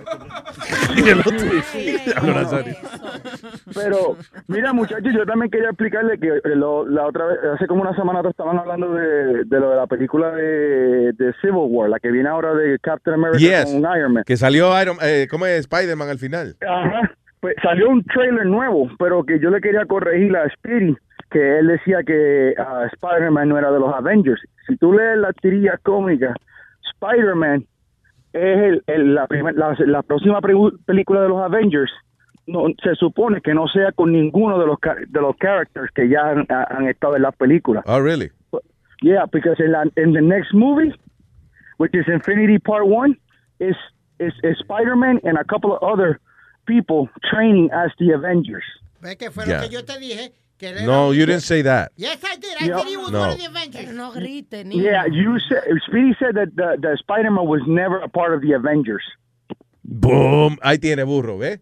Pero, 3.75 4.17
mira, 4.49 4.73
muchachos, 4.73 5.13
yo 5.13 5.25
también 5.27 5.51
quería 5.51 5.69
explicarle 5.69 6.19
que 6.19 6.29
eh, 6.29 6.41
lo- 6.57 6.87
la 6.89 7.07
otra 7.07 7.27
vez, 7.27 7.39
hace 7.55 7.67
como 7.67 7.83
una 7.83 7.95
semana 7.95 8.21
atrás 8.21 8.33
estaban 8.33 8.59
hablando 8.59 8.93
de, 8.95 9.45
de 9.45 9.61
lo 9.61 9.71
de 9.71 9.77
la 9.77 9.87
película 9.87 10.31
de, 10.33 11.13
de 11.13 11.33
Civil 11.41 11.67
War, 11.69 11.89
la 11.91 11.99
que 11.99 12.11
viene 12.11 12.29
ahora 12.29 12.55
de 12.55 12.79
Captain 12.81 13.15
America 13.15 13.39
Yes. 13.39 13.65
con 13.73 13.81
Iron 13.97 14.13
Man. 14.15 14.25
Que 14.27 14.37
salió 14.37 14.81
Iron, 14.81 14.97
eh, 15.03 15.27
¿cómo 15.31 15.47
es 15.47 15.61
Spider-Man 15.61 16.09
al 16.09 16.19
final? 16.19 16.57
Ajá. 16.67 17.11
Pues 17.41 17.57
salió 17.63 17.89
un 17.89 18.05
trailer 18.05 18.47
nuevo, 18.47 18.89
pero 18.99 19.25
que 19.25 19.41
yo 19.41 19.51
le 19.51 19.61
quería 19.61 19.85
corregir 19.87 20.37
a 20.37 20.49
Speedy, 20.51 20.97
que 21.31 21.59
él 21.59 21.67
decía 21.69 21.99
que 22.07 22.55
ah, 22.57 22.87
Spider-Man 22.93 23.49
no 23.49 23.59
era 23.59 23.73
de 23.73 23.81
los 23.81 23.93
Avengers. 23.93 24.41
Si 24.69 24.77
tú 24.77 24.93
lees 24.93 25.19
la 25.19 25.33
tirilla 25.33 25.77
cómica, 25.83 26.35
Spider-Man 26.95 27.65
es 28.33 28.59
el, 28.59 28.83
el- 28.87 29.15
la, 29.15 29.27
primer- 29.27 29.55
la, 29.55 29.75
la 29.87 30.03
próxima 30.03 30.41
película 30.41 31.23
de 31.23 31.29
los 31.29 31.41
Avengers. 31.43 31.91
No, 32.47 32.65
se 32.83 32.95
supone 32.97 33.41
que 33.41 33.55
no 33.55 33.69
sea 33.69 33.93
con 33.93 34.11
ninguno 34.13 34.59
de 34.59 34.67
los 34.67 34.79
ca- 34.81 34.97
de 35.07 35.21
los 35.21 35.37
characters 35.37 35.91
que 35.95 36.09
ya 36.09 36.29
han, 36.31 36.47
han 36.49 36.89
estado 36.89 37.15
en 37.17 37.23
las 37.23 37.37
películas. 37.37 37.85
Oh, 37.87 38.01
really? 38.01 38.31
Yeah, 39.01 39.27
because 39.31 39.59
in, 39.61 39.71
la, 39.73 39.83
in 39.97 40.13
the 40.13 40.21
next 40.21 40.53
movie, 40.53 40.93
which 41.79 41.95
is 41.95 42.05
Infinity 42.09 42.59
Part 42.59 42.87
One, 42.87 43.17
is 43.61 43.77
is, 44.19 44.33
is 44.43 44.57
Spider-Man 44.61 45.21
and 45.25 45.37
a 45.39 45.45
couple 45.45 45.73
of 45.73 45.83
other 45.83 46.19
people 46.67 47.09
training 47.31 47.71
as 47.73 47.91
the 47.99 48.11
Avengers. 48.13 48.65
¿Ves 49.01 49.17
que 49.17 49.31
fue 49.31 49.45
Yeah. 49.47 49.57
lo 49.63 49.63
que 49.63 49.69
yo 49.71 49.85
te 49.85 49.99
dije? 49.99 50.33
Que 50.63 50.83
No, 50.87 51.09
un- 51.09 51.15
you 51.17 51.27
didn't 51.27 51.41
say 51.43 51.61
that. 51.63 51.91
Yes, 51.97 52.19
I 52.23 52.37
did. 52.37 52.51
I 52.61 52.67
Yeah. 52.69 52.79
said 52.79 52.87
he 52.89 52.97
was 52.97 53.11
No. 53.11 53.21
one 53.23 53.31
of 53.33 53.37
the 53.39 53.47
Avengers. 53.47 53.85
Pero 53.85 53.93
no 53.97 54.13
grite, 54.13 54.65
niño. 54.65 54.81
Yeah, 54.81 55.07
you 55.11 55.37
said 55.49 55.59
Speedy 55.89 56.15
said 56.21 56.35
that 56.37 56.51
the, 56.55 56.77
the 56.81 56.95
Spider-Man 56.99 57.45
was 57.49 57.63
never 57.67 57.97
a 58.01 58.09
part 58.09 58.33
of 58.33 58.43
the 58.43 58.53
Avengers. 58.55 59.03
Boom. 59.83 60.59
Ahí 60.63 60.79
tiene 60.79 61.03
burro, 61.03 61.37
¿ves? 61.39 61.59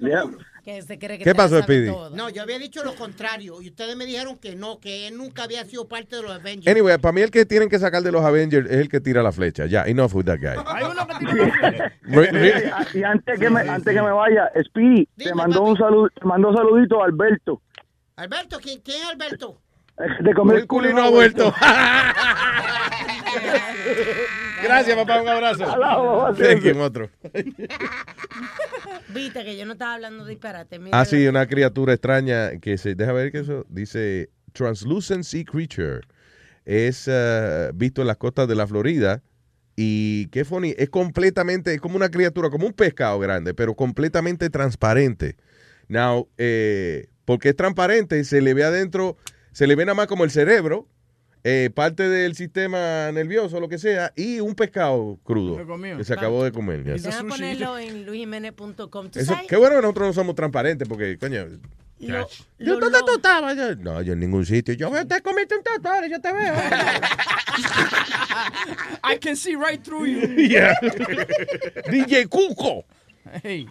Yeah. 0.00 0.24
Que 0.62 0.82
se 0.82 0.98
cree 0.98 1.16
que 1.16 1.24
¿Qué 1.24 1.34
pasó, 1.34 1.62
Speedy? 1.62 1.86
No, 2.12 2.28
yo 2.28 2.42
había 2.42 2.58
dicho 2.58 2.84
lo 2.84 2.94
contrario 2.96 3.62
y 3.62 3.68
ustedes 3.68 3.96
me 3.96 4.04
dijeron 4.04 4.36
que 4.36 4.54
no, 4.54 4.78
que 4.78 5.06
él 5.08 5.16
nunca 5.16 5.44
había 5.44 5.64
sido 5.64 5.88
parte 5.88 6.16
de 6.16 6.22
los 6.22 6.30
Avengers. 6.32 6.66
Anyway, 6.66 6.98
para 6.98 7.12
mí 7.12 7.22
el 7.22 7.30
que 7.30 7.46
tienen 7.46 7.70
que 7.70 7.78
sacar 7.78 8.02
de 8.02 8.12
los 8.12 8.22
Avengers 8.22 8.68
es 8.68 8.76
el 8.76 8.88
que 8.90 9.00
tira 9.00 9.22
la 9.22 9.32
flecha. 9.32 9.64
Ya, 9.64 9.84
enough 9.84 10.12
with 10.14 10.26
that 10.26 10.38
guy. 10.38 10.56
Re- 12.02 12.30
re- 12.30 12.72
y 12.92 13.02
antes 13.02 13.38
que 13.38 13.48
me 13.48 13.60
antes 13.62 13.94
que 13.94 14.02
me 14.02 14.10
vaya, 14.10 14.50
Speedy 14.66 15.08
te 15.16 15.34
mandó 15.34 15.62
un 15.62 15.76
saludo, 15.78 16.08
te 16.10 16.26
mandó 16.26 16.52
saludito 16.52 17.02
a 17.02 17.06
Alberto. 17.06 17.62
Alberto, 18.18 18.58
¿quién, 18.60 18.80
quién 18.80 18.98
es 19.00 19.04
Alberto? 19.04 19.62
De 20.24 20.34
comer 20.34 20.58
El 20.58 20.66
culo 20.66 20.90
y 20.90 20.94
no 20.94 21.04
ha 21.04 21.10
vuelto. 21.10 21.54
Gracias, 24.62 24.96
papá. 24.96 25.22
Un 25.22 25.28
abrazo. 25.28 25.64
Thank 26.34 26.64
otro. 26.78 27.10
Viste 29.14 29.44
que 29.44 29.56
yo 29.56 29.64
no 29.66 29.74
estaba 29.74 29.94
hablando 29.94 30.24
disparate. 30.24 30.80
Mira 30.80 30.98
Ah, 30.98 31.04
sí, 31.04 31.28
una 31.28 31.46
criatura 31.46 31.92
extraña 31.92 32.58
que 32.58 32.76
se. 32.76 32.96
Deja 32.96 33.12
ver 33.12 33.30
que 33.30 33.38
eso 33.38 33.64
dice 33.68 34.30
Translucent 34.52 35.22
Sea 35.22 35.44
Creature. 35.44 36.00
Es 36.64 37.04
eh, 37.06 37.70
visto 37.74 38.00
en 38.00 38.08
las 38.08 38.16
costas 38.16 38.48
de 38.48 38.56
la 38.56 38.66
Florida. 38.66 39.22
Y 39.76 40.26
qué 40.28 40.44
funny, 40.44 40.74
es 40.76 40.90
completamente, 40.90 41.72
es 41.72 41.80
como 41.80 41.94
una 41.94 42.08
criatura, 42.08 42.50
como 42.50 42.66
un 42.66 42.72
pescado 42.72 43.20
grande, 43.20 43.54
pero 43.54 43.74
completamente 43.76 44.50
transparente. 44.50 45.36
Now, 45.86 46.28
eh, 46.36 47.06
porque 47.28 47.50
es 47.50 47.56
transparente, 47.56 48.24
se 48.24 48.40
le 48.40 48.54
ve 48.54 48.64
adentro, 48.64 49.18
se 49.52 49.66
le 49.66 49.76
ve 49.76 49.84
nada 49.84 49.94
más 49.94 50.06
como 50.06 50.24
el 50.24 50.30
cerebro, 50.30 50.88
eh, 51.44 51.68
parte 51.74 52.08
del 52.08 52.34
sistema 52.34 53.12
nervioso, 53.12 53.60
lo 53.60 53.68
que 53.68 53.76
sea, 53.76 54.14
y 54.16 54.40
un 54.40 54.54
pescado 54.54 55.18
crudo 55.24 55.58
que 55.98 56.04
se 56.04 56.14
acabó 56.14 56.42
de 56.42 56.52
comer. 56.52 56.84
ya. 56.84 56.94
Déjame 56.94 57.28
ponerlo 57.28 57.76
en 57.78 58.06
luisjiménez.com. 58.06 59.10
¿Tú 59.10 59.18
Eso, 59.18 59.34
sabes? 59.34 59.46
qué 59.46 59.56
bueno 59.56 59.76
que 59.76 59.82
nosotros 59.82 60.06
no 60.08 60.12
somos 60.14 60.34
transparentes, 60.36 60.88
porque, 60.88 61.18
coño. 61.18 61.44
Lo- 61.98 62.26
Yo, 62.58 62.58
lo- 62.58 62.80
¿Dónde 62.80 62.98
tú 63.04 63.12
estabas? 63.16 63.54
Yo, 63.58 63.76
no, 63.76 64.00
yo 64.00 64.14
en 64.14 64.20
ningún 64.20 64.46
sitio. 64.46 64.72
Yo 64.72 64.90
te 65.06 65.20
comiste 65.20 65.54
un 65.54 65.62
tatuaje, 65.62 66.08
yo 66.08 66.18
te 66.22 66.32
veo. 66.32 66.54
I 69.04 69.18
can 69.20 69.36
see 69.36 69.54
right 69.54 69.82
through 69.84 70.06
you. 70.06 70.28
Yeah. 70.48 70.72
DJ 71.90 72.26
Cuco. 72.28 72.84
Hey. 73.42 73.66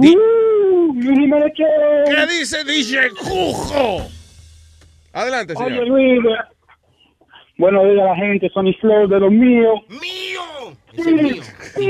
¿Qué 0.00 0.14
dice 2.28 2.64
DJ 2.64 3.10
Cuco? 3.10 4.06
Adelante, 5.12 5.54
señor. 5.54 5.72
Oye, 5.72 5.86
Luis, 5.86 6.20
buenos 7.56 7.84
días 7.84 8.00
a 8.00 8.10
la 8.10 8.16
gente, 8.16 8.50
Sonny 8.50 8.74
Flow 8.74 9.08
de 9.08 9.20
los 9.20 9.32
míos. 9.32 9.80
¡Mío! 9.88 10.76
Sí, 10.94 11.40
sí. 11.74 11.82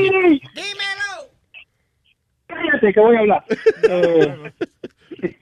¡Dímelo! 0.55 1.27
Cállate 2.47 2.93
que 2.93 3.01
voy 3.01 3.16
a 3.16 3.20
hablar. 3.20 3.45
Eh, 3.89 4.53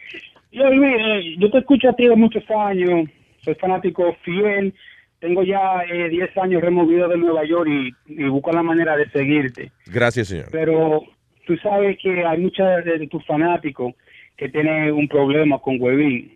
yo, 0.53 0.71
Luis, 0.71 0.97
eh, 0.99 1.37
yo 1.39 1.51
te 1.51 1.59
escucho 1.59 1.91
a 1.91 1.93
ti 1.95 2.07
de 2.07 2.17
muchos 2.17 2.45
años, 2.51 3.09
soy 3.43 3.55
fanático 3.57 4.17
fiel, 4.23 4.75
tengo 5.19 5.43
ya 5.43 5.83
eh, 5.91 6.09
10 6.09 6.37
años 6.39 6.63
removido 6.63 7.09
de 7.09 7.17
Nueva 7.17 7.45
York 7.45 7.69
y, 7.69 7.91
y 8.07 8.25
busco 8.29 8.53
la 8.53 8.63
manera 8.63 8.97
de 8.97 9.11
seguirte. 9.11 9.73
Gracias, 9.87 10.29
señor. 10.29 10.49
Pero 10.51 11.03
tú 11.47 11.57
sabes 11.59 11.99
que 11.99 12.25
hay 12.25 12.39
muchos 12.39 12.85
de 12.85 13.07
tus 13.09 13.25
fanáticos 13.27 13.95
que 14.37 14.49
tienen 14.49 14.93
un 14.93 15.09
problema 15.09 15.59
con 15.59 15.81
Webin. 15.81 16.33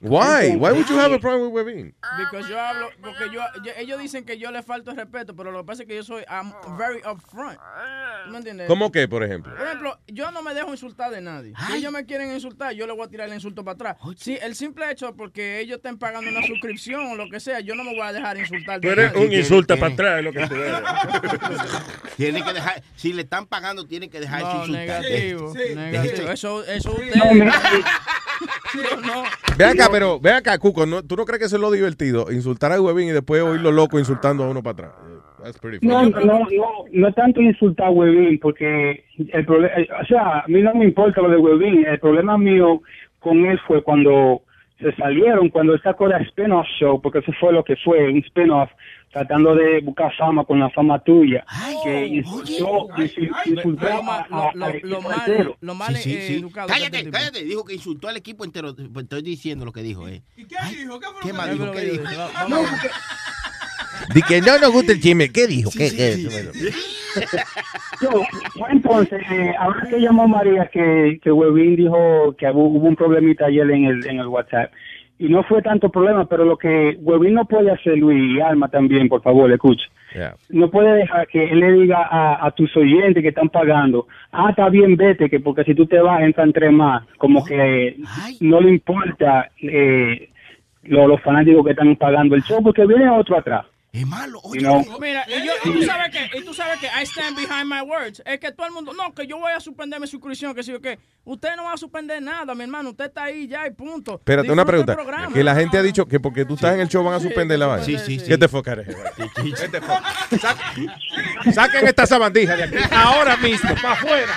Why? 0.00 0.56
Why 0.56 0.72
would 0.72 0.88
you 0.88 0.98
have 0.98 1.12
a 1.12 1.18
problem 1.18 1.52
with 1.52 1.64
Webin? 1.66 1.94
Porque 2.30 2.48
yo 2.48 2.58
hablo, 2.60 2.88
porque 3.02 3.24
yo, 3.32 3.40
yo- 3.64 3.72
ellos 3.76 3.98
dicen 4.00 4.24
que 4.24 4.38
yo 4.38 4.50
le 4.50 4.62
falto 4.62 4.90
el 4.90 4.96
respeto, 4.96 5.34
pero 5.36 5.50
lo 5.52 5.58
que 5.60 5.66
pasa 5.66 5.82
es 5.82 5.88
que 5.88 5.96
yo 5.96 6.02
soy 6.02 6.22
I'm 6.28 6.52
very 6.78 7.00
upfront. 7.06 7.58
¿Tú 8.26 8.30
me 8.30 8.38
entiendes? 8.38 8.66
¿Cómo 8.68 8.90
qué, 8.90 9.06
por 9.08 9.22
ejemplo? 9.22 9.54
Por 9.54 9.66
ejemplo, 9.66 9.98
yo 10.08 10.30
no 10.30 10.42
me 10.42 10.54
dejo 10.54 10.70
insultar 10.70 11.10
de 11.10 11.20
nadie. 11.20 11.52
Si 11.66 11.74
ellos 11.76 11.92
me 11.92 12.06
quieren 12.06 12.32
insultar, 12.32 12.72
yo 12.72 12.86
le 12.86 12.92
voy 12.94 13.04
a 13.06 13.08
tirar 13.08 13.28
el 13.28 13.34
insulto 13.34 13.64
para 13.64 13.74
atrás. 13.74 13.96
Sí, 14.16 14.38
el 14.40 14.54
simple 14.54 14.90
hecho 14.90 15.14
porque 15.14 15.60
ellos 15.60 15.76
estén 15.76 15.98
pagando 15.98 16.30
una 16.30 16.46
suscripción 16.46 17.06
o 17.06 17.14
lo 17.14 17.28
que 17.28 17.40
sea, 17.40 17.60
yo 17.60 17.74
no 17.74 17.84
me 17.84 17.90
voy 17.92 18.00
a 18.06 18.12
dejar 18.12 18.38
insultar 18.38 18.80
Tú 18.80 18.86
de 18.88 18.92
eres 18.92 19.12
nadie. 19.12 19.26
un 19.26 19.32
insulta 19.32 19.76
para 19.76 19.92
atrás, 19.92 20.18
es 20.18 20.24
lo 20.24 20.32
que 20.32 20.46
tú 20.46 20.54
eres. 20.54 20.74
Tiene 22.16 22.42
que 22.44 22.52
dejar, 22.52 22.82
si 22.96 23.12
le 23.12 23.22
están 23.22 23.46
pagando, 23.46 23.86
tiene 23.86 24.08
que 24.08 24.20
dejar 24.20 24.42
No, 24.42 24.50
insultar. 24.60 25.02
negativo, 25.02 25.52
negativo. 25.74 26.30
Eso, 26.30 26.64
eso 26.64 26.92
usted. 26.92 27.12
No, 28.74 29.00
no. 29.00 29.24
Ve 29.56 29.64
acá, 29.64 29.88
pero 29.90 30.18
ve 30.18 30.32
acá, 30.32 30.58
Cuco, 30.58 30.84
¿no, 30.84 31.02
¿tú 31.02 31.16
no 31.16 31.24
crees 31.24 31.38
que 31.38 31.44
eso 31.46 31.56
es 31.56 31.62
lo 31.62 31.70
divertido? 31.70 32.32
Insultar 32.32 32.72
a 32.72 32.80
Webin 32.80 33.08
y 33.08 33.12
después 33.12 33.42
oírlo 33.42 33.70
loco 33.70 33.98
insultando 33.98 34.44
a 34.44 34.48
uno 34.48 34.62
para 34.62 34.88
atrás. 34.88 34.92
That's 35.42 35.58
pretty 35.58 35.78
funny. 35.78 36.10
No, 36.10 36.20
no, 36.20 36.38
no, 36.38 36.46
no 36.90 37.08
es 37.08 37.14
tanto 37.14 37.40
insultar 37.40 37.88
a 37.88 37.90
Webin, 37.90 38.38
porque 38.40 39.04
el 39.18 39.44
problema, 39.44 39.74
o 40.00 40.06
sea, 40.06 40.40
a 40.40 40.44
mí 40.48 40.62
no 40.62 40.74
me 40.74 40.86
importa 40.86 41.20
lo 41.20 41.28
de 41.28 41.36
Webin, 41.36 41.84
el 41.86 42.00
problema 42.00 42.38
mío 42.38 42.80
con 43.20 43.44
él 43.44 43.60
fue 43.66 43.82
cuando 43.82 44.42
se 44.80 44.94
salieron, 44.96 45.48
cuando 45.50 45.72
él 45.74 45.80
sacó 45.82 46.06
la 46.08 46.18
spin-off 46.18 46.66
show, 46.78 47.00
porque 47.00 47.20
eso 47.20 47.32
fue 47.40 47.52
lo 47.52 47.62
que 47.64 47.76
fue, 47.76 48.08
un 48.10 48.18
spin-off, 48.18 48.70
tratando 49.12 49.54
de 49.54 49.80
buscar 49.80 50.12
fama 50.16 50.44
con 50.44 50.58
la 50.58 50.68
fama 50.70 50.98
tuya, 50.98 51.44
que 51.84 52.06
insultó, 52.08 52.88
insul- 52.96 53.30
insultó 53.46 53.86
Lo 54.82 55.00
mal- 55.00 55.20
entero. 55.26 55.56
lo 55.60 55.74
mal, 55.76 55.94
Sí, 55.96 56.02
sí, 56.02 56.16
eh, 56.16 56.26
sí. 56.26 56.34
educado 56.38 56.66
que 56.66 56.72
Cállate, 56.74 57.10
cállate. 57.10 57.44
Dijo 57.44 57.64
que 57.64 57.74
insultó 57.74 58.08
al 58.08 58.16
equipo 58.16 58.44
entero. 58.44 58.74
Pues 58.74 59.04
Estoy 59.04 59.22
diciendo 59.22 59.64
lo 59.64 59.72
que 59.72 59.82
dijo, 59.82 60.08
¿eh? 60.08 60.22
¿Y 60.36 60.44
qué 60.46 60.56
dijo? 60.70 60.98
¿Qué 60.98 61.06
fue 61.06 61.20
¿Qué 61.22 61.28
lo 61.28 61.34
más 61.34 61.48
que 61.76 61.80
dijo? 61.84 62.04
Di 64.12 64.22
que 64.22 64.40
no 64.40 64.58
nos 64.58 64.72
gusta 64.72 64.92
el 64.92 65.00
chisme. 65.00 65.30
¿Qué 65.30 65.46
dijo? 65.46 65.70
¿Qué, 65.76 65.88
Sí, 65.88 65.96
qué? 65.96 66.12
sí, 66.12 66.28
Bueno. 66.30 66.50
Yo, 68.02 68.10
entonces, 68.70 69.22
eh, 69.30 69.54
ahora 69.58 69.86
que 69.88 70.00
llamó 70.00 70.26
María, 70.26 70.66
que, 70.72 71.18
que 71.22 71.30
Webin 71.30 71.76
dijo 71.76 72.34
que 72.36 72.46
hubo, 72.50 72.64
hubo 72.68 72.88
un 72.88 72.96
problemita 72.96 73.46
ayer 73.46 73.70
en 73.70 73.84
el, 73.84 74.06
en 74.06 74.18
el 74.18 74.26
WhatsApp. 74.26 74.72
Y 75.16 75.28
no 75.28 75.44
fue 75.44 75.62
tanto 75.62 75.90
problema, 75.90 76.26
pero 76.26 76.44
lo 76.44 76.56
que 76.56 76.96
Webin 77.00 77.34
no 77.34 77.44
puede 77.44 77.70
hacer, 77.70 77.96
Luis, 77.98 78.36
y 78.36 78.40
Alma 78.40 78.68
también, 78.68 79.08
por 79.08 79.22
favor, 79.22 79.50
escuche. 79.52 79.84
Yeah. 80.12 80.34
No 80.48 80.70
puede 80.70 80.92
dejar 80.96 81.26
que 81.28 81.44
él 81.44 81.60
le 81.60 81.72
diga 81.72 82.02
a, 82.10 82.44
a 82.46 82.50
tus 82.50 82.76
oyentes 82.76 83.22
que 83.22 83.28
están 83.28 83.48
pagando, 83.48 84.06
ah, 84.32 84.48
está 84.50 84.68
bien, 84.68 84.96
vete, 84.96 85.30
que 85.30 85.38
porque 85.40 85.64
si 85.64 85.74
tú 85.74 85.86
te 85.86 85.98
vas, 86.00 86.20
entran 86.22 86.52
tres 86.52 86.72
más. 86.72 87.04
Como 87.16 87.44
que 87.44 87.96
no 88.40 88.60
le 88.60 88.70
importa 88.70 89.50
eh, 89.62 90.28
lo- 90.84 91.06
los 91.08 91.20
fanáticos 91.22 91.64
que 91.64 91.70
están 91.72 91.94
pagando 91.96 92.34
el 92.34 92.42
show, 92.42 92.60
porque 92.62 92.84
viene 92.86 93.08
otro 93.08 93.38
atrás. 93.38 93.66
Es 93.94 94.04
malo. 94.04 94.40
You 94.52 94.60
know? 94.60 94.84
Mira, 95.00 95.24
y, 95.28 95.46
yo, 95.46 95.52
y 95.64 95.72
tú 95.72 95.82
sabes 95.84 96.10
que, 96.10 96.38
y 96.38 96.42
tú 96.42 96.52
sabes 96.52 96.80
que 96.80 96.86
I 96.86 97.04
stand 97.06 97.36
behind 97.36 97.66
my 97.66 97.80
words. 97.80 98.20
Es 98.26 98.40
que 98.40 98.50
todo 98.50 98.66
el 98.66 98.72
mundo, 98.72 98.92
no, 98.92 99.14
que 99.14 99.24
yo 99.24 99.38
voy 99.38 99.52
a 99.52 99.60
suspender 99.60 100.00
mi 100.00 100.08
suscripción, 100.08 100.52
que 100.52 100.64
sí 100.64 100.72
o 100.72 100.80
qué. 100.80 100.98
Usted 101.22 101.50
no 101.54 101.62
va 101.62 101.74
a 101.74 101.76
suspender 101.76 102.20
nada, 102.20 102.56
mi 102.56 102.64
hermano. 102.64 102.90
Usted 102.90 103.04
está 103.04 103.22
ahí 103.22 103.46
ya 103.46 103.64
y 103.68 103.70
punto. 103.70 104.14
Espérate, 104.14 104.50
una 104.50 104.64
pregunta. 104.64 104.94
programa. 104.94 105.32
Que 105.32 105.44
la 105.44 105.54
gente 105.54 105.78
ha 105.78 105.82
dicho 105.82 106.06
que 106.06 106.18
porque 106.18 106.44
tú 106.44 106.54
estás 106.54 106.74
en 106.74 106.80
el 106.80 106.88
show 106.88 107.04
van 107.04 107.14
a 107.14 107.20
suspender 107.20 107.56
la 107.56 107.68
vaina. 107.68 107.84
Sí, 107.84 107.96
sí, 107.98 108.18
sí. 108.18 108.26
¿Qué 108.26 108.36
te 108.36 108.48
focares? 108.48 108.88
Vete 108.88 109.80
fuck. 109.80 111.52
Saquen 111.52 111.86
esta 111.86 112.04
sabandija 112.04 112.56
de 112.56 112.64
aquí. 112.64 112.76
Ahora 112.90 113.36
mismo, 113.36 113.76
para 113.76 113.92
afuera. 113.92 114.34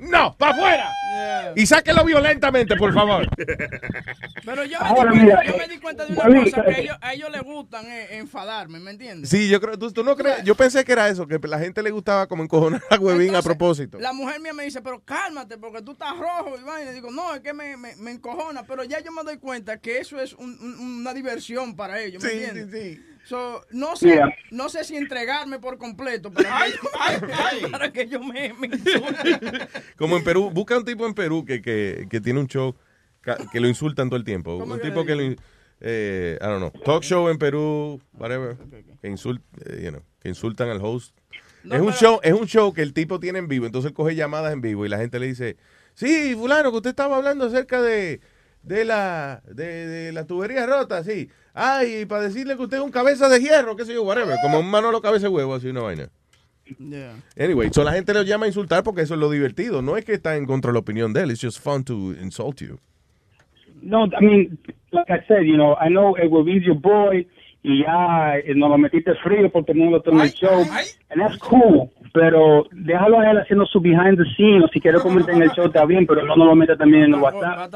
No, 0.00 0.34
para 0.38 0.52
afuera. 0.52 0.90
Y 1.54 1.66
sáquelo 1.66 2.04
violentamente, 2.04 2.76
por 2.76 2.92
favor. 2.92 3.28
Pero 4.44 4.64
yo, 4.64 4.78
Ahora, 4.80 5.10
me, 5.10 5.18
di, 5.18 5.24
mira, 5.24 5.44
yo 5.44 5.56
me 5.56 5.68
di 5.68 5.78
cuenta 5.78 6.04
de 6.04 6.12
una 6.12 6.22
cosa, 6.44 6.64
que 6.64 6.70
eh, 6.70 6.80
ellos, 6.82 6.96
a 7.00 7.14
ellos 7.14 7.30
les 7.30 7.42
gustan 7.42 7.86
eh, 7.86 8.18
enfadarme, 8.18 8.78
¿me 8.86 8.92
entiendes? 8.92 9.28
Sí, 9.28 9.48
yo 9.48 9.60
creo, 9.60 9.76
tú, 9.76 9.90
tú 9.90 10.04
no 10.04 10.14
crees, 10.16 10.44
yo 10.44 10.54
pensé 10.54 10.84
que 10.84 10.92
era 10.92 11.08
eso, 11.08 11.26
que 11.26 11.38
la 11.48 11.58
gente 11.58 11.82
le 11.82 11.90
gustaba 11.90 12.26
como 12.28 12.44
encojonar 12.44 12.80
a 12.88 12.96
Huevín 12.96 13.34
a 13.34 13.42
propósito. 13.42 13.98
La 13.98 14.12
mujer 14.12 14.40
mía 14.40 14.52
me 14.54 14.64
dice, 14.64 14.80
pero 14.80 15.00
cálmate, 15.04 15.58
porque 15.58 15.82
tú 15.82 15.92
estás 15.92 16.16
rojo 16.16 16.54
y 16.58 16.62
vaina. 16.64 16.92
Y 16.92 16.94
digo, 16.94 17.10
no, 17.10 17.34
es 17.34 17.40
que 17.40 17.52
me, 17.52 17.76
me, 17.76 17.96
me 17.96 18.12
encojona. 18.12 18.62
Pero 18.64 18.84
ya 18.84 19.00
yo 19.00 19.10
me 19.10 19.24
doy 19.24 19.38
cuenta 19.38 19.78
que 19.80 19.98
eso 19.98 20.20
es 20.20 20.32
un- 20.34 20.56
un- 20.60 20.78
una 21.00 21.12
diversión 21.12 21.74
para 21.74 22.00
ellos, 22.00 22.22
¿me 22.22 22.30
Sí, 22.30 22.36
entiendes? 22.44 23.00
So, 23.24 23.64
no, 23.72 23.96
sé, 23.96 24.06
Yeah. 24.06 24.28
no 24.52 24.68
sé 24.68 24.84
si 24.84 24.96
entregarme 24.96 25.58
por 25.58 25.78
completo 25.78 26.30
para 26.32 26.66
que, 27.60 27.68
para 27.68 27.92
que 27.92 28.06
yo 28.06 28.20
me, 28.20 28.52
me. 28.54 28.70
Como 29.96 30.16
en 30.16 30.22
Perú, 30.22 30.50
busca 30.52 30.78
un 30.78 30.84
tipo 30.84 31.04
en 31.06 31.14
Perú 31.14 31.44
que, 31.44 31.60
que, 31.60 32.06
que 32.08 32.20
tiene 32.20 32.38
un 32.38 32.46
show 32.46 32.76
que 33.50 33.58
lo 33.58 33.66
insultan 33.66 34.08
todo 34.08 34.16
el 34.16 34.24
tiempo. 34.24 34.54
Un 34.56 34.80
tipo 34.80 35.04
que 35.04 35.16
lo, 35.16 35.34
eh, 35.80 36.38
I 36.40 36.44
don't 36.44 36.58
know, 36.58 36.82
talk 36.84 37.02
show 37.02 37.28
en 37.28 37.38
Perú, 37.38 38.00
whatever, 38.14 38.56
que, 39.00 39.08
insult, 39.08 39.40
eh, 39.64 39.82
you 39.84 39.90
know, 39.90 40.02
que 40.20 40.28
insultan 40.28 40.68
al 40.68 40.80
host. 40.82 41.16
es 41.64 41.80
un 41.80 41.92
show, 41.92 42.20
es 42.22 42.32
un 42.32 42.46
show 42.46 42.72
que 42.72 42.82
el 42.82 42.92
tipo 42.92 43.20
tiene 43.20 43.38
en 43.38 43.48
vivo, 43.48 43.66
entonces 43.66 43.90
él 43.90 43.94
coge 43.94 44.14
llamadas 44.14 44.52
en 44.52 44.60
vivo 44.60 44.86
y 44.86 44.88
la 44.88 44.98
gente 44.98 45.18
le 45.18 45.26
dice, 45.26 45.56
sí, 45.94 46.34
fulano, 46.34 46.70
que 46.70 46.76
usted 46.76 46.90
estaba 46.90 47.16
hablando 47.16 47.46
acerca 47.46 47.82
de, 47.82 48.20
de 48.62 48.84
la, 48.84 49.42
de, 49.46 49.86
de 49.86 50.12
la 50.12 50.24
tubería 50.24 50.66
rota, 50.66 51.02
sí. 51.04 51.28
Ay, 51.54 52.04
para 52.04 52.22
decirle 52.22 52.56
que 52.56 52.62
usted 52.62 52.76
es 52.76 52.82
un 52.82 52.90
cabeza 52.90 53.28
de 53.28 53.40
hierro, 53.40 53.76
qué 53.76 53.84
sé 53.84 53.94
yo, 53.94 54.02
whatever, 54.02 54.36
como 54.42 54.60
un 54.60 54.70
Manolo 54.70 55.00
cabeza 55.00 55.26
de 55.26 55.30
huevo, 55.30 55.54
así 55.54 55.68
una 55.68 55.82
vaina. 55.82 56.10
Anyway, 57.38 57.70
so 57.72 57.84
la 57.84 57.92
gente 57.92 58.12
lo 58.12 58.22
llama 58.22 58.46
a 58.46 58.48
insultar 58.48 58.82
porque 58.82 59.02
eso 59.02 59.14
es 59.14 59.20
lo 59.20 59.30
divertido. 59.30 59.82
No 59.82 59.96
es 59.96 60.04
que 60.04 60.14
está 60.14 60.36
en 60.36 60.46
contra 60.46 60.70
de 60.70 60.74
la 60.74 60.80
opinión 60.80 61.12
de 61.12 61.22
él. 61.22 61.30
It's 61.30 61.40
just 61.40 61.60
fun 61.60 61.84
to 61.84 62.12
insult 62.20 62.60
you. 62.60 62.78
No, 63.82 64.04
I 64.04 64.20
mean, 64.24 64.58
like 64.92 65.10
I 65.10 65.20
said, 65.28 65.44
you 65.46 65.56
know, 65.56 65.76
I 65.80 65.88
know 65.88 66.16
it 66.16 66.30
will 66.30 66.44
your 66.64 66.74
boy 66.76 67.26
y 67.62 67.82
ya 67.82 68.36
eh, 68.38 68.54
nos 68.54 68.70
lo 68.70 68.78
metiste 68.78 69.14
frío 69.16 69.50
por 69.50 69.64
tenerlo 69.64 70.00
todo 70.00 70.14
en 70.14 70.20
el 70.22 70.32
show. 70.32 70.60
And 71.10 71.20
that's 71.20 71.38
cool. 71.38 71.90
Pero 72.12 72.64
déjalo 72.72 73.20
a 73.20 73.30
él 73.30 73.38
haciendo 73.38 73.66
su 73.66 73.80
behind 73.80 74.16
the 74.16 74.24
scenes. 74.36 74.70
Si 74.72 74.80
quiere 74.80 74.98
comentar 75.00 75.34
en 75.34 75.42
el 75.42 75.50
show 75.50 75.66
está 75.66 75.84
bien, 75.84 76.06
pero 76.06 76.22
no 76.24 76.34
nos 76.36 76.46
lo 76.46 76.54
meta 76.54 76.76
también 76.76 77.04
en 77.04 77.14
el 77.14 77.20
WhatsApp. 77.20 77.74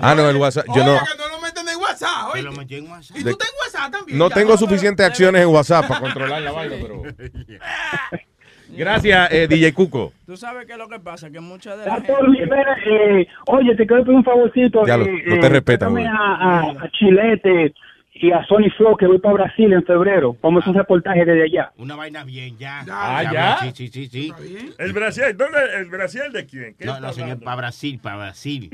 Ah, 0.00 0.14
no, 0.16 0.28
el 0.28 0.36
WhatsApp. 0.36 0.66
Yo 0.74 0.84
no, 0.84 0.94
No 0.94 1.28
lo 1.36 1.40
meten 1.42 1.68
en 1.68 1.76
WhatsApp, 1.80 2.34
oye. 2.34 2.42
Y 2.42 3.22
De- 3.22 3.30
tú 3.32 3.38
ten 3.38 3.48
WhatsApp 3.62 3.92
también. 3.92 4.18
no 4.18 4.28
ya, 4.30 4.34
tengo 4.34 4.56
suficientes 4.56 5.06
acciones 5.06 5.42
en 5.42 5.48
WhatsApp 5.48 5.86
para 5.86 6.00
controlar 6.00 6.42
la 6.42 6.52
vaina, 6.58 6.74
pero. 6.80 7.02
Gracias, 8.76 9.32
eh, 9.32 9.46
DJ 9.48 9.72
Cuco. 9.72 10.12
Tú 10.26 10.36
sabes 10.36 10.66
qué 10.66 10.72
es 10.72 10.78
lo 10.78 10.88
que 10.88 11.00
pasa, 11.00 11.30
que 11.30 11.40
muchas 11.40 11.78
de 11.78 11.86
la 11.86 11.96
Pastor, 11.96 12.24
gente... 12.26 12.42
espera, 12.44 12.76
eh, 12.86 13.26
oye, 13.46 13.74
te 13.74 13.86
quiero 13.86 14.04
pedir 14.04 14.16
un 14.18 14.24
favorcito. 14.24 14.86
Ya 14.86 14.96
lo- 14.96 15.06
eh, 15.06 15.22
no 15.26 15.40
te 15.40 15.46
eh, 15.46 15.50
respetan, 15.50 15.90
güey. 15.90 16.04
a, 16.04 16.10
a, 16.12 16.60
a 16.84 16.90
Chilete 16.90 17.74
y 18.14 18.30
a 18.32 18.44
Sony 18.46 18.68
Flow 18.76 18.96
que 18.96 19.06
voy 19.06 19.18
para 19.18 19.34
Brasil 19.34 19.72
en 19.72 19.84
febrero. 19.84 20.36
Vamos 20.42 20.60
a 20.60 20.64
hacer 20.64 20.72
un 20.72 20.78
reportaje 20.78 21.24
desde 21.24 21.44
allá. 21.44 21.72
Una 21.78 21.96
vaina 21.96 22.24
bien, 22.24 22.56
ya. 22.58 22.84
Ah, 22.90 23.22
¿ya? 23.32 23.58
Sí, 23.60 23.70
sí, 23.74 23.88
sí, 23.88 24.06
sí. 24.08 24.32
¿El 24.78 24.92
Brasil? 24.92 25.24
¿Dónde? 25.36 25.58
¿El 25.78 25.86
Brasil 25.86 26.22
de 26.32 26.44
quién? 26.46 26.74
¿Qué 26.78 26.84
No, 26.84 27.00
no, 27.00 27.12
señor, 27.12 27.22
hablando? 27.30 27.44
para 27.44 27.56
Brasil, 27.56 27.98
para 28.02 28.16
Brasil. 28.16 28.70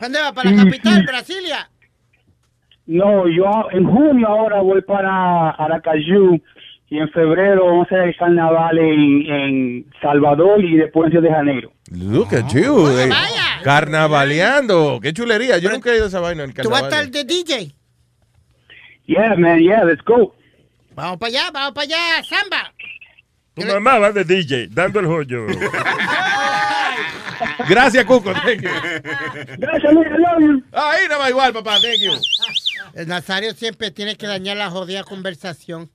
¿Dónde 0.00 0.20
va? 0.20 0.32
¿Para 0.32 0.50
la 0.50 0.64
capital, 0.64 1.04
Brasilia? 1.06 1.68
No, 2.86 3.26
yo 3.28 3.68
en 3.72 3.84
junio 3.86 4.28
ahora 4.28 4.60
voy 4.60 4.82
para 4.82 5.50
Aracayú 5.50 6.38
y 6.90 6.98
en 6.98 7.08
febrero 7.10 7.66
vamos 7.66 7.86
a 7.90 7.94
hacer 7.94 8.08
el 8.08 8.16
carnaval 8.16 8.78
en, 8.78 9.32
en 9.32 9.86
Salvador 10.00 10.62
y 10.64 10.76
después 10.76 11.06
en 11.06 11.12
Río 11.12 11.20
de 11.22 11.30
Janeiro. 11.30 11.72
Look 11.90 12.34
at 12.34 12.48
you. 12.52 12.88
eh, 12.98 13.10
carnavaleando. 13.62 15.00
Qué 15.02 15.12
chulería. 15.12 15.58
Yo 15.58 15.70
nunca 15.70 15.90
he 15.90 15.96
ido 15.96 16.04
a 16.04 16.08
esa 16.08 16.20
vaina 16.20 16.44
en 16.44 16.50
el 16.50 16.56
¿Tú 16.56 16.70
vas 16.70 16.82
a 16.82 16.88
carnaval. 16.88 17.06
estar 17.06 17.26
de 17.26 17.34
DJ? 17.34 17.74
Yeah, 19.06 19.34
man, 19.36 19.58
yeah, 19.60 19.84
let's 19.84 20.02
go. 20.04 20.34
Vamos 20.94 21.18
para 21.18 21.28
allá, 21.30 21.50
vamos 21.52 21.72
para 21.74 21.84
allá, 21.84 22.24
samba. 22.24 22.72
Tu 23.54 23.64
mamá 23.66 23.98
va 23.98 24.12
de 24.12 24.24
DJ, 24.24 24.68
dando 24.70 25.00
el 25.00 25.06
joyo. 25.06 25.46
Gracias, 27.68 28.04
Cuco. 28.04 28.32
Thank 28.32 28.62
you. 28.62 28.68
Gracias, 29.58 29.92
you. 29.92 30.62
Ahí 30.72 31.08
no 31.08 31.18
va 31.18 31.30
igual, 31.30 31.52
papá. 31.52 31.78
Thank 31.80 31.98
you. 32.00 32.12
El 32.94 33.08
Nazario 33.08 33.52
siempre 33.54 33.90
tiene 33.90 34.16
que 34.16 34.26
dañar 34.26 34.56
la 34.56 34.70
jodida 34.70 35.04
conversación. 35.04 35.90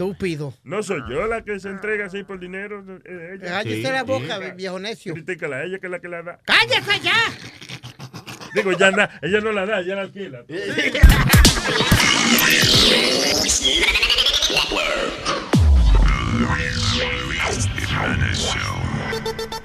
Estúpido. 0.00 0.52
No 0.62 0.82
soy 0.82 1.00
yo 1.08 1.26
la 1.26 1.42
que 1.42 1.58
se 1.58 1.70
entrega 1.70 2.04
así 2.04 2.22
por 2.22 2.38
dinero. 2.38 2.84
eh, 3.06 3.36
ella. 3.40 3.46
Cállese 3.62 3.90
la 3.90 4.02
boca, 4.02 4.38
viejo 4.54 4.78
necio. 4.78 5.14
Critícala 5.14 5.56
a 5.56 5.64
ella 5.64 5.78
que 5.78 5.86
es 5.86 5.90
la 5.90 6.00
que 6.00 6.08
la 6.08 6.22
da. 6.22 6.38
¡Cállese 6.44 7.00
ya! 7.02 7.14
Digo, 8.54 8.72
ya 8.72 8.90
na- 8.90 9.08
ella 9.22 9.40
no 9.40 9.52
la 9.52 9.64
da, 9.64 9.80
ella 9.80 9.94
la 9.94 10.02
alquila. 10.02 10.44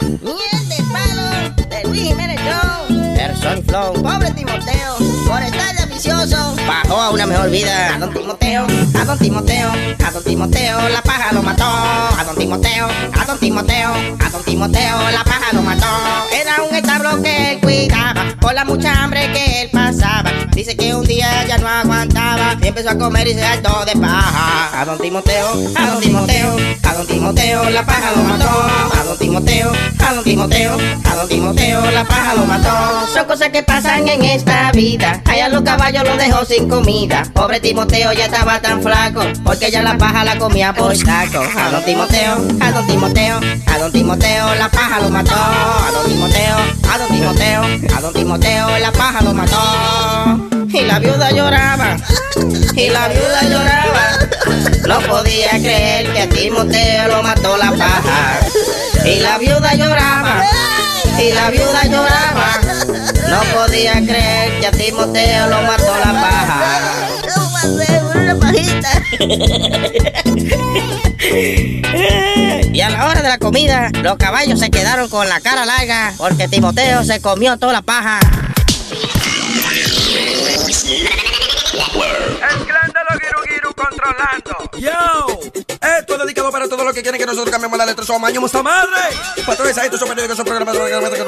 Miel 0.01 0.69
de 0.69 0.83
palo 0.91 1.65
de 1.69 1.83
Luis 1.87 2.01
Jiménez 2.03 2.39
Show. 2.41 3.15
Person 3.15 3.63
Flow. 3.65 3.93
Pobre 4.01 4.31
Timoteo, 4.31 4.97
por 5.27 5.41
estar 5.41 5.75
ambicioso, 6.09 6.55
bajó 6.67 6.99
a 6.99 7.09
una 7.11 7.25
mejor 7.27 7.49
vida. 7.51 7.93
A 7.93 7.99
don 7.99 8.13
Timoteo, 8.13 8.65
a 8.99 9.05
don 9.05 9.19
Timoteo, 9.19 9.71
a 10.03 10.11
don 10.11 10.23
Timoteo, 10.23 10.89
la 10.89 11.01
paja 11.01 11.31
lo 11.31 11.43
mató. 11.43 11.65
A 11.65 12.23
don 12.25 12.35
Timoteo, 12.35 12.87
a 13.19 13.25
don 13.25 13.39
Timoteo, 13.39 13.93
a 14.19 14.29
don 14.29 14.43
Timoteo, 14.43 15.11
la 15.11 15.23
paja 15.23 15.53
lo 15.53 15.61
mató. 15.61 15.87
Era 16.33 16.63
un 16.63 16.75
establo 16.75 17.21
que 17.21 17.51
él 17.51 17.61
cuidaba, 17.61 18.25
por 18.39 18.53
la 18.53 18.65
mucha 18.65 19.03
hambre 19.03 19.31
que 19.31 19.61
él 19.61 19.69
pasaba. 19.71 20.31
Dice 20.53 20.75
que 20.75 20.95
un 20.95 21.05
día 21.05 21.45
ya 21.47 21.57
no 21.57 21.67
aguantaba 21.67 22.55
y 22.61 22.67
empezó 22.67 22.89
a 22.89 22.97
comer 22.97 23.27
y 23.27 23.33
se 23.33 23.43
hartó 23.43 23.85
de 23.85 23.95
paja. 23.99 24.81
A 24.81 24.85
don 24.85 24.97
Timoteo, 24.97 25.47
a 25.75 25.87
don 25.87 26.01
Timoteo, 26.01 26.57
a 26.83 26.93
don 26.93 27.07
Timoteo, 27.07 27.69
la 27.69 27.85
paja 27.85 28.11
lo 28.15 28.23
mató. 28.23 28.49
A 28.99 29.03
don 29.03 29.17
Timoteo, 29.17 29.71
a 29.99 30.13
don 30.13 30.23
Timoteo, 30.23 30.77
a 31.05 31.15
don 31.15 31.27
Timoteo, 31.27 31.91
la 31.91 32.03
paja 32.05 32.33
lo 32.35 32.45
mató. 32.45 33.07
Son 33.13 33.25
cosas 33.25 33.49
que 33.49 33.61
pasan 33.61 34.07
en 34.07 34.23
esta 34.23 34.71
vida. 34.71 35.21
Allá 35.25 35.49
los 35.49 35.61
caballos 35.61 35.90
los 35.99 36.17
dejó 36.17 36.45
sin 36.45 36.69
comida. 36.69 37.23
Pobre 37.33 37.59
Timoteo 37.59 38.13
ya 38.13 38.25
estaba 38.25 38.61
tan 38.61 38.81
flaco, 38.81 39.23
porque 39.43 39.69
ya 39.69 39.81
la 39.81 39.97
paja 39.97 40.23
la 40.23 40.37
comía 40.37 40.73
por 40.73 40.95
saco. 40.95 41.39
A 41.57 41.69
don 41.69 41.83
Timoteo, 41.83 42.37
a 42.61 42.71
don 42.71 42.87
Timoteo, 42.87 43.39
a 43.67 43.77
don 43.77 43.91
Timoteo, 43.91 44.55
la 44.55 44.69
paja 44.69 44.99
lo 45.01 45.09
mató. 45.09 45.35
A 45.35 45.91
don 45.91 46.05
Timoteo, 46.07 46.55
a 46.89 46.97
don 46.97 47.07
Timoteo, 47.09 47.63
a 47.95 48.01
don 48.01 48.13
Timoteo, 48.13 48.79
la 48.79 48.91
paja 48.91 49.21
lo 49.21 49.33
mató. 49.33 50.49
Y 50.69 50.81
la 50.85 50.99
viuda 50.99 51.31
lloraba, 51.31 51.97
y 52.75 52.89
la 52.89 53.07
viuda 53.09 53.41
lloraba. 53.43 54.03
No 54.87 54.99
podía 55.01 55.49
creer 55.51 56.13
que 56.13 56.21
a 56.21 56.29
Timoteo 56.29 57.07
lo 57.09 57.23
mató 57.23 57.57
la 57.57 57.71
paja. 57.71 58.39
Y 59.05 59.19
la 59.19 59.37
viuda 59.37 59.73
lloraba, 59.75 60.43
y 61.19 61.31
la 61.33 61.49
viuda 61.49 61.83
lloraba. 61.85 62.80
No 63.31 63.39
podía 63.53 63.93
creer 63.93 64.59
que 64.59 64.67
a 64.67 64.71
Timoteo 64.71 65.47
lo 65.47 65.61
mató 65.61 65.97
la 66.03 66.11
paja. 66.11 67.07
una 68.13 68.35
pajita. 68.41 68.91
Y 72.73 72.81
a 72.81 72.89
la 72.89 73.07
hora 73.07 73.21
de 73.21 73.29
la 73.29 73.37
comida, 73.37 73.89
los 74.01 74.17
caballos 74.17 74.59
se 74.59 74.69
quedaron 74.69 75.07
con 75.07 75.29
la 75.29 75.39
cara 75.39 75.65
larga 75.65 76.13
porque 76.17 76.49
Timoteo 76.49 77.05
se 77.05 77.21
comió 77.21 77.55
toda 77.55 77.71
la 77.71 77.81
paja. 77.81 78.19
Controlando. 83.81 84.69
Yo, 84.77 85.27
esto 85.99 86.13
es 86.13 86.19
dedicado 86.19 86.51
para 86.51 86.67
todos 86.67 86.85
los 86.85 86.93
que 86.93 87.01
quieren 87.01 87.19
que 87.19 87.25
nosotros 87.25 87.51
cambiemos 87.51 87.77
la 87.77 87.85
letra. 87.85 88.05
Somos 88.05 88.27
años, 88.29 88.43
esta 88.45 88.61
madre. 88.63 89.01
Patrones, 89.45 89.77
estos 89.77 89.99
son 89.99 90.09
periódicos, 90.09 90.37
son 90.37 90.45
programas. 90.45 90.75
El 90.75 90.81
hombre 90.81 91.09
de 91.09 91.25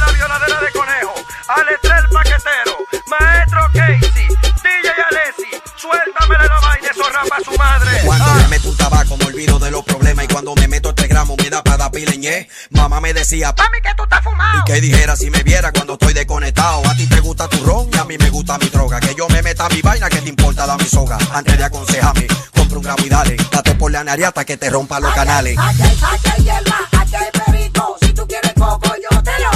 la 0.00 0.12
violadera 0.12 0.60
de 0.60 0.72
conejo. 0.72 1.14
Aletre 1.48 1.90
el 1.98 2.08
paquetero. 2.10 2.76
Maestro 3.06 3.60
Casey. 3.72 4.28
DJ 4.62 4.90
Alessi. 5.10 5.65
Suéltamele 5.78 6.46
la 6.48 6.60
vaina, 6.60 6.88
eso 6.90 7.02
rapa 7.10 7.36
su 7.44 7.58
madre. 7.58 8.00
Cuando 8.04 8.34
me 8.34 8.48
meto 8.48 8.68
un 8.70 8.76
tabaco 8.76 9.16
me 9.18 9.24
olvido 9.26 9.58
de 9.58 9.70
los 9.70 9.84
problemas 9.84 10.24
y 10.24 10.28
cuando 10.28 10.54
me 10.54 10.68
meto 10.68 10.88
este 10.90 11.06
gramo 11.06 11.36
me 11.36 11.50
da 11.50 11.62
para 11.62 11.76
dar 11.76 11.90
pileñé. 11.90 12.48
Mamá 12.70 13.00
me 13.00 13.12
decía, 13.12 13.54
Mami, 13.56 13.80
que 13.82 13.94
tú 13.94 14.02
estás 14.04 14.24
fumado. 14.24 14.60
y 14.60 14.72
que 14.72 14.80
dijera 14.80 15.16
si 15.16 15.30
me 15.30 15.42
viera 15.42 15.72
cuando 15.72 15.94
estoy 15.94 16.14
desconectado. 16.14 16.82
A 16.88 16.94
ti 16.96 17.06
te 17.06 17.20
gusta 17.20 17.48
tu 17.48 17.62
ron 17.64 17.88
y 17.92 17.98
a 17.98 18.04
mí 18.04 18.16
me 18.18 18.30
gusta 18.30 18.56
mi 18.58 18.68
droga. 18.68 19.00
Que 19.00 19.14
yo 19.14 19.28
me 19.28 19.42
meta 19.42 19.68
mi 19.68 19.82
vaina, 19.82 20.08
que 20.08 20.20
te 20.22 20.28
importa 20.28 20.66
da 20.66 20.76
mi 20.76 20.84
soga. 20.84 21.18
Antes 21.32 21.58
de 21.58 21.64
aconsejarme, 21.64 22.26
compra 22.54 22.78
un 22.78 22.82
gramo 22.84 23.04
y 23.04 23.08
dale. 23.08 23.36
Date 23.50 23.74
por 23.74 23.90
la 23.92 24.02
nariz 24.02 24.26
hasta 24.26 24.44
que 24.44 24.56
te 24.56 24.70
rompa 24.70 24.98
los 25.00 25.12
canales. 25.14 25.56
Aquí 25.58 25.82
hay, 25.82 25.98
aquí 26.14 26.30
hay 26.36 26.42
hierba, 26.44 26.78
hay 26.92 27.44
perico. 27.52 27.96
Si 28.00 28.12
tú 28.14 28.26
quieres 28.26 28.52
coco, 28.54 28.92
yo 29.10 29.22
te 29.22 29.32
lo 29.40 29.55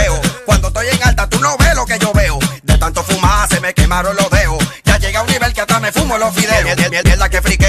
me 3.71 3.73
quemaron 3.73 4.15
los 4.17 4.29
dedos. 4.29 4.57
Ya 4.83 4.97
llega 4.97 5.19
a 5.19 5.23
un 5.23 5.29
nivel 5.29 5.53
que 5.53 5.61
hasta 5.61 5.79
me 5.79 5.91
fumo 5.91 6.17
los 6.17 6.35
fideos. 6.35 6.77
Mierda 7.03 7.29
que 7.29 7.41
fric 7.41 7.60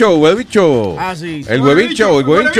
el 0.00 0.20
Huevin 0.20 0.22
Show, 0.22 0.22
Huevin 0.22 0.48
Show. 0.48 0.96
Ah, 0.98 1.16
sí. 1.16 1.44
El 1.48 1.60
Huevin 1.60 1.88
Show, 1.90 2.20
el 2.20 2.26
Huevin 2.26 2.50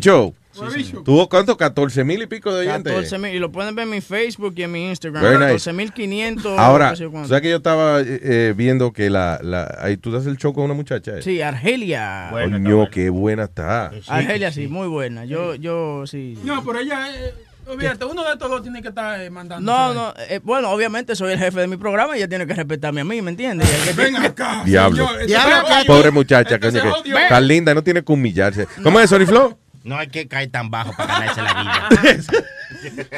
Show, 0.00 0.34
el. 0.34 0.34
Sí, 0.72 0.84
sí. 0.84 0.96
¿Tuvo 1.04 1.28
cuánto? 1.28 1.56
14 1.56 2.04
mil 2.04 2.22
y 2.22 2.26
pico 2.26 2.52
de 2.52 2.60
oyentes. 2.68 2.92
14 2.92 3.18
mil, 3.18 3.34
y 3.34 3.38
lo 3.38 3.52
pueden 3.52 3.74
ver 3.74 3.84
en 3.84 3.90
mi 3.90 4.00
Facebook 4.00 4.54
y 4.56 4.62
en 4.64 4.72
mi 4.72 4.88
Instagram. 4.88 5.22
Very 5.22 5.52
nice. 5.52 5.70
14.500. 5.70 6.58
Ahora, 6.58 6.90
no 6.90 6.96
sé 6.96 7.06
cuánto. 7.06 7.28
¿sabes 7.28 7.42
que 7.42 7.50
yo 7.50 7.56
estaba 7.56 8.00
eh, 8.00 8.20
eh, 8.22 8.54
viendo 8.56 8.92
que 8.92 9.10
la, 9.10 9.38
la 9.42 9.78
ahí 9.80 9.96
tú 9.96 10.10
das 10.10 10.26
el 10.26 10.36
show 10.36 10.52
con 10.52 10.64
una 10.64 10.74
muchacha? 10.74 11.18
eh? 11.18 11.22
Sí, 11.22 11.40
Argelia. 11.40 12.28
Coño, 12.30 12.90
qué 12.90 13.10
buena 13.10 13.44
está. 13.44 13.92
Argelia, 14.08 14.50
sí, 14.52 14.66
muy 14.68 14.88
buena. 14.88 15.24
Yo, 15.24 15.54
yo, 15.54 16.06
sí. 16.06 16.36
No, 16.44 16.64
pero 16.64 16.80
ella, 16.80 17.08
eh, 17.14 17.34
olvídate, 17.78 18.04
uno 18.04 18.24
de 18.24 18.32
estos 18.32 18.50
dos 18.50 18.62
tiene 18.62 18.82
que 18.82 18.88
estar 18.88 19.20
eh, 19.20 19.30
mandando. 19.30 19.70
No, 19.72 19.94
no, 19.94 20.14
eh, 20.18 20.40
bueno, 20.42 20.70
obviamente 20.70 21.14
soy 21.16 21.32
el 21.32 21.38
jefe 21.38 21.60
de 21.60 21.66
mi 21.66 21.76
programa 21.76 22.14
y 22.16 22.18
ella 22.18 22.28
tiene 22.28 22.46
que 22.46 22.54
respetarme 22.54 23.00
a 23.02 23.04
mí, 23.04 23.22
¿me 23.22 23.30
entiendes? 23.30 23.68
Ven 23.96 24.16
acá. 24.16 24.62
Diablo. 24.64 25.08
señor, 25.08 25.22
este. 25.22 25.84
Pobre 25.86 26.10
muchacha, 26.10 26.56
Este 26.56 26.80
coño, 26.80 26.92
odio. 26.94 27.16
que 27.16 27.22
tan 27.28 27.46
linda, 27.46 27.74
no 27.74 27.82
tiene 27.82 28.02
que 28.04 28.12
humillarse. 28.12 28.66
¿Cómo 28.82 28.98
es, 29.00 29.08
Sony 29.10 29.26
Flow? 29.26 29.58
No 29.84 29.96
hay 29.96 30.08
que 30.08 30.26
caer 30.28 30.50
tan 30.50 30.70
bajo 30.70 30.92
para 30.96 31.18
ganarse 31.20 31.42
la 31.42 31.54
vida. 31.54 31.88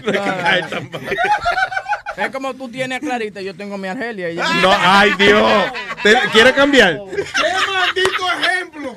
No 0.05 0.10
hay 0.10 0.12
que 0.12 0.20
caer 0.42 0.68
tan 0.70 0.90
bajo. 0.90 1.05
Es 2.16 2.30
como 2.30 2.55
tú 2.55 2.68
tienes 2.68 2.98
a 2.98 3.00
Clarita, 3.00 3.40
yo 3.40 3.55
tengo 3.55 3.74
a 3.76 3.78
mi 3.78 3.89
Argelia. 3.89 4.28
ella- 4.28 4.47
No, 4.62 4.70
ay 4.78 5.10
Dios. 5.18 5.64
¿Te- 6.02 6.18
¿Quiere 6.32 6.52
cambiar? 6.52 6.98
¡Qué 7.14 7.52
maldito 7.72 8.32
ejemplo! 8.40 8.97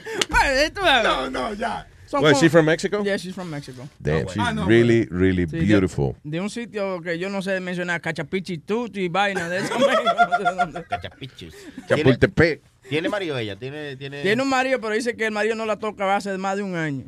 No, 1.03 1.29
no, 1.29 1.53
ya. 1.53 1.87
Son 2.13 2.21
Well, 2.21 2.31
is 2.31 2.37
como- 2.37 2.45
she 2.45 2.49
from 2.51 2.65
Mexico? 2.67 3.03
Yeah, 3.03 3.17
she's 3.17 3.33
from 3.33 3.49
Mexico. 3.49 3.89
Damn, 3.99 4.27
she's 4.27 4.37
Ah, 4.37 4.53
no, 4.53 4.67
really, 4.67 5.07
really 5.09 5.47
Sí, 5.47 5.57
de- 5.57 5.65
beautiful. 5.65 6.15
De, 6.23 6.39
un 6.39 6.49
sitio 6.51 7.01
que 7.01 7.17
yo 7.17 7.27
no 7.27 7.41
sé 7.41 7.59
mencionar, 7.59 8.01
Cachapichi, 8.01 8.59
Tutu 8.59 8.99
y 8.99 9.07
vaina 9.09 9.49
de 9.49 9.57
eso. 9.61 9.73
no. 10.71 10.83
Cachapichis. 10.87 11.55
Chapultepec. 11.89 12.61
¿Tiene 12.87 13.09
marido 13.09 13.35
ella? 13.37 13.55
¿Tiene, 13.55 13.95
tiene... 13.95 14.21
Tiene 14.21 14.43
un 14.43 14.49
marido, 14.49 14.79
pero 14.79 14.93
dice 14.93 15.15
que 15.15 15.25
el 15.25 15.31
marido 15.31 15.55
no 15.55 15.65
la 15.65 15.77
toca 15.79 16.15
hace 16.15 16.37
más 16.37 16.57
de 16.57 16.61
un 16.63 16.75
año. 16.75 17.05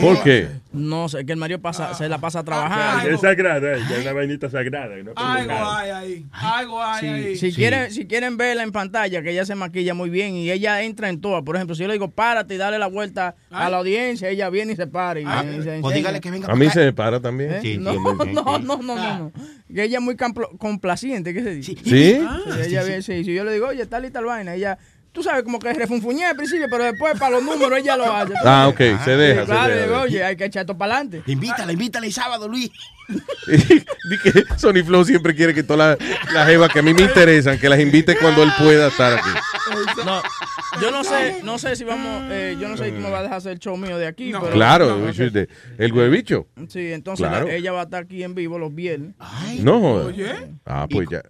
¿Por 0.00 0.22
qué? 0.24 0.48
No 0.72 1.08
sé, 1.08 1.24
que 1.24 1.32
el 1.32 1.38
marido 1.38 1.60
pasa, 1.60 1.94
se 1.94 2.08
la 2.08 2.18
pasa 2.18 2.40
Ah, 2.40 2.44
trabajando. 2.44 3.10
Es 3.10 3.20
sagrada, 3.20 3.76
es 3.76 3.82
una 4.02 4.12
vainita 4.12 4.50
sagrada. 4.50 4.96
no 4.96 5.12
Algo 5.16 5.52
hay 5.70 5.90
ahí. 5.90 6.26
Algo 6.32 6.82
hay 6.82 7.00
Sí, 7.00 7.06
ahí. 7.06 7.36
si, 7.36 7.52
quieren, 7.52 7.90
si 7.92 8.06
quieren 8.06 8.36
verla 8.36 8.62
en 8.64 8.72
pantalla, 8.72 9.22
que 9.22 9.30
ella 9.30 9.44
se 9.44 9.54
maquilla 9.54 9.94
muy 9.94 10.10
bien 10.10 10.34
y 10.34 10.50
ella 10.50 10.82
entra 10.82 11.08
en 11.08 11.20
todas. 11.20 11.42
Por 11.44 11.54
ejemplo, 11.56 11.74
si 11.76 11.82
yo 11.82 11.86
le 11.88 11.94
digo, 11.94 12.10
párate 12.10 12.54
y 12.54 12.56
dale 12.56 12.78
la 12.78 12.88
vuelta 12.88 13.36
a 13.50 13.70
la 13.70 13.78
audiencia, 13.78 14.28
ella 14.28 14.50
viene 14.50 14.72
y 14.72 14.76
se 14.76 14.86
para. 14.88 15.20
Y, 15.20 15.22
y 15.24 15.26
se 15.26 15.70
O 15.70 15.72
enseña. 15.74 15.94
dígale 15.94 16.20
que 16.20 16.30
venga 16.30 16.48
A 16.52 16.56
mí 16.56 16.68
se 16.70 16.80
me 16.80 16.92
para 16.92 17.20
también. 17.20 17.52
¿Eh? 17.62 17.78
no, 17.78 17.92
no, 17.94 18.14
no, 18.24 18.58
no, 18.58 18.76
no, 18.82 18.96
no. 19.18 19.32
Que 19.72 19.84
ella 19.84 19.98
es 19.98 20.04
muy 20.04 20.16
complaciente, 20.58 21.32
¿qué 21.32 21.42
se 21.42 21.54
dice? 21.54 21.76
¿Sí? 21.84 22.18
Ah, 22.28 22.40
ella 22.66 22.82
viene, 22.82 23.02
sí, 23.02 23.24
Si 23.24 23.32
yo 23.34 23.44
le 23.44 23.52
digo, 23.52 23.68
oye, 23.68 23.86
tal 23.86 24.04
y 24.04 24.10
tal 24.10 24.24
vaina, 24.24 24.54
ella, 24.54 24.78
tú 25.12 25.22
sabes, 25.22 25.42
como 25.42 25.58
que 25.58 25.72
refunfuñé 25.72 26.24
al 26.26 26.36
principio, 26.36 26.66
pero 26.70 26.84
después 26.84 27.18
para 27.18 27.32
los 27.36 27.42
números 27.42 27.78
ella 27.78 27.96
lo 27.96 28.12
hace. 28.14 28.32
Ah, 28.44 28.68
ok, 28.68 28.78
se 29.04 29.16
deja, 29.16 29.40
se 29.40 29.46
Claro, 29.46 29.74
deja. 29.74 29.86
digo, 29.86 30.00
oye, 30.00 30.24
hay 30.24 30.36
que 30.36 30.44
echar 30.46 30.62
esto 30.62 30.76
para 30.78 30.94
adelante. 30.96 31.22
Invítala, 31.30 31.72
invítala 31.72 32.06
el 32.06 32.12
sábado, 32.12 32.48
Luis. 32.48 32.70
Que 34.22 34.44
Sony 34.56 34.84
Flow 34.84 35.04
siempre 35.04 35.34
quiere 35.34 35.52
que 35.54 35.62
todas 35.64 35.98
las 35.98 36.32
las 36.32 36.46
jevas 36.48 36.70
que 36.72 36.78
a 36.78 36.82
mí 36.82 36.94
me 36.94 37.02
interesan, 37.02 37.58
que 37.58 37.68
las 37.68 37.80
invite 37.80 38.16
cuando 38.16 38.42
él 38.42 38.50
pueda 38.58 38.88
estar 38.88 39.14
aquí. 39.14 39.28
No, 40.04 40.22
yo 40.80 40.90
no 40.90 41.04
sé, 41.04 41.40
no 41.44 41.58
sé 41.58 41.76
si 41.76 41.84
vamos, 41.84 42.22
eh, 42.30 42.56
yo 42.60 42.68
no 42.68 42.76
sé 42.76 42.92
cómo 42.92 43.10
va 43.10 43.18
a 43.20 43.22
dejar 43.22 43.38
hacer 43.38 43.52
el 43.52 43.58
show 43.58 43.76
mío 43.76 43.98
de 43.98 44.06
aquí, 44.06 44.32
pero 44.32 44.50
Claro, 44.52 45.12
should 45.12 45.32
de- 45.32 45.48
el 45.78 45.92
huevicho. 45.92 46.46
Sí, 46.68 46.92
entonces 46.92 47.26
Claro. 47.26 47.46
la- 47.46 47.52
ella 47.54 47.70
va 47.72 47.80
a 47.80 47.84
estar 47.84 48.04
aquí 48.04 48.22
en 48.24 48.34
vivo 48.34 48.58
los 48.58 48.74
viernes. 48.74 49.14
No 49.60 49.78
jodas. 49.80 50.14
Ah, 50.66 50.86
pues 50.90 51.08
ya. 51.10 51.22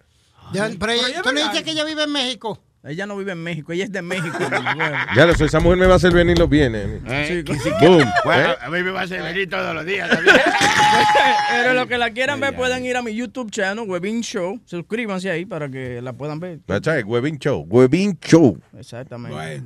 Ya, 0.53 0.69
pero 0.79 0.91
ella- 0.93 1.21
tú 1.21 1.31
le 1.31 1.43
dices 1.43 1.63
que 1.63 1.71
ella 1.71 1.83
vive 1.83 2.03
en 2.03 2.11
México. 2.11 2.59
Ella 2.83 3.05
no 3.05 3.15
vive 3.15 3.33
en 3.33 3.43
México, 3.43 3.73
ella 3.73 3.83
es 3.83 3.91
de 3.91 4.01
México. 4.01 4.37
Ya 5.15 5.25
lo 5.25 5.35
sé, 5.35 5.45
esa 5.45 5.59
mujer 5.59 5.77
me 5.77 5.85
va 5.85 5.93
a 5.93 5.95
hacer 5.97 6.13
venir 6.13 6.37
los 6.39 6.49
viernes. 6.49 7.01
Sí, 7.27 7.43
Boom. 7.79 8.09
Bueno, 8.23 8.51
¿eh? 8.51 8.55
a 8.59 8.69
mí 8.69 8.81
me 8.81 8.91
va 8.91 9.01
a 9.01 9.03
hacer 9.03 9.21
venir 9.21 9.49
todos 9.49 9.75
los 9.75 9.85
días. 9.85 10.09
Pero 11.51 11.73
los 11.73 11.85
que 11.87 11.97
la 11.97 12.11
quieran 12.11 12.39
ver 12.39 12.55
pueden 12.55 12.83
ir 12.85 12.97
a 12.97 13.01
mi 13.01 13.13
YouTube 13.13 13.51
channel, 13.51 13.87
Webin 13.87 14.21
Show. 14.21 14.59
Suscríbanse 14.65 15.29
ahí 15.29 15.45
para 15.45 15.69
que 15.69 16.01
la 16.01 16.13
puedan 16.13 16.39
ver. 16.39 16.59
Webin 17.05 17.37
Show. 17.37 17.65
Webin 17.69 18.17
Show. 18.19 18.59
Exactamente. 18.77 19.63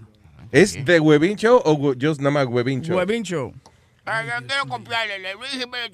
¿Es 0.51 0.83
de 0.83 0.99
Webin 0.99 1.37
Show 1.37 1.61
o 1.63 1.93
just 1.99 2.19
nada 2.19 2.31
más 2.31 2.47
Webin 2.47 2.81
Show? 2.81 2.97
Webin 2.97 3.23
Show. 3.23 3.53
yo 4.05 4.11
quiero 4.47 4.65
Luis 5.39 5.51
Jiménez 5.51 5.91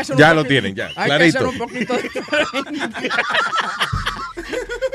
hacer 0.00 0.16
Ya 0.16 0.30
un 0.30 0.36
lo 0.36 0.44
tienen, 0.44 0.74
ya, 0.74 0.90
Hay 0.96 1.06
clarito. 1.08 1.38
que 1.38 1.44
hacer 1.44 1.46
un 1.46 1.58
poquito 1.58 1.94
de... 1.94 2.10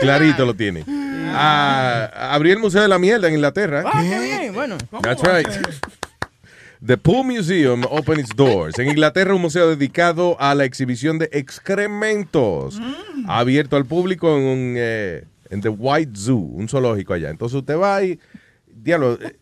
Clarito 0.01 0.45
lo 0.45 0.53
tiene. 0.55 0.83
Ah, 1.33 2.09
abrí 2.33 2.51
el 2.51 2.59
Museo 2.59 2.81
de 2.81 2.87
la 2.87 2.99
Mierda 2.99 3.27
en 3.27 3.35
Inglaterra. 3.35 3.83
Ah, 3.85 4.01
qué 4.03 4.19
bien, 4.19 4.53
bueno. 4.53 4.77
That's 5.01 5.21
right. 5.23 5.47
The 6.85 6.97
Pool 6.97 7.25
Museum 7.25 7.83
opened 7.89 8.19
its 8.21 8.35
doors. 8.35 8.77
En 8.79 8.87
Inglaterra, 8.89 9.35
un 9.35 9.41
museo 9.41 9.69
dedicado 9.69 10.35
a 10.39 10.55
la 10.55 10.65
exhibición 10.65 11.19
de 11.19 11.29
excrementos. 11.31 12.79
Abierto 13.27 13.75
al 13.77 13.85
público 13.85 14.35
en, 14.35 14.43
un, 14.43 14.73
eh, 14.77 15.25
en 15.51 15.61
The 15.61 15.69
White 15.69 16.13
Zoo, 16.17 16.37
un 16.39 16.67
zoológico 16.67 17.13
allá. 17.13 17.29
Entonces 17.29 17.57
usted 17.59 17.77
va 17.77 18.03
y. 18.03 18.19
Diablo, 18.73 19.19
eh, 19.21 19.35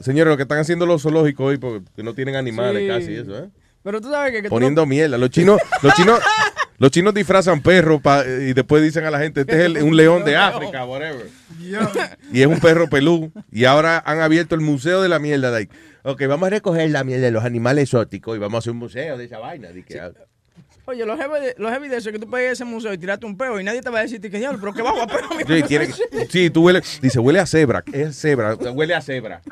señores, 0.00 0.30
lo 0.32 0.36
que 0.38 0.44
están 0.44 0.58
haciendo 0.58 0.86
los 0.86 1.02
zoológicos 1.02 1.46
hoy, 1.46 1.58
porque 1.58 1.84
no 2.02 2.14
tienen 2.14 2.34
animales 2.34 2.82
Sí. 2.82 2.88
casi, 2.88 3.14
eso, 3.14 3.38
¿eh? 3.44 3.50
Pero 3.82 4.00
tú 4.00 4.10
sabes 4.10 4.32
que... 4.32 4.42
que 4.42 4.48
Poniendo 4.48 4.80
no- 4.82 4.86
mierda. 4.86 5.18
Los 5.18 5.28
chinos, 5.30 5.60
los 5.82 5.92
chinos, 5.94 6.18
los 6.78 6.90
chinos 6.90 7.14
disfrazan 7.14 7.60
perros 7.62 8.00
pa- 8.00 8.24
y 8.26 8.52
después 8.52 8.82
dicen 8.82 9.04
a 9.04 9.10
la 9.10 9.18
gente, 9.18 9.42
este 9.42 9.52
es 9.58 9.64
el- 9.66 9.82
un 9.82 9.96
león 9.96 10.24
de 10.24 10.36
África, 10.36 10.84
whatever. 10.84 11.26
Y 12.32 12.40
es 12.42 12.46
un 12.46 12.60
perro 12.60 12.88
pelú. 12.88 13.32
Y 13.50 13.64
ahora 13.64 14.02
han 14.04 14.20
abierto 14.20 14.54
el 14.54 14.60
museo 14.60 15.02
de 15.02 15.08
la 15.08 15.18
mierda 15.18 15.50
de 15.50 15.56
ahí. 15.58 15.68
Ok, 16.02 16.22
vamos 16.28 16.46
a 16.46 16.50
recoger 16.50 16.88
la 16.90 17.02
mierda 17.04 17.24
de 17.26 17.32
los 17.32 17.44
animales 17.44 17.84
exóticos 17.84 18.36
y 18.36 18.38
vamos 18.38 18.54
a 18.54 18.58
hacer 18.60 18.72
un 18.72 18.78
museo 18.78 19.16
de 19.18 19.24
esa 19.24 19.38
vaina. 19.38 19.68
Que- 19.86 20.00
Oye, 20.88 21.04
los 21.04 21.18
de, 21.18 21.54
los 21.58 21.72
jefes 21.72 21.90
de 21.90 21.96
eso, 21.96 22.12
que 22.12 22.18
tú 22.20 22.30
puedes 22.30 22.44
ir 22.44 22.50
a 22.50 22.52
ese 22.52 22.64
museo 22.64 22.92
y 22.92 22.98
tirarte 22.98 23.26
un 23.26 23.36
peo 23.36 23.58
y 23.60 23.64
nadie 23.64 23.82
te 23.82 23.90
va 23.90 23.98
a 23.98 24.02
decir 24.02 24.20
que 24.20 24.28
diablo, 24.30 24.58
pero 24.60 24.72
que 24.72 24.82
bajo 24.82 25.02
a 25.02 25.06
peo. 25.08 25.28
mi 25.36 25.42
Sí, 25.42 25.62
tiene 25.66 25.88
sí, 26.30 26.48
tú 26.50 26.62
hueles, 26.64 27.00
dice, 27.02 27.18
huele 27.18 27.40
a 27.40 27.46
cebra, 27.46 27.82
es 27.92 28.16
cebra, 28.16 28.54
huele 28.54 28.94
a 28.94 29.00
cebra. 29.00 29.42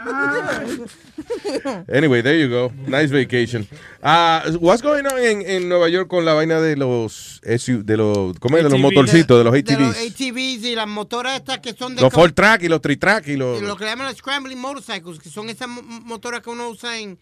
Anyway, 1.93 2.23
there 2.23 2.39
you 2.41 2.49
go. 2.49 2.73
Nice 2.87 3.09
vacation. 3.13 3.67
Ah, 4.03 4.45
what's 4.61 4.83
going 4.83 5.05
on 5.07 5.19
en, 5.19 5.43
en 5.49 5.69
Nueva 5.69 5.89
York 5.89 6.09
con 6.09 6.25
la 6.25 6.35
vaina 6.35 6.61
de 6.61 6.77
los 6.77 7.41
de 7.43 7.97
los, 7.97 8.39
¿cómo 8.39 8.57
es? 8.57 8.63
De 8.65 8.71
los 8.71 8.79
ATVs. 8.79 8.81
motorcitos, 8.83 9.39
de 9.39 9.45
los 9.45 9.53
De 9.53 9.63
los 9.79 9.97
ATVs. 9.97 10.13
ATVs 10.13 10.65
y 10.65 10.75
las 10.75 10.87
motoras 10.89 11.37
estas 11.37 11.59
que 11.59 11.73
son 11.75 11.97
de... 11.97 12.03
Los 12.03 12.13
four 12.13 12.33
track 12.33 12.63
y 12.63 12.69
los 12.69 12.81
tri 12.81 12.97
track 12.97 13.29
y 13.29 13.37
los 13.37 13.61
y 13.61 13.65
lo 13.65 13.77
que 13.77 13.85
le 13.85 13.91
llaman 13.91 14.07
los 14.07 14.17
scrambling 14.17 14.57
motorcycles, 14.59 15.19
que 15.19 15.29
son 15.29 15.49
esas 15.49 15.69
mo- 15.69 15.83
motoras 15.83 16.43
que 16.43 16.51
uno 16.51 16.69
usa 16.69 16.99
en, 16.99 17.19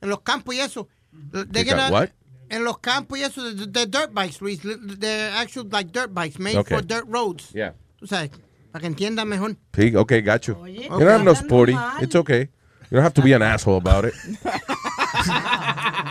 en 0.00 0.08
los 0.08 0.20
campos 0.20 0.54
y 0.54 0.60
eso. 0.60 0.88
They're 1.52 1.64
En 2.48 2.64
los 2.64 2.78
campos 2.78 3.18
y 3.18 3.22
eso, 3.22 3.42
de, 3.42 3.66
de 3.66 3.86
dirt 3.86 4.12
bikes, 4.12 4.40
Luis. 4.40 4.60
They're 4.62 5.32
actual 5.36 5.66
like 5.70 5.90
dirt 5.92 6.12
bikes 6.12 6.38
made 6.38 6.56
Okay. 6.56 6.76
for 6.76 6.86
dirt 6.86 7.04
roads. 7.08 7.50
Yeah. 7.52 7.74
Tú 7.98 8.06
sabes, 8.06 8.30
para 8.70 8.80
que 8.82 8.86
entiendan 8.86 9.28
mejor. 9.28 9.56
Sí, 9.74 9.94
okay, 9.96 10.20
got 10.22 10.42
you. 10.46 10.54
Oye, 10.56 10.84
you 10.84 10.88
don't 10.88 11.02
have 11.08 11.24
no 11.24 11.34
sporty. 11.34 11.74
It's 12.00 12.14
okay. 12.14 12.48
You 12.90 12.96
don't 12.98 13.04
have 13.04 13.14
to 13.14 13.22
be 13.22 13.32
an 13.34 13.42
asshole 13.42 13.78
about 13.78 14.04
it. 14.04 14.14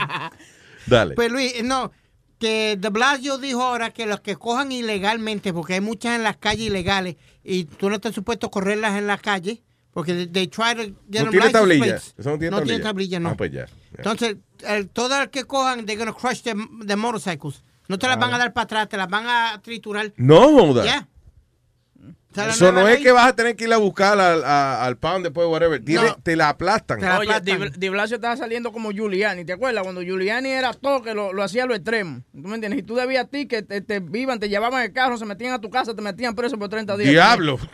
Dale. 0.88 1.16
Pues 1.16 1.32
Luis, 1.32 1.64
no, 1.64 1.92
que 2.40 2.78
De 2.78 2.90
Blasio 2.90 3.38
dijo 3.38 3.62
ahora 3.64 3.92
que 3.92 4.06
los 4.06 4.22
que 4.22 4.36
cojan 4.36 4.72
ilegalmente, 4.72 5.54
porque 5.54 5.76
hay 5.76 5.82
muchas 5.82 6.16
en 6.16 6.24
las 6.24 6.38
calles 6.38 6.68
ilegales, 6.68 7.16
y 7.44 7.66
tú 7.66 7.90
no 7.90 7.96
estás 7.96 8.14
supuesto 8.14 8.48
a 8.48 8.52
correrlas 8.52 8.98
en 8.98 9.08
la 9.08 9.18
calle, 9.18 9.64
porque 9.96 10.28
they, 10.28 10.48
try 10.48 10.76
to 10.76 10.84
get 11.10 11.24
No 11.24 11.32
them 11.32 11.32
tiene 11.32 11.50
tablilla. 11.52 11.86
plates. 11.86 12.14
Eso 12.18 12.30
no 12.32 12.38
tiene 12.38 12.56
tablilla. 12.58 12.84
tablilla, 12.84 13.20
no. 13.22 13.30
Ah, 13.30 13.36
pues 13.38 13.50
ya. 13.52 13.66
Entonces, 13.98 14.36
el, 14.68 14.90
todo 14.90 15.22
el 15.22 15.30
que 15.30 15.46
cojan, 15.46 15.86
they're 15.86 15.98
gonna 15.98 16.12
crush 16.14 16.42
the, 16.42 16.54
the 16.86 16.98
motorcycles. 16.98 17.64
No 17.88 17.98
te 17.98 18.06
las 18.08 18.18
Ah. 18.18 18.20
van 18.20 18.34
a 18.34 18.38
dar 18.38 18.52
para 18.52 18.66
atrás, 18.66 18.90
te 18.90 18.98
las 18.98 19.08
van 19.08 19.26
a 19.26 19.62
triturar. 19.64 20.12
No 20.18 20.42
joda. 20.52 20.84
Yeah. 20.84 21.08
Eso 22.38 22.72
no 22.72 22.88
es 22.88 23.00
que 23.00 23.12
vas 23.12 23.28
a 23.28 23.36
tener 23.36 23.56
que 23.56 23.64
ir 23.66 23.74
a 23.74 23.78
buscar 23.78 24.20
al, 24.20 24.44
a- 24.44 24.84
al 24.86 24.98
pound 24.98 25.24
después, 25.26 25.48
whatever. 25.48 25.84
Tiene- 25.84 26.08
No. 26.08 26.18
Te 26.24 26.36
la 26.36 26.50
aplastan. 26.50 27.04
Oye, 27.04 27.40
Di, 27.42 27.54
Di 27.78 27.90
Blasio 27.90 28.16
estaba 28.16 28.36
saliendo 28.38 28.72
como 28.72 28.92
Giuliani, 28.92 29.46
¿te 29.46 29.54
acuerdas? 29.54 29.84
Cuando 29.84 30.02
Giuliani 30.02 30.50
era 30.50 30.74
todo 30.74 31.02
que 31.02 31.14
lo, 31.14 31.34
lo 31.34 31.44
hacía 31.44 31.64
a 31.64 31.66
lo 31.68 31.76
extremo. 31.76 32.22
¿Tú 32.34 32.48
me 32.48 32.56
entiendes? 32.56 32.80
Y 32.80 32.84
tú 32.84 32.96
debías 32.96 33.26
a 33.26 33.28
ti 33.28 33.48
que 33.48 33.62
te, 33.62 33.82
te 33.82 34.00
vivan, 34.00 34.40
te 34.40 34.50
llevaban 34.50 34.82
el 34.84 34.92
carro, 34.94 35.18
se 35.18 35.26
metían 35.26 35.54
a 35.54 35.60
tu 35.62 35.70
casa, 35.70 35.96
te 35.96 36.02
metían 36.02 36.36
preso 36.36 36.58
por 36.58 36.70
30 36.70 36.98
días. 36.98 37.10
Diablo. 37.12 37.60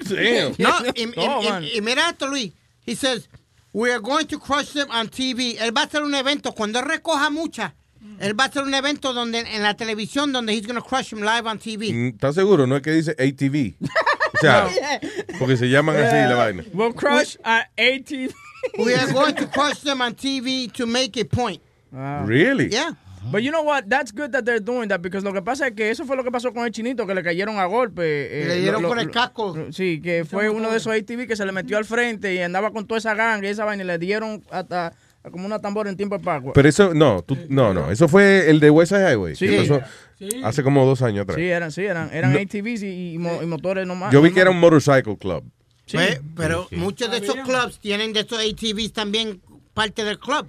No, 0.57 0.69
y, 0.95 1.01
y- 1.03 1.05
No, 1.15 1.41
y- 1.43 1.49
man. 1.49 1.63
y 1.75 1.81
mira 1.81 2.09
esto, 2.09 2.27
Luis. 2.27 2.53
He 2.85 2.95
says, 2.95 3.29
we 3.73 3.89
are 3.91 3.99
going 4.01 4.25
to 4.25 4.39
crush 4.39 4.73
them 4.73 4.89
on 4.91 5.07
TV. 5.09 5.57
Él 5.59 5.75
va 5.75 5.81
a 5.81 5.85
hacer 5.85 6.03
un 6.03 6.13
evento, 6.15 6.51
cuando 6.53 6.79
él 6.79 6.85
recoja 6.85 7.29
muchas, 7.29 7.73
él 8.19 8.37
va 8.39 8.45
a 8.45 8.47
hacer 8.47 8.63
un 8.63 8.73
evento 8.73 9.13
donde 9.13 9.39
en 9.39 9.61
la 9.63 9.75
televisión 9.75 10.31
donde 10.33 10.53
he's 10.53 10.65
going 10.67 10.75
to 10.79 10.83
crush 10.83 11.09
them 11.11 11.21
live 11.21 11.47
on 11.47 11.57
TV. 11.59 11.91
Mm, 11.93 12.07
¿Estás 12.15 12.35
seguro? 12.35 12.65
No 12.67 12.75
es 12.75 12.81
que 12.81 12.91
dice 12.91 13.11
ATV. 13.11 13.75
Sea, 14.41 14.99
porque 15.39 15.55
se 15.57 15.69
llaman 15.69 15.95
así 15.95 16.15
la 16.29 16.35
vaina. 16.35 16.63
We'll 16.73 16.93
crush 16.93 17.37
a 17.43 17.65
ATV. 17.77 18.33
We 18.77 18.93
are 18.95 19.11
going 19.11 19.35
to 19.35 19.47
crush 19.47 19.79
them 19.81 20.01
on 20.01 20.13
TV 20.13 20.71
to 20.73 20.85
make 20.85 21.17
a 21.17 21.25
point. 21.25 21.61
Really? 21.91 22.69
Yeah. 22.71 22.91
But 23.31 23.43
you 23.43 23.51
know 23.51 23.61
what? 23.61 23.87
That's 23.87 24.11
good 24.11 24.31
that 24.31 24.45
they're 24.45 24.59
doing 24.59 24.87
that 24.89 24.99
because 25.01 25.23
lo 25.23 25.31
que 25.31 25.43
pasa 25.43 25.67
es 25.67 25.73
que 25.75 25.91
eso 25.91 26.05
fue 26.05 26.15
lo 26.15 26.23
que 26.23 26.31
pasó 26.31 26.51
con 26.53 26.65
el 26.65 26.71
chinito 26.71 27.05
que 27.05 27.13
le 27.13 27.21
cayeron 27.21 27.59
a 27.59 27.65
golpe. 27.65 28.01
eh, 28.41 28.47
Le 28.47 28.61
dieron 28.61 28.81
lo- 28.81 28.93
el 28.99 29.11
casco. 29.11 29.55
Sí, 29.71 30.01
que 30.01 30.25
fue 30.25 30.49
uno 30.49 30.71
de 30.71 30.77
esos 30.77 30.91
ATV 30.93 31.27
que 31.27 31.35
se 31.35 31.45
le 31.45 31.51
metió 31.51 31.77
al 31.77 31.85
frente 31.85 32.33
y 32.33 32.39
andaba 32.39 32.71
con 32.71 32.87
toda 32.87 32.97
esa 32.97 33.13
ganga 33.13 33.45
y 33.47 33.51
esa 33.51 33.63
vaina 33.63 33.83
y 33.83 33.87
le 33.87 33.99
dieron 33.99 34.43
hasta 34.49 34.93
como 35.29 35.45
una 35.45 35.59
tambora 35.59 35.89
en 35.89 35.97
tiempo 35.97 36.17
de 36.17 36.23
Pascua. 36.23 36.53
Pero 36.53 36.67
eso, 36.69 36.93
no, 36.93 37.21
tú- 37.21 37.37
no, 37.49 37.73
no. 37.73 37.91
Eso 37.91 38.07
fue 38.07 38.49
el 38.49 38.59
de 38.59 38.69
West 38.69 38.91
Side 38.93 39.11
Highway. 39.11 39.35
Sí. 39.35 39.47
que 39.47 39.57
pasó 39.57 39.81
Sí. 40.17 40.29
hace 40.43 40.61
como 40.63 40.85
dos 40.85 41.01
años 41.01 41.23
atrás. 41.23 41.37
Sí, 41.37 41.43
eran, 41.45 41.71
sí, 41.71 41.81
eran, 41.83 42.09
eran 42.13 42.31
No. 42.33 42.39
ATVs 42.39 42.83
y, 42.83 43.13
y 43.13 43.17
mo- 43.17 43.41
y 43.41 43.45
motores 43.45 43.85
nomás. 43.87 44.13
Yo 44.13 44.21
vi 44.21 44.31
que 44.31 44.39
era 44.39 44.51
un 44.51 44.59
motorcycle 44.59 45.17
club. 45.17 45.43
Sí. 45.87 45.97
Pues, 45.97 46.21
pero 46.37 46.67
muchos 46.71 47.09
de 47.11 47.17
esos 47.17 47.35
clubs 47.37 47.79
tienen 47.79 48.13
de 48.13 48.21
esos 48.21 48.39
ATVs 48.39 48.93
también 48.93 49.41
parte 49.73 50.03
del 50.03 50.19
club. 50.19 50.47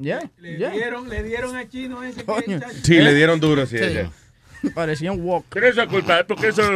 Yeah, 0.00 0.30
Le 0.38 0.56
yeah. 0.56 0.70
dieron, 0.70 1.08
le 1.10 1.22
dieron 1.22 1.54
al 1.56 1.68
chino 1.68 2.02
ese 2.02 2.20
que 2.20 2.24
Coño. 2.24 2.60
Sí, 2.82 2.94
le 3.00 3.12
dieron 3.14 3.38
duro, 3.40 3.66
sí. 3.66 3.76
Sí. 3.78 3.84
ya. 3.92 4.10
Parecían 4.74 5.20
walk. 5.20 5.44
Pero 5.50 5.66
eso 5.68 5.82
es 5.82 5.88
culpa, 5.88 6.24
porque 6.26 6.48
esos 6.48 6.70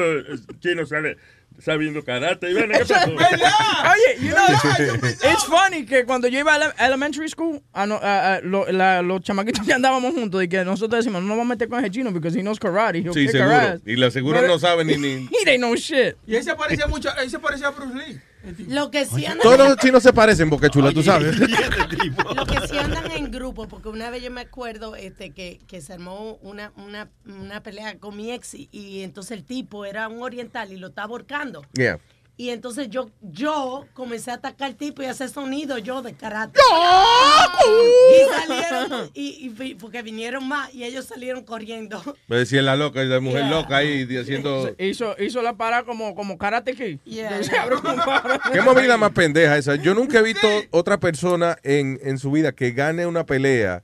chinos 0.60 0.88
salen 0.88 1.16
sabiendo 1.58 2.04
karate. 2.04 2.50
Y 2.50 2.54
bueno, 2.54 2.74
¿qué 2.78 2.84
pasó? 2.84 3.10
Oye, 3.14 4.26
you 4.26 4.32
know, 4.34 4.94
it's 5.32 5.44
funny 5.44 5.84
que 5.86 6.04
cuando 6.04 6.28
yo 6.28 6.38
iba 6.40 6.54
a 6.54 6.58
la 6.58 6.74
elementary 6.78 7.28
school, 7.28 7.60
a 7.72 7.86
no- 7.86 8.00
a- 8.02 8.34
a- 8.36 8.40
lo- 8.40 8.66
la- 8.70 9.02
los 9.02 9.22
chamaquitos 9.22 9.62
que 9.66 9.72
andábamos 9.72 10.14
juntos 10.14 10.42
y 10.42 10.48
que 10.48 10.64
nosotros 10.64 11.04
decimos, 11.04 11.22
no 11.22 11.28
nos 11.28 11.36
vamos 11.38 11.50
a 11.52 11.54
meter 11.54 11.68
con 11.68 11.80
ese 11.80 11.90
chino 11.90 12.10
because 12.12 12.38
he 12.38 12.42
knows 12.42 12.58
karate. 12.58 12.98
He'll 12.98 13.12
Sí, 13.14 13.28
seguro. 13.28 13.54
ass." 13.54 13.80
Y 13.86 13.96
la 13.96 14.10
seguro 14.10 14.40
Pero- 14.40 14.52
no 14.52 14.58
sabe 14.58 14.84
ni... 14.84 14.96
ni... 14.96 15.28
He 15.44 15.50
ain't 15.50 15.60
no 15.60 15.74
shit. 15.76 16.16
Y 16.26 16.36
ese 16.36 16.54
parecía 16.54 16.86
mucho, 16.86 17.08
ese 17.18 17.38
parecía 17.38 17.68
a 17.68 17.70
Bruce 17.70 17.94
Lee. 17.94 18.20
Lo 18.68 18.90
que 18.90 19.06
sí 19.06 19.24
andan, 19.24 19.42
Todos 19.42 19.68
los 19.68 19.76
chinos 19.78 20.02
se 20.02 20.12
parecen, 20.12 20.50
Boca 20.50 20.68
Chula, 20.68 20.92
tú 20.92 21.02
sabes. 21.02 21.38
lo 21.38 22.46
que 22.46 22.68
sí 22.68 22.76
andan 22.76 23.10
en 23.12 23.30
grupo, 23.30 23.66
porque 23.68 23.88
una 23.88 24.10
vez 24.10 24.22
yo 24.22 24.30
me 24.30 24.42
acuerdo 24.42 24.96
este 24.96 25.30
que, 25.30 25.60
que 25.66 25.80
se 25.80 25.94
armó 25.94 26.38
una, 26.42 26.72
una, 26.76 27.10
una 27.26 27.62
pelea 27.62 27.98
con 27.98 28.16
mi 28.16 28.32
ex 28.32 28.54
y, 28.54 28.68
y 28.70 29.02
entonces 29.02 29.32
el 29.32 29.44
tipo 29.44 29.84
era 29.84 30.08
un 30.08 30.22
oriental 30.22 30.72
y 30.72 30.76
lo 30.76 30.88
estaba 30.88 31.08
ahorcando. 31.12 31.64
Yeah. 31.72 31.98
Y 32.36 32.50
entonces 32.50 32.88
yo, 32.90 33.10
yo 33.22 33.86
comencé 33.94 34.32
a 34.32 34.34
atacar 34.34 34.66
al 34.70 34.74
tipo 34.76 35.02
y 35.02 35.06
a 35.06 35.12
hacer 35.12 35.28
sonido 35.28 35.78
yo 35.78 36.02
de 36.02 36.14
karate. 36.14 36.58
Y 38.10 38.46
salieron, 38.46 39.10
y, 39.14 39.46
y 39.46 39.48
vi- 39.50 39.74
porque 39.76 40.02
vinieron 40.02 40.46
más 40.48 40.74
y 40.74 40.84
ellos 40.84 41.04
salieron 41.06 41.44
corriendo. 41.44 42.02
Me 42.28 42.36
decía 42.36 42.60
la 42.62 42.76
loca, 42.76 43.02
la 43.04 43.20
mujer 43.20 43.42
Yeah. 43.44 43.50
loca 43.50 43.76
ahí 43.76 44.16
haciendo... 44.16 44.74
Hizo, 44.78 45.14
hizo 45.18 45.42
la 45.42 45.54
parada 45.56 45.84
como, 45.84 46.14
como 46.14 46.38
Karate 46.38 46.74
Kid. 46.74 46.98
Yeah. 47.04 47.42
Se 47.42 47.56
abrió 47.56 47.80
con 47.80 47.96
para. 47.96 48.40
Qué 48.52 48.60
movida 48.62 48.96
más 48.96 49.12
pendeja 49.12 49.56
esa. 49.56 49.76
Yo 49.76 49.94
nunca 49.94 50.18
he 50.18 50.22
visto 50.22 50.48
otra 50.70 50.98
persona 50.98 51.56
en, 51.62 51.98
en 52.02 52.18
su 52.18 52.30
vida 52.30 52.52
que 52.52 52.72
gane 52.72 53.06
una 53.06 53.24
pelea 53.26 53.82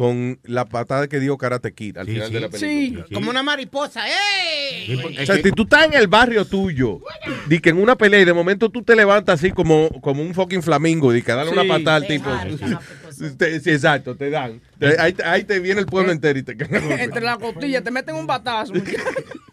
con 0.00 0.40
la 0.44 0.64
patada 0.64 1.08
que 1.08 1.20
dio 1.20 1.36
Karate 1.36 1.74
Kid 1.74 1.98
al 1.98 2.06
final 2.06 2.32
de 2.32 2.40
la 2.40 2.48
película. 2.48 3.04
Sí, 3.06 3.12
como 3.12 3.28
una 3.28 3.42
mariposa. 3.42 4.02
¡Ey! 4.08 4.94
O 4.94 5.26
sea, 5.26 5.36
si 5.36 5.52
tú 5.52 5.64
estás 5.64 5.88
en 5.88 5.92
el 5.92 6.08
barrio 6.08 6.46
tuyo, 6.46 7.00
di 7.48 7.60
que 7.60 7.68
en 7.68 7.76
una 7.76 7.96
pelea 7.96 8.20
y 8.20 8.24
de 8.24 8.32
momento 8.32 8.70
tú 8.70 8.82
te 8.82 8.96
levantas 8.96 9.40
así 9.40 9.50
como, 9.50 9.90
como 10.00 10.22
un 10.22 10.32
fucking 10.32 10.62
flamingo, 10.62 11.14
y 11.14 11.20
que 11.20 11.32
darle 11.32 11.52
una 11.52 11.64
patada 11.64 11.96
al 11.96 12.06
tipo. 12.06 12.30
Te- 13.36 13.60
sí, 13.60 13.70
exacto, 13.70 14.16
te 14.16 14.30
dan. 14.30 14.60
Te- 14.78 14.98
ahí, 15.00 15.12
te- 15.12 15.24
ahí 15.24 15.44
te 15.44 15.58
viene 15.60 15.80
el 15.80 15.86
pueblo 15.86 16.12
entero 16.12 16.38
y 16.38 16.42
te. 16.42 16.52
Entre 17.02 17.20
las 17.20 17.38
costillas 17.38 17.84
te 17.84 17.90
meten 17.90 18.14
un 18.14 18.26
batazo. 18.26 18.72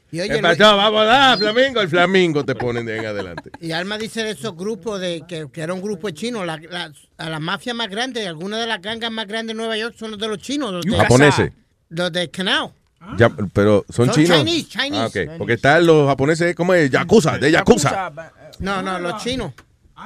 Y, 0.09 0.19
¿Qué 0.25 0.39
pasó? 0.39 0.77
Vamos 0.77 1.01
a 1.01 1.05
dar, 1.05 1.37
flamingo. 1.37 1.81
El 1.81 1.89
flamingo 1.89 2.45
te 2.45 2.55
ponen 2.55 2.85
de 2.85 2.97
en 2.97 3.05
adelante. 3.07 3.51
y 3.59 3.73
Alma 3.73 3.97
dice 3.97 4.23
de 4.23 4.31
esos 4.31 4.55
grupos 4.55 5.01
de 5.01 5.23
que, 5.27 5.47
que 5.51 5.61
era 5.61 5.73
un 5.73 5.81
grupo 5.81 6.07
de 6.07 6.13
chinos. 6.13 6.45
La, 6.45 6.57
la, 6.57 6.93
a 7.17 7.29
la 7.29 7.39
mafia 7.41 7.73
más 7.73 7.89
grande, 7.89 8.25
algunas 8.25 8.61
de 8.61 8.67
las 8.67 8.81
gangas 8.81 9.11
más 9.11 9.27
grandes 9.27 9.53
de 9.53 9.57
Nueva 9.57 9.77
York 9.77 9.95
son 9.99 10.11
los 10.11 10.19
de 10.19 10.29
los 10.29 10.37
chinos. 10.37 10.71
Los 10.71 10.85
de, 10.85 10.95
Japoneses. 10.97 11.51
Los 11.89 12.11
de 12.13 12.31
Canal. 12.31 12.71
Ya, 13.17 13.29
pero 13.53 13.85
son, 13.89 14.07
Son 14.07 14.15
chinos. 14.15 14.37
Chinese, 14.39 14.67
Chinese. 14.69 14.95
Ah, 14.97 15.07
ok. 15.33 15.37
Porque 15.37 15.53
están 15.53 15.85
los 15.85 16.07
japoneses, 16.07 16.55
¿cómo 16.55 16.73
es? 16.73 16.89
Yakuza, 16.89 17.37
de 17.37 17.51
Yakuza. 17.51 18.11
No, 18.59 18.81
no, 18.81 18.99
los 18.99 19.21
chinos. 19.21 19.51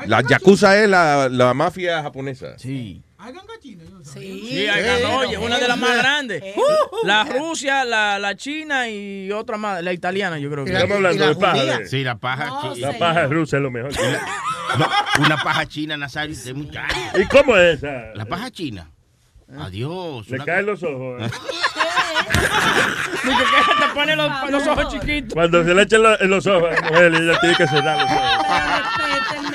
La 0.08 0.22
Yakuza 0.28 0.82
es 0.82 0.90
la, 0.90 1.30
la 1.30 1.54
mafia 1.54 2.02
japonesa. 2.02 2.58
Sí. 2.58 3.02
Sí, 4.04 4.46
Sí, 4.50 4.68
hay 4.68 5.04
oye, 5.04 5.38
una 5.38 5.58
de 5.60 5.68
las 5.68 5.78
más 5.78 5.96
grandes. 5.98 6.44
La 7.04 7.24
Rusia, 7.24 7.84
la, 7.86 8.18
la 8.20 8.36
China 8.36 8.88
y 8.90 9.32
otra 9.32 9.58
más, 9.58 9.82
la 9.84 9.94
italiana, 9.94 10.38
yo 10.40 10.50
creo 10.52 10.66
que. 10.66 10.72
Estamos 10.72 10.98
hablando 10.98 11.28
de 11.28 11.36
paja. 11.36 11.64
de- 11.64 11.88
Sí, 11.88 12.04
la 12.04 12.16
paja. 12.18 12.46
No, 12.48 12.76
La 12.76 12.98
paja 12.98 13.28
rusa 13.28 13.58
es 13.58 13.64
lo 13.64 13.72
mejor. 13.72 13.92
No, 14.78 14.88
una 15.26 15.38
paja 15.44 15.66
china, 15.66 15.98
Nazario, 15.98 16.36
de 16.36 16.54
muchacho. 16.54 16.96
¿Y 17.16 17.26
cómo 17.26 17.58
es 17.58 17.78
esa? 17.78 18.14
La 18.16 18.26
paja 18.26 18.50
china. 18.52 18.90
Adiós. 19.60 20.28
Le 20.30 20.36
una- 20.36 20.46
caen 20.46 20.66
los 20.66 20.82
ojos. 20.84 21.22
¿eh? 21.24 21.30
Que 23.22 23.86
te 23.86 23.94
pone 23.94 24.16
los, 24.16 24.50
los 24.50 24.68
ojos 24.68 24.88
chiquitos. 24.90 25.34
Cuando 25.34 25.64
se 25.64 25.74
le 25.74 25.84
echan 25.84 26.02
lo- 26.02 26.20
en 26.20 26.30
los 26.30 26.46
ojos 26.48 26.70
mujer, 26.84 27.14
ella 27.14 27.40
tiene 27.40 27.56
que 27.56 27.68
cerrar 27.68 27.98
los 28.02 28.12
ojos. 28.12 29.51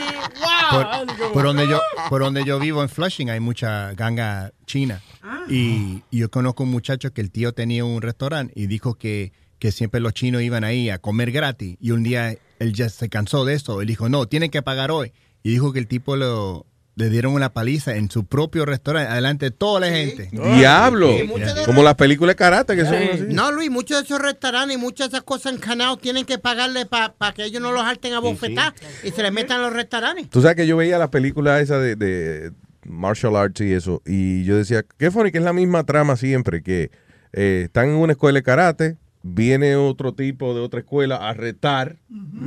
Respétenme. 0.72 1.18
Por, 1.18 1.32
por 1.32 1.44
donde 1.44 1.68
yo, 1.68 1.80
por 2.08 2.22
donde 2.22 2.44
yo 2.44 2.58
vivo 2.58 2.82
en 2.82 2.88
Flushing 2.88 3.30
hay 3.30 3.40
mucha 3.40 3.92
ganga 3.94 4.52
china. 4.66 5.02
Y, 5.48 6.02
y 6.10 6.18
yo 6.18 6.30
conozco 6.30 6.64
un 6.64 6.70
muchacho 6.70 7.12
que 7.12 7.20
el 7.20 7.30
tío 7.30 7.52
tenía 7.52 7.84
un 7.84 8.02
restaurante 8.02 8.52
y 8.56 8.66
dijo 8.66 8.94
que, 8.94 9.32
que 9.58 9.72
siempre 9.72 10.00
los 10.00 10.12
chinos 10.12 10.42
iban 10.42 10.64
ahí 10.64 10.90
a 10.90 10.98
comer 10.98 11.30
gratis. 11.30 11.76
Y 11.80 11.92
un 11.92 12.02
día 12.02 12.36
él 12.58 12.72
ya 12.72 12.88
se 12.88 13.08
cansó 13.08 13.44
de 13.44 13.54
eso. 13.54 13.80
Él 13.80 13.86
dijo, 13.86 14.08
no, 14.08 14.26
tienen 14.26 14.50
que 14.50 14.62
pagar 14.62 14.90
hoy. 14.90 15.12
Y 15.42 15.50
dijo 15.50 15.72
que 15.72 15.78
el 15.78 15.86
tipo 15.86 16.16
lo, 16.16 16.66
le 16.96 17.10
dieron 17.10 17.34
una 17.34 17.52
paliza 17.52 17.94
en 17.96 18.10
su 18.10 18.24
propio 18.24 18.64
restaurante, 18.64 19.12
adelante 19.12 19.46
de 19.46 19.50
toda 19.50 19.80
la 19.80 19.88
gente. 19.88 20.30
Diablo. 20.32 21.10
Sí, 21.12 21.30
Como 21.66 21.82
las 21.82 21.94
películas 21.94 22.32
de 22.32 22.36
karate 22.36 22.74
que 22.74 22.84
son 22.86 22.94
así. 22.94 23.24
No, 23.28 23.52
Luis, 23.52 23.70
muchos 23.70 23.98
de 23.98 24.04
esos 24.04 24.20
restaurantes 24.20 24.76
y 24.76 24.80
muchas 24.80 25.10
de 25.10 25.18
esas 25.18 25.24
cosas 25.24 25.52
en 25.52 25.58
Canal 25.60 25.98
tienen 25.98 26.24
que 26.24 26.38
pagarle 26.38 26.86
para 26.86 27.12
que 27.34 27.44
ellos 27.44 27.60
no 27.60 27.70
los 27.70 27.82
harten 27.82 28.14
a 28.14 28.20
bofetar 28.20 28.74
y 29.04 29.10
se 29.10 29.22
les 29.22 29.30
metan 29.30 29.60
a 29.60 29.64
los 29.64 29.74
restaurantes. 29.74 30.30
Tú 30.30 30.40
sabes 30.40 30.56
que 30.56 30.66
yo 30.66 30.78
veía 30.78 30.96
la 30.98 31.10
película 31.10 31.60
esa 31.60 31.78
de, 31.78 31.96
de 31.96 32.52
martial 32.84 33.36
arts 33.36 33.60
y 33.60 33.74
eso, 33.74 34.00
y 34.06 34.44
yo 34.44 34.56
decía, 34.56 34.82
qué 34.96 35.10
funny 35.10 35.30
que 35.30 35.38
es 35.38 35.44
la 35.44 35.52
misma 35.52 35.84
trama 35.84 36.16
siempre, 36.16 36.62
que 36.62 36.90
eh, 37.34 37.62
están 37.66 37.90
en 37.90 37.96
una 37.96 38.12
escuela 38.12 38.38
de 38.38 38.42
karate, 38.42 38.96
viene 39.28 39.76
otro 39.76 40.14
tipo 40.14 40.54
de 40.54 40.60
otra 40.60 40.80
escuela 40.80 41.16
a 41.28 41.34
retar 41.34 41.96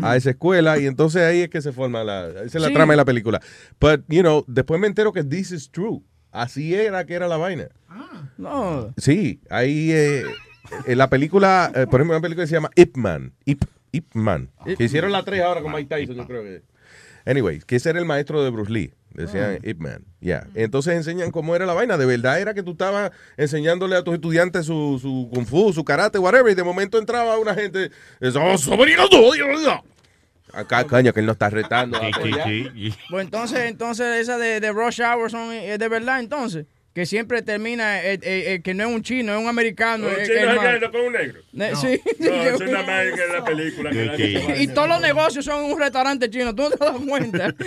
a 0.01 0.16
esa 0.16 0.30
escuela, 0.32 0.77
y 0.80 0.85
entonces 0.85 1.22
ahí 1.24 1.41
es 1.41 1.49
que 1.49 1.61
se 1.61 1.72
forma 1.72 2.03
la, 2.03 2.27
esa 2.30 2.43
es 2.58 2.61
la 2.61 2.67
Sí. 2.69 2.74
trama 2.74 2.93
de 2.93 2.98
la 2.98 3.06
película. 3.06 3.41
But, 3.80 4.01
you 4.08 4.22
know, 4.22 4.43
después 4.48 4.80
me 4.80 4.88
entero 4.88 5.11
que 5.11 5.24
this 5.24 5.51
is 5.51 5.69
true. 5.72 6.01
Así 6.32 6.74
era 6.75 7.06
que 7.06 7.14
era 7.16 7.27
la 7.27 7.38
vaina. 7.38 7.69
No. 8.38 8.93
Sí, 8.98 9.41
ahí 9.49 9.91
eh, 9.91 10.24
en 10.85 10.98
la 10.98 11.09
película, 11.09 11.72
eh, 11.75 11.85
por 11.90 11.99
ejemplo, 11.99 12.16
una 12.16 12.22
película 12.22 12.43
que 12.43 12.48
se 12.48 12.53
llama 12.56 12.69
Ip 12.75 12.95
Man. 12.98 13.33
Ip, 13.45 13.64
Ip 13.91 14.06
Man. 14.14 14.49
Que 14.77 14.83
hicieron 14.83 15.11
la 15.11 15.24
3 15.24 15.41
ahora 15.41 15.61
con 15.61 15.72
Mike 15.74 15.93
Tyson, 15.93 16.16
yo 16.16 16.27
creo 16.27 16.43
que. 16.43 16.61
Anyway, 17.25 17.59
que 17.59 17.75
ese 17.77 17.90
era 17.90 17.99
el 17.99 18.06
maestro 18.06 18.43
de 18.43 18.49
Bruce 18.49 18.72
Lee. 18.72 18.93
Decían 19.22 19.60
Ip 19.64 19.80
Man. 19.80 20.06
Ya. 20.22 20.48
Entonces 20.56 20.94
enseñan 20.96 21.32
cómo 21.32 21.56
era 21.56 21.66
la 21.66 21.74
vaina. 21.74 21.98
De 21.98 22.06
verdad 22.06 22.40
era 22.40 22.54
que 22.54 22.64
tú 22.64 22.72
estabas 22.72 23.12
enseñándole 23.38 23.96
a 23.96 24.04
tus 24.04 24.14
estudiantes 24.14 24.66
su, 24.66 24.98
su 25.02 25.30
kung 25.34 25.46
fu, 25.46 25.74
su 25.74 25.84
karate, 25.84 26.18
whatever. 26.20 26.52
Y 26.52 26.56
de 26.56 26.64
momento 26.64 26.98
entraba 26.98 27.38
una 27.38 27.54
gente. 27.54 27.92
"Oh, 28.36 28.58
sobrino 28.58 29.08
tuyo". 29.10 29.46
Acá, 30.52 30.84
caño, 30.86 31.14
que 31.14 31.20
él 31.20 31.26
no 31.26 31.34
está 31.34 31.50
retando. 31.50 31.98
a 31.98 32.10
pelear. 32.20 32.48
Pues 33.10 33.26
entonces, 33.26 33.60
entonces 33.66 34.22
esa 34.22 34.38
de, 34.38 34.60
de 34.60 34.72
Rush 34.72 35.02
Hour 35.02 35.30
son 35.30 35.52
eh, 35.54 35.78
de 35.78 35.88
verdad, 35.88 36.20
entonces. 36.20 36.66
Que 37.00 37.06
siempre 37.06 37.42
termina, 37.42 38.02
eh, 38.03 38.16
eh, 38.16 38.19
eh, 38.24 38.61
que 38.61 38.74
no 38.74 38.84
es 38.84 38.90
un 38.94 39.02
chino, 39.02 39.34
es 39.34 39.40
un 39.40 39.48
americano. 39.48 40.06
Un 40.08 40.14
chino 40.26 40.52
es 40.52 40.90
con 40.92 41.00
un 41.00 41.14
negro. 41.14 41.40
Ne- 41.53 41.74
Sí. 41.74 42.02
No, 42.19 42.28
eso 42.44 42.61
es 42.66 42.72
nada 42.72 42.86
más 42.86 43.06
que 43.16 43.26
la 43.38 43.45
película. 43.45 43.90
que 43.90 44.06
la 44.06 44.18
gente 44.18 44.61
Y 44.64 44.68
todos 44.68 44.90
los 44.90 45.00
negocios 45.00 45.45
son 45.45 45.64
en 45.64 45.72
un 45.72 45.80
restaurante 45.80 46.30
chino, 46.30 46.53
tú 46.53 46.64
no 46.64 46.72
te 46.72 46.78
das 46.84 46.92
cuenta. 47.08 47.56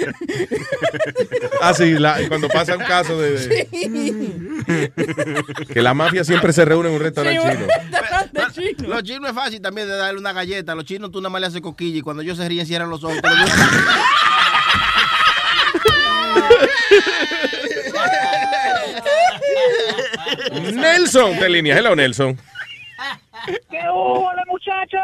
Ah, 1.63 1.73
sí, 1.73 1.93
la- 1.93 2.19
cuando 2.29 2.49
pasa 2.51 2.77
un 2.77 2.85
caso 2.85 3.19
de, 3.19 3.31
de- 3.39 3.69
Sí. 3.71 4.91
que 5.73 5.81
la 5.81 5.95
mafia 5.95 6.25
siempre 6.25 6.53
se 6.53 6.67
reúne 6.67 6.91
en 6.91 6.97
un 6.97 7.01
restaurante 7.01 7.41
Sí, 7.41 7.49
chino. 7.57 7.67
restaurante. 7.91 8.43
Los 8.87 9.03
chinos 9.05 9.31
es 9.31 9.35
fácil 9.35 9.63
también 9.63 9.89
de 9.89 9.97
darle 9.97 10.21
una 10.21 10.35
galleta. 10.35 10.75
Los 10.75 10.85
chinos 10.85 11.11
tú 11.11 11.21
nada 11.23 11.31
más 11.31 11.41
le 11.41 11.47
haces 11.47 11.63
coquilla 11.63 11.97
y 11.99 12.03
cuando 12.03 12.23
ellos 12.23 12.37
se 12.37 12.47
ríen 12.47 12.67
cierran 12.67 12.91
los 12.91 13.03
ojos. 13.03 13.17
Pero 13.23 13.35
yo- 13.35 13.47
Nelson, 20.75 21.39
de 21.39 21.49
línea. 21.49 21.77
Hello, 21.79 21.95
Nelson. 21.95 22.37
¿Qué 23.71 23.81
hola, 23.91 24.45
muchachos? 24.47 25.01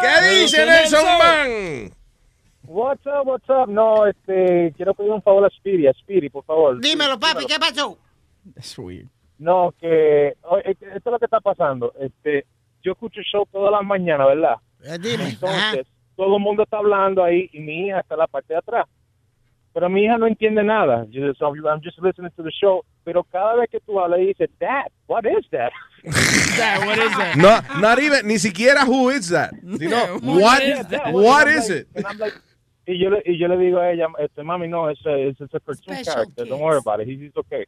¿Qué 0.00 0.28
dice 0.40 0.66
Nelson 0.66 1.04
Man? 1.18 1.90
What's 2.64 3.04
up, 3.06 3.26
what's 3.26 3.48
up? 3.48 3.68
No, 3.68 4.06
este, 4.06 4.72
quiero 4.76 4.94
pedir 4.94 5.10
un 5.10 5.22
favor 5.22 5.44
a 5.44 5.50
Speedy, 5.50 5.86
a 5.86 5.92
Speedy, 5.92 6.28
por 6.28 6.44
favor. 6.44 6.80
Dímelo, 6.80 7.18
papi, 7.18 7.46
¿qué 7.46 7.58
pasó? 7.58 7.98
That's 8.54 8.78
weird. 8.78 9.08
No, 9.38 9.74
que 9.80 10.34
oye, 10.42 10.70
esto 10.70 10.86
es 10.88 11.04
lo 11.04 11.18
que 11.18 11.24
está 11.24 11.40
pasando. 11.40 11.92
Este, 11.98 12.44
yo 12.82 12.92
escucho 12.92 13.20
el 13.20 13.26
show 13.26 13.46
todas 13.50 13.72
las 13.72 13.82
mañanas, 13.82 14.28
¿verdad? 14.28 14.56
dime. 15.00 15.30
Entonces, 15.30 15.86
todo 16.16 16.36
el 16.36 16.42
mundo 16.42 16.62
está 16.62 16.78
hablando 16.78 17.24
ahí 17.24 17.48
y 17.52 17.60
mi 17.60 17.86
hija 17.86 18.00
está 18.00 18.14
en 18.14 18.20
la 18.20 18.26
parte 18.26 18.52
de 18.52 18.58
atrás. 18.58 18.86
Pero 19.72 19.88
mi 19.88 20.04
hija 20.04 20.18
no 20.18 20.26
entiende 20.26 20.64
nada. 20.64 21.06
Yo- 21.10 21.32
so 21.34 21.46
I'm 21.46 21.80
just 21.80 21.98
listening 22.02 22.30
to 22.36 22.42
the 22.42 22.50
show. 22.50 22.84
Pero 23.04 23.22
cada 23.24 23.54
vez 23.56 23.68
que 23.70 23.78
tú 23.80 24.00
hablas, 24.00 24.18
dice, 24.20 24.48
Dad, 24.60 24.86
what 25.06 25.24
is 25.26 25.46
that? 25.52 25.72
Dad, 26.56 26.84
what 26.86 26.98
is 26.98 27.16
that? 27.16 27.36
No, 27.36 27.60
not 27.80 27.98
even, 28.00 28.26
ni 28.26 28.38
siquiera 28.38 28.84
who 28.84 29.10
is 29.10 29.28
that. 29.28 29.52
Sino, 29.78 30.18
what, 30.22 30.62
Yeah, 30.66 30.82
Dad, 30.82 31.12
what 31.14 31.46
is 31.48 31.70
it? 31.70 31.88
y 32.86 32.94
yo, 32.98 33.10
le, 33.10 33.22
y 33.24 33.36
yo 33.38 33.46
le 33.46 33.56
digo 33.56 33.78
a 33.78 33.92
ella, 33.92 34.08
este, 34.18 34.42
mami, 34.42 34.66
no, 34.68 34.88
it's 34.88 35.04
a, 35.06 35.28
it's, 35.28 35.40
it's 35.40 35.54
a 35.54 35.60
cartoon 35.60 35.94
Special 35.94 36.12
character. 36.14 36.44
Don't 36.46 36.60
worry 36.60 36.78
about 36.78 37.00
it. 37.00 37.06
He's, 37.06 37.20
he's 37.20 37.36
okay. 37.36 37.64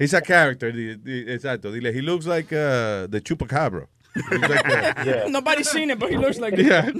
He's 0.00 0.14
a 0.14 0.20
character. 0.20 0.72
Exacto. 0.72 1.70
Dile, 1.72 1.92
he 1.92 2.00
looks 2.02 2.26
like 2.26 2.52
uh, 2.52 3.06
the 3.06 3.20
chupacabra. 3.22 3.86
Like 4.30 4.66
a- 5.06 5.26
Nobody's 5.30 5.70
seen 5.70 5.90
it, 5.90 5.98
but 6.00 6.10
he 6.10 6.16
looks 6.16 6.38
like 6.40 6.56
Yeah. 6.56 6.90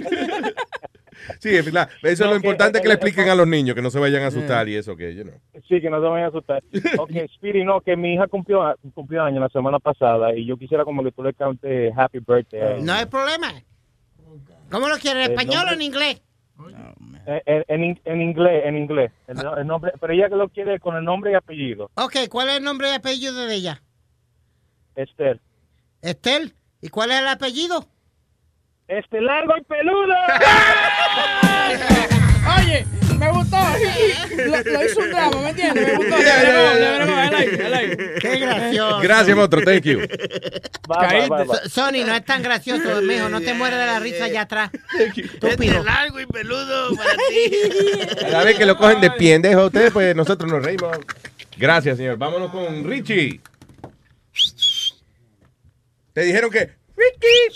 Sí, 1.39 1.55
es 1.55 1.65
verdad. 1.65 1.89
eso 2.03 2.09
es 2.11 2.19
lo 2.19 2.29
No, 2.29 2.35
importante 2.35 2.79
que- 2.79 2.83
que 2.83 2.87
le 2.89 2.93
expliquen 2.95 3.29
a 3.29 3.35
los 3.35 3.47
niños, 3.47 3.75
que 3.75 3.81
no 3.81 3.89
se 3.89 3.99
vayan 3.99 4.23
a 4.23 4.27
asustar 4.27 4.67
y 4.69 4.75
eso, 4.75 4.95
que, 4.95 5.15
you 5.15 5.23
know. 5.23 5.35
Sí, 5.67 5.81
que 5.81 5.89
no 5.89 5.99
se 6.01 6.07
vayan 6.07 6.25
a 6.25 6.27
asustar. 6.29 6.63
Ok, 7.01 7.11
Speedy, 7.35 7.63
no, 7.63 7.81
que 7.81 7.95
mi 7.95 8.13
hija 8.13 8.27
cumplió, 8.27 8.75
cumplió 8.93 9.23
años 9.23 9.41
la 9.41 9.49
semana 9.49 9.79
pasada 9.79 10.35
y 10.35 10.45
yo 10.45 10.57
quisiera 10.57 10.83
como 10.83 11.03
que 11.03 11.11
tú 11.11 11.23
le 11.23 11.33
cantes 11.33 11.93
Happy 11.97 12.19
Birthday. 12.19 12.61
a 12.61 12.71
ella. 12.75 12.85
No 12.85 12.93
hay 12.93 13.05
problema. 13.05 13.53
¿Cómo 14.69 14.89
lo 14.89 14.97
quieres, 14.97 15.25
en 15.25 15.31
Eh, 15.31 15.35
español 15.35 15.65
o 15.69 15.73
en 15.73 15.81
inglés? 15.81 16.21
En, 17.27 17.63
en, 17.67 17.83
en- 17.83 18.01
en 18.05 18.21
inglés, 18.21 18.63
en 18.65 18.77
inglés. 18.77 19.11
El, 19.27 19.37
no- 19.37 19.57
el 19.57 19.65
nombre, 19.67 19.91
pero 19.99 20.13
ella 20.13 20.29
que 20.29 20.35
lo 20.35 20.49
quiere 20.49 20.79
con 20.79 20.95
el 20.95 21.03
nombre 21.03 21.31
y 21.31 21.35
apellido. 21.35 21.89
Ok, 21.95 22.15
¿cuál 22.29 22.49
es 22.49 22.57
el 22.57 22.63
nombre 22.63 22.89
y 22.89 22.93
apellido 22.93 23.45
de 23.45 23.55
ella? 23.55 23.81
Esther. 24.95 25.39
Estel. 26.01 26.53
¿Y 26.81 26.89
cuál 26.89 27.11
es 27.11 27.19
el 27.19 27.27
apellido? 27.27 27.87
Este 28.87 29.19
largo 29.21 29.53
y 29.57 29.63
peludo. 29.63 30.13
Oye, 32.59 32.85
me 33.17 33.31
gustó. 33.31 33.57
Lo, 34.37 34.61
lo 34.71 34.85
hizo 34.85 34.99
un 34.99 35.09
drama, 35.09 35.41
¿me 35.41 35.49
entiendes? 35.49 35.87
Me 35.87 35.95
gustó. 35.95 36.17
Le 36.19 36.29
agregó, 36.31 36.73
le 36.75 36.87
agregó. 36.87 37.11
I 37.11 37.29
like 37.31 37.69
like. 37.69 37.97
Qué 38.19 38.37
gracioso. 38.39 38.99
Gracias, 38.99 39.35
monstruo. 39.35 39.63
Thank 39.65 39.83
you. 39.85 40.01
So- 40.01 41.69
Sony, 41.69 42.03
no 42.05 42.13
es 42.13 42.23
tan 42.25 42.43
gracioso, 42.43 43.01
mijo. 43.01 43.27
No 43.29 43.41
te 43.41 43.55
mueres 43.55 43.79
de 43.79 43.85
la 43.87 43.99
risa 43.99 44.25
allá 44.25 44.41
atrás. 44.41 44.69
Estúpido. 44.99 45.83
largo 45.83 46.19
y 46.19 46.27
peludo 46.27 46.95
para 46.95 47.13
ti. 47.13 47.51
Cada 48.21 48.43
vez 48.43 48.55
que 48.57 48.65
lo 48.67 48.77
cogen 48.77 49.01
de 49.01 49.09
pendejo 49.11 49.65
usted, 49.65 49.91
pues 49.91 50.15
nosotros 50.15 50.51
nos 50.51 50.63
reímos. 50.63 50.95
Gracias, 51.57 51.97
señor. 51.97 52.17
Vámonos 52.17 52.51
con 52.51 52.83
Richie. 52.83 53.41
Te 56.13 56.21
dijeron 56.21 56.51
que. 56.51 56.69
Ricky. 56.95 57.49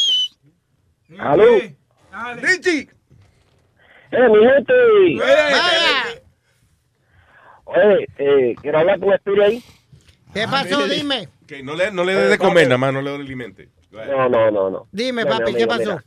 Aló. 1.18 1.46
Richie. 2.42 2.90
Eh, 4.12 4.30
mi 4.30 4.40
gente. 4.40 4.74
Vaya. 5.20 6.22
Oye, 7.66 8.08
eh, 8.18 8.56
quiero 8.62 8.80
hablar 8.80 9.00
con 9.00 9.16
Speedy 9.18 9.42
ahí. 9.42 9.64
¿Qué 10.34 10.48
pasó? 10.48 10.88
Dime. 10.88 11.28
Que 11.48 11.64
no 11.64 11.76
le, 11.76 11.92
no 11.92 12.04
le 12.04 12.14
dé 12.14 12.30
de 12.30 12.38
comer, 12.38 12.66
nada 12.66 12.78
más, 12.78 12.94
no 12.94 13.02
le 13.02 13.14
alimente. 13.14 13.70
No, 13.92 14.30
no, 14.30 14.52
no, 14.52 14.70
no. 14.70 14.88
Dime, 14.92 15.26
papi, 15.26 15.54
¿qué 15.54 15.66
pasó? 15.66 15.82
mira. 15.82 16.04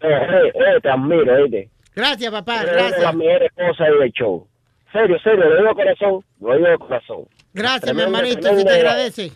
Eh, 0.00 0.08
eh, 0.08 0.52
eh, 0.54 0.80
te 0.82 0.90
admiro, 0.90 1.34
oíste. 1.34 1.70
Gracias, 1.94 2.30
papá. 2.30 2.64
Gracias. 2.64 3.14
mejores 3.14 3.52
cosas 3.52 3.88
del 4.00 4.12
show. 4.12 4.48
Serio, 4.92 5.18
serio, 5.20 5.44
lo 5.44 5.56
digo 5.56 5.68
de 5.68 5.74
corazón. 5.74 6.24
Lo 6.40 6.56
digo 6.56 6.68
de 6.68 6.78
corazón. 6.78 7.24
Gracias, 7.54 7.94
mi 7.94 8.02
hermanito. 8.02 8.40
Tremenda 8.40 8.72
te 8.72 8.78
agradece. 8.78 9.32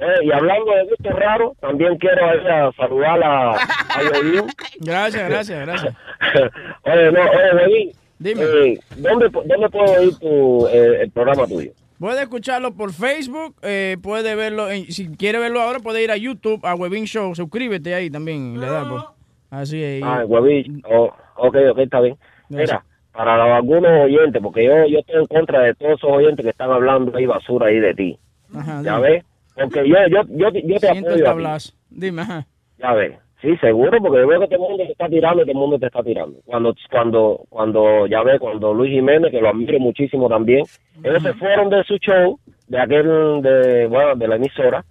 Eh, 0.00 0.24
y 0.24 0.32
hablando 0.32 0.72
de 0.72 0.84
gustos 0.84 1.12
raros, 1.14 1.52
también 1.60 1.96
quiero 1.98 2.26
a 2.26 2.72
saludar 2.72 3.22
a, 3.22 3.50
a. 3.52 3.56
Gracias, 4.80 5.28
gracias, 5.28 5.66
gracias. 5.66 5.94
oye, 6.84 7.12
no, 7.12 7.20
oye, 7.20 7.54
Huevín. 7.54 7.90
Dime. 8.18 8.42
Eh, 8.42 8.78
¿dónde, 8.96 9.28
¿Dónde 9.28 9.68
puedo 9.70 9.92
oír 10.00 10.14
tu, 10.18 10.66
eh, 10.68 11.02
el 11.02 11.10
programa 11.10 11.46
tuyo? 11.46 11.72
Puede 11.98 12.22
escucharlo 12.22 12.74
por 12.74 12.92
Facebook, 12.92 13.54
eh, 13.62 13.96
puede 14.02 14.34
verlo, 14.34 14.68
en- 14.70 14.90
si 14.90 15.14
quiere 15.16 15.38
verlo 15.38 15.60
ahora, 15.60 15.78
puede 15.78 16.02
ir 16.02 16.10
a 16.10 16.16
YouTube, 16.16 16.60
a 16.64 16.74
Webin 16.74 17.04
Show, 17.04 17.34
suscríbete 17.34 17.94
ahí 17.94 18.10
también, 18.10 18.60
le 18.60 18.66
da, 18.66 18.88
pues. 18.88 19.02
Así 19.50 19.82
es. 19.82 20.02
Ah, 20.04 20.24
Huevín. 20.26 20.82
Oh, 20.90 21.12
ok, 21.36 21.56
ok, 21.70 21.78
está 21.78 22.00
bien. 22.00 22.16
Mira, 22.48 22.84
para 23.12 23.36
los- 23.36 23.56
algunos 23.56 23.90
oyentes, 24.04 24.42
porque 24.42 24.64
yo, 24.64 24.72
yo 24.88 24.98
estoy 24.98 25.20
en 25.20 25.26
contra 25.26 25.60
de 25.60 25.74
todos 25.74 25.92
esos 25.98 26.10
oyentes 26.10 26.44
que 26.44 26.50
están 26.50 26.70
hablando 26.72 27.16
ahí 27.16 27.26
basura 27.26 27.68
ahí 27.68 27.78
de 27.78 27.94
ti. 27.94 28.18
Ajá, 28.54 28.82
¿Ya 28.82 28.96
dime. 28.96 29.10
ves? 29.10 29.24
Porque 29.54 29.88
yo, 29.88 29.96
yo, 30.08 30.22
yo, 30.28 30.48
yo 30.50 30.78
te 30.78 30.88
Siento 30.88 31.08
el 31.10 31.14
apoyo 31.14 31.24
tablazo. 31.24 31.72
Dime, 31.90 32.22
ajá. 32.22 32.46
Ya 32.78 32.92
ves. 32.92 33.14
Sí, 33.44 33.54
seguro, 33.58 33.98
porque 34.00 34.20
yo 34.20 34.26
veo 34.26 34.40
que 34.40 34.46
todo 34.46 34.64
el 34.64 34.70
mundo 34.70 34.84
te 34.84 34.92
está 34.92 35.06
tirando 35.06 35.42
y 35.42 35.44
todo 35.44 35.52
el 35.52 35.58
mundo 35.58 35.78
te 35.78 35.86
está 35.86 36.02
tirando. 36.02 36.40
Cuando, 36.46 36.74
cuando, 36.90 37.44
cuando, 37.50 38.06
ya 38.06 38.22
ves, 38.22 38.40
cuando 38.40 38.72
Luis 38.72 38.90
Jiménez, 38.90 39.30
que 39.30 39.40
lo 39.40 39.50
admiro 39.50 39.78
muchísimo 39.78 40.30
también, 40.30 40.64
ellos 41.02 41.22
se 41.22 41.34
fueron 41.34 41.68
de 41.68 41.84
su 41.84 41.98
show, 41.98 42.40
de 42.68 42.80
aquel, 42.80 43.42
de, 43.42 43.86
bueno, 43.86 44.14
de 44.16 44.28
la 44.28 44.36
emisora, 44.36 44.82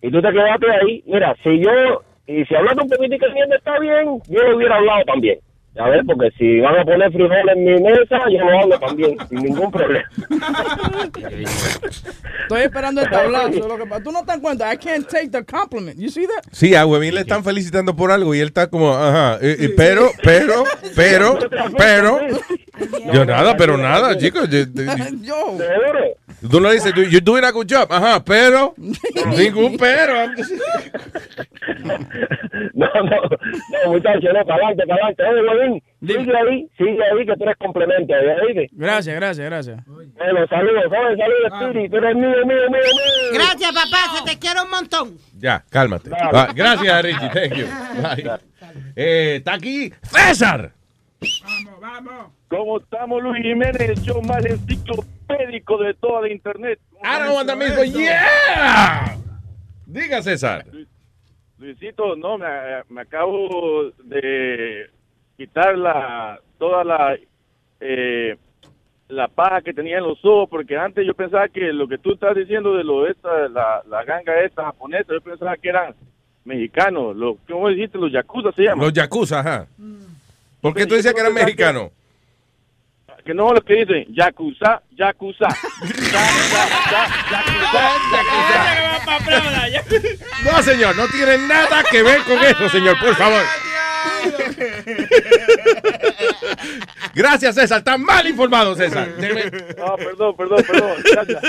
y 0.00 0.10
tú 0.10 0.22
te 0.22 0.30
quedaste 0.30 0.66
ahí. 0.70 1.02
Mira, 1.04 1.34
si 1.42 1.58
yo, 1.58 2.02
y 2.28 2.44
si 2.44 2.54
hablas 2.54 2.76
un 2.80 2.88
poquito 2.88 3.18
que 3.18 3.32
bien 3.32 3.52
está 3.52 3.76
bien, 3.80 4.20
yo 4.28 4.42
lo 4.42 4.56
hubiera 4.56 4.76
hablado 4.76 5.02
también. 5.04 5.40
Ya 5.76 5.84
ves, 5.88 6.02
porque 6.06 6.30
si 6.38 6.58
van 6.60 6.78
a 6.78 6.84
poner 6.84 7.12
frijoles 7.12 7.54
en 7.54 7.64
mi 7.64 7.72
mesa, 7.82 8.18
yo 8.30 8.38
lo 8.44 8.60
hablo 8.60 8.78
también, 8.78 9.16
sin 9.28 9.38
ningún 9.40 9.70
problema. 9.70 10.08
Estoy 12.42 12.62
esperando 12.62 13.02
el 13.02 13.10
tablazo. 13.10 13.68
Lo 13.68 13.76
que, 13.76 13.84
pasa- 13.86 14.02
tú 14.02 14.10
no 14.12 14.20
te 14.20 14.26
das 14.26 14.38
cuenta. 14.40 14.72
I 14.72 14.78
can't 14.78 15.06
take 15.06 15.28
the 15.30 15.44
compliment. 15.44 15.98
You 15.98 16.08
see 16.08 16.26
that? 16.26 16.50
Sí, 16.52 16.74
a 16.74 16.86
Huevín 16.86 17.14
le 17.14 17.20
están 17.20 17.44
felicitando 17.44 17.94
por 17.94 18.10
algo 18.10 18.34
y 18.34 18.40
él 18.40 18.48
está 18.48 18.68
como, 18.68 18.92
ajá, 18.94 19.38
eh, 19.42 19.74
pero, 19.76 20.10
pero, 20.22 20.64
pero, 20.94 21.38
pero. 21.76 22.20
Yo 23.12 23.24
nada, 23.24 23.56
pero 23.56 23.76
nada, 23.78 24.16
chicos. 24.18 24.48
yo- 24.50 24.64
yo- 25.22 25.58
Tú 26.50 26.60
no 26.60 26.70
dices, 26.70 26.92
you're 26.94 27.20
doing 27.20 27.44
a 27.44 27.50
good 27.50 27.66
job. 27.68 27.90
Ajá, 27.90 28.22
pero. 28.24 28.74
Ningún 29.36 29.76
pero. 29.76 30.14
No, 32.72 32.86
no, 32.94 33.02
no, 33.02 33.92
muchachos, 33.92 34.30
no, 34.34 34.44
para 34.44 34.66
adelante, 34.66 34.84
para 34.86 35.06
adelante. 35.06 35.22
Oye, 35.24 35.42
Huevín, 35.42 35.82
sigue 36.00 36.36
ahí, 36.36 36.68
sigue 36.76 37.04
ahí, 37.04 37.26
que 37.26 37.34
tú 37.36 37.44
eres 37.44 37.56
complemento. 37.58 38.12
¿ya 38.12 38.44
oíste? 38.44 38.68
Gracias, 38.72 39.16
gracias, 39.16 39.46
gracias. 39.46 39.86
Bueno, 39.86 40.46
saludos, 40.48 40.84
oye, 40.86 41.16
saludos, 41.16 41.52
Speedy, 41.72 41.88
tú 41.88 41.96
eres 41.96 42.14
mío, 42.16 42.28
mío, 42.28 42.44
mío, 42.46 42.66
mío. 42.70 43.32
Gracias, 43.32 43.72
papá. 43.72 44.18
Se 44.18 44.24
te 44.30 44.38
quiere 44.38 44.60
un 44.62 44.70
montón. 44.70 45.18
Ya, 45.38 45.64
cálmate. 45.70 46.10
Ah, 46.12 46.48
gracias, 46.54 47.02
Richie. 47.02 47.28
Thank 47.30 47.54
you. 47.54 47.66
Bye. 48.02 48.38
Eh, 48.94 49.36
está 49.36 49.54
aquí 49.54 49.92
César. 50.02 50.72
¿Cómo 52.48 52.78
estamos, 52.78 53.22
Luis 53.22 53.42
Jiménez? 53.42 53.80
El 53.80 53.96
show 54.02 54.22
más 54.22 54.44
enciclopédico 54.44 55.78
de 55.78 55.94
toda 55.94 56.22
la 56.22 56.32
internet. 56.32 56.78
Ahora 57.02 57.26
no 57.26 57.38
anda 57.40 57.56
mismo. 57.56 57.82
Yeah. 57.84 59.16
Diga, 59.86 60.22
César. 60.22 60.64
Luisito, 61.58 62.16
no, 62.16 62.36
me, 62.38 62.46
me 62.90 63.00
acabo 63.00 63.90
de 64.04 64.90
quitar 65.36 65.76
la, 65.78 66.38
toda 66.58 66.84
la, 66.84 67.16
eh, 67.80 68.36
la 69.08 69.28
paja 69.28 69.62
que 69.62 69.72
tenía 69.72 69.98
en 69.98 70.04
los 70.04 70.22
ojos, 70.24 70.48
porque 70.50 70.76
antes 70.76 71.06
yo 71.06 71.14
pensaba 71.14 71.48
que 71.48 71.72
lo 71.72 71.88
que 71.88 71.98
tú 71.98 72.12
estás 72.12 72.36
diciendo 72.36 72.74
de 72.74 72.84
lo 72.84 73.06
esta, 73.06 73.48
la, 73.48 73.82
la 73.88 74.04
ganga 74.04 74.38
esta 74.44 74.64
japonesa, 74.64 75.12
yo 75.12 75.20
pensaba 75.22 75.56
que 75.56 75.70
eran 75.70 75.94
mexicanos. 76.44 77.16
Los, 77.16 77.36
¿Cómo 77.48 77.68
dijiste? 77.68 77.96
Los 77.98 78.12
yakuza 78.12 78.52
se 78.52 78.64
llaman. 78.64 78.84
Los 78.84 78.92
Yakuza, 78.92 79.40
ajá. 79.40 79.66
¿Por 80.60 80.74
qué 80.74 80.86
tú 80.86 80.94
decías 80.94 81.14
que 81.14 81.20
eran 81.20 81.34
mexicanos? 81.34 81.90
Que 83.24 83.34
no 83.34 83.52
lo 83.52 83.60
que 83.60 83.84
dicen, 83.84 84.06
yakuza, 84.14 84.82
yakuza. 84.92 85.48
No, 90.44 90.62
señor, 90.62 90.96
no 90.96 91.08
tiene 91.08 91.38
nada 91.38 91.82
que 91.90 92.02
ver 92.02 92.20
con 92.22 92.38
eso, 92.44 92.68
señor, 92.68 92.96
por 93.00 93.14
favor. 93.16 93.42
Gracias, 97.14 97.54
César. 97.54 97.78
Está 97.78 97.96
mal 97.98 98.26
informado, 98.26 98.74
César. 98.74 99.08
Ah, 99.78 99.94
perdón, 99.96 100.36
perdón, 100.36 100.64
perdón. 100.66 100.92
Gracias. 101.04 101.42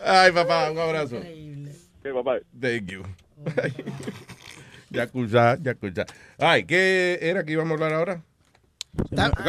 Ay, 0.00 0.32
papá, 0.32 0.70
un 0.70 0.78
abrazo. 0.78 1.16
Ok, 1.18 2.14
papá. 2.14 2.38
Thank 2.60 2.86
you. 2.86 3.02
Yakuza, 4.94 5.58
Yakuza. 5.62 6.06
Ay, 6.38 6.64
¿qué 6.64 7.18
era 7.20 7.44
que 7.44 7.52
íbamos 7.52 7.70
a 7.72 7.74
hablar 7.74 7.92
ahora? 7.94 8.22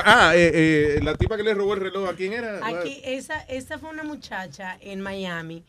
Ah, 0.04 0.34
eh, 0.36 0.52
eh, 0.54 1.00
la 1.04 1.16
tipa 1.16 1.38
que 1.38 1.44
le 1.44 1.54
robó 1.54 1.76
el 1.76 1.82
reloj, 1.82 2.10
¿a 2.10 2.16
quién 2.16 2.34
era? 2.34 2.66
Aquí, 2.66 3.02
esa, 3.06 3.42
esa 3.44 3.78
fue 3.78 3.90
una 3.92 4.04
muchacha 4.04 4.78
en 4.82 5.02
Miami 5.02 5.64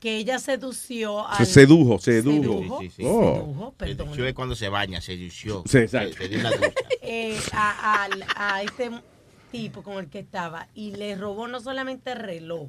que 0.00 0.16
ella 0.16 0.38
sedució 0.38 1.24
Se 1.36 1.42
al... 1.42 1.46
sedujo, 1.46 1.98
sedujo. 1.98 2.42
Sedujo, 2.42 2.80
Sí, 2.80 2.90
sí. 2.90 3.02
Oh. 3.06 3.36
sedujo, 3.36 3.74
perdón. 3.78 4.06
Sedució 4.08 4.26
es 4.26 4.34
cuando 4.34 4.54
se 4.56 4.68
baña, 4.68 5.00
sedució. 5.00 5.62
Sí, 5.66 5.78
exacto. 5.78 6.16
Se 6.18 6.28
dio 6.28 6.40
ducha. 6.42 6.72
eh, 7.02 7.38
a, 7.52 8.02
al- 8.04 8.24
a 8.36 8.62
este 8.62 8.90
tipo 9.50 9.82
con 9.82 9.98
el 9.98 10.08
que 10.10 10.18
estaba 10.18 10.68
y 10.74 10.96
le 10.96 11.14
robó 11.14 11.46
no 11.48 11.60
solamente 11.60 12.12
el 12.12 12.18
reloj, 12.18 12.68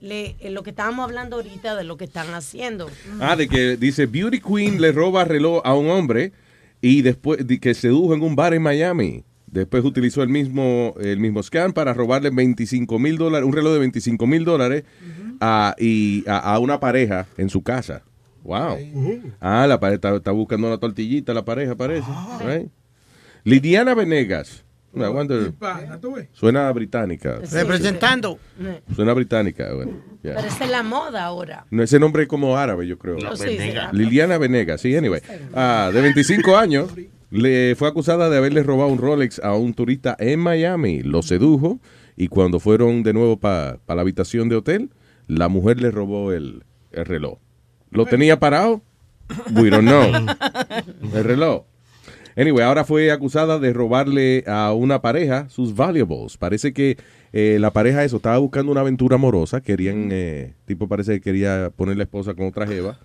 le, 0.00 0.36
eh, 0.40 0.50
lo 0.50 0.62
que 0.62 0.70
estábamos 0.70 1.04
hablando 1.04 1.36
ahorita 1.36 1.74
de 1.76 1.84
lo 1.84 1.96
que 1.96 2.04
están 2.04 2.32
haciendo. 2.34 2.90
Ah, 3.20 3.36
de 3.36 3.48
que 3.48 3.76
dice 3.76 4.06
Beauty 4.06 4.40
Queen 4.40 4.80
le 4.80 4.92
roba 4.92 5.24
reloj 5.24 5.60
a 5.64 5.74
un 5.74 5.88
hombre 5.90 6.32
y 6.80 7.02
después 7.02 7.46
de 7.46 7.58
que 7.58 7.74
sedujo 7.74 8.14
en 8.14 8.22
un 8.22 8.36
bar 8.36 8.54
en 8.54 8.62
Miami. 8.62 9.24
Después 9.46 9.84
utilizó 9.84 10.22
el 10.22 10.28
mismo, 10.28 10.94
el 11.00 11.18
mismo 11.18 11.42
scam 11.42 11.72
para 11.72 11.94
robarle 11.94 12.30
25 12.30 12.98
mil 12.98 13.16
dólares, 13.16 13.46
un 13.46 13.52
reloj 13.54 13.72
de 13.74 13.78
25 13.78 14.26
mil 14.26 14.44
dólares 14.44 14.84
a, 15.40 15.74
y 15.78 16.24
a, 16.28 16.38
a 16.38 16.58
una 16.58 16.78
pareja 16.80 17.26
en 17.38 17.48
su 17.48 17.62
casa. 17.62 18.02
Wow. 18.42 18.76
Ah, 19.40 19.66
la 19.66 19.80
pareja 19.80 19.94
está, 19.96 20.16
está 20.16 20.30
buscando 20.32 20.66
una 20.66 20.78
tortillita, 20.78 21.32
la 21.32 21.44
pareja 21.44 21.74
parece. 21.74 22.06
right? 22.44 22.68
Lidiana 23.44 23.94
Venegas. 23.94 24.64
I 24.96 25.08
wonder- 25.08 25.52
suena 26.32 26.70
británica. 26.72 27.38
Representando. 27.52 28.38
Suena 28.94 29.12
británica. 29.12 29.72
bueno, 29.74 29.92
yeah. 30.22 30.34
Pero 30.36 30.48
es 30.48 30.70
la 30.70 30.82
moda 30.82 31.24
ahora. 31.24 31.66
No, 31.70 31.82
ese 31.82 31.98
nombre 32.00 32.22
es 32.22 32.28
como 32.28 32.56
árabe, 32.56 32.86
yo 32.86 32.98
creo. 32.98 33.16
No, 33.18 33.36
sí, 33.36 33.56
será. 33.56 33.92
Liliana 33.92 34.38
Venegas, 34.38 34.80
sí, 34.80 34.96
anyway. 34.96 35.20
Ah, 35.54 35.90
de 35.92 36.00
25 36.00 36.56
años, 36.56 36.90
le 37.30 37.74
fue 37.76 37.88
acusada 37.88 38.30
de 38.30 38.38
haberle 38.38 38.62
robado 38.62 38.88
un 38.90 38.98
Rolex 38.98 39.38
a 39.40 39.54
un 39.54 39.74
turista 39.74 40.16
en 40.18 40.40
Miami. 40.40 41.02
Lo 41.02 41.22
sedujo 41.22 41.80
y 42.16 42.28
cuando 42.28 42.60
fueron 42.60 43.02
de 43.02 43.12
nuevo 43.12 43.38
para 43.38 43.78
la 43.86 44.00
habitación 44.00 44.48
de 44.48 44.56
hotel, 44.56 44.90
la 45.26 45.48
mujer 45.48 45.80
le 45.80 45.90
robó 45.90 46.32
el, 46.32 46.64
el 46.92 47.04
reloj. 47.04 47.38
¿Lo 47.90 48.06
tenía 48.06 48.38
parado? 48.38 48.82
We 49.52 49.70
don't 49.70 49.88
know. 49.88 50.04
El 51.14 51.24
reloj. 51.24 51.64
Anyway, 52.36 52.62
ahora 52.62 52.84
fue 52.84 53.10
acusada 53.10 53.58
de 53.58 53.72
robarle 53.72 54.44
a 54.46 54.74
una 54.74 55.00
pareja 55.00 55.48
sus 55.48 55.74
valuables. 55.74 56.36
Parece 56.36 56.74
que 56.74 56.98
eh, 57.32 57.56
la 57.58 57.72
pareja 57.72 58.04
eso 58.04 58.16
estaba 58.16 58.36
buscando 58.36 58.70
una 58.70 58.82
aventura 58.82 59.14
amorosa. 59.16 59.62
Querían, 59.62 60.10
eh, 60.12 60.52
tipo 60.66 60.86
parece 60.86 61.14
que 61.14 61.20
quería 61.22 61.70
poner 61.74 61.96
la 61.96 62.02
esposa 62.02 62.34
con 62.34 62.46
otra 62.46 62.66
jeva. 62.66 62.98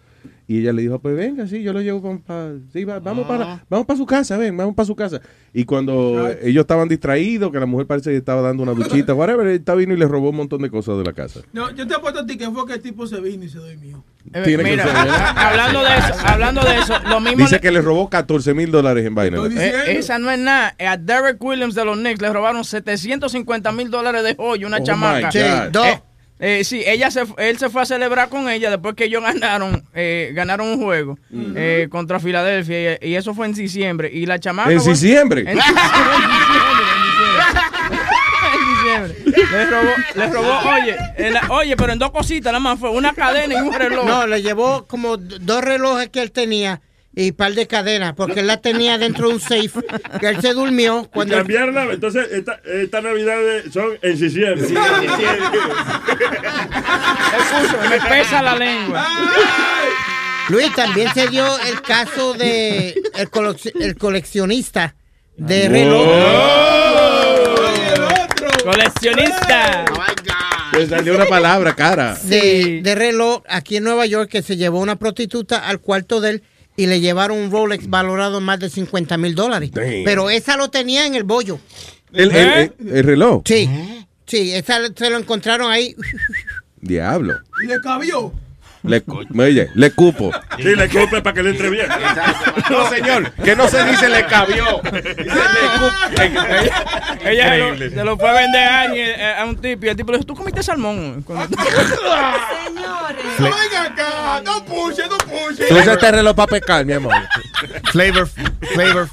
Y 0.52 0.60
ella 0.60 0.74
le 0.74 0.82
dijo, 0.82 1.00
pues 1.00 1.16
venga, 1.16 1.48
sí, 1.48 1.64
yo 1.64 1.72
lo 1.72 1.80
llevo 1.82 2.20
para... 2.26 2.56
sí, 2.74 2.84
va- 2.84 3.00
vamos 3.00 3.26
para 3.26 3.64
vamos 3.70 3.86
para 3.86 3.98
su 3.98 4.06
casa, 4.06 4.36
ven, 4.38 4.58
vamos 4.58 4.76
para 4.76 4.86
su 4.86 4.98
casa. 4.98 5.22
Y 5.54 5.64
cuando 5.64 6.28
ellos 6.42 6.62
estaban 6.64 6.90
distraídos, 6.90 7.52
que 7.54 7.60
la 7.60 7.66
mujer 7.66 7.88
parece 7.88 8.10
que 8.12 8.18
estaba 8.18 8.42
dando 8.42 8.64
una 8.64 8.74
duchita, 8.74 9.14
whatever, 9.14 9.48
él 9.48 9.56
estaba 9.56 9.78
vino 9.78 9.94
y 9.94 9.98
le 9.98 10.06
robó 10.08 10.32
un 10.32 10.36
montón 10.36 10.62
de 10.62 10.70
cosas 10.70 10.98
de 10.98 11.06
la 11.06 11.14
casa. 11.14 11.40
No, 11.54 11.72
yo 11.74 11.88
te 11.88 11.94
apuesto 11.96 12.20
a 12.20 12.26
ti 12.26 12.38
que 12.38 12.50
fue 12.50 12.66
que 12.68 12.74
el 12.74 12.82
tipo 12.82 13.08
se 13.08 13.22
vino 13.22 13.46
y 13.46 13.50
se 13.50 13.60
durmió. 13.60 14.04
Eh, 14.34 14.42
Tiene 14.44 14.64
que 14.66 14.72
mira, 14.72 15.32
hablando 15.50 15.80
de 15.84 15.98
eso, 15.98 16.14
hablando 16.26 16.62
de 16.64 16.76
eso, 16.80 16.94
lo 17.08 17.20
mismo 17.22 17.38
Dice 17.38 17.56
le- 17.56 17.62
que 17.62 17.72
le 17.72 17.82
robó 17.82 18.10
14 18.10 18.54
mil 18.54 18.72
dólares 18.72 19.06
en 19.06 19.16
vaina. 19.16 19.38
Eh, 19.58 19.98
esa 20.00 20.20
no 20.20 20.30
es 20.30 20.40
nada. 20.40 20.76
A 20.80 20.98
Derek 20.98 21.42
Williams 21.42 21.76
de 21.76 21.86
los 21.86 21.98
Knicks 21.98 22.22
le 22.22 22.30
robaron 22.34 22.66
750 22.66 23.72
mil 23.72 23.90
dólares 23.90 24.24
de 24.24 24.36
joya, 24.36 24.68
una 24.68 24.78
Oh, 24.78 24.84
chamaca. 24.84 25.18
my 25.18 25.24
God. 25.24 25.32
Sí, 25.32 25.70
dos. 25.72 25.88
Eh, 25.88 26.02
eh, 26.44 26.64
sí, 26.66 26.84
ella 26.86 27.10
se, 27.12 27.24
él 27.38 27.58
se 27.58 27.70
fue 27.70 27.84
a 27.84 27.86
celebrar 27.86 28.28
con 28.30 28.50
ella 28.50 28.70
después 28.70 28.96
que 28.96 29.06
ellos 29.06 29.22
ganaron 29.24 29.84
eh, 29.94 30.32
ganaron 30.34 30.68
un 30.70 30.82
juego 30.82 31.18
eh, 31.56 31.88
contra 31.90 32.20
Filadelfia 32.20 32.98
y, 33.02 33.10
y 33.12 33.16
eso 33.16 33.34
fue 33.34 33.46
en 33.46 33.54
diciembre. 33.54 34.10
Y 34.12 34.26
la 34.26 34.40
chamaca... 34.40 34.72
¿En 34.72 34.80
diciembre? 34.84 35.46
En 38.54 38.60
diciembre, 38.68 39.16
en 39.24 39.26
diciembre. 39.26 39.48
Le 39.52 39.66
robó, 39.66 39.92
le 40.16 40.28
robó, 40.28 40.60
oye, 40.72 40.96
en 41.18 41.34
la- 41.34 41.48
oye, 41.50 41.76
pero 41.78 41.94
en 41.94 42.00
dos 42.00 42.12
cositas 42.12 42.52
nada 42.52 42.60
más 42.60 42.80
fue 42.80 42.90
una 42.90 43.14
cadena 43.14 43.54
y 43.56 43.58
un 43.62 43.74
reloj. 43.74 44.06
No, 44.06 44.28
le 44.28 44.42
llevó 44.42 44.86
como 44.88 45.18
dos 45.18 45.64
relojes 45.64 46.10
que 46.10 46.22
él 46.22 46.32
tenía 46.32 46.82
y 47.14 47.34
par 47.34 47.54
de 47.54 47.68
cadenas, 47.68 48.14
porque 48.16 48.40
él 48.40 48.48
la 48.48 48.62
tenía 48.62 48.98
dentro 48.98 49.28
de 49.28 49.34
un 49.34 49.40
safe, 49.42 49.72
que 50.20 50.28
él 50.30 50.42
se 50.42 50.54
durmió 50.54 51.10
cuando... 51.14 51.36
Cambiaron 51.36 51.76
la- 51.76 51.84
entonces 51.94 52.28
esta, 52.32 52.62
esta 52.66 53.02
Navidad 53.02 53.36
son 53.74 53.90
en 54.02 54.18
diciembre. 54.20 54.66
Escucho, 57.38 57.78
me 57.90 58.00
pesa 58.10 58.42
la 58.42 58.56
lengua. 58.56 59.08
Luis, 60.50 60.74
también 60.76 61.14
se 61.14 61.28
dio 61.28 61.46
el 61.68 61.82
caso 61.82 62.34
de 62.34 62.90
el, 63.16 63.30
colec- 63.30 63.72
el 63.80 63.96
coleccionista 63.98 64.96
de 65.38 65.70
reloj. 65.70 66.08
Coleccionista. 68.64 69.86
Le 70.74 70.88
salió 70.88 71.16
una 71.16 71.26
palabra 71.26 71.74
cara. 71.76 72.18
de, 72.24 72.80
de 72.82 72.96
reloj 72.96 73.44
aquí 73.50 73.78
en 73.78 73.84
Nueva 73.84 74.06
York 74.06 74.30
que 74.30 74.42
se 74.42 74.56
llevó 74.56 74.80
una 74.80 74.96
prostituta 74.96 75.68
al 75.68 75.80
cuarto 75.80 76.22
de 76.22 76.30
él 76.32 76.44
y 76.82 76.88
le 76.88 77.00
llevaron 77.00 77.38
un 77.38 77.52
Rolex 77.52 77.88
valorado 77.90 78.40
en 78.40 78.44
más 78.44 78.60
de 78.60 78.70
50 78.70 79.18
mil 79.18 79.36
dólares. 79.36 79.70
Pero 80.04 80.30
esa 80.32 80.58
lo 80.58 80.70
tenía 80.70 81.06
en 81.06 81.14
el 81.16 81.24
bollo. 81.24 81.60
El, 82.12 82.32
el- 82.32 82.74
el- 82.80 82.98
el 82.98 83.04
reloj. 83.04 83.44
Sí, 83.46 83.70
sí, 84.26 84.52
esa 84.54 84.80
se 84.96 85.10
lo 85.10 85.18
encontraron 85.18 85.72
ahí. 85.72 85.96
Diablo. 86.82 87.36
Y 87.64 87.68
le 87.68 87.80
cabió. 87.82 88.34
Le, 88.84 89.04
oye, 89.38 89.70
le 89.76 89.92
cupo. 89.92 90.32
Sí, 90.58 90.76
le 90.76 90.90
culpe 90.90 91.22
para 91.22 91.34
que 91.36 91.44
le 91.44 91.52
entre 91.52 91.70
bien. 91.70 91.88
No, 92.70 92.90
señor, 92.90 93.32
que 93.34 93.56
no 93.56 93.68
se 93.68 93.84
dice 93.86 94.10
le 94.10 94.26
cabió. 94.26 94.82
Ella 97.24 97.50
se 97.52 97.58
lo, 97.58 97.66
Increíble. 97.68 97.90
se 97.92 98.04
lo 98.04 98.18
fue 98.18 98.30
a 98.30 98.34
vender 98.34 98.64
a, 98.64 98.82
alguien, 98.82 99.08
eh, 99.10 99.36
a 99.40 99.46
un 99.46 99.56
tipo 99.58 99.86
y 99.86 99.90
el 99.90 99.96
tipo 99.96 100.12
le 100.12 100.18
dijo, 100.18 100.26
¿tú 100.28 100.36
comiste 100.36 100.64
salmón? 100.64 101.22
Cuando- 101.26 101.56
Venga 103.38 103.84
acá, 103.84 104.42
no 104.44 104.66
puche, 104.66 105.04
no 105.10 105.18
puche. 105.18 105.66
Tú 105.68 105.78
usaste 105.78 106.08
el 106.08 106.14
reloj 106.16 106.36
para 106.36 106.48
pescar, 106.48 106.86
mi 106.86 106.94
amor. 106.94 107.14
Flavor, 107.92 108.28
Flavor, 108.74 109.10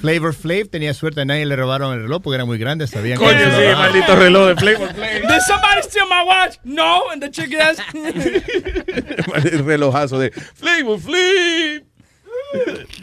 Flavor 0.00 0.34
Flav 0.34 0.68
tenía 0.68 0.94
suerte, 0.94 1.24
nadie 1.24 1.46
le 1.46 1.56
robaron 1.56 1.94
el 1.94 2.02
reloj 2.02 2.22
porque 2.22 2.34
era 2.36 2.44
muy 2.44 2.58
grande, 2.58 2.86
sabían 2.86 3.18
que 3.18 3.24
Coño, 3.24 3.38
lo 3.38 3.56
sí, 3.56 3.64
maldito 3.76 4.16
reloj 4.16 4.48
de 4.48 4.56
Flavor 4.56 4.94
Did 4.94 5.40
somebody 5.46 5.82
steal 5.82 6.06
my 6.08 6.26
watch? 6.26 6.56
No, 6.64 7.10
and 7.10 7.22
the 7.22 7.30
chick 7.30 7.52
is... 7.52 7.78
El 9.52 9.64
relojazo 9.64 10.18
de 10.18 10.30
Flavor 10.30 10.98
Flav. 11.00 11.84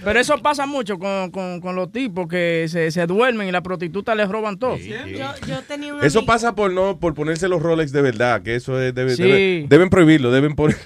Pero 0.04 0.20
eso 0.20 0.38
pasa 0.38 0.66
mucho 0.68 1.00
con, 1.00 1.32
con, 1.32 1.60
con 1.60 1.76
los 1.76 1.92
tipos 1.92 2.28
que 2.28 2.68
se, 2.70 2.92
se 2.92 3.08
duermen 3.08 3.48
y 3.48 3.52
las 3.52 3.64
prostitutas 3.64 4.16
les 4.16 4.30
roban 4.30 4.60
todo. 4.60 4.78
Yo, 4.78 4.96
yo 5.48 5.62
tenía 5.68 5.96
Eso 6.04 6.24
pasa 6.26 6.54
por 6.54 6.72
no 6.72 7.00
por 7.00 7.16
ponerse 7.16 7.48
los 7.48 7.62
Rolex 7.62 7.92
de 7.92 8.02
verdad, 8.04 8.44
que 8.44 8.56
eso 8.56 8.80
es, 8.80 8.94
debe- 8.94 9.16
Sí. 9.16 9.24
debe- 9.24 9.66
deben 9.68 9.90
prohibirlo, 9.90 10.30
deben 10.32 10.56
poner 10.56 10.78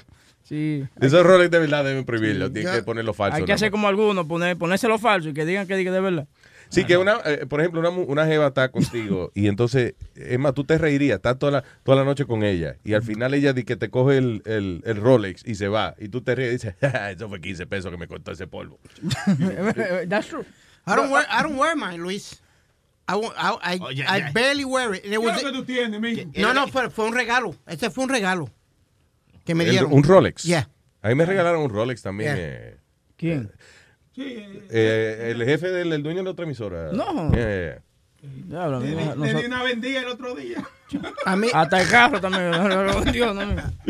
Sí. 0.44 0.84
esos 1.00 1.24
Rolex 1.24 1.50
de 1.50 1.58
verdad 1.58 1.84
deben 1.84 2.04
prohibirlo, 2.04 2.52
tienen 2.52 2.72
que 2.74 2.82
ponerlo 2.82 3.14
falso. 3.14 3.36
Hay 3.38 3.44
que 3.44 3.52
hacer 3.54 3.70
como 3.70 3.88
algunos, 3.88 4.26
poner, 4.26 4.56
ponérselo 4.58 4.98
falso 4.98 5.30
y 5.30 5.34
que 5.34 5.44
digan 5.46 5.66
que 5.66 5.74
diga 5.76 5.90
de 5.90 6.00
verdad. 6.00 6.28
Sí, 6.68 6.84
que 6.84 6.96
una, 6.96 7.18
eh, 7.24 7.46
por 7.48 7.60
ejemplo, 7.60 7.80
una, 7.80 7.90
una 7.90 8.26
jeva 8.26 8.48
está 8.48 8.70
contigo 8.70 9.30
y 9.34 9.46
entonces, 9.48 9.94
es 10.16 10.38
más, 10.38 10.54
tú 10.54 10.64
te 10.64 10.76
reirías, 10.76 11.16
estás 11.16 11.38
toda 11.38 11.52
la, 11.52 11.64
toda 11.82 11.96
la 11.98 12.04
noche 12.04 12.24
con 12.26 12.42
ella 12.42 12.76
y 12.84 12.94
al 12.94 13.02
final 13.02 13.32
ella 13.32 13.52
di 13.52 13.64
que 13.64 13.76
te 13.76 13.90
coge 13.90 14.18
el, 14.18 14.42
el, 14.44 14.82
el 14.84 14.96
Rolex 14.96 15.46
y 15.46 15.54
se 15.54 15.68
va 15.68 15.94
y 15.98 16.08
tú 16.08 16.20
te 16.20 16.34
ríes 16.34 16.48
y 16.48 16.52
dices, 16.52 16.74
"Ja, 16.80 17.10
eso 17.10 17.28
fue 17.28 17.40
15 17.40 17.66
pesos 17.66 17.90
que 17.90 17.96
me 17.96 18.06
costó 18.08 18.32
ese 18.32 18.46
polvo. 18.46 18.78
That's 20.08 20.28
true. 20.28 20.44
I 20.86 20.96
don't 20.96 21.10
wear, 21.10 21.24
I 21.30 21.42
don't 21.42 21.56
wear 21.58 21.76
mine, 21.76 21.98
Luis. 22.02 22.40
I, 23.06 23.14
I, 23.14 23.78
I, 23.88 23.94
ya. 23.94 24.30
barely 24.32 24.64
wear 24.64 24.94
it. 24.94 25.04
And 25.04 25.12
it 25.14 25.20
¿Qué 25.20 25.26
was- 25.26 25.36
es 25.38 25.42
lo 25.44 25.52
que 25.52 25.58
tú 25.58 25.64
tienes, 25.64 26.00
mijo? 26.00 26.30
no, 26.36 26.54
no, 26.54 26.66
fue, 26.68 26.90
fue 26.90 27.06
un 27.06 27.14
regalo. 27.14 27.54
Ese 27.66 27.90
fue 27.90 28.04
un 28.04 28.10
regalo 28.10 28.50
que 29.44 29.54
me 29.54 29.64
El- 29.64 29.70
dieron. 29.70 29.92
un 29.92 30.02
Rolex. 30.02 30.42
Yeah. 30.44 30.68
A 31.02 31.08
mí 31.08 31.14
me 31.14 31.26
regalaron 31.26 31.62
un 31.62 31.70
Rolex 31.70 32.02
también. 32.02 32.34
Yeah. 32.36 32.44
eh, 32.46 32.76
¿Quién? 33.16 33.52
Sí, 34.14 34.22
eh, 34.22 34.66
eh, 34.70 35.30
el 35.32 35.44
jefe 35.44 35.68
del 35.70 35.92
el 35.92 36.02
dueño 36.02 36.18
de 36.18 36.24
la 36.24 36.30
otra 36.30 36.44
emisora. 36.44 36.92
No. 36.92 37.30
Yeah, 37.32 37.82
le, 38.22 38.94
no- 38.94 39.16
le 39.16 39.34
di 39.34 39.44
una 39.46 39.62
vendida 39.62 40.00
el 40.00 40.08
otro 40.08 40.34
día. 40.34 40.64
A 41.26 41.36
mí, 41.36 41.48
Hasta 41.52 41.80
el 41.82 41.88
carro 41.88 42.20
también. 42.20 42.50
lo 42.86 43.00
vendió, 43.00 43.34
¿no? 43.34 43.40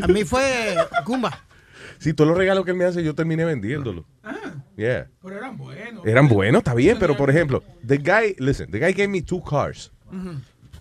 a 0.03 0.07
mí 0.09 0.25
fue 0.25 0.77
Gumba. 1.05 1.39
Sí, 1.99 2.13
todos 2.15 2.29
los 2.29 2.37
regalos 2.37 2.65
que 2.65 2.73
él 2.73 2.77
me 2.77 2.85
hace 2.85 3.05
yo 3.05 3.15
terminé 3.15 3.45
vendiéndolo. 3.45 4.05
Yeah. 4.77 5.09
Pero 5.23 5.37
eran 5.37 5.57
buenos. 5.57 6.05
Eran 6.07 6.29
buenos, 6.29 6.61
está 6.61 6.75
bien, 6.75 6.97
pero 6.99 7.17
por 7.17 7.31
ejemplo, 7.31 7.63
the 7.87 7.99
guy, 7.99 8.35
listen, 8.39 8.71
the 8.71 8.79
guy 8.81 8.93
gave 8.93 9.09
me 9.09 9.23
two 9.23 9.43
cars. 9.43 9.93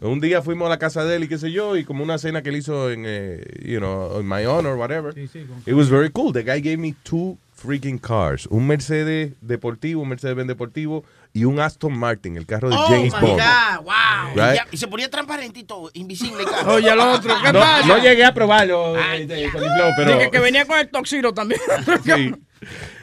Un 0.04 0.20
día 0.20 0.42
fuimos 0.42 0.66
a 0.66 0.70
la 0.70 0.78
casa 0.80 1.06
de 1.06 1.16
él 1.16 1.24
y 1.24 1.28
qué 1.28 1.38
sé 1.38 1.52
yo, 1.52 1.78
y 1.78 1.86
como 1.86 2.04
una 2.04 2.18
cena 2.18 2.42
que 2.42 2.50
él 2.50 2.58
hizo 2.58 2.92
en, 2.92 3.04
eh, 3.08 3.42
you 3.64 3.80
know, 3.80 4.20
in 4.20 4.28
my 4.28 4.46
honor, 4.46 4.76
whatever. 4.76 5.18
It 5.18 5.74
was 5.74 5.90
very 5.90 6.10
cool. 6.12 6.34
The 6.34 6.44
guy 6.44 6.60
gave 6.62 6.78
me 6.78 6.94
two 7.04 7.38
freaking 7.56 7.98
cars. 8.00 8.46
Un 8.48 8.68
Mercedes 8.68 9.32
deportivo, 9.42 10.02
un 10.02 10.10
Mercedes-Benz 10.10 10.48
deportivo 10.50 11.06
y 11.32 11.46
un 11.46 11.60
Aston 11.62 11.98
Martin, 11.98 12.36
el 12.36 12.46
carro 12.46 12.70
de 12.70 12.76
Oh, 12.76 12.86
James 12.90 13.14
my 13.14 13.20
Bond. 13.22 13.40
God, 13.42 13.84
wow. 13.86 13.94
Right? 14.36 14.54
Y 14.54 14.56
ya- 14.58 14.68
Y 14.72 14.78
se 14.78 14.88
ponía 14.88 15.10
transparente 15.10 15.62
y 15.62 15.64
todo, 15.64 15.90
invisible. 15.94 16.44
cabrón. 16.52 16.76
Oye, 16.76 16.90
el 16.92 17.00
otro, 17.00 17.34
¿qué 17.42 17.54
No, 17.54 17.60
pasa? 17.60 17.88
no 17.88 17.98
llegué 18.00 18.26
a 18.26 18.34
probarlo, 18.34 18.98
eh, 19.00 19.50
pero... 19.96 20.18
Dije 20.18 20.30
que 20.32 20.40
venía 20.40 20.66
con 20.66 20.80
el 20.80 20.90
toxiro 20.90 21.34
también. 21.34 21.62
Sí. 22.04 22.36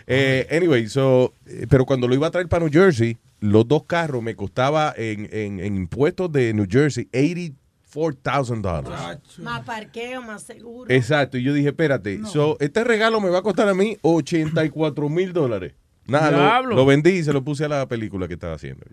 Eh, 0.06 0.46
anyway, 0.50 0.86
so, 0.88 1.32
pero 1.68 1.86
cuando 1.86 2.06
lo 2.08 2.14
iba 2.14 2.26
a 2.26 2.30
traer 2.30 2.48
para 2.48 2.64
New 2.64 2.72
Jersey, 2.72 3.16
los 3.40 3.66
dos 3.66 3.84
carros 3.84 4.22
me 4.22 4.36
costaba 4.36 4.92
en, 4.96 5.28
en, 5.32 5.60
en 5.60 5.76
impuestos 5.76 6.30
de 6.32 6.52
New 6.54 6.66
Jersey 6.70 7.08
$84,000. 7.12 9.20
Más 9.38 9.60
parqueo, 9.64 10.22
más 10.22 10.42
seguro. 10.42 10.90
Exacto, 10.90 11.38
y 11.38 11.42
yo 11.42 11.52
dije, 11.52 11.68
espérate, 11.68 12.20
so, 12.26 12.56
este 12.60 12.84
regalo 12.84 13.20
me 13.20 13.30
va 13.30 13.38
a 13.38 13.42
costar 13.42 13.68
a 13.68 13.74
mí 13.74 13.96
84 14.02 15.08
mil 15.08 15.32
dólares. 15.32 15.74
Nada, 16.06 16.60
lo, 16.62 16.84
vendí 16.86 17.10
y 17.10 17.24
se 17.24 17.32
lo 17.32 17.44
puse 17.44 17.64
a 17.64 17.68
la 17.68 17.86
película 17.86 18.26
que 18.26 18.34
estaba 18.34 18.54
haciendo. 18.54 18.84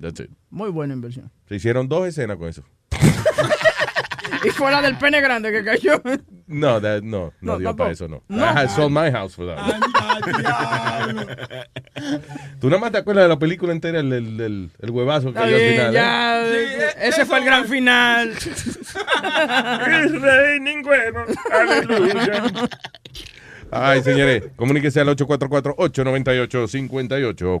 That's 0.00 0.20
it. 0.20 0.30
Muy 0.50 0.70
buena 0.70 0.94
inversión. 0.94 1.30
Se 1.48 1.56
hicieron 1.56 1.88
dos 1.88 2.06
escenas 2.06 2.36
con 2.36 2.48
eso. 2.48 2.62
Y 4.44 4.50
fue 4.50 4.72
la 4.72 4.82
del 4.82 4.98
pene 4.98 5.20
grande 5.20 5.52
que 5.52 5.62
cayó. 5.62 6.02
No, 6.48 6.80
that- 6.80 7.02
no, 7.02 7.32
no, 7.40 7.52
No, 7.52 7.58
dio 7.58 7.68
tampoco. 7.68 7.76
para 7.76 7.90
eso, 7.92 8.08
no. 8.08 8.22
No. 8.28 8.38
I 8.42 8.48
had 8.48 8.68
sold 8.70 8.90
my 8.90 9.08
house 9.10 9.34
for 9.36 9.46
that. 9.46 9.80
Tú 12.60 12.68
nada 12.68 12.80
más 12.80 12.92
te 12.92 12.98
acuerdas 12.98 13.24
de 13.24 13.28
la 13.28 13.38
película 13.38 13.72
entera, 13.72 14.00
el, 14.00 14.12
el, 14.12 14.40
el, 14.40 14.70
el 14.80 14.90
huevazo 14.90 15.32
que 15.32 15.38
hay 15.38 15.54
al 15.54 15.60
final. 15.60 15.90
¿eh? 15.90 15.92
ya. 15.94 16.88
ese 17.06 17.24
fue 17.26 17.38
el 17.38 17.44
gran 17.44 17.66
final. 17.66 18.32
Es 19.92 20.12
rey 20.20 20.60
ningüeno. 20.60 21.24
Aleluya. 21.50 22.44
Ay, 23.70 24.02
señores, 24.02 24.42
comuníquese 24.56 25.00
al 25.00 25.08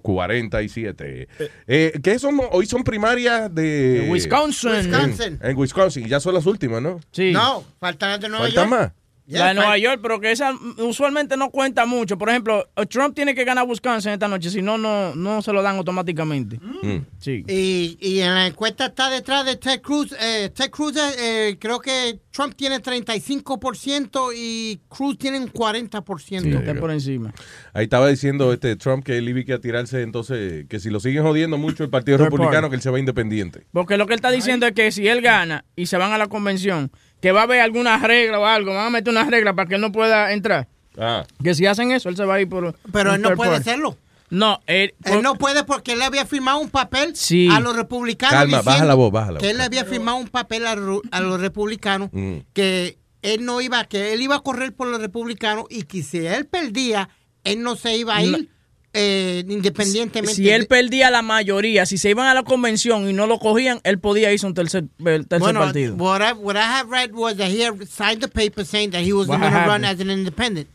844-898-5847. 0.02 1.26
Eh, 1.66 2.00
¿Qué 2.02 2.18
son? 2.18 2.38
Hoy 2.50 2.66
son 2.66 2.84
primarias 2.84 3.54
de... 3.54 4.00
De 4.02 4.10
Wisconsin. 4.10 4.72
Wisconsin. 4.72 5.38
En, 5.42 5.50
en 5.50 5.56
Wisconsin. 5.56 6.06
Ya 6.06 6.20
son 6.20 6.34
las 6.34 6.44
últimas, 6.46 6.82
¿no? 6.82 7.00
Sí. 7.12 7.32
No, 7.32 7.64
faltan 7.80 8.10
las 8.10 8.20
de 8.20 8.28
Nueva 8.28 8.44
¿Faltan 8.44 8.68
York. 8.68 8.80
más? 8.80 8.92
La 9.26 9.48
de 9.48 9.54
Nueva 9.54 9.78
York, 9.78 10.00
pero 10.02 10.20
que 10.20 10.32
esa 10.32 10.52
mm, 10.52 10.76
usualmente 10.80 11.36
no 11.36 11.50
cuenta 11.50 11.86
mucho. 11.86 12.18
Por 12.18 12.28
ejemplo, 12.28 12.68
Trump 12.88 13.14
tiene 13.14 13.34
que 13.34 13.44
ganar 13.44 13.66
Wisconsin 13.66 14.12
esta 14.12 14.28
noche, 14.28 14.50
si 14.50 14.62
no, 14.62 14.78
no, 14.78 15.14
no 15.14 15.42
se 15.42 15.52
lo 15.52 15.62
dan 15.62 15.76
automáticamente. 15.76 16.58
Mm. 16.58 17.06
Sí. 17.18 17.44
Y, 17.48 17.98
y 18.00 18.20
en 18.20 18.34
la 18.34 18.46
encuesta 18.46 18.86
está 18.86 19.10
detrás 19.10 19.44
de 19.44 19.56
Ted 19.56 19.80
Cruz. 19.80 20.14
Eh, 20.20 20.50
Ted 20.54 20.70
Cruz, 20.70 20.94
eh, 20.96 21.56
creo 21.60 21.78
que 21.80 22.20
Trump 22.30 22.54
tiene 22.54 22.80
35% 22.80 24.32
y 24.36 24.80
Cruz 24.88 25.18
tiene 25.18 25.38
un 25.38 25.52
40%. 25.52 26.42
Sí, 26.42 26.50
está 26.50 26.74
por 26.74 26.90
encima. 26.90 27.32
Ahí 27.72 27.84
estaba 27.84 28.08
diciendo 28.08 28.52
este 28.52 28.76
Trump 28.76 29.04
que 29.04 29.18
él 29.18 29.28
iba 29.28 29.54
a 29.54 29.58
tirarse 29.58 30.02
entonces, 30.02 30.66
que 30.68 30.80
si 30.80 30.90
lo 30.90 31.00
siguen 31.00 31.22
jodiendo 31.22 31.58
mucho 31.58 31.84
el 31.84 31.90
Partido 31.90 32.18
Republicano, 32.18 32.62
party. 32.62 32.70
que 32.70 32.76
él 32.76 32.82
se 32.82 32.90
va 32.90 32.98
independiente. 32.98 33.66
Porque 33.72 33.96
lo 33.96 34.06
que 34.06 34.14
él 34.14 34.18
está 34.18 34.30
diciendo 34.30 34.66
es 34.66 34.72
que 34.72 34.90
si 34.92 35.08
él 35.08 35.20
gana 35.20 35.64
y 35.76 35.86
se 35.86 35.96
van 35.96 36.12
a 36.12 36.18
la 36.18 36.28
convención, 36.28 36.90
que 37.22 37.32
va 37.32 37.40
a 37.40 37.42
haber 37.44 37.60
alguna 37.60 37.96
regla 37.98 38.38
o 38.38 38.44
algo, 38.44 38.74
van 38.74 38.86
a 38.88 38.90
meter 38.90 39.10
una 39.12 39.24
regla 39.24 39.54
para 39.54 39.66
que 39.68 39.76
él 39.76 39.80
no 39.80 39.92
pueda 39.92 40.32
entrar. 40.32 40.68
Ah. 40.98 41.24
Que 41.42 41.54
si 41.54 41.64
hacen 41.64 41.90
eso, 41.92 42.10
él 42.10 42.16
se 42.16 42.24
va 42.26 42.34
a 42.34 42.40
ir 42.42 42.48
por. 42.50 42.76
Pero 42.92 43.14
él 43.14 43.22
no 43.22 43.30
puede 43.34 43.52
party. 43.52 43.68
hacerlo. 43.70 43.96
No, 44.28 44.60
él, 44.66 44.94
Él 45.04 45.22
no 45.22 45.34
puede 45.34 45.62
porque 45.64 45.92
él 45.92 46.00
había 46.00 46.24
firmado 46.24 46.58
un 46.58 46.70
papel 46.70 47.14
Sí. 47.14 47.48
a 47.52 47.60
los 47.60 47.76
republicanos. 47.76 48.34
Calma, 48.34 48.62
baja 48.62 48.84
la 48.86 48.94
voz, 48.94 49.12
baja 49.12 49.32
la 49.32 49.38
Que 49.38 49.46
voz. 49.46 49.54
él 49.54 49.60
había 49.60 49.84
firmado 49.84 50.16
un 50.16 50.28
papel 50.28 50.66
a, 50.66 50.72
a 50.72 51.20
los 51.20 51.38
republicanos 51.40 52.08
Mm. 52.12 52.36
que 52.54 52.96
él 53.20 53.44
no 53.44 53.60
iba, 53.60 53.84
que 53.84 54.14
él 54.14 54.22
iba 54.22 54.36
a 54.36 54.40
correr 54.40 54.72
por 54.74 54.88
los 54.88 55.00
republicanos 55.02 55.66
y 55.68 55.82
que 55.82 56.02
si 56.02 56.26
él 56.26 56.46
perdía, 56.46 57.10
él 57.44 57.62
no 57.62 57.76
se 57.76 57.94
iba 57.96 58.16
a 58.16 58.22
ir 58.24 58.48
eh, 58.94 59.44
independientemente. 59.48 60.34
si 60.34 60.50
él 60.50 60.62
de- 60.62 60.66
perdía 60.66 61.10
la 61.10 61.22
mayoría, 61.22 61.86
si 61.86 61.96
se 61.98 62.10
iban 62.10 62.26
a 62.26 62.34
la 62.34 62.42
convención 62.42 63.08
y 63.08 63.12
no 63.12 63.26
lo 63.26 63.38
cogían, 63.38 63.80
él 63.84 63.98
podía 63.98 64.32
irse 64.32 64.46
a 64.46 64.48
un 64.48 64.54
tercer, 64.54 64.84
el 65.04 65.26
tercer 65.26 65.40
bueno, 65.40 65.60
partido. 65.60 65.94
What 65.96 66.20
I, 66.20 66.32
what 66.34 66.56
I 66.56 66.60
have 66.60 66.90
read 66.90 67.10
was 67.12 67.36
that 67.38 67.48
he 67.50 67.62
had 67.64 67.74
signed 67.88 68.20
the 68.20 68.28
paper 68.28 68.64
saying 68.64 68.90
that 68.90 69.02
he 69.02 69.12
was 69.12 69.26
going 69.26 69.40
to 69.40 69.46
run 69.48 69.84
as 69.84 69.98
an 70.00 70.10
independent. 70.10 70.68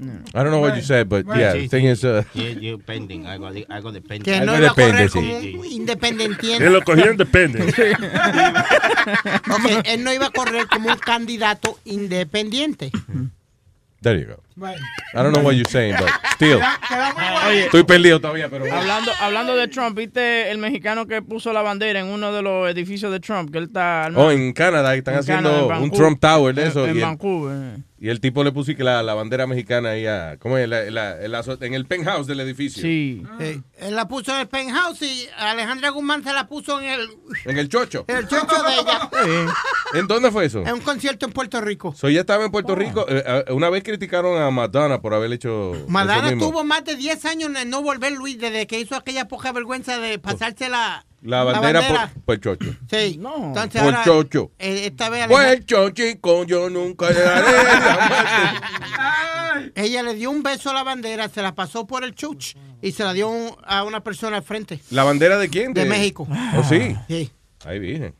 I 0.00 0.44
don't 0.44 0.52
know 0.52 0.60
what 0.60 0.76
you 0.76 0.82
said, 0.82 1.08
but 1.08 1.26
yeah, 1.26 1.54
the 1.54 1.62
Sí, 1.62 1.68
thing 1.70 1.84
sí. 1.86 1.90
is, 1.90 2.04
uh, 2.04 2.22
Sí, 2.32 2.56
yo 2.60 2.78
pending, 2.78 3.26
algo 3.26 3.48
algo 3.68 3.90
de 3.90 4.00
pending. 4.00 4.32
Que 4.32 4.40
no 4.46 4.52
Algo 4.52 4.58
iba 4.62 4.70
a 4.70 4.74
correr 4.76 5.10
depende, 5.10 5.10
como 5.10 5.40
sí. 5.64 5.74
independiente. 5.74 6.58
Que 6.58 6.70
lo 6.70 6.84
cogieron 6.84 7.16
depende. 7.16 7.58
Ok, 9.50 9.82
él 9.86 10.04
no 10.04 10.12
iba 10.12 10.26
a 10.26 10.30
correr 10.30 10.66
como 10.68 10.88
un 10.90 10.98
candidato 10.98 11.78
independiente. 11.84 12.92
there 14.02 14.20
you 14.20 14.26
go. 14.28 14.42
I 14.60 15.22
don't 15.22 15.32
know 15.32 15.42
what 15.44 15.54
you're 15.54 15.68
saying, 15.70 15.94
but 15.98 16.08
still. 16.34 16.60
Oye, 17.48 17.64
Estoy 17.66 17.84
perdido 17.84 18.20
todavía, 18.20 18.48
pero... 18.48 18.64
hablando, 18.72 19.10
hablando 19.20 19.56
de 19.56 19.68
Trump, 19.68 19.96
¿viste 19.96 20.50
el 20.50 20.58
mexicano 20.58 21.06
que 21.06 21.22
puso 21.22 21.52
la 21.52 21.62
bandera 21.62 22.00
en 22.00 22.06
uno 22.06 22.32
de 22.32 22.42
los 22.42 22.68
edificios 22.70 23.10
de 23.12 23.20
Trump? 23.20 23.50
Que 23.50 23.58
él 23.58 23.64
está? 23.64 24.10
Oh, 24.14 24.30
en 24.30 24.52
Canadá 24.52 24.94
están 24.94 25.14
En 25.14 25.20
haciendo 25.20 25.68
un. 25.68 25.90
Trump 25.90 26.20
Tower 26.20 26.54
de 26.54 26.66
eso. 26.66 26.84
En, 26.84 26.90
en 26.90 26.96
y, 26.96 26.98
el, 27.00 27.04
Vancouver. 27.04 27.76
y 27.98 28.08
el 28.08 28.20
tipo 28.20 28.44
le 28.44 28.52
puso 28.52 28.74
que 28.76 28.84
la, 28.84 29.02
la 29.02 29.14
bandera 29.14 29.46
mexicana 29.46 29.90
ahí 29.90 30.06
a, 30.06 30.36
¿cómo 30.38 30.58
es? 30.58 30.68
La- 30.68 30.90
la- 30.90 31.22
en 31.24 31.32
la 31.32 31.42
azo- 31.42 31.58
en 31.62 31.74
el 31.74 31.86
penthouse 31.86 32.26
del 32.26 32.40
edificio. 32.40 32.82
Sí. 32.82 33.22
Sí. 33.40 33.62
Él 33.78 33.94
la 33.96 34.06
puso 34.08 34.32
en 34.34 34.40
el 34.40 34.48
penthouse 34.48 35.02
y 35.02 35.28
Alejandra 35.38 35.90
Guzmán 35.90 36.22
se 36.22 36.32
la 36.32 36.46
puso 36.46 36.80
en 36.80 36.88
el, 36.90 37.08
En 37.46 37.58
el 37.58 37.68
chocho. 37.68 38.04
en 38.08 38.16
el 38.18 38.28
chocho 38.28 38.62
de 38.62 38.74
ella. 38.74 39.10
¿En 39.94 40.06
dónde 40.06 40.30
fue 40.30 40.44
eso? 40.44 40.60
En 40.66 40.74
un 40.74 40.80
concierto 40.80 41.26
en 41.26 41.32
Puerto 41.32 41.60
Rico. 41.60 41.94
So, 41.94 42.08
ella 42.08 42.20
estaba 42.20 42.44
en 42.44 42.50
Puerto 42.50 42.74
Rico. 42.74 43.06
eh, 43.08 43.22
eh, 43.48 43.52
una 43.52 43.70
vez 43.70 43.82
criticaron 43.82 44.40
a 44.40 44.47
Madonna 44.50 45.00
por 45.00 45.14
haber 45.14 45.32
hecho. 45.32 45.72
Madonna 45.88 46.36
tuvo 46.38 46.64
más 46.64 46.84
de 46.84 46.96
10 46.96 47.24
años 47.24 47.50
en 47.56 47.70
no 47.70 47.82
volver, 47.82 48.12
Luis, 48.12 48.38
desde 48.38 48.66
que 48.66 48.80
hizo 48.80 48.96
aquella 48.96 49.28
poca 49.28 49.52
vergüenza 49.52 49.98
de 49.98 50.18
pasarse 50.18 50.68
la, 50.68 51.04
La 51.22 51.44
bandera, 51.44 52.10
Por, 52.14 52.22
por 52.24 52.34
el 52.36 52.40
chocho. 52.40 52.70
Sí. 52.90 53.20
Entonces 53.22 53.82
Por 53.82 53.94
ahora, 53.94 54.04
chocho. 54.04 54.50
eh, 54.58 54.86
esta 54.86 55.08
vez 55.10 55.26
Pues 55.28 55.46
Alejandra- 55.46 55.66
chochico, 55.66 56.44
yo 56.44 56.70
nunca 56.70 57.10
le 57.10 57.20
daré 57.20 57.46
ella 59.74 60.02
le 60.02 60.14
dio 60.14 60.30
un 60.30 60.42
beso 60.42 60.70
a 60.70 60.74
la 60.74 60.82
bandera, 60.84 61.28
se 61.28 61.42
la 61.42 61.54
pasó 61.54 61.86
por 61.86 62.04
el 62.04 62.14
chuch 62.14 62.54
y 62.80 62.92
se 62.92 63.04
la 63.04 63.12
dio 63.12 63.28
un- 63.28 63.56
a 63.64 63.84
una 63.84 64.02
persona 64.02 64.38
al 64.38 64.42
frente. 64.42 64.80
¿La 64.90 65.04
bandera 65.04 65.38
de 65.38 65.48
quién? 65.48 65.74
De 65.74 65.84
México. 65.84 66.26
¿Oh, 66.56 66.62
sí? 66.62 66.96
Sí. 67.08 67.30
Ahí 67.64 67.78
virgen. 67.78 68.14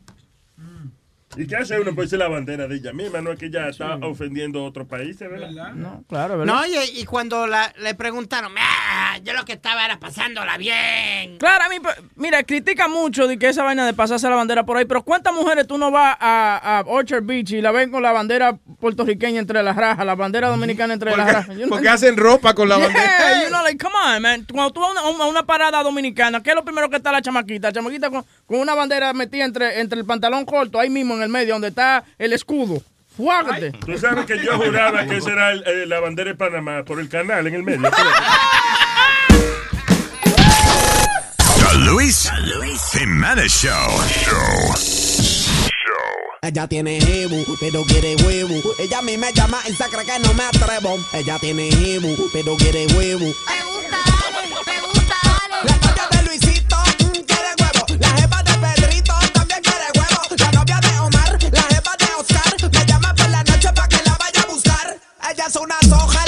¿Y 1.36 1.46
qué 1.46 1.56
hace 1.56 1.78
uno? 1.78 1.94
Pues 1.94 2.12
es 2.12 2.18
la 2.18 2.26
bandera 2.28 2.66
de 2.66 2.76
ella 2.76 2.92
misma, 2.92 3.20
no 3.20 3.30
es 3.32 3.38
que 3.38 3.46
ella 3.46 3.68
está 3.68 3.96
ofendiendo 3.96 4.60
a 4.60 4.64
otros 4.64 4.88
países, 4.88 5.30
¿verdad? 5.30 5.72
No, 5.74 6.02
claro, 6.08 6.38
¿verdad? 6.38 6.52
No, 6.54 6.66
y, 6.66 7.00
y 7.00 7.04
cuando 7.04 7.46
la- 7.46 7.72
le 7.80 7.94
preguntaron, 7.94 8.52
"Ah, 8.58 9.18
yo 9.22 9.34
lo 9.34 9.44
que 9.44 9.52
estaba 9.52 9.84
era 9.84 10.00
pasándola 10.00 10.56
bien. 10.56 11.36
Claro, 11.38 11.64
a 11.64 11.68
mí, 11.68 11.76
pues, 11.82 11.94
mira, 12.16 12.42
critica 12.44 12.88
mucho 12.88 13.26
de 13.28 13.38
que 13.38 13.48
esa 13.48 13.62
vaina 13.62 13.84
de 13.84 13.92
pasarse 13.92 14.28
la 14.28 14.36
bandera 14.36 14.64
por 14.64 14.78
ahí, 14.78 14.86
pero 14.86 15.02
¿cuántas 15.02 15.34
mujeres 15.34 15.66
tú 15.66 15.76
no 15.76 15.90
vas 15.90 16.16
a, 16.18 16.78
a 16.78 16.84
Orchard 16.86 17.22
Beach 17.24 17.50
y 17.52 17.60
la 17.60 17.72
ven 17.72 17.90
con 17.90 18.02
la 18.02 18.12
bandera 18.12 18.56
puertorriqueña 18.80 19.38
entre 19.38 19.62
las 19.62 19.76
rajas, 19.76 20.06
la 20.06 20.14
bandera 20.14 20.48
dominicana 20.48 20.94
entre 20.94 21.14
las 21.14 21.26
rajas? 21.32 21.56
Yo 21.56 21.66
no- 21.66 21.70
Porque 21.70 21.88
hacen 21.90 22.16
ropa 22.16 22.54
con 22.54 22.68
la 22.70 22.76
Yeah, 22.78 22.86
bandera. 22.86 23.42
you 23.42 23.48
know, 23.48 23.62
like, 23.62 23.78
come 23.78 23.94
on, 23.94 24.22
man. 24.22 24.46
Cuando 24.50 24.72
tú 24.72 24.80
vas 24.80 24.96
a 24.96 25.08
una, 25.10 25.24
a 25.24 25.26
una 25.28 25.42
parada 25.44 25.82
dominicana, 25.82 26.42
¿qué 26.42 26.50
es 26.50 26.56
lo 26.56 26.64
primero 26.64 26.88
que 26.88 26.96
está 26.96 27.12
la 27.12 27.20
chamaquita? 27.20 27.68
La 27.68 27.72
chamaquita 27.72 28.08
con, 28.10 28.24
con 28.46 28.60
una 28.60 28.74
bandera 28.74 29.12
metida 29.12 29.44
entre, 29.44 29.80
entre 29.80 29.98
el 30.00 30.06
pantalón 30.06 30.44
corto, 30.46 30.80
ahí 30.80 30.88
mismo 30.88 31.14
en 31.14 31.22
el 31.22 31.27
medio, 31.28 31.54
donde 31.54 31.68
está 31.68 32.04
el 32.18 32.32
escudo. 32.32 32.82
Fuágate. 33.16 33.72
Tú 33.72 33.98
sabes 33.98 34.26
que 34.26 34.38
yo 34.44 34.56
juraba 34.58 35.04
que 35.06 35.16
esa 35.16 35.32
era 35.32 35.50
el- 35.52 35.64
eh, 35.66 35.86
la 35.86 35.98
bandera 36.00 36.30
de 36.30 36.36
Panamá 36.36 36.84
por 36.84 37.00
el 37.00 37.08
canal 37.08 37.46
en 37.48 37.54
el 37.54 37.62
medio. 37.64 37.90
Luis 41.84 42.30
Jiménez 42.92 43.52
Show. 43.52 43.90
Show. 44.08 44.74
Ella 46.42 46.66
tiene 46.68 47.00
jebu, 47.00 47.44
pero 47.60 47.82
quiere 47.84 48.16
huevo. 48.24 48.54
Ella 48.78 48.98
a 48.98 49.02
mí 49.02 49.16
me 49.18 49.32
llama 49.32 49.58
y 49.68 49.72
se 49.72 49.84
cree 49.84 50.04
que 50.04 50.18
no 50.20 50.32
me 50.34 50.44
atrevo. 50.44 50.96
Ella 51.12 51.38
tiene 51.40 51.70
jebu, 51.70 52.16
pero 52.32 52.56
quiere 52.56 52.86
huevo. 52.94 53.20
Me 53.24 53.62
gusta, 53.64 53.98
me 54.32 54.48
gusta, 54.54 54.72
buscar. 65.38 65.38
Ella 65.38 65.46
es 65.46 65.56
una 65.56 66.27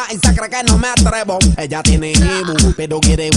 más 0.00 0.12
y 0.12 0.18
sacra 0.18 0.48
que 0.48 0.62
no 0.64 0.78
me 0.78 0.88
atrevo. 0.88 1.38
Ella 1.56 1.82
tiene 1.82 2.12
ibu, 2.12 2.72
pero 2.76 3.00
quiere 3.00 3.29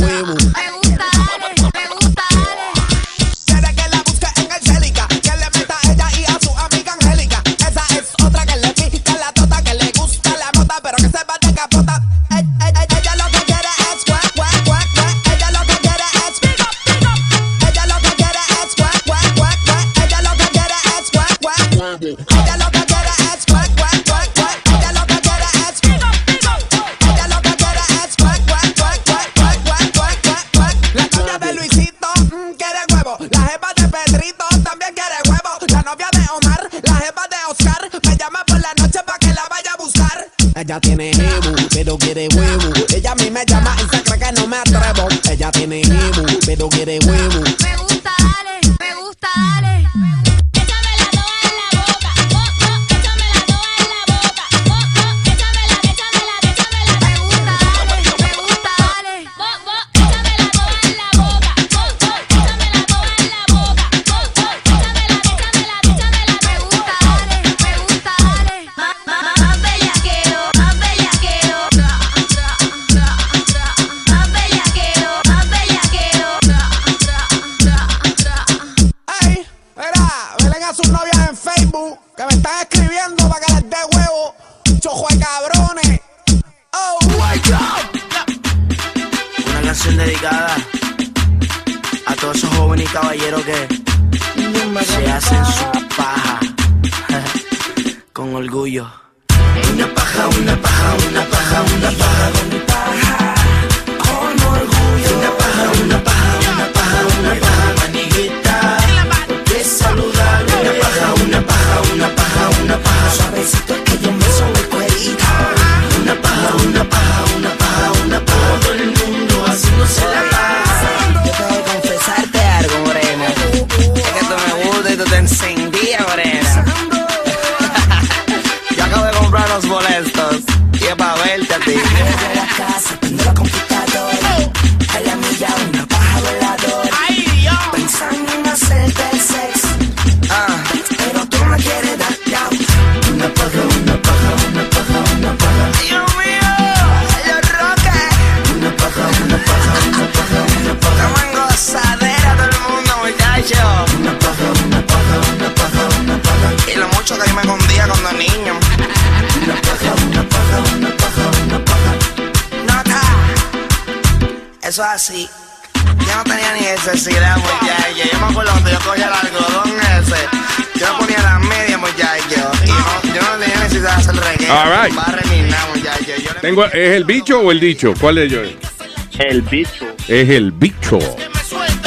¿Es 176.74 176.92
el 176.98 177.04
bicho 177.06 177.40
o 177.42 177.52
el 177.52 177.60
dicho? 177.60 177.94
¿Cuál 178.00 178.16
de 178.16 178.24
ellos 178.26 178.48
es? 178.48 179.20
El 179.20 179.42
bicho. 179.44 179.86
Es 180.08 180.30
el 180.30 180.52
bicho. 180.52 181.00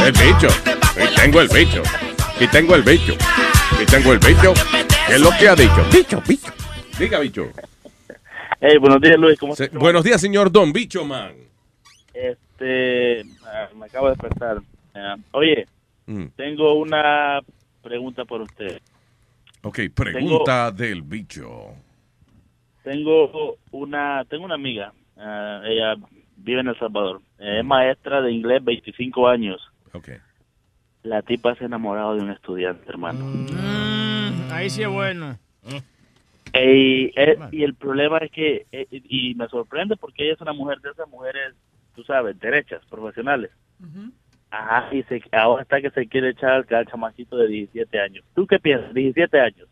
El 0.05 0.13
bicho. 0.13 0.49
Y 0.97 1.15
tengo 1.17 1.41
el 1.41 1.49
bicho. 1.49 1.83
Y 2.41 2.47
tengo 2.49 2.75
el 2.75 2.83
bicho. 2.83 3.15
Y 3.81 3.85
tengo 3.87 4.13
el 4.13 4.19
bicho. 4.19 4.55
¿Qué 5.07 5.15
es 5.15 5.21
lo 5.21 5.31
que 5.39 5.49
ha 5.49 5.55
dicho? 5.55 5.85
Bicho, 5.93 6.23
bicho. 6.27 6.53
Diga, 6.99 7.19
bicho. 7.21 7.49
Hey, 8.61 8.79
buenos 8.79 9.01
días, 9.01 9.19
Luis. 9.19 9.39
¿Cómo 9.39 9.53
estás? 9.53 9.71
buenos 9.73 10.03
días, 10.05 10.21
señor 10.21 10.51
Don 10.51 10.73
Bicho 10.73 11.05
Man. 11.05 11.33
Este, 12.15 13.21
ah, 13.45 13.69
me 13.77 13.87
acabo 13.87 14.07
de 14.07 14.13
despertar. 14.13 14.59
Ah, 14.95 15.17
oye, 15.33 15.67
Mm. 16.07 16.27
tengo 16.37 16.75
una 16.75 17.41
pregunta 17.83 18.25
por 18.25 18.41
usted. 18.41 18.81
Ok, 19.63 19.81
pregunta 19.95 20.71
del 20.71 21.03
bicho. 21.03 21.71
Tengo 22.85 23.57
una, 23.87 24.25
tengo 24.29 24.45
una 24.45 24.55
amiga. 24.55 24.93
ah, 25.17 25.63
ella 25.65 25.95
vive 26.37 26.61
en 26.61 26.69
El 26.69 26.79
Salvador. 26.79 27.21
Eh, 27.39 27.61
es 27.61 27.65
maestra 27.65 28.21
de 28.23 28.33
inglés, 28.33 28.63
25 28.63 29.29
años. 29.29 29.61
Ok. 29.93 30.11
La 31.03 31.23
tipa 31.23 31.55
se 31.55 31.65
ha 31.65 31.67
enamorado 31.67 32.15
de 32.17 32.23
un 32.23 32.31
estudiante, 32.31 32.85
hermano. 32.89 33.25
Mm, 33.25 34.51
ahí 34.53 34.69
sí 34.71 34.83
es 34.83 34.89
bueno. 34.89 35.39
Y, 36.53 37.13
eh, 37.17 37.37
y 37.53 37.65
el 37.65 37.75
problema 37.75 38.19
es 38.19 38.31
que, 38.31 38.67
eh, 38.73 38.87
y 38.91 39.35
me 39.35 39.47
sorprende 39.49 39.97
porque 39.97 40.25
ella 40.25 40.35
es 40.35 40.41
una 40.41 40.55
mujer 40.55 40.81
de 40.81 40.91
esas 40.91 41.09
mujeres, 41.09 41.55
tú 41.95 42.03
sabes, 42.05 42.39
derechas, 42.41 42.81
profesionales. 42.89 43.51
Ajá, 44.51 44.95
y 44.95 45.03
se, 45.03 45.21
ahora 45.33 45.63
está 45.63 45.83
que 45.83 45.91
se 45.91 46.07
quiere 46.07 46.31
echar 46.31 46.53
al, 46.53 46.67
al 46.75 46.87
chamaquito 46.87 47.37
de 47.37 47.49
17 47.49 48.01
años. 48.01 48.25
¿Tú 48.35 48.47
qué 48.47 48.59
piensas? 48.59 48.95
17 48.95 49.39
años. 49.39 49.69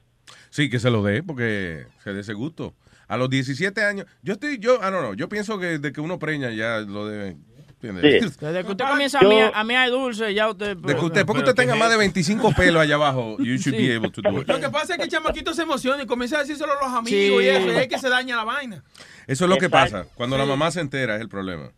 Sí, 0.50 0.68
que 0.68 0.78
se 0.78 0.90
lo 0.90 1.02
dé 1.02 1.22
porque 1.22 1.86
se 1.98 2.12
dé 2.12 2.20
ese 2.20 2.34
gusto. 2.34 2.74
A 3.08 3.16
los 3.16 3.28
17 3.30 3.84
años, 3.84 4.06
yo 4.22 4.34
estoy, 4.34 4.58
yo, 4.58 4.78
ah, 4.82 4.90
no, 4.90 5.02
no, 5.02 5.14
yo 5.14 5.28
pienso 5.28 5.58
que 5.58 5.78
de 5.78 5.92
que 5.92 6.00
uno 6.00 6.18
preña 6.18 6.50
ya 6.50 6.80
lo 6.80 7.06
debe. 7.06 7.36
¿entiendes? 7.82 8.38
Desde 8.40 8.64
que 8.64 8.70
usted 8.70 8.84
comienza 8.86 9.20
Yo- 9.20 9.26
a 9.28 9.30
mirar, 9.34 9.52
a 9.54 9.64
mirar 9.64 9.90
dulce, 9.90 10.32
ya 10.32 10.48
usted... 10.48 10.74
De 10.76 10.94
que 10.96 11.04
usted, 11.04 11.26
porque 11.26 11.40
usted 11.42 11.54
tenga 11.54 11.74
más 11.74 11.90
de 11.90 11.98
25 11.98 12.52
pelos 12.54 12.80
allá 12.82 12.94
abajo, 12.94 13.36
you 13.38 13.56
should 13.56 13.76
Sí. 13.76 13.86
be 13.88 13.94
able 13.96 14.10
to 14.10 14.22
do 14.22 14.40
it. 14.40 14.48
Lo 14.48 14.58
que 14.58 14.70
pasa 14.70 14.94
es 14.94 14.98
que 14.98 15.04
el 15.04 15.10
chamaquito 15.10 15.52
se 15.52 15.62
emociona 15.62 16.02
y 16.02 16.06
comienza 16.06 16.36
a 16.36 16.40
decírselo 16.40 16.72
a 16.72 16.76
los 16.86 16.94
amigos 16.94 17.40
Sí. 17.42 17.44
y 17.44 17.48
eso, 17.48 17.66
y 17.72 17.76
es 17.76 17.88
que 17.88 17.98
se 17.98 18.08
daña 18.08 18.36
la 18.36 18.44
vaina. 18.44 18.82
Eso 19.26 19.44
es 19.44 19.50
lo 19.50 19.56
que 19.58 19.66
Exacto. 19.66 19.96
pasa. 19.98 20.08
Cuando 20.14 20.38
la 20.38 20.44
Sí. 20.44 20.48
mamá 20.50 20.70
se 20.70 20.80
entera 20.80 21.16
es 21.16 21.20
el 21.20 21.28
problema. 21.28 21.70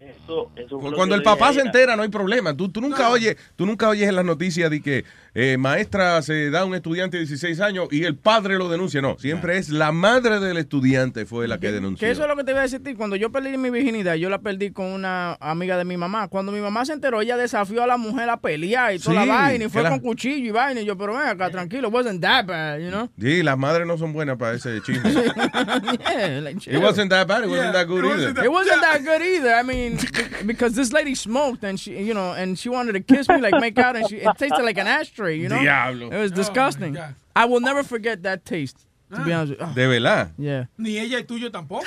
Eso, 0.00 0.50
eso 0.56 0.78
Cuando 0.78 1.14
el 1.14 1.22
papá 1.22 1.52
se 1.52 1.60
entera 1.60 1.96
no 1.96 2.02
hay 2.02 2.08
problema. 2.10 2.54
Tú, 2.54 2.68
tú 2.70 2.80
nunca 2.82 3.08
oyes, 3.10 3.36
tú 3.56 3.64
nunca 3.64 3.88
oyes 3.88 4.06
en 4.08 4.16
las 4.16 4.24
noticias 4.24 4.70
de 4.70 4.82
que 4.82 5.04
eh, 5.34 5.56
maestra 5.58 6.22
se 6.22 6.50
da 6.50 6.60
a 6.60 6.64
un 6.64 6.74
estudiante 6.74 7.16
de 7.16 7.24
16 7.24 7.60
años 7.60 7.88
y 7.90 8.04
el 8.04 8.16
padre 8.16 8.56
lo 8.56 8.68
denuncia. 8.68 9.00
No, 9.02 9.18
siempre 9.18 9.58
es 9.58 9.68
la 9.68 9.90
madre 9.92 10.38
del 10.40 10.56
estudiante 10.58 11.26
fue 11.26 11.48
la 11.48 11.58
que 11.58 11.72
denunció. 11.72 12.06
Que 12.06 12.12
eso 12.12 12.22
es 12.22 12.28
lo 12.28 12.36
que 12.36 12.44
te 12.44 12.52
iba 12.52 12.60
a 12.60 12.62
decir. 12.62 12.80
Cuando 12.96 13.16
yo 13.16 13.30
perdí 13.32 13.56
mi 13.56 13.70
virginidad, 13.70 14.14
yo 14.14 14.30
la 14.30 14.38
perdí 14.38 14.70
con 14.70 14.86
una 14.86 15.34
amiga 15.40 15.76
de 15.76 15.84
mi 15.84 15.96
mamá. 15.96 16.28
Cuando 16.28 16.52
mi 16.52 16.60
mamá 16.60 16.84
se 16.84 16.92
enteró, 16.92 17.20
ella 17.20 17.36
desafió 17.36 17.82
a 17.82 17.86
la 17.86 17.96
mujer 17.96 18.28
a 18.30 18.36
pelear 18.36 18.94
y 18.94 18.98
toda 18.98 19.22
Sí, 19.22 19.26
la 19.28 19.34
vaina. 19.34 19.64
Y 19.64 19.68
fue 19.68 19.82
la- 19.82 19.90
con 19.90 20.00
cuchillo 20.00 20.46
y 20.46 20.50
vaina. 20.50 20.80
Y 20.80 20.84
yo, 20.84 20.96
pero 20.96 21.14
ven 21.16 21.26
acá, 21.26 21.50
tranquilo, 21.50 21.88
wasn't 21.88 22.20
that 22.20 22.46
bad, 22.46 22.78
you 22.78 22.88
know? 22.90 23.08
Sí, 23.18 23.42
las 23.42 23.58
madres 23.58 23.86
no 23.86 23.96
son 23.98 24.12
buenas 24.12 24.36
para 24.36 24.54
ese 24.54 24.80
chisme. 24.82 25.10
yeah, 26.00 26.40
like, 26.42 26.66
It 26.66 26.78
wasn't 26.80 27.10
that 27.10 27.26
bad. 27.26 27.44
It 27.44 27.48
wasn't 27.50 27.72
that 27.72 27.86
good 27.86 28.04
either. 28.04 28.44
It 28.44 28.50
wasn't 28.52 28.80
that 28.80 29.02
good 29.04 29.22
either. 29.22 29.54
I 29.54 29.62
mean, 29.62 29.96
be- 29.96 30.46
because 30.46 30.74
this 30.74 30.92
lady 30.92 31.14
smoked 31.14 31.64
and 31.64 31.78
she, 31.78 31.92
you 32.02 32.14
know, 32.14 32.32
and 32.34 32.58
she 32.58 32.68
wanted 32.68 32.92
to 32.92 33.00
kiss 33.00 33.28
me, 33.28 33.40
like 33.40 33.54
make 33.60 33.78
out, 33.78 33.96
and 33.96 34.08
she, 34.08 34.16
it 34.16 34.28
tasted 34.38 34.62
like 34.62 34.78
an 34.78 34.86
ashtray, 34.86 35.23
you 35.30 35.48
know. 35.48 35.60
Diablo. 35.60 36.06
It 36.10 36.18
was 36.18 36.32
disgusting. 36.32 36.96
I 37.36 37.44
will 37.46 37.60
never 37.60 37.82
forget 37.82 38.22
that 38.22 38.44
taste. 38.44 38.78
To 39.14 39.22
be 39.22 39.32
honest 39.32 39.52
with 39.52 39.60
you. 39.68 39.74
De 39.74 39.86
verdad. 39.86 40.30
Yeah. 40.38 40.64
Ni 40.76 40.98
ella 40.98 41.18
es 41.20 41.26
tuyo 41.26 41.50
tampoco. 41.52 41.84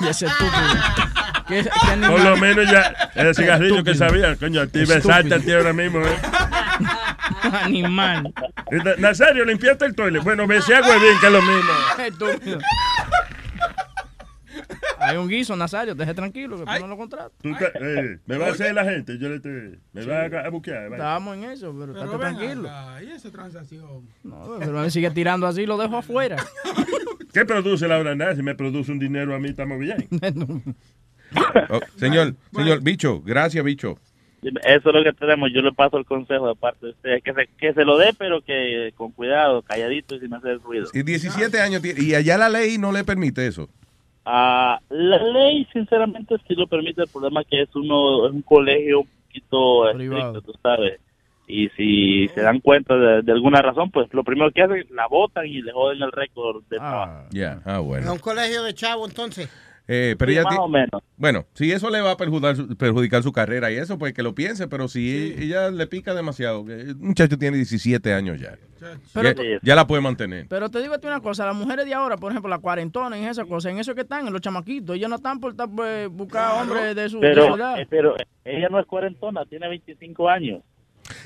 Y 0.00 0.08
ese 0.08 0.26
estúpido. 0.26 0.52
¿Qué- 1.48 1.62
qué? 1.62 2.06
Por 2.08 2.20
lo 2.20 2.36
menos 2.36 2.70
ya 2.70 2.92
el 3.14 3.34
cigarrillo 3.34 3.82
que 3.84 3.92
Estúpido. 3.92 4.08
sabía, 4.22 4.36
coño, 4.36 4.60
a 4.60 4.66
ti 4.66 4.84
besarte 4.84 5.34
a 5.34 5.38
ti 5.38 5.52
ahora 5.52 5.72
mismo, 5.72 6.00
¿eh? 6.00 6.16
Animal. 7.62 8.32
Nazario, 8.98 9.44
limpiaste 9.44 9.84
el 9.86 9.94
toile. 9.94 10.18
Bueno, 10.18 10.46
besé 10.46 10.74
a 10.74 10.80
Huevín, 10.82 11.18
que 11.20 11.26
es 11.26 11.32
lo 11.32 11.40
mismo. 11.42 11.72
Estúpido. 12.04 12.58
Hay 15.06 15.16
un 15.16 15.28
guiso, 15.28 15.56
Nazario, 15.56 15.94
deje 15.94 16.14
tranquilo, 16.14 16.56
que 16.58 16.64
tú 16.64 16.80
no 16.80 16.88
lo 16.88 16.96
contratas. 16.96 17.32
Eh, 17.44 18.18
me 18.26 18.38
va 18.38 18.46
a 18.46 18.50
hacer 18.50 18.74
la 18.74 18.84
gente, 18.84 19.18
yo 19.18 19.28
le 19.28 19.40
te, 19.40 19.78
me 19.92 20.04
va 20.04 20.22
a, 20.22 20.48
a. 20.48 20.86
Estábamos 20.88 21.36
en 21.36 21.44
eso, 21.44 21.74
pero, 21.78 21.92
Pero 21.92 22.04
estate 22.04 22.18
tranquilo. 22.18 22.68
acá, 22.68 23.02
¿y 23.02 23.10
esa 23.12 23.30
transacción? 23.30 24.08
No, 24.24 24.56
pero 24.58 24.84
él 24.84 24.90
sigue 24.90 25.10
tirando 25.10 25.46
así, 25.46 25.64
lo 25.64 25.76
dejo 25.76 25.96
afuera. 25.96 26.36
¿Qué 27.32 27.44
produce 27.44 27.86
la 27.86 27.98
hora? 27.98 28.34
Si 28.34 28.42
me 28.42 28.54
produce 28.54 28.90
un 28.90 28.98
dinero 28.98 29.34
a 29.34 29.38
mí, 29.38 29.48
estamos 29.48 29.78
bien. 29.78 30.08
Oh, 31.68 31.80
señor, 31.96 32.36
señor, 32.54 32.82
bicho, 32.82 33.20
gracias, 33.20 33.62
bicho. 33.64 33.98
Eso 34.42 34.88
es 34.90 34.94
lo 34.94 35.02
que 35.02 35.12
tenemos. 35.12 35.50
Yo 35.52 35.60
le 35.60 35.72
paso 35.72 35.98
el 35.98 36.04
consejo 36.04 36.48
de 36.48 36.54
parte 36.54 36.86
de 36.86 36.92
ustedes. 36.92 37.22
Que 37.22 37.32
se, 37.34 37.48
que 37.58 37.74
se 37.74 37.84
lo 37.84 37.98
dé, 37.98 38.14
pero 38.16 38.42
que 38.42 38.92
con 38.94 39.10
cuidado, 39.10 39.62
calladito 39.62 40.14
y 40.14 40.20
sin 40.20 40.32
hacer 40.32 40.60
ruido. 40.60 40.86
Y 40.94 41.02
17 41.02 41.60
años 41.60 41.82
tiene, 41.82 42.00
y 42.00 42.14
allá 42.14 42.38
la 42.38 42.48
ley 42.48 42.78
no 42.78 42.92
le 42.92 43.02
permite 43.04 43.46
eso. 43.46 43.68
Ah, 44.28 44.80
la 44.88 45.18
ley, 45.18 45.66
sinceramente, 45.72 46.34
sí 46.48 46.54
lo 46.56 46.66
permite. 46.66 47.02
El 47.02 47.08
problema 47.08 47.42
es 47.42 47.46
que 47.46 47.62
es, 47.62 47.76
uno, 47.76 48.26
es 48.26 48.32
un 48.32 48.42
colegio 48.42 49.00
un 49.02 49.08
poquito 49.24 49.88
estricto, 49.88 50.42
tú 50.42 50.52
sabes. 50.60 51.00
Y 51.46 51.68
si 51.76 52.26
se 52.34 52.40
dan 52.40 52.58
cuenta 52.58 52.96
de, 52.96 53.22
de 53.22 53.30
alguna 53.30 53.62
razón, 53.62 53.92
pues 53.92 54.12
lo 54.12 54.24
primero 54.24 54.50
que 54.50 54.62
hacen, 54.62 54.84
la 54.90 55.06
votan 55.06 55.46
y 55.46 55.62
le 55.62 55.70
joden 55.70 56.02
el 56.02 56.10
récord 56.10 56.64
de 56.68 56.76
trabajo. 56.76 57.28
Ya, 57.30 57.62
ah, 57.64 57.80
Es 58.00 58.08
un 58.08 58.18
colegio 58.18 58.64
de 58.64 58.74
chavo, 58.74 59.06
entonces. 59.06 59.48
Eh, 59.88 60.16
pero 60.18 60.32
Sí, 60.32 60.38
ella 60.38 60.44
más 60.48 60.58
o 60.58 60.68
menos. 60.68 61.02
Bueno, 61.16 61.46
si 61.54 61.70
eso 61.70 61.90
le 61.90 62.00
va 62.00 62.12
a 62.12 62.16
perjudicar, 62.16 62.56
su- 62.56 62.76
perjudicar 62.76 63.22
su 63.22 63.32
carrera 63.32 63.70
y 63.70 63.76
eso, 63.76 63.98
pues 63.98 64.12
que 64.12 64.22
lo 64.24 64.34
piense, 64.34 64.66
pero 64.66 64.88
si 64.88 65.34
ella 65.38 65.70
le 65.70 65.86
pica 65.86 66.12
demasiado, 66.14 66.64
que 66.64 66.72
el 66.80 66.96
muchacho 66.96 67.38
tiene 67.38 67.56
17 67.58 68.12
años 68.12 68.40
ya. 68.40 68.56
Pero 69.14 69.32
ya, 69.62 69.74
la 69.74 69.86
puede 69.86 70.02
mantener. 70.02 70.46
Pero 70.48 70.68
te 70.70 70.82
digo 70.82 70.94
a 70.94 70.98
ti 70.98 71.06
una 71.06 71.20
cosa, 71.20 71.46
las 71.46 71.54
mujeres 71.56 71.86
de 71.86 71.94
ahora, 71.94 72.16
por 72.16 72.30
ejemplo, 72.32 72.48
las 72.50 72.60
cuarentonas 72.60 73.18
y 73.20 73.24
esas 73.24 73.46
cosas, 73.46 73.72
en 73.72 73.78
eso 73.78 73.94
que 73.94 74.02
están, 74.02 74.26
en 74.26 74.32
los 74.32 74.42
chamaquitos, 74.42 74.96
ellos 74.96 75.08
no 75.08 75.16
están 75.16 75.40
por 75.40 75.52
estar, 75.52 75.68
pues, 75.74 76.08
buscar 76.08 76.60
hombres 76.62 76.94
de 76.94 77.08
su, 77.08 77.20
de 77.20 77.34
su 77.34 77.40
Pero, 77.40 77.56
edad. 77.56 77.80
eh, 77.80 77.86
pero 77.88 78.14
ella 78.44 78.68
no 78.68 78.78
es 78.80 78.86
cuarentona, 78.86 79.44
tiene 79.46 79.68
25 79.68 80.28
años. 80.28 80.62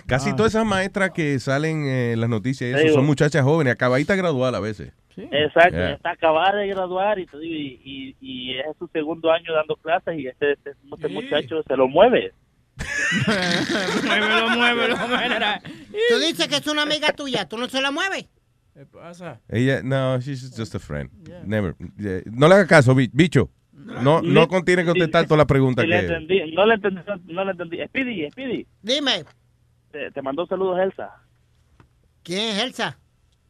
Casi 0.07 0.35
todas 0.37 0.53
esas 0.55 0.67
maestras 0.67 1.11
que 1.11 1.39
salen 1.39 1.85
eh, 1.87 2.13
en 2.13 2.21
las 2.21 2.29
noticias, 2.31 2.71
y 2.71 2.75
eso, 2.75 2.83
Digo- 2.83 2.95
son 2.97 3.07
muchachas 3.07 3.43
jóvenes, 3.43 3.73
acabaditas 3.75 4.17
de 4.17 4.23
graduar 4.23 4.55
a 4.55 4.61
veces. 4.61 4.93
Exacto, 5.17 5.77
Yeah. 5.77 5.91
está 5.93 6.13
acabada 6.13 6.57
de 6.57 6.69
graduar 6.69 7.19
y, 7.19 7.27
te 7.27 7.39
digo, 7.39 7.55
y, 7.55 7.81
y, 7.85 8.17
y 8.21 8.59
es 8.59 8.65
su 8.79 8.89
segundo 8.89 9.31
año 9.31 9.53
dando 9.53 9.77
clases 9.77 10.19
y 10.19 10.27
este, 10.27 10.53
este, 10.53 10.71
este 10.93 11.09
muchacho 11.09 11.63
se 11.67 11.77
lo 11.77 11.89
mueve. 11.89 12.33
muévelo, 13.27 14.51
muévelo, 14.51 14.97
muévelo. 15.09 15.47
Tú 16.09 16.19
dices 16.21 16.49
que 16.49 16.57
es 16.57 16.67
una 16.67 16.83
amiga 16.83 17.13
tuya, 17.13 17.47
¿tú 17.49 17.59
no 17.59 17.69
se 17.69 17.81
la 17.83 17.91
mueves? 17.91 18.27
¿Qué 18.75 18.87
pasa? 18.87 19.41
Ella, 19.49 19.83
no, 19.83 20.19
she's 20.21 20.55
just 20.57 20.75
a 20.75 20.79
friend. 20.79 21.11
Never. 21.45 21.75
Yeah. 21.99 22.21
No 22.27 22.49
le 22.49 22.55
haga 22.55 22.67
caso, 22.67 22.95
bi- 22.95 23.11
bicho. 23.13 23.51
No, 23.73 24.23
no 24.23 24.47
contiene 24.49 24.83
que 24.83 24.89
contestar 24.91 25.25
todas 25.25 25.39
las 25.39 25.47
preguntas 25.47 25.85
Sí 25.85 25.91
le 25.91 26.01
que... 26.01 26.07
entendí, 26.07 26.53
no 26.53 26.67
le 26.67 26.75
entendí, 26.75 27.01
no 27.27 27.45
le 27.45 27.51
entendí. 27.51 27.79
Speedy, 27.89 28.31
Speedy, 28.31 28.67
Dime, 28.83 29.25
te, 29.91 30.11
te 30.11 30.23
mandó 30.23 30.47
saludos 30.47 30.79
Elsa. 30.81 31.11
¿quién 32.23 32.57
es 32.57 32.63
Elsa? 32.63 32.97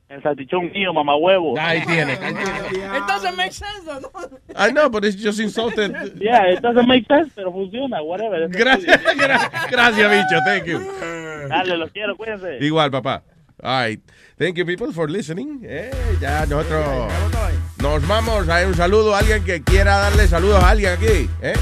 El 0.08 0.20
salchichón 0.24 0.72
mío, 0.72 0.92
mamá 0.92 1.14
huevo. 1.14 1.54
Ahí 1.56 1.84
tiene. 1.86 2.14
Entonces 2.14 3.36
make 3.36 3.52
sense, 3.52 3.84
¿no? 3.86 4.10
I 4.58 4.72
know, 4.72 4.90
but 4.90 5.04
it's 5.04 5.16
just 5.16 5.38
insulted. 5.38 5.92
Yeah, 6.20 6.50
it 6.52 6.60
doesn't 6.60 6.88
make 6.88 7.06
sense, 7.06 7.30
pero 7.36 7.52
funciona, 7.52 8.02
whatever. 8.02 8.48
Gracias, 8.48 9.00
gra- 9.16 9.70
gracias, 9.70 10.10
bicho. 10.10 10.40
Thank 10.44 10.64
you. 10.64 10.80
Dale, 11.48 11.76
los 11.76 11.92
quiero, 11.92 12.16
cuídense. 12.16 12.58
Igual, 12.60 12.90
papá. 12.90 13.22
All 13.62 13.86
right. 13.88 14.00
Thank 14.36 14.56
you, 14.56 14.64
people, 14.66 14.92
for 14.92 15.08
listening. 15.08 15.60
Eh, 15.64 15.92
ya 16.20 16.44
nosotros 16.46 17.12
nos 17.78 18.08
vamos. 18.08 18.48
Hay 18.48 18.64
un 18.64 18.74
saludo 18.74 19.14
a 19.14 19.18
alguien 19.20 19.44
que 19.44 19.62
quiera 19.62 19.96
darle 19.98 20.26
saludos 20.26 20.60
a 20.64 20.70
alguien 20.70 20.92
aquí. 20.94 21.30
¿eh? 21.42 21.52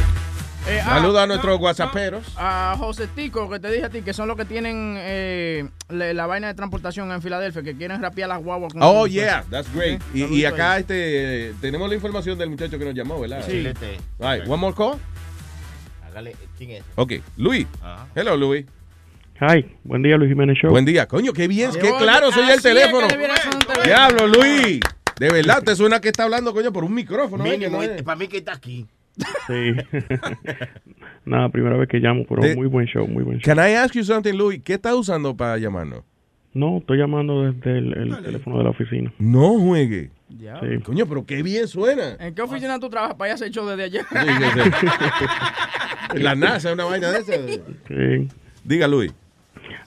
Eh, 0.68 0.80
ah, 0.84 0.96
Saludos 0.96 1.20
a 1.22 1.26
nuestros 1.26 1.58
whatsapperos. 1.60 2.24
A 2.36 2.74
José 2.78 3.06
Tico, 3.14 3.48
que 3.48 3.58
te 3.58 3.70
dije 3.70 3.86
a 3.86 3.88
ti, 3.88 4.02
que 4.02 4.12
son 4.12 4.28
los 4.28 4.36
que 4.36 4.44
tienen 4.44 4.96
eh, 4.98 5.66
la, 5.88 6.12
la 6.12 6.26
vaina 6.26 6.48
de 6.48 6.54
transportación 6.54 7.10
en 7.10 7.22
Filadelfia, 7.22 7.62
que 7.62 7.74
quieren 7.74 8.02
rapear 8.02 8.28
las 8.28 8.42
guaguas. 8.42 8.72
con- 8.74 8.82
Oh, 8.82 9.06
yeah, 9.06 9.44
that's 9.50 9.72
great. 9.74 10.00
Y, 10.12 10.44
acá 10.44 10.74
ahí. 10.74 10.80
este, 10.82 11.54
tenemos 11.62 11.88
la 11.88 11.94
información 11.94 12.36
del 12.38 12.50
muchacho 12.50 12.78
que 12.78 12.84
nos 12.84 12.94
llamó, 12.94 13.18
¿verdad? 13.18 13.42
Sí. 13.46 13.62
Right, 14.18 14.46
one 14.46 14.56
more 14.58 14.74
call. 14.76 14.98
Hágale, 16.06 16.36
¿quién 16.58 16.72
es? 16.72 16.82
Ok, 16.96 17.14
Luis. 17.38 17.66
Hello, 18.14 18.36
Luis. 18.36 18.66
Hi, 19.40 19.64
buen 19.84 20.02
día 20.02 20.16
Luis 20.16 20.28
Jiménez 20.30 20.58
Show. 20.60 20.70
Buen 20.70 20.84
día. 20.84 21.06
Coño, 21.06 21.32
qué 21.32 21.46
bien, 21.48 21.70
qué 21.72 21.90
Oye, 21.92 21.96
claro 22.04 22.30
soy 22.32 22.42
el 22.44 22.50
es 22.56 22.62
teléfono. 22.62 23.06
Diablo, 23.84 24.26
Luis. 24.26 24.80
De 25.18 25.30
verdad, 25.30 25.62
te 25.62 25.74
suena 25.76 26.00
que 26.00 26.08
está 26.08 26.24
hablando, 26.24 26.52
coño, 26.52 26.72
por 26.72 26.84
un 26.84 26.92
micrófono. 26.92 27.46
¿eh? 27.46 27.58
Que 27.58 27.70
no 27.70 27.82
es- 27.82 28.02
Para 28.02 28.16
mí 28.16 28.26
que 28.28 28.38
está 28.38 28.52
aquí. 28.52 28.86
Sí. 29.46 29.72
Nada, 31.24 31.48
primera 31.50 31.76
vez 31.76 31.88
que 31.88 31.98
llamo, 31.98 32.24
pero 32.28 32.42
De- 32.42 32.56
muy 32.56 32.66
buen 32.66 32.86
show, 32.86 33.06
muy 33.06 33.22
buen 33.24 33.38
show. 33.38 33.54
Can 33.54 33.58
I 33.58 33.74
ask 33.74 33.94
you 33.94 34.04
something, 34.04 34.32
Luis? 34.34 34.62
¿Qué 34.62 34.74
estás 34.74 34.94
usando 34.94 35.36
para 35.36 35.58
llamarnos? 35.58 36.02
No, 36.54 36.78
estoy 36.78 36.98
llamando 36.98 37.42
desde 37.50 37.78
el, 37.78 37.92
el 37.96 38.22
teléfono 38.22 38.58
de 38.58 38.64
la 38.64 38.70
oficina. 38.70 39.12
No 39.18 39.58
juegue. 39.58 40.10
Sí. 40.30 40.78
Coño, 40.82 41.06
pero 41.06 41.24
qué 41.26 41.42
bien 41.42 41.68
suena. 41.68 42.16
¿En 42.18 42.34
qué 42.34 42.42
oficina 42.42 42.78
tú 42.80 42.88
trabajas 42.88 43.16
para 43.16 43.28
ir 43.28 43.32
a 43.32 43.34
hacer 43.34 43.50
show 43.50 43.66
desde 43.66 43.84
allá? 43.84 44.06
La 46.14 46.34
NASA, 46.34 46.72
una 46.72 46.84
vaina 46.84 47.10
de 47.10 47.18
esa. 47.18 47.32
Sí. 47.86 48.28
Diga, 48.64 48.88
Luis. 48.88 49.12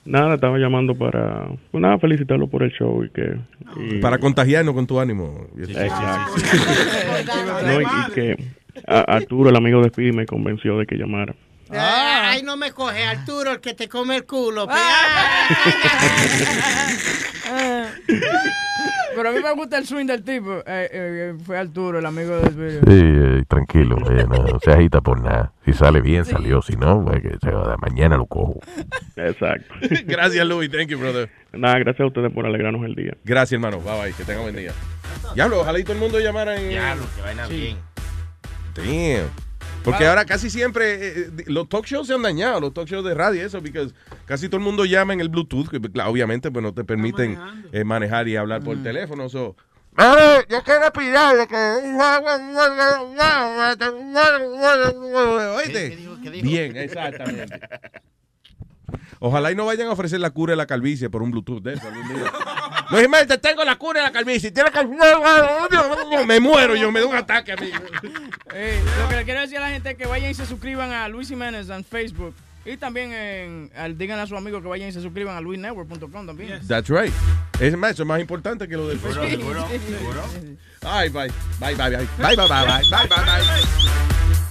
Nada, 0.05 0.35
estaba 0.35 0.57
llamando 0.57 0.95
para, 0.95 1.47
pues 1.71 1.81
nada, 1.81 1.97
felicitarlo 1.99 2.47
por 2.47 2.63
el 2.63 2.71
show 2.71 3.03
y 3.03 3.09
que... 3.09 3.37
y- 3.79 3.99
Para 3.99 4.17
contagiarnos 4.17 4.73
con 4.73 4.87
tu 4.87 4.99
ánimo. 4.99 5.47
Exacto. 5.57 6.33
No, 7.65 7.81
y, 7.81 7.83
y 7.83 8.11
que 8.13 8.43
a- 8.87 9.01
Arturo, 9.15 9.49
el 9.49 9.55
amigo 9.55 9.81
de 9.81 9.89
Speedy, 9.89 10.11
me 10.11 10.25
convenció 10.25 10.77
de 10.77 10.85
que 10.85 10.95
llamara. 10.95 11.33
Ah, 11.73 12.31
Ay, 12.31 12.43
no 12.43 12.57
me 12.57 12.71
coge, 12.71 13.03
Arturo, 13.05 13.51
el 13.51 13.59
que 13.61 13.73
te 13.73 13.87
come 13.87 14.17
el 14.17 14.25
culo. 14.25 14.67
Pero 19.15 19.29
a 19.29 19.31
mí 19.33 19.39
me 19.43 19.51
gusta 19.53 19.77
el 19.77 19.85
swing 19.85 20.05
del 20.05 20.23
tipo. 20.23 20.59
Eh, 20.65 20.89
eh, 20.91 21.33
fue 21.45 21.57
Arturo, 21.57 21.99
el 21.99 22.05
amigo 22.05 22.37
del 22.37 22.53
video. 22.53 22.81
Sí, 22.81 23.39
eh, 23.39 23.43
tranquilo, 23.47 23.97
eh, 24.09 24.25
no, 24.27 24.59
se 24.63 24.71
agita 24.71 25.01
por 25.01 25.21
nada. 25.21 25.53
Si 25.65 25.73
sale 25.73 26.01
bien, 26.01 26.23
salió. 26.25 26.61
Si 26.61 26.75
no, 26.75 27.03
pues 27.05 27.21
que 27.21 27.37
se 27.41 27.51
va, 27.51 27.75
mañana 27.77 28.17
lo 28.17 28.25
cojo. 28.25 28.59
Exacto. 29.17 29.73
Gracias, 30.05 30.45
Luis. 30.47 30.71
Thank 30.71 30.87
you, 30.89 30.97
brother. 30.99 31.29
Nada, 31.53 31.79
gracias 31.79 32.01
a 32.01 32.07
ustedes 32.07 32.31
por 32.33 32.45
alegrarnos 32.45 32.85
el 32.85 32.95
día. 32.95 33.11
Gracias, 33.25 33.53
hermano. 33.53 33.79
Bye, 33.81 34.01
bye. 34.01 34.13
Que 34.13 34.23
tenga 34.23 34.41
buen 34.41 34.55
día. 34.55 34.71
Diablo, 35.35 35.59
ojalá 35.61 35.79
y 35.79 35.83
todo 35.83 35.93
el 35.93 35.99
mundo 35.99 36.19
llamara 36.19 36.55
en... 36.59 36.69
Diablo, 36.69 37.03
que 37.15 37.21
vaina 37.21 37.47
bien. 37.47 37.77
Damn. 38.75 39.29
Porque 39.83 40.05
ahora 40.05 40.25
casi 40.25 40.49
siempre 40.49 40.93
eh, 40.93 41.29
eh, 41.37 41.43
los 41.47 41.67
talk 41.67 41.85
shows 41.85 42.07
se 42.07 42.13
han 42.13 42.21
dañado, 42.21 42.59
los 42.59 42.73
talk 42.73 42.87
shows 42.87 43.03
de 43.03 43.13
radio 43.13 43.45
eso, 43.45 43.59
porque 43.59 43.87
casi 44.25 44.47
todo 44.47 44.57
el 44.57 44.63
mundo 44.63 44.85
llama 44.85 45.13
en 45.13 45.21
el 45.21 45.29
Bluetooth, 45.29 45.69
que 45.69 45.81
claro, 45.81 46.11
obviamente 46.11 46.51
pues 46.51 46.61
no 46.61 46.73
te 46.73 46.83
permiten 46.83 47.37
eh, 47.71 47.83
manejar 47.83 48.27
y 48.27 48.35
hablar 48.35 48.63
por 48.63 48.81
teléfono. 48.83 49.27
So. 49.29 49.55
Mami, 49.93 50.21
yo 50.49 50.63
quiero 50.63 50.93
pedirle 50.93 51.47
que... 51.47 51.55
¿Oíste? 55.57 55.97
Bien, 56.41 56.77
exactamente. 56.77 57.59
Ojalá 59.23 59.51
y 59.51 59.55
no 59.55 59.67
vayan 59.67 59.87
a 59.87 59.91
ofrecer 59.91 60.19
la 60.19 60.31
cura 60.31 60.53
de 60.53 60.57
la 60.57 60.65
calvicie 60.65 61.07
por 61.07 61.21
un 61.21 61.29
Bluetooth 61.29 61.61
de 61.61 61.73
eso 61.75 61.87
algún 61.87 62.07
día. 62.07 62.31
Luis 62.89 63.03
Jiménez, 63.03 63.27
te 63.27 63.37
tengo 63.37 63.63
la 63.63 63.75
cura 63.75 63.99
de 63.99 64.07
la 64.07 64.11
calvicie. 64.11 64.49
Tienes 64.49 64.73
que... 64.73 66.25
Me 66.25 66.39
muero 66.39 66.75
yo, 66.75 66.91
me 66.91 67.01
da 67.01 67.05
un 67.05 67.15
ataque 67.15 67.51
a 67.51 67.55
mí. 67.55 67.69
Eh, 68.51 68.81
lo 68.99 69.09
que 69.09 69.15
le 69.17 69.23
quiero 69.23 69.41
decir 69.41 69.59
a 69.59 69.61
la 69.61 69.69
gente 69.69 69.91
es 69.91 69.97
que 69.97 70.07
vayan 70.07 70.31
y 70.31 70.33
se 70.33 70.47
suscriban 70.47 70.91
a 70.91 71.07
Luis 71.07 71.27
Jiménez 71.27 71.69
en 71.69 71.85
Facebook. 71.85 72.33
Y 72.65 72.77
también 72.77 73.13
en, 73.13 73.71
al, 73.75 73.95
digan 73.95 74.19
a 74.19 74.25
sus 74.25 74.37
amigos 74.39 74.63
que 74.63 74.67
vayan 74.67 74.89
y 74.89 74.91
se 74.91 75.01
suscriban 75.01 75.37
a 75.37 75.41
luisnetwork.com 75.41 76.25
también. 76.25 76.59
That's 76.67 76.89
right. 76.89 77.13
Es 77.59 77.77
más, 77.77 77.91
eso 77.91 78.01
es 78.01 78.07
más 78.07 78.19
importante 78.21 78.67
que 78.67 78.75
lo 78.75 78.87
del 78.87 78.97
Facebook. 78.97 79.29
Seguro, 79.29 79.67
seguro. 79.67 80.23
Ay, 80.81 81.09
bye. 81.09 81.31
Bye, 81.59 81.75
bye, 81.75 81.89
bye. 81.95 82.07
Bye, 82.17 82.35
bye, 82.35 82.47
bye, 82.47 82.47
bye. 82.47 82.81
Bye, 82.89 83.07
bye, 83.07 83.23
bye. 83.23 84.50